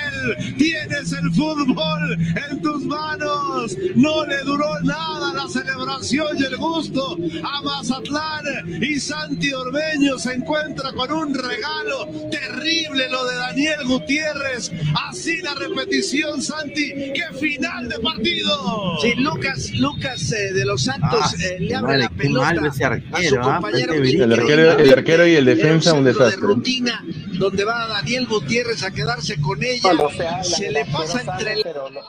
tienes 0.57 1.13
el 1.13 1.31
fútbol 1.33 2.19
en 2.51 2.63
tus 2.63 2.85
manos. 2.85 3.77
No 3.95 4.25
le 4.27 4.39
duró 4.45 4.81
nada 4.83 5.33
la 5.35 5.49
celebración 5.49 6.37
y 6.39 6.45
el 6.45 6.57
gusto 6.57 7.17
a 7.43 7.63
Mazatlán. 7.63 8.83
Y 8.83 9.01
Santi 9.01 9.53
Ormeño 9.53 10.19
se 10.19 10.35
encuentra 10.35 10.93
con 10.93 11.13
un 11.13 11.35
regalo 11.35 12.09
terrible, 12.31 13.09
lo 13.11 13.25
de 13.27 13.37
Daniel 13.37 13.79
Gutiérrez. 13.87 14.71
Así 15.09 15.41
la 15.43 15.55
repetición, 15.55 16.43
Santi. 16.43 16.93
¡Qué 17.15 17.25
final 17.39 17.89
de 17.89 17.99
partido! 17.99 18.99
Sí, 19.01 19.15
Lucas, 19.17 19.71
Lucas 19.73 20.33
eh, 20.33 20.53
de 20.53 20.65
los 20.65 20.85
Santos 20.85 21.09
Ah, 21.21 21.31
eh, 21.43 21.57
le 21.61 21.75
abre 21.75 21.99
la 21.99 22.09
qué 22.09 22.15
pelota 22.15 22.51
a 22.51 23.23
su 23.23 23.37
¿ah? 23.37 23.41
compañero. 23.41 23.95
El 23.95 24.33
arquero, 24.33 24.79
el 24.79 24.93
arquero 24.93 25.27
y 25.27 25.35
el 25.35 25.45
defensa, 25.45 25.95
un 25.95 26.05
centro 26.05 26.25
de 26.25 26.31
desastre. 26.31 26.47
rutina 26.47 27.05
donde 27.39 27.65
va 27.65 27.87
Daniel 27.87 28.27
Gutiérrez 28.27 28.83
a 28.83 28.91
quedarse 28.91 29.41
con 29.41 29.63
ella. 29.63 29.91
Se 30.11 30.27
habla, 30.27 30.45
se 30.45 30.71
le 30.71 30.85
pasa 30.87 31.19
sale, 31.21 31.33
entre 31.39 31.53
el 31.55 31.63
pero, 31.63 31.89
lo- 31.91 32.01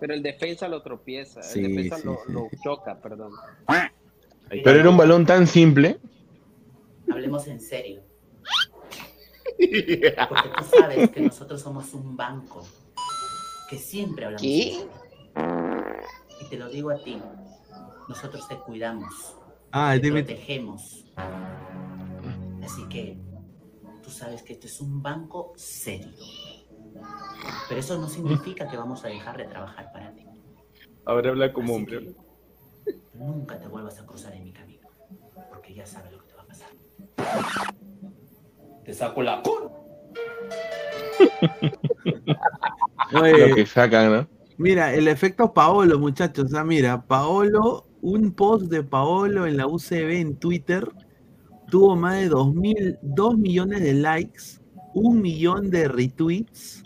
pero 0.00 0.14
el 0.14 0.22
defensa 0.22 0.68
lo 0.68 0.82
tropieza, 0.82 1.42
Sí, 1.42 1.60
el 1.64 1.76
defensa 1.76 1.96
sí, 1.98 2.02
lo, 2.04 2.14
sí. 2.26 2.32
lo 2.32 2.48
choca, 2.62 2.98
perdón. 3.00 3.32
Pero 4.48 4.80
era 4.80 4.90
un 4.90 4.96
balón 4.96 5.24
tan 5.26 5.46
simple. 5.46 5.98
Hablemos 7.10 7.46
en 7.48 7.60
serio. 7.60 8.02
Porque 9.58 10.48
tú 10.58 10.64
sabes 10.76 11.10
que 11.10 11.20
nosotros 11.20 11.60
somos 11.60 11.92
un 11.94 12.16
banco. 12.16 12.64
Que 13.68 13.78
siempre 13.78 14.24
hablamos 14.26 14.42
¿Qué? 14.42 14.72
en 14.72 14.78
serio. 14.78 14.90
Y 16.40 16.44
te 16.50 16.56
lo 16.56 16.68
digo 16.68 16.90
a 16.90 17.02
ti. 17.02 17.20
Nosotros 18.08 18.46
te 18.48 18.56
cuidamos. 18.58 19.36
Ah, 19.72 19.92
te 19.94 20.00
dime- 20.00 20.22
protegemos. 20.22 21.04
Así 22.62 22.82
que 22.88 23.16
tú 24.02 24.10
sabes 24.10 24.42
que 24.42 24.52
este 24.54 24.66
es 24.66 24.80
un 24.80 25.02
banco 25.02 25.52
serio. 25.56 26.12
Pero 27.68 27.80
eso 27.80 27.98
no 27.98 28.08
significa 28.08 28.68
que 28.68 28.76
vamos 28.76 29.04
a 29.04 29.08
dejar 29.08 29.36
de 29.36 29.44
trabajar 29.44 29.92
para 29.92 30.14
ti. 30.14 30.26
Ahora 31.04 31.30
habla 31.30 31.52
como 31.52 31.74
hombre. 31.74 32.14
Nunca 33.14 33.58
te 33.58 33.68
vuelvas 33.68 33.98
a 34.00 34.06
cruzar 34.06 34.34
en 34.34 34.44
mi 34.44 34.52
camino. 34.52 34.88
Porque 35.48 35.74
ya 35.74 35.86
sabes 35.86 36.12
lo 36.12 36.20
que 36.20 36.28
te 36.28 36.34
va 36.34 36.42
a 36.42 36.46
pasar. 36.46 36.68
Te 38.84 38.92
saco 38.92 39.22
la 39.22 39.42
cor. 39.42 39.72
Oye, 43.20 43.48
Lo 43.48 43.54
que 43.54 43.66
sacan, 43.66 44.12
¿no? 44.12 44.28
Mira, 44.56 44.94
el 44.94 45.08
efecto 45.08 45.52
Paolo, 45.52 45.98
muchachos. 45.98 46.46
O 46.46 46.48
sea, 46.48 46.64
mira, 46.64 47.06
Paolo, 47.06 47.86
un 48.02 48.32
post 48.32 48.66
de 48.66 48.82
Paolo 48.82 49.46
en 49.46 49.56
la 49.56 49.66
UCB 49.66 50.20
en 50.20 50.36
Twitter 50.36 50.88
tuvo 51.70 51.96
más 51.96 52.16
de 52.16 52.28
2, 52.28 52.54
mil, 52.54 52.98
2 53.02 53.38
millones 53.38 53.82
de 53.82 53.94
likes, 53.94 54.60
un 54.94 55.20
millón 55.20 55.70
de 55.70 55.88
retweets 55.88 56.83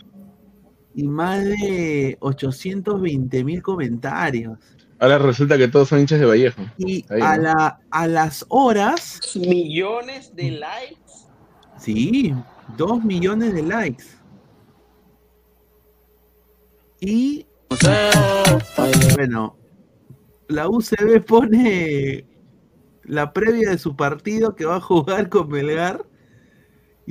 y 0.95 1.03
más 1.03 1.43
de 1.43 2.17
820 2.19 3.43
mil 3.43 3.61
comentarios. 3.61 4.57
Ahora 4.99 5.17
resulta 5.17 5.57
que 5.57 5.67
todos 5.69 5.87
son 5.89 5.99
hinchas 6.01 6.19
de 6.19 6.25
Vallejo. 6.25 6.61
Y 6.77 7.05
Ahí, 7.09 7.21
a, 7.21 7.37
¿no? 7.37 7.43
la, 7.43 7.79
a 7.91 8.07
las 8.07 8.45
horas, 8.49 9.19
Millones 9.35 10.35
de 10.35 10.51
likes. 10.51 11.11
sí, 11.77 12.33
2 12.77 13.03
millones 13.05 13.53
de 13.53 13.63
likes. 13.63 14.03
Y 16.99 17.45
bueno, 19.15 19.55
la 20.47 20.67
UCB 20.67 21.23
pone 21.25 22.25
la 23.03 23.31
previa 23.31 23.69
de 23.69 23.77
su 23.77 23.95
partido 23.95 24.55
que 24.55 24.65
va 24.65 24.77
a 24.77 24.81
jugar 24.81 25.29
con 25.29 25.49
Melgar. 25.49 26.05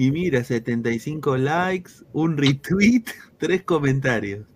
Y 0.01 0.13
mira, 0.13 0.45
75 0.45 1.37
likes, 1.39 1.91
un 2.13 2.37
retweet, 2.37 3.03
tres 3.39 3.65
comentarios. 3.65 4.47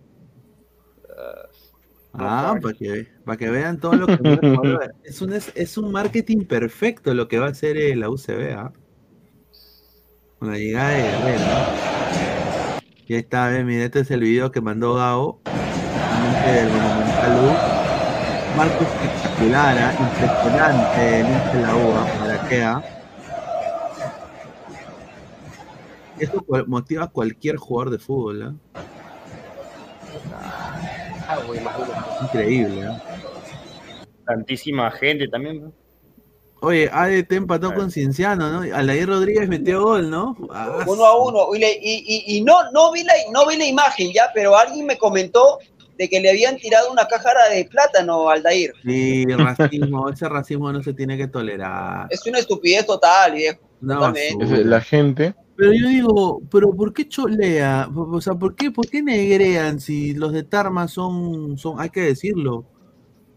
Ah, 2.13 2.55
para 2.61 2.73
que, 2.73 3.07
para 3.25 3.37
que 3.37 3.49
vean 3.49 3.77
todo 3.77 3.93
lo 3.95 4.07
que 4.07 4.13
es 5.03 5.21
un, 5.21 5.33
es, 5.33 5.51
es 5.53 5.77
un 5.77 5.91
marketing 5.91 6.45
perfecto 6.45 7.13
lo 7.13 7.27
que 7.27 7.39
va 7.39 7.47
a 7.47 7.49
hacer 7.49 7.75
eh, 7.75 7.93
la 7.93 8.09
UCB, 8.09 8.53
¿ah? 8.55 8.71
Con 10.39 10.51
la 10.51 10.57
llegada 10.57 10.91
de 10.91 11.01
Guerrero. 11.01 11.43
Y 13.05 13.13
ahí 13.15 13.19
está, 13.19 13.49
ve, 13.49 13.65
mira, 13.65 13.83
este 13.83 13.99
es 13.99 14.11
el 14.11 14.21
video 14.21 14.49
que 14.49 14.61
mandó 14.61 14.93
justamente 15.43 16.51
del 16.53 16.69
Monumental 16.69 17.43
U. 17.43 18.55
Marcos 18.55 18.87
espectacular, 18.87 19.77
¿ah? 19.77 19.93
impresionante 19.99 21.57
de 21.57 21.61
la 21.61 21.75
UA, 21.75 22.05
para 22.19 22.47
que 22.47 22.63
¿ah? 26.13 26.17
Esto 26.19 26.41
cu- 26.43 26.63
motiva 26.67 27.03
a 27.05 27.07
cualquier 27.07 27.57
jugador 27.57 27.91
de 27.91 27.99
fútbol, 27.99 28.41
¿ah? 28.43 28.81
Ah, 31.27 31.37
güey. 31.47 31.59
Increíble, 32.21 32.85
¿ah? 32.85 33.01
Tantísima 34.25 34.91
gente 34.91 35.27
también. 35.27 35.61
¿no? 35.63 35.73
Oye, 36.61 36.89
ADT 36.91 37.31
empató 37.35 37.73
con 37.73 37.91
Cienciano, 37.91 38.49
¿no? 38.49 38.75
Alair 38.75 39.07
Rodríguez 39.07 39.49
metió 39.49 39.83
gol, 39.83 40.09
¿no? 40.09 40.35
Ah, 40.51 40.77
Uno 40.87 41.05
a 41.05 41.17
uno. 41.21 41.55
Y, 41.55 41.59
le- 41.59 41.73
y- 41.81 42.03
y- 42.07 42.37
y 42.37 42.41
no, 42.41 42.71
no, 42.71 42.91
vi 42.93 43.03
la, 43.03 43.13
no 43.33 43.45
vi 43.45 43.57
la 43.57 43.65
imagen 43.65 44.11
ya, 44.13 44.29
pero 44.33 44.55
alguien 44.57 44.85
me 44.85 44.97
comentó 44.97 45.59
de 45.97 46.07
que 46.09 46.21
le 46.21 46.29
habían 46.29 46.55
tirado 46.57 46.89
una 46.91 47.05
cajara 47.05 47.49
de 47.49 47.65
plátano 47.65 48.29
al 48.29 48.41
Dair. 48.43 48.71
Sí, 48.81 49.25
racismo, 49.25 50.09
ese 50.13 50.29
racismo 50.29 50.71
no 50.71 50.81
se 50.81 50.93
tiene 50.93 51.17
que 51.17 51.27
tolerar. 51.27 52.07
Es 52.09 52.25
una 52.25 52.39
estupidez 52.39 52.85
total, 52.85 53.33
viejo. 53.33 53.59
No, 53.81 54.13
La 54.63 54.79
gente. 54.81 55.35
Pero 55.55 55.71
yo 55.73 55.87
digo, 55.87 56.41
pero 56.49 56.71
¿por 56.71 56.93
qué 56.93 57.07
cholea? 57.07 57.89
O 57.95 58.19
sea, 58.21 58.33
¿por 58.33 58.55
qué, 58.55 58.71
por 58.71 58.87
qué 58.89 59.03
negrean 59.03 59.79
si 59.79 60.13
los 60.13 60.31
de 60.33 60.43
Tarma 60.43 60.87
son, 60.87 61.57
son, 61.57 61.79
hay 61.79 61.89
que 61.91 62.01
decirlo, 62.01 62.65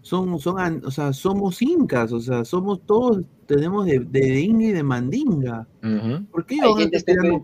son, 0.00 0.38
son, 0.38 0.58
an- 0.58 0.82
o 0.84 0.90
sea, 0.90 1.12
somos 1.12 1.60
incas, 1.60 2.12
o 2.12 2.20
sea, 2.20 2.44
somos 2.44 2.80
todos, 2.86 3.22
tenemos 3.46 3.84
de, 3.86 3.98
de 4.00 4.40
inga 4.40 4.64
y 4.66 4.72
de 4.72 4.82
mandinga. 4.82 5.66
¿Por 6.32 6.46
qué 6.46 6.56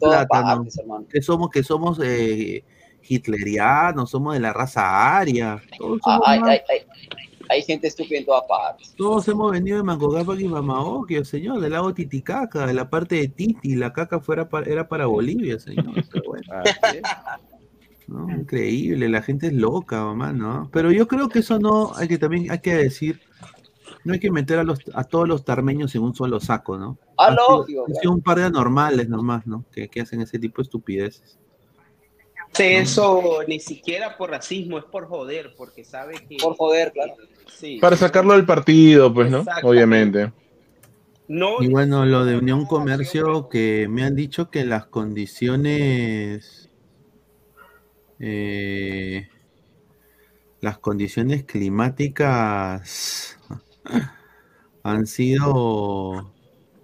todas 0.01 0.27
plátano? 0.27 0.57
partes, 0.63 0.79
hermano. 0.79 1.07
Que 1.09 1.21
somos, 1.21 1.51
que 1.51 1.63
somos 1.63 2.01
eh, 2.03 2.65
hitlerianos, 3.07 4.11
somos 4.11 4.35
de 4.35 4.41
la 4.41 4.53
raza 4.53 5.19
aria. 5.19 5.61
Todos, 5.79 6.01
Ah, 6.07 6.19
somos 6.19 6.41
más- 6.41 6.49
hay, 6.49 6.59
hay, 6.69 6.81
hay 7.53 7.63
gente 7.63 7.87
estúpida 7.87 8.19
en 8.19 8.25
todas 8.25 8.45
partes. 8.49 8.95
todos 8.97 9.29
hemos 9.29 9.53
venido 9.53 9.77
de 9.77 9.83
Mancocapac 9.83 10.41
y 10.41 10.49
Mamaoquio, 10.49 11.25
señor, 11.25 11.61
del 11.61 11.73
lago 11.73 11.93
Titicaca, 11.93 12.67
de 12.67 12.75
la 12.75 12.89
parte 12.89 13.17
de 13.17 13.29
Titi, 13.29 13.77
la 13.77 13.93
caca 13.93 14.21
fuera 14.21 14.49
para, 14.49 14.71
era 14.71 14.89
para 14.89 15.07
Bolivia, 15.07 15.59
señor. 15.59 15.93
pero 16.11 16.25
bueno. 16.27 16.47
¿no? 18.09 18.31
Increíble, 18.31 19.09
la 19.09 19.23
gente 19.23 19.49
es 19.49 19.53
loca, 19.53 20.03
mamá, 20.05 20.33
¿no? 20.33 20.69
Pero 20.73 20.91
yo 20.91 21.07
creo 21.07 21.29
que 21.29 21.41
eso 21.41 21.59
no, 21.59 21.95
hay 21.95 22.09
que 22.09 22.19
también, 22.19 22.51
hay 22.51 22.61
que 22.61 22.75
decir, 22.75 23.21
no 24.05 24.15
hay 24.15 24.19
que 24.19 24.31
meter 24.31 24.59
a, 24.59 24.65
los, 24.65 24.81
a 24.95 25.05
todos 25.05 25.29
los 25.29 25.45
tarmeños 25.45 25.95
en 25.95 26.03
un 26.03 26.15
solo 26.15 26.41
saco, 26.41 26.79
¿no? 26.79 26.99
Ah, 27.19 27.31
lógico, 27.31 27.87
un 28.09 28.23
par 28.23 28.39
de 28.39 28.45
anormales 28.45 29.09
nomás, 29.09 29.47
¿no? 29.47 29.65
Que, 29.71 29.89
que 29.89 30.01
hacen 30.01 30.21
ese 30.23 30.39
tipo 30.39 30.63
de 30.63 30.65
estupideces. 30.65 31.39
Sí, 32.53 32.65
eso 32.65 33.41
ni 33.49 33.61
siquiera 33.61 34.17
por 34.17 34.31
racismo, 34.31 34.79
es 34.79 34.85
por 34.85 35.07
joder, 35.07 35.55
porque 35.57 35.85
sabe 35.85 36.15
que. 36.29 36.37
Por 36.37 36.55
joder, 36.57 36.93
claro. 36.93 37.15
Sí. 37.47 37.79
Para 37.81 37.97
sacarlo 37.97 38.35
del 38.35 38.45
partido, 38.45 39.13
pues, 39.13 39.31
¿no? 39.31 39.45
Obviamente. 39.63 40.33
No, 41.29 41.63
Y 41.63 41.69
bueno, 41.69 42.05
lo 42.05 42.27
de 42.27 42.37
Unión 42.37 42.67
Comercio, 42.67 43.49
que 43.49 43.87
me 43.89 44.05
han 44.05 44.15
dicho 44.15 44.51
que 44.51 44.67
las 44.67 44.87
condiciones, 44.87 46.69
eh, 48.19 49.29
las 50.61 50.79
condiciones 50.79 51.45
climáticas 51.45 53.39
han 54.83 55.07
sido 55.07 56.35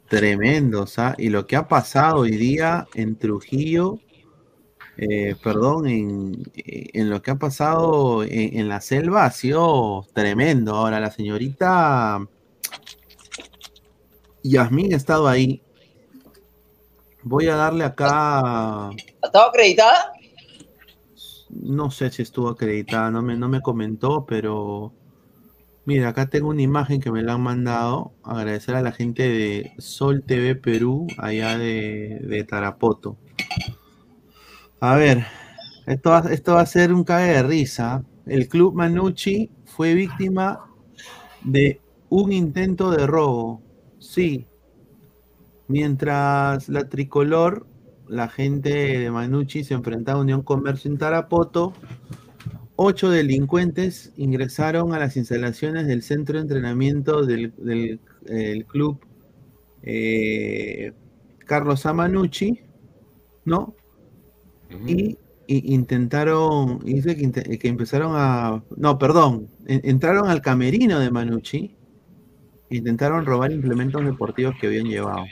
tremendos, 0.09 0.99
¿ah? 0.99 1.15
Y 1.19 1.29
lo 1.29 1.47
que 1.47 1.57
ha 1.57 1.69
pasado 1.69 2.21
hoy 2.21 2.37
día 2.37 2.87
en 2.95 3.17
Trujillo, 3.17 3.99
eh, 4.99 5.37
perdón, 5.43 5.87
en, 5.87 6.43
en 6.57 7.09
lo 7.09 7.23
que 7.23 7.31
ha 7.31 7.37
pasado 7.37 8.25
en, 8.25 8.59
en 8.59 8.69
la 8.69 8.81
selva 8.81 9.25
ha 9.27 9.31
sido 9.31 10.05
tremendo. 10.13 10.75
Ahora, 10.75 10.99
la 10.99 11.13
señorita 11.13 12.27
Yasmín 14.43 14.93
ha 14.93 14.97
estado 14.97 15.29
ahí. 15.29 15.63
Voy 17.23 17.47
a 17.47 17.55
darle 17.55 17.85
acá, 17.85 18.89
¿Ha 18.89 18.93
estado 19.23 19.49
acreditada? 19.49 20.13
no 21.51 21.91
sé 21.91 22.11
si 22.11 22.23
estuvo 22.23 22.49
acreditada, 22.49 23.11
no 23.11 23.23
me, 23.23 23.37
no 23.37 23.49
me 23.49 23.61
comentó, 23.61 24.27
pero 24.27 24.93
mira, 25.85 26.09
acá 26.09 26.29
tengo 26.29 26.49
una 26.49 26.63
imagen 26.63 27.01
que 27.01 27.11
me 27.13 27.23
la 27.23 27.35
han 27.35 27.43
mandado. 27.43 28.13
Agradecer 28.25 28.75
a 28.75 28.83
la 28.83 28.93
gente 28.93 29.23
de 29.29 29.73
Sol 29.79 30.25
TV 30.27 30.57
Perú, 30.57 31.07
allá 31.19 31.57
de, 31.57 32.19
de 32.23 32.45
Tarapoto. 32.45 33.17
A 34.81 34.97
ver, 34.97 35.25
esto 35.87 36.11
va, 36.11 36.21
esto 36.31 36.55
va 36.55 36.61
a 36.61 36.67
ser 36.67 36.93
un 36.93 37.05
cague 37.05 37.33
de 37.35 37.43
risa. 37.43 38.05
El 38.27 38.49
club 38.49 38.75
Manucci 38.75 39.51
fue 39.65 39.95
víctima 39.95 40.61
de 41.43 41.81
un 42.09 42.33
intento 42.33 42.91
de 42.91 43.07
robo. 43.07 43.63
Sí. 43.99 44.47
Mientras 45.67 46.69
la 46.69 46.89
tricolor, 46.89 47.67
la 48.07 48.29
gente 48.29 48.71
de 48.99 49.11
Manucci 49.11 49.65
se 49.65 49.75
enfrentaba 49.75 50.19
a 50.19 50.23
Unión 50.23 50.43
Comercio 50.43 50.91
en 50.91 50.97
Tarapoto, 50.99 51.75
ocho 52.77 53.11
delincuentes 53.11 54.13
ingresaron 54.17 54.95
a 54.95 54.99
las 54.99 55.17
instalaciones 55.17 55.87
del 55.87 56.03
centro 56.03 56.37
de 56.37 56.43
entrenamiento 56.43 57.27
del, 57.27 57.53
del- 57.59 58.01
el 58.27 58.65
club 58.67 58.99
eh, 59.83 60.93
Carlos 61.45 61.85
Amanucci, 61.87 62.61
¿no? 63.45 63.75
Y, 64.87 65.19
y 65.47 65.75
intentaron, 65.75 66.79
dice 66.81 67.17
que, 67.17 67.69
empezaron 67.69 68.13
a, 68.15 68.63
no, 68.77 68.99
perdón, 68.99 69.49
en- 69.67 69.81
entraron 69.85 70.29
al 70.29 70.43
camerino 70.43 70.99
de 71.01 71.11
Manucci, 71.11 71.75
e 72.71 72.77
intentaron 72.77 73.25
robar 73.25 73.51
implementos 73.51 74.05
deportivos 74.05 74.55
que 74.61 74.67
habían 74.67 74.87
llevado. 74.87 75.25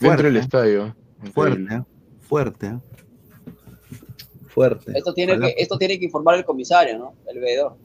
Dentro 0.00 0.24
del 0.30 0.34
Fuerte, 0.34 0.38
estadio. 0.38 0.96
Fuerte, 1.32 1.74
¿eh? 1.74 1.82
fuerte, 2.20 2.66
¿eh? 2.66 2.78
fuerte. 4.48 4.92
Esto 4.96 5.14
tiene, 5.14 5.32
Ojalá 5.32 5.46
que, 5.48 5.54
esto 5.62 5.78
tiene 5.78 5.98
que 5.98 6.04
informar 6.04 6.34
el 6.36 6.44
comisario, 6.44 6.98
¿no? 6.98 7.14
El 7.26 7.40
veedor. 7.40 7.76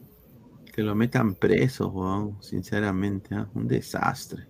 que 0.74 0.82
lo 0.82 0.94
metan 0.94 1.34
preso, 1.34 1.88
weón, 1.88 2.36
sinceramente, 2.42 3.34
un 3.54 3.66
desastre. 3.66 4.46